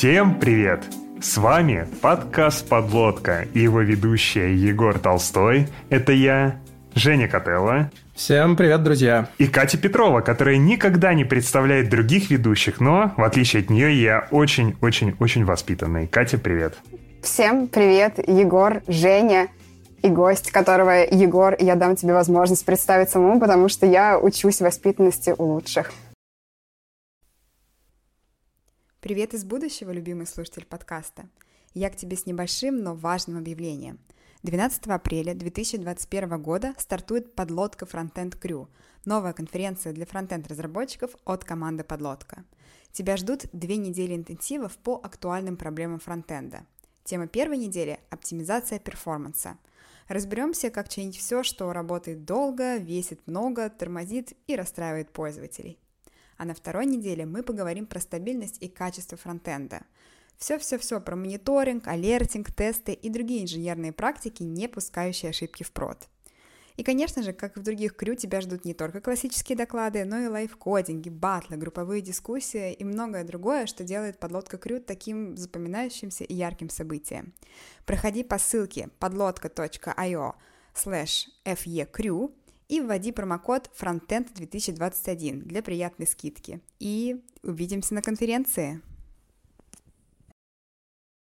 Всем 0.00 0.40
привет! 0.40 0.84
С 1.20 1.36
вами 1.36 1.86
подкаст 2.00 2.66
«Подлодка» 2.66 3.46
и 3.52 3.60
его 3.60 3.82
ведущая 3.82 4.54
Егор 4.54 4.98
Толстой. 4.98 5.68
Это 5.90 6.12
я, 6.12 6.58
Женя 6.94 7.28
Котелло. 7.28 7.90
Всем 8.14 8.56
привет, 8.56 8.82
друзья. 8.82 9.28
И 9.36 9.46
Катя 9.46 9.76
Петрова, 9.76 10.22
которая 10.22 10.56
никогда 10.56 11.12
не 11.12 11.26
представляет 11.26 11.90
других 11.90 12.30
ведущих, 12.30 12.80
но, 12.80 13.12
в 13.18 13.22
отличие 13.22 13.60
от 13.60 13.68
нее, 13.68 14.02
я 14.02 14.26
очень-очень-очень 14.30 15.44
воспитанный. 15.44 16.06
Катя, 16.06 16.38
привет. 16.38 16.78
Всем 17.22 17.68
привет, 17.68 18.26
Егор, 18.26 18.82
Женя 18.86 19.48
и 20.00 20.08
гость, 20.08 20.50
которого 20.50 21.04
Егор, 21.10 21.54
я 21.58 21.74
дам 21.74 21.94
тебе 21.94 22.14
возможность 22.14 22.64
представить 22.64 23.10
самому, 23.10 23.38
потому 23.38 23.68
что 23.68 23.84
я 23.84 24.18
учусь 24.18 24.62
воспитанности 24.62 25.34
у 25.36 25.44
лучших. 25.44 25.92
Привет 29.00 29.32
из 29.32 29.46
будущего, 29.46 29.92
любимый 29.92 30.26
слушатель 30.26 30.66
подкаста. 30.66 31.26
Я 31.72 31.88
к 31.88 31.96
тебе 31.96 32.18
с 32.18 32.26
небольшим, 32.26 32.82
но 32.82 32.94
важным 32.94 33.38
объявлением. 33.38 33.98
12 34.42 34.88
апреля 34.88 35.32
2021 35.32 36.42
года 36.42 36.74
стартует 36.76 37.34
подлодка 37.34 37.86
Frontend 37.86 38.38
Crew, 38.38 38.68
новая 39.06 39.32
конференция 39.32 39.94
для 39.94 40.04
фронтенд-разработчиков 40.04 41.16
от 41.24 41.46
команды 41.46 41.82
Подлодка. 41.82 42.44
Тебя 42.92 43.16
ждут 43.16 43.46
две 43.54 43.78
недели 43.78 44.14
интенсивов 44.14 44.76
по 44.76 45.00
актуальным 45.02 45.56
проблемам 45.56 45.98
фронтенда. 45.98 46.66
Тема 47.02 47.26
первой 47.26 47.56
недели– 47.56 48.00
оптимизация 48.10 48.78
перформанса. 48.78 49.56
Разберемся, 50.08 50.68
как 50.68 50.90
чинить 50.90 51.16
все, 51.16 51.42
что 51.42 51.72
работает 51.72 52.26
долго, 52.26 52.76
весит 52.76 53.26
много, 53.26 53.70
тормозит 53.70 54.34
и 54.46 54.56
расстраивает 54.56 55.10
пользователей– 55.10 55.78
а 56.40 56.46
на 56.46 56.54
второй 56.54 56.86
неделе 56.86 57.26
мы 57.26 57.42
поговорим 57.42 57.84
про 57.84 58.00
стабильность 58.00 58.56
и 58.62 58.68
качество 58.68 59.18
фронтенда. 59.18 59.82
Все-все-все 60.38 60.98
про 60.98 61.14
мониторинг, 61.14 61.86
алертинг, 61.86 62.50
тесты 62.50 62.94
и 62.94 63.10
другие 63.10 63.42
инженерные 63.42 63.92
практики, 63.92 64.42
не 64.42 64.66
пускающие 64.66 65.28
ошибки 65.28 65.64
в 65.64 65.70
прод. 65.70 66.08
И, 66.78 66.82
конечно 66.82 67.22
же, 67.22 67.34
как 67.34 67.58
и 67.58 67.60
в 67.60 67.62
других 67.62 67.94
крю, 67.94 68.14
тебя 68.14 68.40
ждут 68.40 68.64
не 68.64 68.72
только 68.72 69.02
классические 69.02 69.58
доклады, 69.58 70.06
но 70.06 70.18
и 70.18 70.28
лайфкодинги, 70.28 71.10
батлы, 71.10 71.58
групповые 71.58 72.00
дискуссии 72.00 72.72
и 72.72 72.84
многое 72.84 73.24
другое, 73.24 73.66
что 73.66 73.84
делает 73.84 74.18
подлодка 74.18 74.56
крю 74.56 74.80
таким 74.80 75.36
запоминающимся 75.36 76.24
и 76.24 76.32
ярким 76.32 76.70
событием. 76.70 77.34
Проходи 77.84 78.24
по 78.24 78.38
ссылке 78.38 78.88
подлодка.io 78.98 80.32
slash 80.74 81.26
fecrew 81.44 82.32
и 82.70 82.80
вводи 82.80 83.10
промокод 83.12 83.68
Frontend 83.78 84.28
2021 84.34 85.40
для 85.40 85.60
приятной 85.62 86.06
скидки. 86.06 86.60
И 86.78 87.20
увидимся 87.42 87.94
на 87.94 88.00
конференции. 88.00 88.80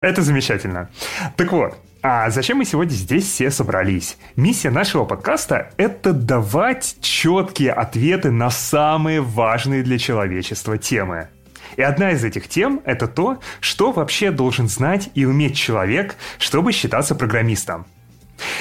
Это 0.00 0.22
замечательно. 0.22 0.90
Так 1.36 1.50
вот, 1.50 1.76
а 2.02 2.30
зачем 2.30 2.58
мы 2.58 2.64
сегодня 2.64 2.92
здесь 2.92 3.24
все 3.24 3.50
собрались? 3.50 4.16
Миссия 4.36 4.70
нашего 4.70 5.04
подкаста— 5.06 5.72
это 5.76 6.12
давать 6.12 6.98
четкие 7.00 7.72
ответы 7.72 8.30
на 8.30 8.50
самые 8.50 9.20
важные 9.20 9.82
для 9.82 9.98
человечества 9.98 10.78
темы. 10.78 11.28
И 11.76 11.82
одна 11.82 12.12
из 12.12 12.22
этих 12.22 12.48
тем— 12.48 12.80
это 12.84 13.08
то, 13.08 13.40
что 13.60 13.90
вообще 13.90 14.30
должен 14.30 14.68
знать 14.68 15.10
и 15.14 15.24
уметь 15.24 15.56
человек, 15.56 16.16
чтобы 16.38 16.72
считаться 16.72 17.14
программистом. 17.14 17.86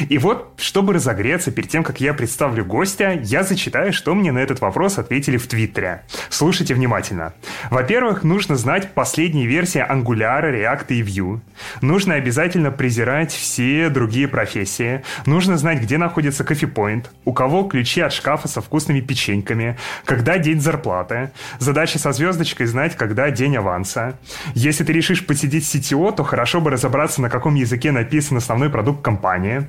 И 0.09 0.17
вот, 0.17 0.53
чтобы 0.57 0.93
разогреться 0.93 1.51
перед 1.51 1.69
тем, 1.69 1.83
как 1.83 2.01
я 2.01 2.13
представлю 2.13 2.65
гостя, 2.65 3.19
я 3.23 3.43
зачитаю, 3.43 3.93
что 3.93 4.13
мне 4.13 4.31
на 4.31 4.39
этот 4.39 4.61
вопрос 4.61 4.97
ответили 4.97 5.37
в 5.37 5.47
Твиттере. 5.47 6.03
Слушайте 6.29 6.73
внимательно. 6.73 7.33
Во-первых, 7.69 8.23
нужно 8.23 8.55
знать 8.55 8.93
последние 8.93 9.47
версии 9.47 9.81
Angular, 9.81 10.43
React 10.43 10.85
и 10.89 11.01
Vue. 11.01 11.39
Нужно 11.81 12.15
обязательно 12.15 12.71
презирать 12.71 13.31
все 13.31 13.89
другие 13.89 14.27
профессии. 14.27 15.03
Нужно 15.25 15.57
знать, 15.57 15.81
где 15.81 15.97
находится 15.97 16.43
кофепоинт, 16.43 17.09
у 17.25 17.33
кого 17.33 17.63
ключи 17.63 18.01
от 18.01 18.13
шкафа 18.13 18.47
со 18.47 18.61
вкусными 18.61 19.01
печеньками, 19.01 19.77
когда 20.05 20.37
день 20.37 20.61
зарплаты. 20.61 21.31
Задача 21.59 21.99
со 21.99 22.11
звездочкой 22.11 22.67
знать, 22.67 22.95
когда 22.95 23.29
день 23.31 23.57
аванса. 23.57 24.17
Если 24.53 24.83
ты 24.83 24.93
решишь 24.93 25.25
посидеть 25.25 25.65
в 25.65 25.75
CTO, 25.75 26.15
то 26.15 26.23
хорошо 26.23 26.61
бы 26.61 26.71
разобраться, 26.71 27.21
на 27.21 27.29
каком 27.29 27.55
языке 27.55 27.91
написан 27.91 28.37
основной 28.37 28.69
продукт 28.69 29.01
компании 29.03 29.65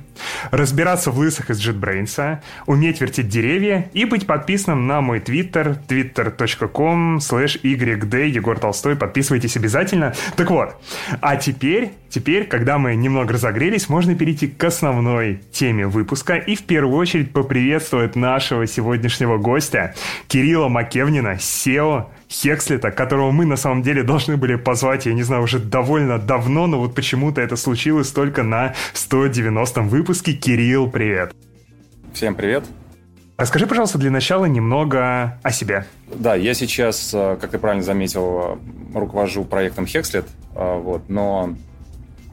разбираться 0.51 1.11
в 1.11 1.17
лысых 1.17 1.49
из 1.49 1.65
JetBrains, 1.65 2.39
уметь 2.65 3.01
вертеть 3.01 3.27
деревья 3.27 3.89
и 3.93 4.05
быть 4.05 4.27
подписанным 4.27 4.87
на 4.87 5.01
мой 5.01 5.19
твиттер 5.19 5.79
twitter.com 5.87 7.17
slash 7.17 7.61
yd 7.61 8.27
Егор 8.27 8.57
Толстой. 8.59 8.95
Подписывайтесь 8.95 9.57
обязательно. 9.57 10.13
Так 10.35 10.51
вот, 10.51 10.75
а 11.21 11.35
теперь, 11.35 11.93
теперь, 12.15 12.47
когда 12.47 12.77
мы 12.77 12.95
немного 12.95 13.33
разогрелись, 13.33 13.89
можно 13.89 14.15
перейти 14.15 14.47
к 14.47 14.63
основной 14.63 15.41
теме 15.51 15.85
выпуска 15.85 16.35
и 16.35 16.55
в 16.55 16.63
первую 16.63 16.97
очередь 16.97 17.33
поприветствовать 17.33 18.15
нашего 18.15 18.65
сегодняшнего 18.67 19.37
гостя 19.37 19.93
Кирилла 20.29 20.69
Макевнина, 20.69 21.33
SEO 21.33 22.05
Хекслета, 22.29 22.91
которого 22.91 23.31
мы 23.31 23.45
на 23.45 23.57
самом 23.57 23.81
деле 23.81 24.01
должны 24.03 24.37
были 24.37 24.55
позвать, 24.55 25.05
я 25.05 25.13
не 25.13 25.23
знаю, 25.23 25.43
уже 25.43 25.59
довольно 25.59 26.17
давно, 26.17 26.67
но 26.67 26.79
вот 26.79 26.95
почему-то 26.95 27.41
это 27.41 27.57
случилось 27.57 28.11
только 28.11 28.43
на 28.43 28.73
190-м 28.93 29.89
выпуске. 29.89 30.31
Кирилл, 30.31 30.89
привет. 30.89 31.35
Всем 32.13 32.33
привет. 32.33 32.63
Расскажи, 33.35 33.67
пожалуйста, 33.67 33.97
для 33.97 34.09
начала 34.09 34.45
немного 34.45 35.37
о 35.43 35.51
себе. 35.51 35.85
Да, 36.07 36.35
я 36.35 36.53
сейчас, 36.53 37.13
э, 37.13 37.37
как 37.41 37.51
ты 37.51 37.59
правильно 37.59 37.83
заметил, 37.83 38.57
э, 38.93 38.97
руковожу 38.97 39.43
проектом 39.43 39.83
Hexlet, 39.83 40.25
э, 40.55 40.79
вот, 40.79 41.09
но 41.09 41.55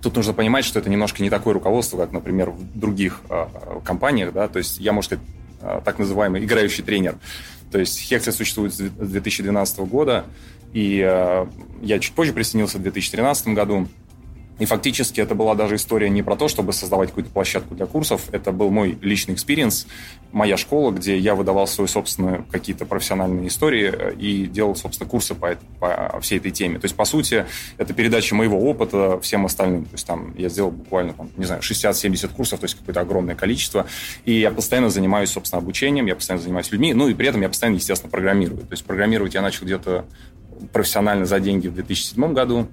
тут 0.02 0.16
нужно 0.16 0.32
понимать, 0.32 0.64
что 0.64 0.78
это 0.78 0.90
немножко 0.90 1.22
не 1.22 1.30
такое 1.30 1.54
руководство, 1.54 1.96
как, 1.96 2.12
например, 2.12 2.50
в 2.50 2.78
других 2.78 3.20
компаниях, 3.84 4.32
да, 4.32 4.48
то 4.48 4.58
есть 4.58 4.78
я, 4.78 4.92
может 4.92 5.10
сказать, 5.10 5.24
так 5.84 5.98
называемый 5.98 6.44
играющий 6.44 6.82
тренер. 6.82 7.16
То 7.72 7.78
есть 7.78 8.12
Hexlet 8.12 8.32
существует 8.32 8.74
с 8.74 8.78
2012 8.78 9.78
года, 9.80 10.26
и 10.72 11.02
э, 11.04 11.46
я 11.82 11.98
чуть 11.98 12.14
позже 12.14 12.32
присоединился 12.32 12.78
в 12.78 12.82
2013 12.82 13.48
году. 13.48 13.88
И 14.62 14.64
фактически 14.64 15.20
это 15.20 15.34
была 15.34 15.56
даже 15.56 15.74
история 15.74 16.08
не 16.08 16.22
про 16.22 16.36
то, 16.36 16.46
чтобы 16.46 16.72
создавать 16.72 17.08
какую-то 17.08 17.32
площадку 17.32 17.74
для 17.74 17.86
курсов. 17.86 18.28
Это 18.30 18.52
был 18.52 18.70
мой 18.70 18.96
личный 19.02 19.34
experience, 19.34 19.88
моя 20.30 20.56
школа, 20.56 20.92
где 20.92 21.18
я 21.18 21.34
выдавал 21.34 21.66
свои 21.66 21.88
собственные 21.88 22.44
какие-то 22.48 22.86
профессиональные 22.86 23.48
истории 23.48 23.92
э, 23.92 24.14
и 24.14 24.46
делал, 24.46 24.76
собственно, 24.76 25.10
курсы 25.10 25.34
по, 25.34 25.58
по 25.80 26.20
всей 26.20 26.38
этой 26.38 26.52
теме. 26.52 26.78
То 26.78 26.84
есть, 26.84 26.94
по 26.94 27.04
сути, 27.04 27.44
это 27.76 27.92
передача 27.92 28.36
моего 28.36 28.56
опыта 28.56 29.18
всем 29.20 29.46
остальным. 29.46 29.84
То 29.86 29.94
есть, 29.94 30.06
там 30.06 30.32
я 30.38 30.48
сделал 30.48 30.70
буквально, 30.70 31.14
там, 31.14 31.28
не 31.36 31.44
знаю, 31.44 31.60
60-70 31.60 32.32
курсов, 32.32 32.60
то 32.60 32.64
есть 32.66 32.76
какое-то 32.76 33.00
огромное 33.00 33.34
количество. 33.34 33.86
И 34.26 34.38
я 34.38 34.52
постоянно 34.52 34.90
занимаюсь, 34.90 35.30
собственно, 35.30 35.60
обучением, 35.60 36.06
я 36.06 36.14
постоянно 36.14 36.44
занимаюсь 36.44 36.70
людьми, 36.70 36.94
ну 36.94 37.08
и 37.08 37.14
при 37.14 37.26
этом 37.26 37.42
я 37.42 37.48
постоянно, 37.48 37.78
естественно, 37.78 38.12
программирую. 38.12 38.60
То 38.60 38.74
есть, 38.74 38.84
программировать 38.84 39.34
я 39.34 39.42
начал 39.42 39.64
где-то 39.64 40.04
профессионально 40.72 41.26
за 41.26 41.40
деньги 41.40 41.66
в 41.66 41.74
2007 41.74 42.32
году. 42.32 42.68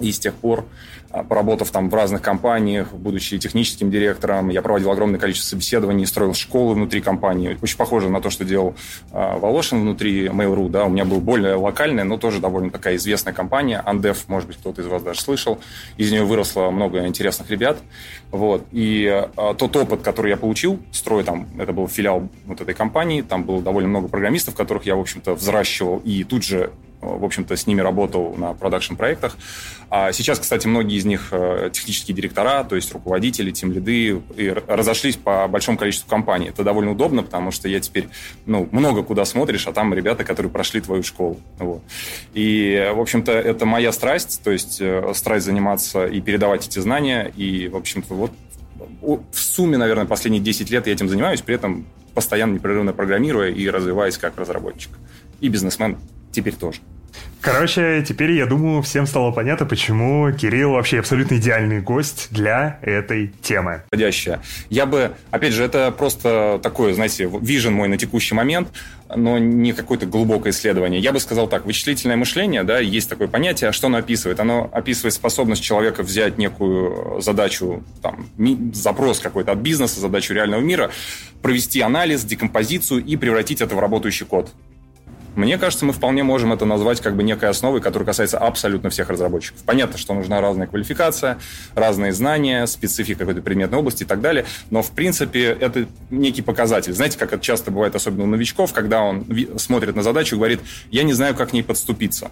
И 0.00 0.12
с 0.12 0.18
тех 0.18 0.34
пор 0.34 0.64
а, 1.12 1.24
поработав 1.24 1.70
там 1.70 1.90
в 1.90 1.94
разных 1.94 2.22
компаниях, 2.22 2.92
будучи 2.92 3.36
техническим 3.38 3.90
директором, 3.90 4.48
я 4.48 4.62
проводил 4.62 4.90
огромное 4.92 5.18
количество 5.18 5.50
собеседований, 5.50 6.06
строил 6.06 6.34
школы 6.34 6.74
внутри 6.74 7.00
компании. 7.00 7.58
Очень 7.60 7.76
похоже 7.76 8.08
на 8.08 8.20
то, 8.20 8.30
что 8.30 8.44
делал 8.44 8.74
э, 9.12 9.38
Волошин 9.38 9.80
внутри 9.80 10.26
Mail.ru. 10.26 10.68
Да? 10.68 10.84
У 10.84 10.88
меня 10.88 11.04
была 11.04 11.20
более 11.20 11.54
локальная, 11.54 12.04
но 12.04 12.16
тоже 12.16 12.40
довольно 12.40 12.70
такая 12.70 12.94
известная 12.94 13.32
компания. 13.32 13.82
Андев, 13.84 14.28
может 14.28 14.46
быть, 14.46 14.58
кто-то 14.58 14.82
из 14.82 14.86
вас 14.86 15.02
даже 15.02 15.20
слышал. 15.20 15.58
Из 15.96 16.12
нее 16.12 16.24
выросло 16.24 16.70
много 16.70 17.04
интересных 17.06 17.50
ребят. 17.50 17.78
Вот. 18.30 18.64
И 18.70 19.04
э, 19.36 19.54
тот 19.58 19.76
опыт, 19.76 20.02
который 20.02 20.30
я 20.30 20.36
получил, 20.36 20.78
строя 20.92 21.24
там, 21.24 21.48
это 21.58 21.72
был 21.72 21.88
филиал 21.88 22.28
вот 22.46 22.60
этой 22.60 22.74
компании, 22.74 23.22
там 23.22 23.42
было 23.42 23.60
довольно 23.60 23.88
много 23.88 24.06
программистов, 24.06 24.54
которых 24.54 24.86
я, 24.86 24.94
в 24.94 25.00
общем-то, 25.00 25.34
взращивал 25.34 26.00
и 26.04 26.22
тут 26.22 26.44
же 26.44 26.70
в 27.00 27.24
общем-то, 27.24 27.56
с 27.56 27.66
ними 27.66 27.80
работал 27.80 28.34
на 28.36 28.54
продакшн-проектах. 28.54 29.36
А 29.88 30.12
сейчас, 30.12 30.38
кстати, 30.38 30.66
многие 30.66 30.98
из 30.98 31.04
них 31.04 31.28
э, 31.32 31.70
технические 31.72 32.14
директора, 32.14 32.62
то 32.64 32.76
есть 32.76 32.92
руководители, 32.92 33.50
тем 33.50 33.72
лиды, 33.72 34.22
разошлись 34.66 35.16
по 35.16 35.48
большому 35.48 35.78
количеству 35.78 36.08
компаний. 36.08 36.48
Это 36.48 36.62
довольно 36.62 36.92
удобно, 36.92 37.22
потому 37.22 37.50
что 37.50 37.68
я 37.68 37.80
теперь, 37.80 38.08
ну, 38.46 38.68
много 38.72 39.02
куда 39.02 39.24
смотришь, 39.24 39.66
а 39.66 39.72
там 39.72 39.94
ребята, 39.94 40.24
которые 40.24 40.52
прошли 40.52 40.80
твою 40.80 41.02
школу. 41.02 41.40
Вот. 41.58 41.82
И, 42.34 42.90
в 42.94 43.00
общем-то, 43.00 43.32
это 43.32 43.66
моя 43.66 43.92
страсть, 43.92 44.42
то 44.44 44.50
есть 44.50 44.80
э, 44.80 45.12
страсть 45.14 45.46
заниматься 45.46 46.06
и 46.06 46.20
передавать 46.20 46.66
эти 46.66 46.78
знания. 46.78 47.32
И, 47.36 47.68
в 47.68 47.76
общем-то, 47.76 48.14
вот 48.14 48.32
в 49.00 49.38
сумме, 49.38 49.78
наверное, 49.78 50.06
последние 50.06 50.42
10 50.42 50.70
лет 50.70 50.86
я 50.86 50.92
этим 50.92 51.08
занимаюсь, 51.08 51.40
при 51.42 51.54
этом 51.54 51.86
постоянно 52.14 52.54
непрерывно 52.54 52.92
программируя 52.92 53.50
и 53.50 53.68
развиваясь 53.68 54.18
как 54.18 54.36
разработчик. 54.38 54.90
И 55.40 55.48
бизнесмен 55.48 55.98
теперь 56.32 56.54
тоже. 56.54 56.80
Короче, 57.40 58.04
теперь, 58.06 58.32
я 58.32 58.44
думаю, 58.44 58.82
всем 58.82 59.06
стало 59.06 59.30
понятно, 59.30 59.64
почему 59.64 60.30
Кирилл 60.30 60.72
вообще 60.72 60.98
абсолютно 60.98 61.36
идеальный 61.36 61.80
гость 61.80 62.28
для 62.30 62.78
этой 62.82 63.28
темы. 63.42 63.82
Подходящая. 63.88 64.42
Я 64.68 64.84
бы, 64.84 65.12
опять 65.30 65.54
же, 65.54 65.64
это 65.64 65.90
просто 65.90 66.60
такое, 66.62 66.92
знаете, 66.92 67.30
вижен 67.40 67.72
мой 67.72 67.88
на 67.88 67.96
текущий 67.96 68.34
момент, 68.34 68.68
но 69.08 69.38
не 69.38 69.72
какое-то 69.72 70.04
глубокое 70.04 70.52
исследование. 70.52 71.00
Я 71.00 71.12
бы 71.12 71.20
сказал 71.20 71.48
так, 71.48 71.64
вычислительное 71.64 72.16
мышление, 72.16 72.62
да, 72.62 72.78
есть 72.78 73.08
такое 73.08 73.26
понятие, 73.26 73.70
а 73.70 73.72
что 73.72 73.86
оно 73.86 73.98
описывает? 73.98 74.38
Оно 74.38 74.68
описывает 74.70 75.14
способность 75.14 75.62
человека 75.62 76.02
взять 76.02 76.36
некую 76.36 77.22
задачу, 77.22 77.82
там, 78.02 78.26
запрос 78.74 79.18
какой-то 79.18 79.52
от 79.52 79.58
бизнеса, 79.58 79.98
задачу 79.98 80.34
реального 80.34 80.60
мира, 80.60 80.90
провести 81.40 81.80
анализ, 81.80 82.22
декомпозицию 82.22 83.02
и 83.02 83.16
превратить 83.16 83.62
это 83.62 83.74
в 83.74 83.78
работающий 83.78 84.26
код. 84.26 84.52
Мне 85.36 85.58
кажется, 85.58 85.84
мы 85.84 85.92
вполне 85.92 86.22
можем 86.22 86.52
это 86.52 86.64
назвать 86.64 87.00
как 87.00 87.14
бы 87.14 87.22
некой 87.22 87.48
основой, 87.48 87.80
которая 87.80 88.06
касается 88.06 88.38
абсолютно 88.38 88.90
всех 88.90 89.10
разработчиков. 89.10 89.62
Понятно, 89.64 89.96
что 89.96 90.14
нужна 90.14 90.40
разная 90.40 90.66
квалификация, 90.66 91.38
разные 91.74 92.12
знания, 92.12 92.66
специфика 92.66 93.20
какой-то 93.20 93.42
предметной 93.42 93.78
области 93.78 94.02
и 94.02 94.06
так 94.06 94.20
далее, 94.20 94.44
но 94.70 94.82
в 94.82 94.90
принципе 94.90 95.56
это 95.60 95.86
некий 96.10 96.42
показатель. 96.42 96.92
Знаете, 96.92 97.18
как 97.18 97.32
это 97.32 97.42
часто 97.42 97.70
бывает, 97.70 97.94
особенно 97.94 98.24
у 98.24 98.26
новичков, 98.26 98.72
когда 98.72 99.02
он 99.02 99.26
смотрит 99.56 99.94
на 99.94 100.02
задачу 100.02 100.34
и 100.34 100.38
говорит, 100.38 100.60
я 100.90 101.04
не 101.04 101.12
знаю, 101.12 101.34
как 101.34 101.50
к 101.50 101.52
ней 101.52 101.62
подступиться. 101.62 102.30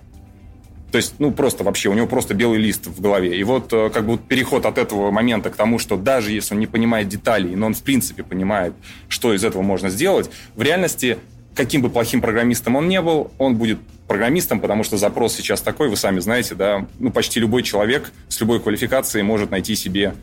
То 0.90 0.96
есть, 0.96 1.16
ну, 1.18 1.32
просто 1.32 1.64
вообще, 1.64 1.90
у 1.90 1.94
него 1.94 2.06
просто 2.06 2.32
белый 2.32 2.58
лист 2.58 2.86
в 2.86 3.00
голове. 3.00 3.38
И 3.38 3.44
вот 3.44 3.72
э, 3.74 3.90
как 3.90 4.06
бы 4.06 4.16
переход 4.16 4.64
от 4.64 4.78
этого 4.78 5.10
момента 5.10 5.50
к 5.50 5.56
тому, 5.56 5.78
что 5.78 5.98
даже 5.98 6.32
если 6.32 6.54
он 6.54 6.60
не 6.60 6.66
понимает 6.66 7.08
деталей, 7.08 7.54
но 7.56 7.66
он 7.66 7.74
в 7.74 7.82
принципе 7.82 8.22
понимает, 8.22 8.72
что 9.08 9.34
из 9.34 9.44
этого 9.44 9.60
можно 9.60 9.90
сделать, 9.90 10.30
в 10.56 10.62
реальности 10.62 11.18
каким 11.54 11.82
бы 11.82 11.90
плохим 11.90 12.20
программистом 12.20 12.76
он 12.76 12.88
не 12.88 13.00
был, 13.00 13.30
он 13.38 13.56
будет 13.56 13.78
программистом, 14.06 14.60
потому 14.60 14.84
что 14.84 14.96
запрос 14.96 15.34
сейчас 15.34 15.60
такой, 15.60 15.88
вы 15.88 15.96
сами 15.96 16.20
знаете, 16.20 16.54
да, 16.54 16.86
ну, 16.98 17.10
почти 17.10 17.40
любой 17.40 17.62
человек 17.62 18.12
с 18.28 18.40
любой 18.40 18.60
квалификацией 18.60 19.22
может 19.22 19.50
найти 19.50 19.74
себе, 19.74 20.14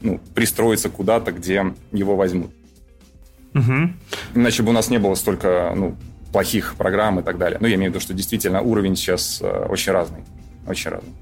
ну, 0.00 0.20
пристроиться 0.34 0.88
куда-то, 0.88 1.32
где 1.32 1.74
его 1.92 2.16
возьмут. 2.16 2.50
Угу. 3.54 3.90
Иначе 4.36 4.62
бы 4.62 4.70
у 4.70 4.72
нас 4.72 4.88
не 4.90 4.98
было 4.98 5.14
столько, 5.14 5.72
ну, 5.76 5.96
плохих 6.32 6.76
программ 6.76 7.20
и 7.20 7.22
так 7.22 7.38
далее. 7.38 7.58
Ну, 7.60 7.66
я 7.66 7.74
имею 7.74 7.90
в 7.90 7.94
виду, 7.94 8.02
что 8.02 8.14
действительно 8.14 8.62
уровень 8.62 8.96
сейчас 8.96 9.40
э, 9.42 9.66
очень 9.68 9.92
разный. 9.92 10.20
Очень 10.66 10.90
разный. 10.90 11.12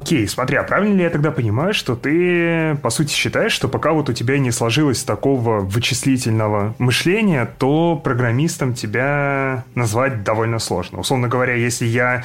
Окей, 0.00 0.28
смотри, 0.28 0.58
а 0.58 0.62
правильно 0.64 0.96
ли 0.96 1.02
я 1.02 1.10
тогда 1.10 1.30
понимаю, 1.30 1.72
что 1.72 1.96
ты, 1.96 2.76
по 2.82 2.90
сути, 2.90 3.14
считаешь, 3.14 3.52
что 3.52 3.68
пока 3.68 3.92
вот 3.92 4.10
у 4.10 4.12
тебя 4.12 4.38
не 4.38 4.50
сложилось 4.50 5.02
такого 5.02 5.60
вычислительного 5.60 6.74
мышления, 6.78 7.48
то 7.58 7.98
программистом 8.04 8.74
тебя 8.74 9.64
назвать 9.74 10.22
довольно 10.22 10.58
сложно. 10.58 11.00
Условно 11.00 11.28
говоря, 11.28 11.54
если 11.54 11.86
я 11.86 12.22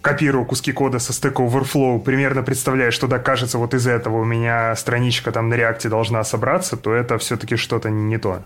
копирую 0.00 0.46
куски 0.46 0.72
кода 0.72 0.98
со 0.98 1.12
стека 1.12 1.42
Overflow, 1.42 2.00
примерно 2.00 2.42
представляю, 2.42 2.92
что 2.92 3.06
да, 3.08 3.18
кажется, 3.18 3.58
вот 3.58 3.74
из 3.74 3.86
этого 3.86 4.20
у 4.20 4.24
меня 4.24 4.74
страничка 4.76 5.30
там 5.30 5.50
на 5.50 5.54
реакте 5.54 5.90
должна 5.90 6.24
собраться, 6.24 6.78
то 6.78 6.94
это 6.94 7.18
все-таки 7.18 7.56
что-то 7.56 7.90
не 7.90 8.16
то. 8.16 8.42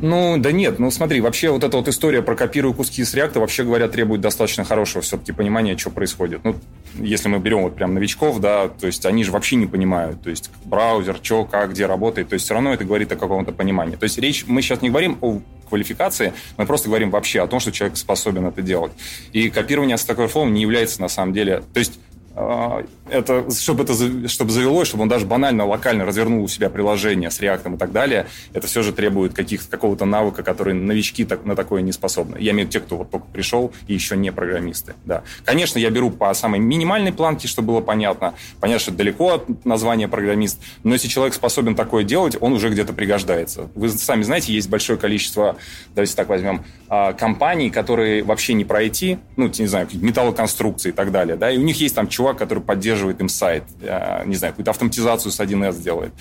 Ну, 0.00 0.36
да 0.38 0.52
нет, 0.52 0.78
ну 0.78 0.90
смотри, 0.90 1.20
вообще 1.20 1.50
вот 1.50 1.64
эта 1.64 1.76
вот 1.76 1.88
история 1.88 2.20
про 2.20 2.34
копирую 2.34 2.74
куски 2.74 3.02
с 3.02 3.14
реакта, 3.14 3.40
вообще 3.40 3.64
говоря, 3.64 3.88
требует 3.88 4.20
достаточно 4.20 4.64
хорошего 4.64 5.02
все-таки 5.02 5.32
понимания, 5.32 5.76
что 5.78 5.90
происходит. 5.90 6.44
Ну, 6.44 6.56
если 6.98 7.28
мы 7.28 7.38
берем 7.38 7.62
вот 7.62 7.76
прям 7.76 7.94
новичков, 7.94 8.40
да, 8.40 8.68
то 8.68 8.86
есть 8.86 9.06
они 9.06 9.24
же 9.24 9.32
вообще 9.32 9.56
не 9.56 9.66
понимают, 9.66 10.20
то 10.22 10.30
есть 10.30 10.50
браузер, 10.64 11.18
что, 11.22 11.44
как, 11.44 11.70
где 11.70 11.86
работает, 11.86 12.28
то 12.28 12.34
есть 12.34 12.44
все 12.44 12.54
равно 12.54 12.74
это 12.74 12.84
говорит 12.84 13.10
о 13.12 13.16
каком-то 13.16 13.52
понимании. 13.52 13.96
То 13.96 14.04
есть 14.04 14.18
речь, 14.18 14.44
мы 14.46 14.60
сейчас 14.60 14.82
не 14.82 14.90
говорим 14.90 15.18
о 15.22 15.40
квалификации, 15.68 16.32
мы 16.56 16.66
просто 16.66 16.88
говорим 16.88 17.10
вообще 17.10 17.40
о 17.40 17.46
том, 17.46 17.58
что 17.58 17.72
человек 17.72 17.96
способен 17.96 18.46
это 18.46 18.62
делать. 18.62 18.92
И 19.32 19.50
копирование 19.50 19.96
с 19.96 20.04
такой 20.04 20.28
формы 20.28 20.52
не 20.52 20.62
является 20.62 21.00
на 21.00 21.08
самом 21.08 21.32
деле, 21.32 21.62
то 21.72 21.80
есть 21.80 21.98
это, 23.08 23.50
чтобы 23.50 23.84
это 23.84 24.28
чтобы 24.28 24.50
завелось, 24.50 24.88
чтобы 24.88 25.04
он 25.04 25.08
даже 25.08 25.24
банально, 25.24 25.64
локально 25.64 26.04
развернул 26.04 26.44
у 26.44 26.48
себя 26.48 26.68
приложение 26.68 27.30
с 27.30 27.40
реактом 27.40 27.76
и 27.76 27.78
так 27.78 27.92
далее, 27.92 28.26
это 28.52 28.66
все 28.66 28.82
же 28.82 28.92
требует 28.92 29.32
каких 29.32 29.66
какого-то 29.68 30.04
навыка, 30.04 30.42
который 30.42 30.74
новички 30.74 31.24
так, 31.24 31.44
на 31.46 31.56
такое 31.56 31.80
не 31.80 31.92
способны. 31.92 32.36
Я 32.38 32.50
имею 32.52 32.68
в 32.68 32.70
виду 32.70 32.72
те, 32.72 32.80
кто 32.80 32.98
вот 32.98 33.10
только 33.10 33.26
пришел 33.26 33.72
и 33.86 33.94
еще 33.94 34.16
не 34.16 34.30
программисты. 34.32 34.94
Да. 35.04 35.22
Конечно, 35.44 35.78
я 35.78 35.90
беру 35.90 36.10
по 36.10 36.32
самой 36.34 36.60
минимальной 36.60 37.12
планке, 37.12 37.48
чтобы 37.48 37.68
было 37.68 37.80
понятно. 37.80 38.34
Понятно, 38.60 38.80
что 38.80 38.92
далеко 38.92 39.34
от 39.34 39.64
названия 39.64 40.08
программист, 40.08 40.60
но 40.82 40.92
если 40.92 41.08
человек 41.08 41.34
способен 41.34 41.74
такое 41.74 42.04
делать, 42.04 42.36
он 42.40 42.52
уже 42.52 42.68
где-то 42.68 42.92
пригождается. 42.92 43.68
Вы 43.74 43.88
сами 43.88 44.22
знаете, 44.24 44.52
есть 44.52 44.68
большое 44.68 44.98
количество, 44.98 45.56
давайте 45.94 46.14
так 46.14 46.28
возьмем, 46.28 46.64
а, 46.88 47.12
компаний, 47.12 47.70
которые 47.70 48.22
вообще 48.22 48.54
не 48.54 48.64
про 48.64 48.84
IT, 48.84 49.18
ну, 49.36 49.50
не 49.58 49.66
знаю, 49.66 49.88
металлоконструкции 49.92 50.90
и 50.90 50.92
так 50.92 51.10
далее, 51.10 51.36
да, 51.36 51.50
и 51.50 51.58
у 51.58 51.62
них 51.62 51.80
есть 51.80 51.94
там 51.94 52.08
чувак, 52.08 52.25
который 52.34 52.62
поддерживает 52.62 53.20
им 53.20 53.28
сайт, 53.28 53.64
а, 53.82 54.24
не 54.24 54.36
знаю, 54.36 54.52
какую-то 54.52 54.70
автоматизацию 54.70 55.32
с 55.32 55.40
1С 55.40 55.82
делает. 55.82 56.12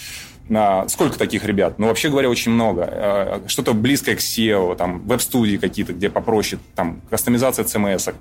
Сколько 0.87 1.17
таких 1.17 1.43
ребят? 1.45 1.79
Ну, 1.79 1.87
вообще 1.87 2.09
говоря, 2.09 2.29
очень 2.29 2.51
много. 2.51 2.87
А, 2.87 3.43
что-то 3.47 3.73
близкое 3.73 4.15
к 4.15 4.19
SEO, 4.19 4.75
там, 4.75 4.99
веб-студии 5.01 5.57
какие-то, 5.57 5.93
где 5.93 6.09
попроще, 6.09 6.61
там, 6.75 7.01
кастомизация 7.09 7.65
CMS. 7.65 7.97
-ок. 7.97 8.15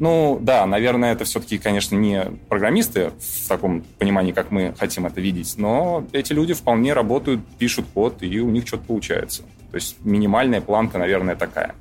Ну, 0.00 0.38
да, 0.40 0.64
наверное, 0.64 1.12
это 1.12 1.26
все-таки, 1.26 1.58
конечно, 1.58 1.94
не 1.94 2.24
программисты 2.48 3.12
в 3.20 3.48
таком 3.48 3.82
понимании, 3.98 4.32
как 4.32 4.50
мы 4.50 4.74
хотим 4.78 5.04
это 5.06 5.20
видеть, 5.20 5.54
но 5.58 6.06
эти 6.12 6.32
люди 6.32 6.54
вполне 6.54 6.94
работают, 6.94 7.42
пишут 7.58 7.84
код, 7.92 8.22
и 8.22 8.40
у 8.40 8.48
них 8.48 8.66
что-то 8.66 8.84
получается. 8.84 9.42
То 9.70 9.74
есть 9.74 9.96
минимальная 10.02 10.62
планка, 10.62 10.96
наверное, 10.96 11.36
такая. 11.36 11.74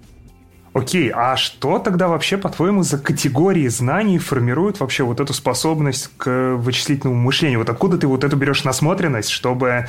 Окей, 0.74 1.12
а 1.14 1.36
что 1.36 1.80
тогда 1.80 2.08
вообще, 2.08 2.38
по-твоему, 2.38 2.84
за 2.84 3.00
категории 3.00 3.68
знаний 3.68 4.20
формируют 4.20 4.80
вообще 4.80 5.04
вот 5.04 5.20
эту 5.20 5.34
способность 5.34 6.12
к 6.18 6.56
вычислительному 6.58 7.20
мышлению? 7.20 7.60
Вот 7.60 7.70
откуда 7.70 7.98
ты 7.98 8.06
вот 8.06 8.24
эту 8.24 8.36
берешь 8.38 8.64
насмотренность, 8.64 9.30
чтобы 9.30 9.88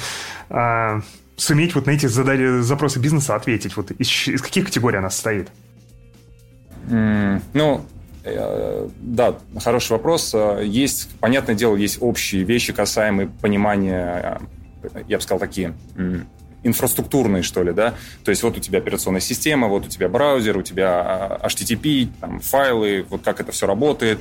э, 0.48 1.00
суметь 1.36 1.74
вот 1.74 1.86
на 1.86 1.90
эти 1.90 2.06
задали, 2.06 2.60
запросы 2.60 2.98
бизнеса 2.98 3.34
ответить? 3.34 3.76
Вот 3.76 3.90
из, 3.90 4.28
из 4.28 4.40
каких 4.40 4.66
категорий 4.66 4.96
она 4.96 5.10
состоит? 5.10 5.48
Mm, 6.88 7.42
ну, 7.52 7.84
э, 8.24 8.88
да, 9.00 9.36
хороший 9.62 9.92
вопрос. 9.92 10.34
Есть, 10.62 11.10
понятное 11.20 11.54
дело, 11.54 11.76
есть 11.76 11.98
общие 12.00 12.42
вещи, 12.44 12.72
касаемые 12.72 13.28
понимания, 13.28 14.40
э, 14.82 15.02
я 15.08 15.18
бы 15.18 15.22
сказал, 15.22 15.40
такие 15.40 15.74
инфраструктурные, 16.62 17.42
что 17.42 17.62
ли, 17.62 17.72
да. 17.72 17.94
То 18.24 18.30
есть 18.30 18.42
вот 18.42 18.56
у 18.56 18.60
тебя 18.60 18.78
операционная 18.78 19.20
система, 19.20 19.68
вот 19.68 19.86
у 19.86 19.88
тебя 19.88 20.08
браузер, 20.08 20.56
у 20.58 20.62
тебя 20.62 21.38
а, 21.42 21.46
HTTP, 21.46 22.08
там, 22.20 22.40
файлы, 22.40 23.06
вот 23.08 23.22
как 23.22 23.40
это 23.40 23.52
все 23.52 23.66
работает. 23.66 24.18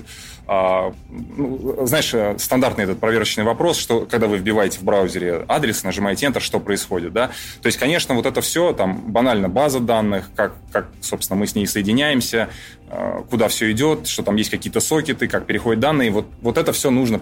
А, 0.51 0.93
ну, 1.09 1.85
знаешь, 1.85 2.11
э, 2.13 2.35
стандартный 2.39 2.85
этот 2.85 2.99
проверочный 2.99 3.43
вопрос, 3.43 3.77
что 3.77 4.07
когда 4.09 4.25
вы 4.25 4.37
вбиваете 4.37 4.79
в 4.79 4.83
браузере 4.83 5.45
адрес, 5.47 5.83
нажимаете 5.83 6.25
Enter, 6.25 6.39
что 6.39 6.59
происходит, 6.59 7.13
да. 7.13 7.27
То 7.61 7.67
есть, 7.67 7.77
конечно, 7.77 8.15
вот 8.15 8.25
это 8.25 8.41
все, 8.41 8.73
там, 8.73 8.97
банально 9.11 9.47
база 9.47 9.79
данных, 9.79 10.29
как, 10.35 10.55
как 10.71 10.89
собственно, 11.01 11.39
мы 11.39 11.45
с 11.45 11.53
ней 11.53 11.67
соединяемся, 11.67 12.49
э, 12.89 13.21
куда 13.29 13.47
все 13.47 13.71
идет, 13.71 14.07
что 14.07 14.23
там 14.23 14.37
есть 14.37 14.49
какие-то 14.49 14.79
сокеты, 14.79 15.27
как 15.27 15.45
переходят 15.45 15.81
данные, 15.81 16.09
вот, 16.09 16.25
вот 16.41 16.57
это 16.57 16.73
все 16.73 16.89
нужно 16.89 17.21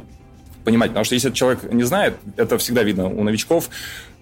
понимать. 0.67 0.89
Потому 0.89 1.05
что 1.05 1.15
если 1.15 1.31
человек 1.31 1.71
не 1.71 1.83
знает, 1.83 2.15
это 2.35 2.57
всегда 2.57 2.83
видно 2.83 3.07
у 3.07 3.23
новичков. 3.23 3.69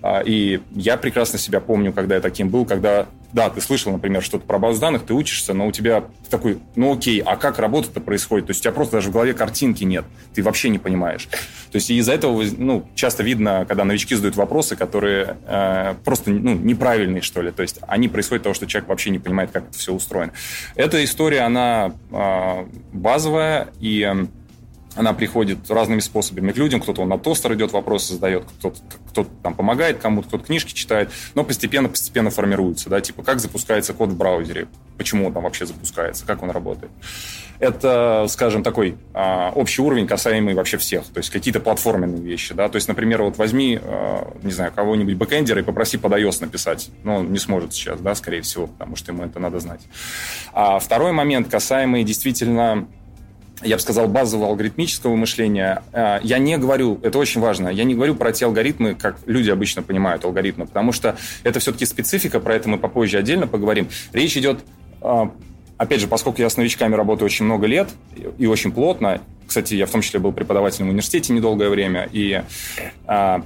А, 0.04 0.22
и 0.24 0.60
я 0.76 0.96
прекрасно 0.96 1.40
себя 1.40 1.60
помню, 1.60 1.92
когда 1.92 2.14
я 2.14 2.22
таким 2.22 2.50
был, 2.50 2.66
когда, 2.66 3.08
да, 3.34 3.50
ты 3.50 3.62
слышал, 3.62 3.92
например, 3.92 4.22
что-то 4.22 4.46
про 4.46 4.60
базу 4.60 4.80
данных, 4.80 5.02
ты 5.08 5.16
учишься, 5.16 5.56
но 5.56 5.66
у 5.66 5.72
тебя 5.72 6.04
такой, 6.30 6.60
ну 6.76 6.94
окей, 6.94 7.20
а 7.26 7.36
как 7.36 7.58
работа-то 7.58 8.00
происходит? 8.00 8.46
То 8.46 8.52
есть 8.52 8.62
у 8.62 8.64
тебя 8.66 8.74
просто 8.74 8.98
даже 8.98 9.10
в 9.10 9.14
голове 9.14 9.34
картинки 9.34 9.84
нет, 9.84 10.06
ты 10.36 10.44
вообще 10.44 10.70
не 10.70 10.78
понимаешь. 10.78 11.28
То 11.72 11.78
есть 11.78 11.90
из-за 11.90 12.14
этого 12.14 12.44
ну, 12.56 12.88
часто 12.94 13.24
видно, 13.24 13.66
когда 13.68 13.84
новички 13.84 14.14
задают 14.14 14.36
вопросы, 14.36 14.76
которые 14.76 15.38
э, 15.48 15.96
просто 16.06 16.30
ну, 16.30 16.54
неправильные, 16.54 17.24
что 17.24 17.42
ли. 17.42 17.50
То 17.50 17.64
есть 17.64 17.80
они 17.88 18.08
происходят 18.08 18.42
от 18.42 18.44
того, 18.44 18.54
что 18.54 18.68
человек 18.68 18.88
вообще 18.88 19.10
не 19.10 19.18
понимает, 19.18 19.50
как 19.50 19.70
это 19.70 19.80
все 19.80 19.92
устроено. 19.92 20.34
Эта 20.76 21.04
история, 21.04 21.40
она 21.40 21.94
э, 22.12 22.66
базовая, 22.94 23.70
и 23.80 24.28
она 24.96 25.14
приходит 25.14 25.70
разными 25.70 26.00
способами 26.00 26.52
к 26.52 26.58
людям. 26.58 26.82
Кто-то 26.82 27.06
на 27.06 27.18
тостер 27.18 27.54
идет, 27.54 27.72
вопросы 27.72 28.14
задает, 28.14 28.46
кто-то, 28.46 28.78
кто 29.10 29.28
там 29.44 29.54
помогает 29.54 30.00
кому-то, 30.00 30.28
кто-то 30.28 30.46
книжки 30.46 30.74
читает, 30.74 31.12
но 31.36 31.44
постепенно-постепенно 31.44 32.30
формируется, 32.30 32.90
да, 32.90 33.02
типа 33.02 33.24
как 33.24 33.40
запускается 33.40 33.94
код 33.94 34.10
в 34.10 34.18
браузере, 34.18 34.68
почему 34.98 35.28
он 35.28 35.34
там 35.34 35.44
вообще 35.44 35.66
запускается, 35.66 36.26
как 36.26 36.44
он 36.44 36.52
работает. 36.52 36.92
Это, 37.60 38.26
скажем, 38.28 38.64
такой 38.64 38.98
а, 39.14 39.52
общий 39.56 39.82
уровень, 39.82 40.08
касаемый 40.08 40.54
вообще 40.54 40.78
всех, 40.78 41.06
то 41.06 41.20
есть 41.20 41.30
какие-то 41.30 41.62
платформенные 41.62 42.22
вещи, 42.22 42.54
да, 42.54 42.68
то 42.68 42.76
есть, 42.76 42.88
например, 42.88 43.22
вот 43.22 43.38
возьми, 43.38 43.80
а, 43.82 44.34
не 44.44 44.52
знаю, 44.52 44.74
кого-нибудь 44.74 45.16
бэкэндера 45.16 45.62
и 45.62 45.64
попроси 45.64 45.98
под 45.98 46.12
iOS 46.14 46.42
написать, 46.42 46.90
но 47.04 47.18
он 47.18 47.32
не 47.32 47.40
сможет 47.40 47.74
сейчас, 47.74 48.00
да, 48.02 48.14
скорее 48.16 48.42
всего, 48.42 48.68
потому 48.68 48.96
что 48.98 49.14
ему 49.14 49.24
это 49.24 49.40
надо 49.40 49.60
знать. 49.60 49.82
А 50.52 50.80
второй 50.80 51.14
момент, 51.14 51.48
касаемый 51.48 52.04
действительно 52.04 52.88
я 53.64 53.76
бы 53.76 53.82
сказал, 53.82 54.08
базового 54.08 54.50
алгоритмического 54.50 55.16
мышления. 55.16 55.84
А, 55.94 56.20
я 56.24 56.38
не 56.40 56.58
говорю, 56.58 57.00
это 57.04 57.18
очень 57.18 57.42
важно, 57.42 57.70
я 57.70 57.84
не 57.84 57.96
говорю 57.96 58.16
про 58.16 58.32
те 58.32 58.46
алгоритмы, 58.46 58.96
как 58.96 59.18
люди 59.26 59.50
обычно 59.50 59.82
понимают 59.82 60.26
алгоритмы, 60.26 60.66
потому 60.68 60.92
что 60.92 61.18
это 61.44 61.60
все-таки 61.60 61.86
специфика, 61.86 62.40
про 62.40 62.56
это 62.56 62.70
мы 62.70 62.78
попозже 62.78 63.18
отдельно 63.18 63.48
поговорим. 63.48 63.88
Речь 64.14 64.36
идет 64.38 64.60
а, 65.02 65.32
опять 65.78 66.02
же, 66.02 66.08
поскольку 66.08 66.42
я 66.42 66.50
с 66.50 66.58
новичками 66.58 66.96
работаю 66.96 67.26
очень 67.26 67.46
много 67.46 67.68
лет 67.68 67.90
и 68.38 68.46
очень 68.46 68.72
плотно, 68.72 69.22
кстати, 69.48 69.76
я 69.76 69.86
в 69.86 69.92
том 69.92 70.02
числе 70.02 70.20
был 70.20 70.32
преподавателем 70.32 70.88
в 70.88 70.90
университете 70.90 71.34
недолгое 71.34 71.70
время, 71.70 72.10
и 72.12 72.44
а, 73.06 73.44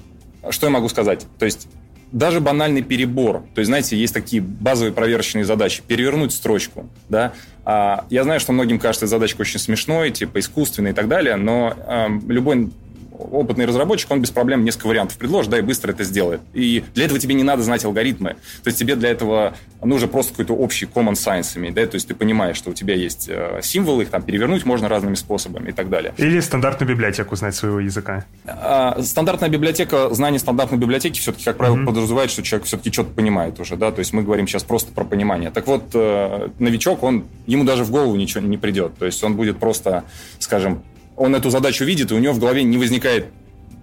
что 0.50 0.68
я 0.68 0.72
могу 0.72 0.90
сказать? 0.90 1.26
То 1.38 1.46
есть 1.46 1.68
даже 2.12 2.40
банальный 2.40 2.82
перебор, 2.82 3.44
то 3.54 3.60
есть, 3.60 3.68
знаете, 3.68 3.96
есть 3.98 4.14
такие 4.14 4.42
базовые 4.42 4.94
проверочные 4.94 5.46
задачи, 5.46 5.84
перевернуть 5.86 6.34
строчку, 6.34 6.90
да, 7.08 7.34
я 7.66 8.24
знаю, 8.24 8.40
что 8.40 8.52
многим 8.52 8.80
кажется 8.80 9.08
задачка 9.08 9.42
очень 9.42 9.60
смешной, 9.60 10.12
типа 10.12 10.40
искусственной 10.40 10.92
и 10.92 10.94
так 10.94 11.08
далее, 11.08 11.36
но 11.36 11.76
а, 11.86 12.10
любой 12.28 12.72
опытный 13.20 13.66
разработчик, 13.66 14.10
он 14.12 14.22
без 14.22 14.32
проблем 14.32 14.64
несколько 14.64 14.88
вариантов 14.88 15.18
предложит, 15.18 15.52
да, 15.52 15.60
и 15.60 15.62
быстро 15.62 15.92
это 15.92 16.04
сделает. 16.04 16.42
И 16.54 16.84
для 16.94 17.06
этого 17.06 17.20
тебе 17.20 17.36
не 17.36 17.44
надо 17.44 17.64
знать 17.64 17.84
алгоритмы. 17.86 18.36
То 18.64 18.68
есть 18.68 18.80
тебе 18.80 18.96
для 18.96 19.10
этого 19.10 19.56
нужно 19.84 20.08
просто 20.08 20.32
какой-то 20.32 20.54
общий 20.54 20.86
common 20.86 21.14
science 21.14 21.58
иметь, 21.58 21.74
да, 21.74 21.86
то 21.86 21.96
есть 21.96 22.08
ты 22.08 22.16
понимаешь, 22.16 22.58
что 22.58 22.72
у 22.72 22.74
тебя 22.74 22.96
есть 22.96 23.28
э, 23.30 23.60
символы, 23.62 24.04
их 24.04 24.10
там 24.10 24.22
перевернуть 24.22 24.66
можно 24.66 24.88
разными 24.88 25.16
способами 25.16 25.70
и 25.70 25.72
так 25.72 25.90
далее. 25.90 26.14
Или 26.18 26.40
стандартную 26.40 26.90
библиотеку 26.90 27.36
знать 27.36 27.56
своего 27.56 27.80
языка. 27.80 28.26
А, 28.46 29.02
стандартная 29.02 29.50
библиотека, 29.50 30.14
знание 30.14 30.40
стандартной 30.40 30.78
библиотеки 30.78 31.20
все-таки, 31.20 31.46
как 31.46 31.58
правило, 31.58 31.78
mm-hmm. 31.78 31.86
подразумевает, 31.86 32.32
что 32.32 32.44
человек 32.44 32.68
все-таки 32.68 32.92
что-то 32.92 33.12
понимает 33.12 33.60
уже, 33.60 33.76
да, 33.76 33.92
то 33.92 34.00
есть 34.00 34.14
мы 34.14 34.24
говорим 34.24 34.48
сейчас 34.48 34.64
просто 34.64 34.92
про 34.92 35.04
понимание. 35.04 35.52
Так 35.52 35.68
вот, 35.68 35.84
э, 35.94 36.50
новичок, 36.60 37.04
он, 37.04 37.26
ему 37.46 37.64
даже 37.64 37.84
в 37.84 37.92
голову 37.92 38.16
ничего 38.16 38.42
не 38.42 38.58
придет, 38.58 38.98
то 38.98 39.06
есть 39.06 39.24
он 39.24 39.36
будет 39.36 39.60
просто, 39.60 40.04
скажем, 40.40 40.84
он 41.20 41.36
эту 41.36 41.50
задачу 41.50 41.84
видит, 41.84 42.12
и 42.12 42.16
у 42.16 42.20
него 42.20 42.34
в 42.34 42.40
голове 42.40 42.64
не 42.64 42.78
возникает, 42.78 43.26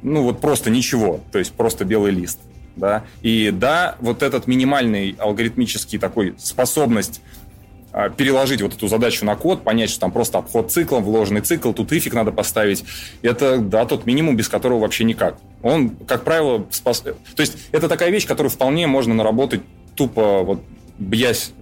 ну, 0.02 0.22
вот 0.22 0.40
просто 0.40 0.70
ничего, 0.70 1.20
то 1.30 1.38
есть 1.38 1.52
просто 1.52 1.84
белый 1.84 2.10
лист. 2.10 2.40
Да? 2.76 3.04
И 3.22 3.50
да, 3.50 3.96
вот 4.00 4.22
этот 4.22 4.46
минимальный 4.46 5.14
алгоритмический 5.18 5.98
такой 5.98 6.34
способность 6.38 7.20
а, 7.92 8.08
переложить 8.10 8.60
вот 8.62 8.74
эту 8.74 8.88
задачу 8.88 9.24
на 9.24 9.36
код, 9.36 9.64
понять, 9.64 9.90
что 9.90 10.00
там 10.00 10.12
просто 10.12 10.38
обход 10.38 10.72
циклом, 10.72 11.04
вложенный 11.04 11.42
цикл, 11.42 11.72
тут 11.72 11.92
ифик 11.92 12.14
надо 12.14 12.32
поставить. 12.32 12.84
Это, 13.22 13.58
да, 13.58 13.84
тот 13.84 14.06
минимум, 14.06 14.36
без 14.36 14.48
которого 14.48 14.80
вообще 14.80 15.04
никак. 15.04 15.38
Он, 15.62 15.90
как 15.90 16.24
правило, 16.24 16.66
спас... 16.70 17.00
То 17.00 17.14
есть 17.38 17.56
это 17.72 17.88
такая 17.88 18.10
вещь, 18.10 18.26
которую 18.26 18.50
вполне 18.50 18.86
можно 18.86 19.14
наработать 19.14 19.60
тупо 19.94 20.42
вот 20.42 20.62
бьясь 20.98 21.52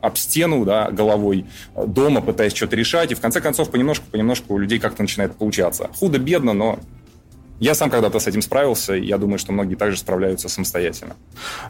об 0.00 0.16
стену 0.16 0.64
да, 0.64 0.90
головой 0.90 1.46
дома, 1.74 2.20
пытаясь 2.20 2.54
что-то 2.54 2.76
решать. 2.76 3.12
И 3.12 3.14
в 3.14 3.20
конце 3.20 3.40
концов, 3.40 3.70
понемножку-понемножку 3.70 4.54
у 4.54 4.58
людей 4.58 4.78
как-то 4.78 5.02
начинает 5.02 5.36
получаться. 5.36 5.90
Худо-бедно, 5.98 6.52
но 6.52 6.78
я 7.60 7.74
сам 7.74 7.90
когда-то 7.90 8.18
с 8.18 8.26
этим 8.26 8.40
справился, 8.40 8.94
и 8.94 9.04
я 9.04 9.18
думаю, 9.18 9.38
что 9.38 9.52
многие 9.52 9.74
также 9.74 9.98
справляются 9.98 10.48
самостоятельно. 10.48 11.14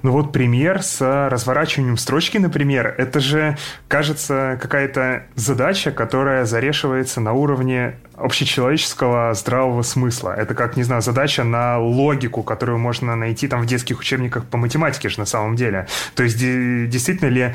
Ну 0.02 0.12
вот 0.12 0.32
пример 0.32 0.84
с 0.84 1.00
разворачиванием 1.28 1.96
строчки, 1.96 2.38
например, 2.38 2.94
это 2.96 3.18
же, 3.18 3.58
кажется, 3.88 4.56
какая-то 4.62 5.26
задача, 5.34 5.90
которая 5.90 6.44
зарешивается 6.44 7.20
на 7.20 7.32
уровне 7.32 7.96
общечеловеческого 8.14 9.34
здравого 9.34 9.82
смысла. 9.82 10.32
Это 10.32 10.54
как, 10.54 10.76
не 10.76 10.84
знаю, 10.84 11.02
задача 11.02 11.42
на 11.42 11.80
логику, 11.80 12.44
которую 12.44 12.78
можно 12.78 13.16
найти 13.16 13.48
там 13.48 13.62
в 13.62 13.66
детских 13.66 13.98
учебниках 13.98 14.44
по 14.44 14.58
математике 14.58 15.08
же 15.08 15.18
на 15.18 15.26
самом 15.26 15.56
деле. 15.56 15.88
То 16.14 16.22
есть 16.22 16.38
действительно 16.38 17.30
ли 17.30 17.54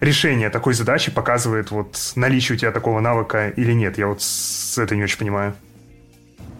решение 0.00 0.50
такой 0.50 0.74
задачи 0.74 1.10
показывает 1.10 1.70
вот 1.70 1.98
наличие 2.16 2.56
у 2.56 2.58
тебя 2.58 2.72
такого 2.72 3.00
навыка 3.00 3.48
или 3.48 3.72
нет. 3.72 3.98
Я 3.98 4.08
вот 4.08 4.22
с 4.22 4.78
это 4.78 4.94
не 4.96 5.02
очень 5.02 5.18
понимаю. 5.18 5.54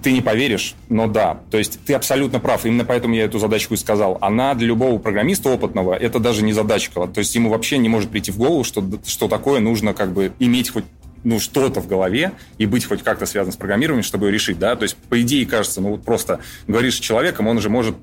Ты 0.02 0.12
не 0.12 0.20
поверишь, 0.20 0.74
но 0.90 1.06
да. 1.06 1.40
То 1.50 1.56
есть 1.56 1.80
ты 1.84 1.94
абсолютно 1.94 2.38
прав. 2.38 2.66
Именно 2.66 2.84
поэтому 2.84 3.14
я 3.14 3.24
эту 3.24 3.38
задачку 3.38 3.74
и 3.74 3.76
сказал. 3.78 4.18
Она 4.20 4.54
для 4.54 4.66
любого 4.68 4.98
программиста 4.98 5.48
опытного, 5.48 5.94
это 5.94 6.18
даже 6.18 6.44
не 6.44 6.52
задачка. 6.52 7.06
То 7.06 7.20
есть 7.20 7.34
ему 7.34 7.48
вообще 7.48 7.78
не 7.78 7.88
может 7.88 8.10
прийти 8.10 8.30
в 8.30 8.36
голову, 8.36 8.64
что, 8.64 8.84
что 9.06 9.28
такое 9.28 9.60
нужно 9.60 9.94
как 9.94 10.12
бы 10.12 10.32
иметь 10.38 10.70
хоть 10.70 10.84
ну, 11.24 11.40
что-то 11.40 11.80
в 11.80 11.88
голове 11.88 12.32
и 12.58 12.66
быть 12.66 12.84
хоть 12.84 13.02
как-то 13.02 13.24
связан 13.24 13.50
с 13.50 13.56
программированием, 13.56 14.04
чтобы 14.04 14.26
ее 14.26 14.32
решить, 14.32 14.58
да, 14.58 14.76
то 14.76 14.82
есть, 14.82 14.94
по 14.94 15.20
идее, 15.22 15.46
кажется, 15.46 15.80
ну, 15.80 15.92
вот 15.92 16.04
просто 16.04 16.40
говоришь 16.68 16.96
с 16.96 17.00
человеком, 17.00 17.46
он 17.46 17.60
же 17.60 17.70
может 17.70 17.96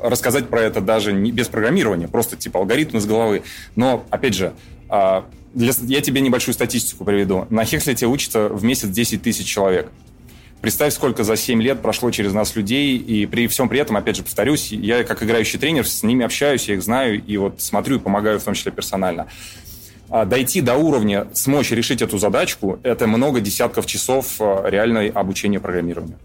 рассказать 0.00 0.48
про 0.48 0.62
это 0.62 0.80
даже 0.80 1.12
не 1.12 1.32
без 1.32 1.48
программирования, 1.48 2.06
просто 2.06 2.36
типа 2.36 2.60
алгоритм 2.60 2.98
из 2.98 3.06
головы. 3.06 3.42
Но, 3.74 4.06
опять 4.10 4.34
же, 4.34 4.52
для, 4.88 5.72
я 5.82 6.00
тебе 6.00 6.20
небольшую 6.20 6.54
статистику 6.54 7.04
приведу. 7.04 7.46
На 7.50 7.64
Хекслете 7.64 8.06
учится 8.06 8.48
в 8.48 8.64
месяц 8.64 8.88
10 8.88 9.22
тысяч 9.22 9.46
человек. 9.46 9.90
Представь, 10.60 10.92
сколько 10.92 11.22
за 11.22 11.36
7 11.36 11.62
лет 11.62 11.82
прошло 11.82 12.10
через 12.10 12.32
нас 12.32 12.56
людей, 12.56 12.96
и 12.96 13.26
при 13.26 13.46
всем 13.46 13.68
при 13.68 13.78
этом, 13.78 13.96
опять 13.96 14.16
же, 14.16 14.24
повторюсь, 14.24 14.72
я 14.72 15.04
как 15.04 15.22
играющий 15.22 15.58
тренер 15.58 15.86
с 15.86 16.02
ними 16.02 16.24
общаюсь, 16.24 16.68
я 16.68 16.74
их 16.74 16.82
знаю, 16.82 17.22
и 17.24 17.36
вот 17.36 17.60
смотрю 17.60 17.96
и 17.96 18.00
помогаю 18.00 18.40
в 18.40 18.42
том 18.42 18.54
числе 18.54 18.72
персонально. 18.72 19.28
А 20.10 20.24
дойти 20.24 20.60
до 20.60 20.74
уровня, 20.74 21.28
смочь 21.32 21.70
решить 21.70 22.02
эту 22.02 22.18
задачку, 22.18 22.80
это 22.82 23.06
много 23.06 23.40
десятков 23.40 23.86
часов 23.86 24.36
а, 24.40 24.68
реальной 24.68 25.08
обучения 25.10 25.60
программированию. 25.60 26.18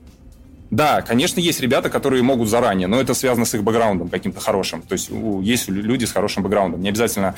Да, 0.72 1.04
конечно, 1.04 1.40
есть 1.40 1.60
ребята, 1.60 1.92
которые 1.92 2.24
могут 2.24 2.50
заранее, 2.50 2.88
но 2.88 3.00
это 3.00 3.14
связано 3.14 3.46
с 3.46 3.54
их 3.54 3.64
бэкграундом 3.64 4.10
каким-то 4.10 4.40
хорошим. 4.40 4.82
То 4.82 4.94
есть 4.94 5.12
есть 5.44 5.70
люди 5.70 6.06
с 6.06 6.12
хорошим 6.12 6.42
бэкграундом. 6.42 6.82
Не 6.82 6.90
обязательно 6.90 7.36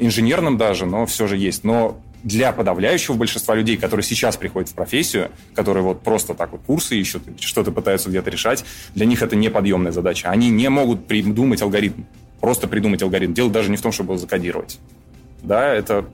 инженерным 0.00 0.56
даже, 0.56 0.86
но 0.86 1.06
все 1.06 1.28
же 1.28 1.36
есть. 1.36 1.62
Но 1.62 2.00
для 2.22 2.52
подавляющего 2.52 3.14
большинства 3.14 3.54
людей, 3.54 3.76
которые 3.76 4.04
сейчас 4.04 4.36
приходят 4.36 4.68
в 4.68 4.74
профессию, 4.74 5.30
которые 5.54 5.82
вот 5.84 6.02
просто 6.02 6.34
так 6.34 6.52
вот 6.52 6.62
курсы 6.66 6.96
ищут, 6.96 7.22
что-то 7.38 7.70
пытаются 7.70 8.08
где-то 8.08 8.30
решать, 8.30 8.64
для 8.94 9.06
них 9.06 9.22
это 9.22 9.36
неподъемная 9.36 9.92
задача. 9.92 10.28
Они 10.28 10.50
не 10.50 10.68
могут 10.68 11.06
придумать 11.06 11.62
алгоритм, 11.62 12.02
просто 12.40 12.66
придумать 12.66 13.02
алгоритм. 13.02 13.32
Дело 13.32 13.50
даже 13.50 13.70
не 13.70 13.76
в 13.76 13.82
том, 13.82 13.92
чтобы 13.92 14.12
его 14.12 14.18
закодировать. 14.18 14.78
Да, 15.42 15.72
это 15.72 16.06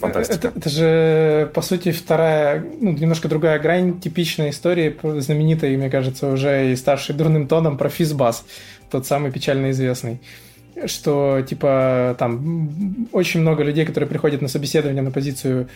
фантастика. 0.00 0.48
Это, 0.48 0.58
это 0.58 0.70
же, 0.70 1.50
по 1.52 1.60
сути, 1.60 1.92
вторая, 1.92 2.64
ну, 2.80 2.92
немножко 2.92 3.28
другая 3.28 3.58
грань 3.58 4.00
типичной 4.00 4.50
истории, 4.50 4.96
знаменитой, 5.20 5.76
мне 5.76 5.90
кажется, 5.90 6.28
уже 6.28 6.72
и 6.72 6.76
старшей 6.76 7.14
дурным 7.14 7.46
тоном 7.46 7.76
про 7.76 7.90
физбас, 7.90 8.44
тот 8.90 9.06
самый 9.06 9.30
печально 9.30 9.70
известный 9.70 10.20
что, 10.86 11.42
типа, 11.46 12.16
там 12.18 13.08
очень 13.12 13.40
много 13.40 13.62
людей, 13.62 13.84
которые 13.84 14.08
приходят 14.08 14.42
на 14.42 14.48
собеседование 14.48 15.02
на 15.02 15.10
позицию 15.10 15.68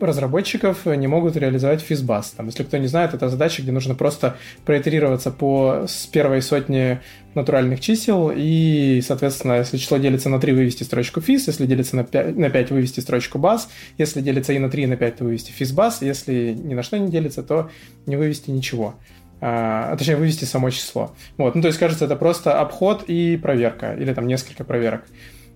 разработчиков, 0.00 0.86
не 0.86 1.06
могут 1.06 1.36
реализовать 1.36 1.80
физбас. 1.80 2.30
Там, 2.30 2.46
если 2.46 2.62
кто 2.62 2.76
не 2.78 2.86
знает, 2.86 3.14
это 3.14 3.28
задача, 3.28 3.62
где 3.62 3.72
нужно 3.72 3.94
просто 3.94 4.36
проитерироваться 4.64 5.30
по 5.30 5.84
с 5.88 6.06
первой 6.06 6.40
сотни 6.42 7.00
натуральных 7.34 7.80
чисел, 7.80 8.32
и, 8.34 9.02
соответственно, 9.04 9.58
если 9.58 9.76
число 9.76 9.98
делится 9.98 10.28
на 10.28 10.40
3, 10.40 10.52
вывести 10.52 10.82
строчку 10.82 11.20
физ, 11.20 11.46
если 11.46 11.66
делится 11.66 11.96
на 11.96 12.04
5, 12.04 12.36
на 12.36 12.50
5 12.50 12.70
вывести 12.70 13.00
строчку 13.00 13.38
бас, 13.38 13.68
если 13.96 14.20
делится 14.20 14.52
и 14.52 14.58
на 14.58 14.70
3, 14.70 14.82
и 14.84 14.86
на 14.86 14.96
5, 14.96 15.16
то 15.16 15.24
вывести 15.24 15.52
физбас, 15.52 16.02
если 16.02 16.52
ни 16.52 16.74
на 16.74 16.82
что 16.82 16.98
не 16.98 17.10
делится, 17.10 17.42
то 17.42 17.70
не 18.06 18.16
вывести 18.16 18.50
ничего 18.50 18.94
а, 19.40 19.96
точнее 19.96 20.16
вывести 20.16 20.44
само 20.44 20.70
число. 20.70 21.14
Вот, 21.36 21.54
ну 21.54 21.62
то 21.62 21.68
есть 21.68 21.78
кажется, 21.78 22.04
это 22.04 22.16
просто 22.16 22.60
обход 22.60 23.04
и 23.06 23.36
проверка, 23.36 23.94
или 23.94 24.12
там 24.12 24.26
несколько 24.26 24.64
проверок. 24.64 25.04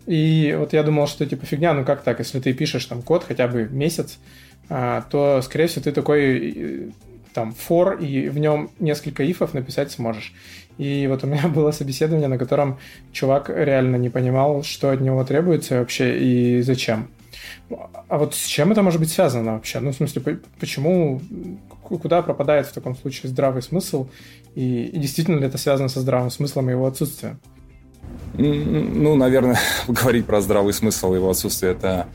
И 0.06 0.54
вот 0.58 0.72
я 0.72 0.82
думал, 0.82 1.06
что 1.06 1.26
типа 1.26 1.46
фигня, 1.46 1.74
ну 1.74 1.84
как 1.84 2.02
так, 2.02 2.18
если 2.18 2.40
ты 2.40 2.52
пишешь 2.52 2.84
там 2.86 3.02
код 3.02 3.24
хотя 3.26 3.48
бы 3.48 3.68
месяц, 3.68 4.18
а, 4.68 5.02
то, 5.10 5.40
скорее 5.42 5.66
всего, 5.66 5.82
ты 5.82 5.92
такой 5.92 6.52
э, 6.54 6.90
там 7.34 7.54
for, 7.68 8.00
и 8.04 8.28
в 8.28 8.38
нем 8.38 8.70
несколько 8.78 9.28
ифов 9.30 9.54
написать 9.54 9.90
сможешь. 9.90 10.32
И 10.78 11.06
вот 11.08 11.24
у 11.24 11.26
меня 11.26 11.48
было 11.54 11.70
собеседование, 11.70 12.28
на 12.28 12.38
котором 12.38 12.78
чувак 13.12 13.50
реально 13.50 13.96
не 13.96 14.10
понимал, 14.10 14.62
что 14.62 14.90
от 14.90 15.00
него 15.00 15.24
требуется 15.24 15.78
вообще 15.78 16.18
и 16.18 16.62
зачем. 16.62 17.08
А 18.08 18.18
вот 18.18 18.34
с 18.34 18.46
чем 18.46 18.72
это 18.72 18.82
может 18.82 19.00
быть 19.00 19.10
связано 19.10 19.54
вообще? 19.54 19.80
Ну, 19.80 19.90
в 19.92 19.94
смысле, 19.94 20.40
почему 20.60 21.20
куда 21.82 22.22
пропадает 22.22 22.66
в 22.66 22.72
таком 22.72 22.96
случае 22.96 23.30
здравый 23.30 23.62
смысл, 23.62 24.08
и, 24.54 24.84
и 24.84 24.98
действительно 24.98 25.38
ли 25.38 25.46
это 25.46 25.58
связано 25.58 25.88
со 25.88 26.00
здравым 26.00 26.30
смыслом 26.30 26.68
и 26.68 26.72
его 26.72 26.86
отсутствием? 26.86 27.40
Ну, 28.34 29.14
наверное, 29.16 29.58
говорить 29.88 30.26
про 30.26 30.40
здравый 30.40 30.72
смысл 30.72 31.12
и 31.12 31.16
его 31.16 31.30
отсутствие– 31.30 31.72
это 31.72 32.08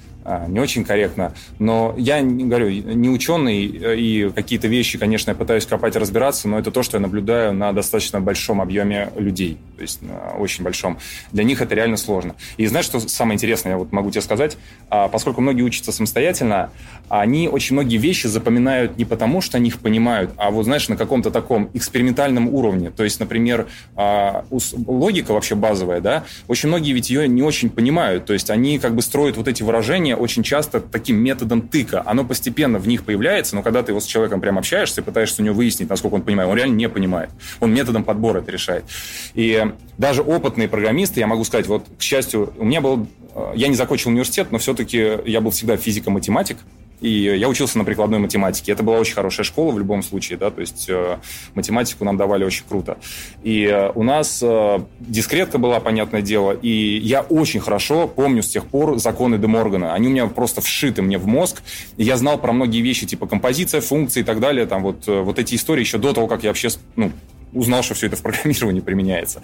не 0.47 0.59
очень 0.59 0.83
корректно. 0.83 1.33
Но 1.59 1.95
я 1.97 2.21
говорю, 2.21 2.69
не 2.69 3.09
ученый, 3.09 3.65
и 3.65 4.29
какие-то 4.31 4.67
вещи, 4.67 4.97
конечно, 4.97 5.31
я 5.31 5.35
пытаюсь 5.35 5.65
копать 5.65 5.95
и 5.95 5.99
разбираться, 5.99 6.47
но 6.47 6.59
это 6.59 6.71
то, 6.71 6.83
что 6.83 6.97
я 6.97 7.01
наблюдаю 7.01 7.53
на 7.53 7.71
достаточно 7.73 8.19
большом 8.19 8.61
объеме 8.61 9.09
людей, 9.15 9.57
то 9.75 9.81
есть 9.81 10.01
на 10.01 10.35
очень 10.37 10.63
большом. 10.63 10.97
Для 11.31 11.43
них 11.43 11.61
это 11.61 11.75
реально 11.75 11.97
сложно. 11.97 12.35
И 12.57 12.65
знаешь, 12.67 12.85
что 12.85 12.99
самое 12.99 13.35
интересное, 13.35 13.73
я 13.73 13.77
вот 13.77 13.91
могу 13.91 14.11
тебе 14.11 14.21
сказать, 14.21 14.57
а, 14.89 15.07
поскольку 15.07 15.41
многие 15.41 15.61
учатся 15.61 15.91
самостоятельно, 15.91 16.71
они 17.09 17.47
очень 17.47 17.73
многие 17.73 17.97
вещи 17.97 18.27
запоминают 18.27 18.97
не 18.97 19.05
потому, 19.05 19.41
что 19.41 19.57
они 19.57 19.69
их 19.69 19.79
понимают, 19.79 20.31
а 20.37 20.51
вот, 20.51 20.63
знаешь, 20.63 20.89
на 20.89 20.97
каком-то 20.97 21.31
таком 21.31 21.69
экспериментальном 21.73 22.53
уровне. 22.53 22.91
То 22.91 23.03
есть, 23.03 23.19
например, 23.19 23.67
а, 23.95 24.45
логика 24.85 25.33
вообще 25.33 25.55
базовая, 25.55 26.01
да, 26.01 26.25
очень 26.47 26.67
многие 26.67 26.91
ведь 26.91 27.09
ее 27.09 27.27
не 27.27 27.43
очень 27.43 27.69
понимают, 27.69 28.25
то 28.25 28.33
есть 28.33 28.49
они 28.49 28.79
как 28.79 28.95
бы 28.95 29.01
строят 29.01 29.37
вот 29.37 29.47
эти 29.47 29.63
выражения 29.63 30.16
очень 30.17 30.43
часто 30.43 30.81
таким 30.81 31.17
методом 31.17 31.61
тыка. 31.61 32.03
Оно 32.05 32.25
постепенно 32.25 32.79
в 32.79 32.87
них 32.87 33.03
появляется, 33.03 33.55
но 33.55 33.63
когда 33.63 33.83
ты 33.83 33.93
вот 33.93 34.03
с 34.03 34.05
человеком 34.05 34.41
прям 34.41 34.57
общаешься, 34.57 35.01
пытаешься 35.01 35.41
у 35.41 35.45
него 35.45 35.55
выяснить, 35.55 35.89
насколько 35.89 36.15
он 36.15 36.21
понимает, 36.21 36.49
он 36.49 36.57
реально 36.57 36.75
не 36.75 36.89
понимает. 36.89 37.29
Он 37.59 37.73
методом 37.73 38.03
подбора 38.03 38.39
это 38.39 38.51
решает. 38.51 38.85
И 39.33 39.65
даже 39.97 40.21
опытные 40.21 40.67
программисты, 40.67 41.19
я 41.19 41.27
могу 41.27 41.43
сказать, 41.43 41.67
вот, 41.67 41.85
к 41.97 42.01
счастью, 42.01 42.53
у 42.57 42.65
меня 42.65 42.81
был... 42.81 43.07
Э, 43.35 43.53
я 43.55 43.67
не 43.67 43.75
закончил 43.75 44.09
университет, 44.09 44.51
но 44.51 44.57
все-таки 44.57 45.19
я 45.25 45.41
был 45.41 45.51
всегда 45.51 45.77
физико-математик. 45.77 46.57
И 47.01 47.09
я 47.09 47.47
учился 47.47 47.77
на 47.77 47.83
прикладной 47.83 48.19
математике. 48.19 48.71
Это 48.71 48.83
была 48.83 48.97
очень 48.97 49.13
хорошая 49.13 49.43
школа 49.45 49.71
в 49.71 49.77
любом 49.77 50.01
случае, 50.01 50.37
да, 50.37 50.49
то 50.49 50.61
есть 50.61 50.87
э, 50.89 51.17
математику 51.53 52.05
нам 52.05 52.17
давали 52.17 52.43
очень 52.43 52.63
круто. 52.67 52.97
И 53.43 53.63
э, 53.65 53.91
у 53.93 54.03
нас 54.03 54.39
э, 54.41 54.79
дискретка 54.99 55.57
была, 55.57 55.79
понятное 55.79 56.21
дело, 56.21 56.51
и 56.53 56.97
я 56.97 57.21
очень 57.21 57.59
хорошо 57.59 58.07
помню 58.07 58.41
с 58.41 58.47
тех 58.47 58.65
пор 58.65 58.97
законы 58.97 59.37
Де 59.37 59.47
Моргана. 59.47 59.93
Они 59.93 60.07
у 60.07 60.11
меня 60.11 60.27
просто 60.27 60.61
вшиты 60.61 61.01
мне 61.01 61.17
в 61.17 61.27
мозг. 61.27 61.61
И 61.97 62.03
я 62.03 62.17
знал 62.17 62.39
про 62.39 62.51
многие 62.51 62.81
вещи, 62.81 63.05
типа 63.05 63.27
композиция, 63.27 63.81
функции 63.81 64.21
и 64.21 64.23
так 64.23 64.39
далее, 64.39 64.65
там 64.65 64.81
вот, 64.83 65.07
э, 65.07 65.21
вот 65.21 65.39
эти 65.39 65.55
истории 65.55 65.81
еще 65.81 65.97
до 65.97 66.13
того, 66.13 66.27
как 66.27 66.43
я 66.43 66.49
вообще 66.49 66.69
ну, 66.95 67.11
узнал, 67.53 67.83
что 67.83 67.93
все 67.93 68.07
это 68.07 68.15
в 68.15 68.21
программировании 68.21 68.81
применяется. 68.81 69.41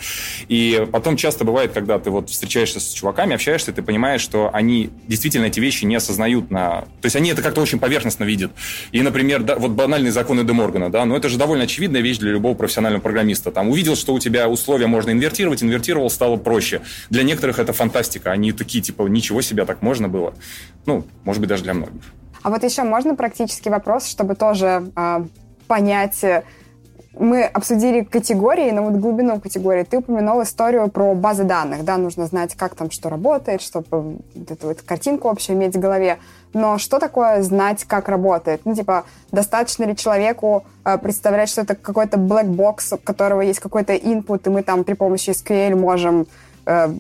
И 0.47 0.85
потом 0.91 1.17
часто 1.17 1.43
бывает, 1.45 1.71
когда 1.71 1.99
ты 1.99 2.09
вот 2.09 2.29
встречаешься 2.29 2.79
с 2.79 2.91
чуваками, 2.91 3.35
общаешься, 3.35 3.71
ты 3.71 3.81
понимаешь, 3.81 4.21
что 4.21 4.49
они 4.53 4.89
действительно 5.07 5.45
эти 5.45 5.59
вещи 5.59 5.85
не 5.85 5.95
осознают 5.95 6.51
на... 6.51 6.81
То 7.01 7.05
есть 7.05 7.15
они 7.15 7.31
это 7.31 7.41
как-то 7.41 7.61
очень 7.61 7.79
поверхностно 7.79 8.23
видят. 8.23 8.51
И, 8.91 9.01
например, 9.01 9.43
да, 9.43 9.55
вот 9.55 9.71
банальные 9.71 10.11
законы 10.11 10.43
Де 10.43 10.53
Моргана, 10.53 10.91
да, 10.91 11.05
но 11.05 11.15
это 11.15 11.29
же 11.29 11.37
довольно 11.37 11.63
очевидная 11.63 12.01
вещь 12.01 12.17
для 12.17 12.31
любого 12.31 12.53
профессионального 12.55 13.01
программиста. 13.01 13.51
Там 13.51 13.69
увидел, 13.69 13.95
что 13.95 14.13
у 14.13 14.19
тебя 14.19 14.49
условия 14.49 14.87
можно 14.87 15.11
инвертировать, 15.11 15.63
инвертировал, 15.63 16.09
стало 16.09 16.37
проще. 16.37 16.81
Для 17.09 17.23
некоторых 17.23 17.59
это 17.59 17.73
фантастика. 17.73 18.31
Они 18.31 18.51
такие, 18.51 18.83
типа, 18.83 19.03
ничего 19.03 19.41
себе, 19.41 19.65
так 19.65 19.81
можно 19.81 20.07
было. 20.07 20.33
Ну, 20.85 21.05
может 21.23 21.39
быть, 21.39 21.49
даже 21.49 21.63
для 21.63 21.73
многих. 21.73 22.01
А 22.41 22.49
вот 22.49 22.63
еще 22.63 22.83
можно 22.83 23.15
практический 23.15 23.69
вопрос, 23.69 24.07
чтобы 24.07 24.35
тоже 24.35 24.91
э, 24.95 25.25
понять 25.67 26.23
мы 27.17 27.43
обсудили 27.43 28.03
категории, 28.03 28.71
но 28.71 28.83
вот 28.83 28.93
глубину 28.93 29.39
категории. 29.39 29.83
Ты 29.83 29.97
упомянул 29.97 30.41
историю 30.41 30.89
про 30.89 31.13
базы 31.13 31.43
данных, 31.43 31.83
да, 31.83 31.97
нужно 31.97 32.25
знать, 32.25 32.55
как 32.55 32.75
там 32.75 32.89
что 32.89 33.09
работает, 33.09 33.61
чтобы 33.61 34.17
вот 34.35 34.51
эту 34.51 34.67
вот 34.67 34.81
картинку 34.81 35.29
общую 35.29 35.55
иметь 35.55 35.75
в 35.75 35.79
голове. 35.79 36.17
Но 36.53 36.77
что 36.77 36.99
такое 36.99 37.41
знать, 37.43 37.83
как 37.85 38.09
работает? 38.09 38.61
Ну, 38.65 38.75
типа, 38.75 39.05
достаточно 39.31 39.83
ли 39.85 39.95
человеку 39.95 40.65
э, 40.85 40.97
представлять, 40.97 41.49
что 41.49 41.61
это 41.61 41.75
какой-то 41.75 42.17
black 42.17 42.47
box, 42.47 42.95
у 42.95 42.97
которого 42.97 43.41
есть 43.41 43.59
какой-то 43.59 43.93
input, 43.93 44.41
и 44.45 44.49
мы 44.49 44.63
там 44.63 44.83
при 44.83 44.93
помощи 44.93 45.31
SQL 45.31 45.75
можем 45.75 46.27
э, 46.65 46.93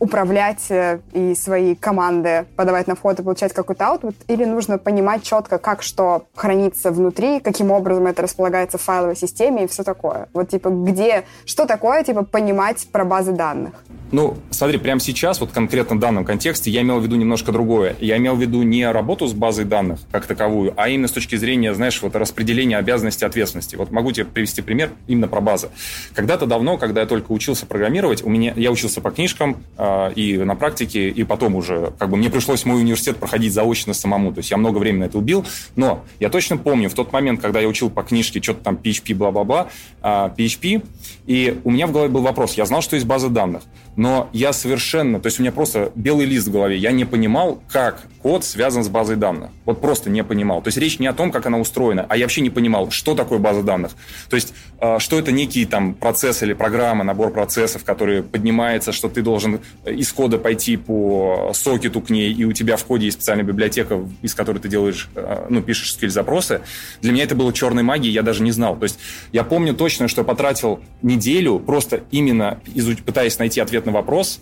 управлять 0.00 0.70
э, 0.70 1.00
и 1.12 1.34
свои 1.34 1.74
команды 1.76 2.46
подавать 2.56 2.88
на 2.88 2.96
вход 2.96 3.20
и 3.20 3.22
получать 3.22 3.52
какой-то 3.52 3.86
аутпут, 3.86 4.16
или 4.26 4.44
нужно 4.44 4.78
понимать 4.78 5.22
четко, 5.22 5.58
как 5.58 5.82
что 5.82 6.24
хранится 6.34 6.90
внутри, 6.90 7.38
каким 7.38 7.70
образом 7.70 8.06
это 8.06 8.22
располагается 8.22 8.78
в 8.78 8.82
файловой 8.82 9.14
системе 9.14 9.64
и 9.64 9.66
все 9.68 9.84
такое. 9.84 10.28
Вот 10.32 10.48
типа 10.48 10.70
где, 10.70 11.24
что 11.44 11.66
такое, 11.66 12.02
типа 12.02 12.24
понимать 12.24 12.88
про 12.90 13.04
базы 13.04 13.32
данных. 13.32 13.74
Ну, 14.12 14.38
смотри, 14.50 14.78
прямо 14.78 15.00
сейчас, 15.00 15.40
вот 15.40 15.52
конкретно 15.52 15.94
в 15.96 16.00
данном 16.00 16.24
контексте, 16.24 16.70
я 16.70 16.80
имел 16.80 16.98
в 16.98 17.04
виду 17.04 17.14
немножко 17.14 17.52
другое. 17.52 17.94
Я 18.00 18.16
имел 18.16 18.34
в 18.34 18.40
виду 18.40 18.62
не 18.62 18.90
работу 18.90 19.28
с 19.28 19.32
базой 19.32 19.66
данных 19.66 20.00
как 20.10 20.26
таковую, 20.26 20.72
а 20.76 20.88
именно 20.88 21.06
с 21.06 21.12
точки 21.12 21.36
зрения, 21.36 21.72
знаешь, 21.74 22.00
вот 22.02 22.16
распределения 22.16 22.76
обязанностей 22.76 23.24
ответственности. 23.24 23.76
Вот 23.76 23.92
могу 23.92 24.10
тебе 24.10 24.26
привести 24.26 24.62
пример 24.62 24.90
именно 25.06 25.28
про 25.28 25.40
базы. 25.40 25.68
Когда-то 26.14 26.46
давно, 26.46 26.76
когда 26.76 27.02
я 27.02 27.06
только 27.06 27.30
учился 27.30 27.66
программировать, 27.66 28.24
у 28.24 28.28
меня, 28.30 28.52
я 28.56 28.72
учился 28.72 29.00
по 29.00 29.12
книжкам, 29.12 29.62
а, 29.76 29.89
и 30.14 30.36
на 30.38 30.54
практике, 30.54 31.08
и 31.08 31.24
потом 31.24 31.54
уже, 31.54 31.92
как 31.98 32.10
бы 32.10 32.16
мне 32.16 32.30
пришлось 32.30 32.64
мой 32.64 32.80
университет 32.80 33.16
проходить 33.16 33.52
заочно 33.52 33.94
самому, 33.94 34.32
то 34.32 34.38
есть 34.38 34.50
я 34.50 34.56
много 34.56 34.78
времени 34.78 35.00
на 35.00 35.04
это 35.04 35.18
убил, 35.18 35.44
но 35.76 36.04
я 36.18 36.28
точно 36.28 36.56
помню, 36.56 36.88
в 36.88 36.94
тот 36.94 37.12
момент, 37.12 37.40
когда 37.40 37.60
я 37.60 37.68
учил 37.68 37.90
по 37.90 38.02
книжке 38.02 38.42
что-то 38.42 38.64
там 38.64 38.78
PHP, 38.82 39.14
бла-бла-бла, 39.14 39.68
PHP, 40.02 40.82
а, 40.82 40.86
и 41.26 41.60
у 41.64 41.70
меня 41.70 41.86
в 41.86 41.92
голове 41.92 42.08
был 42.10 42.22
вопрос, 42.22 42.54
я 42.54 42.66
знал, 42.66 42.82
что 42.82 42.96
есть 42.96 43.06
база 43.06 43.28
данных, 43.28 43.62
но 43.96 44.28
я 44.32 44.52
совершенно, 44.52 45.20
то 45.20 45.26
есть 45.26 45.38
у 45.38 45.42
меня 45.42 45.52
просто 45.52 45.92
белый 45.94 46.26
лист 46.26 46.48
в 46.48 46.52
голове, 46.52 46.76
я 46.76 46.92
не 46.92 47.04
понимал, 47.04 47.62
как 47.70 48.06
код 48.22 48.44
связан 48.44 48.84
с 48.84 48.88
базой 48.88 49.16
данных. 49.16 49.50
Вот 49.64 49.80
просто 49.80 50.10
не 50.10 50.22
понимал. 50.22 50.62
То 50.62 50.68
есть 50.68 50.78
речь 50.78 50.98
не 50.98 51.06
о 51.06 51.12
том, 51.12 51.30
как 51.30 51.46
она 51.46 51.58
устроена, 51.58 52.06
а 52.08 52.16
я 52.16 52.24
вообще 52.24 52.40
не 52.40 52.50
понимал, 52.50 52.90
что 52.90 53.14
такое 53.14 53.38
база 53.38 53.62
данных. 53.62 53.92
То 54.28 54.36
есть 54.36 54.52
э, 54.80 54.98
что 54.98 55.18
это 55.18 55.32
некий 55.32 55.64
там 55.64 55.94
процесс 55.94 56.42
или 56.42 56.52
программа, 56.52 57.04
набор 57.04 57.32
процессов, 57.32 57.84
который 57.84 58.22
поднимается, 58.22 58.92
что 58.92 59.08
ты 59.08 59.22
должен 59.22 59.60
из 59.84 60.12
кода 60.12 60.38
пойти 60.38 60.76
по 60.76 61.52
сокету 61.54 62.00
к 62.00 62.10
ней, 62.10 62.32
и 62.32 62.44
у 62.44 62.52
тебя 62.52 62.76
в 62.76 62.84
коде 62.84 63.06
есть 63.06 63.18
специальная 63.18 63.44
библиотека, 63.44 64.06
из 64.22 64.34
которой 64.34 64.58
ты 64.58 64.68
делаешь, 64.68 65.08
э, 65.14 65.46
ну, 65.48 65.62
пишешь 65.62 65.94
скиль-запросы. 65.94 66.60
Для 67.00 67.12
меня 67.12 67.24
это 67.24 67.34
было 67.34 67.52
черной 67.52 67.82
магией, 67.82 68.12
я 68.12 68.22
даже 68.22 68.42
не 68.42 68.52
знал. 68.52 68.76
То 68.76 68.84
есть 68.84 68.98
я 69.32 69.44
помню 69.44 69.74
точно, 69.74 70.08
что 70.08 70.24
потратил 70.24 70.80
неделю 71.02 71.58
просто 71.58 72.02
именно 72.10 72.60
пытаясь 73.04 73.38
найти 73.38 73.60
ответ 73.60 73.86
на 73.86 73.92
вопрос, 73.92 74.40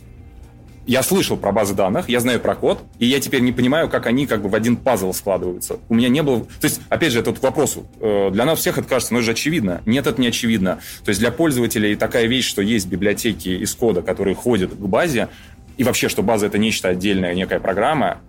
я 0.89 1.03
слышал 1.03 1.37
про 1.37 1.53
базы 1.53 1.75
данных, 1.75 2.09
я 2.09 2.19
знаю 2.19 2.41
про 2.41 2.55
код, 2.55 2.83
и 2.99 3.05
я 3.05 3.21
теперь 3.21 3.43
не 3.43 3.53
понимаю, 3.53 3.91
как 3.91 4.07
они 4.07 4.27
как 4.27 4.41
бы 4.41 4.49
в 4.49 4.55
один 4.55 4.75
пазл 4.75 5.13
складываются. 5.13 5.79
У 5.91 5.95
меня 5.95 6.09
не 6.09 6.23
было... 6.23 6.41
То 6.41 6.65
есть, 6.65 6.81
опять 6.89 7.13
же, 7.13 7.21
это 7.21 7.29
вот 7.29 7.41
к 7.41 7.43
вопросу. 7.43 7.87
Э, 8.01 8.31
для 8.33 8.47
нас 8.47 8.59
всех 8.59 8.79
это 8.79 8.89
кажется, 8.89 9.13
ну, 9.13 9.21
это 9.21 9.27
же 9.27 9.33
очевидно. 9.33 9.83
Нет, 9.85 10.07
это 10.07 10.19
не 10.19 10.29
очевидно. 10.29 10.81
То 11.05 11.11
есть 11.11 11.21
для 11.21 11.31
пользователей 11.31 11.95
такая 11.95 12.27
вещь, 12.27 12.49
что 12.49 12.63
есть 12.63 12.89
библиотеки 12.89 13.51
из 13.51 13.75
кода, 13.75 14.01
которые 14.01 14.35
ходят 14.35 14.73
к 14.73 14.79
базе, 14.79 15.29
и 15.77 15.85
вообще, 15.85 16.09
что 16.09 16.23
база— 16.23 16.47
это 16.49 16.57
нечто 16.57 16.89
отдельная, 16.89 17.35
некая 17.35 17.61
программа, 17.61 18.23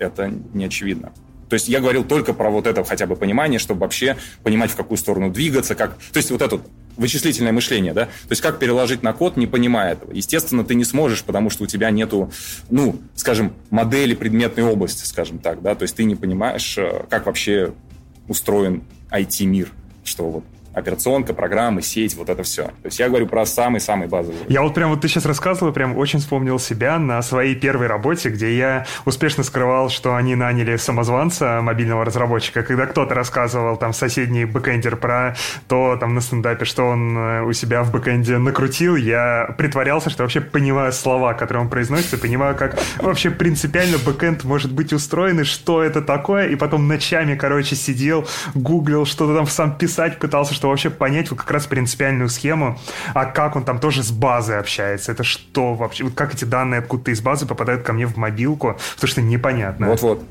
это 0.00 0.32
не 0.52 0.64
очевидно. 0.64 1.12
То 1.50 1.54
есть 1.54 1.68
я 1.68 1.80
говорил 1.80 2.04
только 2.04 2.32
про 2.32 2.48
вот 2.48 2.66
это 2.66 2.84
хотя 2.84 3.06
бы 3.06 3.16
понимание, 3.16 3.58
чтобы 3.58 3.80
вообще 3.80 4.16
понимать, 4.44 4.70
в 4.70 4.76
какую 4.76 4.96
сторону 4.96 5.30
двигаться, 5.30 5.74
как... 5.74 5.96
То 6.12 6.18
есть 6.18 6.30
вот 6.30 6.40
это 6.40 6.60
вычислительное 6.96 7.50
мышление, 7.50 7.92
да? 7.92 8.06
То 8.06 8.30
есть 8.30 8.40
как 8.40 8.58
переложить 8.58 9.02
на 9.02 9.12
код, 9.12 9.36
не 9.36 9.48
понимая 9.48 9.92
этого. 9.92 10.12
Естественно, 10.12 10.64
ты 10.64 10.76
не 10.76 10.84
сможешь, 10.84 11.24
потому 11.24 11.50
что 11.50 11.64
у 11.64 11.66
тебя 11.66 11.90
нету, 11.90 12.30
ну, 12.70 13.00
скажем, 13.16 13.52
модели 13.70 14.14
предметной 14.14 14.62
области, 14.62 15.04
скажем 15.04 15.38
так, 15.38 15.60
да? 15.60 15.74
То 15.74 15.82
есть 15.82 15.96
ты 15.96 16.04
не 16.04 16.14
понимаешь, 16.14 16.78
э, 16.78 17.04
как 17.10 17.26
вообще 17.26 17.72
устроен 18.28 18.84
IT-мир, 19.10 19.72
что 20.04 20.30
вот 20.30 20.44
операционка, 20.74 21.34
программы, 21.34 21.82
сеть, 21.82 22.14
вот 22.14 22.28
это 22.28 22.42
все. 22.42 22.64
То 22.64 22.72
есть 22.84 22.98
я 22.98 23.08
говорю 23.08 23.26
про 23.26 23.44
самый-самый 23.44 24.08
базовый. 24.08 24.38
Я 24.48 24.62
вот 24.62 24.74
прям 24.74 24.90
вот 24.90 25.00
ты 25.00 25.08
сейчас 25.08 25.24
рассказывал, 25.26 25.72
прям 25.72 25.96
очень 25.96 26.20
вспомнил 26.20 26.58
себя 26.58 26.98
на 26.98 27.20
своей 27.22 27.54
первой 27.54 27.86
работе, 27.86 28.28
где 28.28 28.56
я 28.56 28.86
успешно 29.04 29.42
скрывал, 29.42 29.90
что 29.90 30.14
они 30.14 30.34
наняли 30.34 30.76
самозванца, 30.76 31.60
мобильного 31.62 32.04
разработчика, 32.04 32.62
когда 32.62 32.86
кто-то 32.86 33.14
рассказывал 33.14 33.76
там 33.76 33.92
соседний 33.92 34.44
бэкэндер 34.44 34.96
про 34.96 35.34
то 35.68 35.96
там 35.98 36.14
на 36.14 36.20
стендапе, 36.20 36.64
что 36.64 36.84
он 36.84 37.16
э, 37.16 37.42
у 37.42 37.52
себя 37.52 37.82
в 37.82 37.90
бэкэнде 37.90 38.38
накрутил, 38.38 38.96
я 38.96 39.54
притворялся, 39.58 40.10
что 40.10 40.22
вообще 40.22 40.40
понимаю 40.40 40.92
слова, 40.92 41.34
которые 41.34 41.64
он 41.64 41.70
произносит, 41.70 42.14
и 42.14 42.16
понимаю, 42.16 42.56
как 42.56 42.78
вообще 42.98 43.30
принципиально 43.30 43.98
бэкэнд 43.98 44.44
может 44.44 44.72
быть 44.72 44.92
устроен, 44.92 45.40
и 45.40 45.44
что 45.44 45.82
это 45.82 46.02
такое, 46.02 46.48
и 46.48 46.56
потом 46.56 46.86
ночами, 46.88 47.34
короче, 47.34 47.74
сидел, 47.74 48.26
гуглил, 48.54 49.04
что-то 49.04 49.34
там 49.34 49.46
сам 49.46 49.76
писать 49.76 50.18
пытался, 50.18 50.54
что 50.60 50.68
вообще 50.68 50.90
понять 50.90 51.30
вот 51.30 51.38
как 51.38 51.50
раз 51.50 51.66
принципиальную 51.66 52.28
схему, 52.28 52.78
а 53.14 53.24
как 53.24 53.56
он 53.56 53.64
там 53.64 53.78
тоже 53.78 54.02
с 54.02 54.10
базой 54.10 54.58
общается, 54.58 55.10
это 55.10 55.24
что 55.24 55.72
вообще, 55.72 56.04
вот 56.04 56.12
как 56.12 56.34
эти 56.34 56.44
данные 56.44 56.80
откуда-то 56.80 57.12
из 57.12 57.22
базы 57.22 57.46
попадают 57.46 57.82
ко 57.82 57.94
мне 57.94 58.04
в 58.06 58.18
мобилку, 58.18 58.76
потому 58.96 59.08
что 59.08 59.22
непонятно. 59.22 59.86
Вот-вот. 59.86 60.22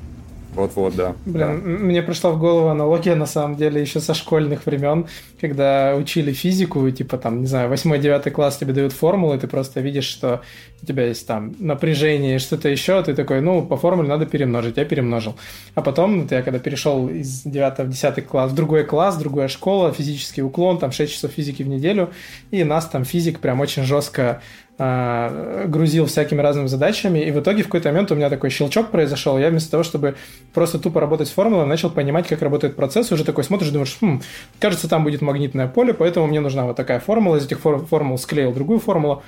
Вот-вот, 0.60 0.96
да. 0.96 1.16
Блин, 1.26 1.48
да. 1.48 1.54
мне 1.54 2.02
пришла 2.02 2.32
в 2.32 2.40
голову 2.40 2.68
аналогия, 2.68 3.16
на 3.16 3.26
самом 3.26 3.56
деле, 3.56 3.80
еще 3.80 4.02
со 4.02 4.14
школьных 4.14 4.66
времен, 4.66 5.08
когда 5.40 5.96
учили 5.96 6.34
физику, 6.34 6.90
типа 6.92 7.18
там, 7.18 7.42
не 7.42 7.48
знаю, 7.48 7.72
8-9 7.72 8.30
класс 8.32 8.58
тебе 8.58 8.74
дают 8.74 8.92
формулы, 8.92 9.38
ты 9.38 9.48
просто 9.48 9.80
видишь, 9.80 10.04
что 10.04 10.42
у 10.82 10.86
тебя 10.86 11.06
есть 11.06 11.26
там 11.26 11.56
напряжение 11.60 12.36
и 12.36 12.40
что-то 12.40 12.68
еще, 12.68 13.02
ты 13.04 13.14
такой, 13.14 13.40
ну, 13.40 13.66
по 13.66 13.78
формуле 13.78 14.10
надо 14.10 14.26
перемножить, 14.26 14.76
я 14.76 14.84
перемножил. 14.84 15.36
А 15.76 15.82
потом, 15.82 16.28
я 16.30 16.42
когда 16.42 16.60
перешел 16.60 17.08
из 17.08 17.44
9 17.44 17.80
в 17.80 17.90
10 17.90 18.28
класс 18.28 18.52
в 18.52 18.56
другой 18.56 18.84
класс, 18.84 19.16
другая 19.16 19.48
школа, 19.48 19.94
физический 19.94 20.42
уклон, 20.42 20.78
там 20.78 20.92
6 20.92 21.14
часов 21.14 21.32
физики 21.32 21.64
в 21.64 21.70
неделю, 21.70 22.10
и 22.52 22.66
нас 22.66 22.86
там 22.86 23.06
физик 23.06 23.40
прям 23.40 23.62
очень 23.62 23.84
жестко 23.84 24.42
грузил 24.80 26.06
всякими 26.06 26.42
разными 26.42 26.68
задачами, 26.68 27.20
и 27.20 27.32
в 27.32 27.40
итоге 27.42 27.64
в 27.64 27.66
какой-то 27.66 27.90
момент 27.90 28.12
у 28.12 28.16
меня 28.16 28.30
такой 28.30 28.50
щелчок 28.50 28.92
произошел, 28.92 29.38
я 29.38 29.50
вместо 29.50 29.72
того, 29.72 29.84
чтобы 29.84 30.16
просто 30.54 30.80
тупо 30.80 31.02
работать 31.02 31.28
с 31.28 31.32
формулой, 31.32 31.66
начал 31.66 31.90
понимать, 31.90 32.28
как 32.28 32.42
работает 32.42 32.78
процесс, 32.78 33.12
уже 33.12 33.26
такой 33.26 33.44
смотришь, 33.44 33.72
думаешь, 33.72 33.98
хм, 34.00 34.22
кажется, 34.60 34.88
там 34.88 35.04
будет 35.04 35.22
магнитное 35.22 35.68
поле, 35.68 35.94
поэтому 35.94 36.28
мне 36.28 36.40
нужна 36.40 36.66
вот 36.66 36.78
такая 36.78 37.02
формула, 37.02 37.36
из 37.36 37.46
этих 37.46 37.60
формул 37.60 38.18
склеил 38.18 38.54
другую 38.54 38.80
формулу, 38.80 39.22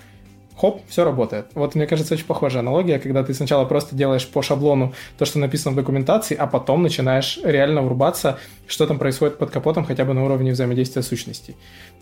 хоп, 0.56 0.82
все 0.88 1.04
работает. 1.04 1.48
Вот 1.54 1.76
мне 1.76 1.88
кажется, 1.88 2.14
очень 2.14 2.26
похожая 2.26 2.62
аналогия, 2.62 3.00
когда 3.00 3.24
ты 3.24 3.34
сначала 3.34 3.66
просто 3.66 3.96
делаешь 3.96 4.28
по 4.28 4.42
шаблону 4.42 4.94
то, 5.18 5.26
что 5.26 5.40
написано 5.40 5.74
в 5.74 5.76
документации, 5.76 6.36
а 6.36 6.48
потом 6.48 6.84
начинаешь 6.84 7.40
реально 7.44 7.82
врубаться, 7.82 8.38
что 8.68 8.86
там 8.86 9.00
происходит 9.00 9.38
под 9.38 9.50
капотом 9.50 9.84
хотя 9.84 10.06
бы 10.06 10.14
на 10.14 10.24
уровне 10.24 10.52
взаимодействия 10.52 11.02
сущностей. 11.02 11.58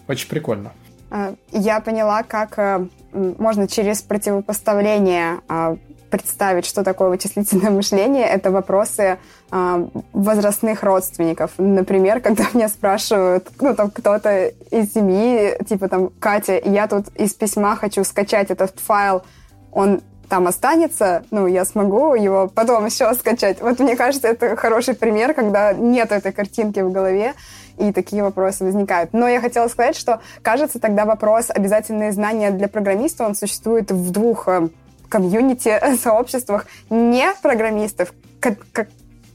Очень 0.07 0.27
прикольно. 0.27 0.73
А, 1.10 1.36
я 1.52 1.80
поняла, 1.80 2.24
как 2.24 2.58
э, 2.58 2.86
можно 3.13 3.67
через 3.67 4.02
противопоставление 4.02 5.41
а, 5.48 5.78
представить, 6.10 6.65
что 6.65 6.84
такое 6.84 7.10
вычислительное 7.10 7.69
мышление, 7.72 8.26
это 8.26 8.52
вопросы 8.52 9.17
э, 9.52 9.88
возрастных 10.13 10.84
родственников. 10.84 11.52
Например, 11.58 12.19
когда 12.22 12.45
меня 12.54 12.69
спрашивают, 12.69 13.50
ну, 13.60 13.76
там, 13.76 13.89
кто-то 13.91 14.48
из 14.72 14.93
семьи, 14.93 15.58
типа, 15.67 15.88
там, 15.88 16.10
Катя, 16.19 16.60
я 16.63 16.88
тут 16.88 17.08
из 17.15 17.34
письма 17.34 17.76
хочу 17.76 18.04
скачать 18.04 18.52
этот 18.52 18.80
файл, 18.80 19.24
он 19.72 20.02
там 20.30 20.45
останется, 20.48 21.24
ну, 21.32 21.48
я 21.48 21.65
смогу 21.65 22.13
его 22.13 22.48
потом 22.48 22.86
еще 22.86 23.12
скачать. 23.15 23.62
Вот 23.62 23.80
мне 23.80 23.95
кажется, 23.95 24.28
это 24.28 24.56
хороший 24.56 24.93
пример, 24.93 25.34
когда 25.34 25.74
нет 25.74 26.12
этой 26.12 26.32
картинки 26.32 26.80
в 26.80 26.91
голове, 26.91 27.34
и 27.80 27.92
такие 27.92 28.24
вопросы 28.24 28.63
возникают. 28.63 29.13
Но 29.13 29.28
я 29.28 29.42
хотела 29.42 29.68
сказать, 29.68 29.96
что, 29.96 30.22
кажется, 30.42 30.80
тогда 30.80 31.06
вопрос 31.06 31.50
обязательные 31.50 32.12
знания 32.12 32.52
для 32.52 32.68
программиста, 32.68 33.26
он 33.26 33.36
существует 33.36 33.92
в 33.92 34.12
двух 34.12 34.48
э, 34.48 34.70
комьюнити, 35.08 35.80
сообществах 35.98 36.65
не 36.89 37.32
программистов, 37.42 38.13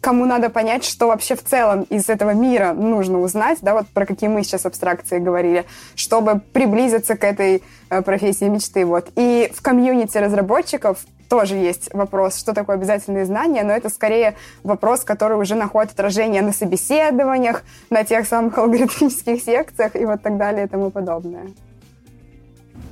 кому 0.05 0.27
надо 0.27 0.51
понять, 0.51 0.85
что 0.85 1.07
вообще 1.07 1.35
в 1.35 1.43
целом 1.43 1.85
из 1.85 2.11
этого 2.11 2.35
мира 2.35 2.75
нужно 2.75 3.21
узнать, 3.21 3.59
да, 3.63 3.73
вот 3.73 3.89
про 3.89 4.05
какие 4.05 4.29
мы 4.29 4.43
сейчас 4.45 4.67
абстракции 4.67 5.19
говорили, 5.19 5.65
чтобы 5.95 6.41
приблизиться 6.53 7.17
к 7.17 7.25
этой 7.25 7.63
э, 7.89 8.03
профессии 8.03 8.45
мечты, 8.45 8.85
вот. 8.85 9.09
И 9.17 9.51
в 9.55 9.63
комьюнити 9.63 10.19
разработчиков 10.19 10.99
тоже 11.29 11.57
есть 11.57 11.93
вопрос, 11.93 12.39
что 12.39 12.53
такое 12.53 12.77
обязательные 12.77 13.25
знания, 13.25 13.63
но 13.65 13.73
это 13.73 13.89
скорее 13.89 14.37
вопрос, 14.63 15.05
который 15.05 15.39
уже 15.39 15.55
находит 15.55 15.93
отражение 15.93 16.43
на 16.43 16.53
собеседованиях, 16.53 17.63
на 17.91 18.05
тех 18.05 18.27
самых 18.27 18.57
алгоритмических 18.59 19.43
секциях 19.43 19.97
и 19.97 20.05
вот 20.05 20.23
так 20.23 20.37
далее 20.37 20.67
и 20.67 20.69
тому 20.69 20.91
подобное. 20.91 21.47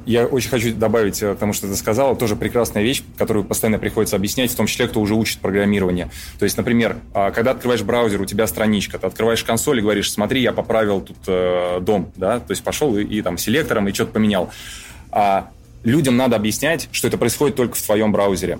Я 0.04 0.26
очень 0.26 0.50
хочу 0.50 0.74
добавить 0.74 1.22
э, 1.22 1.34
к 1.34 1.38
тому, 1.38 1.52
что 1.52 1.68
ты 1.68 1.76
сказала, 1.76 2.16
тоже 2.16 2.34
прекрасная 2.34 2.82
вещь, 2.82 3.04
которую 3.16 3.44
постоянно 3.44 3.78
приходится 3.78 4.16
объяснять, 4.16 4.50
в 4.50 4.56
том 4.56 4.66
числе, 4.66 4.88
кто 4.88 5.00
уже 5.00 5.14
учит 5.14 5.38
программирование. 5.38 6.10
То 6.38 6.44
есть, 6.44 6.56
например, 6.56 6.96
а, 7.14 7.30
когда 7.30 7.52
открываешь 7.52 7.82
браузер, 7.82 8.20
у 8.20 8.24
тебя 8.24 8.46
страничка, 8.48 8.98
ты 8.98 9.06
открываешь 9.06 9.44
консоль 9.44 9.78
и 9.78 9.82
говоришь, 9.82 10.10
смотри, 10.10 10.42
я 10.42 10.52
поправил 10.52 11.02
тут 11.02 11.18
э, 11.28 11.78
дом, 11.80 12.10
да, 12.16 12.40
то 12.40 12.50
есть 12.50 12.64
пошел 12.64 12.96
и, 12.96 13.04
и 13.04 13.22
там 13.22 13.38
селектором 13.38 13.86
и 13.86 13.92
что-то 13.92 14.12
поменял. 14.12 14.50
А 15.12 15.50
людям 15.84 16.16
надо 16.16 16.36
объяснять, 16.36 16.88
что 16.92 17.08
это 17.08 17.18
происходит 17.18 17.56
только 17.56 17.74
в 17.74 17.82
твоем 17.82 18.12
браузере. 18.12 18.58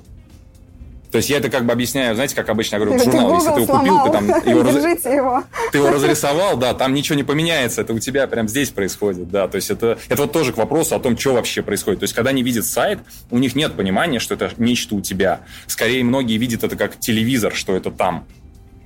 То 1.13 1.19
есть 1.19 1.29
я 1.29 1.37
это 1.37 1.51
как 1.51 1.67
бы 1.67 1.73
объясняю, 1.73 2.15
знаете, 2.15 2.35
как 2.35 2.49
обычно 2.49 2.77
я 2.77 2.81
говорю, 2.81 2.99
журнал, 2.99 3.35
если 3.35 3.51
ты 3.51 3.61
его 3.61 3.79
купил, 3.79 4.03
ты 4.03 4.11
там 4.11 4.29
его, 4.29 4.63
раз... 4.63 5.05
его. 5.05 5.45
ты 5.71 5.79
его 5.79 5.91
разрисовал, 5.91 6.57
да, 6.57 6.73
там 6.73 6.95
ничего 6.95 7.17
не 7.17 7.23
поменяется, 7.23 7.83
это 7.83 7.93
у 7.93 7.99
тебя 7.99 8.27
прямо 8.27 8.49
здесь 8.49 8.71
происходит, 8.71 9.31
да, 9.31 9.47
то 9.47 9.57
есть 9.57 9.71
это, 9.71 9.99
это 10.09 10.23
вот 10.23 10.33
тоже 10.33 10.55
к 10.55 10.57
вопросу 10.57 10.95
о 10.95 10.99
том, 10.99 11.19
что 11.19 11.35
вообще 11.35 11.61
происходит. 11.61 12.01
То 12.01 12.05
есть 12.05 12.15
когда 12.15 12.31
они 12.31 12.43
видят 12.43 12.65
сайт, 12.65 13.01
у 13.31 13.37
них 13.37 13.55
нет 13.55 13.75
понимания, 13.75 14.21
что 14.21 14.33
это 14.33 14.53
нечто 14.57 14.95
у 14.95 15.03
тебя. 15.03 15.41
Скорее, 15.67 16.03
многие 16.03 16.39
видят 16.39 16.65
это 16.65 16.77
как 16.77 16.99
телевизор, 16.99 17.55
что 17.55 17.77
это 17.77 17.91
там. 17.91 18.27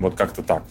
Вот 0.00 0.16
как-то 0.16 0.42
так. 0.42 0.64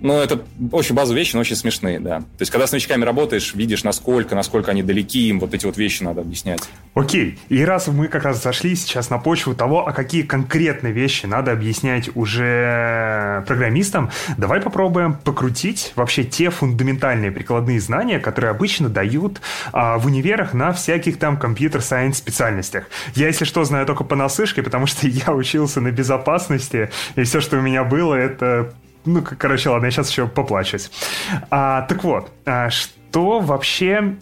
Ну, 0.00 0.18
это 0.20 0.40
очень 0.72 0.94
базовые 0.94 1.22
вещи, 1.22 1.34
но 1.34 1.40
очень 1.40 1.56
смешные, 1.56 1.98
да. 1.98 2.20
То 2.20 2.40
есть, 2.40 2.52
когда 2.52 2.66
с 2.66 2.72
новичками 2.72 3.04
работаешь, 3.04 3.54
видишь, 3.54 3.84
насколько, 3.84 4.34
насколько 4.34 4.70
они 4.70 4.82
далеки, 4.82 5.28
им 5.28 5.40
вот 5.40 5.54
эти 5.54 5.66
вот 5.66 5.76
вещи 5.76 6.02
надо 6.02 6.20
объяснять. 6.20 6.62
Окей. 6.94 7.38
И 7.48 7.64
раз 7.64 7.88
мы 7.88 8.08
как 8.08 8.24
раз 8.24 8.42
зашли 8.42 8.76
сейчас 8.76 9.10
на 9.10 9.18
почву 9.18 9.54
того, 9.54 9.86
а 9.86 9.92
какие 9.92 10.22
конкретные 10.22 10.92
вещи 10.92 11.26
надо 11.26 11.52
объяснять 11.52 12.10
уже 12.14 13.44
программистам, 13.46 14.10
давай 14.36 14.60
попробуем 14.60 15.14
покрутить 15.14 15.92
вообще 15.96 16.24
те 16.24 16.50
фундаментальные 16.50 17.32
прикладные 17.32 17.80
знания, 17.80 18.18
которые 18.18 18.50
обычно 18.50 18.88
дают 18.88 19.40
а, 19.72 19.98
в 19.98 20.06
универах 20.06 20.54
на 20.54 20.72
всяких 20.72 21.18
там 21.18 21.36
компьютер-сайенс 21.36 22.18
специальностях. 22.18 22.88
Я, 23.14 23.26
если 23.26 23.44
что, 23.44 23.64
знаю 23.64 23.86
только 23.86 24.04
по 24.04 24.16
насышке, 24.16 24.62
потому 24.62 24.86
что 24.86 25.06
я 25.08 25.32
учился 25.32 25.80
на 25.80 25.90
безопасности, 25.90 26.90
и 27.16 27.22
все, 27.22 27.40
что 27.40 27.58
у 27.58 27.60
меня 27.60 27.84
было, 27.84 28.14
это 28.14 28.72
ну, 29.08 29.22
короче, 29.22 29.70
ладно, 29.70 29.86
я 29.86 29.90
сейчас 29.90 30.10
еще 30.10 30.26
поплачусь. 30.26 30.90
А, 31.50 31.82
так 31.82 32.04
вот, 32.04 32.30
а, 32.44 32.70
что 32.70 33.40
вообще 33.40 34.16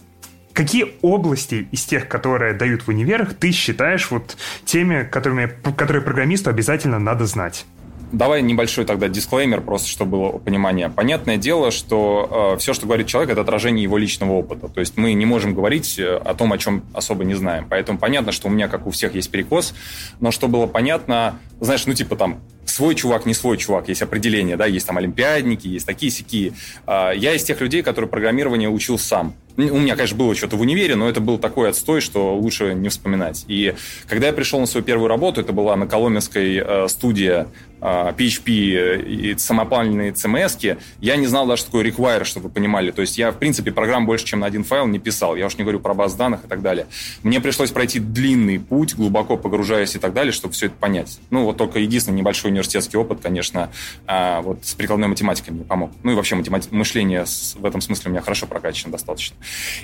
Какие 0.57 0.95
области 1.03 1.67
из 1.71 1.85
тех, 1.85 2.07
которые 2.07 2.55
дают 2.55 2.81
в 2.81 2.89
универах, 2.89 3.35
ты 3.35 3.51
считаешь 3.51 4.09
вот 4.09 4.35
теми, 4.65 5.03
которыми, 5.03 5.51
которые 5.77 6.01
программисту 6.01 6.49
обязательно 6.49 6.97
надо 6.97 7.27
знать? 7.27 7.67
Давай 8.11 8.41
небольшой 8.41 8.85
тогда 8.85 9.09
дисклеймер, 9.09 9.61
просто 9.61 9.89
чтобы 9.89 10.11
было 10.11 10.29
понимание. 10.37 10.89
Понятное 10.89 11.37
дело, 11.37 11.71
что 11.71 12.53
э, 12.53 12.57
все, 12.57 12.73
что 12.73 12.85
говорит 12.85 13.07
человек, 13.07 13.31
это 13.31 13.41
отражение 13.41 13.83
его 13.83 13.97
личного 13.97 14.31
опыта. 14.33 14.69
То 14.69 14.79
есть 14.79 14.95
мы 14.95 15.13
не 15.13 15.25
можем 15.25 15.53
говорить 15.53 15.99
э, 15.99 16.15
о 16.15 16.33
том, 16.33 16.53
о 16.53 16.57
чем 16.57 16.83
особо 16.93 17.25
не 17.25 17.33
знаем. 17.33 17.67
Поэтому 17.69 17.99
понятно, 17.99 18.31
что 18.31 18.47
у 18.47 18.51
меня, 18.51 18.69
как 18.69 18.87
у 18.87 18.91
всех, 18.91 19.13
есть 19.15 19.29
перекос. 19.29 19.73
Но 20.21 20.31
что 20.31 20.47
было 20.47 20.67
понятно, 20.67 21.39
знаешь, 21.59 21.85
ну 21.85 21.93
типа 21.93 22.15
там 22.15 22.39
свой 22.69 22.95
чувак, 22.95 23.25
не 23.25 23.33
свой 23.33 23.57
чувак, 23.57 23.89
есть 23.89 24.01
определение, 24.01 24.55
да, 24.55 24.65
есть 24.65 24.85
там 24.85 24.97
олимпиадники, 24.97 25.67
есть 25.67 25.85
такие-сякие. 25.85 26.53
А, 26.85 27.11
я 27.11 27.33
из 27.33 27.43
тех 27.43 27.59
людей, 27.61 27.81
которые 27.81 28.09
программирование 28.09 28.69
учил 28.69 28.99
сам. 28.99 29.33
У 29.57 29.61
меня, 29.61 29.95
конечно, 29.95 30.15
было 30.15 30.35
что-то 30.35 30.55
в 30.55 30.61
универе, 30.61 30.95
но 30.95 31.09
это 31.09 31.19
был 31.19 31.39
такой 31.39 31.69
отстой, 31.69 31.99
что 31.99 32.35
лучше 32.35 32.75
не 32.75 32.89
вспоминать. 32.89 33.43
И 33.47 33.73
когда 34.07 34.27
я 34.27 34.33
пришел 34.33 34.59
на 34.59 34.67
свою 34.67 34.85
первую 34.85 35.07
работу, 35.07 35.41
это 35.41 35.51
была 35.51 35.75
на 35.75 35.87
Коломенской 35.87 36.57
э, 36.57 36.87
студия 36.87 37.47
PHP 37.81 38.47
а, 38.47 38.95
и 38.97 39.37
самопальные 39.37 40.11
CMS, 40.11 40.77
я 40.99 41.15
не 41.15 41.27
знал 41.27 41.47
даже, 41.47 41.61
что 41.61 41.71
такое 41.71 41.85
require, 41.85 42.23
чтобы 42.23 42.47
вы 42.47 42.53
понимали. 42.53 42.91
То 42.91 43.01
есть 43.01 43.17
я, 43.17 43.31
в 43.31 43.37
принципе, 43.37 43.71
программ 43.71 44.05
больше, 44.05 44.25
чем 44.25 44.39
на 44.39 44.47
один 44.47 44.63
файл 44.63 44.87
не 44.87 44.99
писал. 44.99 45.35
Я 45.35 45.45
уж 45.47 45.57
не 45.57 45.63
говорю 45.63 45.79
про 45.79 45.93
баз 45.93 46.15
данных 46.15 46.45
и 46.45 46.47
так 46.47 46.61
далее. 46.61 46.87
Мне 47.23 47.39
пришлось 47.39 47.71
пройти 47.71 47.99
длинный 47.99 48.59
путь, 48.59 48.95
глубоко 48.95 49.37
погружаясь 49.37 49.95
и 49.95 49.99
так 49.99 50.13
далее, 50.13 50.31
чтобы 50.31 50.53
все 50.53 50.67
это 50.67 50.75
понять. 50.75 51.19
Ну, 51.29 51.45
вот 51.45 51.57
только 51.57 51.79
единственный 51.79 52.17
небольшой 52.17 52.51
университетский 52.51 52.97
опыт, 52.97 53.19
конечно, 53.21 53.69
а, 54.05 54.41
вот 54.41 54.65
с 54.65 54.73
прикладной 54.73 55.07
математикой 55.07 55.53
мне 55.53 55.63
помог. 55.63 55.91
Ну 56.03 56.11
и 56.11 56.15
вообще 56.15 56.35
математи- 56.35 56.69
мышление 56.71 57.25
в 57.55 57.65
этом 57.65 57.81
смысле 57.81 58.09
у 58.09 58.11
меня 58.11 58.21
хорошо 58.21 58.47
прокачано 58.47 58.91
достаточно. 58.91 59.35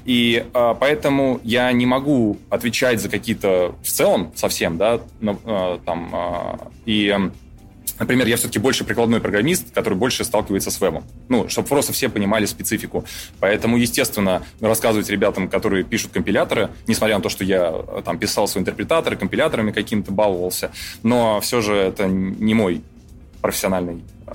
И 0.06 0.45
а, 0.53 0.73
поэтому 0.73 1.39
я 1.43 1.71
не 1.71 1.86
могу 1.86 2.38
отвечать 2.49 3.01
за 3.01 3.10
какие-то 3.10 3.75
в 3.84 3.88
целом 3.88 4.32
совсем, 4.36 4.77
да, 4.77 4.99
там, 5.86 6.60
и 6.86 7.32
Например, 8.04 8.28
я 8.28 8.36
все-таки 8.36 8.60
больше 8.60 8.84
прикладной 8.84 9.22
программист, 9.22 9.74
который 9.74 9.94
больше 9.94 10.26
сталкивается 10.26 10.70
с 10.72 10.82
вебом. 10.82 11.06
Ну, 11.30 11.48
чтобы 11.48 11.70
просто 11.70 11.94
все 11.94 12.10
понимали 12.10 12.46
специфику. 12.46 13.06
Поэтому, 13.39 13.78
естественно, 13.78 14.44
рассказывать 14.60 15.10
ребятам, 15.10 15.48
которые 15.48 15.86
пишут 15.86 16.12
компиляторы, 16.12 16.70
несмотря 16.86 17.16
на 17.16 17.22
то, 17.22 17.30
что 17.30 17.46
я 17.46 17.72
там 18.04 18.20
писал 18.20 18.50
свои 18.50 18.62
интерпретаторы, 18.62 19.16
компиляторами 19.16 19.72
каким-то 19.72 20.12
баловался, 20.12 20.72
но 21.02 21.39
все 21.39 21.62
же 21.62 21.76
это 21.76 22.06
не 22.08 22.54
мой 22.54 22.82
профессиональный, 23.39 24.04
э, 24.28 24.32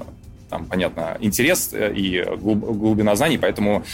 там, 0.48 0.64
понятно, 0.64 1.18
интерес 1.20 1.68
э, 1.74 1.92
и 1.94 2.24
глубина 2.24 3.16
знаний, 3.16 3.36
поэтому 3.36 3.84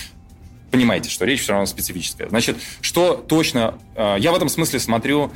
понимаете, 0.71 1.11
что 1.11 1.25
речь 1.25 1.41
все 1.41 1.51
равно 1.51 1.67
специфическая. 1.67 2.29
Значит, 2.29 2.59
что 2.81 3.15
точно... 3.15 3.77
Э, 3.97 4.15
я 4.21 4.31
в 4.31 4.37
этом 4.37 4.49
смысле 4.49 4.79
смотрю 4.79 5.33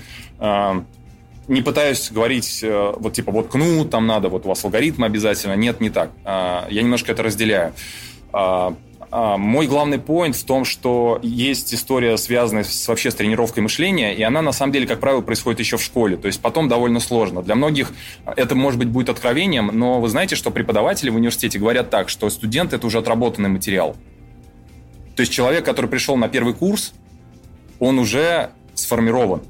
не 1.49 1.63
пытаюсь 1.63 2.11
говорить, 2.11 2.63
вот 2.63 3.13
типа, 3.13 3.33
вот 3.33 3.49
кну, 3.49 3.85
там 3.85 4.07
надо, 4.07 4.29
вот 4.29 4.47
у 4.47 4.49
вас 4.51 4.65
алгоритм 4.65 5.05
обязательно. 5.05 5.55
Нет, 5.55 5.81
не 5.81 5.91
так. 5.91 6.11
Я 6.25 6.83
немножко 6.83 7.13
это 7.13 7.23
разделяю. 7.23 7.73
А, 9.11 9.39
мой 9.39 9.67
главный 9.67 9.99
поинт 9.99 10.37
в 10.37 10.45
том, 10.45 10.67
что 10.67 11.19
есть 11.23 11.73
история, 11.73 12.19
связанная 12.19 12.65
с, 12.65 12.89
вообще 12.89 13.11
с 13.11 13.15
тренировкой 13.15 13.63
мышления, 13.63 14.15
и 14.15 14.23
она, 14.23 14.43
на 14.43 14.53
самом 14.53 14.73
деле, 14.73 14.87
как 14.87 15.01
правило, 15.01 15.23
происходит 15.23 15.61
еще 15.61 15.79
в 15.79 15.83
школе. 15.83 16.19
То 16.19 16.27
есть 16.27 16.43
потом 16.43 16.69
довольно 16.69 17.01
сложно. 17.01 17.43
Для 17.43 17.55
многих 17.55 17.93
это, 18.37 18.55
может 18.55 18.79
быть, 18.79 18.89
будет 18.89 19.09
откровением, 19.09 19.71
но 19.73 20.01
вы 20.01 20.09
знаете, 20.09 20.37
что 20.37 20.51
преподаватели 20.51 21.09
в 21.09 21.17
университете 21.17 21.59
говорят 21.59 21.89
так, 21.89 22.11
что 22.11 22.29
студент– 22.29 22.73
это 22.75 22.87
уже 22.87 22.99
отработанный 22.99 23.49
материал. 23.49 23.97
То 25.17 25.23
есть 25.23 25.33
человек, 25.33 25.65
который 25.65 25.89
пришел 25.89 26.17
на 26.17 26.29
первый 26.29 26.53
курс, 26.53 26.93
он 27.79 27.99
уже 27.99 28.51
сформирован. 28.75 29.41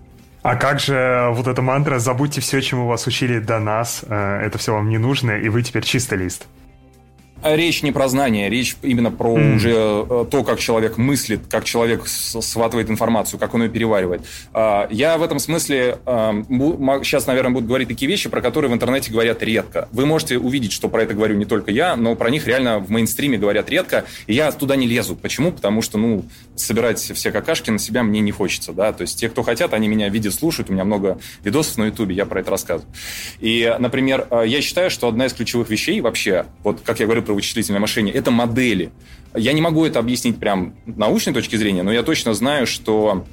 А 0.42 0.56
как 0.56 0.80
же 0.80 1.28
вот 1.32 1.46
эта 1.46 1.62
мантра 1.62 1.98
«забудьте 1.98 2.40
все, 2.40 2.60
чему 2.60 2.86
вас 2.86 3.06
учили 3.06 3.38
до 3.38 3.58
нас», 3.58 4.04
э, 4.06 4.40
это 4.44 4.58
все 4.58 4.72
вам 4.72 4.88
не 4.88 4.98
нужно, 4.98 5.32
и 5.32 5.48
вы 5.48 5.62
теперь 5.62 5.84
чистый 5.84 6.18
лист? 6.18 6.46
Речь 7.56 7.82
не 7.82 7.92
про 7.92 8.08
знания, 8.08 8.48
речь 8.48 8.76
именно 8.82 9.10
про 9.10 9.36
mm. 9.36 9.56
уже 9.56 9.70
э, 9.70 10.24
то, 10.30 10.44
как 10.44 10.58
человек 10.58 10.98
мыслит, 10.98 11.40
как 11.48 11.64
человек 11.64 12.06
схватывает 12.06 12.90
информацию, 12.90 13.38
как 13.38 13.54
он 13.54 13.62
ее 13.62 13.68
переваривает. 13.68 14.22
А, 14.52 14.88
я 14.90 15.18
в 15.18 15.22
этом 15.22 15.38
смысле 15.38 15.98
сейчас, 17.02 17.26
наверное, 17.26 17.52
буду 17.52 17.66
говорить 17.66 17.88
такие 17.88 18.08
вещи, 18.08 18.28
про 18.28 18.40
которые 18.40 18.70
в 18.70 18.74
интернете 18.74 19.10
говорят 19.10 19.42
редко. 19.42 19.88
Вы 19.92 20.06
можете 20.06 20.38
увидеть, 20.38 20.72
что 20.72 20.88
про 20.88 21.02
это 21.02 21.14
говорю 21.14 21.36
не 21.36 21.44
только 21.44 21.70
я, 21.70 21.96
но 21.96 22.14
про 22.14 22.30
них 22.30 22.46
реально 22.46 22.78
в 22.78 22.90
мейнстриме 22.90 23.38
говорят 23.38 23.70
редко, 23.70 24.04
и 24.26 24.34
я 24.34 24.50
туда 24.52 24.76
не 24.76 24.86
лезу. 24.86 25.16
Почему? 25.16 25.52
Потому 25.52 25.82
что, 25.82 25.98
ну, 25.98 26.24
собирать 26.56 26.98
все 26.98 27.30
какашки 27.30 27.70
на 27.70 27.78
себя 27.78 28.02
мне 28.02 28.20
не 28.20 28.32
хочется, 28.32 28.72
да, 28.72 28.92
то 28.92 29.02
есть 29.02 29.18
те, 29.18 29.28
кто 29.28 29.42
хотят, 29.42 29.74
они 29.74 29.88
меня 29.88 30.08
видят, 30.08 30.34
слушают, 30.34 30.70
у 30.70 30.72
меня 30.72 30.84
много 30.84 31.18
видосов 31.44 31.78
на 31.78 31.86
ютубе, 31.86 32.14
я 32.14 32.26
про 32.26 32.40
это 32.40 32.50
рассказываю. 32.50 32.92
И, 33.40 33.74
например, 33.78 34.26
э, 34.30 34.44
я 34.46 34.60
считаю, 34.60 34.90
что 34.90 35.08
одна 35.08 35.26
из 35.26 35.32
ключевых 35.32 35.70
вещей 35.70 36.00
вообще, 36.00 36.46
вот, 36.62 36.80
как 36.84 37.00
я 37.00 37.06
говорю, 37.06 37.22
про 37.22 37.34
вычислительное 37.38 37.80
мышление, 37.80 38.14
это 38.14 38.30
модели. 38.30 38.90
Я 39.34 39.52
не 39.52 39.60
могу 39.60 39.84
это 39.84 39.98
объяснить 40.00 40.38
прям 40.38 40.74
научной 40.86 41.32
точки 41.32 41.56
зрения, 41.56 41.82
но 41.82 41.92
я 41.92 42.02
точно 42.02 42.34
знаю, 42.34 42.66
что 42.66 43.24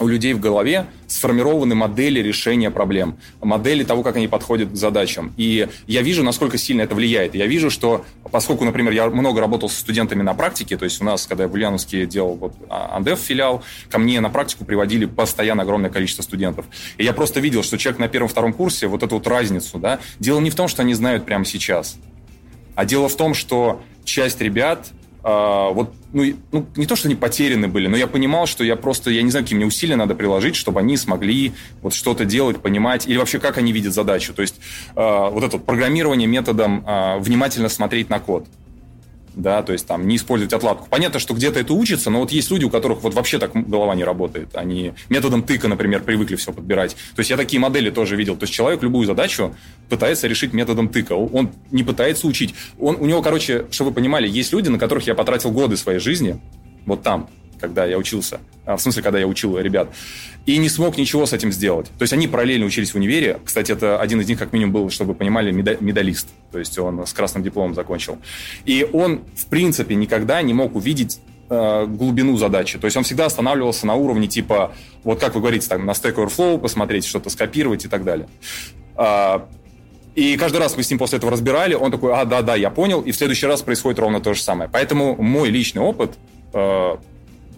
у 0.00 0.08
людей 0.08 0.32
в 0.32 0.40
голове 0.40 0.86
сформированы 1.06 1.74
модели 1.74 2.20
решения 2.20 2.70
проблем, 2.70 3.18
модели 3.42 3.84
того, 3.84 4.02
как 4.02 4.16
они 4.16 4.28
подходят 4.28 4.70
к 4.70 4.76
задачам. 4.76 5.32
И 5.36 5.68
я 5.86 6.02
вижу, 6.02 6.24
насколько 6.24 6.56
сильно 6.58 6.82
это 6.82 6.94
влияет. 6.94 7.34
Я 7.34 7.46
вижу, 7.46 7.70
что 7.70 8.04
поскольку, 8.30 8.64
например, 8.64 8.92
я 8.92 9.08
много 9.10 9.40
работал 9.40 9.68
со 9.68 9.78
студентами 9.78 10.22
на 10.22 10.34
практике, 10.34 10.76
то 10.76 10.84
есть 10.84 11.00
у 11.02 11.04
нас, 11.04 11.26
когда 11.26 11.44
я 11.44 11.48
в 11.48 11.52
Ульяновске 11.52 12.06
делал 12.06 12.34
вот 12.34 12.54
а, 12.68 12.96
Андеф 12.96 13.18
филиал, 13.18 13.62
ко 13.90 13.98
мне 13.98 14.20
на 14.20 14.30
практику 14.30 14.64
приводили 14.64 15.04
постоянно 15.04 15.62
огромное 15.62 15.90
количество 15.90 16.22
студентов. 16.22 16.64
И 16.96 17.04
я 17.04 17.12
просто 17.12 17.40
видел, 17.40 17.62
что 17.62 17.76
человек 17.76 18.00
на 18.00 18.08
первом-втором 18.08 18.52
курсе, 18.52 18.86
вот 18.86 19.02
эту 19.02 19.16
вот 19.16 19.26
разницу, 19.26 19.78
да, 19.78 20.00
дело 20.18 20.40
не 20.40 20.50
в 20.50 20.54
том, 20.54 20.68
что 20.68 20.82
они 20.82 20.94
знают 20.94 21.26
прямо 21.26 21.44
сейчас, 21.44 21.98
а 22.74 22.84
дело 22.84 23.08
в 23.08 23.16
том, 23.16 23.34
что 23.34 23.82
часть 24.04 24.40
ребят 24.40 24.92
а, 25.22 25.70
вот, 25.70 25.92
ну, 26.12 26.24
ну, 26.50 26.66
не 26.76 26.86
то, 26.86 26.96
что 26.96 27.08
они 27.08 27.14
потеряны 27.14 27.68
были, 27.68 27.88
но 27.88 27.96
я 27.96 28.06
понимал, 28.06 28.46
что 28.46 28.64
я 28.64 28.76
просто, 28.76 29.10
я 29.10 29.22
не 29.22 29.30
знаю, 29.30 29.44
какие 29.44 29.56
мне 29.56 29.66
усилия 29.66 29.96
надо 29.96 30.14
приложить, 30.14 30.56
чтобы 30.56 30.80
они 30.80 30.96
смогли 30.96 31.52
вот 31.82 31.92
что-то 31.92 32.24
делать, 32.24 32.60
понимать, 32.62 33.06
или 33.06 33.18
вообще 33.18 33.38
как 33.38 33.58
они 33.58 33.72
видят 33.72 33.92
задачу. 33.92 34.32
То 34.32 34.42
есть 34.42 34.56
э, 34.96 35.00
вот 35.30 35.44
это 35.44 35.58
программирование 35.58 36.26
методом 36.26 36.84
э, 36.86 37.18
внимательно 37.18 37.68
смотреть 37.68 38.08
на 38.08 38.18
код 38.18 38.46
да, 39.40 39.62
то 39.62 39.72
есть 39.72 39.86
там 39.86 40.06
не 40.06 40.16
использовать 40.16 40.52
отладку. 40.52 40.86
Понятно, 40.88 41.18
что 41.18 41.34
где-то 41.34 41.60
это 41.60 41.72
учится, 41.72 42.10
но 42.10 42.20
вот 42.20 42.32
есть 42.32 42.50
люди, 42.50 42.64
у 42.64 42.70
которых 42.70 43.02
вот 43.02 43.14
вообще 43.14 43.38
так 43.38 43.52
голова 43.52 43.94
не 43.94 44.04
работает. 44.04 44.54
Они 44.54 44.92
методом 45.08 45.42
тыка, 45.42 45.68
например, 45.68 46.02
привыкли 46.02 46.36
все 46.36 46.52
подбирать. 46.52 46.96
То 47.14 47.20
есть 47.20 47.30
я 47.30 47.36
такие 47.36 47.60
модели 47.60 47.90
тоже 47.90 48.16
видел. 48.16 48.36
То 48.36 48.44
есть 48.44 48.52
человек 48.52 48.82
любую 48.82 49.06
задачу 49.06 49.54
пытается 49.88 50.28
решить 50.28 50.52
методом 50.52 50.88
тыка. 50.88 51.12
Он 51.14 51.50
не 51.70 51.82
пытается 51.82 52.26
учить. 52.26 52.54
Он, 52.78 52.96
у 53.00 53.06
него, 53.06 53.22
короче, 53.22 53.66
чтобы 53.70 53.90
вы 53.90 53.96
понимали, 53.96 54.28
есть 54.28 54.52
люди, 54.52 54.68
на 54.68 54.78
которых 54.78 55.06
я 55.06 55.14
потратил 55.14 55.50
годы 55.50 55.76
своей 55.76 55.98
жизни, 55.98 56.40
вот 56.86 57.02
там, 57.02 57.28
когда 57.60 57.84
я 57.84 57.98
учился, 57.98 58.40
а, 58.64 58.76
в 58.76 58.82
смысле, 58.82 59.02
когда 59.02 59.18
я 59.18 59.26
учил 59.26 59.58
ребят, 59.58 59.90
и 60.46 60.56
не 60.58 60.68
смог 60.68 60.96
ничего 60.96 61.26
с 61.26 61.32
этим 61.32 61.52
сделать. 61.52 61.86
То 61.98 62.02
есть 62.02 62.12
они 62.12 62.26
параллельно 62.26 62.66
учились 62.66 62.92
в 62.92 62.96
универе. 62.96 63.38
Кстати, 63.44 63.72
это 63.72 64.00
один 64.00 64.20
из 64.20 64.28
них, 64.28 64.38
как 64.38 64.52
минимум, 64.52 64.72
был, 64.72 64.90
чтобы 64.90 65.12
вы 65.12 65.18
понимали, 65.18 65.52
медалист. 65.52 66.28
То 66.50 66.58
есть 66.58 66.78
он 66.78 67.06
с 67.06 67.12
красным 67.12 67.42
дипломом 67.42 67.74
закончил. 67.74 68.18
И 68.64 68.88
он, 68.92 69.22
в 69.36 69.46
принципе, 69.46 69.94
никогда 69.94 70.40
не 70.42 70.54
мог 70.54 70.74
увидеть 70.74 71.20
э, 71.50 71.86
глубину 71.86 72.36
задачи. 72.36 72.78
То 72.78 72.86
есть 72.86 72.96
он 72.96 73.04
всегда 73.04 73.26
останавливался 73.26 73.86
на 73.86 73.94
уровне 73.94 74.28
типа, 74.28 74.72
вот 75.04 75.20
как 75.20 75.34
вы 75.34 75.40
говорите, 75.40 75.68
там, 75.68 75.84
на 75.84 75.92
Stack 75.92 76.14
Overflow 76.14 76.58
посмотреть, 76.58 77.04
что-то 77.04 77.30
скопировать 77.30 77.84
и 77.84 77.88
так 77.88 78.04
далее. 78.04 78.28
А, 78.96 79.46
и 80.14 80.36
каждый 80.36 80.58
раз 80.58 80.76
мы 80.76 80.82
с 80.82 80.90
ним 80.90 80.98
после 80.98 81.18
этого 81.18 81.32
разбирали, 81.32 81.74
он 81.74 81.90
такой, 81.90 82.12
а, 82.12 82.24
да, 82.24 82.42
да, 82.42 82.56
я 82.56 82.70
понял, 82.70 83.00
и 83.00 83.12
в 83.12 83.16
следующий 83.16 83.46
раз 83.46 83.62
происходит 83.62 83.98
ровно 83.98 84.20
то 84.20 84.34
же 84.34 84.42
самое. 84.42 84.68
Поэтому 84.72 85.16
мой 85.16 85.50
личный 85.50 85.82
опыт 85.82 86.14
э, 86.52 86.96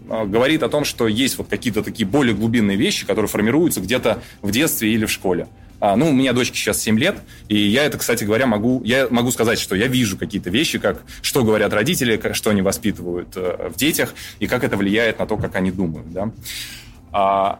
говорит 0.08 0.62
о 0.62 0.68
том, 0.68 0.84
что 0.84 1.08
есть 1.08 1.38
вот 1.38 1.48
какие-то 1.48 1.82
такие 1.82 2.06
более 2.06 2.34
глубинные 2.34 2.76
вещи, 2.76 3.06
которые 3.06 3.28
формируются 3.28 3.80
где-то 3.80 4.22
в 4.40 4.50
детстве 4.50 4.92
или 4.92 5.06
в 5.06 5.10
школе. 5.10 5.48
А, 5.80 5.96
ну, 5.96 6.10
у 6.10 6.12
меня 6.12 6.32
дочке 6.32 6.56
сейчас 6.56 6.80
7 6.80 6.96
лет, 6.96 7.16
и 7.48 7.56
я 7.58 7.84
это, 7.84 7.98
кстати 7.98 8.22
говоря, 8.22 8.46
могу, 8.46 8.82
я 8.84 9.08
могу 9.10 9.32
сказать, 9.32 9.58
что 9.58 9.74
я 9.74 9.88
вижу 9.88 10.16
какие-то 10.16 10.48
вещи, 10.48 10.78
как 10.78 11.02
что 11.22 11.42
говорят 11.42 11.72
родители, 11.72 12.20
что 12.34 12.50
они 12.50 12.62
воспитывают 12.62 13.30
э, 13.34 13.68
в 13.68 13.76
детях, 13.76 14.14
и 14.38 14.46
как 14.46 14.62
это 14.62 14.76
влияет 14.76 15.18
на 15.18 15.26
то, 15.26 15.36
как 15.36 15.56
они 15.56 15.72
думают. 15.72 16.12
Да? 16.12 16.30
А, 17.10 17.58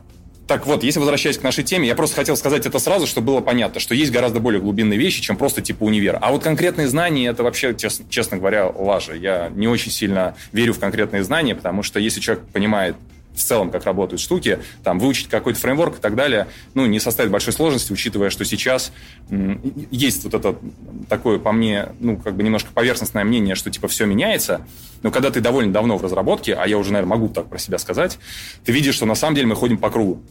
так 0.52 0.66
вот, 0.66 0.84
если 0.84 0.98
возвращаясь 0.98 1.38
к 1.38 1.42
нашей 1.42 1.64
теме, 1.64 1.88
я 1.88 1.94
просто 1.94 2.14
хотел 2.14 2.36
сказать 2.36 2.66
это 2.66 2.78
сразу, 2.78 3.06
чтобы 3.06 3.28
было 3.28 3.40
понятно, 3.40 3.80
что 3.80 3.94
есть 3.94 4.12
гораздо 4.12 4.38
более 4.38 4.60
глубинные 4.60 4.98
вещи, 4.98 5.22
чем 5.22 5.38
просто 5.38 5.62
типа 5.62 5.84
универ. 5.84 6.18
А 6.20 6.30
вот 6.30 6.42
конкретные 6.42 6.88
знания, 6.88 7.28
это 7.28 7.42
вообще, 7.42 7.74
честно, 7.74 8.04
честно 8.10 8.36
говоря, 8.36 8.66
лажа. 8.66 9.14
Я 9.14 9.50
не 9.54 9.66
очень 9.66 9.90
сильно 9.90 10.36
верю 10.52 10.74
в 10.74 10.78
конкретные 10.78 11.24
знания, 11.24 11.54
потому 11.54 11.82
что 11.82 11.98
если 11.98 12.20
человек 12.20 12.44
понимает 12.52 12.96
в 13.34 13.42
целом, 13.42 13.70
как 13.70 13.84
работают 13.84 14.20
штуки, 14.20 14.58
там, 14.84 14.98
выучить 14.98 15.28
какой-то 15.28 15.58
фреймворк 15.58 15.98
и 15.98 16.00
так 16.00 16.14
далее, 16.14 16.48
ну, 16.74 16.86
не 16.86 17.00
составит 17.00 17.30
большой 17.30 17.52
сложности, 17.52 17.92
учитывая, 17.92 18.30
что 18.30 18.44
сейчас 18.44 18.92
есть 19.90 20.24
вот 20.24 20.34
это 20.34 20.56
такое, 21.08 21.38
по 21.38 21.52
мне, 21.52 21.88
ну, 22.00 22.16
как 22.16 22.34
бы 22.34 22.42
немножко 22.42 22.70
поверхностное 22.72 23.24
мнение, 23.24 23.54
что, 23.54 23.70
типа, 23.70 23.88
все 23.88 24.06
меняется, 24.06 24.66
но 25.02 25.10
когда 25.10 25.30
ты 25.30 25.40
довольно 25.40 25.72
давно 25.72 25.96
в 25.98 26.02
разработке, 26.04 26.54
а 26.54 26.66
я 26.66 26.78
уже, 26.78 26.92
наверное, 26.92 27.10
могу 27.10 27.28
так 27.28 27.48
про 27.48 27.58
себя 27.58 27.78
сказать, 27.78 28.18
ты 28.64 28.72
видишь, 28.72 28.94
что 28.94 29.06
на 29.06 29.14
самом 29.14 29.34
деле 29.34 29.48
мы 29.48 29.56
ходим 29.56 29.78
по 29.78 29.90
кругу. 29.90 30.22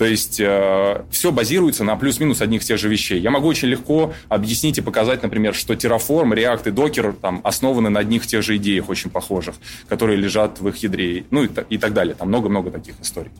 То 0.00 0.06
есть 0.06 0.40
э, 0.40 1.02
все 1.10 1.30
базируется 1.30 1.84
на 1.84 1.94
плюс-минус 1.94 2.40
одних 2.40 2.62
и 2.62 2.64
тех 2.64 2.78
же 2.78 2.88
вещей. 2.88 3.20
Я 3.20 3.30
могу 3.30 3.46
очень 3.46 3.68
легко 3.68 4.14
объяснить 4.30 4.78
и 4.78 4.80
показать, 4.80 5.22
например, 5.22 5.54
что 5.54 5.74
Terraform, 5.74 6.32
React 6.32 6.70
и 6.70 6.72
Docker 6.72 7.12
там, 7.20 7.42
основаны 7.44 7.90
на 7.90 8.00
одних 8.00 8.24
и 8.24 8.26
тех 8.26 8.42
же 8.42 8.56
идеях 8.56 8.88
очень 8.88 9.10
похожих, 9.10 9.56
которые 9.88 10.16
лежат 10.16 10.58
в 10.58 10.68
их 10.68 10.78
ядре, 10.78 11.26
ну 11.30 11.44
и, 11.44 11.50
и 11.68 11.76
так 11.76 11.92
далее. 11.92 12.14
Там 12.14 12.28
много-много 12.28 12.70
таких 12.70 12.94
историй. 13.02 13.30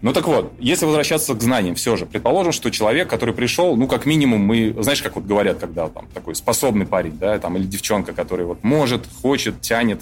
Ну 0.00 0.14
так 0.14 0.26
вот, 0.26 0.54
если 0.58 0.86
возвращаться 0.86 1.34
к 1.34 1.42
знаниям, 1.42 1.74
все 1.74 1.96
же, 1.96 2.06
предположим, 2.06 2.52
что 2.52 2.70
человек, 2.70 3.10
который 3.10 3.34
пришел, 3.34 3.76
ну 3.76 3.86
как 3.86 4.06
минимум 4.06 4.40
мы, 4.40 4.74
знаешь, 4.78 5.02
как 5.02 5.16
вот 5.16 5.26
говорят, 5.26 5.58
когда 5.58 5.88
там 5.88 6.06
такой 6.14 6.34
способный 6.34 6.86
парень, 6.86 7.18
да, 7.18 7.38
там 7.38 7.58
или 7.58 7.64
девчонка, 7.64 8.14
который 8.14 8.46
вот 8.46 8.64
может, 8.64 9.06
хочет, 9.20 9.60
тянет, 9.60 10.00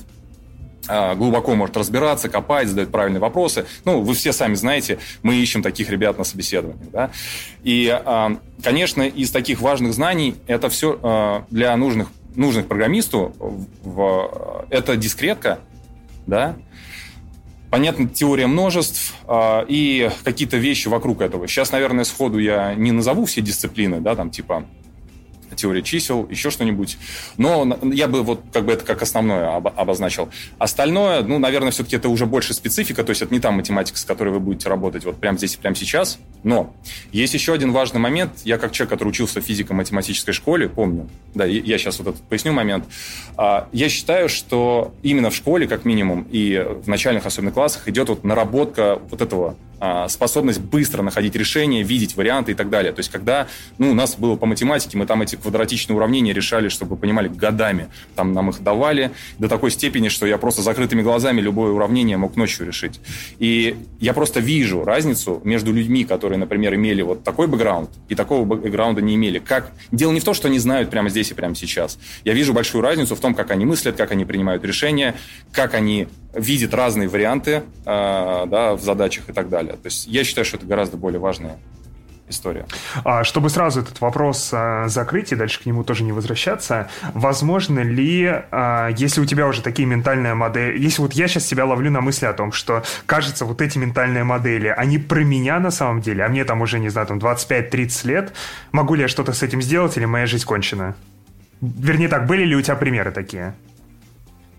глубоко 1.17 1.55
может 1.55 1.77
разбираться, 1.77 2.29
копать, 2.29 2.69
задать 2.69 2.91
правильные 2.91 3.21
вопросы. 3.21 3.67
Ну, 3.85 4.01
вы 4.01 4.15
все 4.15 4.33
сами 4.33 4.55
знаете, 4.55 4.99
мы 5.23 5.35
ищем 5.37 5.63
таких 5.63 5.91
ребят 5.91 6.19
на 6.19 6.25
собеседованиях. 6.25 6.91
Да? 6.91 7.11
И, 7.63 7.89
а, 7.89 8.37
конечно, 8.63 9.03
из 9.03 9.31
таких 9.31 9.61
важных 9.61 9.93
знаний 9.93 10.35
это 10.47 10.69
все 10.69 10.99
а, 11.03 11.45
для 11.51 11.77
нужных, 11.77 12.09
нужных 12.35 12.67
программисту 12.67 13.35
в, 13.83 14.67
это 14.71 14.97
дискретка, 14.97 15.61
да, 16.27 16.57
Понятно, 17.71 18.09
теория 18.09 18.47
множеств 18.47 19.15
э, 19.27 19.65
и 19.69 20.11
какие-то 20.25 20.57
вещи 20.57 20.89
вокруг 20.89 21.21
этого. 21.21 21.47
Сейчас, 21.47 21.71
наверное, 21.71 22.05
сходу 22.05 22.39
я 22.39 22.75
не 22.75 22.93
назову 22.93 23.27
все 23.27 23.43
дисциплины, 23.43 24.01
да, 24.01 24.17
там 24.17 24.31
типа 24.31 24.65
теория 25.59 25.83
чисел, 25.83 26.27
еще 26.31 26.51
что-нибудь. 26.51 26.99
Но 27.37 27.79
я 27.83 28.09
бы 28.09 28.23
вот 28.23 28.43
как 28.53 28.65
бы 28.65 28.73
это 28.73 28.85
как 28.85 29.03
основное 29.03 29.57
обозначил. 29.57 30.29
Остальное, 30.59 31.23
ну, 31.23 31.39
наверное, 31.39 31.71
все-таки 31.71 31.97
это 31.97 32.09
уже 32.09 32.27
больше 32.27 32.55
специфика, 32.55 33.05
то 33.05 33.11
есть 33.11 33.23
это 33.23 33.33
не 33.33 33.41
та 33.41 33.51
математика, 33.51 33.99
с 33.99 34.05
которой 34.05 34.31
вы 34.31 34.41
будете 34.41 34.69
работать 34.69 35.05
вот 35.05 35.21
прямо 35.21 35.37
здесь 35.37 35.55
и 35.55 35.59
прямо 35.59 35.77
сейчас. 35.77 36.19
Но 36.43 36.75
есть 37.13 37.35
еще 37.35 37.53
один 37.53 37.73
важный 37.73 38.01
момент. 38.01 38.33
Я 38.45 38.59
как 38.59 38.73
человек, 38.73 38.91
который 38.91 39.09
учился 39.09 39.41
в 39.41 39.45
физико-математической 39.45 40.33
школе, 40.33 40.69
помню, 40.69 41.09
да, 41.35 41.45
я 41.45 41.79
сейчас 41.79 41.99
вот 41.99 42.09
этот 42.09 42.23
поясню 42.23 42.53
момент. 42.53 42.85
А, 43.37 43.69
я 43.73 43.89
считаю, 43.89 44.29
что 44.29 44.95
именно 45.03 45.31
в 45.31 45.35
школе, 45.35 45.67
как 45.67 45.85
минимум, 45.85 46.27
и 46.31 46.65
в 46.83 46.89
начальных 46.89 47.27
особенно 47.27 47.53
классах 47.53 47.89
идет 47.89 48.09
вот 48.09 48.25
наработка 48.25 49.01
вот 49.11 49.21
этого 49.21 49.57
способность 50.09 50.61
быстро 50.61 51.03
находить 51.03 51.35
решения, 51.37 51.83
видеть 51.83 52.17
варианты 52.17 52.53
и 52.53 52.55
так 52.55 52.71
далее. 52.71 52.93
То 52.93 53.01
есть, 53.01 53.11
когда 53.11 53.47
ну, 53.79 53.91
у 53.91 53.95
нас 53.95 54.17
было 54.17 54.37
по 54.37 54.47
математике, 54.47 54.99
мы 54.99 55.07
там 55.07 55.23
эти 55.23 55.37
квадратичные 55.37 55.97
уравнения 55.97 56.33
решали, 56.33 56.69
чтобы 56.69 56.95
вы 56.95 57.01
понимали, 57.01 57.29
годами. 57.29 57.89
Там 58.17 58.33
нам 58.33 58.51
их 58.51 58.63
давали 58.63 59.13
до 59.39 59.49
такой 59.49 59.71
степени, 59.71 60.09
что 60.09 60.27
я 60.27 60.39
просто 60.39 60.63
закрытыми 60.63 61.03
глазами 61.03 61.41
любое 61.41 61.73
уравнение 61.73 62.17
мог 62.17 62.37
ночью 62.37 62.67
решить. 62.67 63.01
И 63.39 63.77
я 64.01 64.13
просто 64.15 64.41
вижу 64.41 64.85
разницу 64.85 65.41
между 65.45 65.73
людьми, 65.73 66.05
которые, 66.05 66.39
например, 66.39 66.75
имели 66.75 67.03
вот 67.03 67.25
такой 67.25 67.47
бэкграунд 67.47 67.91
и 68.09 68.15
такого 68.15 68.45
бэкграунда 68.45 69.01
не 69.01 69.15
имели. 69.15 69.39
Как... 69.39 69.73
Дело 69.93 70.13
не 70.13 70.21
в 70.21 70.25
том, 70.25 70.35
что 70.35 70.49
они 70.49 70.59
знают 70.59 70.91
прямо 70.91 71.09
здесь 71.09 71.31
и 71.31 71.35
прямо 71.35 71.55
сейчас. 71.55 71.99
Я 72.25 72.35
вижу 72.35 72.53
большую 72.53 72.83
разницу 72.83 73.15
в 73.15 73.21
том, 73.21 73.35
как 73.35 73.51
они 73.51 73.65
мыслят, 73.65 73.97
как 73.97 74.11
они 74.13 74.25
принимают 74.25 74.65
решения, 74.65 75.15
как 75.53 75.75
они 75.75 76.09
видят 76.33 76.75
разные 76.75 77.09
варианты 77.09 77.63
э, 77.85 78.45
да, 78.47 78.75
в 78.75 78.83
задачах 78.83 79.29
и 79.29 79.33
так 79.33 79.49
далее. 79.49 79.75
То 79.75 79.87
есть 79.87 80.07
я 80.07 80.25
считаю, 80.25 80.45
что 80.45 80.57
это 80.57 80.67
гораздо 80.67 80.97
более 80.97 81.21
важная 81.21 81.59
история. 82.31 82.67
А, 83.05 83.25
чтобы 83.25 83.51
сразу 83.51 83.81
этот 83.81 84.01
вопрос 84.01 84.51
а, 84.53 84.89
закрыть 84.89 85.33
и 85.33 85.37
дальше 85.37 85.63
к 85.63 85.67
нему 85.67 85.85
тоже 85.85 86.05
не 86.05 86.13
возвращаться, 86.13 86.89
возможно 87.15 87.81
ли, 87.81 88.27
а, 88.51 88.89
если 88.97 89.21
у 89.21 89.25
тебя 89.25 89.47
уже 89.47 89.63
такие 89.63 89.87
ментальные 89.87 90.35
модели, 90.35 90.79
если 90.79 91.03
вот 91.03 91.13
я 91.13 91.29
сейчас 91.29 91.47
себя 91.47 91.65
ловлю 91.65 91.91
на 91.91 92.01
мысли 92.01 92.27
о 92.27 92.33
том, 92.33 92.53
что 92.53 92.83
кажется, 93.07 93.45
вот 93.45 93.61
эти 93.63 93.79
ментальные 93.79 94.25
модели, 94.25 94.69
они 94.69 94.99
про 94.99 95.21
меня 95.21 95.59
на 95.59 95.71
самом 95.71 96.01
деле, 96.01 96.25
а 96.25 96.29
мне 96.29 96.45
там 96.45 96.61
уже, 96.61 96.79
не 96.79 96.89
знаю, 96.89 97.07
там 97.07 97.19
25-30 97.19 98.07
лет, 98.07 98.33
могу 98.73 98.95
ли 98.95 99.03
я 99.03 99.09
что-то 99.09 99.33
с 99.33 99.43
этим 99.43 99.63
сделать 99.63 99.97
или 99.97 100.05
моя 100.05 100.27
жизнь 100.27 100.45
кончена? 100.45 100.95
Вернее 101.61 102.09
так, 102.09 102.27
были 102.27 102.45
ли 102.45 102.55
у 102.55 102.63
тебя 102.63 102.77
примеры 102.77 103.11
такие? 103.11 103.55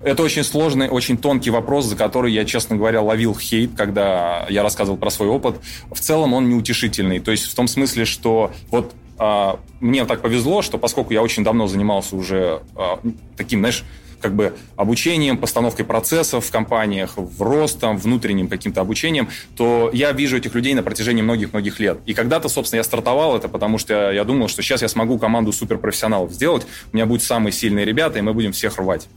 Это 0.02 0.24
очень 0.24 0.44
сложный, 0.44 0.88
очень 0.88 1.18
тонкий 1.18 1.50
вопрос, 1.50 1.86
за 1.86 1.98
который 1.98 2.32
я, 2.32 2.46
честно 2.46 2.78
говоря, 2.78 3.02
ловил 3.02 3.36
хейт, 3.38 3.72
когда 3.76 4.46
я 4.50 4.64
рассказывал 4.64 4.98
про 4.98 5.10
свой 5.10 5.28
опыт. 5.28 5.58
В 5.92 6.00
целом 6.00 6.34
он 6.34 6.50
неутешительный. 6.50 7.20
То 7.20 7.32
есть 7.32 7.46
в 7.46 7.56
том 7.56 7.68
смысле, 7.68 8.06
что 8.06 8.52
вот 8.72 8.94
а, 9.18 9.60
мне 9.82 10.06
так 10.06 10.22
повезло, 10.22 10.62
что 10.62 10.78
поскольку 10.78 11.14
я 11.14 11.22
очень 11.22 11.44
давно 11.44 11.68
занимался 11.68 12.16
уже 12.16 12.62
а, 12.76 13.00
таким, 13.36 13.60
знаешь, 13.60 13.84
как 14.22 14.36
бы 14.36 14.56
обучением, 14.76 15.38
постановкой 15.38 15.86
процессов 15.86 16.46
в 16.46 16.52
компаниях, 16.52 17.14
в 17.18 17.42
ростом, 17.42 17.98
внутренним 17.98 18.48
каким-то 18.48 18.82
обучением, 18.82 19.30
то 19.56 19.90
я 19.94 20.12
вижу 20.12 20.38
этих 20.38 20.56
людей 20.56 20.74
на 20.74 20.84
протяжении 20.84 21.22
многих-многих 21.22 21.80
лет. 21.80 22.00
И 22.06 22.14
когда-то, 22.14 22.50
собственно, 22.50 22.80
я 22.80 22.84
стартовал 22.84 23.36
это, 23.36 23.48
потому 23.48 23.78
что 23.78 24.12
я 24.12 24.24
думал, 24.24 24.48
что 24.48 24.62
сейчас 24.62 24.82
я 24.82 24.88
смогу 24.88 25.18
команду 25.18 25.52
суперпрофессионалов 25.52 26.32
сделать, 26.32 26.66
у 26.92 26.96
меня 26.96 27.06
будут 27.06 27.24
самые 27.24 27.52
сильные 27.52 27.86
ребята, 27.86 28.20
и 28.20 28.22
мы 28.22 28.34
будем 28.34 28.52
всех 28.52 28.78
рвать. 28.78 29.08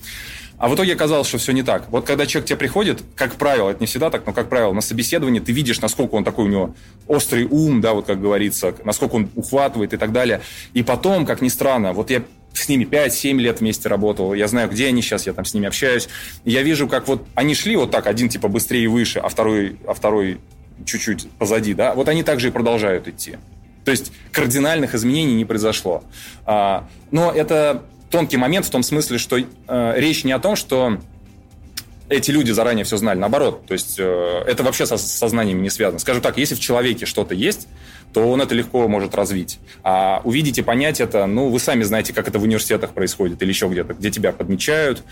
А 0.63 0.69
в 0.69 0.77
итоге 0.77 0.93
оказалось, 0.93 1.27
что 1.27 1.39
все 1.39 1.51
не 1.51 1.65
так. 1.65 1.91
Вот 1.91 2.07
когда 2.07 2.25
человек 2.25 2.47
к 2.47 2.49
тебе 2.51 2.57
приходит, 2.57 3.03
как 3.17 3.35
правило, 3.35 3.71
это 3.71 3.81
не 3.81 3.89
всегда 3.89 4.11
так, 4.11 4.25
но 4.25 4.33
как 4.33 4.49
правило, 4.49 4.73
на 4.73 4.81
собеседовании 4.81 5.41
ты 5.41 5.51
видишь, 5.51 5.81
насколько 5.81 6.15
он 6.15 6.23
такой 6.23 6.45
у 6.45 6.49
него 6.49 6.75
острый 7.09 7.49
ум, 7.51 7.81
да, 7.81 7.95
вот 7.95 8.07
как 8.07 8.21
говорится, 8.21 8.73
насколько 8.85 9.17
он 9.17 9.29
ухватывает 9.35 9.93
и 9.93 9.97
так 9.97 10.13
далее. 10.13 10.41
И 10.73 10.85
потом, 10.85 11.27
как 11.27 11.41
ни 11.43 11.49
странно, 11.49 11.93
вот 11.93 12.11
я 12.11 12.23
с 12.53 12.69
ними 12.69 12.85
5-7 12.85 13.39
лет 13.39 13.59
вместе 13.59 13.89
работал, 13.89 14.35
я 14.35 14.47
знаю, 14.47 14.71
где 14.71 14.87
они 14.87 15.03
сейчас, 15.03 15.27
я 15.27 15.33
там 15.33 15.45
с 15.45 15.53
ними 15.53 15.67
общаюсь. 15.67 16.09
Я 16.45 16.63
вижу, 16.63 16.87
как 16.87 17.09
вот 17.09 17.27
они 17.35 17.57
шли 17.57 17.75
вот 17.75 17.91
так, 17.91 18.07
один 18.07 18.29
типа 18.29 18.47
быстрее 18.47 18.85
и 18.85 18.87
выше, 18.87 19.19
а 19.19 19.29
второй, 19.29 19.79
а 19.85 19.95
второй 19.95 20.39
чуть-чуть 20.87 21.29
позади, 21.41 21.75
да, 21.75 21.93
вот 21.95 22.09
они 22.09 22.23
также 22.23 22.47
и 22.47 22.51
продолжают 22.53 23.09
идти. 23.09 23.37
То 23.85 23.91
есть 23.91 24.13
кардинальных 24.31 24.95
изменений 24.95 25.35
не 25.35 25.45
произошло. 25.45 26.05
А, 26.47 26.89
но 27.11 27.33
это 27.33 27.83
тонкий 28.13 28.37
момент 28.37 28.67
в 28.67 28.71
том 28.71 28.85
смысле, 28.85 29.19
что 29.19 29.37
э, 29.39 29.45
речь 29.97 30.23
не 30.23 30.31
о 30.31 30.39
том, 30.39 30.55
что 30.55 30.99
эти 32.09 32.31
люди 32.31 32.53
заранее 32.53 32.85
все 32.85 32.97
знали. 32.97 33.19
Наоборот, 33.19 33.67
то 33.67 33.73
есть 33.73 33.97
э, 33.99 34.45
это 34.47 34.63
вообще 34.63 34.87
со 34.87 34.97
сознанием 34.99 35.63
не 35.63 35.71
связано. 35.71 35.99
Скажу 35.99 36.21
так, 36.21 36.37
если 36.37 36.55
в 36.55 36.61
человеке 36.61 37.07
что-то 37.07 37.35
есть, 37.35 37.67
то 38.13 38.29
он 38.31 38.41
это 38.41 38.55
легко 38.55 38.87
может 38.89 39.15
развить. 39.15 39.59
А 39.83 40.21
увидеть 40.25 40.59
и 40.59 40.63
понять 40.63 41.01
это, 41.01 41.27
ну, 41.27 41.49
вы 41.49 41.59
сами 41.59 41.83
знаете, 41.83 42.13
как 42.13 42.29
это 42.29 42.39
в 42.39 42.43
университетах 42.43 42.91
происходит 42.91 43.43
или 43.43 43.49
еще 43.49 43.69
где-то, 43.69 43.95
где 43.95 44.11
тебя 44.11 44.33
подмечают, 44.33 45.03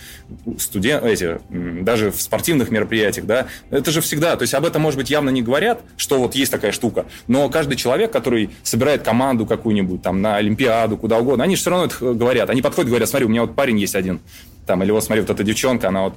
студент, 0.58 1.04
эти, 1.04 1.38
даже 1.48 2.10
в 2.10 2.20
спортивных 2.20 2.70
мероприятиях, 2.70 3.26
да, 3.26 3.46
это 3.70 3.90
же 3.90 4.00
всегда, 4.00 4.36
то 4.36 4.42
есть 4.42 4.54
об 4.54 4.64
этом, 4.64 4.82
может 4.82 4.98
быть, 4.98 5.10
явно 5.10 5.30
не 5.30 5.42
говорят, 5.42 5.80
что 5.96 6.18
вот 6.18 6.34
есть 6.34 6.52
такая 6.52 6.72
штука, 6.72 7.06
но 7.26 7.48
каждый 7.48 7.76
человек, 7.76 8.10
который 8.10 8.50
собирает 8.62 9.02
команду 9.02 9.46
какую-нибудь 9.46 10.02
там 10.02 10.20
на 10.20 10.36
Олимпиаду, 10.36 10.96
куда 10.96 11.18
угодно, 11.18 11.44
они 11.44 11.56
же 11.56 11.62
все 11.62 11.70
равно 11.70 11.86
это 11.86 12.14
говорят. 12.14 12.50
Они 12.50 12.62
подходят 12.62 12.88
и 12.88 12.90
говорят, 12.90 13.08
смотри, 13.08 13.26
у 13.26 13.28
меня 13.28 13.42
вот 13.42 13.54
парень 13.54 13.78
есть 13.78 13.94
один, 13.94 14.20
там, 14.66 14.82
или 14.82 14.90
вот 14.90 15.02
смотри, 15.02 15.22
вот 15.22 15.30
эта 15.30 15.42
девчонка, 15.42 15.88
она 15.88 16.04
вот, 16.04 16.14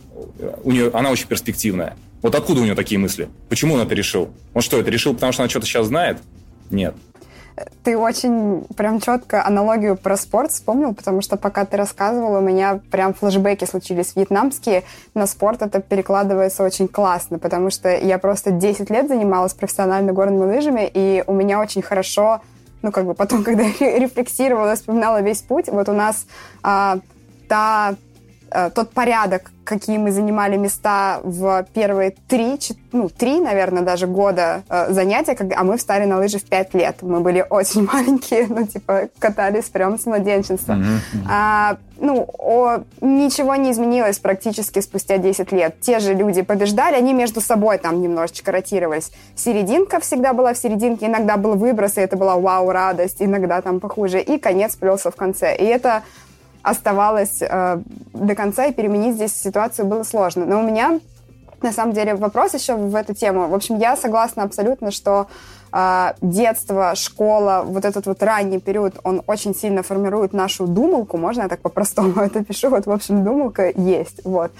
у 0.64 0.72
нее, 0.72 0.92
она 0.94 1.12
очень 1.12 1.28
перспективная. 1.28 1.96
Вот 2.22 2.36
откуда 2.36 2.62
у 2.62 2.64
нее 2.64 2.76
такие 2.76 2.98
мысли? 3.00 3.28
Почему 3.50 3.76
он 3.76 3.82
это 3.82 3.96
решил? 3.96 4.30
Он 4.54 4.62
что, 4.62 4.80
это 4.80 4.90
решил, 4.90 5.14
потому 5.14 5.34
что 5.34 5.44
она 5.44 5.50
что-то 5.50 5.66
сейчас 5.66 5.88
знает? 5.88 6.20
Нет. 6.70 6.96
Ты 7.84 7.98
очень 7.98 8.66
прям 8.76 9.00
четко 9.00 9.46
аналогию 9.46 9.96
про 9.96 10.18
спорт 10.18 10.52
вспомнил, 10.52 10.94
потому 10.96 11.22
что 11.22 11.38
пока 11.38 11.66
ты 11.66 11.78
рассказывал, 11.78 12.34
у 12.34 12.42
меня 12.42 12.80
прям 12.90 13.14
флешбеки 13.14 13.66
случились 13.66 14.16
вьетнамские. 14.16 14.84
На 15.14 15.28
спорт 15.28 15.62
это 15.62 15.80
перекладывается 15.80 16.64
очень 16.64 16.88
классно, 16.88 17.38
потому 17.38 17.70
что 17.70 17.96
я 17.96 18.18
просто 18.18 18.50
10 18.50 18.90
лет 18.90 19.08
занималась 19.08 19.54
профессионально 19.54 20.14
горными 20.14 20.56
лыжами, 20.56 20.90
и 20.92 21.24
у 21.28 21.34
меня 21.34 21.60
очень 21.60 21.84
хорошо 21.84 22.42
ну, 22.82 22.92
как 22.92 23.06
бы 23.06 23.14
потом, 23.16 23.44
когда 23.46 23.64
я 23.64 23.98
рефлексировала, 23.98 24.76
вспоминала 24.76 25.22
весь 25.22 25.42
путь, 25.42 25.70
вот 25.70 25.90
у 25.90 25.94
нас 25.94 26.28
а, 26.62 27.00
та 27.48 27.96
тот 28.74 28.92
порядок, 28.92 29.52
какие 29.64 29.98
мы 29.98 30.12
занимали 30.12 30.58
места 30.58 31.20
в 31.24 31.66
первые 31.74 32.14
три, 32.28 32.60
ну, 32.92 33.10
три, 33.10 33.40
наверное, 33.40 33.84
даже 33.84 34.08
года 34.08 34.64
э, 34.70 34.92
занятия, 34.94 35.38
а 35.56 35.64
мы 35.64 35.78
встали 35.78 36.06
на 36.06 36.18
лыжи 36.18 36.38
в 36.38 36.44
пять 36.44 36.74
лет. 36.74 36.98
Мы 37.02 37.22
были 37.22 37.46
очень 37.50 37.86
маленькие, 37.86 38.48
ну, 38.48 38.66
типа, 38.66 39.10
катались 39.20 39.66
прям 39.66 39.98
с 39.98 40.06
младенчества. 40.06 40.74
Mm-hmm. 40.74 41.28
А, 41.30 41.78
ну, 41.98 42.28
о, 42.38 42.84
ничего 43.02 43.56
не 43.56 43.72
изменилось 43.72 44.20
практически 44.20 44.80
спустя 44.80 45.18
10 45.18 45.52
лет. 45.52 45.80
Те 45.80 46.00
же 46.00 46.14
люди 46.14 46.42
побеждали, 46.42 46.96
они 46.96 47.14
между 47.14 47.42
собой 47.42 47.78
там 47.78 48.02
немножечко 48.02 48.52
ротировались. 48.52 49.12
Серединка 49.36 50.00
всегда 50.00 50.34
была 50.34 50.54
в 50.54 50.58
серединке, 50.58 51.06
иногда 51.06 51.38
был 51.38 51.56
выброс, 51.56 51.98
и 51.98 52.02
это 52.02 52.18
была 52.18 52.38
вау-радость, 52.38 53.18
иногда 53.22 53.62
там 53.62 53.80
похуже, 53.80 54.22
и 54.22 54.38
конец 54.38 54.76
плелся 54.76 55.12
в 55.12 55.16
конце. 55.16 55.56
И 55.56 55.64
это 55.64 56.04
оставалось 56.64 57.42
э, 57.42 57.82
до 58.14 58.36
конца, 58.36 58.66
и 58.66 58.74
переменить 58.74 59.16
здесь 59.16 59.36
ситуацию 59.36 59.86
было 59.86 60.04
сложно. 60.04 60.46
Но 60.46 60.60
у 60.60 60.64
меня, 60.64 61.00
на 61.62 61.72
самом 61.72 61.94
деле, 61.94 62.16
вопрос 62.16 62.54
еще 62.54 62.76
в 62.76 62.96
эту 62.96 63.14
тему. 63.14 63.48
В 63.48 63.54
общем, 63.54 63.78
я 63.78 63.96
согласна 63.96 64.44
абсолютно, 64.44 64.90
что 64.90 65.28
э, 65.74 66.14
детство, 66.22 66.94
школа, 66.96 67.64
вот 67.66 67.84
этот 67.84 68.06
вот 68.06 68.22
ранний 68.24 68.60
период, 68.60 69.00
он 69.04 69.22
очень 69.28 69.56
сильно 69.56 69.84
формирует 69.84 70.34
нашу 70.34 70.68
думалку, 70.68 71.18
можно 71.18 71.42
я 71.44 71.48
так 71.50 71.62
по-простому 71.62 72.14
это 72.22 72.44
пишу, 72.46 72.70
вот, 72.70 72.86
в 72.86 72.92
общем, 72.92 73.24
думалка 73.24 73.70
есть, 73.76 74.24
вот. 74.24 74.52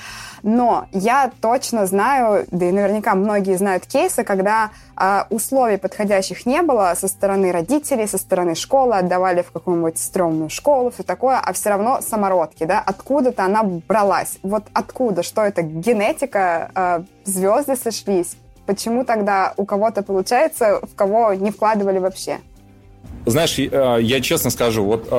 Но 0.42 0.88
я 0.92 1.32
точно 1.40 1.86
знаю, 1.86 2.46
да 2.52 2.66
и 2.66 2.72
наверняка 2.72 3.16
многие 3.16 3.56
знают 3.58 3.86
кейсы, 3.86 4.24
когда 4.24 4.72
э, 4.98 5.24
условий 5.30 5.78
подходящих 5.78 6.46
не 6.46 6.62
было 6.62 6.94
со 6.98 7.08
стороны 7.08 7.52
родителей, 7.52 8.08
со 8.08 8.18
стороны 8.18 8.56
школы, 8.56 8.96
отдавали 8.96 9.44
в 9.44 9.52
какую-нибудь 9.52 9.98
стрёмную 9.98 10.50
школу, 10.50 10.92
все 10.92 11.04
такое, 11.04 11.40
а 11.40 11.54
все 11.54 11.70
равно 11.70 12.02
самородки, 12.02 12.66
да, 12.66 12.84
откуда-то 12.86 13.46
она 13.46 13.64
бралась. 13.64 14.40
Вот 14.44 14.64
откуда, 14.74 15.24
что 15.24 15.44
это, 15.44 15.62
генетика, 15.62 16.72
э, 16.76 17.04
звезды 17.26 17.76
сошлись, 17.76 18.36
почему 18.66 19.06
тогда 19.06 19.54
у 19.58 19.66
кого-то 19.66 20.04
получается, 20.04 20.80
в 20.82 20.96
кого 20.96 21.34
не 21.34 21.52
вкладывали 21.52 22.00
вообще? 22.00 22.40
Знаешь, 23.26 23.58
я 23.58 24.22
честно 24.22 24.50
скажу, 24.50 24.84
вот 24.84 25.10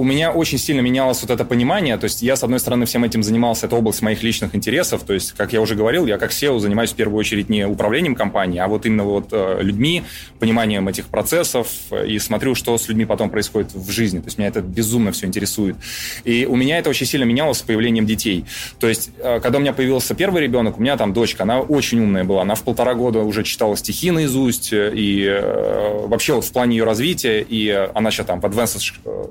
у 0.00 0.04
меня 0.04 0.32
очень 0.32 0.56
сильно 0.56 0.80
менялось 0.80 1.20
вот 1.20 1.30
это 1.30 1.44
понимание. 1.44 1.98
То 1.98 2.04
есть 2.04 2.22
я, 2.22 2.34
с 2.34 2.42
одной 2.42 2.58
стороны, 2.58 2.86
всем 2.86 3.04
этим 3.04 3.22
занимался, 3.22 3.66
это 3.66 3.76
область 3.76 4.00
моих 4.00 4.22
личных 4.22 4.54
интересов. 4.54 5.02
То 5.02 5.12
есть, 5.12 5.32
как 5.32 5.52
я 5.52 5.60
уже 5.60 5.74
говорил, 5.74 6.06
я 6.06 6.16
как 6.16 6.30
SEO 6.30 6.58
занимаюсь 6.58 6.92
в 6.92 6.94
первую 6.94 7.18
очередь 7.18 7.50
не 7.50 7.66
управлением 7.66 8.14
компанией, 8.14 8.60
а 8.60 8.68
вот 8.68 8.86
именно 8.86 9.04
вот 9.04 9.28
э, 9.32 9.58
людьми, 9.60 10.02
пониманием 10.38 10.88
этих 10.88 11.08
процессов 11.08 11.68
и 12.06 12.18
смотрю, 12.18 12.54
что 12.54 12.78
с 12.78 12.88
людьми 12.88 13.04
потом 13.04 13.28
происходит 13.28 13.74
в 13.74 13.90
жизни. 13.90 14.20
То 14.20 14.28
есть 14.28 14.38
меня 14.38 14.48
это 14.48 14.62
безумно 14.62 15.12
все 15.12 15.26
интересует. 15.26 15.76
И 16.24 16.46
у 16.46 16.56
меня 16.56 16.78
это 16.78 16.88
очень 16.88 17.04
сильно 17.04 17.24
менялось 17.24 17.58
с 17.58 17.62
появлением 17.62 18.06
детей. 18.06 18.46
То 18.78 18.88
есть, 18.88 19.10
э, 19.18 19.38
когда 19.40 19.58
у 19.58 19.60
меня 19.60 19.74
появился 19.74 20.14
первый 20.14 20.40
ребенок, 20.40 20.78
у 20.78 20.80
меня 20.80 20.96
там 20.96 21.12
дочка, 21.12 21.42
она 21.42 21.60
очень 21.60 22.00
умная 22.00 22.24
была. 22.24 22.40
Она 22.40 22.54
в 22.54 22.62
полтора 22.62 22.94
года 22.94 23.18
уже 23.18 23.44
читала 23.44 23.76
стихи 23.76 24.10
наизусть, 24.10 24.70
и 24.72 25.26
э, 25.28 26.06
вообще 26.06 26.32
вот 26.32 26.46
в 26.46 26.52
плане 26.52 26.78
ее 26.78 26.84
развития, 26.84 27.42
и 27.42 27.68
она 27.94 28.10
сейчас 28.10 28.24
там 28.24 28.40
в 28.40 28.46
advanced... 28.46 28.80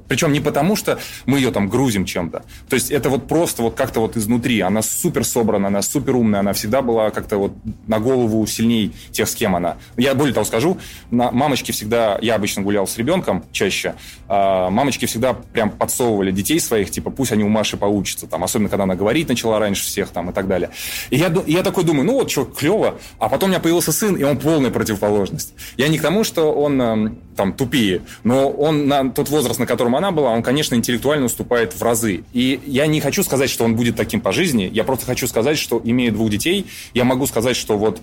Причем 0.08 0.32
не 0.32 0.39
потому, 0.39 0.59
потому 0.60 0.76
что 0.76 1.00
мы 1.26 1.38
ее 1.38 1.52
там 1.52 1.69
грузим 1.69 2.04
чем-то. 2.04 2.43
То 2.67 2.74
есть 2.74 2.91
это 2.91 3.10
вот 3.10 3.30
просто 3.30 3.62
вот 3.62 3.76
как-то 3.76 4.02
вот 4.02 4.17
изнутри. 4.17 4.60
Она 4.60 4.82
супер 4.82 5.24
собрана, 5.24 5.69
она 5.69 5.82
супер 5.82 6.17
умная, 6.17 6.41
она 6.41 6.52
всегда 6.52 6.82
была 6.82 7.12
как-то 7.12 7.38
вот 7.38 7.54
на 7.88 8.00
голову 8.00 8.45
сильней 8.45 8.93
тех, 9.12 9.30
с 9.30 9.36
кем 9.36 9.56
она. 9.56 9.78
Я 9.95 10.15
более 10.15 10.34
того 10.34 10.45
скажу, 10.45 10.78
на, 11.12 11.32
мамочки 11.32 11.72
всегда, 11.72 12.19
я 12.22 12.36
обычно 12.36 12.62
гулял 12.62 12.88
с 12.88 12.98
ребенком 12.98 13.45
чаще, 13.54 13.95
а, 14.28 14.69
мамочки 14.69 15.06
всегда 15.06 15.32
прям 15.34 15.69
подсовывали 15.69 16.32
детей 16.32 16.60
своих, 16.60 16.91
типа 16.91 17.10
пусть 17.10 17.32
они 17.32 17.45
у 17.45 17.50
Маши 17.50 17.78
поучатся, 17.78 18.28
там, 18.28 18.43
особенно 18.43 18.67
когда 18.67 18.84
она 18.84 18.95
говорить 18.95 19.30
начала 19.30 19.60
раньше 19.60 19.86
всех 19.86 20.10
там 20.10 20.30
и 20.30 20.34
так 20.34 20.50
далее. 20.50 20.72
И 21.10 21.15
я, 21.15 21.34
я 21.48 21.63
такой 21.63 21.86
думаю, 21.86 22.06
ну 22.06 22.15
вот 22.15 22.30
что, 22.30 22.43
клево. 22.43 22.95
А 23.17 23.30
потом 23.30 23.48
у 23.48 23.52
меня 23.52 23.62
появился 23.62 23.93
сын, 23.93 24.17
и 24.17 24.24
он 24.24 24.38
полная 24.38 24.72
противоположность. 24.72 25.54
Я 25.78 25.88
не 25.88 25.98
к 25.98 26.02
тому, 26.02 26.26
что 26.26 26.52
он 26.52 26.82
эм, 26.82 27.19
там 27.38 27.54
тупее, 27.54 28.02
но 28.26 28.50
он 28.50 28.89
на 28.89 29.10
тот 29.10 29.30
возраст, 29.30 29.58
на 29.58 29.65
котором 29.65 29.95
она 29.95 30.12
была, 30.12 30.32
он, 30.32 30.38
конечно, 30.43 30.75
интеллектуально 30.75 31.25
уступает 31.25 31.73
в 31.73 31.82
разы. 31.82 32.23
И 32.34 32.60
я 32.65 32.88
не 32.88 33.02
хочу 33.02 33.23
сказать, 33.23 33.49
что 33.49 33.65
он 33.65 33.75
будет 33.75 33.95
таким 33.95 34.21
по 34.21 34.32
жизни, 34.32 34.69
я 34.71 34.84
просто 34.84 35.06
хочу 35.06 35.28
сказать, 35.28 35.58
что, 35.58 35.82
имея 35.84 36.12
двух 36.12 36.30
детей, 36.30 36.67
я 36.93 37.04
могу 37.04 37.25
сказать, 37.28 37.56
что 37.56 37.78
вот 37.78 38.02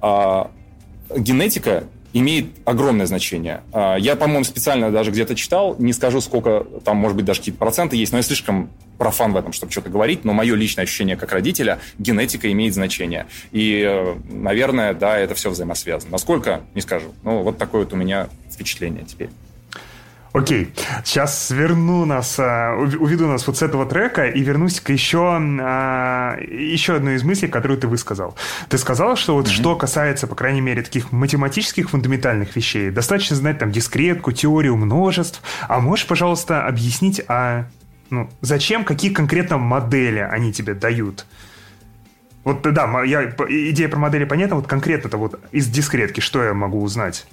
а, 0.00 0.50
генетика 1.16 1.84
имеет 2.14 2.46
огромное 2.64 3.06
значение. 3.06 3.62
А, 3.72 3.96
я, 3.96 4.16
по-моему, 4.16 4.44
специально 4.44 4.90
даже 4.90 5.10
где-то 5.10 5.34
читал, 5.34 5.76
не 5.78 5.92
скажу, 5.92 6.20
сколько 6.20 6.66
там, 6.84 6.96
может 6.96 7.16
быть, 7.16 7.26
даже 7.26 7.40
какие-то 7.40 7.58
проценты 7.58 7.96
есть, 7.96 8.12
но 8.12 8.18
я 8.18 8.22
слишком 8.22 8.70
профан 8.98 9.32
в 9.32 9.36
этом, 9.36 9.52
чтобы 9.52 9.72
что-то 9.72 9.90
говорить, 9.90 10.24
но 10.24 10.32
мое 10.32 10.54
личное 10.54 10.84
ощущение 10.84 11.16
как 11.16 11.32
родителя, 11.32 11.80
генетика 11.98 12.50
имеет 12.52 12.74
значение. 12.74 13.26
И, 13.50 13.82
э, 13.84 14.14
наверное, 14.30 14.94
да, 14.94 15.18
это 15.18 15.34
все 15.34 15.50
взаимосвязано. 15.50 16.12
Насколько, 16.12 16.62
не 16.74 16.80
скажу. 16.80 17.12
Ну, 17.24 17.42
вот 17.42 17.58
такое 17.58 17.82
вот 17.82 17.92
у 17.92 17.96
меня 17.96 18.28
впечатление 18.50 19.04
теперь. 19.04 19.30
Окей, 20.34 20.74
сейчас 21.04 21.48
верну 21.52 22.04
нас, 22.06 22.40
а, 22.40 22.74
уведу 22.74 23.28
нас 23.28 23.46
вот 23.46 23.56
с 23.56 23.62
этого 23.62 23.86
трека 23.86 24.26
и 24.26 24.40
вернусь 24.40 24.80
к 24.80 24.90
еще, 24.90 25.38
а, 25.40 26.36
еще 26.40 26.96
одной 26.96 27.14
из 27.14 27.22
мыслей, 27.22 27.46
которую 27.46 27.78
ты 27.78 27.86
высказал. 27.86 28.34
Ты 28.68 28.76
сказал, 28.78 29.14
что 29.14 29.34
вот 29.34 29.46
mm-hmm. 29.46 29.52
что 29.52 29.76
касается, 29.76 30.26
по 30.26 30.34
крайней 30.34 30.60
мере, 30.60 30.82
таких 30.82 31.12
математических 31.12 31.88
фундаментальных 31.88 32.56
вещей, 32.56 32.90
достаточно 32.90 33.36
знать 33.36 33.60
там 33.60 33.70
дискретку, 33.70 34.32
теорию 34.32 34.74
множеств. 34.76 35.40
А 35.68 35.78
можешь, 35.78 36.08
пожалуйста, 36.08 36.66
объяснить, 36.66 37.22
а 37.28 37.66
ну, 38.10 38.28
зачем, 38.40 38.84
какие 38.84 39.12
конкретно 39.12 39.58
модели 39.58 40.18
они 40.18 40.52
тебе 40.52 40.74
дают? 40.74 41.26
Вот 42.42 42.62
да, 42.62 43.04
я, 43.04 43.30
идея 43.48 43.88
про 43.88 44.00
модели 44.00 44.24
понятна, 44.24 44.56
вот 44.56 44.66
конкретно-то 44.66 45.16
вот 45.16 45.40
из 45.52 45.68
дискретки 45.68 46.18
что 46.18 46.42
я 46.42 46.54
могу 46.54 46.82
узнать? 46.82 47.24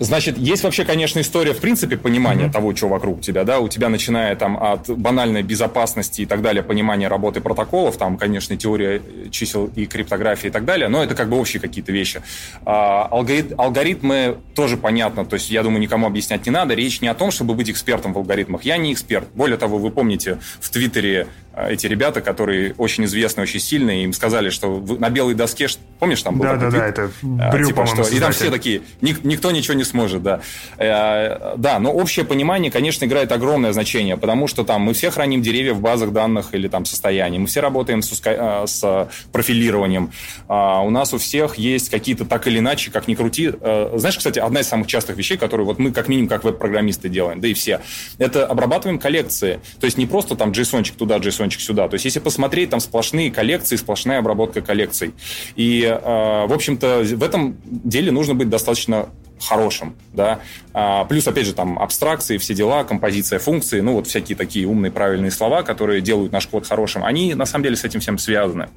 Значит, 0.00 0.38
есть 0.38 0.62
вообще, 0.64 0.84
конечно, 0.84 1.20
история, 1.20 1.52
в 1.52 1.58
принципе, 1.60 1.96
понимания 1.96 2.44
mm-hmm. 2.44 2.52
того, 2.52 2.74
что 2.74 2.88
вокруг 2.88 3.20
тебя, 3.20 3.44
да, 3.44 3.60
у 3.60 3.68
тебя, 3.68 3.88
начиная 3.88 4.34
там 4.36 4.56
от 4.62 4.88
банальной 4.88 5.42
безопасности 5.42 6.22
и 6.22 6.26
так 6.26 6.42
далее, 6.42 6.62
понимания 6.62 7.08
работы 7.08 7.40
протоколов, 7.40 7.96
там, 7.96 8.16
конечно, 8.16 8.56
теория 8.56 9.02
чисел 9.30 9.70
и 9.74 9.86
криптографии 9.86 10.48
и 10.48 10.50
так 10.50 10.64
далее, 10.64 10.88
но 10.88 11.02
это 11.02 11.14
как 11.14 11.28
бы 11.28 11.38
общие 11.38 11.60
какие-то 11.60 11.92
вещи. 11.92 12.22
А, 12.64 13.08
алгорит, 13.10 13.52
алгоритмы 13.58 14.38
тоже 14.54 14.76
понятно, 14.76 15.24
то 15.24 15.34
есть, 15.34 15.50
я 15.50 15.62
думаю, 15.62 15.80
никому 15.80 16.06
объяснять 16.06 16.46
не 16.46 16.52
надо, 16.52 16.74
речь 16.74 17.00
не 17.00 17.08
о 17.08 17.14
том, 17.14 17.30
чтобы 17.30 17.54
быть 17.54 17.70
экспертом 17.70 18.12
в 18.12 18.18
алгоритмах, 18.18 18.62
я 18.62 18.76
не 18.76 18.92
эксперт. 18.92 19.28
Более 19.34 19.56
того, 19.56 19.78
вы 19.78 19.90
помните, 19.90 20.38
в 20.60 20.70
Твиттере 20.70 21.26
а, 21.58 21.70
эти 21.70 21.88
ребята, 21.88 22.20
которые 22.20 22.74
очень 22.78 23.04
известны, 23.04 23.42
очень 23.42 23.58
сильные, 23.58 24.04
им 24.04 24.12
сказали, 24.12 24.50
что 24.50 24.80
на 25.00 25.10
белой 25.10 25.34
доске, 25.34 25.66
помнишь, 25.98 26.22
там 26.22 26.38
был 26.38 26.44
Да, 26.44 26.56
да, 26.56 26.70
да, 26.70 26.86
это 26.86 27.10
а, 27.40 27.50
Брю, 27.50 27.66
типа, 27.66 27.84
что, 27.86 28.02
И 28.02 28.20
там 28.20 28.30
все 28.30 28.50
такие, 28.50 28.82
никто 29.00 29.50
ничего 29.50 29.74
не 29.74 29.82
сможет, 29.88 30.22
да. 30.22 30.40
Э, 30.78 31.54
да, 31.56 31.78
но 31.78 31.92
общее 31.92 32.24
понимание, 32.24 32.70
конечно, 32.70 33.04
играет 33.04 33.32
огромное 33.32 33.72
значение, 33.72 34.16
потому 34.16 34.46
что 34.46 34.64
там 34.64 34.82
мы 34.82 34.94
все 34.94 35.10
храним 35.10 35.42
деревья 35.42 35.74
в 35.74 35.80
базах 35.80 36.12
данных 36.12 36.54
или 36.54 36.68
там 36.68 36.84
состоянии, 36.84 37.38
мы 37.38 37.46
все 37.46 37.60
работаем 37.60 38.02
с, 38.02 38.20
э, 38.24 38.64
с 38.66 39.08
профилированием, 39.32 40.12
а, 40.48 40.82
у 40.82 40.90
нас 40.90 41.12
у 41.12 41.18
всех 41.18 41.58
есть 41.58 41.90
какие-то 41.90 42.24
так 42.24 42.46
или 42.46 42.58
иначе, 42.58 42.90
как 42.90 43.08
ни 43.08 43.14
крути. 43.14 43.50
Э, 43.60 43.92
знаешь, 43.96 44.16
кстати, 44.16 44.38
одна 44.38 44.60
из 44.60 44.68
самых 44.68 44.86
частых 44.86 45.16
вещей, 45.16 45.36
которые 45.36 45.66
вот 45.66 45.78
мы 45.78 45.92
как 45.92 46.08
минимум 46.08 46.28
как 46.28 46.44
веб-программисты 46.44 47.08
делаем, 47.08 47.40
да 47.40 47.48
и 47.48 47.54
все, 47.54 47.80
это 48.18 48.46
обрабатываем 48.46 48.98
коллекции. 48.98 49.60
То 49.80 49.86
есть 49.86 49.98
не 49.98 50.06
просто 50.06 50.36
там 50.36 50.52
JSON-чик 50.52 50.96
туда, 50.96 51.18
JSON 51.18 51.50
сюда. 51.50 51.88
То 51.88 51.94
есть, 51.94 52.04
если 52.04 52.20
посмотреть, 52.20 52.70
там 52.70 52.80
сплошные 52.80 53.30
коллекции, 53.30 53.76
сплошная 53.76 54.18
обработка 54.18 54.60
коллекций. 54.60 55.14
И, 55.56 55.82
в 56.02 56.52
общем-то, 56.52 57.02
в 57.04 57.22
этом 57.22 57.56
деле 57.64 58.12
нужно 58.12 58.34
быть 58.34 58.48
достаточно 58.48 59.08
хорошим, 59.40 59.96
да. 60.12 60.40
А, 60.72 61.04
плюс, 61.04 61.26
опять 61.26 61.46
же, 61.46 61.54
там 61.54 61.78
абстракции, 61.78 62.38
все 62.38 62.54
дела, 62.54 62.84
композиция 62.84 63.38
функции, 63.38 63.80
ну 63.80 63.94
вот 63.94 64.06
всякие 64.06 64.36
такие 64.36 64.66
умные, 64.66 64.92
правильные 64.92 65.30
слова, 65.30 65.62
которые 65.62 66.00
делают 66.00 66.32
наш 66.32 66.46
код 66.46 66.66
хорошим, 66.66 67.04
они 67.04 67.34
на 67.34 67.46
самом 67.46 67.64
деле 67.64 67.76
с 67.76 67.84
этим 67.84 68.00
всем 68.00 68.18
связаны. 68.18 68.68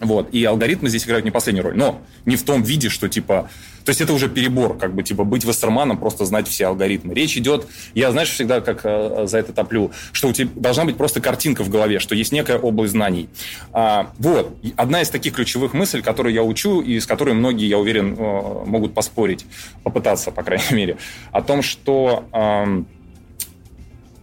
Вот. 0.00 0.28
И 0.32 0.44
алгоритмы 0.44 0.88
здесь 0.88 1.04
играют 1.04 1.24
не 1.24 1.30
последнюю 1.30 1.64
роль. 1.64 1.76
Но 1.76 2.00
не 2.24 2.36
в 2.36 2.42
том 2.42 2.62
виде, 2.62 2.88
что 2.88 3.08
типа... 3.08 3.48
То 3.84 3.90
есть 3.90 4.00
это 4.00 4.12
уже 4.12 4.28
перебор, 4.28 4.76
как 4.76 4.94
бы, 4.94 5.04
типа, 5.04 5.22
быть 5.22 5.44
вестерманом, 5.44 5.96
просто 5.96 6.24
знать 6.24 6.48
все 6.48 6.66
алгоритмы. 6.66 7.14
Речь 7.14 7.36
идет, 7.36 7.68
я, 7.94 8.10
знаешь, 8.10 8.30
всегда 8.30 8.60
как 8.60 8.80
э, 8.82 9.26
за 9.28 9.38
это 9.38 9.52
топлю, 9.52 9.92
что 10.10 10.26
у 10.26 10.32
тебя 10.32 10.50
должна 10.56 10.84
быть 10.84 10.96
просто 10.96 11.20
картинка 11.20 11.62
в 11.62 11.70
голове, 11.70 12.00
что 12.00 12.16
есть 12.16 12.32
некая 12.32 12.58
область 12.58 12.92
знаний. 12.92 13.28
А, 13.72 14.10
вот. 14.18 14.56
Одна 14.74 15.02
из 15.02 15.10
таких 15.10 15.34
ключевых 15.34 15.72
мыслей, 15.72 16.02
которую 16.02 16.34
я 16.34 16.42
учу, 16.42 16.80
и 16.80 16.98
с 16.98 17.06
которой 17.06 17.34
многие, 17.34 17.68
я 17.68 17.78
уверен, 17.78 18.16
э, 18.18 18.64
могут 18.66 18.92
поспорить, 18.92 19.46
попытаться, 19.84 20.32
по 20.32 20.42
крайней 20.42 20.64
мере, 20.72 20.96
о 21.30 21.40
том, 21.42 21.62
что... 21.62 22.24
Э, 22.32 22.82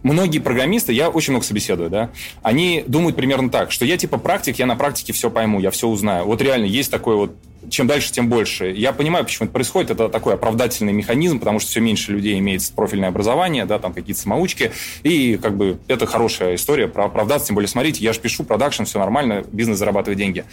многие 0.04 0.38
программисты, 0.38 0.92
я 0.92 1.08
очень 1.08 1.32
много 1.32 1.44
собеседую, 1.44 1.90
да, 1.90 2.10
они 2.42 2.84
думают 2.86 3.16
примерно 3.16 3.50
так, 3.50 3.72
что 3.72 3.84
я 3.84 3.96
типа 3.96 4.18
практик, 4.18 4.56
я 4.58 4.66
на 4.66 4.76
практике 4.76 5.12
все 5.12 5.30
пойму, 5.30 5.58
я 5.58 5.72
все 5.72 5.88
узнаю. 5.88 6.26
Вот 6.26 6.40
реально 6.40 6.66
есть 6.66 6.92
такой 6.92 7.16
вот 7.16 7.34
чем 7.70 7.86
дальше, 7.86 8.12
тем 8.12 8.28
больше. 8.28 8.70
Я 8.70 8.92
понимаю, 8.92 9.24
почему 9.24 9.46
это 9.46 9.54
происходит. 9.54 9.90
Это 9.90 10.10
такой 10.10 10.34
оправдательный 10.34 10.92
механизм, 10.92 11.38
потому 11.38 11.60
что 11.60 11.70
все 11.70 11.80
меньше 11.80 12.12
людей 12.12 12.38
имеет 12.38 12.70
профильное 12.72 13.08
образование, 13.08 13.64
да, 13.64 13.78
там 13.78 13.92
какие-то 13.94 14.20
самоучки. 14.20 14.72
И 15.02 15.38
как 15.42 15.56
бы 15.56 15.78
это 15.88 16.06
хорошая 16.06 16.56
история 16.56 16.88
про 16.88 17.06
оправдаться. 17.06 17.48
Тем 17.48 17.54
более, 17.54 17.68
смотрите, 17.68 18.04
я 18.04 18.12
же 18.12 18.20
пишу 18.20 18.44
продакшн, 18.44 18.84
все 18.84 18.98
нормально, 18.98 19.44
бизнес 19.50 19.78
зарабатывает 19.78 20.18
деньги. 20.18 20.44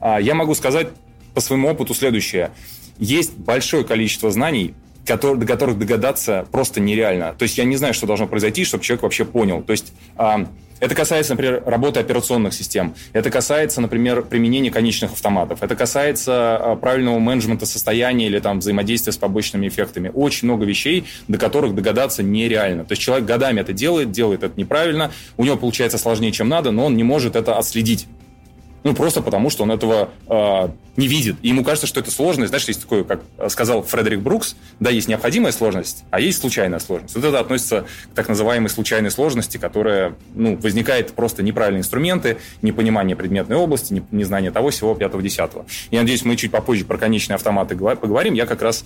А 0.00 0.20
я 0.20 0.34
могу 0.34 0.54
сказать 0.54 0.88
по 1.34 1.40
своему 1.40 1.68
опыту 1.68 1.94
следующее. 1.94 2.50
Есть 2.98 3.36
большое 3.36 3.84
количество 3.84 4.30
знаний, 4.30 4.74
который, 5.06 5.38
до 5.38 5.46
которых 5.46 5.78
догадаться 5.78 6.46
просто 6.50 6.80
нереально. 6.80 7.34
То 7.38 7.44
есть 7.44 7.56
я 7.56 7.64
не 7.64 7.76
знаю, 7.76 7.94
что 7.94 8.06
должно 8.06 8.26
произойти, 8.26 8.64
чтобы 8.64 8.84
человек 8.84 9.04
вообще 9.04 9.24
понял. 9.24 9.62
То 9.62 9.72
есть 9.72 9.92
а, 10.16 10.46
это 10.78 10.94
касается, 10.94 11.32
например, 11.32 11.62
работы 11.64 12.00
операционных 12.00 12.52
систем. 12.52 12.94
Это 13.12 13.30
касается, 13.30 13.80
например, 13.80 14.22
применения 14.22 14.70
конечных 14.70 15.12
автоматов. 15.12 15.62
Это 15.62 15.74
касается 15.74 16.56
а, 16.56 16.76
правильного 16.76 17.18
менеджмента 17.18 17.64
состояния 17.64 18.26
или 18.26 18.40
там 18.40 18.58
взаимодействия 18.58 19.12
с 19.12 19.16
побочными 19.16 19.68
эффектами. 19.68 20.10
Очень 20.12 20.48
много 20.48 20.64
вещей, 20.66 21.06
до 21.28 21.38
которых 21.38 21.74
догадаться 21.74 22.22
нереально. 22.22 22.84
То 22.84 22.92
есть 22.92 23.02
человек 23.02 23.26
годами 23.26 23.60
это 23.60 23.72
делает, 23.72 24.10
делает 24.10 24.42
это 24.42 24.58
неправильно, 24.58 25.12
у 25.36 25.44
него 25.44 25.56
получается 25.56 25.98
сложнее, 25.98 26.32
чем 26.32 26.48
надо, 26.48 26.72
но 26.72 26.86
он 26.86 26.96
не 26.96 27.04
может 27.04 27.36
это 27.36 27.56
отследить. 27.56 28.06
Ну, 28.86 28.94
просто 28.94 29.20
потому, 29.20 29.50
что 29.50 29.64
он 29.64 29.72
этого 29.72 30.10
э, 30.28 30.68
не 30.96 31.08
видит. 31.08 31.34
И 31.42 31.48
ему 31.48 31.64
кажется, 31.64 31.88
что 31.88 31.98
это 31.98 32.12
сложность. 32.12 32.50
Знаешь, 32.50 32.68
есть 32.68 32.82
такое, 32.82 33.02
как 33.02 33.20
сказал 33.48 33.82
Фредерик 33.82 34.20
Брукс, 34.20 34.54
да, 34.78 34.90
есть 34.90 35.08
необходимая 35.08 35.50
сложность, 35.50 36.04
а 36.12 36.20
есть 36.20 36.40
случайная 36.40 36.78
сложность. 36.78 37.16
Вот 37.16 37.24
это 37.24 37.40
относится 37.40 37.86
к 38.12 38.14
так 38.14 38.28
называемой 38.28 38.70
случайной 38.70 39.10
сложности, 39.10 39.56
которая, 39.56 40.14
ну, 40.36 40.56
возникает 40.56 41.10
просто 41.14 41.42
неправильные 41.42 41.80
инструменты, 41.80 42.36
непонимание 42.62 43.16
предметной 43.16 43.56
области, 43.56 44.04
незнание 44.12 44.52
того 44.52 44.70
всего 44.70 44.94
пятого-десятого. 44.94 45.66
Я 45.90 46.02
надеюсь, 46.02 46.24
мы 46.24 46.36
чуть 46.36 46.52
попозже 46.52 46.84
про 46.84 46.96
конечные 46.96 47.34
автоматы 47.34 47.74
поговорим, 47.74 48.34
я 48.34 48.46
как 48.46 48.62
раз 48.62 48.84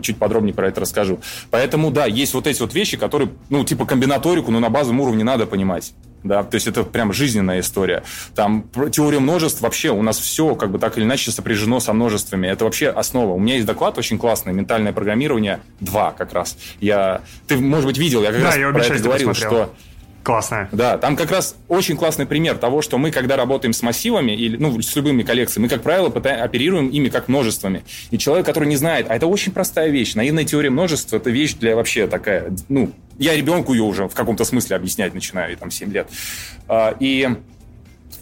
чуть 0.00 0.16
подробнее 0.16 0.54
про 0.54 0.68
это 0.68 0.80
расскажу. 0.80 1.20
Поэтому, 1.50 1.90
да, 1.90 2.06
есть 2.06 2.32
вот 2.32 2.46
эти 2.46 2.62
вот 2.62 2.72
вещи, 2.72 2.96
которые, 2.96 3.28
ну, 3.50 3.62
типа 3.62 3.84
комбинаторику, 3.84 4.50
но 4.50 4.58
на 4.58 4.70
базовом 4.70 5.00
уровне 5.00 5.22
надо 5.22 5.44
понимать 5.44 5.92
да, 6.24 6.42
то 6.42 6.54
есть 6.54 6.66
это 6.66 6.82
прям 6.82 7.12
жизненная 7.12 7.60
история. 7.60 8.02
Там 8.34 8.64
теория 8.90 9.20
множеств 9.34 9.60
вообще 9.62 9.90
у 9.90 10.00
нас 10.02 10.18
все 10.18 10.54
как 10.54 10.70
бы 10.70 10.78
так 10.78 10.96
или 10.96 11.04
иначе 11.04 11.32
сопряжено 11.32 11.80
со 11.80 11.92
множествами. 11.92 12.46
Это 12.46 12.64
вообще 12.64 12.88
основа. 12.88 13.32
У 13.32 13.38
меня 13.40 13.54
есть 13.54 13.66
доклад 13.66 13.98
очень 13.98 14.16
классный, 14.16 14.52
ментальное 14.52 14.92
программирование 14.92 15.60
2 15.80 16.12
как 16.12 16.32
раз. 16.32 16.56
Я, 16.80 17.22
ты, 17.48 17.56
может 17.56 17.86
быть, 17.86 17.98
видел, 17.98 18.22
я 18.22 18.30
как 18.30 18.40
да, 18.40 18.46
раз 18.46 18.56
я 18.56 18.70
про 18.70 18.84
это 18.84 18.98
говорил, 19.00 19.28
посмотрел. 19.30 19.64
что 19.64 19.74
Классная. 20.22 20.70
Да, 20.72 20.96
там 20.96 21.16
как 21.16 21.30
раз 21.30 21.54
очень 21.68 21.98
классный 21.98 22.24
пример 22.24 22.56
того, 22.56 22.80
что 22.80 22.96
мы, 22.96 23.10
когда 23.10 23.36
работаем 23.36 23.74
с 23.74 23.82
массивами, 23.82 24.32
или, 24.32 24.56
ну, 24.56 24.80
с 24.80 24.96
любыми 24.96 25.22
коллекциями, 25.22 25.64
мы, 25.64 25.68
как 25.68 25.82
правило, 25.82 26.08
пытаем, 26.08 26.42
оперируем 26.42 26.88
ими 26.88 27.10
как 27.10 27.28
множествами. 27.28 27.84
И 28.10 28.16
человек, 28.16 28.46
который 28.46 28.66
не 28.66 28.76
знает, 28.76 29.04
а 29.10 29.16
это 29.16 29.26
очень 29.26 29.52
простая 29.52 29.90
вещь, 29.90 30.14
наивная 30.14 30.44
теория 30.44 30.70
множества, 30.70 31.18
это 31.18 31.28
вещь 31.28 31.54
для 31.56 31.76
вообще 31.76 32.06
такая, 32.06 32.50
ну, 32.70 32.90
я 33.18 33.36
ребенку 33.36 33.74
ее 33.74 33.82
уже 33.82 34.08
в 34.08 34.14
каком-то 34.14 34.44
смысле 34.44 34.76
объяснять 34.76 35.12
начинаю, 35.12 35.52
и 35.52 35.56
там 35.56 35.70
7 35.70 35.92
лет. 35.92 36.08
А, 36.68 36.96
и 36.98 37.28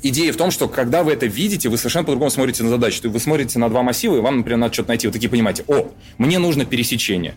идея 0.03 0.33
в 0.33 0.37
том, 0.37 0.51
что 0.51 0.69
когда 0.69 1.03
вы 1.03 1.13
это 1.13 1.27
видите, 1.27 1.69
вы 1.69 1.79
совершенно 1.79 2.05
по-другому 2.05 2.31
смотрите 2.31 2.63
на 2.63 2.69
задачу. 2.69 3.09
Вы 3.09 3.19
смотрите 3.21 3.59
на 3.59 3.69
два 3.69 3.83
массива, 3.83 4.17
и 4.17 4.21
вам, 4.21 4.39
например, 4.39 4.59
надо 4.59 4.75
что-то 4.75 4.91
найти. 4.91 5.07
Вы 5.07 5.13
такие 5.13 5.31
понимаете, 5.31 5.65
о, 5.69 5.91
мне 6.19 6.39
нужно 6.39 6.65
пересечение. 6.65 7.35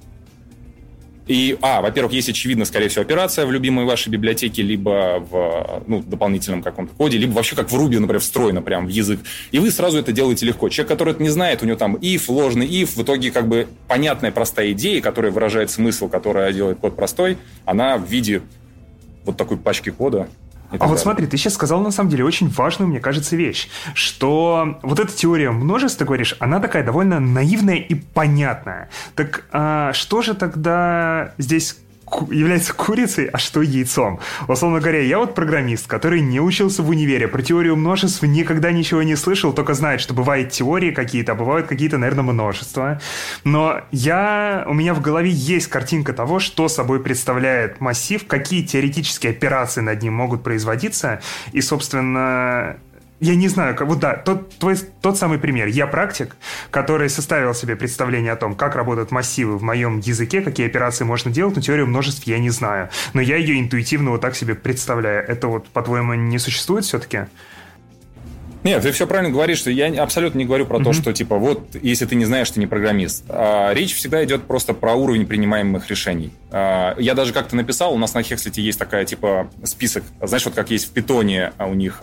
И, 1.28 1.58
а, 1.62 1.82
во-первых, 1.82 2.14
есть, 2.14 2.30
очевидно, 2.30 2.66
скорее 2.66 2.88
всего, 2.88 3.02
операция 3.02 3.48
в 3.48 3.52
любимой 3.52 3.86
вашей 3.86 4.10
библиотеке, 4.10 4.62
либо 4.62 5.26
в 5.28 5.84
ну, 5.88 6.04
дополнительном 6.04 6.62
каком-то 6.62 6.94
коде, 6.94 7.18
либо 7.18 7.34
вообще 7.34 7.56
как 7.56 7.72
в 7.72 7.76
Ruby, 7.76 8.00
например, 8.00 8.20
встроено 8.20 8.62
прям 8.62 8.86
в 8.86 8.90
язык. 8.90 9.22
И 9.52 9.58
вы 9.58 9.72
сразу 9.72 9.98
это 9.98 10.12
делаете 10.12 10.46
легко. 10.46 10.70
Человек, 10.70 10.90
который 10.90 11.14
это 11.14 11.24
не 11.24 11.30
знает, 11.30 11.64
у 11.64 11.66
него 11.66 11.78
там 11.78 11.96
if, 11.96 12.26
ложный 12.28 12.68
if, 12.68 12.96
в 12.96 13.02
итоге 13.02 13.32
как 13.32 13.48
бы 13.48 13.68
понятная 13.88 14.32
простая 14.32 14.72
идея, 14.74 15.02
которая 15.02 15.32
выражает 15.32 15.72
смысл, 15.72 16.10
которая 16.10 16.54
делает 16.54 16.78
код 16.78 16.96
простой, 16.96 17.40
она 17.66 17.98
в 17.98 18.06
виде 18.06 18.44
вот 19.24 19.36
такой 19.36 19.58
пачки 19.58 19.90
кода 19.90 20.30
а 20.80 20.88
вот 20.88 21.00
смотри, 21.00 21.28
ты 21.28 21.38
сейчас 21.38 21.54
сказал 21.54 21.82
на 21.82 21.92
самом 21.92 22.10
деле 22.10 22.24
очень 22.24 22.50
важную, 22.50 22.88
мне 22.88 23.00
кажется, 23.00 23.36
вещь, 23.36 23.70
что 23.94 24.80
вот 24.82 25.00
эта 25.00 25.12
теория 25.12 25.52
множеств, 25.52 25.98
ты 25.98 26.06
говоришь, 26.06 26.36
она 26.40 26.60
такая 26.60 26.84
довольно 26.84 27.20
наивная 27.20 27.78
и 27.78 27.96
понятная. 27.96 28.90
Так 29.16 29.46
а 29.52 29.94
что 29.94 30.22
же 30.22 30.34
тогда 30.34 31.34
здесь 31.38 31.78
является 32.30 32.74
курицей, 32.74 33.26
а 33.26 33.38
что 33.38 33.62
яйцом. 33.62 34.20
Условно 34.48 34.80
говоря, 34.80 35.02
я 35.02 35.20
вот 35.20 35.36
программист, 35.36 35.88
который 35.88 36.22
не 36.22 36.40
учился 36.40 36.84
в 36.84 36.90
универе, 36.90 37.28
про 37.28 37.42
теорию 37.42 37.76
множеств 37.76 38.22
никогда 38.24 38.72
ничего 38.72 39.04
не 39.04 39.16
слышал, 39.16 39.54
только 39.54 39.74
знает, 39.74 40.02
что 40.02 40.14
бывают 40.14 40.52
теории 40.52 40.92
какие-то, 40.92 41.34
а 41.34 41.36
бывают 41.36 41.68
какие-то, 41.68 41.98
наверное, 41.98 42.24
множества. 42.24 43.02
Но 43.44 43.82
я, 43.92 44.66
у 44.68 44.74
меня 44.74 44.94
в 44.94 45.02
голове 45.02 45.30
есть 45.30 45.68
картинка 45.68 46.14
того, 46.14 46.40
что 46.40 46.68
собой 46.68 47.02
представляет 47.02 47.82
массив, 47.82 48.26
какие 48.28 48.64
теоретические 48.64 49.32
операции 49.32 49.82
над 49.82 50.02
ним 50.02 50.14
могут 50.14 50.44
производиться, 50.44 51.22
и, 51.52 51.62
собственно, 51.62 52.78
я 53.20 53.36
не 53.36 53.48
знаю, 53.48 53.76
как, 53.76 53.88
вот 53.88 54.00
да, 54.00 54.16
тот, 54.16 54.50
твой, 54.58 54.76
тот 55.02 55.18
самый 55.18 55.40
пример. 55.40 55.68
Я 55.68 55.88
практик, 55.88 56.36
который 56.70 57.10
составил 57.10 57.54
себе 57.54 57.76
представление 57.76 58.34
о 58.34 58.36
том, 58.36 58.56
как 58.56 58.76
работают 58.76 59.12
массивы 59.12 59.58
в 59.58 59.64
моем 59.64 60.00
языке, 60.00 60.42
какие 60.42 60.68
операции 60.68 61.06
можно 61.06 61.32
делать, 61.32 61.56
но 61.56 61.62
теорию 61.62 61.88
множеств 61.88 62.28
я 62.28 62.40
не 62.40 62.50
знаю. 62.50 62.90
Но 63.14 63.22
я 63.22 63.38
ее 63.38 63.60
интуитивно 63.60 64.12
вот 64.12 64.22
так 64.22 64.36
себе 64.36 64.56
представляю. 64.56 65.26
Это 65.28 65.48
вот, 65.48 65.68
по-твоему, 65.68 66.14
не 66.14 66.40
существует 66.40 66.84
все-таки? 66.86 67.26
Нет, 68.66 68.82
ты 68.82 68.92
все 68.92 69.06
правильно 69.06 69.32
говоришь, 69.32 69.60
что 69.60 69.70
я 69.70 70.02
абсолютно 70.02 70.40
не 70.40 70.46
говорю 70.46 70.66
про 70.66 70.80
mm-hmm. 70.80 70.84
то, 70.84 70.94
что 70.94 71.14
типа 71.14 71.38
вот, 71.38 71.76
если 71.84 72.06
ты 72.06 72.16
не 72.16 72.26
знаешь, 72.26 72.50
ты 72.50 72.60
не 72.60 72.66
программист. 72.66 73.24
А, 73.30 73.72
речь 73.72 73.94
всегда 73.94 74.26
идет 74.26 74.46
просто 74.46 74.74
про 74.74 74.96
уровень 74.96 75.28
принимаемых 75.28 75.88
решений. 75.88 76.34
А, 76.58 76.96
я 76.98 77.16
даже 77.16 77.34
как-то 77.34 77.58
написал, 77.58 77.94
у 77.94 77.98
нас 77.98 78.14
на 78.14 78.24
Хекслите 78.24 78.62
есть 78.62 78.80
такая, 78.80 79.04
типа, 79.04 79.50
список, 79.66 80.06
знаешь, 80.22 80.46
вот 80.46 80.56
как 80.56 80.72
есть 80.72 80.88
в 80.88 80.92
Питоне 80.92 81.52
у 81.60 81.74
них 81.74 82.02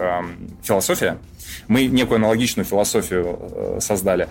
философия, 0.62 1.16
мы 1.68 1.86
некую 1.86 2.16
аналогичную 2.16 2.66
философию 2.66 3.38
э, 3.40 3.78
создали. 3.80 4.28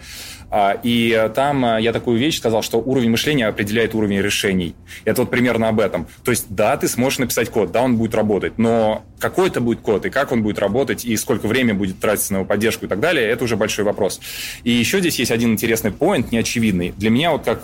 А, 0.52 0.78
и 0.84 1.32
там 1.34 1.78
я 1.80 1.92
такую 1.92 2.20
вещь 2.20 2.38
сказал, 2.38 2.62
что 2.62 2.78
уровень 2.78 3.10
мышления 3.10 3.48
определяет 3.48 3.96
уровень 3.96 4.22
решений. 4.22 4.76
Это 5.06 5.22
вот 5.22 5.32
примерно 5.32 5.70
об 5.70 5.80
этом. 5.80 6.06
То 6.24 6.30
есть, 6.30 6.46
да, 6.50 6.78
ты 6.78 6.88
сможешь 6.88 7.18
написать 7.18 7.50
код, 7.50 7.72
да, 7.72 7.82
он 7.82 7.98
будет 7.98 8.14
работать, 8.14 8.60
но 8.60 9.04
какой 9.20 9.48
это 9.48 9.60
будет 9.60 9.80
код, 9.82 10.06
и 10.06 10.12
как 10.12 10.32
он 10.32 10.44
будет 10.44 10.60
работать, 10.60 11.04
и 11.04 11.18
сколько 11.18 11.48
времени 11.48 11.74
будет 11.74 12.00
тратиться 12.00 12.34
на 12.34 12.38
его 12.38 12.46
поддержку 12.46 12.86
и 12.86 12.88
так 12.88 13.00
далее, 13.00 13.28
это 13.28 13.44
уже 13.44 13.56
большой 13.56 13.86
вопрос. 13.86 14.20
И 14.64 14.70
еще 14.70 15.00
здесь 15.00 15.18
есть 15.18 15.32
один 15.32 15.54
интересный 15.54 15.92
поинт, 15.92 16.32
неочевидный. 16.32 16.94
Для 16.96 17.10
меня 17.10 17.32
вот 17.32 17.44
как 17.44 17.64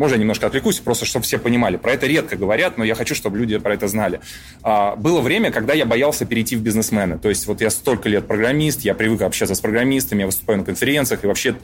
можно 0.00 0.14
я 0.14 0.20
немножко 0.20 0.46
отвлекусь, 0.46 0.80
просто 0.80 1.04
чтобы 1.04 1.26
все 1.26 1.36
понимали. 1.36 1.76
Про 1.76 1.92
это 1.92 2.06
редко 2.06 2.34
говорят, 2.34 2.78
но 2.78 2.84
я 2.84 2.94
хочу, 2.94 3.14
чтобы 3.14 3.36
люди 3.36 3.58
про 3.58 3.74
это 3.74 3.86
знали. 3.86 4.22
А, 4.62 4.96
было 4.96 5.20
время, 5.20 5.52
когда 5.52 5.74
я 5.74 5.84
боялся 5.84 6.24
перейти 6.24 6.56
в 6.56 6.62
бизнесмены. 6.62 7.18
То 7.18 7.28
есть 7.28 7.46
вот 7.46 7.60
я 7.60 7.68
столько 7.68 8.08
лет 8.08 8.26
программист, 8.26 8.80
я 8.80 8.94
привык 8.94 9.20
общаться 9.20 9.54
с 9.54 9.60
программистами, 9.60 10.20
я 10.20 10.26
выступаю 10.26 10.60
на 10.60 10.64
конференциях 10.64 11.22
и 11.22 11.26
вообще 11.26 11.54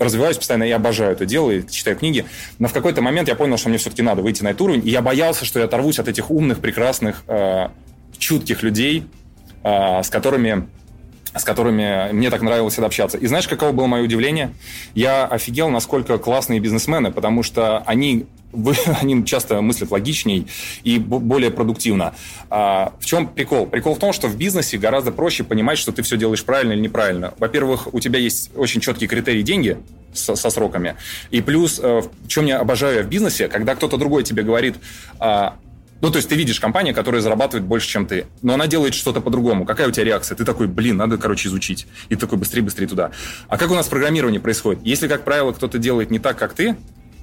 развиваюсь 0.00 0.36
постоянно, 0.36 0.64
я 0.64 0.74
обожаю 0.74 1.12
это 1.12 1.24
дело, 1.24 1.52
и 1.52 1.64
читаю 1.70 1.96
книги. 1.96 2.24
Но 2.58 2.66
в 2.66 2.72
какой-то 2.72 3.00
момент 3.00 3.28
я 3.28 3.36
понял, 3.36 3.56
что 3.56 3.68
мне 3.68 3.78
все-таки 3.78 4.02
надо 4.02 4.22
выйти 4.22 4.42
на 4.42 4.48
этот 4.48 4.62
уровень, 4.62 4.82
и 4.84 4.90
я 4.90 5.00
боялся, 5.00 5.44
что 5.44 5.60
я 5.60 5.66
оторвусь 5.66 6.00
от 6.00 6.08
этих 6.08 6.32
умных, 6.32 6.58
прекрасных, 6.58 7.22
э, 7.28 7.68
чутких 8.18 8.64
людей, 8.64 9.06
э, 9.62 10.02
с 10.02 10.10
которыми 10.10 10.66
с 11.34 11.44
которыми 11.44 12.12
мне 12.12 12.30
так 12.30 12.42
нравилось 12.42 12.74
всегда 12.74 12.86
общаться. 12.86 13.18
И 13.18 13.26
знаешь, 13.26 13.48
каково 13.48 13.72
было 13.72 13.86
мое 13.86 14.02
удивление? 14.02 14.52
Я 14.94 15.26
офигел, 15.26 15.68
насколько 15.68 16.18
классные 16.18 16.60
бизнесмены, 16.60 17.10
потому 17.12 17.42
что 17.42 17.82
они 17.86 18.26
они 19.00 19.24
часто 19.24 19.60
мыслят 19.60 19.90
логичней 19.90 20.46
и 20.82 20.98
более 20.98 21.50
продуктивно. 21.50 22.14
А, 22.50 22.92
в 22.98 23.04
чем 23.04 23.26
прикол? 23.26 23.66
Прикол 23.66 23.94
в 23.94 23.98
том, 23.98 24.12
что 24.12 24.28
в 24.28 24.36
бизнесе 24.36 24.78
гораздо 24.78 25.12
проще 25.12 25.44
понимать, 25.44 25.78
что 25.78 25.92
ты 25.92 26.02
все 26.02 26.16
делаешь 26.16 26.44
правильно 26.44 26.72
или 26.72 26.80
неправильно. 26.80 27.34
Во-первых, 27.38 27.92
у 27.92 28.00
тебя 28.00 28.18
есть 28.18 28.50
очень 28.56 28.80
четкие 28.80 29.08
критерии 29.08 29.42
деньги 29.42 29.76
со, 30.12 30.34
со 30.34 30.50
сроками. 30.50 30.96
И 31.30 31.42
плюс, 31.42 31.78
э, 31.82 32.00
в 32.00 32.28
чем 32.28 32.46
я 32.46 32.58
обожаю 32.58 33.04
в 33.04 33.08
бизнесе, 33.08 33.48
когда 33.48 33.74
кто-то 33.74 33.96
другой 33.96 34.24
тебе 34.24 34.42
говорит, 34.42 34.76
а, 35.18 35.56
ну, 36.00 36.10
то 36.10 36.16
есть 36.16 36.28
ты 36.28 36.36
видишь 36.36 36.60
компанию, 36.60 36.94
которая 36.94 37.20
зарабатывает 37.20 37.66
больше, 37.66 37.88
чем 37.88 38.06
ты, 38.06 38.26
но 38.42 38.54
она 38.54 38.66
делает 38.66 38.94
что-то 38.94 39.20
по-другому. 39.20 39.64
Какая 39.64 39.88
у 39.88 39.90
тебя 39.90 40.04
реакция? 40.04 40.36
Ты 40.36 40.44
такой, 40.44 40.66
блин, 40.66 40.96
надо, 40.96 41.18
короче, 41.18 41.48
изучить. 41.48 41.86
И 42.08 42.16
такой, 42.16 42.38
быстрее, 42.38 42.62
быстрее 42.62 42.86
туда. 42.86 43.10
А 43.48 43.58
как 43.58 43.70
у 43.70 43.74
нас 43.74 43.88
программирование 43.88 44.40
происходит? 44.40 44.80
Если, 44.84 45.08
как 45.08 45.24
правило, 45.24 45.52
кто-то 45.52 45.78
делает 45.78 46.10
не 46.10 46.18
так, 46.18 46.38
как 46.38 46.54
ты, 46.54 46.76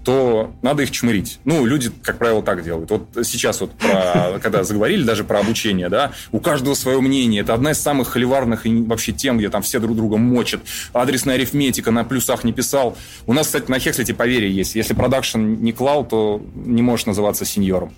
то 0.05 0.53
надо 0.61 0.83
их 0.83 0.91
чмырить. 0.91 1.39
Ну, 1.45 1.65
люди, 1.65 1.91
как 2.03 2.19
правило, 2.19 2.43
так 2.43 2.63
делают. 2.63 2.91
Вот 2.91 3.07
сейчас 3.25 3.59
вот, 3.59 3.71
про, 3.71 4.39
когда 4.43 4.63
заговорили 4.63 5.03
даже 5.03 5.23
про 5.23 5.39
обучение, 5.39 5.89
да, 5.89 6.11
у 6.31 6.39
каждого 6.39 6.75
свое 6.75 7.01
мнение. 7.01 7.41
Это 7.41 7.55
одна 7.55 7.71
из 7.71 7.79
самых 7.79 8.09
холиварных 8.09 8.61
вообще 8.65 9.13
тем, 9.13 9.39
где 9.39 9.49
там 9.49 9.63
все 9.63 9.79
друг 9.79 9.95
друга 9.95 10.17
мочат. 10.17 10.61
Адресная 10.93 11.35
арифметика 11.35 11.89
на 11.89 12.03
плюсах 12.03 12.43
не 12.43 12.53
писал. 12.53 12.95
У 13.25 13.33
нас, 13.33 13.47
кстати, 13.47 13.69
на 13.69 13.79
Хекслите 13.79 14.13
поверье 14.13 14.51
есть. 14.51 14.75
Если 14.75 14.93
продакшн 14.93 15.39
не 15.39 15.71
клал, 15.71 16.05
то 16.05 16.39
не 16.53 16.83
можешь 16.83 17.07
называться 17.07 17.43
сеньором. 17.43 17.91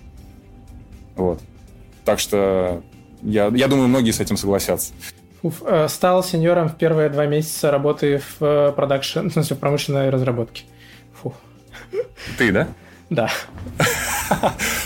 Вот. 1.18 1.40
Так 2.04 2.20
что 2.20 2.82
я, 3.22 3.48
я 3.48 3.68
думаю, 3.68 3.88
многие 3.88 4.12
с 4.12 4.20
этим 4.20 4.36
согласятся. 4.36 4.92
Уф, 5.42 5.62
э, 5.64 5.86
стал 5.88 6.24
сеньором 6.24 6.68
в 6.68 6.76
первые 6.76 7.10
два 7.10 7.26
месяца 7.26 7.70
работы 7.70 8.18
в 8.18 8.44
э, 8.44 8.72
продакшн, 8.72 9.28
в 9.28 9.32
смысле, 9.32 9.56
в 9.56 9.58
промышленной 9.58 10.10
разработке. 10.10 10.64
Фу. 11.20 11.34
Ты, 12.38 12.50
да? 12.50 12.68
Да. 13.10 13.30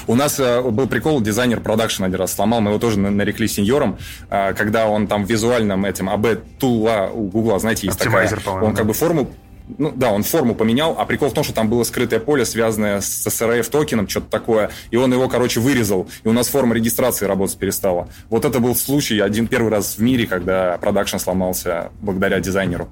У 0.07 0.15
нас 0.15 0.39
э, 0.39 0.61
был 0.63 0.87
прикол, 0.87 1.21
дизайнер 1.21 1.61
продакшн 1.61 2.05
один 2.05 2.19
раз 2.19 2.35
сломал, 2.35 2.61
мы 2.61 2.71
его 2.71 2.79
тоже 2.79 2.99
нарекли 2.99 3.49
сеньором, 3.49 3.99
когда 4.29 4.87
он 4.87 5.07
там 5.07 5.25
в 5.25 5.31
визуальном 5.31 5.85
этим 5.85 6.09
A/B 6.09 6.59
tool 6.59 7.00
а 7.00 7.11
у 7.13 7.29
Гугла, 7.29 7.59
знаете, 7.59 7.87
есть 7.87 7.99
такая, 7.99 8.31
он 8.47 8.75
как 8.75 8.87
бы 8.87 8.93
форму 8.93 9.31
ну 9.79 9.93
да, 9.95 10.11
он 10.11 10.23
форму 10.23 10.55
поменял, 10.55 10.97
а 10.99 11.05
прикол 11.05 11.31
в 11.31 11.35
том, 11.35 11.45
что 11.45 11.53
там 11.53 11.69
было 11.69 11.85
скрытое 11.85 12.21
поле, 12.21 12.45
связанное 12.45 13.01
с 13.01 13.27
CSRF 13.27 13.71
токеном, 13.71 14.09
что-то 14.09 14.29
такое, 14.29 14.71
и 14.91 14.97
он 14.97 15.13
его, 15.13 15.29
короче, 15.29 15.61
вырезал, 15.61 16.09
и 16.25 16.29
у 16.29 16.33
нас 16.33 16.49
форма 16.49 16.75
регистрации 16.75 17.27
работать 17.27 17.59
перестала. 17.59 18.09
Вот 18.31 18.45
это 18.45 18.61
был 18.61 18.75
случай 18.75 19.21
один 19.21 19.47
первый 19.47 19.71
раз 19.71 19.97
в 19.97 20.03
мире, 20.03 20.27
когда 20.27 20.79
продакшн 20.79 21.19
сломался 21.19 21.91
благодаря 22.01 22.41
дизайнеру. 22.41 22.89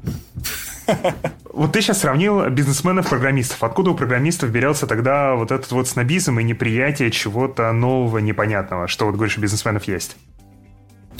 Вот 1.53 1.73
ты 1.73 1.83
сейчас 1.83 2.01
сравнил 2.01 2.49
бизнесменов-программистов. 2.49 3.62
Откуда 3.62 3.91
у 3.91 3.95
программистов 3.95 4.51
берется 4.51 4.87
тогда 4.87 5.35
вот 5.35 5.51
этот 5.51 5.71
вот 5.73 5.89
снобизм 5.89 6.39
и 6.39 6.45
неприятие 6.45 7.11
чего-то 7.11 7.71
нового, 7.73 8.18
непонятного, 8.18 8.89
что 8.89 9.07
вот 9.07 9.14
говоришь, 9.14 9.39
у 9.39 9.41
бизнесменов 9.41 9.85
есть? 9.85 10.16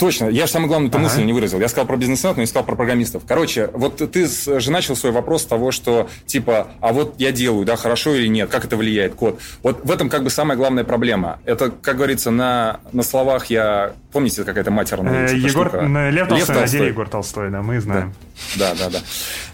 Точно. 0.01 0.29
Я 0.29 0.47
же 0.47 0.51
самое 0.51 0.67
главное 0.67 0.89
эту 0.89 0.97
ага. 0.97 1.05
мысль 1.05 1.21
не 1.21 1.31
выразил. 1.31 1.59
Я 1.59 1.67
сказал 1.67 1.85
про 1.85 1.95
бизнесменов, 1.95 2.37
но 2.37 2.41
не 2.41 2.47
сказал 2.47 2.65
про 2.65 2.75
программистов. 2.75 3.21
Короче, 3.27 3.69
вот 3.71 3.97
ты 4.11 4.27
же 4.59 4.71
начал 4.71 4.95
свой 4.95 5.11
вопрос 5.11 5.43
с 5.43 5.45
того, 5.45 5.69
что 5.71 6.09
типа, 6.25 6.69
а 6.79 6.91
вот 6.91 7.13
я 7.19 7.31
делаю, 7.31 7.65
да, 7.65 7.75
хорошо 7.75 8.15
или 8.15 8.25
нет, 8.25 8.49
как 8.49 8.65
это 8.65 8.77
влияет 8.77 9.13
код. 9.13 9.39
Вот 9.61 9.85
в 9.85 9.91
этом 9.91 10.09
как 10.09 10.23
бы 10.23 10.31
самая 10.31 10.57
главная 10.57 10.83
проблема. 10.83 11.37
Это, 11.45 11.69
как 11.69 11.97
говорится, 11.97 12.31
на, 12.31 12.79
на 12.91 13.03
словах 13.03 13.51
я... 13.51 13.93
Помните, 14.11 14.43
какая-то 14.43 14.71
матерная 14.71 15.27
э, 15.27 15.37
Егор, 15.37 15.69
штука? 15.69 15.85
Лев 16.09 16.27
Толстой, 16.27 16.55
Лев 16.55 16.61
Толстой. 16.61 16.87
Егор 16.87 17.07
Толстой, 17.07 17.51
да, 17.51 17.61
мы 17.61 17.79
знаем. 17.79 18.15
Да, 18.57 18.73
да, 18.73 18.85
да. 18.85 18.89
да. 18.89 18.99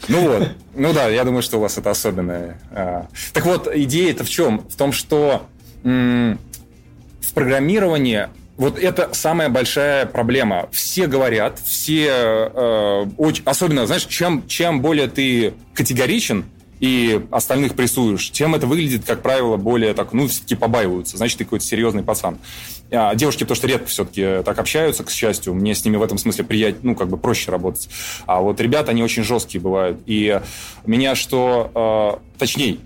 Ну 0.08 0.22
вот. 0.22 0.48
Ну 0.76 0.94
да, 0.94 1.10
я 1.10 1.26
думаю, 1.26 1.42
что 1.42 1.58
у 1.58 1.60
вас 1.60 1.78
это 1.78 1.92
особенное. 1.92 2.58
А. 2.72 3.08
Так 3.34 3.46
вот, 3.46 3.68
идея-то 3.68 4.24
в 4.24 4.30
чем? 4.30 4.60
В 4.70 4.78
том, 4.78 4.94
что 4.94 5.46
в 5.84 7.34
программировании 7.34 8.30
вот 8.58 8.80
это 8.80 9.10
самая 9.14 9.50
большая 9.50 10.06
проблема. 10.08 10.68
Все 10.72 11.08
говорят, 11.08 11.60
все 11.60 12.08
э, 12.10 13.06
очень, 13.18 13.44
особенно, 13.46 13.86
знаешь, 13.86 14.06
чем, 14.06 14.48
чем 14.48 14.82
более 14.82 15.08
ты 15.08 15.54
категоричен 15.74 16.46
и 16.80 17.22
остальных 17.32 17.76
прессуешь, 17.76 18.32
тем 18.32 18.54
это 18.56 18.68
выглядит, 18.68 19.06
как 19.06 19.22
правило, 19.22 19.58
более 19.58 19.94
так, 19.94 20.14
ну, 20.14 20.28
все-таки 20.28 20.56
побаиваются. 20.56 21.18
Значит, 21.18 21.40
ты 21.40 21.44
какой-то 21.44 21.66
серьезный 21.66 22.04
пацан. 22.04 22.38
А 22.92 23.16
девушки, 23.16 23.46
то, 23.46 23.56
что 23.56 23.68
редко 23.68 23.88
все-таки 23.88 24.44
так 24.44 24.58
общаются, 24.60 25.04
к 25.04 25.10
счастью, 25.10 25.54
мне 25.54 25.76
с 25.76 25.84
ними 25.84 25.98
в 25.98 26.04
этом 26.04 26.18
смысле 26.18 26.44
приятно, 26.44 26.92
ну, 26.92 26.96
как 26.96 27.10
бы 27.10 27.18
проще 27.18 27.52
работать. 27.52 27.90
А 28.26 28.42
вот 28.42 28.62
ребята, 28.62 28.92
они 28.92 29.04
очень 29.04 29.24
жесткие 29.24 29.62
бывают. 29.62 30.00
И 30.06 30.40
меня 30.86 31.16
что, 31.16 32.20
э, 32.24 32.38
точнее, 32.38 32.78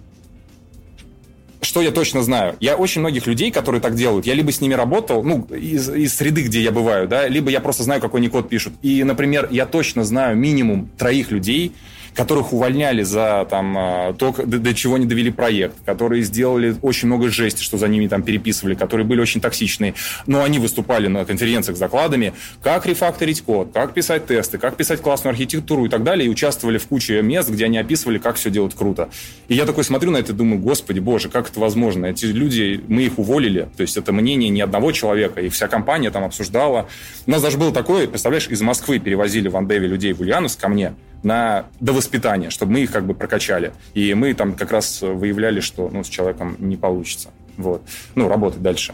что 1.61 1.81
я 1.81 1.91
точно 1.91 2.23
знаю? 2.23 2.55
Я 2.59 2.75
очень 2.75 3.01
многих 3.01 3.27
людей, 3.27 3.51
которые 3.51 3.81
так 3.81 3.95
делают, 3.95 4.25
я 4.25 4.33
либо 4.33 4.51
с 4.51 4.61
ними 4.61 4.73
работал, 4.73 5.23
ну, 5.23 5.47
из, 5.51 5.89
из 5.89 6.15
среды, 6.15 6.43
где 6.43 6.61
я 6.61 6.71
бываю, 6.71 7.07
да, 7.07 7.27
либо 7.27 7.49
я 7.51 7.61
просто 7.61 7.83
знаю, 7.83 8.01
какой 8.01 8.19
они 8.19 8.29
код 8.29 8.49
пишут. 8.49 8.73
И, 8.81 9.03
например, 9.03 9.47
я 9.51 9.65
точно 9.65 10.03
знаю 10.03 10.35
минимум 10.35 10.89
троих 10.97 11.31
людей, 11.31 11.73
которых 12.15 12.53
увольняли 12.53 13.03
за 13.03 13.47
там, 13.49 13.75
а, 13.77 14.13
то, 14.13 14.33
до 14.45 14.73
чего 14.73 14.97
не 14.97 15.05
довели 15.05 15.31
проект, 15.31 15.75
которые 15.85 16.23
сделали 16.23 16.75
очень 16.81 17.07
много 17.07 17.29
жести, 17.29 17.63
что 17.63 17.77
за 17.77 17.87
ними 17.87 18.07
там 18.07 18.23
переписывали, 18.23 18.75
которые 18.75 19.05
были 19.05 19.21
очень 19.21 19.41
токсичные, 19.41 19.93
но 20.27 20.43
они 20.43 20.59
выступали 20.59 21.07
на 21.07 21.25
конференциях 21.25 21.77
с 21.77 21.79
докладами, 21.79 22.33
как 22.61 22.85
рефакторить 22.85 23.41
код, 23.41 23.69
как 23.73 23.93
писать 23.93 24.27
тесты, 24.27 24.57
как 24.57 24.75
писать 24.75 25.01
классную 25.01 25.31
архитектуру 25.31 25.85
и 25.85 25.89
так 25.89 26.03
далее, 26.03 26.27
и 26.27 26.29
участвовали 26.29 26.77
в 26.77 26.87
куче 26.87 27.21
мест, 27.21 27.49
где 27.49 27.65
они 27.65 27.77
описывали, 27.77 28.17
как 28.17 28.35
все 28.35 28.49
делать 28.49 28.75
круто. 28.75 29.09
И 29.47 29.55
я 29.55 29.65
такой 29.65 29.83
смотрю 29.83 30.11
на 30.11 30.17
это 30.17 30.33
и 30.33 30.35
думаю, 30.35 30.59
господи, 30.61 30.99
боже, 30.99 31.29
как 31.29 31.49
это 31.49 31.59
возможно? 31.59 32.07
Эти 32.07 32.25
люди, 32.25 32.83
мы 32.87 33.03
их 33.03 33.19
уволили, 33.19 33.69
то 33.75 33.81
есть 33.81 33.97
это 33.97 34.11
мнение 34.11 34.49
не 34.49 34.61
одного 34.61 34.91
человека, 34.91 35.41
и 35.41 35.49
вся 35.49 35.67
компания 35.67 36.11
там 36.11 36.23
обсуждала. 36.23 36.87
У 37.25 37.31
нас 37.31 37.41
даже 37.41 37.57
было 37.57 37.71
такое, 37.71 38.07
представляешь, 38.07 38.47
из 38.47 38.61
Москвы 38.61 38.99
перевозили 38.99 39.47
в 39.47 39.55
Андеве 39.55 39.87
людей 39.87 40.13
в 40.13 40.21
Ульяновск 40.21 40.59
ко 40.59 40.67
мне, 40.67 40.93
на 41.23 41.65
довоспитание, 41.79 42.49
чтобы 42.49 42.73
мы 42.73 42.79
их 42.81 42.91
как 42.91 43.05
бы 43.05 43.13
прокачали. 43.13 43.73
И 43.93 44.13
мы 44.13 44.33
там 44.33 44.53
как 44.53 44.71
раз 44.71 45.01
выявляли, 45.01 45.59
что 45.59 45.89
ну, 45.91 46.03
с 46.03 46.07
человеком 46.07 46.55
не 46.59 46.77
получится. 46.77 47.29
Вот. 47.57 47.83
Ну, 48.15 48.27
работать 48.27 48.61
дальше. 48.61 48.93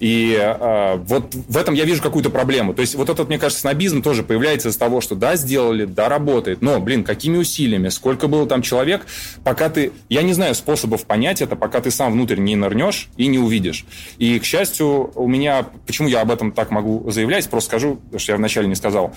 И 0.00 0.34
э, 0.40 0.96
вот 0.96 1.34
в 1.34 1.56
этом 1.58 1.74
я 1.74 1.84
вижу 1.84 2.02
какую-то 2.02 2.30
проблему. 2.30 2.72
То 2.72 2.80
есть 2.80 2.94
вот 2.94 3.10
этот, 3.10 3.28
мне 3.28 3.38
кажется, 3.38 3.60
снобизм 3.60 4.02
тоже 4.02 4.22
появляется 4.22 4.70
из 4.70 4.76
того, 4.78 5.02
что 5.02 5.14
да, 5.14 5.36
сделали, 5.36 5.84
да, 5.84 6.08
работает, 6.08 6.62
но, 6.62 6.80
блин, 6.80 7.04
какими 7.04 7.36
усилиями, 7.36 7.90
сколько 7.90 8.26
было 8.26 8.46
там 8.46 8.62
человек, 8.62 9.06
пока 9.44 9.68
ты... 9.68 9.92
Я 10.08 10.22
не 10.22 10.32
знаю 10.32 10.54
способов 10.54 11.04
понять 11.04 11.42
это, 11.42 11.54
пока 11.54 11.82
ты 11.82 11.90
сам 11.90 12.12
внутрь 12.12 12.38
не 12.38 12.56
нырнешь 12.56 13.10
и 13.18 13.26
не 13.26 13.38
увидишь. 13.38 13.84
И, 14.16 14.38
к 14.38 14.44
счастью, 14.44 15.12
у 15.14 15.28
меня... 15.28 15.66
Почему 15.86 16.08
я 16.08 16.22
об 16.22 16.30
этом 16.30 16.52
так 16.52 16.70
могу 16.70 17.10
заявлять? 17.10 17.48
Просто 17.50 17.68
скажу, 17.68 18.00
что 18.16 18.32
я 18.32 18.38
вначале 18.38 18.68
не 18.68 18.76
сказал. 18.76 19.14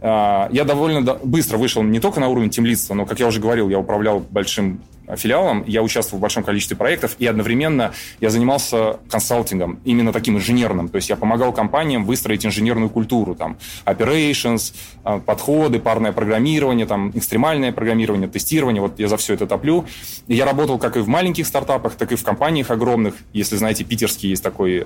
А, 0.00 0.48
я 0.52 0.64
довольно 0.64 1.02
быстро 1.22 1.58
вышел 1.58 1.82
не 1.82 2.00
только 2.00 2.20
на 2.20 2.28
уровень 2.28 2.50
темлиста, 2.50 2.94
но, 2.94 3.06
как 3.06 3.20
я 3.20 3.26
уже 3.26 3.40
говорил, 3.40 3.68
я 3.68 3.78
управлял 3.78 4.20
большим 4.20 4.80
филиалом, 5.16 5.64
я 5.66 5.82
участвовал 5.82 6.18
в 6.18 6.22
большом 6.22 6.42
количестве 6.42 6.76
проектов, 6.76 7.16
и 7.18 7.26
одновременно 7.26 7.92
я 8.20 8.30
занимался 8.30 8.98
консалтингом, 9.10 9.80
именно 9.84 10.12
таким 10.12 10.36
инженерным. 10.36 10.88
То 10.88 10.96
есть 10.96 11.08
я 11.08 11.16
помогал 11.16 11.52
компаниям 11.52 12.04
выстроить 12.04 12.44
инженерную 12.46 12.90
культуру, 12.90 13.34
там, 13.34 13.56
operations, 13.86 14.74
а, 15.04 15.18
подходы, 15.18 15.78
парное 15.80 16.12
программирование, 16.12 16.86
там, 16.86 17.10
экстремальное 17.14 17.72
программирование, 17.72 18.28
тестирование. 18.28 18.80
Вот 18.80 18.98
я 18.98 19.08
за 19.08 19.16
все 19.16 19.34
это 19.34 19.46
топлю. 19.46 19.84
И 20.26 20.34
я 20.34 20.44
работал 20.44 20.78
как 20.78 20.96
и 20.96 21.00
в 21.00 21.08
маленьких 21.08 21.46
стартапах, 21.46 21.94
так 21.94 22.12
и 22.12 22.16
в 22.16 22.22
компаниях 22.22 22.70
огромных. 22.70 23.14
Если 23.32 23.56
знаете, 23.56 23.84
питерский 23.84 24.30
есть 24.30 24.42
такой 24.42 24.84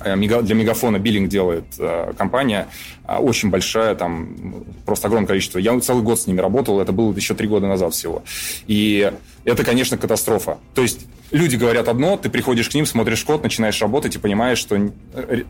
для 0.00 0.54
Мегафона 0.54 0.98
биллинг 0.98 1.28
делает 1.28 1.64
э, 1.78 2.12
компания, 2.16 2.68
э, 3.06 3.16
очень 3.16 3.50
большая, 3.50 3.94
там 3.94 4.64
просто 4.86 5.08
огромное 5.08 5.28
количество. 5.28 5.58
Я 5.58 5.78
целый 5.80 6.02
год 6.02 6.20
с 6.20 6.26
ними 6.26 6.40
работал, 6.40 6.80
это 6.80 6.92
было 6.92 7.12
еще 7.12 7.34
три 7.34 7.46
года 7.46 7.66
назад 7.66 7.92
всего. 7.92 8.22
И 8.66 9.12
это, 9.44 9.64
конечно, 9.64 9.98
катастрофа. 9.98 10.58
То 10.74 10.82
есть 10.82 11.06
люди 11.30 11.56
говорят 11.56 11.88
одно, 11.88 12.16
ты 12.16 12.30
приходишь 12.30 12.70
к 12.70 12.74
ним, 12.74 12.86
смотришь 12.86 13.24
код, 13.24 13.42
начинаешь 13.42 13.80
работать 13.80 14.16
и 14.16 14.18
понимаешь, 14.18 14.58
что 14.58 14.90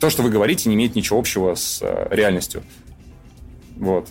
то, 0.01 0.11
что 0.11 0.22
вы 0.22 0.30
говорите, 0.30 0.68
не 0.68 0.74
имеет 0.74 0.94
ничего 0.96 1.18
общего 1.18 1.55
с 1.55 1.82
реальностью. 2.11 2.62
Вот. 3.76 4.09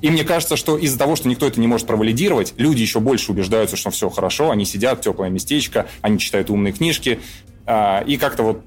И 0.00 0.08
мне 0.08 0.24
кажется, 0.24 0.56
что 0.56 0.78
из-за 0.78 0.98
того, 0.98 1.14
что 1.14 1.28
никто 1.28 1.46
это 1.46 1.60
не 1.60 1.66
может 1.66 1.86
провалидировать, 1.86 2.54
люди 2.56 2.80
еще 2.80 3.00
больше 3.00 3.32
убеждаются, 3.32 3.76
что 3.76 3.90
все 3.90 4.08
хорошо, 4.08 4.50
они 4.50 4.64
сидят, 4.64 5.02
теплое 5.02 5.28
местечко, 5.28 5.86
они 6.00 6.18
читают 6.18 6.48
умные 6.48 6.72
книжки, 6.72 7.20
и 7.68 8.16
как-то 8.18 8.42
вот 8.42 8.64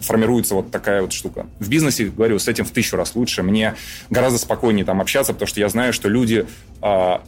формируется 0.00 0.54
вот 0.54 0.70
такая 0.70 1.02
вот 1.02 1.12
штука. 1.12 1.46
В 1.58 1.68
бизнесе, 1.68 2.06
говорю, 2.06 2.38
с 2.38 2.48
этим 2.48 2.64
в 2.64 2.70
тысячу 2.70 2.96
раз 2.96 3.14
лучше. 3.14 3.42
Мне 3.42 3.74
гораздо 4.10 4.38
спокойнее 4.38 4.84
там 4.84 5.00
общаться, 5.00 5.32
потому 5.32 5.48
что 5.48 5.60
я 5.60 5.68
знаю, 5.68 5.92
что 5.92 6.08
люди... 6.08 6.46
Э, 6.82 7.18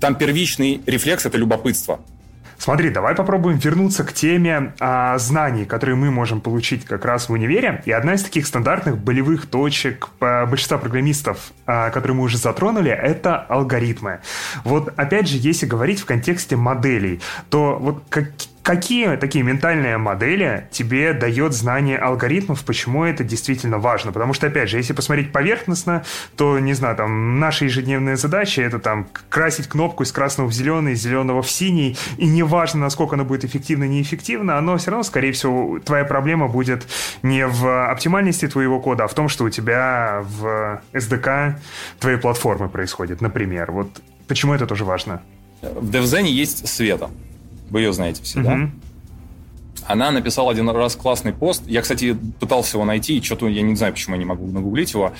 там 0.00 0.14
первичный 0.14 0.80
рефлекс– 0.86 1.26
это 1.26 1.36
любопытство. 1.36 2.00
Смотри, 2.60 2.90
давай 2.90 3.14
попробуем 3.14 3.56
вернуться 3.56 4.04
к 4.04 4.12
теме 4.12 4.74
а, 4.80 5.16
знаний, 5.16 5.64
которые 5.64 5.96
мы 5.96 6.10
можем 6.10 6.42
получить 6.42 6.84
как 6.84 7.06
раз 7.06 7.30
в 7.30 7.32
универе. 7.32 7.82
И 7.86 7.90
одна 7.90 8.12
из 8.14 8.22
таких 8.22 8.46
стандартных 8.46 8.98
болевых 8.98 9.46
точек 9.46 10.10
по 10.18 10.44
большинства 10.44 10.76
программистов, 10.76 11.52
а, 11.64 11.88
которые 11.88 12.18
мы 12.18 12.24
уже 12.24 12.36
затронули, 12.36 12.90
это 12.90 13.38
алгоритмы. 13.38 14.20
Вот 14.62 14.92
опять 14.98 15.26
же, 15.26 15.38
если 15.38 15.64
говорить 15.64 16.00
в 16.00 16.04
контексте 16.04 16.54
моделей, 16.56 17.22
то 17.48 17.78
вот 17.80 18.02
как, 18.10 18.28
Какие 18.70 19.16
такие 19.16 19.42
ментальные 19.42 19.98
модели 19.98 20.68
тебе 20.70 21.12
дает 21.12 21.54
знание 21.54 21.98
алгоритмов, 21.98 22.64
почему 22.64 23.02
это 23.02 23.24
действительно 23.24 23.78
важно? 23.78 24.12
Потому 24.12 24.32
что, 24.32 24.46
опять 24.46 24.70
же, 24.70 24.76
если 24.76 24.92
посмотреть 24.92 25.32
поверхностно, 25.32 26.04
то, 26.36 26.56
не 26.60 26.72
знаю, 26.74 26.94
там, 26.94 27.40
наша 27.40 27.64
ежедневная 27.64 28.14
задача— 28.14 28.62
это 28.66 28.78
там 28.78 29.08
красить 29.28 29.66
кнопку 29.66 30.04
из 30.04 30.12
красного 30.12 30.46
в 30.46 30.52
зеленый, 30.52 30.92
из 30.92 31.02
зеленого 31.02 31.42
в 31.42 31.50
синий, 31.50 31.96
и 32.16 32.26
неважно, 32.26 32.82
насколько 32.82 33.16
она 33.16 33.24
будет 33.24 33.44
эффективна, 33.44 33.88
неэффективна, 33.88 34.56
оно 34.56 34.76
все 34.76 34.92
равно, 34.92 35.02
скорее 35.02 35.32
всего, 35.32 35.80
твоя 35.80 36.04
проблема 36.04 36.46
будет 36.46 36.86
не 37.24 37.48
в 37.48 37.90
оптимальности 37.90 38.46
твоего 38.46 38.78
кода, 38.78 39.02
а 39.02 39.08
в 39.08 39.14
том, 39.14 39.28
что 39.28 39.46
у 39.46 39.50
тебя 39.50 40.22
в 40.22 40.80
SDK 40.92 41.54
твоей 41.98 42.18
платформы 42.18 42.68
происходит, 42.68 43.20
например. 43.20 43.72
Вот 43.72 44.00
почему 44.28 44.54
это 44.54 44.68
тоже 44.68 44.84
важно? 44.84 45.22
В 45.60 45.90
DevZen 45.90 46.22
есть 46.22 46.68
Света. 46.68 47.10
Вы 47.70 47.80
ее 47.80 47.92
знаете 47.92 48.22
все, 48.22 48.40
mm-hmm. 48.40 48.44
да? 48.44 48.70
Она 49.86 50.10
написала 50.10 50.52
один 50.52 50.68
раз 50.68 50.94
классный 50.94 51.32
пост. 51.32 51.62
Я, 51.66 51.82
кстати, 51.82 52.16
пытался 52.38 52.76
его 52.76 52.84
найти, 52.84 53.18
и 53.18 53.22
что-то 53.22 53.48
я 53.48 53.62
не 53.62 53.74
знаю, 53.74 53.92
почему 53.92 54.14
я 54.14 54.18
не 54.20 54.24
могу 54.24 54.46
нагуглить 54.46 54.92
его 54.92 55.12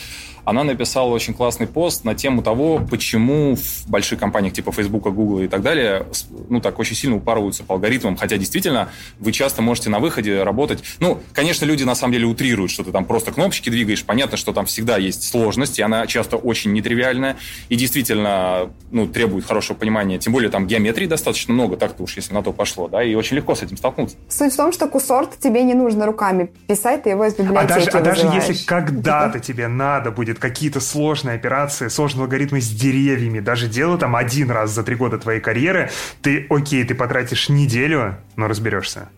она 0.50 0.64
написала 0.64 1.10
очень 1.10 1.32
классный 1.32 1.68
пост 1.68 2.04
на 2.04 2.16
тему 2.16 2.42
того, 2.42 2.80
почему 2.90 3.54
в 3.54 3.88
больших 3.88 4.18
компаниях 4.18 4.52
типа 4.52 4.72
Facebook, 4.72 5.04
Google 5.04 5.42
и 5.42 5.48
так 5.48 5.62
далее, 5.62 6.06
ну, 6.48 6.60
так 6.60 6.80
очень 6.80 6.96
сильно 6.96 7.16
упарываются 7.16 7.62
по 7.62 7.74
алгоритмам, 7.74 8.16
хотя 8.16 8.36
действительно 8.36 8.88
вы 9.20 9.30
часто 9.30 9.62
можете 9.62 9.90
на 9.90 10.00
выходе 10.00 10.42
работать. 10.42 10.82
Ну, 10.98 11.20
конечно, 11.32 11.64
люди 11.64 11.84
на 11.84 11.94
самом 11.94 12.14
деле 12.14 12.26
утрируют, 12.26 12.72
что 12.72 12.82
ты 12.82 12.90
там 12.90 13.04
просто 13.04 13.30
кнопочки 13.30 13.70
двигаешь. 13.70 14.04
Понятно, 14.04 14.36
что 14.36 14.52
там 14.52 14.66
всегда 14.66 14.96
есть 14.96 15.22
сложность, 15.22 15.78
и 15.78 15.82
она 15.82 16.04
часто 16.08 16.36
очень 16.36 16.72
нетривиальная 16.72 17.36
и 17.68 17.76
действительно, 17.76 18.70
ну, 18.90 19.06
требует 19.06 19.44
хорошего 19.46 19.76
понимания. 19.76 20.18
Тем 20.18 20.32
более 20.32 20.50
там 20.50 20.66
геометрии 20.66 21.06
достаточно 21.06 21.54
много, 21.54 21.76
так-то 21.76 22.02
уж, 22.02 22.16
если 22.16 22.34
на 22.34 22.42
то 22.42 22.52
пошло, 22.52 22.88
да, 22.88 23.04
и 23.04 23.14
очень 23.14 23.36
легко 23.36 23.54
с 23.54 23.62
этим 23.62 23.76
столкнуться. 23.76 24.16
Суть 24.28 24.52
в 24.52 24.56
том, 24.56 24.72
что 24.72 24.88
кусорт 24.88 25.38
тебе 25.38 25.62
не 25.62 25.74
нужно 25.74 26.06
руками 26.06 26.50
писать, 26.66 27.04
ты 27.04 27.10
его 27.10 27.24
из 27.24 27.34
библиотеки 27.34 27.72
А 27.72 27.76
даже, 27.76 27.90
а 27.90 28.00
даже 28.00 28.26
если 28.26 28.64
когда-то 28.64 29.38
тебе 29.38 29.68
надо 29.68 30.10
будет 30.10 30.39
какие-то 30.40 30.80
сложные 30.80 31.36
операции, 31.36 31.88
сложные 31.88 32.24
алгоритмы 32.24 32.60
с 32.60 32.68
деревьями, 32.68 33.40
даже 33.40 33.68
дело 33.68 33.98
там 33.98 34.16
один 34.16 34.50
раз 34.50 34.72
за 34.72 34.82
три 34.82 34.96
года 34.96 35.18
твоей 35.18 35.40
карьеры, 35.40 35.90
ты, 36.22 36.46
окей, 36.50 36.82
ты 36.84 36.94
потратишь 36.94 37.48
неделю, 37.48 38.16
но 38.36 38.48
разберешься. 38.48 39.08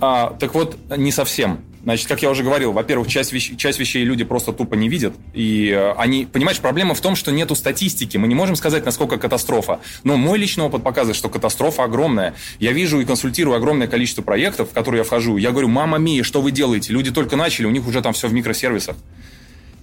А, 0.00 0.36
так 0.38 0.54
вот, 0.54 0.78
не 0.96 1.12
совсем. 1.12 1.60
Значит, 1.82 2.08
как 2.08 2.22
я 2.22 2.30
уже 2.30 2.42
говорил, 2.42 2.72
во-первых, 2.72 3.08
часть, 3.08 3.32
вещ... 3.32 3.56
часть 3.56 3.78
вещей 3.78 4.04
люди 4.04 4.24
просто 4.24 4.52
тупо 4.52 4.74
не 4.74 4.88
видят. 4.88 5.14
И 5.32 5.70
э, 5.70 5.92
они, 5.96 6.26
понимаешь, 6.30 6.58
проблема 6.58 6.94
в 6.94 7.00
том, 7.00 7.16
что 7.16 7.30
нету 7.30 7.54
статистики. 7.54 8.16
Мы 8.16 8.28
не 8.28 8.34
можем 8.34 8.56
сказать, 8.56 8.84
насколько 8.84 9.16
катастрофа. 9.16 9.80
Но 10.04 10.16
мой 10.16 10.38
личный 10.38 10.64
опыт 10.64 10.82
показывает, 10.82 11.16
что 11.16 11.28
катастрофа 11.28 11.84
огромная. 11.84 12.34
Я 12.58 12.72
вижу 12.72 13.00
и 13.00 13.04
консультирую 13.04 13.56
огромное 13.56 13.86
количество 13.86 14.22
проектов, 14.22 14.70
в 14.70 14.74
которые 14.74 14.98
я 14.98 15.04
вхожу. 15.04 15.36
Я 15.36 15.50
говорю, 15.50 15.68
мама 15.68 15.98
мия, 15.98 16.22
что 16.24 16.42
вы 16.42 16.50
делаете? 16.50 16.92
Люди 16.92 17.10
только 17.10 17.36
начали, 17.36 17.66
у 17.66 17.70
них 17.70 17.86
уже 17.86 18.02
там 18.02 18.12
все 18.12 18.28
в 18.28 18.32
микросервисах. 18.32 18.96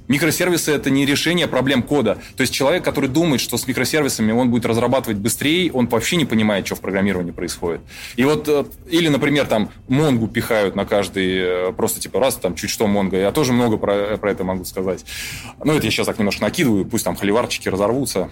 Микросервисы 0.08 0.72
это 0.72 0.90
не 0.90 1.06
решение 1.06 1.48
проблем 1.48 1.84
кода. 1.84 2.18
То 2.36 2.42
есть 2.42 2.54
человек, 2.54 2.84
который 2.84 3.10
думает, 3.10 3.42
что 3.42 3.58
с 3.58 3.68
микросервисами 3.68 4.32
он 4.32 4.50
будет 4.52 4.66
разрабатывать 4.66 5.18
быстрее, 5.18 5.72
он 5.72 5.88
вообще 5.88 6.16
не 6.16 6.26
понимает, 6.26 6.66
что 6.66 6.76
в 6.76 6.82
программировании 6.82 7.32
происходит. 7.32 7.82
И 8.16 8.24
вот, 8.24 8.48
э, 8.48 8.66
или, 8.90 9.08
например, 9.08 9.48
там 9.48 9.70
Монгу 9.88 10.28
пихают 10.28 10.76
на 10.76 10.86
каждый, 10.86 11.70
э, 11.70 11.72
просто 11.74 12.00
типа 12.00 12.20
раз, 12.20 12.36
там 12.36 12.56
чуть 12.56 12.70
что 12.70 12.88
Монго. 12.88 13.18
Я 13.18 13.32
тоже 13.32 13.54
много 13.54 13.78
про, 13.78 14.18
про 14.18 14.32
это 14.32 14.44
могу 14.44 14.66
сказать. 14.66 15.06
Ну, 15.64 15.74
это 15.74 15.86
я 15.86 15.92
сейчас 15.92 16.08
так 16.08 16.20
немножко 16.20 16.44
накидываю, 16.44 16.86
пусть 16.86 17.04
там 17.04 17.16
холиварчики 17.16 17.70
разорвутся. 17.70 18.30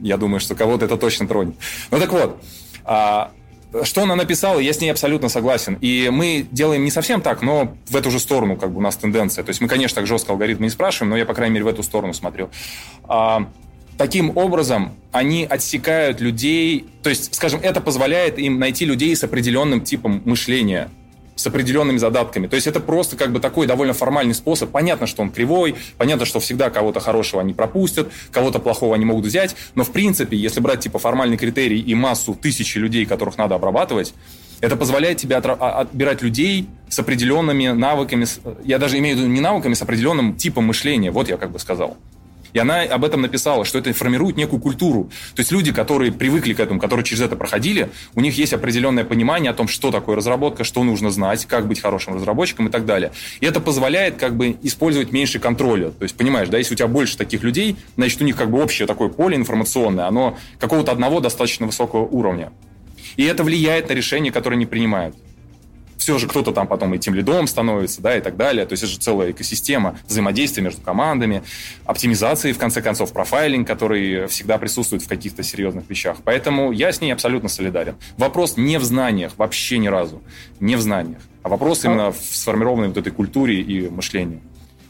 Я 0.00 0.16
думаю, 0.16 0.40
что 0.40 0.54
кого-то 0.54 0.84
это 0.84 0.96
точно 0.96 1.28
тронет. 1.28 1.54
Ну 1.90 1.98
так 1.98 2.12
вот, 2.12 2.42
а, 2.84 3.32
что 3.84 4.02
она 4.02 4.16
написала, 4.16 4.58
я 4.58 4.72
с 4.72 4.80
ней 4.80 4.90
абсолютно 4.90 5.28
согласен. 5.28 5.78
И 5.80 6.10
мы 6.12 6.46
делаем 6.50 6.84
не 6.84 6.90
совсем 6.90 7.20
так, 7.20 7.42
но 7.42 7.74
в 7.88 7.96
эту 7.96 8.10
же 8.10 8.18
сторону 8.18 8.56
как 8.56 8.70
бы 8.70 8.78
у 8.78 8.80
нас 8.82 8.96
тенденция. 8.96 9.44
То 9.44 9.50
есть 9.50 9.60
мы, 9.60 9.68
конечно, 9.68 9.96
так 9.96 10.06
жестко 10.06 10.32
алгоритмы 10.32 10.64
не 10.66 10.70
спрашиваем, 10.70 11.10
но 11.10 11.16
я, 11.16 11.26
по 11.26 11.34
крайней 11.34 11.54
мере, 11.54 11.64
в 11.64 11.68
эту 11.68 11.82
сторону 11.82 12.12
смотрю. 12.12 12.50
А, 13.04 13.48
таким 13.96 14.36
образом, 14.36 14.92
они 15.10 15.46
отсекают 15.48 16.20
людей, 16.20 16.86
то 17.02 17.10
есть, 17.10 17.34
скажем, 17.34 17.60
это 17.62 17.80
позволяет 17.80 18.38
им 18.38 18.58
найти 18.58 18.84
людей 18.84 19.14
с 19.16 19.24
определенным 19.24 19.80
типом 19.80 20.22
мышления 20.24 20.90
с 21.42 21.46
определенными 21.46 21.98
задатками. 21.98 22.46
То 22.46 22.54
есть 22.54 22.66
это 22.66 22.80
просто 22.80 23.16
как 23.16 23.32
бы 23.32 23.40
такой 23.40 23.66
довольно 23.66 23.92
формальный 23.92 24.34
способ. 24.34 24.70
Понятно, 24.70 25.06
что 25.06 25.22
он 25.22 25.30
кривой, 25.30 25.74
понятно, 25.98 26.24
что 26.24 26.38
всегда 26.40 26.70
кого-то 26.70 27.00
хорошего 27.00 27.42
они 27.42 27.52
пропустят, 27.52 28.08
кого-то 28.30 28.60
плохого 28.60 28.94
они 28.94 29.04
могут 29.04 29.26
взять, 29.26 29.56
но 29.74 29.82
в 29.82 29.90
принципе, 29.90 30.36
если 30.36 30.60
брать 30.60 30.80
типа 30.80 30.98
формальный 30.98 31.36
критерий 31.36 31.80
и 31.80 31.94
массу 31.94 32.34
тысячи 32.34 32.78
людей, 32.78 33.04
которых 33.06 33.38
надо 33.38 33.56
обрабатывать, 33.56 34.14
это 34.60 34.76
позволяет 34.76 35.18
тебе 35.18 35.36
а, 35.36 35.80
отбирать 35.80 36.22
людей 36.22 36.68
с 36.88 36.98
определенными 37.00 37.68
навыками, 37.68 38.26
я 38.64 38.78
даже 38.78 38.98
имею 38.98 39.16
в 39.16 39.20
виду 39.20 39.28
не 39.28 39.40
навыками, 39.40 39.74
с 39.74 39.82
определенным 39.82 40.36
типом 40.36 40.64
мышления, 40.64 41.10
вот 41.10 41.28
я 41.28 41.36
как 41.36 41.50
бы 41.50 41.58
сказал. 41.58 41.96
И 42.52 42.58
она 42.58 42.82
об 42.82 43.04
этом 43.04 43.22
написала, 43.22 43.64
что 43.64 43.78
это 43.78 43.92
формирует 43.92 44.36
некую 44.36 44.60
культуру. 44.60 45.10
То 45.34 45.40
есть 45.40 45.52
люди, 45.52 45.72
которые 45.72 46.12
привыкли 46.12 46.52
к 46.52 46.60
этому, 46.60 46.80
которые 46.80 47.04
через 47.04 47.22
это 47.22 47.36
проходили, 47.36 47.90
у 48.14 48.20
них 48.20 48.36
есть 48.36 48.52
определенное 48.52 49.04
понимание 49.04 49.50
о 49.50 49.54
том, 49.54 49.68
что 49.68 49.90
такое 49.90 50.16
разработка, 50.16 50.64
что 50.64 50.84
нужно 50.84 51.10
знать, 51.10 51.46
как 51.46 51.66
быть 51.66 51.80
хорошим 51.80 52.14
разработчиком 52.14 52.68
и 52.68 52.70
так 52.70 52.86
далее. 52.86 53.12
И 53.40 53.46
это 53.46 53.60
позволяет 53.60 54.16
как 54.16 54.36
бы 54.36 54.56
использовать 54.62 55.12
меньше 55.12 55.38
контроля. 55.38 55.90
То 55.90 56.02
есть, 56.02 56.16
понимаешь, 56.16 56.48
да, 56.48 56.58
если 56.58 56.74
у 56.74 56.76
тебя 56.76 56.88
больше 56.88 57.16
таких 57.16 57.42
людей, 57.42 57.76
значит, 57.96 58.20
у 58.20 58.24
них 58.24 58.36
как 58.36 58.50
бы 58.50 58.62
общее 58.62 58.86
такое 58.86 59.08
поле 59.08 59.36
информационное, 59.36 60.06
оно 60.06 60.36
какого-то 60.58 60.92
одного 60.92 61.20
достаточно 61.20 61.66
высокого 61.66 62.02
уровня. 62.02 62.52
И 63.16 63.24
это 63.24 63.44
влияет 63.44 63.88
на 63.88 63.94
решения, 63.94 64.30
которые 64.30 64.56
они 64.56 64.66
принимают 64.66 65.16
все 66.02 66.18
же 66.18 66.26
кто-то 66.26 66.50
там 66.50 66.66
потом 66.66 66.92
и 66.94 66.98
тем 66.98 67.14
лидом 67.14 67.46
становится, 67.46 68.02
да, 68.02 68.16
и 68.16 68.20
так 68.20 68.36
далее. 68.36 68.66
То 68.66 68.72
есть 68.72 68.82
это 68.82 68.92
же 68.92 68.98
целая 68.98 69.30
экосистема 69.30 69.96
взаимодействия 70.08 70.60
между 70.60 70.82
командами, 70.82 71.44
оптимизации, 71.84 72.50
в 72.50 72.58
конце 72.58 72.82
концов, 72.82 73.12
профайлинг, 73.12 73.68
который 73.68 74.26
всегда 74.26 74.58
присутствует 74.58 75.04
в 75.04 75.08
каких-то 75.08 75.44
серьезных 75.44 75.88
вещах. 75.88 76.16
Поэтому 76.24 76.72
я 76.72 76.90
с 76.92 77.00
ней 77.00 77.12
абсолютно 77.12 77.48
солидарен. 77.48 77.94
Вопрос 78.18 78.56
не 78.56 78.78
в 78.78 78.84
знаниях, 78.84 79.34
вообще 79.36 79.78
ни 79.78 79.86
разу. 79.86 80.20
Не 80.58 80.74
в 80.74 80.80
знаниях. 80.80 81.20
А 81.44 81.48
вопрос 81.48 81.84
а... 81.84 81.88
именно 81.88 82.10
в 82.10 82.18
сформированной 82.18 82.88
вот 82.88 82.96
этой 82.96 83.12
культуре 83.12 83.60
и 83.60 83.88
мышлении. 83.88 84.40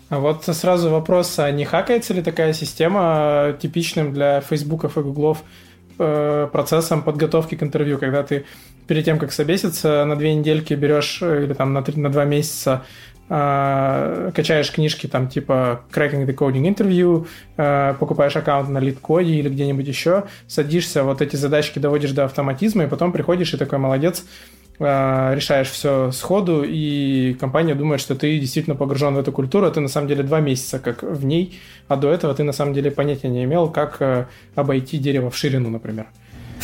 А 0.09 0.19
вот 0.19 0.45
сразу 0.45 0.89
вопрос, 0.89 1.39
а 1.39 1.51
не 1.51 1.67
хакается 1.67 2.15
ли 2.15 2.23
такая 2.23 2.55
система 2.55 3.55
типичным 3.61 4.15
для 4.15 4.41
фейсбуков 4.41 4.97
и 4.97 5.03
гуглов 5.03 5.39
э, 5.39 5.72
процессом 5.97 7.03
подготовки 7.03 7.55
к 7.55 7.63
интервью, 7.63 7.99
когда 7.99 8.23
ты 8.23 8.45
перед 8.87 9.05
тем, 9.05 9.19
как 9.19 9.33
собеситься, 9.33 10.05
на 10.05 10.17
две 10.17 10.35
недельки 10.35 10.75
берешь 10.75 11.21
э, 11.23 11.45
или 11.45 11.55
там 11.55 11.73
на, 11.73 11.83
три, 11.83 12.01
на 12.01 12.11
два 12.11 12.25
месяца 12.25 12.83
э, 13.29 14.31
качаешь 14.35 14.71
книжки 14.73 15.07
там 15.07 15.29
типа 15.29 15.83
Cracking 15.93 16.27
the 16.27 16.35
Coding 16.35 16.75
Interview, 16.75 17.27
э, 17.57 17.95
покупаешь 17.99 18.37
аккаунт 18.37 18.69
на 18.69 18.79
литкоде 18.79 19.35
или 19.35 19.49
где-нибудь 19.49 19.87
еще, 19.87 20.25
садишься, 20.47 21.05
вот 21.05 21.23
эти 21.23 21.37
задачки 21.37 21.79
доводишь 21.79 22.13
до 22.13 22.25
автоматизма, 22.25 22.85
и 22.85 22.87
потом 22.87 23.13
приходишь 23.13 23.55
и 23.55 23.57
такой 23.57 23.79
молодец, 23.79 24.25
э, 24.25 24.62
решаешь 24.79 25.71
все 25.71 26.11
сходу, 26.11 26.65
и 26.67 27.35
компания 27.35 27.75
думает, 27.75 28.01
что 28.01 28.15
ты 28.15 28.39
действительно 28.39 28.75
погружен 28.75 29.15
в 29.15 29.19
эту 29.19 29.31
культуру, 29.31 29.67
а 29.67 29.71
ты 29.71 29.81
на 29.81 29.89
самом 29.89 30.09
деле 30.09 30.23
два 30.23 30.41
месяца 30.41 30.79
как 30.79 31.03
в 31.03 31.25
ней, 31.25 31.59
а 31.89 31.97
до 31.97 32.11
этого 32.11 32.35
ты 32.35 32.43
на 32.43 32.53
самом 32.53 32.75
деле 32.75 32.91
понятия 32.91 33.29
не 33.29 33.45
имел, 33.45 33.69
как 33.69 33.97
э, 34.01 34.27
обойти 34.55 34.99
дерево 34.99 35.31
в 35.31 35.37
ширину, 35.37 35.71
например. 35.71 36.07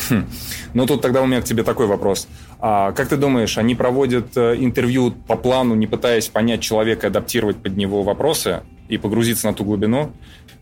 Хм. 0.09 0.25
Ну, 0.73 0.85
тут 0.85 1.01
тогда 1.01 1.21
у 1.21 1.25
меня 1.25 1.41
к 1.41 1.45
тебе 1.45 1.63
такой 1.63 1.87
вопрос. 1.87 2.27
А 2.59 2.91
как 2.91 3.09
ты 3.09 3.17
думаешь, 3.17 3.57
они 3.57 3.75
проводят 3.75 4.35
э, 4.37 4.55
интервью 4.57 5.11
по 5.11 5.35
плану, 5.35 5.75
не 5.75 5.87
пытаясь 5.87 6.27
понять 6.27 6.61
человека, 6.61 7.07
адаптировать 7.07 7.57
под 7.57 7.77
него 7.77 8.03
вопросы 8.03 8.61
и 8.87 8.97
погрузиться 8.97 9.47
на 9.47 9.53
ту 9.53 9.63
глубину? 9.63 10.11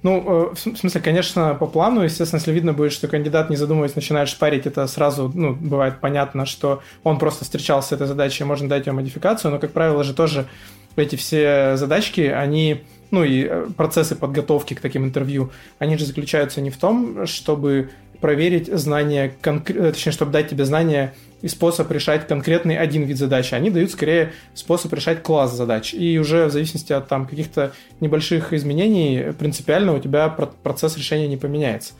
Ну, 0.03 0.51
э, 0.51 0.55
в 0.55 0.77
смысле, 0.77 1.01
конечно, 1.01 1.55
по 1.55 1.65
плану, 1.65 2.01
естественно, 2.01 2.39
если 2.39 2.51
видно 2.51 2.73
будет, 2.73 2.91
что 2.91 3.07
кандидат, 3.07 3.49
не 3.49 3.55
задумываясь, 3.55 3.95
начинает 3.95 4.29
шпарить, 4.29 4.65
это 4.65 4.85
сразу, 4.87 5.31
ну, 5.33 5.53
бывает 5.53 5.99
понятно, 5.99 6.45
что 6.45 6.81
он 7.03 7.17
просто 7.17 7.45
встречался 7.45 7.89
с 7.89 7.91
этой 7.93 8.07
задачей, 8.07 8.43
можно 8.43 8.69
дать 8.69 8.85
ее 8.85 8.93
модификацию, 8.93 9.51
но, 9.51 9.59
как 9.59 9.71
правило, 9.71 10.03
же 10.03 10.13
тоже 10.13 10.47
эти 10.95 11.15
все 11.15 11.77
задачки, 11.77 12.21
они 12.21 12.83
ну 13.11 13.23
и 13.23 13.45
э, 13.45 13.67
процессы 13.75 14.15
подготовки 14.15 14.73
к 14.73 14.81
таким 14.81 15.05
интервью, 15.05 15.51
они 15.79 15.97
же 15.97 16.05
заключаются 16.05 16.61
не 16.61 16.69
в 16.69 16.77
том, 16.77 17.25
чтобы 17.25 17.89
проверить 18.19 18.67
знания, 18.67 19.33
конкр... 19.41 19.73
точнее, 19.91 20.11
чтобы 20.11 20.31
дать 20.31 20.49
тебе 20.49 20.65
знания 20.65 21.13
и 21.41 21.47
способ 21.47 21.91
решать 21.91 22.27
конкретный 22.27 22.77
один 22.77 23.03
вид 23.03 23.17
задачи. 23.17 23.53
Они 23.53 23.69
дают 23.69 23.91
скорее 23.91 24.33
способ 24.53 24.91
решать 24.93 25.21
класс 25.23 25.53
задач. 25.53 25.93
И 25.93 26.17
уже 26.19 26.45
в 26.45 26.51
зависимости 26.51 26.93
от 26.93 27.07
там 27.07 27.27
каких-то 27.27 27.73
небольших 27.99 28.53
изменений 28.53 29.33
принципиально 29.37 29.93
у 29.93 29.99
тебя 29.99 30.29
процесс 30.29 30.97
решения 30.97 31.27
не 31.27 31.37
поменяется. 31.37 31.93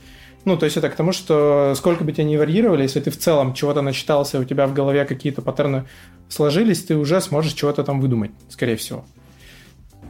Ну, 0.46 0.58
то 0.58 0.66
есть 0.66 0.78
это 0.78 0.90
к 0.90 0.96
тому, 0.96 1.12
что 1.12 1.74
сколько 1.76 2.04
бы 2.04 2.14
тебя 2.14 2.24
ни 2.24 2.38
варьировали, 2.38 2.84
если 2.84 3.02
ты 3.02 3.12
в 3.12 3.18
целом 3.18 3.54
чего-то 3.54 3.82
начитался, 3.82 4.40
у 4.40 4.46
тебя 4.46 4.66
в 4.66 4.74
голове 4.74 5.04
какие-то 5.06 5.42
паттерны 5.42 5.86
сложились, 6.30 6.84
ты 6.84 6.96
уже 6.96 7.20
сможешь 7.22 7.54
чего-то 7.54 7.84
там 7.84 8.00
выдумать, 8.00 8.32
скорее 8.50 8.78
всего. 8.78 9.04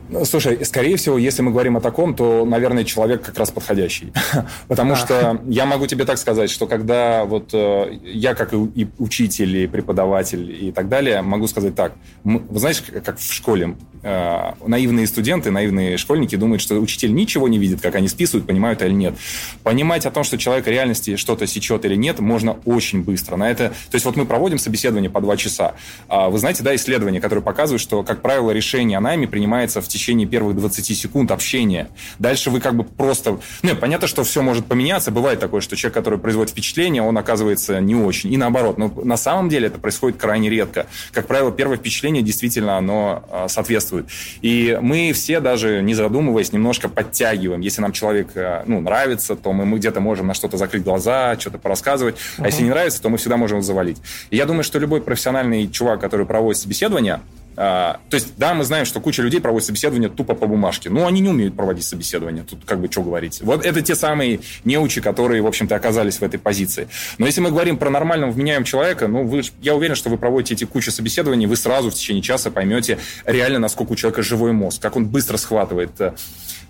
Ну, 0.09 0.25
слушай, 0.25 0.63
скорее 0.65 0.95
всего, 0.95 1.17
если 1.17 1.41
мы 1.41 1.51
говорим 1.51 1.77
о 1.77 1.81
таком, 1.81 2.15
то, 2.15 2.45
наверное, 2.45 2.83
человек 2.83 3.23
как 3.23 3.37
раз 3.37 3.51
подходящий. 3.51 4.13
Потому 4.67 4.95
что 4.95 5.41
я 5.47 5.65
могу 5.65 5.87
тебе 5.87 6.05
так 6.05 6.17
сказать, 6.17 6.49
что 6.49 6.67
когда 6.67 7.25
вот 7.25 7.49
э, 7.53 7.99
я 8.03 8.33
как 8.33 8.53
и 8.53 8.87
учитель, 8.97 9.57
и 9.57 9.67
преподаватель 9.67 10.67
и 10.67 10.71
так 10.71 10.87
далее, 10.87 11.21
могу 11.21 11.47
сказать 11.47 11.75
так. 11.75 11.93
Вы 12.23 12.59
знаете, 12.59 12.83
как 13.01 13.17
в 13.17 13.33
школе 13.33 13.75
э, 14.03 14.53
наивные 14.65 15.07
студенты, 15.07 15.51
наивные 15.51 15.97
школьники 15.97 16.35
думают, 16.35 16.61
что 16.61 16.75
учитель 16.75 17.13
ничего 17.13 17.47
не 17.47 17.57
видит, 17.57 17.81
как 17.81 17.95
они 17.95 18.07
списывают, 18.07 18.47
понимают 18.47 18.81
или 18.81 18.91
нет. 18.91 19.15
Понимать 19.63 20.05
о 20.05 20.11
том, 20.11 20.23
что 20.23 20.37
человек 20.37 20.65
в 20.65 20.69
реальности 20.69 21.15
что-то 21.15 21.47
сечет 21.47 21.85
или 21.85 21.95
нет, 21.95 22.19
можно 22.19 22.57
очень 22.65 23.03
быстро. 23.03 23.35
На 23.35 23.49
это, 23.49 23.69
то 23.69 23.95
есть 23.95 24.05
вот 24.05 24.15
мы 24.15 24.25
проводим 24.25 24.57
собеседование 24.59 25.09
по 25.09 25.21
два 25.21 25.37
часа. 25.37 25.75
А 26.07 26.29
вы 26.29 26.39
знаете, 26.39 26.63
да, 26.63 26.75
исследования, 26.75 27.21
которые 27.21 27.43
показывают, 27.43 27.81
что, 27.81 28.03
как 28.03 28.21
правило, 28.21 28.51
решение 28.51 28.97
о 28.97 29.01
найме 29.01 29.27
принимается 29.27 29.81
в 29.81 29.87
течение 29.87 30.27
первых 30.27 30.55
20 30.55 30.97
секунд 30.97 31.31
общения. 31.31 31.89
Дальше 32.19 32.49
вы 32.49 32.59
как 32.59 32.75
бы 32.75 32.83
просто... 32.83 33.39
Ну, 33.61 33.75
понятно, 33.75 34.07
что 34.07 34.23
все 34.23 34.41
может 34.41 34.65
поменяться. 34.65 35.11
Бывает 35.11 35.39
такое, 35.39 35.61
что 35.61 35.75
человек, 35.75 35.93
который 35.95 36.19
производит 36.19 36.51
впечатление, 36.51 37.01
он 37.01 37.17
оказывается 37.17 37.79
не 37.79 37.95
очень. 37.95 38.31
И 38.33 38.37
наоборот. 38.37 38.77
Но 38.77 38.91
на 39.03 39.17
самом 39.17 39.49
деле 39.49 39.67
это 39.67 39.79
происходит 39.79 40.17
крайне 40.17 40.49
редко. 40.49 40.87
Как 41.11 41.27
правило, 41.27 41.51
первое 41.51 41.77
впечатление 41.77 42.23
действительно 42.23 42.77
оно 42.77 43.23
а, 43.31 43.47
соответствует. 43.88 44.07
И 44.41 44.77
мы 44.81 45.11
все 45.13 45.39
даже, 45.39 45.81
не 45.81 45.93
задумываясь, 45.93 46.51
немножко 46.51 46.89
подтягиваем. 46.89 47.61
Если 47.61 47.81
нам 47.81 47.91
человек 47.91 48.29
а, 48.35 48.63
ну, 48.67 48.81
нравится, 48.81 49.35
то 49.35 49.53
мы, 49.53 49.65
мы 49.65 49.77
где-то 49.77 49.99
можем 49.99 50.27
на 50.27 50.33
что-то 50.33 50.57
закрыть 50.57 50.83
глаза, 50.83 51.38
что-то 51.39 51.57
порассказывать. 51.57 52.15
Uh-huh. 52.15 52.43
А 52.43 52.47
если 52.47 52.63
не 52.63 52.69
нравится, 52.69 53.01
то 53.01 53.09
мы 53.09 53.17
всегда 53.17 53.38
можем 53.38 53.61
завалить. 53.61 53.97
И 54.29 54.38
я 54.38 54.45
думаю, 54.45 54.63
что 54.63 54.79
любой 54.79 55.01
профессиональный 55.01 55.67
чувак, 55.67 56.01
который 56.01 56.25
проводит 56.25 56.61
собеседование, 56.61 57.21
а, 57.59 57.99
то 58.11 58.15
есть, 58.15 58.37
да, 58.37 58.53
мы 58.53 58.63
знаем, 58.63 58.85
что 58.85 58.99
куча 58.99 59.23
людей 59.23 59.41
проводит 59.41 59.65
собеседование 59.65 60.09
тупо 60.09 60.35
по 60.35 60.45
бумажке. 60.45 60.91
Но 60.91 61.07
они 61.07 61.21
не 61.21 61.29
умеют 61.29 61.55
проводить 61.55 61.85
собеседование. 61.85 62.43
Тут 62.43 62.59
как 62.65 62.79
бы 62.79 62.89
что 62.89 63.01
говорить. 63.01 63.41
Вот 63.41 63.65
это 63.65 63.81
те 63.81 63.95
самые 63.95 64.41
неучи, 64.63 65.01
которые, 65.01 65.41
в 65.41 65.47
общем-то, 65.47 65.75
оказались 65.75 66.19
в 66.19 66.23
этой 66.23 66.39
позиции. 66.39 66.87
Но 67.17 67.25
если 67.25 67.41
мы 67.41 67.49
говорим 67.49 67.77
про 67.77 67.89
нормального 67.89 68.29
вменяемого 68.29 68.65
человека, 68.65 69.07
ну, 69.07 69.23
вы, 69.23 69.41
я 69.59 69.75
уверен, 69.75 69.95
что 69.95 70.09
вы 70.09 70.19
проводите 70.19 70.53
эти 70.53 70.65
кучу 70.65 70.91
собеседований, 70.91 71.47
вы 71.47 71.55
сразу 71.55 71.89
в 71.89 71.95
течение 71.95 72.21
часа 72.21 72.51
поймете 72.51 72.99
реально, 73.25 73.57
насколько 73.57 73.93
у 73.93 73.95
человека 73.95 74.21
живой 74.21 74.51
мозг, 74.51 74.79
как 74.79 74.95
он 74.95 75.07
быстро 75.07 75.37
схватывает. 75.37 75.99
Э. 75.99 76.13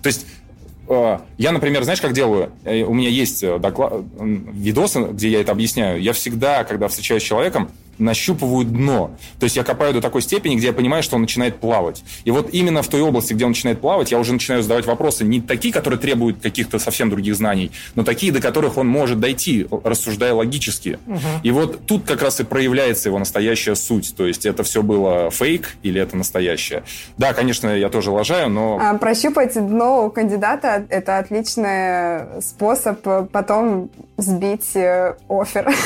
То 0.00 0.06
есть 0.06 0.26
э, 0.88 1.18
я, 1.36 1.52
например, 1.52 1.82
знаешь, 1.82 2.00
как 2.00 2.14
делаю? 2.14 2.50
Э, 2.64 2.82
у 2.84 2.94
меня 2.94 3.10
есть 3.10 3.44
доклад, 3.60 3.92
видосы, 4.18 5.00
где 5.12 5.28
я 5.28 5.42
это 5.42 5.52
объясняю. 5.52 6.00
Я 6.00 6.14
всегда, 6.14 6.64
когда 6.64 6.88
встречаюсь 6.88 7.22
с 7.22 7.26
человеком, 7.26 7.70
нащупываю 7.98 8.64
дно. 8.64 9.10
То 9.38 9.44
есть 9.44 9.56
я 9.56 9.64
копаю 9.64 9.92
до 9.92 10.00
такой 10.00 10.22
степени, 10.22 10.56
где 10.56 10.68
я 10.68 10.72
понимаю, 10.72 11.02
что 11.02 11.16
он 11.16 11.22
начинает 11.22 11.56
плавать. 11.60 12.02
И 12.24 12.30
вот 12.30 12.50
именно 12.52 12.82
в 12.82 12.88
той 12.88 13.00
области, 13.00 13.32
где 13.32 13.44
он 13.44 13.52
начинает 13.52 13.80
плавать, 13.80 14.12
я 14.12 14.18
уже 14.18 14.32
начинаю 14.32 14.62
задавать 14.62 14.86
вопросы 14.86 15.24
не 15.24 15.40
такие, 15.40 15.72
которые 15.72 15.98
требуют 15.98 16.40
каких-то 16.40 16.78
совсем 16.78 17.10
других 17.10 17.36
знаний, 17.36 17.70
но 17.94 18.04
такие, 18.04 18.32
до 18.32 18.40
которых 18.40 18.76
он 18.76 18.86
может 18.86 19.20
дойти, 19.20 19.66
рассуждая 19.84 20.32
логически. 20.32 20.98
Угу. 21.06 21.18
И 21.42 21.50
вот 21.50 21.86
тут 21.86 22.04
как 22.04 22.22
раз 22.22 22.40
и 22.40 22.44
проявляется 22.44 23.08
его 23.08 23.18
настоящая 23.18 23.74
суть. 23.74 24.14
То 24.16 24.26
есть 24.26 24.46
это 24.46 24.62
все 24.62 24.82
было 24.82 25.30
фейк 25.30 25.76
или 25.82 26.00
это 26.00 26.16
настоящее. 26.16 26.84
Да, 27.16 27.32
конечно, 27.32 27.68
я 27.68 27.88
тоже 27.88 28.10
лажаю, 28.10 28.50
но... 28.50 28.78
А, 28.80 28.94
прощупать 28.98 29.54
дно 29.54 30.06
у 30.06 30.10
кандидата– 30.10 30.86
это 30.88 31.18
отличный 31.18 32.40
способ 32.42 33.00
потом 33.32 33.90
сбить 34.16 34.76
э, 34.76 35.14
офер. 35.28 35.70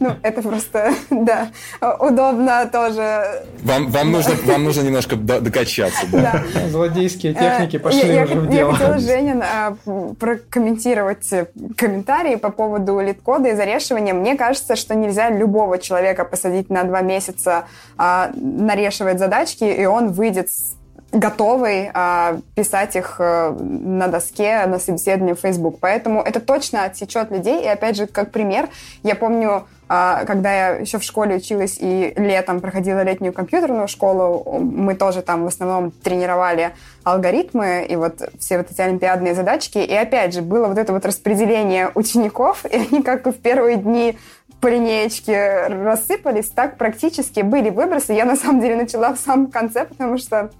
Ну, 0.00 0.16
это 0.22 0.42
просто 0.42 0.92
да, 1.28 1.96
удобно 1.98 2.68
тоже. 2.72 3.44
Вам, 3.62 3.90
вам, 3.90 4.12
нужно, 4.12 4.34
вам 4.44 4.64
нужно 4.64 4.82
немножко 4.82 5.16
докачаться, 5.16 6.06
да? 6.10 6.44
да. 6.54 6.68
Злодейские 6.68 7.34
техники 7.34 7.76
э, 7.76 7.78
пошли 7.78 8.14
я, 8.14 8.24
уже 8.24 8.34
я, 8.34 8.40
в 8.40 8.48
дело. 8.48 8.70
Я 8.70 8.76
хотела, 8.76 8.98
Женин, 8.98 9.42
а, 9.42 9.76
прокомментировать 10.18 11.28
комментарии 11.76 12.36
по 12.36 12.50
поводу 12.50 13.00
лид-кода 13.00 13.50
и 13.50 13.54
зарешивания. 13.54 14.14
Мне 14.14 14.36
кажется, 14.36 14.76
что 14.76 14.94
нельзя 14.94 15.30
любого 15.30 15.78
человека 15.78 16.24
посадить 16.24 16.70
на 16.70 16.84
два 16.84 17.02
месяца 17.02 17.66
а, 17.96 18.30
нарешивать 18.34 19.18
задачки, 19.18 19.64
и 19.64 19.84
он 19.84 20.12
выйдет 20.12 20.50
с 20.50 20.77
готовый 21.12 21.90
а, 21.94 22.38
писать 22.54 22.96
их 22.96 23.16
а, 23.18 23.56
на 23.58 24.08
доске 24.08 24.66
на 24.66 24.78
собеседовании 24.78 25.34
в 25.34 25.40
Facebook. 25.40 25.78
Поэтому 25.80 26.20
это 26.20 26.40
точно 26.40 26.84
отсечет 26.84 27.30
людей. 27.30 27.62
И 27.62 27.66
опять 27.66 27.96
же, 27.96 28.06
как 28.06 28.30
пример, 28.30 28.68
я 29.02 29.14
помню, 29.14 29.66
а, 29.88 30.24
когда 30.26 30.52
я 30.52 30.68
еще 30.76 30.98
в 30.98 31.02
школе 31.02 31.36
училась 31.36 31.78
и 31.80 32.12
летом 32.16 32.60
проходила 32.60 33.02
летнюю 33.02 33.32
компьютерную 33.32 33.88
школу, 33.88 34.60
мы 34.60 34.94
тоже 34.94 35.22
там 35.22 35.44
в 35.44 35.46
основном 35.46 35.92
тренировали 35.92 36.72
алгоритмы 37.04 37.86
и 37.88 37.96
вот 37.96 38.20
все 38.38 38.58
вот 38.58 38.70
эти 38.70 38.80
олимпиадные 38.82 39.34
задачки. 39.34 39.78
И 39.78 39.94
опять 39.94 40.34
же, 40.34 40.42
было 40.42 40.66
вот 40.68 40.76
это 40.76 40.92
вот 40.92 41.06
распределение 41.06 41.90
учеников, 41.94 42.66
и 42.66 42.76
они 42.76 43.02
как 43.02 43.24
в 43.26 43.32
первые 43.32 43.78
дни 43.78 44.18
по 44.60 44.66
линеечке 44.66 45.68
рассыпались, 45.68 46.50
так 46.50 46.76
практически 46.76 47.40
были 47.40 47.70
выбросы. 47.70 48.12
Я 48.12 48.26
на 48.26 48.36
самом 48.36 48.60
деле 48.60 48.76
начала 48.76 49.14
в 49.14 49.18
самом 49.18 49.46
конце, 49.46 49.84
потому 49.84 50.18
что 50.18 50.50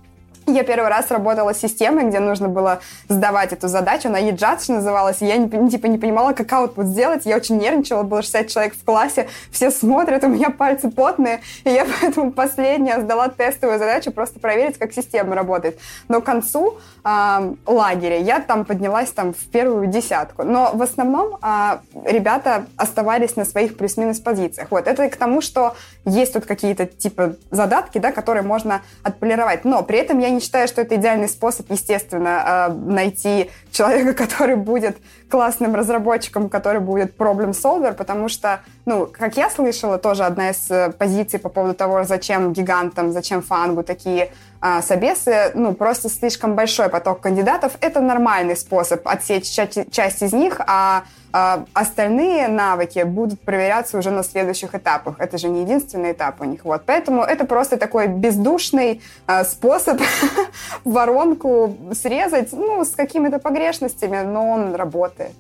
я 0.53 0.65
первый 0.65 0.89
раз 0.89 1.11
работала 1.11 1.53
с 1.53 1.59
системой, 1.59 2.05
где 2.05 2.21
нужно 2.21 2.49
было 2.49 2.81
сдавать 3.09 3.53
эту 3.53 3.69
задачу. 3.69 4.09
Она 4.09 4.21
EJADGE 4.21 4.73
называлась. 4.73 5.19
Я 5.21 5.37
не, 5.37 5.71
типа, 5.71 5.87
не 5.87 5.99
понимала, 5.99 6.33
как 6.33 6.53
аутпут 6.53 6.87
сделать. 6.87 7.27
Я 7.27 7.37
очень 7.37 7.59
нервничала. 7.59 8.03
Было 8.03 8.23
60 8.23 8.49
человек 8.49 8.75
в 8.75 8.85
классе. 8.85 9.29
Все 9.51 9.71
смотрят, 9.71 10.25
у 10.25 10.29
меня 10.29 10.51
пальцы 10.51 10.91
потные. 10.91 11.41
И 11.65 11.71
я 11.71 11.87
поэтому 12.01 12.33
последняя 12.33 13.01
сдала 13.01 13.29
тестовую 13.29 13.79
задачу, 13.79 14.13
просто 14.13 14.41
проверить, 14.41 14.79
как 14.79 14.93
система 14.93 15.35
работает. 15.35 15.79
Но 16.09 16.21
к 16.21 16.25
концу 16.25 16.79
э, 17.05 17.55
лагеря 17.67 18.19
я 18.19 18.41
там 18.41 18.65
поднялась 18.65 19.11
там, 19.11 19.33
в 19.33 19.51
первую 19.51 19.87
десятку. 19.87 20.45
Но 20.45 20.71
в 20.75 20.83
основном 20.83 21.39
э, 21.43 21.79
ребята 22.05 22.67
оставались 22.77 23.37
на 23.37 23.45
своих 23.45 23.77
плюс-минус 23.77 24.21
позициях. 24.21 24.69
Вот. 24.71 24.87
Это 24.87 25.09
к 25.09 25.17
тому, 25.17 25.41
что 25.41 25.75
есть 26.05 26.33
тут 26.33 26.47
какие-то 26.47 26.87
типа 26.87 27.35
задатки, 27.51 27.99
да, 27.99 28.13
которые 28.13 28.43
можно 28.43 28.83
отполировать. 29.03 29.65
Но 29.65 29.83
при 29.83 29.99
этом 29.99 30.19
я 30.19 30.31
не 30.31 30.38
считаю, 30.41 30.69
что 30.69 30.81
это 30.81 30.97
идеальный 30.97 31.29
способ, 31.29 31.71
естественно, 31.71 32.43
а, 32.45 32.69
найти 32.69 33.51
человека, 33.71 34.15
который 34.27 34.57
будет 34.57 34.99
классным 35.31 35.75
разработчиком, 35.75 36.49
который 36.49 36.81
будет 36.81 37.17
проблем-солвер, 37.17 37.95
потому 37.95 38.29
что, 38.29 38.61
ну, 38.87 39.07
как 39.07 39.37
я 39.37 39.51
слышала, 39.51 39.99
тоже 39.99 40.25
одна 40.25 40.51
из 40.51 40.71
э, 40.71 40.91
позиций 40.91 41.39
по 41.39 41.49
поводу 41.49 41.75
того, 41.75 42.05
зачем 42.05 42.53
гигантам, 42.53 43.13
зачем 43.13 43.43
фангу 43.43 43.83
такие 43.83 44.31
а, 44.61 44.83
собесы, 44.83 45.53
ну, 45.55 45.75
просто 45.75 46.09
слишком 46.09 46.57
большой 46.57 46.89
поток 46.89 47.21
кандидатов. 47.21 47.75
Это 47.81 48.01
нормальный 48.01 48.57
способ 48.57 49.07
отсечь 49.07 49.49
часть 49.49 50.23
из 50.23 50.33
них, 50.33 50.61
а, 50.67 51.05
а 51.41 51.67
остальные 51.73 52.49
навыки 52.49 53.05
будут 53.05 53.41
проверяться 53.41 53.97
уже 53.97 54.11
на 54.11 54.25
следующих 54.25 54.75
этапах. 54.75 55.21
Это 55.21 55.39
же 55.39 55.49
не 55.49 55.63
единственный 55.63 56.11
этап 56.11 56.41
у 56.41 56.45
них. 56.45 56.65
Вот. 56.65 56.83
Поэтому 56.85 57.23
это 57.23 57.45
просто 57.45 57.77
такой 57.77 58.09
бездушный 58.09 59.03
а, 59.29 59.45
способ 59.45 60.01
воронку 60.85 61.77
срезать, 61.93 62.53
ну, 62.53 62.85
с 62.85 62.91
какими-то 62.91 63.39
погрешностями, 63.39 64.21
но 64.23 64.51
он 64.51 64.75
работает. 64.75 65.31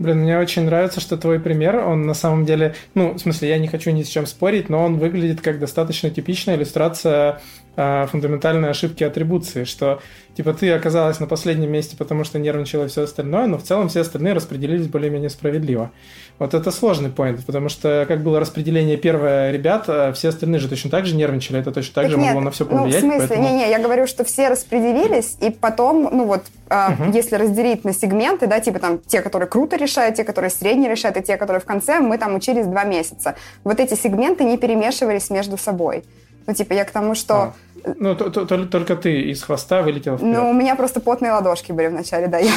Блин, 0.00 0.22
мне 0.22 0.36
очень 0.36 0.64
нравится, 0.64 0.98
что 0.98 1.16
твой 1.16 1.38
пример, 1.38 1.76
он 1.76 2.06
на 2.06 2.14
самом 2.14 2.44
деле, 2.44 2.74
ну, 2.94 3.12
в 3.12 3.18
смысле, 3.20 3.50
я 3.50 3.58
не 3.58 3.68
хочу 3.68 3.92
ни 3.92 4.02
с 4.02 4.08
чем 4.08 4.26
спорить, 4.26 4.68
но 4.68 4.84
он 4.84 4.98
выглядит 4.98 5.42
как 5.42 5.60
достаточно 5.60 6.10
типичная 6.10 6.56
иллюстрация 6.56 7.40
э, 7.80 8.06
фундаментальной 8.06 8.70
ошибки 8.70 9.04
атрибуции, 9.04 9.64
что 9.64 10.00
типа 10.36 10.52
ты 10.54 10.70
оказалась 10.70 11.18
на 11.20 11.26
последнем 11.26 11.70
месте, 11.72 11.96
потому 11.96 12.24
что 12.24 12.38
нервничала 12.38 12.84
и 12.84 12.88
все 12.88 13.02
остальное, 13.02 13.46
но 13.46 13.58
в 13.58 13.62
целом 13.62 13.88
все 13.88 14.00
остальные 14.00 14.34
распределились 14.34 14.86
более-менее 14.86 15.30
справедливо. 15.30 15.90
Вот 16.38 16.54
это 16.54 16.70
сложный 16.70 17.10
поинт, 17.10 17.44
потому 17.44 17.68
что 17.68 18.06
как 18.08 18.22
было 18.22 18.40
распределение 18.40 18.96
первое 18.96 19.50
ребят, 19.50 19.84
а 19.88 20.12
все 20.12 20.28
остальные 20.28 20.60
же 20.60 20.68
точно 20.68 20.90
так 20.90 21.04
же 21.04 21.14
нервничали, 21.14 21.60
это 21.60 21.70
точно 21.70 21.94
так, 21.94 22.04
так 22.04 22.12
же 22.12 22.18
нет, 22.18 22.28
могло 22.28 22.40
на 22.40 22.50
все 22.50 22.64
повлиять. 22.64 23.02
Ну, 23.02 23.10
в 23.10 23.12
смысле, 23.12 23.28
поэтому... 23.28 23.48
не-не, 23.48 23.70
я 23.70 23.78
говорю, 23.78 24.06
что 24.06 24.24
все 24.24 24.48
распределились, 24.48 25.36
и 25.40 25.50
потом, 25.50 26.08
ну 26.12 26.24
вот, 26.24 26.44
э, 26.70 26.92
угу. 26.92 27.12
если 27.12 27.36
разделить 27.36 27.84
на 27.84 27.92
сегменты, 27.92 28.46
да, 28.46 28.60
типа 28.60 28.78
там 28.78 28.98
те, 28.98 29.20
которые 29.20 29.48
круто 29.48 29.76
решают, 29.76 30.16
те, 30.16 30.24
которые 30.24 30.50
средне 30.50 30.88
решают, 30.88 31.16
и 31.18 31.22
те, 31.22 31.36
которые 31.36 31.60
в 31.60 31.66
конце, 31.66 32.00
мы 32.00 32.16
там 32.16 32.34
учились 32.34 32.66
два 32.66 32.84
месяца. 32.84 33.34
Вот 33.64 33.78
эти 33.80 33.94
сегменты 33.94 34.44
не 34.44 34.56
перемешивались 34.56 35.28
между 35.28 35.58
собой. 35.58 36.04
Ну, 36.50 36.54
типа, 36.54 36.72
я 36.72 36.84
к 36.84 36.90
тому, 36.90 37.14
что... 37.14 37.34
А. 37.34 37.52
Ну, 37.96 38.16
то, 38.16 38.28
то, 38.28 38.44
то, 38.44 38.66
только 38.66 38.96
ты 38.96 39.20
из 39.30 39.40
хвоста 39.44 39.82
вылетел 39.82 40.16
вперед. 40.16 40.34
Ну, 40.34 40.50
у 40.50 40.52
меня 40.52 40.74
просто 40.74 41.00
потные 41.00 41.30
ладошки 41.30 41.70
были 41.70 41.86
вначале, 41.86 42.26
да, 42.26 42.38
я 42.38 42.50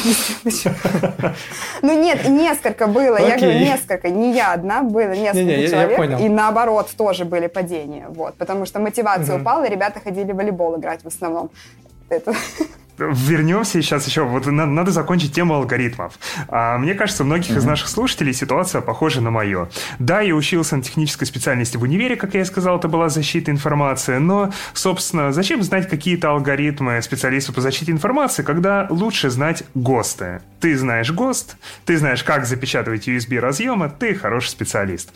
Ну, 1.83 2.03
нет, 2.03 2.27
несколько 2.27 2.87
было, 2.87 3.17
я 3.17 3.37
говорю, 3.37 3.59
несколько, 3.59 4.09
не 4.09 4.33
я 4.33 4.53
одна, 4.53 4.81
было 4.81 5.11
несколько 5.11 5.67
человек, 5.67 6.19
и 6.21 6.27
наоборот 6.27 6.89
тоже 6.97 7.23
были 7.23 7.45
падения, 7.45 8.07
вот, 8.09 8.33
потому 8.33 8.65
что 8.65 8.79
мотивация 8.79 9.39
упала, 9.39 9.63
и 9.65 9.69
ребята 9.69 9.99
ходили 9.99 10.31
в 10.31 10.35
волейбол 10.35 10.79
играть 10.79 11.03
в 11.03 11.07
основном. 11.07 11.51
Это 12.09 12.33
вернемся 12.97 13.81
сейчас 13.81 14.07
еще. 14.07 14.23
Вот 14.23 14.45
надо 14.45 14.91
закончить 14.91 15.33
тему 15.33 15.55
алгоритмов. 15.55 16.13
А, 16.47 16.77
мне 16.77 16.93
кажется, 16.93 17.23
у 17.23 17.25
многих 17.25 17.51
mm-hmm. 17.51 17.57
из 17.57 17.65
наших 17.65 17.87
слушателей 17.87 18.33
ситуация 18.33 18.81
похожа 18.81 19.21
на 19.21 19.31
мою. 19.31 19.69
Да, 19.99 20.21
я 20.21 20.35
учился 20.35 20.75
на 20.77 20.83
технической 20.83 21.27
специальности 21.27 21.77
в 21.77 21.83
универе, 21.83 22.15
как 22.15 22.33
я 22.33 22.41
и 22.41 22.45
сказал, 22.45 22.77
это 22.77 22.87
была 22.87 23.09
защита 23.09 23.51
информации. 23.51 24.17
Но, 24.17 24.51
собственно, 24.73 25.31
зачем 25.31 25.63
знать 25.63 25.89
какие-то 25.89 26.29
алгоритмы 26.31 27.01
специалисту 27.01 27.53
по 27.53 27.61
защите 27.61 27.91
информации, 27.91 28.43
когда 28.43 28.87
лучше 28.89 29.29
знать 29.29 29.63
ГОСТы? 29.73 30.41
Ты 30.59 30.77
знаешь 30.77 31.11
ГОСТ, 31.11 31.57
ты 31.85 31.97
знаешь, 31.97 32.23
как 32.23 32.45
запечатывать 32.45 33.07
USB-разъемы, 33.07 33.91
ты 33.97 34.15
хороший 34.15 34.49
специалист. 34.49 35.11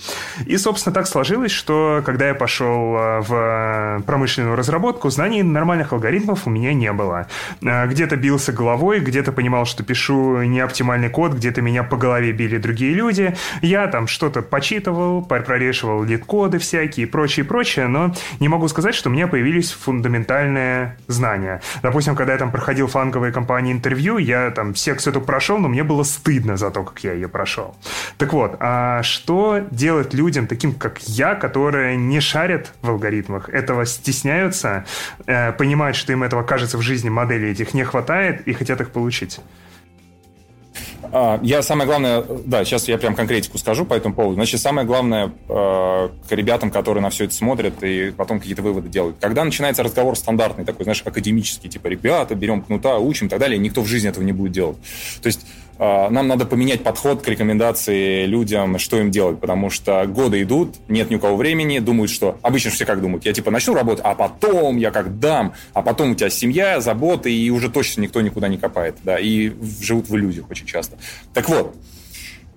И, 0.46 0.58
собственно, 0.58 0.94
так 0.94 1.08
сложилось, 1.08 1.52
что 1.52 2.02
когда 2.06 2.28
я 2.28 2.36
пошел 2.36 2.96
а, 2.98 3.22
в 3.22 4.04
промышленную 4.06 4.56
разработку, 4.56 5.10
знаний 5.10 5.44
нормальных 5.44 5.94
алгоритмов 5.94 6.48
у 6.48 6.50
меня 6.50 6.74
не 6.74 6.92
было. 6.92 7.28
А, 7.68 7.86
где-то 7.86 8.16
бился 8.16 8.54
головой, 8.54 9.00
где-то 9.00 9.32
понимал, 9.32 9.66
что 9.66 9.84
пишу 9.84 10.42
неоптимальный 10.44 11.10
код, 11.10 11.34
где-то 11.34 11.62
меня 11.62 11.84
по 11.84 11.98
голове 11.98 12.32
били 12.32 12.58
другие 12.58 12.94
люди. 12.94 13.36
Я 13.62 13.88
там 13.88 14.08
что-то 14.08 14.42
почитывал, 14.42 15.22
прорешивал 15.22 16.04
лид-коды 16.04 16.60
всякие 16.60 17.08
и 17.08 17.10
прочее, 17.10 17.46
прочее, 17.46 17.88
но 17.88 18.14
не 18.40 18.48
могу 18.48 18.68
сказать, 18.68 18.96
что 18.96 19.10
у 19.10 19.12
меня 19.12 19.28
появились 19.28 19.72
фундаментальные 19.72 20.98
знания. 21.08 21.62
Допустим, 21.82 22.16
когда 22.16 22.34
я 22.34 22.40
там 22.40 22.52
проходил 22.52 22.88
фанговые 22.88 23.34
компании 23.34 23.74
интервью, 23.74 24.18
я 24.18 24.50
там 24.52 24.76
секцию 24.76 25.12
эту 25.12 25.22
прошел, 25.22 25.58
но 25.58 25.68
мне 25.68 25.84
было 25.84 26.04
стыдно 26.04 26.58
за 26.58 26.72
то, 26.72 26.84
как 26.84 27.04
я 27.04 27.14
ее 27.14 27.28
прошел. 27.28 27.76
Так 28.18 28.34
вот, 28.34 28.56
а 28.60 29.04
что 29.04 29.62
делать 29.72 30.14
людям, 30.14 30.48
таким 30.48 30.74
как 30.74 31.00
я, 31.02 31.36
которые 31.36 31.98
не 31.98 32.20
шарят 32.20 32.74
в 32.82 32.90
алгоритмах, 32.90 33.50
этого 33.50 33.86
стесняются, 33.86 34.86
э, 35.26 35.52
понимают, 35.52 35.98
что 35.98 36.14
им 36.14 36.24
этого 36.24 36.44
кажется 36.44 36.78
в 36.78 36.82
жизни 36.82 37.10
модели 37.10 37.57
этих 37.60 37.74
не 37.74 37.84
хватает 37.84 38.48
и 38.48 38.54
хотят 38.54 38.82
их 38.82 38.92
получить. 38.92 39.40
А, 41.12 41.40
я 41.42 41.62
самое 41.62 41.88
главное, 41.88 42.24
да, 42.46 42.66
сейчас 42.66 42.88
я 42.88 42.98
прям 42.98 43.16
конкретику 43.16 43.58
скажу 43.58 43.86
по 43.86 43.94
этому 43.94 44.14
поводу. 44.14 44.36
Значит, 44.36 44.62
самое 44.62 44.86
главное 44.86 45.32
э, 45.48 46.10
к 46.30 46.32
ребятам, 46.32 46.72
которые 46.72 47.02
на 47.02 47.10
все 47.10 47.26
это 47.26 47.34
смотрят 47.34 47.82
и 47.84 48.12
потом 48.12 48.40
какие-то 48.40 48.62
выводы 48.62 48.90
делают. 48.90 49.18
Когда 49.20 49.44
начинается 49.44 49.84
разговор 49.84 50.18
стандартный, 50.18 50.66
такой, 50.66 50.84
знаешь, 50.84 51.02
академический, 51.06 51.70
типа, 51.70 51.88
ребята, 51.88 52.36
берем 52.36 52.62
кнута, 52.62 52.98
учим 52.98 53.28
и 53.28 53.30
так 53.30 53.40
далее, 53.40 53.58
никто 53.58 53.82
в 53.82 53.88
жизни 53.88 54.10
этого 54.10 54.24
не 54.24 54.34
будет 54.34 54.52
делать. 54.52 54.78
То 55.22 55.28
есть 55.28 55.46
нам 55.80 56.28
надо 56.28 56.46
поменять 56.46 56.84
подход 56.84 57.22
к 57.22 57.28
рекомендации 57.28 58.26
людям, 58.26 58.80
что 58.80 58.98
им 58.98 59.12
делать, 59.12 59.40
потому 59.40 59.70
что 59.70 60.06
годы 60.06 60.42
идут, 60.42 60.76
нет 60.88 61.10
ни 61.10 61.16
у 61.16 61.20
кого 61.20 61.36
времени, 61.36 61.80
думают, 61.80 62.12
что... 62.12 62.38
Обычно 62.42 62.72
все 62.72 62.86
как 62.86 63.02
думают, 63.02 63.26
я 63.26 63.34
типа 63.34 63.52
начну 63.52 63.74
работать, 63.74 64.04
а 64.04 64.16
потом 64.16 64.78
я 64.78 64.92
как 64.92 65.20
дам, 65.20 65.54
а 65.74 65.82
потом 65.82 66.12
у 66.12 66.16
тебя 66.16 66.30
семья, 66.30 66.82
заботы, 66.82 67.32
и 67.32 67.50
уже 67.50 67.70
точно 67.70 68.02
никто 68.02 68.22
никуда 68.22 68.48
не 68.48 68.58
копает, 68.58 68.98
да, 69.04 69.20
и 69.20 69.52
живут 69.82 70.10
в 70.10 70.16
иллюзиях 70.16 70.50
очень 70.50 70.66
часто. 70.66 70.98
Так 71.34 71.50
вот, 71.50 71.76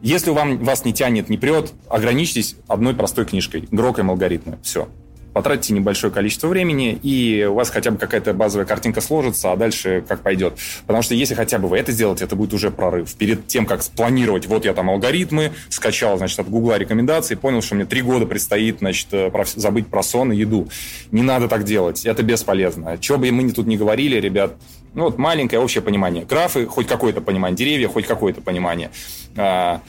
если 0.01 0.31
вам, 0.31 0.59
вас 0.59 0.85
не 0.85 0.93
тянет, 0.93 1.29
не 1.29 1.37
прет, 1.37 1.73
ограничьтесь 1.89 2.57
одной 2.69 2.95
простой 2.95 3.27
книжкой, 3.27 3.69
гроком 3.71 4.11
алгоритмы, 4.11 4.59
все 4.63 4.89
потратите 5.33 5.73
небольшое 5.75 6.13
количество 6.13 6.49
времени, 6.49 6.99
и 7.03 7.47
у 7.49 7.55
вас 7.55 7.71
хотя 7.71 7.91
бы 7.91 7.99
какая-то 7.99 8.35
базовая 8.35 8.67
картинка 8.67 9.01
сложится, 9.01 9.53
а 9.53 9.57
дальше 9.57 10.05
как 10.07 10.23
пойдет. 10.23 10.55
Потому 10.87 11.03
что 11.03 11.15
если 11.15 11.35
хотя 11.35 11.59
бы 11.59 11.69
вы 11.69 11.79
это 11.79 11.93
сделаете, 11.93 12.25
это 12.25 12.37
будет 12.37 12.53
уже 12.53 12.71
прорыв. 12.71 13.15
Перед 13.15 13.47
тем, 13.47 13.67
как 13.67 13.83
спланировать, 13.83 14.47
вот 14.47 14.65
я 14.65 14.75
там 14.75 14.91
алгоритмы, 14.91 15.53
скачал, 15.69 16.19
значит, 16.19 16.39
от 16.39 16.49
Гугла 16.49 16.79
рекомендации, 16.79 17.35
понял, 17.35 17.63
что 17.63 17.75
мне 17.75 17.85
три 17.85 18.03
года 18.03 18.27
предстоит, 18.27 18.79
значит, 18.79 19.09
э, 19.13 19.31
забыть 19.57 19.87
про 19.87 20.03
сон 20.03 20.33
и 20.33 20.37
еду. 20.37 20.69
Не 21.11 21.23
надо 21.23 21.49
так 21.49 21.65
делать, 21.65 22.05
это 22.05 22.23
бесполезно. 22.23 23.01
Что 23.01 23.19
бы 23.19 23.31
мы 23.31 23.51
тут 23.53 23.67
не 23.67 23.77
говорили, 23.77 24.17
ребят, 24.17 24.55
ну 24.95 25.05
вот 25.05 25.19
маленькое 25.19 25.61
общее 25.61 25.83
понимание. 25.83 26.25
Графы, 26.25 26.67
хоть 26.67 26.87
какое-то 26.89 27.21
понимание, 27.21 27.57
деревья, 27.57 27.89
хоть 27.89 28.07
какое-то 28.07 28.41
понимание. 28.41 28.91
А, 29.37 29.81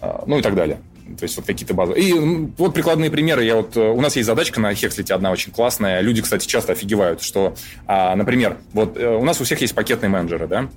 а, 0.00 0.24
ну 0.26 0.38
и 0.38 0.42
так 0.42 0.54
далее. 0.54 0.78
То 1.18 1.24
есть 1.24 1.36
вот 1.36 1.46
какие-то 1.46 1.74
базовые. 1.74 2.02
И 2.02 2.12
вот 2.56 2.74
прикладные 2.74 3.10
примеры. 3.10 3.44
Я 3.44 3.56
вот, 3.56 3.76
э, 3.76 3.80
у 3.80 4.00
нас 4.00 4.16
есть 4.16 4.26
задачка 4.26 4.60
на 4.60 4.74
Хекслите 4.74 5.14
одна 5.14 5.30
очень 5.30 5.52
классная. 5.52 6.00
Люди, 6.00 6.22
кстати, 6.22 6.46
часто 6.46 6.72
офигевают, 6.72 7.22
что, 7.22 7.54
а, 7.86 8.14
например, 8.16 8.58
вот 8.72 8.96
э, 8.96 9.16
у 9.16 9.24
нас 9.24 9.40
у 9.40 9.44
всех 9.44 9.60
есть 9.60 9.74
пакетные 9.74 10.08
менеджеры, 10.08 10.46
да? 10.46 10.68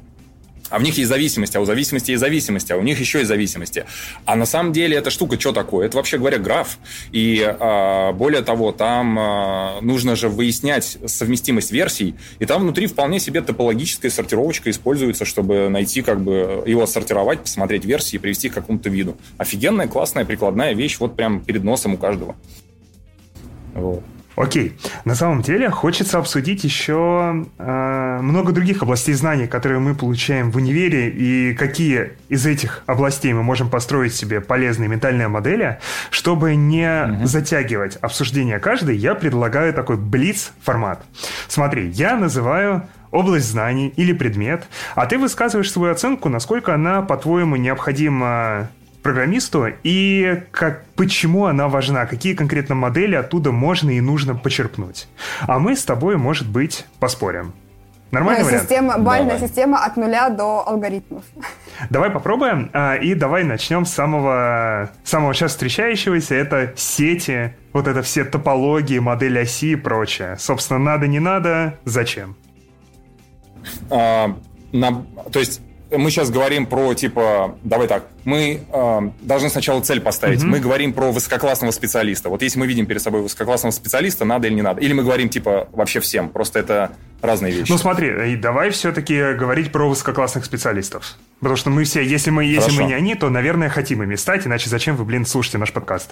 А 0.74 0.80
в 0.80 0.82
них 0.82 0.97
есть 0.97 1.07
зависимость, 1.07 1.55
а 1.55 1.61
у 1.61 1.65
зависимости 1.65 2.09
есть 2.09 2.19
зависимость, 2.19 2.71
а 2.71 2.78
у 2.78 2.82
них 2.82 2.99
еще 2.99 3.19
есть 3.19 3.28
зависимости. 3.28 3.86
А 4.26 4.36
на 4.36 4.47
самом 4.47 4.74
деле 4.74 4.97
эта 4.97 5.11
штука 5.11 5.39
что 5.39 5.51
такое? 5.51 5.86
Это 5.86 5.97
вообще 5.97 6.17
говоря 6.17 6.39
граф. 6.39 6.80
И 7.11 7.45
а, 7.47 8.11
более 8.13 8.41
того, 8.41 8.71
там 8.71 9.19
а, 9.19 9.82
нужно 9.82 10.15
же 10.15 10.30
выяснять 10.30 10.97
совместимость 11.05 11.71
версий, 11.71 12.15
и 12.39 12.45
там 12.47 12.63
внутри 12.63 12.88
вполне 12.88 13.19
себе 13.19 13.41
топологическая 13.41 14.09
сортировочка 14.09 14.71
используется, 14.71 15.26
чтобы 15.26 15.69
найти, 15.69 16.01
как 16.01 16.21
бы 16.21 16.63
его 16.65 16.88
сортировать, 16.88 17.41
посмотреть 17.41 17.86
версии 17.86 18.15
и 18.15 18.19
привести 18.19 18.49
к 18.49 18.55
какому-то 18.55 18.89
виду. 18.89 19.15
Офигенная, 19.38 19.88
классная, 19.88 20.26
прикладная 20.26 20.74
вещь 20.74 20.97
вот 20.99 21.15
прям 21.15 21.41
перед 21.41 21.63
носом 21.63 21.93
у 21.93 21.97
каждого. 21.97 22.36
Вот. 23.76 24.03
Окей. 24.36 24.77
На 25.05 25.15
самом 25.15 25.41
деле 25.41 25.69
хочется 25.69 26.17
обсудить 26.17 26.63
еще 26.63 27.45
э, 27.57 28.19
много 28.21 28.51
других 28.51 28.81
областей 28.81 29.13
знаний, 29.13 29.47
которые 29.47 29.79
мы 29.79 29.95
получаем 29.95 30.51
в 30.51 30.57
универе, 30.57 31.09
и 31.09 31.53
какие 31.53 32.13
из 32.29 32.45
этих 32.45 32.84
областей 32.88 33.34
мы 33.34 33.43
можем 33.43 33.69
построить 33.69 34.15
себе 34.15 34.41
полезные 34.41 34.89
ментальные 34.89 35.27
модели. 35.27 35.79
Чтобы 36.09 36.55
не 36.55 37.03
угу. 37.03 37.25
затягивать 37.25 37.97
обсуждение 37.97 38.59
каждой, 38.59 38.97
я 38.97 39.15
предлагаю 39.15 39.73
такой 39.73 39.97
блиц-формат. 39.97 41.03
Смотри, 41.47 41.89
я 41.89 42.15
называю 42.15 42.88
область 43.11 43.51
знаний 43.51 43.93
или 43.95 44.11
предмет, 44.11 44.63
а 44.95 45.05
ты 45.05 45.19
высказываешь 45.19 45.71
свою 45.71 45.93
оценку, 45.93 46.29
насколько 46.29 46.73
она, 46.73 47.03
по-твоему, 47.03 47.55
необходима 47.55 48.69
программисту 49.04 49.68
и 49.84 50.43
как, 50.51 50.86
почему 50.95 51.45
она 51.45 51.68
важна, 51.68 52.06
какие 52.06 52.34
конкретно 52.34 52.74
модели 52.74 53.16
оттуда 53.16 53.51
можно 53.51 53.91
и 53.91 54.01
нужно 54.01 54.34
почерпнуть. 54.34 55.08
А 55.41 55.60
мы 55.60 55.76
с 55.76 55.84
тобой, 55.84 56.18
может 56.18 56.47
быть, 56.47 56.86
поспорим. 56.99 57.54
Нормальный 58.12 58.43
вариант? 58.43 58.62
Система, 58.62 58.97
бальная 58.99 59.36
давай. 59.36 59.47
система 59.47 59.84
от 59.84 59.97
нуля 59.97 60.30
до 60.30 60.68
алгоритмов. 60.68 61.24
Давай 61.89 62.12
попробуем, 62.12 62.70
а, 62.72 62.95
и 62.95 63.16
давай 63.16 63.43
начнем 63.43 63.86
с 63.86 63.91
самого, 63.91 64.91
самого 65.04 65.34
сейчас 65.34 65.51
встречающегося. 65.51 66.36
Это 66.36 66.74
сети, 66.76 67.56
вот 67.74 67.88
это 67.88 68.04
все 68.04 68.24
топологии, 68.24 68.99
модели 68.99 69.39
оси 69.39 69.72
и 69.72 69.76
прочее. 69.76 70.38
Собственно, 70.38 70.80
надо, 70.80 71.08
не 71.08 71.20
надо, 71.20 71.80
зачем? 71.86 72.36
А, 73.89 74.38
на, 74.72 75.04
то 75.32 75.39
есть 75.39 75.62
мы 75.98 76.12
сейчас 76.12 76.30
говорим 76.30 76.66
про, 76.66 76.94
типа, 76.94 77.58
давай 77.64 77.88
так, 77.88 78.08
мы 78.24 78.62
э, 78.72 79.02
должны 79.22 79.50
сначала 79.50 79.82
цель 79.82 80.02
поставить. 80.02 80.41
Угу. 80.41 80.48
Мы 80.48 80.60
говорим 80.60 80.94
про 80.94 81.12
высококлассного 81.12 81.72
специалиста. 81.72 82.30
Вот 82.30 82.41
если 82.41 82.60
мы 82.60 82.68
видим 82.68 82.86
перед 82.86 83.02
собой 83.02 83.22
высококлассного 83.22 83.72
специалиста, 83.72 84.26
надо 84.26 84.48
или 84.48 84.56
не 84.56 84.62
надо. 84.62 84.82
Или 84.82 84.94
мы 84.94 85.04
говорим, 85.04 85.30
типа, 85.30 85.68
вообще 85.72 86.00
всем. 86.00 86.30
Просто 86.30 86.60
это 86.60 86.91
разные 87.22 87.54
вещи. 87.54 87.72
Ну 87.72 87.78
смотри, 87.78 88.36
давай 88.36 88.70
все-таки 88.72 89.34
говорить 89.34 89.72
про 89.72 89.88
высококлассных 89.88 90.46
специалистов. 90.46 91.16
Потому 91.39 91.56
что 91.56 91.70
мы 91.70 91.84
все, 91.84 92.02
если 92.02 92.30
мы, 92.30 92.46
если 92.46 92.72
мы 92.72 92.86
не 92.86 92.94
они, 92.94 93.16
то, 93.16 93.30
наверное, 93.30 93.70
хотим 93.70 94.04
ими 94.04 94.16
стать, 94.16 94.48
иначе 94.48 94.70
зачем 94.70 94.96
вы, 94.96 95.06
блин, 95.06 95.26
слушаете 95.26 95.58
наш 95.58 95.72
подкаст? 95.72 96.12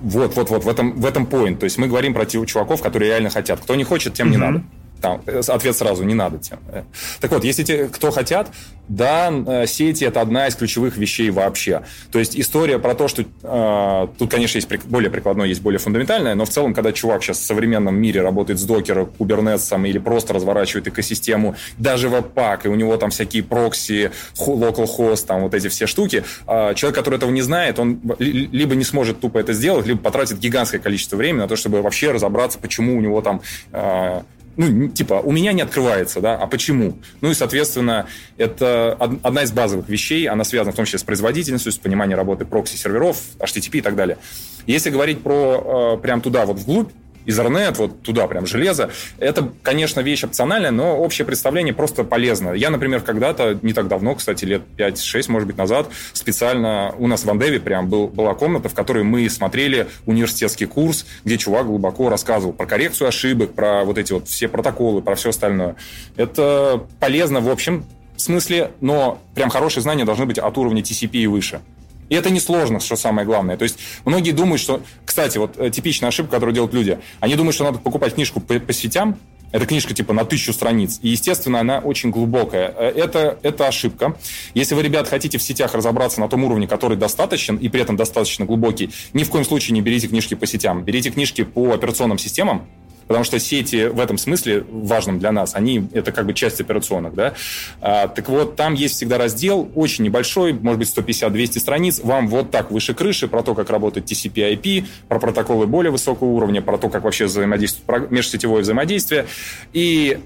Вот, 0.00 0.36
вот, 0.36 0.50
вот, 0.50 0.64
в 0.64 0.68
этом, 0.68 0.92
в 0.92 1.06
этом 1.06 1.24
point. 1.24 1.56
То 1.56 1.64
есть 1.64 1.78
мы 1.78 1.88
говорим 1.88 2.14
про 2.14 2.26
тех 2.26 2.44
чуваков, 2.46 2.82
которые 2.82 3.10
реально 3.10 3.30
хотят. 3.30 3.60
Кто 3.60 3.74
не 3.74 3.84
хочет, 3.84 4.14
тем 4.14 4.30
не 4.30 4.36
надо. 4.36 4.62
Там, 5.00 5.22
э, 5.26 5.40
ответ 5.46 5.76
сразу, 5.76 6.04
не 6.04 6.14
надо 6.14 6.38
тем. 6.38 6.58
Э. 6.70 6.82
Так 7.20 7.30
вот, 7.32 7.44
если 7.44 7.62
те, 7.62 7.88
кто 7.88 8.10
хотят, 8.10 8.48
да, 8.88 9.32
э, 9.46 9.66
сети– 9.66 10.04
это 10.06 10.20
одна 10.20 10.46
из 10.46 10.54
ключевых 10.54 10.96
вещей 10.96 11.30
вообще. 11.30 11.82
То 12.12 12.18
есть 12.18 12.38
история 12.38 12.78
про 12.78 12.94
то, 12.94 13.08
что 13.08 13.22
э, 13.22 14.08
тут, 14.18 14.30
конечно, 14.30 14.58
есть 14.58 14.68
более 14.86 15.10
прикладное, 15.10 15.46
есть 15.46 15.60
более 15.60 15.78
фундаментальное, 15.78 16.34
но 16.34 16.44
в 16.44 16.48
целом, 16.48 16.72
когда 16.72 16.92
чувак 16.92 17.22
сейчас 17.22 17.38
в 17.38 17.44
современном 17.44 17.96
мире 17.96 18.22
работает 18.22 18.60
с 18.60 18.62
докером, 18.62 19.06
кубернетсом 19.06 19.84
или 19.86 19.98
просто 19.98 20.34
разворачивает 20.34 20.86
экосистему, 20.86 21.56
даже 21.78 22.08
веб-пак, 22.08 22.66
и 22.66 22.68
у 22.68 22.74
него 22.74 22.96
там 22.96 23.10
всякие 23.10 23.42
прокси, 23.42 24.12
localhost, 24.38 25.26
там 25.26 25.42
вот 25.42 25.54
эти 25.54 25.68
все 25.68 25.86
штуки, 25.86 26.24
э, 26.46 26.74
человек, 26.74 26.96
который 26.96 27.16
этого 27.16 27.30
не 27.30 27.42
знает, 27.42 27.78
он 27.78 28.00
либо 28.18 28.76
не 28.76 28.84
сможет 28.84 29.20
тупо 29.20 29.38
это 29.38 29.52
сделать, 29.52 29.86
либо 29.86 30.00
потратит 30.00 30.38
гигантское 30.38 30.80
количество 30.80 31.16
времени 31.16 31.40
на 31.40 31.48
то, 31.48 31.56
чтобы 31.56 31.82
вообще 31.82 32.12
разобраться, 32.12 32.58
почему 32.58 32.96
у 32.96 33.00
него 33.00 33.20
там 33.20 33.40
э, 33.72 34.22
ну, 34.56 34.88
типа, 34.88 35.14
у 35.14 35.32
меня 35.32 35.52
не 35.52 35.62
открывается, 35.62 36.20
да, 36.20 36.36
а 36.36 36.46
почему? 36.46 36.98
Ну 37.20 37.30
и, 37.30 37.34
соответственно, 37.34 38.06
это 38.38 38.92
одна 38.94 39.42
из 39.42 39.52
базовых 39.52 39.88
вещей, 39.88 40.28
она 40.28 40.44
связана 40.44 40.72
в 40.72 40.76
том 40.76 40.84
числе 40.84 40.98
с 40.98 41.02
производительностью, 41.02 41.72
с 41.72 41.78
пониманием 41.78 42.18
работы 42.18 42.44
прокси-серверов, 42.44 43.18
HTTP 43.38 43.78
и 43.78 43.80
так 43.82 43.96
далее. 43.96 44.18
Если 44.66 44.90
говорить 44.90 45.20
про 45.20 45.96
э, 45.96 46.02
прям 46.02 46.20
туда, 46.20 46.46
вот 46.46 46.58
вглубь, 46.58 46.90
Ethernet, 47.26 47.74
вот 47.76 48.02
туда 48.02 48.26
прям 48.26 48.46
железо. 48.46 48.90
Это, 49.18 49.50
конечно, 49.62 50.00
вещь 50.00 50.24
опциональная, 50.24 50.70
но 50.70 50.96
общее 50.96 51.26
представление 51.26 51.74
просто 51.74 52.04
полезно. 52.04 52.52
Я, 52.52 52.70
например, 52.70 53.00
когда-то, 53.00 53.58
не 53.62 53.72
так 53.72 53.88
давно, 53.88 54.14
кстати, 54.14 54.44
лет 54.44 54.62
5-6, 54.76 55.30
может 55.30 55.46
быть, 55.46 55.56
назад, 55.56 55.88
специально 56.12 56.94
у 56.98 57.06
нас 57.06 57.24
в 57.24 57.30
Андеве 57.30 57.60
прям 57.60 57.88
был, 57.88 58.08
была 58.08 58.34
комната, 58.34 58.68
в 58.68 58.74
которой 58.74 59.04
мы 59.04 59.28
смотрели 59.28 59.88
университетский 60.06 60.66
курс, 60.66 61.06
где 61.24 61.36
чувак 61.36 61.66
глубоко 61.66 62.08
рассказывал 62.08 62.52
про 62.52 62.66
коррекцию 62.66 63.08
ошибок, 63.08 63.54
про 63.54 63.84
вот 63.84 63.98
эти 63.98 64.12
вот 64.12 64.28
все 64.28 64.48
протоколы, 64.48 65.02
про 65.02 65.14
все 65.14 65.30
остальное. 65.30 65.76
Это 66.16 66.82
полезно 67.00 67.40
в 67.40 67.48
общем 67.48 67.84
смысле, 68.16 68.70
но 68.80 69.20
прям 69.34 69.50
хорошие 69.50 69.82
знания 69.82 70.04
должны 70.04 70.26
быть 70.26 70.38
от 70.38 70.56
уровня 70.56 70.82
TCP 70.82 71.10
и 71.18 71.26
выше. 71.26 71.60
И 72.08 72.14
это 72.14 72.30
несложно, 72.30 72.80
что 72.80 72.96
самое 72.96 73.26
главное. 73.26 73.56
То 73.56 73.64
есть 73.64 73.78
многие 74.04 74.32
думают, 74.32 74.60
что... 74.60 74.80
Кстати, 75.04 75.38
вот 75.38 75.58
э, 75.58 75.70
типичная 75.70 76.08
ошибка, 76.08 76.32
которую 76.32 76.54
делают 76.54 76.74
люди. 76.74 76.98
Они 77.20 77.34
думают, 77.34 77.54
что 77.54 77.64
надо 77.64 77.78
покупать 77.78 78.14
книжку 78.14 78.40
по, 78.40 78.58
по 78.58 78.72
сетям. 78.72 79.18
Это 79.52 79.64
книжка 79.64 79.94
типа 79.94 80.12
на 80.12 80.24
тысячу 80.24 80.52
страниц. 80.52 80.98
И, 81.02 81.08
естественно, 81.08 81.60
она 81.60 81.78
очень 81.78 82.10
глубокая. 82.10 82.74
Э, 82.76 82.92
это, 82.94 83.38
это 83.42 83.66
ошибка. 83.66 84.16
Если 84.54 84.74
вы, 84.74 84.82
ребят, 84.82 85.08
хотите 85.08 85.38
в 85.38 85.42
сетях 85.42 85.74
разобраться 85.74 86.20
на 86.20 86.28
том 86.28 86.44
уровне, 86.44 86.68
который 86.68 86.96
достаточен, 86.96 87.56
и 87.56 87.68
при 87.68 87.80
этом 87.80 87.96
достаточно 87.96 88.44
глубокий, 88.44 88.90
ни 89.12 89.24
в 89.24 89.30
коем 89.30 89.44
случае 89.44 89.74
не 89.74 89.80
берите 89.80 90.08
книжки 90.08 90.34
по 90.34 90.46
сетям. 90.46 90.84
Берите 90.84 91.10
книжки 91.10 91.44
по 91.44 91.72
операционным 91.72 92.18
системам, 92.18 92.66
Потому 93.06 93.24
что 93.24 93.38
сети 93.38 93.86
в 93.86 94.00
этом 94.00 94.18
смысле 94.18 94.64
важным 94.68 95.18
для 95.18 95.32
нас, 95.32 95.54
они 95.54 95.88
это 95.92 96.12
как 96.12 96.26
бы 96.26 96.34
часть 96.34 96.60
операционных, 96.60 97.14
да. 97.14 97.34
А, 97.80 98.08
так 98.08 98.28
вот, 98.28 98.56
там 98.56 98.74
есть 98.74 98.96
всегда 98.96 99.16
раздел, 99.18 99.70
очень 99.74 100.04
небольшой, 100.04 100.52
может 100.52 100.78
быть, 100.78 100.88
150-200 100.88 101.58
страниц, 101.60 102.00
вам 102.02 102.28
вот 102.28 102.50
так 102.50 102.70
выше 102.70 102.94
крыши 102.94 103.28
про 103.28 103.42
то, 103.42 103.54
как 103.54 103.70
работает 103.70 104.10
TCP-IP, 104.10 104.86
про 105.08 105.20
протоколы 105.20 105.66
более 105.66 105.92
высокого 105.92 106.28
уровня, 106.28 106.62
про 106.62 106.78
то, 106.78 106.88
как 106.88 107.04
вообще 107.04 107.26
взаимодействует 107.26 108.10
межсетевое 108.10 108.62
взаимодействие. 108.62 109.26
И 109.72 110.18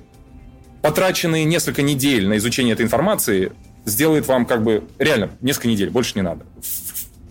потраченные 0.80 1.44
несколько 1.44 1.82
недель 1.82 2.26
на 2.26 2.38
изучение 2.38 2.72
этой 2.72 2.86
информации 2.86 3.52
сделает 3.84 4.26
вам 4.26 4.46
как 4.46 4.62
бы 4.62 4.84
реально 4.98 5.30
несколько 5.40 5.68
недель, 5.68 5.90
больше 5.90 6.12
не 6.14 6.22
надо 6.22 6.44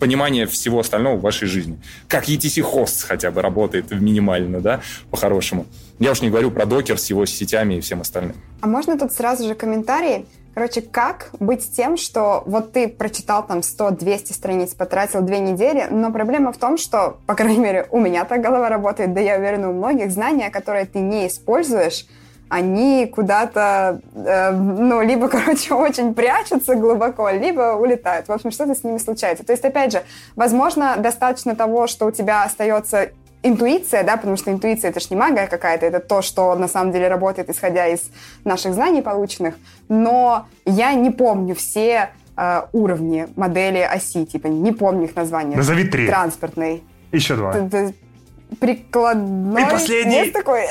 понимание 0.00 0.46
всего 0.46 0.80
остального 0.80 1.16
в 1.16 1.20
вашей 1.20 1.46
жизни. 1.46 1.78
Как 2.08 2.28
ETC 2.28 2.62
хост 2.62 3.04
хотя 3.04 3.30
бы 3.30 3.42
работает 3.42 3.90
минимально, 3.92 4.60
да, 4.60 4.80
по-хорошему. 5.10 5.66
Я 6.00 6.12
уж 6.12 6.22
не 6.22 6.30
говорю 6.30 6.50
про 6.50 6.66
докер 6.66 6.98
с 6.98 7.10
его 7.10 7.26
сетями 7.26 7.74
и 7.74 7.80
всем 7.80 8.00
остальным. 8.00 8.34
А 8.60 8.66
можно 8.66 8.98
тут 8.98 9.12
сразу 9.12 9.46
же 9.46 9.54
комментарий? 9.54 10.26
Короче, 10.54 10.80
как 10.80 11.30
быть 11.38 11.70
тем, 11.76 11.96
что 11.96 12.42
вот 12.44 12.72
ты 12.72 12.88
прочитал 12.88 13.46
там 13.46 13.60
100-200 13.60 14.32
страниц, 14.32 14.74
потратил 14.74 15.20
две 15.20 15.38
недели, 15.38 15.86
но 15.90 16.10
проблема 16.10 16.52
в 16.52 16.58
том, 16.58 16.76
что, 16.76 17.18
по 17.26 17.34
крайней 17.34 17.58
мере, 17.60 17.86
у 17.90 18.00
меня 18.00 18.24
так 18.24 18.40
голова 18.40 18.68
работает, 18.68 19.14
да 19.14 19.20
я 19.20 19.36
уверена, 19.36 19.70
у 19.70 19.74
многих 19.74 20.10
знания, 20.10 20.50
которые 20.50 20.86
ты 20.86 20.98
не 20.98 21.28
используешь, 21.28 22.06
они 22.50 23.06
куда-то, 23.06 24.00
э, 24.14 24.50
ну, 24.50 25.00
либо, 25.00 25.28
короче, 25.30 25.72
очень 25.72 26.12
прячутся 26.14 26.74
глубоко, 26.74 27.30
либо 27.30 27.76
улетают. 27.76 28.28
В 28.28 28.32
общем, 28.32 28.50
что-то 28.50 28.74
с 28.74 28.84
ними 28.84 28.98
случается. 28.98 29.44
То 29.44 29.52
есть, 29.52 29.64
опять 29.64 29.92
же, 29.92 30.02
возможно, 30.36 30.96
достаточно 30.98 31.54
того, 31.54 31.86
что 31.86 32.06
у 32.06 32.10
тебя 32.10 32.42
остается 32.42 33.10
интуиция, 33.42 34.02
да, 34.02 34.16
потому 34.16 34.36
что 34.36 34.50
интуиция 34.50 34.90
это 34.90 35.00
ж 35.00 35.10
не 35.10 35.16
магия 35.16 35.46
какая-то, 35.46 35.86
это 35.86 36.00
то, 36.00 36.22
что 36.22 36.54
на 36.56 36.68
самом 36.68 36.92
деле 36.92 37.08
работает, 37.08 37.48
исходя 37.48 37.86
из 37.86 38.10
наших 38.44 38.74
знаний 38.74 39.00
полученных, 39.00 39.54
но 39.88 40.46
я 40.66 40.92
не 40.94 41.10
помню 41.10 41.54
все 41.54 42.10
э, 42.36 42.62
уровни 42.72 43.28
модели 43.36 43.78
оси, 43.78 44.26
типа 44.26 44.48
не 44.48 44.72
помню 44.72 45.04
их 45.04 45.16
названия. 45.16 45.56
Назови 45.56 45.84
три. 45.84 46.08
Транспортный. 46.08 46.82
Еще 47.12 47.36
два. 47.36 47.54
Прикладной. 48.58 49.62
И 49.62 49.70
последний. 49.70 50.14
Есть 50.16 50.32
такой? 50.32 50.64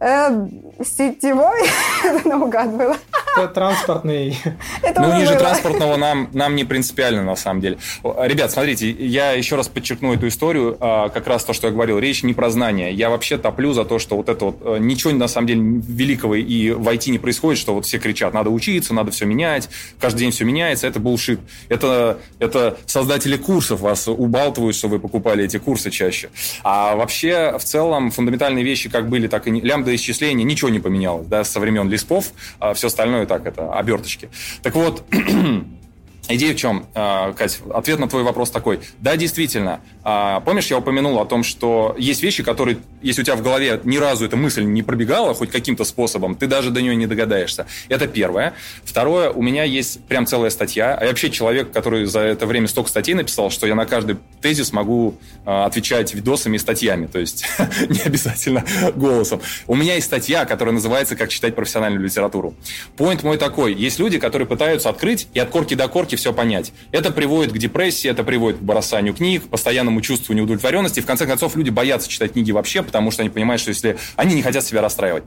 Э, 0.00 0.46
сетевой, 0.84 1.62
наугад 2.24 2.70
было. 2.76 2.96
Это 3.36 3.48
транспортный. 3.48 4.38
Это 4.82 5.00
ну, 5.00 5.18
ниже 5.18 5.32
было. 5.32 5.40
транспортного 5.40 5.96
нам, 5.96 6.28
нам 6.32 6.56
не 6.56 6.64
принципиально, 6.64 7.22
на 7.22 7.36
самом 7.36 7.60
деле. 7.60 7.78
Ребят, 8.02 8.50
смотрите, 8.50 8.90
я 8.90 9.32
еще 9.32 9.56
раз 9.56 9.68
подчеркну 9.68 10.14
эту 10.14 10.28
историю, 10.28 10.76
а, 10.80 11.08
как 11.10 11.26
раз 11.26 11.44
то, 11.44 11.52
что 11.52 11.66
я 11.66 11.72
говорил. 11.72 11.98
Речь 11.98 12.22
не 12.22 12.34
про 12.34 12.50
знания. 12.50 12.92
Я 12.92 13.10
вообще 13.10 13.36
топлю 13.38 13.72
за 13.72 13.84
то, 13.84 13.98
что 13.98 14.16
вот 14.16 14.28
это 14.28 14.46
вот 14.46 14.58
э, 14.62 14.78
ничего, 14.80 15.12
на 15.12 15.28
самом 15.28 15.46
деле, 15.48 15.60
великого 15.62 16.34
и 16.34 16.70
в 16.70 16.88
IT 16.88 17.10
не 17.10 17.18
происходит, 17.18 17.58
что 17.58 17.74
вот 17.74 17.84
все 17.84 17.98
кричат, 17.98 18.32
надо 18.32 18.50
учиться, 18.50 18.94
надо 18.94 19.10
все 19.10 19.26
менять, 19.26 19.68
каждый 20.00 20.20
день 20.20 20.30
все 20.30 20.44
меняется. 20.44 20.86
Это 20.86 21.00
булшит. 21.00 21.40
Это, 21.68 22.18
это 22.38 22.78
создатели 22.86 23.36
курсов 23.36 23.80
вас 23.80 24.08
убалтывают, 24.08 24.76
что 24.76 24.88
вы 24.88 24.98
покупали 24.98 25.44
эти 25.44 25.58
курсы 25.58 25.90
чаще. 25.90 26.30
А 26.62 26.96
вообще, 26.96 27.56
в 27.58 27.64
целом, 27.64 28.10
фундаментальные 28.10 28.64
вещи 28.64 28.88
как 28.88 29.08
были, 29.08 29.26
так 29.26 29.46
и 29.46 29.50
не... 29.50 29.60
Лямбда 29.60 29.85
исчисления, 29.94 30.44
ничего 30.44 30.70
не 30.70 30.80
поменялось, 30.80 31.26
да, 31.26 31.44
со 31.44 31.60
времен 31.60 31.88
лиспов, 31.88 32.32
а 32.58 32.74
все 32.74 32.88
остальное 32.88 33.26
так, 33.26 33.46
это 33.46 33.72
оберточки. 33.72 34.28
Так 34.62 34.74
вот, 34.74 35.04
Идея 36.28 36.54
в 36.54 36.56
чем, 36.56 36.86
а, 36.94 37.32
Кать? 37.34 37.60
Ответ 37.72 38.00
на 38.00 38.08
твой 38.08 38.24
вопрос 38.24 38.50
такой. 38.50 38.80
Да, 39.00 39.16
действительно. 39.16 39.80
А, 40.02 40.40
помнишь, 40.40 40.66
я 40.66 40.78
упомянул 40.78 41.20
о 41.20 41.24
том, 41.24 41.44
что 41.44 41.94
есть 41.98 42.22
вещи, 42.22 42.42
которые, 42.42 42.78
если 43.00 43.22
у 43.22 43.24
тебя 43.24 43.36
в 43.36 43.42
голове 43.42 43.80
ни 43.84 43.96
разу 43.96 44.24
эта 44.24 44.36
мысль 44.36 44.64
не 44.64 44.82
пробегала 44.82 45.34
хоть 45.34 45.50
каким-то 45.50 45.84
способом, 45.84 46.34
ты 46.34 46.48
даже 46.48 46.70
до 46.70 46.82
нее 46.82 46.96
не 46.96 47.06
догадаешься. 47.06 47.66
Это 47.88 48.08
первое. 48.08 48.54
Второе, 48.84 49.30
у 49.30 49.40
меня 49.40 49.62
есть 49.62 50.04
прям 50.06 50.26
целая 50.26 50.50
статья. 50.50 50.96
А 50.98 51.04
я 51.04 51.10
вообще 51.10 51.30
человек, 51.30 51.70
который 51.70 52.06
за 52.06 52.20
это 52.20 52.46
время 52.46 52.66
столько 52.66 52.90
статей 52.90 53.14
написал, 53.14 53.50
что 53.50 53.68
я 53.68 53.76
на 53.76 53.86
каждый 53.86 54.16
тезис 54.40 54.72
могу 54.72 55.18
отвечать 55.44 56.12
видосами 56.12 56.56
и 56.56 56.58
статьями. 56.58 57.06
То 57.06 57.20
есть 57.20 57.46
не 57.88 58.00
обязательно 58.00 58.64
голосом. 58.96 59.40
У 59.68 59.76
меня 59.76 59.94
есть 59.94 60.06
статья, 60.06 60.44
которая 60.44 60.74
называется 60.74 61.14
«Как 61.14 61.28
читать 61.28 61.54
профессиональную 61.54 62.02
литературу». 62.02 62.54
Поинт 62.96 63.22
мой 63.22 63.38
такой. 63.38 63.74
Есть 63.74 64.00
люди, 64.00 64.18
которые 64.18 64.48
пытаются 64.48 64.88
открыть 64.88 65.28
и 65.32 65.38
от 65.38 65.50
корки 65.50 65.74
до 65.74 65.86
корки 65.86 66.15
все 66.16 66.32
понять. 66.32 66.72
Это 66.90 67.10
приводит 67.10 67.52
к 67.52 67.58
депрессии, 67.58 68.10
это 68.10 68.24
приводит 68.24 68.58
к 68.58 68.62
бросанию 68.62 69.14
книг, 69.14 69.44
постоянному 69.48 70.00
чувству 70.00 70.32
неудовлетворенности. 70.34 71.00
И 71.00 71.02
в 71.02 71.06
конце 71.06 71.26
концов 71.26 71.56
люди 71.56 71.70
боятся 71.70 72.08
читать 72.08 72.32
книги 72.32 72.50
вообще, 72.50 72.82
потому 72.82 73.10
что 73.10 73.22
они 73.22 73.30
понимают, 73.30 73.60
что 73.60 73.70
если 73.70 73.98
они 74.16 74.34
не 74.34 74.42
хотят 74.42 74.64
себя 74.64 74.82
расстраивать. 74.82 75.24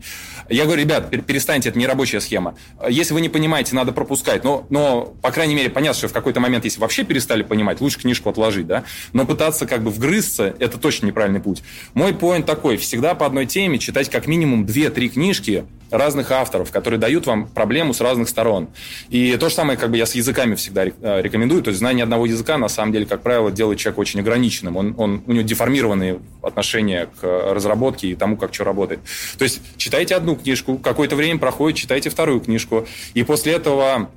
Я 0.49 0.65
говорю, 0.65 0.81
ребят, 0.81 1.09
перестаньте, 1.25 1.69
это 1.69 1.79
не 1.79 1.87
рабочая 1.87 2.21
схема. 2.21 2.55
Если 2.87 3.13
вы 3.13 3.21
не 3.21 3.29
понимаете, 3.29 3.75
надо 3.75 3.91
пропускать. 3.91 4.43
Но, 4.43 4.65
но 4.69 5.13
по 5.21 5.31
крайней 5.31 5.55
мере, 5.55 5.69
понятно, 5.69 5.97
что 5.97 6.07
в 6.07 6.13
какой-то 6.13 6.39
момент, 6.39 6.65
если 6.65 6.79
вообще 6.79 7.03
перестали 7.03 7.43
понимать, 7.43 7.81
лучше 7.81 7.99
книжку 7.99 8.29
отложить, 8.29 8.67
да? 8.67 8.83
Но 9.13 9.25
пытаться 9.25 9.65
как 9.65 9.83
бы 9.83 9.91
вгрызться, 9.91 10.55
это 10.59 10.77
точно 10.77 11.07
неправильный 11.07 11.39
путь. 11.39 11.63
Мой 11.93 12.13
поинт 12.13 12.45
такой, 12.45 12.77
всегда 12.77 13.15
по 13.15 13.25
одной 13.25 13.45
теме 13.45 13.79
читать 13.79 14.09
как 14.09 14.27
минимум 14.27 14.65
2-3 14.65 15.09
книжки, 15.09 15.65
разных 15.91 16.31
авторов, 16.31 16.71
которые 16.71 16.99
дают 16.99 17.25
вам 17.25 17.47
проблему 17.47 17.93
с 17.93 18.01
разных 18.01 18.29
сторон. 18.29 18.69
И 19.09 19.35
то 19.37 19.49
же 19.49 19.55
самое, 19.55 19.77
как 19.77 19.91
бы 19.91 19.97
я 19.97 20.05
с 20.05 20.15
языками 20.15 20.55
всегда 20.55 20.78
всегда 20.79 21.17
э, 21.17 21.21
рекомендую. 21.21 21.61
То 21.61 21.69
есть 21.69 21.79
знание 21.79 22.03
одного 22.03 22.25
языка, 22.25 22.57
на 22.57 22.69
самом 22.69 22.91
деле, 22.91 23.05
как 23.05 23.21
правило, 23.21 23.51
делает 23.51 23.79
человека 23.79 23.99
очень 23.99 24.19
ограниченным. 24.19 24.77
Он, 24.77 24.95
он, 24.97 25.23
у 25.25 25.31
него 25.33 25.43
деформированные 25.43 26.19
отношения 26.41 27.09
к 27.19 27.53
разработке 27.53 28.09
и 28.09 28.15
тому, 28.15 28.37
как 28.37 28.53
что 28.53 28.63
работает. 28.63 28.99
То 29.37 29.43
есть 29.43 29.61
читайте 29.77 30.15
одну 30.15 30.35
книжку, 30.35 30.77
какое-то 30.77 31.15
время 31.15 31.39
проходит, 31.39 31.77
читайте 31.77 32.09
вторую 32.09 32.39
книжку. 32.41 32.87
И 33.13 33.23
после 33.23 33.53
этого 33.53 34.09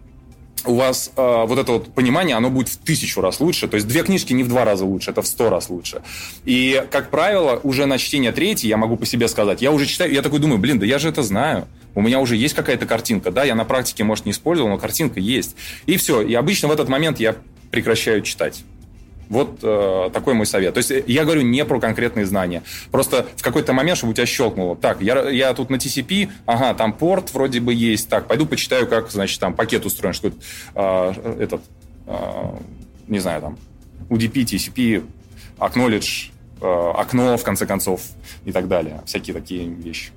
у 0.65 0.75
вас 0.75 1.13
э, 1.17 1.45
вот 1.47 1.59
это 1.59 1.73
вот 1.73 1.95
понимание, 1.95 2.37
оно 2.37 2.51
будет 2.51 2.69
в 2.69 2.79
тысячу 2.79 3.21
раз 3.21 3.41
лучше. 3.41 3.69
То 3.69 3.77
есть 3.77 3.87
две 3.87 4.03
книжки 4.03 4.33
не 4.33 4.43
в 4.43 4.49
два 4.49 4.65
раза 4.65 4.85
лучше, 4.85 5.11
это 5.11 5.23
в 5.23 5.27
сто 5.27 5.51
раз 5.51 5.71
лучше. 5.71 6.03
И, 6.45 6.85
как 6.91 7.11
правило, 7.11 7.61
уже 7.63 7.87
на 7.87 7.99
чтение 7.99 8.33
третьей, 8.33 8.69
я 8.69 8.77
могу 8.77 8.97
по 8.97 9.07
себе 9.07 9.29
сказать, 9.29 9.63
я 9.63 9.73
уже 9.73 9.87
читаю, 9.87 10.13
я 10.13 10.23
такой 10.23 10.39
думаю, 10.39 10.59
блин, 10.59 10.79
да 10.79 10.87
я 10.87 10.99
же 10.99 11.09
это 11.09 11.23
знаю. 11.23 11.67
У 11.95 12.01
меня 12.01 12.21
уже 12.21 12.37
есть 12.37 12.55
какая-то 12.55 12.87
картинка, 12.87 13.31
да, 13.31 13.45
я 13.45 13.55
на 13.55 13.65
практике, 13.65 14.05
может, 14.05 14.25
не 14.25 14.33
использовал, 14.33 14.71
но 14.71 14.79
картинка 14.79 15.21
есть. 15.21 15.57
И 15.87 15.97
все. 15.97 16.23
И 16.23 16.33
обычно 16.35 16.69
в 16.69 16.73
этот 16.73 16.89
момент 16.89 17.21
я 17.21 17.37
прекращаю 17.71 18.23
читать. 18.23 18.65
Вот 19.33 19.61
э, 19.63 20.11
такой 20.13 20.35
мой 20.35 20.45
совет. 20.45 20.75
То 20.75 20.79
есть 20.79 20.91
э, 20.91 21.03
я 21.07 21.25
говорю 21.25 21.41
не 21.41 21.65
про 21.65 21.81
конкретные 21.81 22.27
знания. 22.27 22.63
Просто 22.91 23.27
в 23.35 23.43
какой-то 23.43 23.73
момент, 23.73 23.97
чтобы 23.97 24.11
у 24.11 24.15
тебя 24.15 24.27
щелкнуло. 24.27 24.77
Так, 24.77 25.01
я, 25.01 25.31
я 25.31 25.55
тут 25.55 25.71
на 25.71 25.77
TCP, 25.77 26.29
ага, 26.45 26.75
там 26.75 26.93
порт 26.93 27.33
вроде 27.33 27.61
бы 27.61 27.73
есть. 27.73 28.11
Так, 28.11 28.29
пойду 28.29 28.45
почитаю, 28.45 28.87
как, 28.87 29.11
значит, 29.11 29.41
там 29.41 29.55
пакет 29.55 29.87
устроен, 29.87 30.13
что 30.13 30.33
э, 30.75 31.15
этот, 31.41 31.63
э, 32.07 32.13
не 33.09 33.21
знаю, 33.21 33.41
там, 33.41 33.59
UDP, 34.11 34.45
TCP, 34.45 35.03
acknowledge, 35.59 36.31
э, 36.61 36.91
окно, 36.95 37.39
в 37.39 37.43
конце 37.43 37.65
концов, 37.65 38.03
и 38.45 38.53
так 38.53 38.69
далее. 38.69 39.01
Всякие 39.07 39.33
такие 39.33 39.67
вещи. 39.67 40.11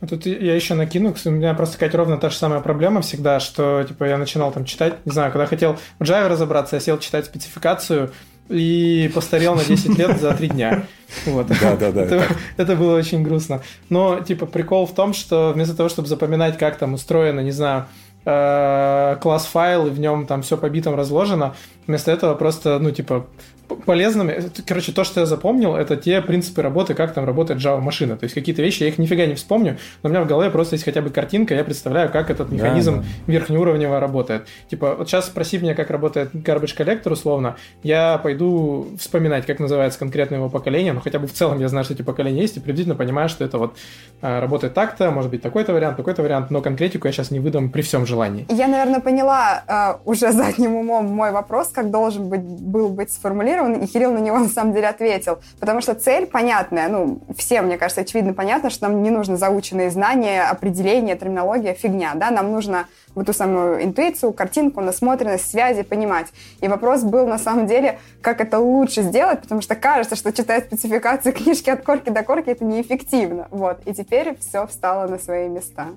А 0.00 0.06
тут 0.08 0.26
я 0.26 0.56
еще 0.56 0.74
накину, 0.74 1.14
у 1.24 1.30
меня 1.30 1.54
просто 1.54 1.76
сказать 1.76 1.94
ровно 1.94 2.18
та 2.18 2.30
же 2.30 2.36
самая 2.36 2.60
проблема 2.60 3.02
всегда, 3.02 3.38
что 3.38 3.84
типа 3.86 4.04
я 4.04 4.18
начинал 4.18 4.50
там 4.50 4.64
читать, 4.64 4.94
не 5.04 5.12
знаю, 5.12 5.30
когда 5.30 5.46
хотел 5.46 5.78
в 5.98 6.02
Java 6.02 6.28
разобраться, 6.28 6.76
я 6.76 6.80
сел 6.80 6.98
читать 6.98 7.26
спецификацию, 7.26 8.12
и 8.48 9.10
постарел 9.14 9.54
на 9.54 9.64
10 9.64 9.98
лет 9.98 10.18
за 10.20 10.34
3 10.34 10.48
дня. 10.48 10.84
Вот. 11.26 11.46
Да, 11.60 11.76
да, 11.76 11.92
да. 11.92 12.02
Это, 12.02 12.24
это 12.56 12.76
было 12.76 12.96
очень 12.96 13.22
грустно. 13.22 13.62
Но, 13.88 14.20
типа, 14.20 14.46
прикол 14.46 14.86
в 14.86 14.94
том, 14.94 15.14
что 15.14 15.52
вместо 15.54 15.74
того, 15.74 15.88
чтобы 15.88 16.08
запоминать, 16.08 16.58
как 16.58 16.76
там 16.76 16.94
устроено, 16.94 17.40
не 17.40 17.50
знаю, 17.50 17.86
э, 18.24 19.16
класс 19.20 19.46
файл, 19.46 19.86
и 19.86 19.90
в 19.90 19.98
нем 19.98 20.26
там 20.26 20.42
все 20.42 20.56
по 20.56 20.68
битам 20.68 20.94
разложено, 20.94 21.54
вместо 21.86 22.10
этого 22.10 22.34
просто, 22.34 22.78
ну, 22.78 22.90
типа, 22.90 23.26
полезными. 23.74 24.50
Короче, 24.66 24.92
то, 24.92 25.04
что 25.04 25.20
я 25.20 25.26
запомнил, 25.26 25.74
это 25.76 25.96
те 25.96 26.20
принципы 26.20 26.62
работы, 26.62 26.94
как 26.94 27.12
там 27.12 27.24
работает 27.24 27.60
Java-машина. 27.60 28.16
То 28.16 28.24
есть 28.24 28.34
какие-то 28.34 28.62
вещи, 28.62 28.82
я 28.82 28.88
их 28.88 28.98
нифига 28.98 29.26
не 29.26 29.34
вспомню, 29.34 29.78
но 30.02 30.08
у 30.08 30.12
меня 30.12 30.22
в 30.22 30.26
голове 30.26 30.50
просто 30.50 30.74
есть 30.74 30.84
хотя 30.84 31.02
бы 31.02 31.10
картинка, 31.10 31.54
я 31.54 31.64
представляю, 31.64 32.10
как 32.10 32.30
этот 32.30 32.50
механизм 32.50 32.96
да, 32.96 33.00
да. 33.00 33.32
верхнеуровневого 33.32 34.00
работает. 34.00 34.46
Типа, 34.68 34.94
вот 34.94 35.08
сейчас 35.08 35.26
спроси 35.26 35.58
меня, 35.58 35.74
как 35.74 35.90
работает 35.90 36.34
garbage 36.34 36.74
коллектор, 36.74 37.12
условно, 37.12 37.56
я 37.82 38.18
пойду 38.18 38.88
вспоминать, 38.98 39.46
как 39.46 39.60
называется 39.60 39.98
конкретно 39.98 40.36
его 40.36 40.48
поколение, 40.48 40.92
но 40.92 41.00
хотя 41.00 41.18
бы 41.18 41.26
в 41.26 41.32
целом 41.32 41.60
я 41.60 41.68
знаю, 41.68 41.84
что 41.84 41.94
эти 41.94 42.02
поколения 42.02 42.42
есть, 42.42 42.56
и 42.56 42.60
приблизительно 42.60 42.96
понимаю, 42.96 43.28
что 43.28 43.44
это 43.44 43.58
вот 43.58 43.76
а, 44.20 44.40
работает 44.40 44.74
так-то, 44.74 45.10
может 45.10 45.30
быть, 45.30 45.42
такой-то 45.42 45.72
вариант, 45.72 45.96
такой-то 45.96 46.22
вариант, 46.22 46.50
но 46.50 46.60
конкретику 46.62 47.06
я 47.06 47.12
сейчас 47.12 47.30
не 47.30 47.40
выдам 47.40 47.70
при 47.70 47.82
всем 47.82 48.06
желании. 48.06 48.46
Я, 48.48 48.68
наверное, 48.68 49.00
поняла 49.00 49.62
а, 49.66 50.00
уже 50.04 50.32
задним 50.32 50.74
умом 50.74 51.06
мой 51.06 51.32
вопрос, 51.32 51.68
как 51.68 51.90
должен 51.90 52.28
быть, 52.28 52.40
был 52.40 52.88
быть 52.88 53.12
сформулирован, 53.12 53.57
сформулирован, 53.58 53.82
и 53.82 53.86
Кирилл 53.86 54.12
на 54.12 54.18
него 54.18 54.38
на 54.38 54.48
самом 54.48 54.72
деле 54.72 54.88
ответил. 54.88 55.38
Потому 55.60 55.80
что 55.80 55.94
цель 55.94 56.26
понятная, 56.26 56.88
ну, 56.88 57.20
всем, 57.36 57.66
мне 57.66 57.78
кажется, 57.78 58.02
очевидно 58.02 58.34
понятно, 58.34 58.70
что 58.70 58.88
нам 58.88 59.02
не 59.02 59.10
нужно 59.10 59.36
заученные 59.36 59.90
знания, 59.90 60.42
определения, 60.42 61.16
терминология, 61.16 61.74
фигня, 61.74 62.12
да, 62.14 62.30
нам 62.30 62.52
нужно 62.52 62.86
вот 63.14 63.26
ту 63.26 63.32
самую 63.32 63.84
интуицию, 63.84 64.32
картинку, 64.32 64.80
насмотренность, 64.80 65.50
связи 65.50 65.82
понимать. 65.82 66.28
И 66.60 66.68
вопрос 66.68 67.02
был 67.02 67.26
на 67.26 67.38
самом 67.38 67.66
деле, 67.66 67.98
как 68.22 68.40
это 68.40 68.58
лучше 68.58 69.02
сделать, 69.02 69.40
потому 69.42 69.60
что 69.60 69.74
кажется, 69.74 70.16
что 70.16 70.32
читать 70.32 70.66
спецификацию 70.66 71.32
книжки 71.34 71.70
от 71.70 71.82
корки 71.82 72.10
до 72.10 72.22
корки 72.22 72.50
это 72.50 72.64
неэффективно. 72.64 73.48
Вот. 73.50 73.80
И 73.86 73.94
теперь 73.94 74.36
все 74.38 74.66
встало 74.66 75.08
на 75.08 75.18
свои 75.18 75.48
места. 75.48 75.88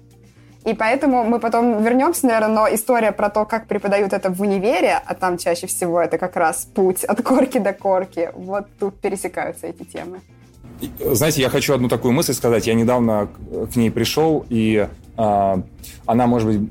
И 0.64 0.74
поэтому 0.74 1.24
мы 1.24 1.40
потом 1.40 1.84
вернемся, 1.84 2.28
наверное, 2.28 2.56
но 2.56 2.68
история 2.76 3.12
про 3.12 3.30
то, 3.30 3.46
как 3.46 3.68
преподают 3.68 4.14
это 4.14 4.30
в 4.30 4.42
универе, 4.42 5.02
а 5.04 5.16
там 5.16 5.38
чаще 5.38 5.66
всего 5.66 6.00
это 6.00 6.18
как 6.18 6.36
раз 6.36 6.66
путь 6.66 7.04
от 7.04 7.22
корки 7.24 7.58
до 7.58 7.74
корки, 7.74 8.30
вот 8.36 8.66
тут 8.80 9.00
пересекаются 9.00 9.68
эти 9.68 9.84
темы. 9.84 10.22
Знаете, 11.00 11.42
я 11.42 11.50
хочу 11.50 11.74
одну 11.74 11.90
такую 11.90 12.12
мысль 12.12 12.34
сказать. 12.34 12.68
Я 12.68 12.74
недавно 12.74 13.28
к 13.72 13.76
ней 13.76 13.92
пришел, 13.92 14.46
и 14.50 14.88
она, 16.06 16.28
может 16.28 16.48
быть, 16.48 16.70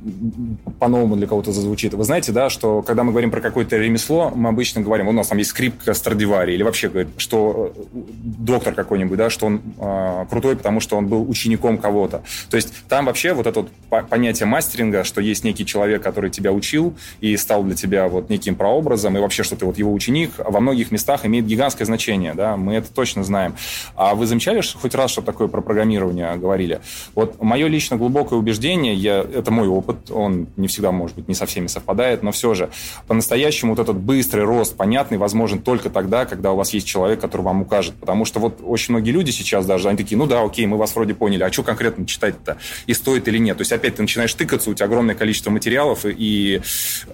по-новому 0.79 1.17
для 1.17 1.27
кого-то 1.27 1.53
зазвучит. 1.53 1.95
Вы 1.95 2.05
знаете, 2.05 2.33
да, 2.33 2.51
что 2.51 2.83
когда 2.83 3.05
мы 3.05 3.13
говорим 3.13 3.31
про 3.31 3.41
какое-то 3.41 3.77
ремесло, 3.77 4.31
мы 4.35 4.49
обычно 4.49 4.81
говорим, 4.81 5.09
у 5.09 5.13
нас 5.13 5.29
там 5.29 5.39
есть 5.39 5.51
скрипка 5.51 5.95
Страдивари, 5.95 6.55
или 6.55 6.63
вообще 6.63 6.89
говорит, 6.89 7.11
что 7.17 7.73
э, 7.75 7.83
доктор 8.23 8.75
какой-нибудь, 8.75 9.17
да, 9.17 9.31
что 9.31 9.47
он 9.47 9.63
э, 9.79 10.27
крутой, 10.29 10.57
потому 10.57 10.81
что 10.81 10.97
он 10.97 11.07
был 11.07 11.29
учеником 11.29 11.79
кого-то. 11.79 12.23
То 12.51 12.57
есть 12.57 12.75
там 12.89 13.07
вообще 13.07 13.33
вот 13.33 13.47
это 13.47 13.61
вот 13.61 14.09
понятие 14.09 14.47
мастеринга, 14.47 15.05
что 15.05 15.21
есть 15.21 15.45
некий 15.45 15.65
человек, 15.65 16.03
который 16.03 16.31
тебя 16.31 16.53
учил 16.53 16.95
и 17.21 17.37
стал 17.37 17.63
для 17.63 17.77
тебя 17.77 18.09
вот 18.09 18.31
неким 18.31 18.57
прообразом, 18.57 19.17
и 19.17 19.21
вообще, 19.21 19.43
что 19.43 19.57
ты 19.57 19.65
вот 19.65 19.79
его 19.79 19.93
ученик, 19.93 20.33
во 20.39 20.61
многих 20.61 20.91
местах 20.91 21.25
имеет 21.25 21.47
гигантское 21.47 21.87
значение, 21.87 22.35
да, 22.35 22.57
мы 22.57 22.75
это 22.75 22.93
точно 22.93 23.25
знаем. 23.25 23.55
А 23.97 24.15
вы 24.15 24.27
замечали 24.27 24.61
что 24.61 24.79
хоть 24.79 24.95
раз, 24.95 25.13
что 25.13 25.23
такое 25.23 25.49
про 25.49 25.61
программирование 25.61 26.37
говорили? 26.37 26.81
Вот 27.15 27.41
мое 27.41 27.69
лично 27.69 27.97
глубокое 27.97 28.40
убеждение, 28.41 28.95
я, 28.95 29.21
это 29.21 29.51
мой 29.51 29.69
опыт, 29.69 30.11
он 30.11 30.49
не 30.57 30.69
всегда, 30.69 30.91
может 30.93 31.17
быть, 31.17 31.29
не 31.29 31.35
со 31.35 31.47
всеми 31.47 31.69
совпадает, 31.69 32.23
но 32.23 32.33
все 32.33 32.55
же 32.55 32.71
по-настоящему 33.07 33.75
вот 33.75 33.81
этот 33.81 33.97
быстрый 33.97 34.45
рост, 34.45 34.77
понятный, 34.77 35.19
возможен 35.19 35.61
только 35.61 35.91
тогда, 35.91 36.25
когда 36.25 36.53
у 36.53 36.57
вас 36.57 36.73
есть 36.75 36.87
человек, 36.87 37.21
который 37.21 37.43
вам 37.43 37.63
укажет. 37.63 37.95
Потому 37.95 38.25
что 38.25 38.41
вот 38.41 38.61
очень 38.63 38.95
многие 38.95 39.11
люди 39.11 39.31
сейчас 39.31 39.67
даже, 39.67 39.89
они 39.89 39.99
такие, 39.99 40.17
ну 40.19 40.27
да, 40.27 40.43
окей, 40.43 40.67
мы 40.67 40.77
вас 40.77 40.95
вроде 40.95 41.15
поняли, 41.15 41.43
а 41.43 41.53
что 41.53 41.63
конкретно 41.63 42.07
читать-то? 42.07 42.59
И 42.87 42.95
стоит 42.95 43.29
или 43.29 43.39
нет? 43.39 43.57
То 43.59 43.63
есть 43.63 43.73
опять 43.73 43.97
ты 43.97 44.03
начинаешь 44.03 44.35
тыкаться, 44.35 44.71
у 44.71 44.75
тебя 44.75 44.87
огромное 44.87 45.15
количество 45.15 45.51
материалов, 45.51 46.05
и, 46.05 46.15
и 46.19 46.61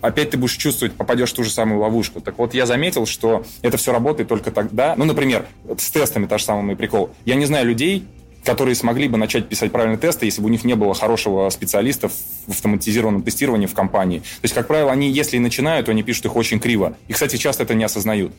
опять 0.00 0.30
ты 0.30 0.36
будешь 0.38 0.56
чувствовать, 0.56 0.94
попадешь 0.94 1.32
в 1.32 1.34
ту 1.34 1.44
же 1.44 1.50
самую 1.50 1.80
ловушку. 1.80 2.20
Так 2.20 2.38
вот, 2.38 2.54
я 2.54 2.66
заметил, 2.66 3.06
что 3.06 3.44
это 3.62 3.76
все 3.76 3.92
работает 3.92 4.28
только 4.28 4.50
тогда, 4.50 4.94
ну, 4.96 5.04
например, 5.04 5.46
с 5.76 5.90
тестами 5.90 6.26
та 6.26 6.38
же 6.38 6.44
самая 6.44 6.76
прикол. 6.76 7.10
Я 7.24 7.34
не 7.34 7.46
знаю 7.46 7.66
людей, 7.66 8.04
которые 8.46 8.76
смогли 8.76 9.08
бы 9.08 9.18
начать 9.18 9.48
писать 9.48 9.72
правильные 9.72 9.98
тесты, 9.98 10.24
если 10.24 10.40
бы 10.40 10.46
у 10.46 10.50
них 10.50 10.64
не 10.64 10.74
было 10.74 10.94
хорошего 10.94 11.50
специалиста 11.50 12.08
в 12.08 12.48
автоматизированном 12.48 13.22
тестировании 13.22 13.66
в 13.66 13.74
компании. 13.74 14.20
То 14.20 14.44
есть, 14.44 14.54
как 14.54 14.68
правило, 14.68 14.92
они, 14.92 15.10
если 15.10 15.36
и 15.36 15.40
начинают, 15.40 15.86
то 15.86 15.92
они 15.92 16.04
пишут 16.04 16.26
их 16.26 16.36
очень 16.36 16.60
криво. 16.60 16.96
И, 17.08 17.12
кстати, 17.12 17.36
часто 17.36 17.64
это 17.64 17.74
не 17.74 17.84
осознают. 17.84 18.32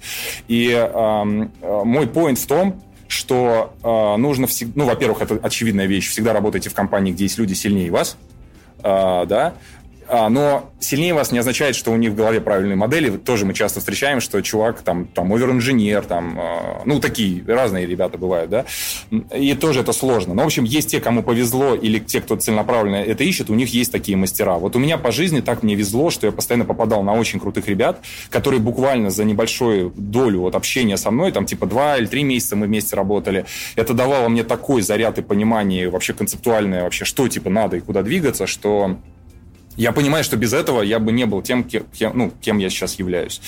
И 0.47 0.71
э, 0.71 1.23
мой 1.83 2.07
поинт 2.07 2.39
в 2.39 2.47
том, 2.47 2.81
что 3.09 3.73
э, 3.83 4.19
нужно 4.19 4.47
всегда, 4.47 4.73
ну, 4.75 4.85
во-первых, 4.85 5.21
это 5.21 5.39
очевидная 5.43 5.85
вещь, 5.85 6.09
всегда 6.09 6.33
работайте 6.33 6.69
в 6.69 6.73
компании, 6.73 7.11
где 7.11 7.25
есть 7.25 7.37
люди 7.37 7.53
сильнее 7.53 7.91
вас, 7.91 8.17
э, 8.79 9.25
да, 9.27 9.55
но 10.09 10.71
сильнее 10.79 11.13
вас 11.13 11.31
не 11.31 11.39
означает, 11.39 11.75
что 11.75 11.91
у 11.91 11.95
них 11.95 12.11
в 12.11 12.15
голове 12.15 12.41
правильные 12.41 12.75
модели. 12.75 13.15
Тоже 13.17 13.45
мы 13.45 13.53
часто 13.53 13.79
встречаем, 13.79 14.21
что 14.21 14.41
чувак 14.41 14.81
там, 14.81 15.05
там 15.07 15.31
овер-инженер, 15.33 16.03
там, 16.05 16.39
а, 16.39 16.81
ну, 16.85 16.99
такие 16.99 17.43
разные 17.47 17.85
ребята 17.85 18.17
бывают, 18.17 18.49
да. 18.49 18.65
И 19.35 19.53
тоже 19.55 19.81
это 19.81 19.93
сложно. 19.93 20.33
Но, 20.33 20.43
в 20.43 20.45
общем, 20.45 20.63
есть 20.63 20.91
те, 20.91 20.99
кому 20.99 21.23
повезло, 21.23 21.75
или 21.75 21.99
те, 21.99 22.21
кто 22.21 22.35
целенаправленно 22.35 22.97
это 22.97 23.23
ищет, 23.23 23.49
у 23.49 23.55
них 23.55 23.73
есть 23.73 23.91
такие 23.91 24.17
мастера. 24.17 24.57
Вот 24.57 24.75
у 24.75 24.79
меня 24.79 24.97
по 24.97 25.11
жизни 25.11 25.41
так 25.41 25.63
мне 25.63 25.75
везло, 25.75 26.09
что 26.09 26.27
я 26.27 26.31
постоянно 26.31 26.65
попадал 26.65 27.03
на 27.03 27.13
очень 27.13 27.39
крутых 27.39 27.67
ребят, 27.67 27.99
которые 28.29 28.59
буквально 28.59 29.09
за 29.09 29.23
небольшую 29.23 29.93
долю 29.95 30.41
вот 30.41 30.55
общения 30.55 30.97
со 30.97 31.11
мной, 31.11 31.31
там, 31.31 31.45
типа, 31.45 31.65
два 31.65 31.97
или 31.97 32.05
три 32.05 32.23
месяца 32.23 32.55
мы 32.55 32.67
вместе 32.67 32.95
работали, 32.95 33.45
это 33.75 33.93
давало 33.93 34.29
мне 34.29 34.43
такой 34.43 34.81
заряд 34.81 35.17
и 35.19 35.21
понимание 35.21 35.89
вообще 35.89 36.13
концептуальное, 36.13 36.83
вообще, 36.83 37.05
что, 37.05 37.27
типа, 37.27 37.49
надо 37.49 37.77
и 37.77 37.79
куда 37.79 38.03
двигаться, 38.03 38.47
что 38.47 38.97
я 39.77 39.91
понимаю, 39.91 40.23
что 40.23 40.37
без 40.37 40.53
этого 40.53 40.81
я 40.81 40.99
бы 40.99 41.11
не 41.11 41.25
был 41.25 41.41
тем, 41.41 41.63
кем, 41.63 41.85
ну, 42.13 42.33
кем 42.41 42.57
я 42.57 42.69
сейчас 42.69 42.95
являюсь. 42.95 43.41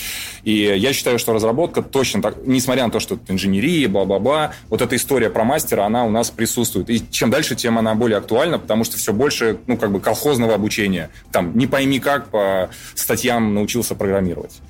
И 0.44 0.54
я 0.54 0.94
считаю, 0.94 1.20
что 1.20 1.34
разработка 1.34 1.82
точно 1.82 2.22
так, 2.22 2.38
несмотря 2.46 2.86
на 2.86 2.92
то, 2.92 3.00
что 3.00 3.16
это 3.16 3.34
инженерия, 3.34 3.90
бла-бла-бла, 3.90 4.54
вот 4.70 4.82
эта 4.82 4.96
история 4.96 5.30
про 5.30 5.44
мастера, 5.44 5.86
она 5.86 6.06
у 6.06 6.10
нас 6.10 6.30
присутствует. 6.30 6.90
И 6.90 7.04
чем 7.12 7.32
дальше, 7.32 7.56
тем 7.56 7.78
она 7.80 7.96
более 7.96 8.20
актуальна, 8.20 8.60
потому 8.60 8.84
что 8.84 8.98
все 8.98 9.12
больше, 9.12 9.58
ну, 9.68 9.76
как 9.78 9.92
бы 9.92 10.00
колхозного 10.00 10.54
обучения. 10.54 11.10
Там, 11.32 11.58
не 11.58 11.68
пойми 11.68 12.00
как, 12.00 12.30
по 12.30 12.70
статьям 12.96 13.56
научился 13.56 13.96
программировать. 13.96 14.62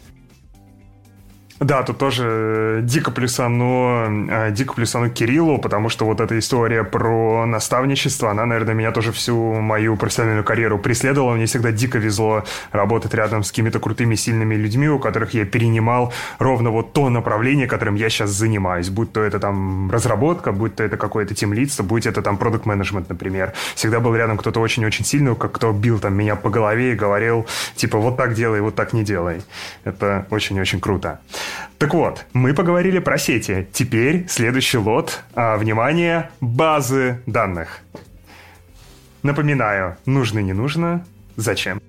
Да, 1.59 1.83
тут 1.83 1.97
тоже 1.97 2.23
э, 2.25 2.79
дико 2.83 3.11
плюсану, 3.11 4.27
э, 4.29 4.51
дико 4.51 4.73
плюсану 4.73 5.09
Кириллу, 5.09 5.57
потому 5.57 5.89
что 5.89 6.05
вот 6.05 6.21
эта 6.21 6.39
история 6.39 6.85
про 6.85 7.45
наставничество, 7.45 8.31
она, 8.31 8.45
наверное, 8.45 8.73
меня 8.73 8.91
тоже 8.91 9.11
всю 9.11 9.35
мою 9.55 9.97
профессиональную 9.97 10.45
карьеру 10.45 10.79
преследовала. 10.79 11.35
Мне 11.35 11.47
всегда 11.47 11.73
дико 11.73 11.97
везло 11.97 12.45
работать 12.71 13.13
рядом 13.13 13.43
с 13.43 13.49
какими-то 13.49 13.79
крутыми, 13.79 14.15
сильными 14.15 14.55
людьми, 14.55 14.87
у 14.87 14.99
которых 14.99 15.33
я 15.33 15.43
перенимал 15.43 16.13
ровно 16.39 16.69
вот 16.69 16.93
то 16.93 17.09
направление, 17.09 17.67
которым 17.67 17.95
я 17.95 18.09
сейчас 18.09 18.29
занимаюсь. 18.29 18.89
Будь 18.89 19.11
то 19.11 19.21
это 19.21 19.39
там 19.39 19.91
разработка, 19.91 20.53
будь 20.53 20.75
то 20.75 20.83
это 20.83 20.95
какое-то 20.95 21.35
тимлидство, 21.35 21.83
будь 21.83 22.05
это 22.05 22.21
там 22.21 22.37
продукт 22.37 22.65
менеджмент 22.65 23.09
например. 23.09 23.51
Всегда 23.75 23.99
был 23.99 24.15
рядом 24.15 24.37
кто-то 24.37 24.61
очень-очень 24.61 25.03
сильный, 25.03 25.35
как 25.35 25.51
кто 25.51 25.73
бил 25.73 25.99
там 25.99 26.13
меня 26.13 26.37
по 26.37 26.49
голове 26.49 26.93
и 26.93 26.95
говорил, 26.95 27.45
типа, 27.75 27.97
вот 27.97 28.15
так 28.15 28.33
делай, 28.33 28.61
вот 28.61 28.75
так 28.75 28.93
не 28.93 29.03
делай. 29.03 29.41
Это 29.83 30.25
очень-очень 30.29 30.79
круто. 30.79 31.19
Так 31.77 31.93
вот, 31.93 32.25
мы 32.33 32.53
поговорили 32.53 32.99
про 32.99 33.17
сети. 33.17 33.67
Теперь 33.71 34.27
следующий 34.27 34.77
лот. 34.77 35.21
А, 35.33 35.57
внимание, 35.57 36.29
базы 36.41 37.21
данных. 37.25 37.81
Напоминаю, 39.23 39.97
нужно, 40.05 40.39
не 40.39 40.53
нужно, 40.53 41.05
зачем? 41.35 41.81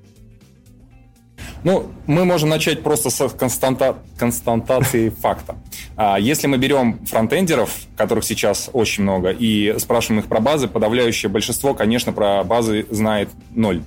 Ну, 1.63 1.91
мы 2.07 2.25
можем 2.25 2.49
начать 2.49 2.83
просто 2.83 3.11
с 3.11 3.29
константа... 3.31 3.99
константации 4.19 5.09
факта. 5.21 5.57
А, 5.97 6.19
если 6.19 6.47
мы 6.47 6.57
берем 6.57 7.05
фронтендеров, 7.07 7.71
которых 7.97 8.25
сейчас 8.25 8.71
очень 8.73 9.03
много, 9.03 9.31
и 9.31 9.79
спрашиваем 9.79 10.23
их 10.23 10.29
про 10.29 10.41
базы, 10.41 10.69
подавляющее 10.69 11.31
большинство, 11.31 11.75
конечно, 11.75 12.13
про 12.13 12.43
базы 12.45 12.87
знает 12.91 13.29
ноль 13.51 13.83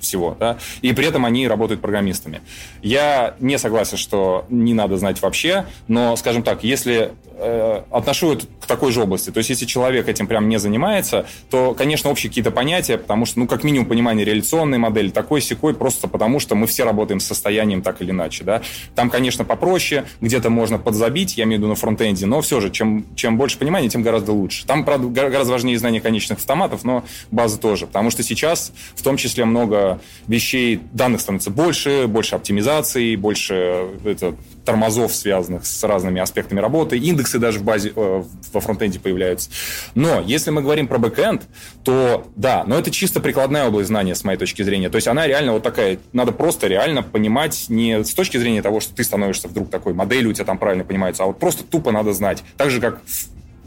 всего, 0.00 0.36
да, 0.38 0.58
и 0.82 0.92
при 0.92 1.06
этом 1.06 1.24
они 1.24 1.48
работают 1.48 1.80
программистами. 1.80 2.40
Я 2.82 3.34
не 3.40 3.58
согласен, 3.58 3.96
что 3.96 4.46
не 4.48 4.74
надо 4.74 4.96
знать 4.96 5.20
вообще, 5.22 5.66
но, 5.88 6.16
скажем 6.16 6.42
так, 6.42 6.64
если 6.64 7.12
э, 7.38 7.82
отношу 7.90 8.32
это 8.32 8.46
к 8.60 8.66
такой 8.66 8.92
же 8.92 9.02
области, 9.02 9.30
то 9.30 9.38
есть 9.38 9.50
если 9.50 9.64
человек 9.64 10.08
этим 10.08 10.26
прям 10.26 10.48
не 10.48 10.58
занимается, 10.58 11.26
то, 11.50 11.74
конечно, 11.74 12.10
общие 12.10 12.30
какие-то 12.30 12.50
понятия, 12.50 12.98
потому 12.98 13.24
что, 13.26 13.38
ну, 13.38 13.46
как 13.46 13.64
минимум 13.64 13.88
понимание 13.88 14.24
реляционной 14.24 14.78
модели, 14.78 15.08
такой 15.10 15.40
секой, 15.40 15.74
просто 15.74 16.08
потому 16.08 16.40
что 16.40 16.54
мы 16.54 16.66
все 16.66 16.84
работаем 16.84 17.20
с 17.20 17.26
состоянием 17.26 17.82
так 17.82 18.02
или 18.02 18.10
иначе, 18.10 18.44
да. 18.44 18.62
Там, 18.94 19.10
конечно, 19.10 19.44
попроще, 19.44 20.04
где-то 20.20 20.50
можно 20.50 20.78
подзабить, 20.78 21.36
я 21.36 21.44
имею 21.44 21.58
в 21.58 21.62
виду 21.62 21.68
на 21.68 21.74
фронтенде, 21.74 22.26
но 22.26 22.40
все 22.40 22.60
же, 22.60 22.70
чем, 22.70 23.06
чем 23.14 23.38
больше 23.38 23.58
понимания, 23.58 23.88
тем 23.88 24.02
гораздо 24.02 24.32
лучше. 24.32 24.66
Там, 24.66 24.84
правда, 24.84 25.08
гораздо 25.08 25.52
важнее 25.52 25.78
знание 25.78 26.00
конечных 26.00 26.38
автоматов, 26.38 26.84
но 26.84 27.04
база 27.30 27.58
тоже, 27.58 27.86
потому 27.86 28.10
что 28.10 28.22
сейчас 28.22 28.72
в 28.94 29.02
том 29.02 29.16
числе 29.16 29.44
много 29.44 29.87
вещей, 30.26 30.80
данных 30.92 31.20
становится 31.20 31.50
больше, 31.50 32.06
больше 32.06 32.34
оптимизации, 32.34 33.16
больше 33.16 33.54
э, 33.54 33.98
это, 34.04 34.34
тормозов, 34.64 35.14
связанных 35.14 35.64
с 35.64 35.82
разными 35.84 36.20
аспектами 36.20 36.60
работы, 36.60 36.98
индексы 36.98 37.38
даже 37.38 37.58
в 37.58 37.64
базе, 37.64 37.92
э, 37.94 38.22
во 38.52 38.60
фронтенде 38.60 39.00
появляются. 39.00 39.50
Но 39.94 40.20
если 40.20 40.50
мы 40.50 40.60
говорим 40.62 40.88
про 40.88 40.98
бэкэнд, 40.98 41.42
то 41.84 42.26
да, 42.36 42.64
но 42.66 42.78
это 42.78 42.90
чисто 42.90 43.20
прикладная 43.20 43.68
область 43.68 43.88
знания, 43.88 44.14
с 44.14 44.24
моей 44.24 44.38
точки 44.38 44.62
зрения. 44.62 44.90
То 44.90 44.96
есть 44.96 45.08
она 45.08 45.26
реально 45.26 45.52
вот 45.52 45.62
такая, 45.62 45.98
надо 46.12 46.32
просто 46.32 46.66
реально 46.66 47.02
понимать 47.02 47.66
не 47.68 48.04
с 48.04 48.12
точки 48.12 48.36
зрения 48.36 48.60
того, 48.60 48.80
что 48.80 48.94
ты 48.94 49.04
становишься 49.04 49.48
вдруг 49.48 49.70
такой 49.70 49.94
моделью, 49.94 50.30
у 50.30 50.32
тебя 50.32 50.44
там 50.44 50.58
правильно 50.58 50.84
понимается, 50.84 51.22
а 51.22 51.26
вот 51.26 51.38
просто 51.38 51.64
тупо 51.64 51.90
надо 51.90 52.12
знать. 52.12 52.44
Так 52.56 52.70
же, 52.70 52.80
как 52.80 53.00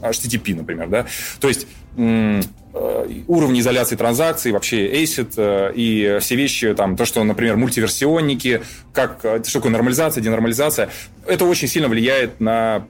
HTTP, 0.00 0.54
например, 0.54 0.88
да. 0.88 1.06
То 1.40 1.48
есть 1.48 1.66
уровни 3.28 3.60
изоляции 3.60 3.96
транзакций, 3.96 4.52
вообще 4.52 4.86
ACID 5.02 5.34
э, 5.36 5.72
и 5.74 6.18
все 6.20 6.36
вещи, 6.36 6.74
там, 6.74 6.96
то, 6.96 7.04
что, 7.04 7.22
например, 7.22 7.56
мультиверсионники, 7.56 8.62
как, 8.92 9.24
э, 9.24 9.42
что 9.44 9.58
такое 9.58 9.72
нормализация, 9.72 10.22
денормализация, 10.22 10.88
это 11.26 11.44
очень 11.44 11.68
сильно 11.68 11.88
влияет 11.88 12.40
на 12.40 12.86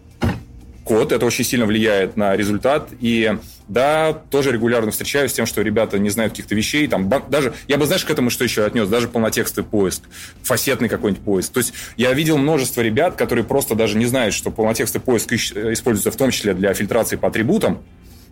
код, 0.85 1.13
это 1.13 1.27
очень 1.27 1.45
сильно 1.45 1.67
влияет 1.67 2.17
на 2.17 2.37
результат, 2.37 2.91
и 3.01 3.37
да, 3.69 4.13
тоже 4.13 4.53
регулярно 4.53 4.91
встречаюсь 4.91 5.31
с 5.31 5.35
тем, 5.35 5.47
что 5.47 5.63
ребята 5.63 5.99
не 5.99 6.11
знают 6.11 6.33
каких-то 6.33 6.55
вещей, 6.55 6.87
там, 6.89 7.11
даже, 7.29 7.55
я 7.69 7.79
бы, 7.79 7.87
знаешь, 7.87 8.05
к 8.05 8.11
этому 8.11 8.31
что 8.31 8.45
еще 8.45 8.65
отнес, 8.65 8.89
даже 8.89 9.09
полнотекстовый 9.09 9.69
поиск, 9.69 10.03
фасетный 10.43 10.89
какой-нибудь 10.89 11.25
поиск. 11.25 11.53
То 11.53 11.59
есть 11.59 11.73
я 11.97 12.13
видел 12.13 12.39
множество 12.39 12.83
ребят, 12.83 13.17
которые 13.17 13.45
просто 13.45 13.75
даже 13.75 13.97
не 13.97 14.07
знают, 14.07 14.35
что 14.35 14.51
полнотекстовый 14.51 15.05
поиск 15.05 15.33
используется 15.33 16.11
в 16.11 16.17
том 16.17 16.31
числе 16.31 16.55
для 16.55 16.75
фильтрации 16.75 17.17
по 17.17 17.29
атрибутам, 17.29 17.83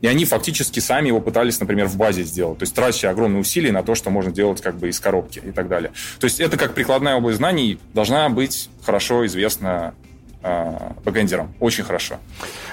и 0.01 0.07
они 0.07 0.25
фактически 0.25 0.81
сами 0.81 1.09
его 1.09 1.21
пытались, 1.21 1.61
например, 1.61 1.87
в 1.87 1.97
базе 1.97 2.23
сделать. 2.23 2.59
То 2.59 2.63
есть 2.65 2.75
тратя 2.75 3.11
огромные 3.11 3.41
усилия 3.41 3.73
на 3.73 3.83
то, 3.83 3.95
что 3.95 4.11
можно 4.11 4.33
делать 4.33 4.61
как 4.61 4.77
бы 4.77 4.89
из 4.89 5.01
коробки 5.01 5.41
и 5.45 5.53
так 5.53 5.69
далее. 5.69 5.93
То 6.19 6.25
есть 6.25 6.41
это 6.41 6.57
как 6.57 6.75
прикладная 6.75 7.17
область 7.17 7.39
знаний 7.39 7.79
должна 7.95 8.29
быть 8.29 8.71
хорошо 8.85 9.27
известна 9.27 9.95
э, 10.43 10.79
бэкэндерам. 11.05 11.55
Очень 11.61 11.85
хорошо. 11.85 12.17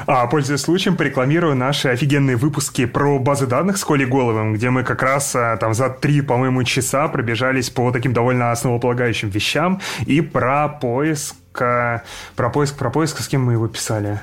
А, 0.06 0.26
пользуясь 0.28 0.62
случаем, 0.62 0.96
порекламирую 0.96 1.56
наши 1.56 1.90
офигенные 1.90 2.38
выпуски 2.38 2.86
про 2.86 3.20
базы 3.20 3.46
данных 3.46 3.78
с 3.78 3.84
Колей 3.84 4.06
Головым, 4.06 4.54
где 4.54 4.70
мы 4.70 4.84
как 4.84 5.02
раз 5.04 5.36
а, 5.36 5.58
там 5.58 5.74
за 5.74 5.90
три, 5.90 6.22
по-моему, 6.22 6.64
часа 6.64 7.08
пробежались 7.08 7.70
по 7.70 7.92
таким 7.92 8.14
довольно 8.14 8.52
основополагающим 8.52 9.30
вещам 9.30 9.82
и 10.06 10.22
про 10.22 10.70
поиск, 10.70 11.36
про 11.52 12.04
поиск, 12.54 12.78
про 12.78 12.90
поиск, 12.90 13.20
с 13.20 13.28
кем 13.28 13.44
мы 13.44 13.54
его 13.54 13.68
писали? 13.68 14.22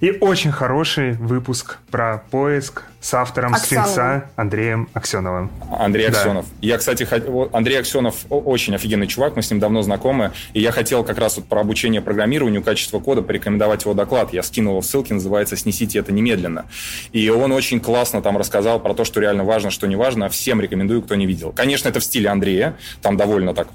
И 0.00 0.10
очень 0.20 0.50
хороший 0.50 1.12
выпуск 1.12 1.78
про 1.90 2.18
поиск 2.30 2.82
с 3.00 3.14
автором 3.14 3.54
Аксеновым. 3.54 3.90
Сфинкса 3.90 4.30
Андреем 4.36 4.88
Аксеновым. 4.92 5.50
Андрей 5.70 6.08
да. 6.08 6.18
Аксенов. 6.18 6.46
Я, 6.60 6.78
кстати, 6.78 7.06
Андрей 7.54 7.78
Аксенов 7.78 8.26
очень 8.28 8.74
офигенный 8.74 9.06
чувак, 9.06 9.36
мы 9.36 9.42
с 9.42 9.50
ним 9.50 9.60
давно 9.60 9.82
знакомы, 9.82 10.32
и 10.52 10.60
я 10.60 10.72
хотел 10.72 11.04
как 11.04 11.18
раз 11.18 11.36
вот 11.36 11.46
про 11.46 11.60
обучение 11.60 12.00
программированию, 12.00 12.62
качество 12.62 12.98
кода 12.98 13.22
порекомендовать 13.22 13.82
его 13.84 13.94
доклад. 13.94 14.32
Я 14.32 14.42
скинул 14.42 14.72
его 14.72 14.80
в 14.80 14.86
ссылке, 14.86 15.14
называется 15.14 15.56
«Снесите 15.56 15.98
это 15.98 16.12
немедленно». 16.12 16.66
И 17.12 17.28
он 17.28 17.52
очень 17.52 17.80
классно 17.80 18.22
там 18.22 18.36
рассказал 18.36 18.80
про 18.80 18.94
то, 18.94 19.04
что 19.04 19.20
реально 19.20 19.44
важно, 19.44 19.70
что 19.70 19.86
не 19.86 19.96
важно. 19.96 20.28
Всем 20.28 20.60
рекомендую, 20.60 21.02
кто 21.02 21.14
не 21.14 21.26
видел. 21.26 21.52
Конечно, 21.52 21.88
это 21.88 22.00
в 22.00 22.04
стиле 22.04 22.28
Андрея, 22.28 22.76
там 23.02 23.16
довольно 23.16 23.54
так 23.54 23.68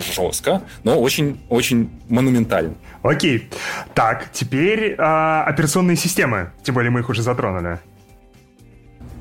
жестко, 0.00 0.62
но 0.84 0.98
очень-очень 0.98 1.90
монументально. 2.08 2.74
Окей. 3.02 3.48
Так, 3.94 4.30
теперь 4.32 4.92
э, 4.92 5.42
операционные 5.46 5.96
системы. 5.96 6.52
Тем 6.62 6.74
более 6.74 6.90
мы 6.90 7.00
их 7.00 7.08
уже 7.08 7.22
затронули. 7.22 7.78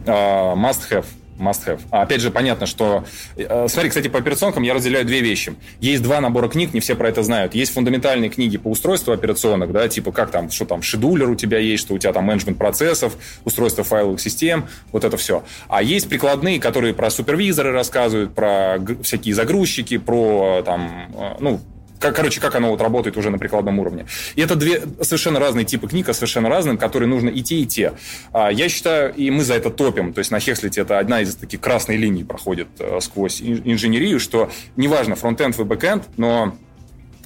Uh, 0.06 0.56
must 0.56 0.90
have 0.90 1.06
must 1.40 1.66
have. 1.66 1.82
А, 1.90 2.04
опять 2.04 2.22
же, 2.22 2.32
понятно, 2.32 2.66
что... 2.66 3.06
Э, 3.36 3.68
смотри, 3.68 3.90
кстати, 3.90 4.08
по 4.08 4.20
операционкам 4.20 4.64
я 4.64 4.74
разделяю 4.74 5.06
две 5.06 5.22
вещи. 5.22 5.56
Есть 5.80 6.04
два 6.04 6.22
набора 6.22 6.50
книг, 6.50 6.74
не 6.74 6.80
все 6.80 6.96
про 6.96 7.10
это 7.10 7.24
знают. 7.24 7.56
Есть 7.56 7.74
фундаментальные 7.74 8.30
книги 8.30 8.58
по 8.58 8.68
устройству 8.68 9.14
операционок, 9.14 9.72
да, 9.72 9.88
типа 9.88 10.12
как 10.12 10.32
там, 10.32 10.52
что 10.52 10.66
там, 10.66 10.82
шедулер 10.82 11.30
у 11.30 11.36
тебя 11.36 11.58
есть, 11.58 11.84
что 11.84 11.94
у 11.94 11.98
тебя 11.98 12.14
там 12.14 12.26
менеджмент 12.26 12.58
процессов, 12.58 13.16
устройство 13.46 13.84
файловых 13.84 14.20
систем, 14.20 14.68
вот 14.92 15.04
это 15.04 15.18
все. 15.18 15.44
А 15.68 15.82
есть 15.82 16.10
прикладные, 16.10 16.60
которые 16.60 16.94
про 16.94 17.10
супервизоры 17.10 17.72
рассказывают, 17.72 18.36
про 18.36 18.78
всякие 19.02 19.34
загрузчики, 19.34 19.98
про 19.98 20.62
там, 20.66 21.12
э, 21.14 21.36
ну, 21.40 21.62
как, 22.00 22.16
короче, 22.16 22.40
как 22.40 22.56
оно 22.56 22.70
вот 22.70 22.82
работает 22.82 23.18
уже 23.18 23.30
на 23.30 23.38
прикладном 23.38 23.80
уровне. 23.80 24.06
И 24.36 24.42
это 24.42 24.56
две 24.56 24.82
совершенно 25.02 25.40
разные 25.40 25.66
типы 25.66 25.88
книг, 25.88 26.10
а 26.10 26.14
совершенно 26.14 26.50
разным, 26.50 26.78
которые 26.78 27.10
нужно 27.10 27.30
и 27.30 27.42
те, 27.42 27.58
и 27.58 27.66
те. 27.66 27.94
А, 28.32 28.50
я 28.52 28.70
считаю, 28.70 29.14
и 29.14 29.30
мы 29.30 29.44
за 29.44 29.56
это 29.56 29.70
топим, 29.70 30.14
то 30.14 30.20
есть 30.20 30.32
на 30.32 30.40
Hexlet 30.40 30.76
е 30.76 30.82
это 30.82 31.00
одна 31.00 31.22
из 31.22 31.36
таких 31.36 31.60
красной 31.60 31.98
линий 31.98 32.24
проходит 32.24 32.68
э, 32.80 33.00
сквозь 33.02 33.42
инженерию, 33.42 34.20
что 34.20 34.50
неважно, 34.76 35.16
фронтенд 35.16 35.58
вы 35.58 35.66
бэкенд, 35.66 36.06
но 36.18 36.56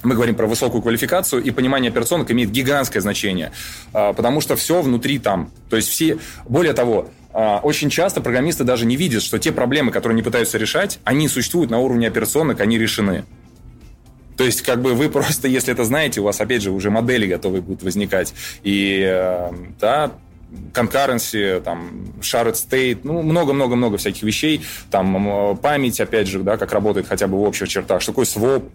мы 0.02 0.14
говорим 0.14 0.34
про 0.34 0.46
высокую 0.46 0.82
квалификацию, 0.82 1.42
и 1.42 1.50
понимание 1.50 1.90
операционок 1.90 2.30
имеет 2.30 2.50
гигантское 2.50 3.00
значение, 3.00 3.52
а, 3.92 4.12
потому 4.12 4.40
что 4.40 4.56
все 4.56 4.82
внутри 4.82 5.18
там. 5.18 5.50
То 5.70 5.76
есть 5.76 5.88
все... 5.88 6.18
Более 6.46 6.74
того, 6.74 7.08
а, 7.32 7.60
очень 7.62 7.90
часто 7.90 8.20
программисты 8.20 8.64
даже 8.64 8.86
не 8.86 8.96
видят, 8.96 9.22
что 9.22 9.38
те 9.38 9.50
проблемы, 9.50 9.92
которые 9.92 10.14
они 10.14 10.22
пытаются 10.22 10.58
решать, 10.58 10.98
они 11.04 11.28
существуют 11.28 11.70
на 11.70 11.78
уровне 11.78 12.06
операционок, 12.06 12.60
они 12.60 12.78
решены. 12.78 13.24
То 14.36 14.44
есть, 14.44 14.62
как 14.62 14.82
бы 14.82 14.94
вы 14.94 15.08
просто, 15.08 15.48
если 15.48 15.72
это 15.72 15.84
знаете, 15.84 16.20
у 16.20 16.24
вас, 16.24 16.40
опять 16.40 16.62
же, 16.62 16.70
уже 16.70 16.90
модели 16.90 17.26
готовы 17.26 17.60
будут 17.60 17.82
возникать. 17.82 18.34
И, 18.62 19.00
э, 19.06 19.50
да, 19.80 20.12
concurrency, 20.72 21.60
там, 21.60 21.90
shared 22.20 22.54
state, 22.54 23.00
ну, 23.04 23.22
много-много-много 23.22 23.98
всяких 23.98 24.22
вещей, 24.22 24.62
там, 24.90 25.56
память, 25.58 26.00
опять 26.00 26.28
же, 26.28 26.40
да, 26.40 26.56
как 26.56 26.72
работает 26.72 27.06
хотя 27.08 27.26
бы 27.26 27.38
в 27.38 27.42
общих 27.42 27.68
чертах, 27.68 28.02
что 28.02 28.12
такое 28.12 28.24
своп, 28.24 28.70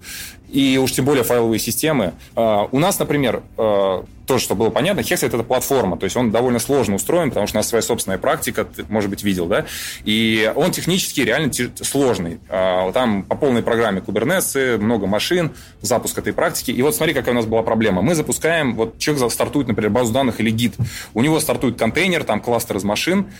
и 0.49 0.77
уж 0.81 0.91
тем 0.91 1.05
более 1.05 1.23
файловые 1.23 1.59
системы. 1.59 2.13
А, 2.35 2.67
у 2.71 2.79
нас, 2.79 2.99
например, 2.99 3.43
а, 3.57 4.05
тоже, 4.29 4.43
чтобы 4.43 4.59
было 4.59 4.69
понятно, 4.69 5.01
Hexlet 5.01 5.27
это 5.27 5.43
платформа, 5.43 5.97
то 5.97 6.03
есть 6.03 6.15
он 6.15 6.29
довольно 6.29 6.59
сложно 6.59 6.95
устроен, 6.95 7.29
потому 7.29 7.47
что 7.47 7.57
у 7.57 7.59
нас 7.59 7.67
своя 7.67 7.81
собственная 7.81 8.19
практика, 8.19 8.63
ты, 8.63 8.85
может 8.87 9.09
быть, 9.09 9.23
видел, 9.23 9.47
да, 9.47 9.65
и 10.03 10.51
он 10.55 10.71
технически 10.71 11.21
реально 11.21 11.51
сложный. 11.81 12.39
А, 12.47 12.91
там 12.91 13.23
по 13.23 13.35
полной 13.35 13.63
программе 13.63 14.01
Kubernetes, 14.01 14.77
много 14.77 15.07
машин, 15.07 15.51
запуск 15.81 16.19
этой 16.19 16.31
практики. 16.31 16.69
И 16.69 16.79
вот 16.83 16.95
смотри, 16.95 17.15
какая 17.15 17.31
у 17.31 17.33
нас 17.33 17.47
была 17.47 17.63
проблема. 17.63 18.03
Мы 18.03 18.13
запускаем, 18.13 18.75
вот 18.75 18.99
человек 18.99 19.31
стартует, 19.31 19.67
например, 19.67 19.89
базу 19.89 20.13
данных 20.13 20.39
или 20.39 20.51
Git, 20.51 20.75
у 21.15 21.23
него 21.23 21.39
стартует 21.39 21.79
контейнер, 21.79 22.23
там 22.23 22.39
кластер 22.39 22.77
из 22.77 22.83
машин, 22.83 23.31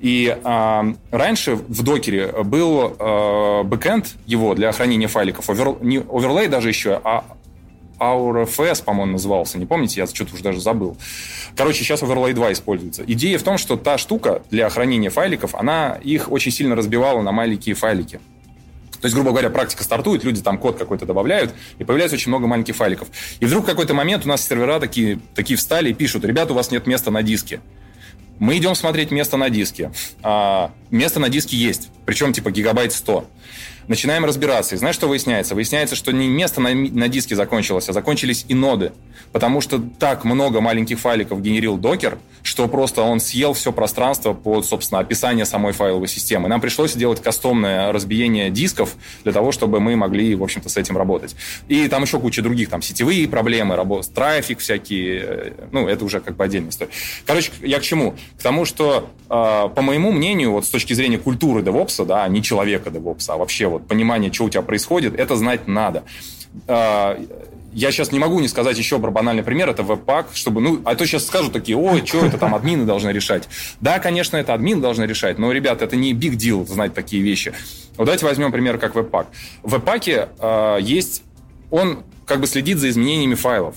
и 0.00 0.36
э, 0.42 0.94
раньше 1.12 1.54
в 1.54 1.82
Docker 1.84 2.25
е 2.25 2.32
был 2.42 2.96
э, 2.98 3.62
бэкэнд 3.62 4.16
его 4.26 4.54
для 4.56 4.72
хранения 4.72 5.06
файликов, 5.06 5.48
over, 5.48 5.76
не 5.82 5.98
overlay 5.98 6.48
даже 6.48 6.68
еще, 6.68 7.00
а 7.04 7.24
AUFS, 8.02 8.84
по-моему, 8.84 9.12
назывался. 9.12 9.58
Не 9.58 9.66
помните? 9.66 10.00
Я 10.00 10.06
что-то 10.06 10.34
уже 10.34 10.42
даже 10.42 10.60
забыл. 10.60 10.96
Короче, 11.56 11.84
сейчас 11.84 12.02
Overlay 12.02 12.32
2 12.32 12.52
используется. 12.52 13.04
Идея 13.06 13.38
в 13.38 13.42
том, 13.42 13.58
что 13.58 13.76
та 13.76 13.98
штука 13.98 14.42
для 14.50 14.68
хранения 14.68 15.10
файликов, 15.10 15.54
она 15.54 15.98
их 16.02 16.30
очень 16.30 16.50
сильно 16.50 16.74
разбивала 16.74 17.22
на 17.22 17.32
маленькие 17.32 17.74
файлики. 17.74 18.20
То 19.00 19.06
есть, 19.06 19.16
грубо 19.16 19.30
говоря, 19.30 19.50
практика 19.50 19.82
стартует, 19.82 20.22
люди 20.22 20.40
там 20.42 20.58
код 20.58 20.78
какой-то 20.78 21.06
добавляют, 21.06 21.52
и 21.78 21.84
появляется 21.84 22.14
очень 22.14 22.30
много 22.30 22.46
маленьких 22.46 22.76
файликов. 22.76 23.08
И 23.40 23.46
вдруг 23.46 23.64
в 23.64 23.66
какой-то 23.66 23.94
момент 23.94 24.24
у 24.24 24.28
нас 24.28 24.46
сервера 24.46 24.78
такие, 24.78 25.18
такие 25.34 25.56
встали 25.56 25.90
и 25.90 25.92
пишут, 25.92 26.24
ребята, 26.24 26.52
у 26.52 26.56
вас 26.56 26.70
нет 26.70 26.86
места 26.86 27.10
на 27.10 27.22
диске. 27.24 27.60
Мы 28.38 28.58
идем 28.58 28.76
смотреть 28.76 29.10
место 29.10 29.36
на 29.36 29.50
диске. 29.50 29.90
А, 30.22 30.72
место 30.90 31.18
на 31.18 31.28
диске 31.28 31.56
есть, 31.56 31.90
причем 32.06 32.32
типа 32.32 32.52
гигабайт 32.52 32.92
100. 32.92 33.26
Начинаем 33.88 34.24
разбираться. 34.24 34.74
И 34.74 34.78
знаешь, 34.78 34.94
что 34.94 35.08
выясняется? 35.08 35.54
Выясняется, 35.54 35.96
что 35.96 36.12
не 36.12 36.28
место 36.28 36.60
на, 36.60 36.74
на 36.74 37.08
диске 37.08 37.34
закончилось, 37.34 37.88
а 37.88 37.92
закончились 37.92 38.44
и 38.48 38.54
ноды. 38.54 38.92
Потому 39.32 39.60
что 39.60 39.82
так 39.98 40.24
много 40.24 40.60
маленьких 40.60 40.98
файликов 40.98 41.40
генерил 41.42 41.76
докер, 41.76 42.18
что 42.42 42.68
просто 42.68 43.02
он 43.02 43.20
съел 43.20 43.52
все 43.54 43.72
пространство 43.72 44.32
под, 44.34 44.66
собственно, 44.66 45.00
описание 45.00 45.44
самой 45.44 45.72
файловой 45.72 46.08
системы. 46.08 46.48
Нам 46.48 46.60
пришлось 46.60 46.94
делать 46.94 47.22
кастомное 47.22 47.92
разбиение 47.92 48.50
дисков 48.50 48.94
для 49.24 49.32
того, 49.32 49.52
чтобы 49.52 49.80
мы 49.80 49.96
могли, 49.96 50.34
в 50.34 50.42
общем-то, 50.42 50.68
с 50.68 50.76
этим 50.76 50.96
работать. 50.96 51.34
И 51.68 51.88
там 51.88 52.02
еще 52.02 52.20
куча 52.20 52.42
других, 52.42 52.68
там, 52.68 52.82
сетевые 52.82 53.26
проблемы, 53.28 53.76
работа, 53.76 54.10
трафик 54.10 54.58
всякие, 54.58 55.20
э, 55.20 55.52
ну, 55.72 55.88
это 55.88 56.04
уже 56.04 56.20
как 56.20 56.36
бы 56.36 56.44
отдельная 56.44 56.70
история. 56.70 56.90
Короче, 57.26 57.52
я 57.60 57.78
к 57.78 57.82
чему? 57.82 58.14
К 58.38 58.42
тому, 58.42 58.64
что, 58.64 59.10
э, 59.28 59.68
по 59.74 59.82
моему 59.82 60.12
мнению, 60.12 60.52
вот 60.52 60.66
с 60.66 60.70
точки 60.70 60.92
зрения 60.92 61.18
культуры 61.18 61.62
DevOps, 61.62 62.04
да, 62.04 62.26
не 62.28 62.42
человека 62.42 62.90
DevOps, 62.90 63.24
а 63.28 63.36
вообще 63.36 63.66
вот 63.72 63.88
понимание, 63.88 64.32
что 64.32 64.44
у 64.44 64.50
тебя 64.50 64.62
происходит, 64.62 65.18
это 65.18 65.36
знать 65.36 65.66
надо. 65.66 66.04
А, 66.66 67.18
я 67.72 67.90
сейчас 67.90 68.12
не 68.12 68.18
могу 68.18 68.38
не 68.40 68.48
сказать 68.48 68.76
еще 68.76 68.98
про 68.98 69.10
банальный 69.10 69.42
пример, 69.42 69.70
это 69.70 69.82
веб-пак, 69.82 70.28
чтобы, 70.34 70.60
ну, 70.60 70.80
а 70.84 70.94
то 70.94 71.06
сейчас 71.06 71.26
скажут 71.26 71.52
такие, 71.52 71.76
ой, 71.76 72.04
что 72.04 72.24
это 72.24 72.38
там 72.38 72.54
админы 72.54 72.84
должны 72.84 73.10
решать. 73.10 73.48
Да, 73.80 73.98
конечно, 73.98 74.36
это 74.36 74.54
админ 74.54 74.80
должны 74.80 75.04
решать, 75.04 75.38
но, 75.38 75.50
ребят, 75.52 75.82
это 75.82 75.96
не 75.96 76.12
big 76.12 76.36
deal 76.36 76.66
знать 76.66 76.94
такие 76.94 77.22
вещи. 77.22 77.52
Вот 77.96 78.04
давайте 78.04 78.26
возьмем 78.26 78.52
пример 78.52 78.78
как 78.78 78.94
веб-пак. 78.94 79.28
В 79.62 79.70
веб-паке 79.70 80.28
э, 80.38 80.78
есть, 80.80 81.22
он 81.70 82.02
как 82.26 82.40
бы 82.40 82.46
следит 82.46 82.78
за 82.78 82.90
изменениями 82.90 83.34
файлов. 83.34 83.76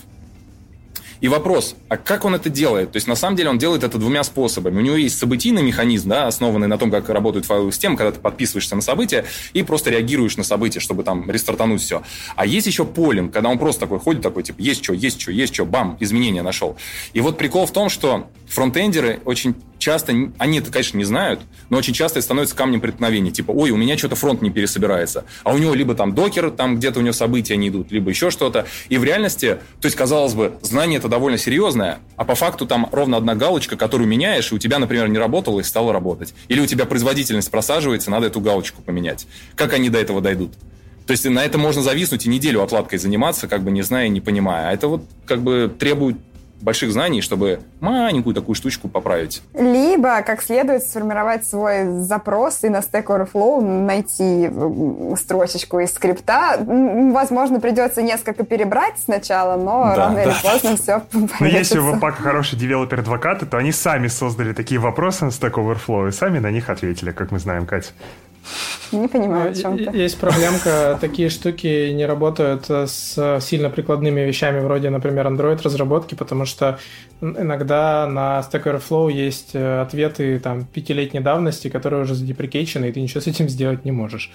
И 1.25 1.27
вопрос, 1.27 1.75
а 1.89 1.97
как 1.97 2.23
он 2.23 2.35
это 2.35 2.51
делает? 2.51 2.91
То 2.91 2.97
есть, 2.97 3.07
на 3.07 3.15
самом 3.15 3.35
деле, 3.35 3.49
он 3.49 3.57
делает 3.57 3.83
это 3.83 3.97
двумя 3.97 4.23
способами. 4.23 4.77
У 4.77 4.81
него 4.81 4.95
есть 4.95 5.17
событийный 5.17 5.63
механизм, 5.63 6.09
да, 6.09 6.27
основанный 6.27 6.67
на 6.67 6.77
том, 6.77 6.91
как 6.91 7.09
работают 7.09 7.47
файловые 7.47 7.71
системы, 7.71 7.97
когда 7.97 8.11
ты 8.11 8.19
подписываешься 8.19 8.75
на 8.75 8.83
события 8.83 9.25
и 9.53 9.63
просто 9.63 9.89
реагируешь 9.89 10.37
на 10.37 10.43
события, 10.43 10.79
чтобы 10.79 11.03
там 11.03 11.27
рестартануть 11.27 11.81
все. 11.81 12.03
А 12.35 12.45
есть 12.45 12.67
еще 12.67 12.85
полинг, 12.85 13.33
когда 13.33 13.49
он 13.49 13.57
просто 13.57 13.81
такой 13.81 13.97
ходит, 13.97 14.21
такой, 14.21 14.43
типа, 14.43 14.61
есть 14.61 14.83
что, 14.83 14.93
есть 14.93 15.19
что, 15.19 15.31
есть 15.31 15.51
что, 15.51 15.65
бам, 15.65 15.97
изменения 15.99 16.43
нашел. 16.43 16.77
И 17.13 17.21
вот 17.21 17.39
прикол 17.39 17.65
в 17.65 17.71
том, 17.71 17.89
что 17.89 18.29
фронтендеры 18.47 19.19
очень 19.25 19.55
часто, 19.85 20.13
они 20.39 20.57
это, 20.57 20.71
конечно, 20.71 20.97
не 20.97 21.03
знают, 21.03 21.41
но 21.69 21.77
очень 21.77 21.93
часто 21.93 22.17
это 22.17 22.25
становится 22.25 22.55
камнем 22.55 22.81
преткновения. 22.81 23.29
Типа, 23.29 23.51
ой, 23.51 23.69
у 23.69 23.77
меня 23.77 23.95
что-то 23.99 24.15
фронт 24.15 24.41
не 24.41 24.49
пересобирается. 24.49 25.25
А 25.43 25.53
у 25.53 25.59
него 25.59 25.75
либо 25.75 25.93
там 25.93 26.15
докер, 26.15 26.49
там 26.49 26.77
где-то 26.77 26.99
у 26.99 27.03
него 27.03 27.13
события 27.13 27.55
не 27.55 27.69
идут, 27.69 27.91
либо 27.91 28.09
еще 28.09 28.31
что-то. 28.31 28.65
И 28.89 28.97
в 28.97 29.03
реальности, 29.03 29.59
то 29.79 29.85
есть, 29.85 29.95
казалось 29.95 30.33
бы, 30.33 30.57
знание 30.63 30.97
это 30.97 31.07
довольно 31.07 31.37
серьезное, 31.37 31.99
а 32.15 32.25
по 32.25 32.33
факту 32.33 32.65
там 32.65 32.89
ровно 32.91 33.17
одна 33.17 33.35
галочка, 33.35 33.77
которую 33.77 34.07
меняешь, 34.07 34.51
и 34.51 34.55
у 34.55 34.57
тебя, 34.57 34.79
например, 34.79 35.07
не 35.07 35.19
работало 35.19 35.59
и 35.59 35.63
стало 35.63 35.93
работать. 35.93 36.33
Или 36.47 36.61
у 36.61 36.65
тебя 36.65 36.85
производительность 36.85 37.51
просаживается, 37.51 38.09
надо 38.09 38.25
эту 38.25 38.41
галочку 38.41 38.81
поменять. 38.81 39.27
Как 39.55 39.73
они 39.73 39.89
до 39.89 39.99
этого 39.99 40.19
дойдут? 40.19 40.53
То 41.05 41.11
есть 41.11 41.29
на 41.29 41.45
это 41.45 41.59
можно 41.59 41.83
зависнуть 41.83 42.25
и 42.25 42.29
неделю 42.29 42.63
отладкой 42.63 42.97
заниматься, 42.97 43.47
как 43.47 43.61
бы 43.61 43.69
не 43.69 43.83
зная, 43.83 44.07
не 44.07 44.21
понимая. 44.21 44.69
А 44.69 44.73
это 44.73 44.87
вот 44.87 45.03
как 45.27 45.43
бы 45.43 45.71
требует 45.77 46.17
больших 46.61 46.91
знаний, 46.91 47.21
чтобы 47.21 47.59
маленькую 47.79 48.33
такую 48.33 48.55
штучку 48.55 48.87
поправить. 48.87 49.41
Либо, 49.53 50.21
как 50.21 50.41
следует, 50.41 50.83
сформировать 50.83 51.45
свой 51.45 52.01
запрос 52.01 52.63
и 52.63 52.69
на 52.69 52.77
Stack 52.77 53.05
Overflow 53.05 53.61
найти 53.61 54.49
строчечку 55.17 55.79
из 55.79 55.93
скрипта. 55.93 56.57
Возможно, 56.59 57.59
придется 57.59 58.01
несколько 58.01 58.43
перебрать 58.43 58.95
сначала, 59.03 59.57
но 59.57 59.83
да, 59.83 59.95
рано 59.95 60.15
да. 60.15 60.23
или 60.23 60.33
поздно 60.41 60.77
все 60.77 61.01
Но 61.13 61.27
ну, 61.39 61.45
если 61.45 61.79
у 61.79 61.93
Webpack 61.93 62.13
хороший 62.13 62.57
девелопер-адвокаты, 62.57 63.45
то 63.45 63.57
они 63.57 63.71
сами 63.71 64.07
создали 64.07 64.53
такие 64.53 64.79
вопросы 64.79 65.25
на 65.25 65.29
Stack 65.29 65.53
Overflow 65.53 66.09
и 66.09 66.11
сами 66.11 66.39
на 66.39 66.51
них 66.51 66.69
ответили, 66.69 67.11
как 67.11 67.31
мы 67.31 67.39
знаем, 67.39 67.65
Катя. 67.65 67.89
Не 68.91 69.07
понимаю, 69.07 69.51
о 69.51 69.53
чем 69.53 69.77
ты. 69.77 69.97
Есть 69.97 70.17
проблемка, 70.19 70.97
такие 71.01 71.29
штуки 71.29 71.91
не 71.91 72.05
работают 72.05 72.69
с 72.69 73.39
сильно 73.41 73.69
прикладными 73.69 74.21
вещами, 74.21 74.59
вроде, 74.59 74.89
например, 74.89 75.27
Android-разработки, 75.27 76.15
потому 76.15 76.45
что 76.45 76.79
иногда 77.21 78.07
на 78.07 78.39
Stack 78.39 78.63
Overflow 78.63 79.11
есть 79.11 79.51
э, 79.53 79.81
ответы 79.81 80.39
там 80.39 80.65
пятилетней 80.65 81.21
давности, 81.21 81.69
которые 81.69 82.03
уже 82.03 82.15
задеприкейчены, 82.15 82.85
и 82.85 82.91
ты 82.91 83.01
ничего 83.01 83.21
с 83.21 83.27
этим 83.27 83.49
сделать 83.49 83.85
не 83.85 83.91
можешь. 83.91 84.31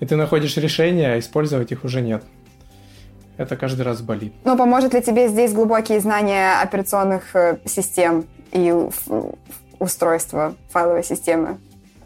И 0.00 0.06
ты 0.06 0.16
находишь 0.16 0.56
решение, 0.56 1.14
а 1.14 1.18
использовать 1.18 1.72
их 1.72 1.84
уже 1.84 2.00
нет. 2.00 2.22
Это 3.38 3.56
каждый 3.56 3.82
раз 3.82 4.00
болит. 4.00 4.32
Но 4.44 4.56
поможет 4.56 4.94
ли 4.94 5.02
тебе 5.02 5.28
здесь 5.28 5.52
глубокие 5.52 6.00
знания 6.00 6.60
операционных 6.60 7.34
э, 7.36 7.58
систем 7.64 8.26
и 8.52 8.74
устройства 9.78 10.54
файловой 10.70 11.04
системы? 11.04 11.58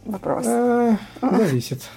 Вопрос? 0.04 0.46
Э, 0.46 0.96
зависит. 1.20 1.88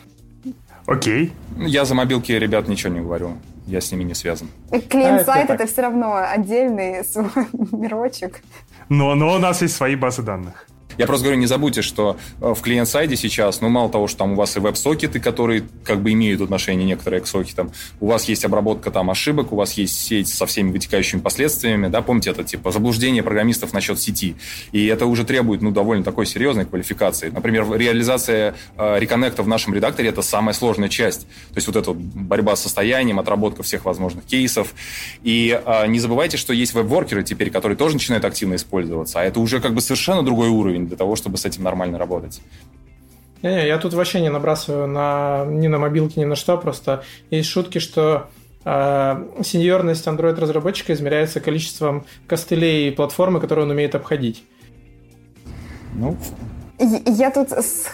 Окей. 0.85 1.33
Я 1.57 1.85
за 1.85 1.95
мобилки 1.95 2.31
ребят 2.31 2.67
ничего 2.67 2.93
не 2.93 2.99
говорю. 2.99 3.37
Я 3.65 3.79
с 3.79 3.91
ними 3.91 4.03
не 4.03 4.13
связан. 4.13 4.49
Клиент-сайт 4.69 5.49
а, 5.49 5.53
это, 5.53 5.63
это 5.63 5.67
все 5.71 5.81
равно 5.83 6.15
отдельный 6.15 7.03
свой 7.05 7.47
мирочек. 7.71 8.41
Но, 8.89 9.15
но 9.15 9.35
у 9.35 9.39
нас 9.39 9.61
есть 9.61 9.75
свои 9.75 9.95
базы 9.95 10.21
данных. 10.21 10.67
Я 10.97 11.07
просто 11.07 11.25
говорю, 11.25 11.39
не 11.39 11.47
забудьте, 11.47 11.81
что 11.81 12.17
э, 12.41 12.53
в 12.53 12.61
клиент-сайде 12.61 13.15
сейчас, 13.15 13.61
ну, 13.61 13.69
мало 13.69 13.89
того, 13.89 14.07
что 14.07 14.19
там 14.19 14.33
у 14.33 14.35
вас 14.35 14.55
и 14.57 14.59
веб-сокеты, 14.59 15.19
которые 15.19 15.63
как 15.83 16.01
бы 16.01 16.11
имеют 16.11 16.41
отношение 16.41 16.85
некоторые 16.85 17.21
к 17.21 17.27
сокетам, 17.27 17.71
у 17.99 18.07
вас 18.07 18.25
есть 18.25 18.45
обработка 18.45 18.91
там 18.91 19.09
ошибок, 19.09 19.51
у 19.51 19.55
вас 19.55 19.73
есть 19.73 19.99
сеть 19.99 20.27
со 20.27 20.45
всеми 20.45 20.71
вытекающими 20.71 21.19
последствиями, 21.19 21.87
да, 21.87 22.01
помните 22.01 22.31
это, 22.31 22.43
типа, 22.43 22.71
заблуждение 22.71 23.23
программистов 23.23 23.73
насчет 23.73 23.99
сети. 23.99 24.35
И 24.71 24.85
это 24.87 25.05
уже 25.05 25.25
требует, 25.25 25.61
ну, 25.61 25.71
довольно 25.71 26.03
такой 26.03 26.25
серьезной 26.25 26.65
квалификации. 26.65 27.29
Например, 27.29 27.65
реализация 27.73 28.55
э, 28.77 28.99
реконнекта 28.99 29.43
в 29.43 29.47
нашем 29.47 29.73
редакторе– 29.73 30.09
это 30.09 30.21
самая 30.21 30.53
сложная 30.53 30.89
часть. 30.89 31.21
То 31.21 31.55
есть 31.55 31.67
вот 31.67 31.75
эта 31.75 31.93
борьба 31.93 32.55
с 32.55 32.61
состоянием, 32.61 33.19
отработка 33.19 33.63
всех 33.63 33.85
возможных 33.85 34.25
кейсов. 34.25 34.73
И 35.23 35.59
э, 35.65 35.87
не 35.87 35.99
забывайте, 35.99 36.37
что 36.37 36.53
есть 36.53 36.73
веб-воркеры 36.73 37.23
теперь, 37.23 37.49
которые 37.49 37.77
тоже 37.77 37.95
начинают 37.95 38.25
активно 38.25 38.55
использоваться, 38.55 39.19
а 39.19 39.23
это 39.23 39.39
уже 39.39 39.59
как 39.59 39.73
бы 39.73 39.81
совершенно 39.81 40.23
другой 40.23 40.49
уровень 40.49 40.82
уровень 40.83 40.87
для 40.87 40.97
того, 40.97 41.15
чтобы 41.15 41.37
с 41.37 41.45
этим 41.45 41.63
нормально 41.63 41.97
работать. 41.97 42.41
Не-не, 43.41 43.67
я 43.67 43.77
тут 43.77 43.93
вообще 43.93 44.21
не 44.21 44.29
набрасываю 44.29 44.87
на, 44.87 45.45
ни 45.45 45.67
на 45.67 45.77
мобилки, 45.77 46.19
ни 46.19 46.25
на 46.25 46.35
что, 46.35 46.57
просто 46.57 47.03
есть 47.31 47.49
шутки, 47.49 47.79
что 47.79 48.29
э, 48.63 49.25
сеньорность 49.43 50.07
Android-разработчика 50.07 50.93
измеряется 50.93 51.41
количеством 51.41 52.05
костылей 52.27 52.91
платформы, 52.91 53.41
которые 53.41 53.65
он 53.65 53.71
умеет 53.71 53.95
обходить. 53.95 54.45
Ну, 55.95 56.17
я 56.79 57.31
тут 57.31 57.49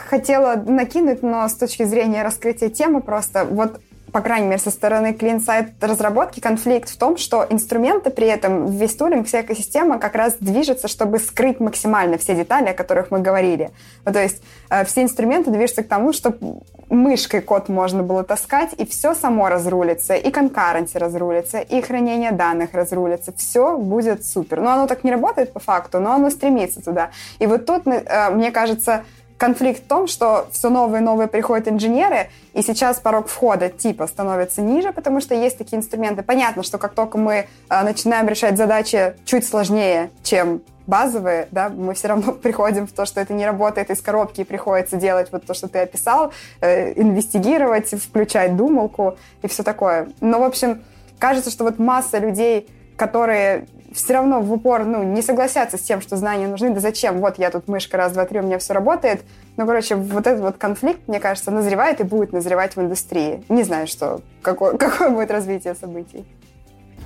хотела 0.10 0.56
накинуть, 0.56 1.24
но 1.24 1.48
с 1.48 1.56
точки 1.56 1.84
зрения 1.84 2.24
раскрытия 2.24 2.70
темы 2.70 3.02
просто, 3.02 3.46
вот 3.46 3.82
по 4.12 4.22
крайней 4.22 4.48
мере, 4.48 4.60
со 4.60 4.72
стороны 4.72 5.14
клиент-сайт 5.14 5.74
разработки 5.82 6.40
конфликт 6.40 6.90
в 6.90 6.98
том, 6.98 7.18
что 7.18 7.46
инструменты 7.50 8.10
при 8.10 8.28
этом, 8.28 8.68
весь 8.68 8.96
тулинг, 8.96 9.28
вся 9.28 9.42
экосистема 9.42 10.00
как 10.00 10.16
раз 10.16 10.36
движется, 10.40 10.88
чтобы 10.88 11.20
скрыть 11.20 11.60
максимально 11.60 12.18
все 12.18 12.36
детали, 12.36 12.70
о 12.70 12.74
которых 12.74 13.12
мы 13.12 13.20
говорили. 13.20 13.72
Ну, 14.06 14.14
то 14.14 14.22
есть 14.22 14.42
э, 14.70 14.86
все 14.86 15.04
инструменты 15.04 15.52
движутся 15.52 15.84
к 15.84 15.88
тому, 15.88 16.14
чтобы 16.14 16.62
мышкой 16.90 17.42
код 17.42 17.70
можно 17.70 18.04
было 18.04 18.24
таскать, 18.24 18.72
и 18.78 18.86
все 18.86 19.14
само 19.14 19.50
разрулится, 19.50 20.16
и 20.16 20.32
конкуренции 20.32 20.98
разрулится, 20.98 21.60
и 21.60 21.82
хранение 21.82 22.32
данных 22.32 22.74
разрулится. 22.74 23.32
Все 23.34 23.78
будет 23.78 24.26
супер. 24.26 24.62
Но 24.62 24.72
оно 24.72 24.88
так 24.88 25.04
не 25.04 25.12
работает 25.12 25.54
по 25.54 25.60
факту, 25.60 26.00
но 26.00 26.14
оно 26.14 26.30
стремится 26.30 26.82
туда. 26.84 27.12
И 27.40 27.48
вот 27.48 27.66
тут, 27.66 27.88
э, 27.88 28.30
мне 28.32 28.52
кажется, 28.52 29.04
конфликт 29.40 29.86
в 29.86 29.88
том, 29.88 30.08
что 30.08 30.48
все 30.52 30.70
новые 30.70 31.02
и 31.02 31.04
новые 31.04 31.28
приходят 31.28 31.68
инженеры, 31.68 32.30
и 32.54 32.62
сейчас 32.62 33.00
порог 33.00 33.30
входа 33.30 33.70
типа 33.70 34.06
становится 34.06 34.62
ниже, 34.62 34.92
потому 34.92 35.22
что 35.22 35.34
есть 35.34 35.58
такие 35.58 35.78
инструменты. 35.78 36.24
Понятно, 36.24 36.62
что 36.62 36.78
как 36.78 36.94
только 36.94 37.18
мы 37.18 37.48
э, 37.70 37.84
начинаем 37.84 38.28
решать 38.28 38.58
задачи 38.58 39.16
чуть 39.26 39.48
сложнее, 39.48 40.12
чем 40.24 40.62
базовые, 40.88 41.48
да, 41.52 41.70
мы 41.70 41.94
все 41.94 42.10
равно 42.10 42.34
приходим 42.44 42.86
в 42.86 42.92
то, 42.92 43.06
что 43.06 43.22
это 43.22 43.34
не 43.34 43.46
работает 43.46 43.90
из 43.90 44.02
коробки, 44.02 44.42
и 44.42 44.44
приходится 44.44 44.98
делать 44.98 45.30
вот 45.32 45.46
то, 45.46 45.54
что 45.54 45.70
ты 45.70 45.80
описал, 45.80 46.34
э, 46.60 46.92
инвестигировать, 47.02 47.90
включать 47.92 48.58
думалку 48.58 49.18
и 49.42 49.48
все 49.48 49.64
такое. 49.64 50.10
Но, 50.20 50.40
в 50.40 50.44
общем, 50.44 50.84
кажется, 51.18 51.50
что 51.50 51.64
вот 51.64 51.80
масса 51.80 52.18
людей, 52.18 52.68
которые 52.98 53.68
все 53.94 54.14
равно 54.14 54.42
в 54.42 54.52
упор 54.52 54.86
ну, 54.86 55.04
не 55.04 55.22
согласятся 55.22 55.78
с 55.78 55.82
тем, 55.82 56.02
что 56.02 56.16
знания 56.18 56.48
нужны. 56.48 56.70
Да 56.72 56.80
зачем? 56.80 57.20
Вот 57.20 57.40
я 57.40 57.50
тут 57.50 57.68
мышка, 57.68 57.98
раз, 57.98 58.14
два, 58.14 58.26
три, 58.26 58.40
у 58.40 58.44
меня 58.44 58.60
все 58.60 58.74
работает. 58.74 59.24
Ну, 59.58 59.66
короче, 59.66 59.96
вот 59.96 60.28
этот 60.28 60.42
вот 60.42 60.58
конфликт, 60.58 61.08
мне 61.08 61.20
кажется, 61.20 61.52
назревает 61.52 62.00
и 62.00 62.04
будет 62.04 62.34
назревать 62.34 62.76
в 62.76 62.82
индустрии. 62.82 63.44
Не 63.50 63.64
знаю, 63.64 63.88
что, 63.88 64.22
какое, 64.42 64.74
какое 64.78 65.10
будет 65.10 65.32
развитие 65.32 65.76
событий. 65.76 66.26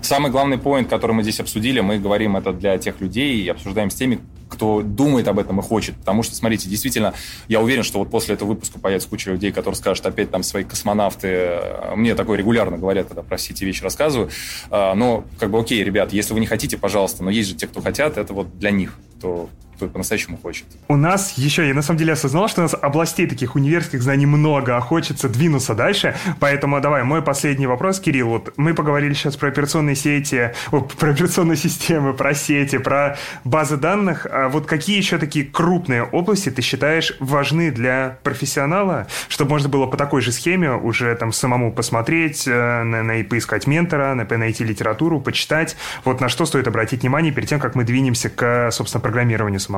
Самый 0.01 0.31
главный 0.31 0.57
поинт, 0.57 0.89
который 0.89 1.13
мы 1.13 1.23
здесь 1.23 1.39
обсудили, 1.39 1.79
мы 1.79 1.97
говорим 1.97 2.35
это 2.35 2.51
для 2.51 2.77
тех 2.77 2.99
людей 2.99 3.41
и 3.41 3.47
обсуждаем 3.47 3.89
с 3.89 3.95
теми, 3.95 4.19
кто 4.53 4.81
думает 4.81 5.27
об 5.27 5.39
этом 5.39 5.59
и 5.59 5.63
хочет. 5.63 5.95
Потому 5.95 6.23
что, 6.23 6.35
смотрите, 6.35 6.69
действительно, 6.69 7.13
я 7.47 7.61
уверен, 7.61 7.83
что 7.83 7.99
вот 7.99 8.09
после 8.09 8.35
этого 8.35 8.49
выпуска 8.49 8.79
появится 8.79 9.09
куча 9.09 9.31
людей, 9.31 9.51
которые 9.51 9.75
скажут, 9.75 10.05
опять 10.05 10.31
там 10.31 10.43
свои 10.43 10.63
космонавты. 10.63 11.59
Мне 11.95 12.15
такое 12.15 12.37
регулярно 12.37 12.77
говорят, 12.77 13.07
когда 13.07 13.23
про 13.23 13.37
все 13.37 13.53
эти 13.53 13.63
вещи 13.63 13.83
рассказываю. 13.83 14.29
А, 14.69 14.93
но, 14.95 15.25
как 15.39 15.51
бы, 15.51 15.59
окей, 15.59 15.83
ребят, 15.83 16.13
если 16.13 16.33
вы 16.33 16.39
не 16.39 16.45
хотите, 16.45 16.77
пожалуйста, 16.77 17.23
но 17.23 17.29
есть 17.29 17.49
же 17.49 17.55
те, 17.55 17.67
кто 17.67 17.81
хотят, 17.81 18.17
это 18.17 18.33
вот 18.33 18.57
для 18.57 18.71
них, 18.71 18.97
кто 19.17 19.49
кто 19.85 19.93
по-настоящему 19.93 20.37
хочет. 20.37 20.65
У 20.87 20.95
нас 20.95 21.37
еще, 21.37 21.67
я 21.67 21.73
на 21.73 21.81
самом 21.81 21.99
деле 21.99 22.13
осознал, 22.13 22.47
что 22.47 22.61
у 22.61 22.63
нас 22.63 22.75
областей 22.79 23.27
таких 23.27 23.55
универских 23.55 24.01
знаний 24.01 24.25
много, 24.25 24.77
а 24.77 24.81
хочется 24.81 25.29
двинуться 25.29 25.75
дальше. 25.75 26.15
Поэтому 26.39 26.79
давай, 26.81 27.03
мой 27.03 27.21
последний 27.21 27.67
вопрос, 27.67 27.99
Кирилл. 27.99 28.29
Вот 28.29 28.53
мы 28.57 28.73
поговорили 28.73 29.13
сейчас 29.13 29.35
про 29.35 29.49
операционные 29.49 29.95
сети, 29.95 30.53
про 30.71 31.11
операционные 31.11 31.57
системы, 31.57 32.13
про 32.13 32.33
сети, 32.33 32.77
про 32.77 33.17
базы 33.43 33.77
данных. 33.77 34.27
А 34.29 34.49
вот 34.49 34.65
какие 34.65 34.97
еще 34.97 35.17
такие 35.17 35.45
крупные 35.45 36.03
области 36.03 36.49
ты 36.49 36.61
считаешь 36.61 37.13
важны 37.19 37.71
для 37.71 38.17
профессионала, 38.23 39.07
чтобы 39.27 39.51
можно 39.51 39.69
было 39.69 39.85
по 39.85 39.97
такой 39.97 40.21
же 40.21 40.31
схеме 40.31 40.71
уже 40.71 41.15
там 41.15 41.31
самому 41.31 41.71
посмотреть, 41.71 42.47
э, 42.47 42.83
на, 42.83 43.03
на, 43.03 43.23
поискать 43.23 43.67
ментора, 43.67 44.13
на, 44.13 44.25
найти 44.37 44.63
литературу, 44.63 45.19
почитать. 45.19 45.75
Вот 46.03 46.21
на 46.21 46.29
что 46.29 46.45
стоит 46.45 46.67
обратить 46.67 47.01
внимание 47.01 47.31
перед 47.31 47.49
тем, 47.49 47.59
как 47.59 47.75
мы 47.75 47.83
двинемся 47.83 48.29
к, 48.29 48.71
собственно, 48.71 49.01
программированию 49.01 49.59
самому? 49.59 49.72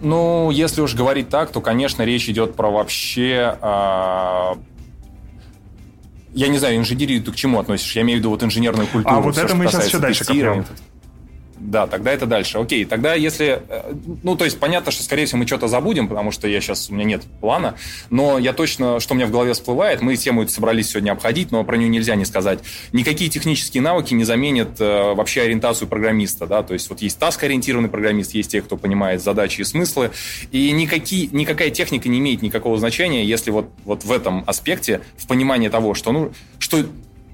Ну, 0.00 0.50
если 0.50 0.80
уж 0.80 0.94
говорить 0.94 1.28
так, 1.28 1.50
то, 1.50 1.60
конечно, 1.60 2.02
речь 2.02 2.28
идет 2.28 2.56
про 2.56 2.70
вообще... 2.70 3.56
Э, 3.62 4.54
я 6.34 6.48
не 6.48 6.58
знаю, 6.58 6.76
инженерию 6.76 7.22
ты 7.22 7.30
к 7.30 7.36
чему 7.36 7.60
относишь? 7.60 7.94
Я 7.94 8.02
имею 8.02 8.18
в 8.18 8.20
виду 8.20 8.30
вот 8.30 8.42
инженерную 8.42 8.88
культуру. 8.88 9.14
А 9.14 9.20
вот 9.20 9.38
это 9.38 9.54
мы 9.54 9.66
сейчас 9.68 9.86
еще 9.86 9.98
дальше 9.98 10.24
копнем. 10.24 10.64
Да, 11.62 11.86
тогда 11.86 12.12
это 12.12 12.26
дальше. 12.26 12.58
Окей, 12.58 12.84
тогда 12.84 13.14
если... 13.14 13.62
Э, 13.68 13.92
ну, 14.22 14.36
то 14.36 14.44
есть 14.44 14.58
понятно, 14.58 14.90
что, 14.90 15.02
скорее 15.02 15.26
всего, 15.26 15.38
мы 15.38 15.46
что-то 15.46 15.68
забудем, 15.68 16.08
потому 16.08 16.32
что 16.32 16.48
я 16.48 16.60
сейчас... 16.60 16.90
У 16.90 16.94
меня 16.94 17.04
нет 17.04 17.22
плана. 17.40 17.76
Но 18.10 18.38
я 18.38 18.52
точно... 18.52 18.98
Что 18.98 19.14
у 19.14 19.16
меня 19.16 19.26
в 19.26 19.30
голове 19.30 19.52
всплывает, 19.52 20.02
мы 20.02 20.16
тему 20.16 20.46
собрались 20.48 20.90
сегодня 20.90 21.12
обходить, 21.12 21.52
но 21.52 21.62
про 21.62 21.76
нее 21.76 21.88
нельзя 21.88 22.16
не 22.16 22.24
сказать. 22.24 22.58
Никакие 22.92 23.30
технические 23.30 23.82
навыки 23.82 24.12
не 24.12 24.24
заменят 24.24 24.80
э, 24.80 25.14
вообще 25.14 25.42
ориентацию 25.42 25.86
программиста, 25.86 26.46
да, 26.46 26.62
то 26.62 26.74
есть 26.74 26.90
вот 26.90 27.00
есть 27.00 27.18
таск-ориентированный 27.18 27.88
программист, 27.88 28.34
есть 28.34 28.50
те, 28.50 28.60
кто 28.60 28.76
понимает 28.76 29.22
задачи 29.22 29.60
и 29.60 29.64
смыслы, 29.64 30.10
и 30.50 30.72
никакие, 30.72 31.28
никакая 31.28 31.70
техника 31.70 32.08
не 32.08 32.18
имеет 32.18 32.42
никакого 32.42 32.76
значения, 32.78 33.24
если 33.24 33.50
вот, 33.50 33.70
вот 33.84 34.04
в 34.04 34.10
этом 34.10 34.42
аспекте, 34.46 35.00
в 35.16 35.26
понимании 35.26 35.68
того, 35.68 35.94
что, 35.94 36.12
ну, 36.12 36.32
что... 36.58 36.84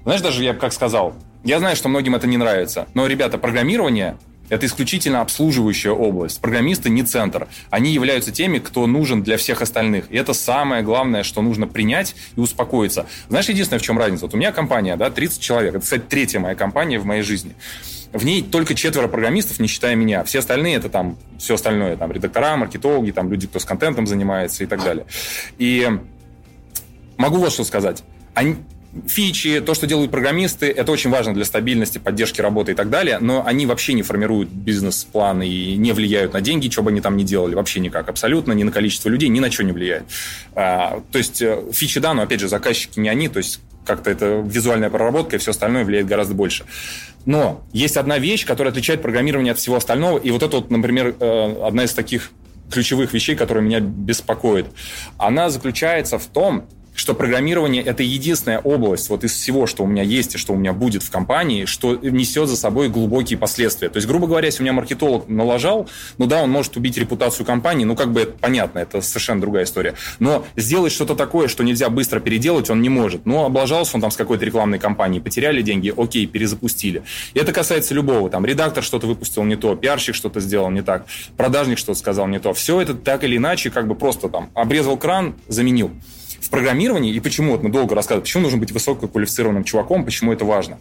Знаешь, 0.03 0.21
даже 0.21 0.43
я 0.43 0.53
как 0.53 0.71
сказал, 0.71 1.15
я 1.43 1.59
знаю, 1.59 1.75
что 1.75 1.89
многим 1.89 2.15
это 2.15 2.27
не 2.27 2.37
нравится, 2.37 2.87
но, 2.93 3.07
ребята, 3.07 3.37
программирование 3.37 4.17
это 4.49 4.65
исключительно 4.65 5.21
обслуживающая 5.21 5.91
область. 5.91 6.41
Программисты 6.41 6.89
не 6.89 7.03
центр. 7.03 7.47
Они 7.69 7.93
являются 7.93 8.31
теми, 8.31 8.57
кто 8.57 8.87
нужен 8.87 9.21
для 9.21 9.37
всех 9.37 9.61
остальных. 9.61 10.05
И 10.09 10.17
это 10.17 10.33
самое 10.33 10.81
главное, 10.81 11.23
что 11.23 11.41
нужно 11.41 11.67
принять 11.67 12.15
и 12.35 12.39
успокоиться. 12.39 13.05
Знаешь, 13.29 13.47
единственное, 13.47 13.79
в 13.79 13.83
чем 13.83 13.97
разница? 13.97 14.25
Вот 14.25 14.33
у 14.33 14.37
меня 14.37 14.51
компания, 14.51 14.95
да, 14.95 15.09
30 15.09 15.39
человек. 15.39 15.75
Это, 15.75 15.83
кстати, 15.83 16.03
третья 16.09 16.39
моя 16.39 16.55
компания 16.55 16.99
в 16.99 17.05
моей 17.05 17.21
жизни. 17.21 17.53
В 18.11 18.25
ней 18.25 18.41
только 18.41 18.73
четверо 18.73 19.07
программистов, 19.07 19.59
не 19.59 19.67
считая 19.67 19.95
меня. 19.95 20.23
Все 20.23 20.39
остальные 20.39 20.77
это 20.77 20.89
там, 20.89 21.15
все 21.37 21.53
остальное, 21.53 21.95
там, 21.95 22.11
редактора, 22.11 22.57
маркетологи, 22.57 23.11
там, 23.11 23.31
люди, 23.31 23.45
кто 23.45 23.59
с 23.59 23.65
контентом 23.65 24.07
занимается 24.07 24.63
и 24.63 24.67
так 24.67 24.83
далее. 24.83 25.05
И 25.59 25.87
могу 27.17 27.37
вот 27.37 27.51
что 27.51 27.63
сказать. 27.63 28.03
Они, 28.33 28.55
фичи, 29.07 29.61
то, 29.61 29.73
что 29.73 29.87
делают 29.87 30.11
программисты, 30.11 30.67
это 30.67 30.91
очень 30.91 31.09
важно 31.09 31.33
для 31.33 31.45
стабильности, 31.45 31.97
поддержки 31.97 32.41
работы 32.41 32.71
и 32.71 32.75
так 32.75 32.89
далее, 32.89 33.19
но 33.19 33.45
они 33.45 33.65
вообще 33.65 33.93
не 33.93 34.01
формируют 34.01 34.49
бизнес-планы 34.49 35.47
и 35.47 35.75
не 35.75 35.91
влияют 35.91 36.33
на 36.33 36.41
деньги, 36.41 36.69
что 36.69 36.81
бы 36.81 36.89
они 36.89 37.01
там 37.01 37.15
ни 37.15 37.23
делали, 37.23 37.55
вообще 37.55 37.79
никак, 37.79 38.09
абсолютно, 38.09 38.53
ни 38.53 38.63
на 38.63 38.71
количество 38.71 39.09
людей, 39.09 39.29
ни 39.29 39.39
на 39.39 39.51
что 39.51 39.63
не 39.63 39.71
влияет. 39.71 40.03
А, 40.55 41.01
то 41.11 41.17
есть 41.17 41.41
э, 41.41 41.61
фичи, 41.71 41.99
да, 41.99 42.13
но 42.13 42.23
опять 42.23 42.39
же, 42.39 42.47
заказчики 42.47 42.99
не 42.99 43.09
они, 43.09 43.29
то 43.29 43.37
есть 43.37 43.59
как-то 43.85 44.09
это 44.09 44.43
визуальная 44.45 44.89
проработка 44.89 45.35
и 45.35 45.39
все 45.39 45.51
остальное 45.51 45.83
влияет 45.83 46.07
гораздо 46.07 46.33
больше. 46.33 46.65
Но 47.25 47.63
есть 47.73 47.97
одна 47.97 48.17
вещь, 48.17 48.45
которая 48.45 48.71
отличает 48.71 49.01
программирование 49.01 49.51
от 49.51 49.59
всего 49.59 49.75
остального, 49.75 50.17
и 50.17 50.31
вот 50.31 50.43
это 50.43 50.57
вот, 50.57 50.71
например, 50.71 51.15
э, 51.19 51.55
одна 51.63 51.83
из 51.83 51.93
таких 51.93 52.31
ключевых 52.71 53.13
вещей, 53.13 53.35
которая 53.35 53.63
меня 53.63 53.79
беспокоит. 53.79 54.67
Она 55.17 55.49
заключается 55.49 56.19
в 56.19 56.25
том, 56.27 56.67
что 56.95 57.13
программирование— 57.13 57.83
это 57.85 58.03
единственная 58.03 58.59
область 58.59 59.09
вот 59.09 59.23
из 59.23 59.33
всего, 59.33 59.67
что 59.67 59.83
у 59.83 59.87
меня 59.87 60.03
есть 60.03 60.35
и 60.35 60.37
что 60.37 60.53
у 60.53 60.57
меня 60.57 60.73
будет 60.73 61.03
в 61.03 61.09
компании, 61.09 61.65
что 61.65 61.95
несет 61.95 62.49
за 62.49 62.57
собой 62.57 62.89
глубокие 62.89 63.37
последствия. 63.37 63.89
То 63.89 63.97
есть, 63.97 64.07
грубо 64.07 64.27
говоря, 64.27 64.47
если 64.47 64.61
у 64.61 64.63
меня 64.63 64.73
маркетолог 64.73 65.27
налажал, 65.27 65.89
ну 66.17 66.25
да, 66.25 66.43
он 66.43 66.51
может 66.51 66.75
убить 66.77 66.97
репутацию 66.97 67.45
компании, 67.45 67.85
ну 67.85 67.95
как 67.95 68.11
бы 68.11 68.21
это 68.21 68.33
понятно, 68.39 68.79
это 68.79 69.01
совершенно 69.01 69.41
другая 69.41 69.63
история. 69.63 69.95
Но 70.19 70.45
сделать 70.55 70.91
что-то 70.91 71.15
такое, 71.15 71.47
что 71.47 71.63
нельзя 71.63 71.89
быстро 71.89 72.19
переделать, 72.19 72.69
он 72.69 72.81
не 72.81 72.89
может. 72.89 73.25
Ну, 73.25 73.43
облажался 73.45 73.95
он 73.95 74.01
там 74.01 74.11
с 74.11 74.15
какой-то 74.15 74.45
рекламной 74.45 74.79
кампанией, 74.79 75.21
потеряли 75.21 75.61
деньги, 75.61 75.93
окей, 75.95 76.25
перезапустили. 76.25 77.03
И 77.33 77.39
это 77.39 77.53
касается 77.53 77.93
любого. 77.93 78.29
Там 78.29 78.45
редактор 78.45 78.83
что-то 78.83 79.07
выпустил 79.07 79.43
не 79.43 79.55
то, 79.55 79.75
пиарщик 79.75 80.15
что-то 80.15 80.39
сделал 80.39 80.69
не 80.69 80.81
так, 80.81 81.05
продажник 81.37 81.77
что-то 81.77 81.97
сказал 81.97 82.27
не 82.27 82.39
то. 82.39 82.53
Все 82.53 82.81
это 82.81 82.93
так 82.93 83.23
или 83.23 83.37
иначе 83.37 83.69
как 83.69 83.87
бы 83.87 83.95
просто 83.95 84.29
там 84.29 84.49
обрезал 84.53 84.97
кран, 84.97 85.35
заменил 85.47 85.91
в 86.41 86.49
программировании, 86.49 87.13
и 87.13 87.19
почему 87.19 87.51
вот 87.51 87.63
мы 87.63 87.69
долго 87.69 87.95
рассказывали, 87.95 88.23
почему 88.23 88.43
нужно 88.43 88.59
быть 88.59 88.71
высококвалифицированным 88.71 89.63
чуваком, 89.63 90.05
почему 90.05 90.33
это 90.33 90.45
важно. 90.45 90.79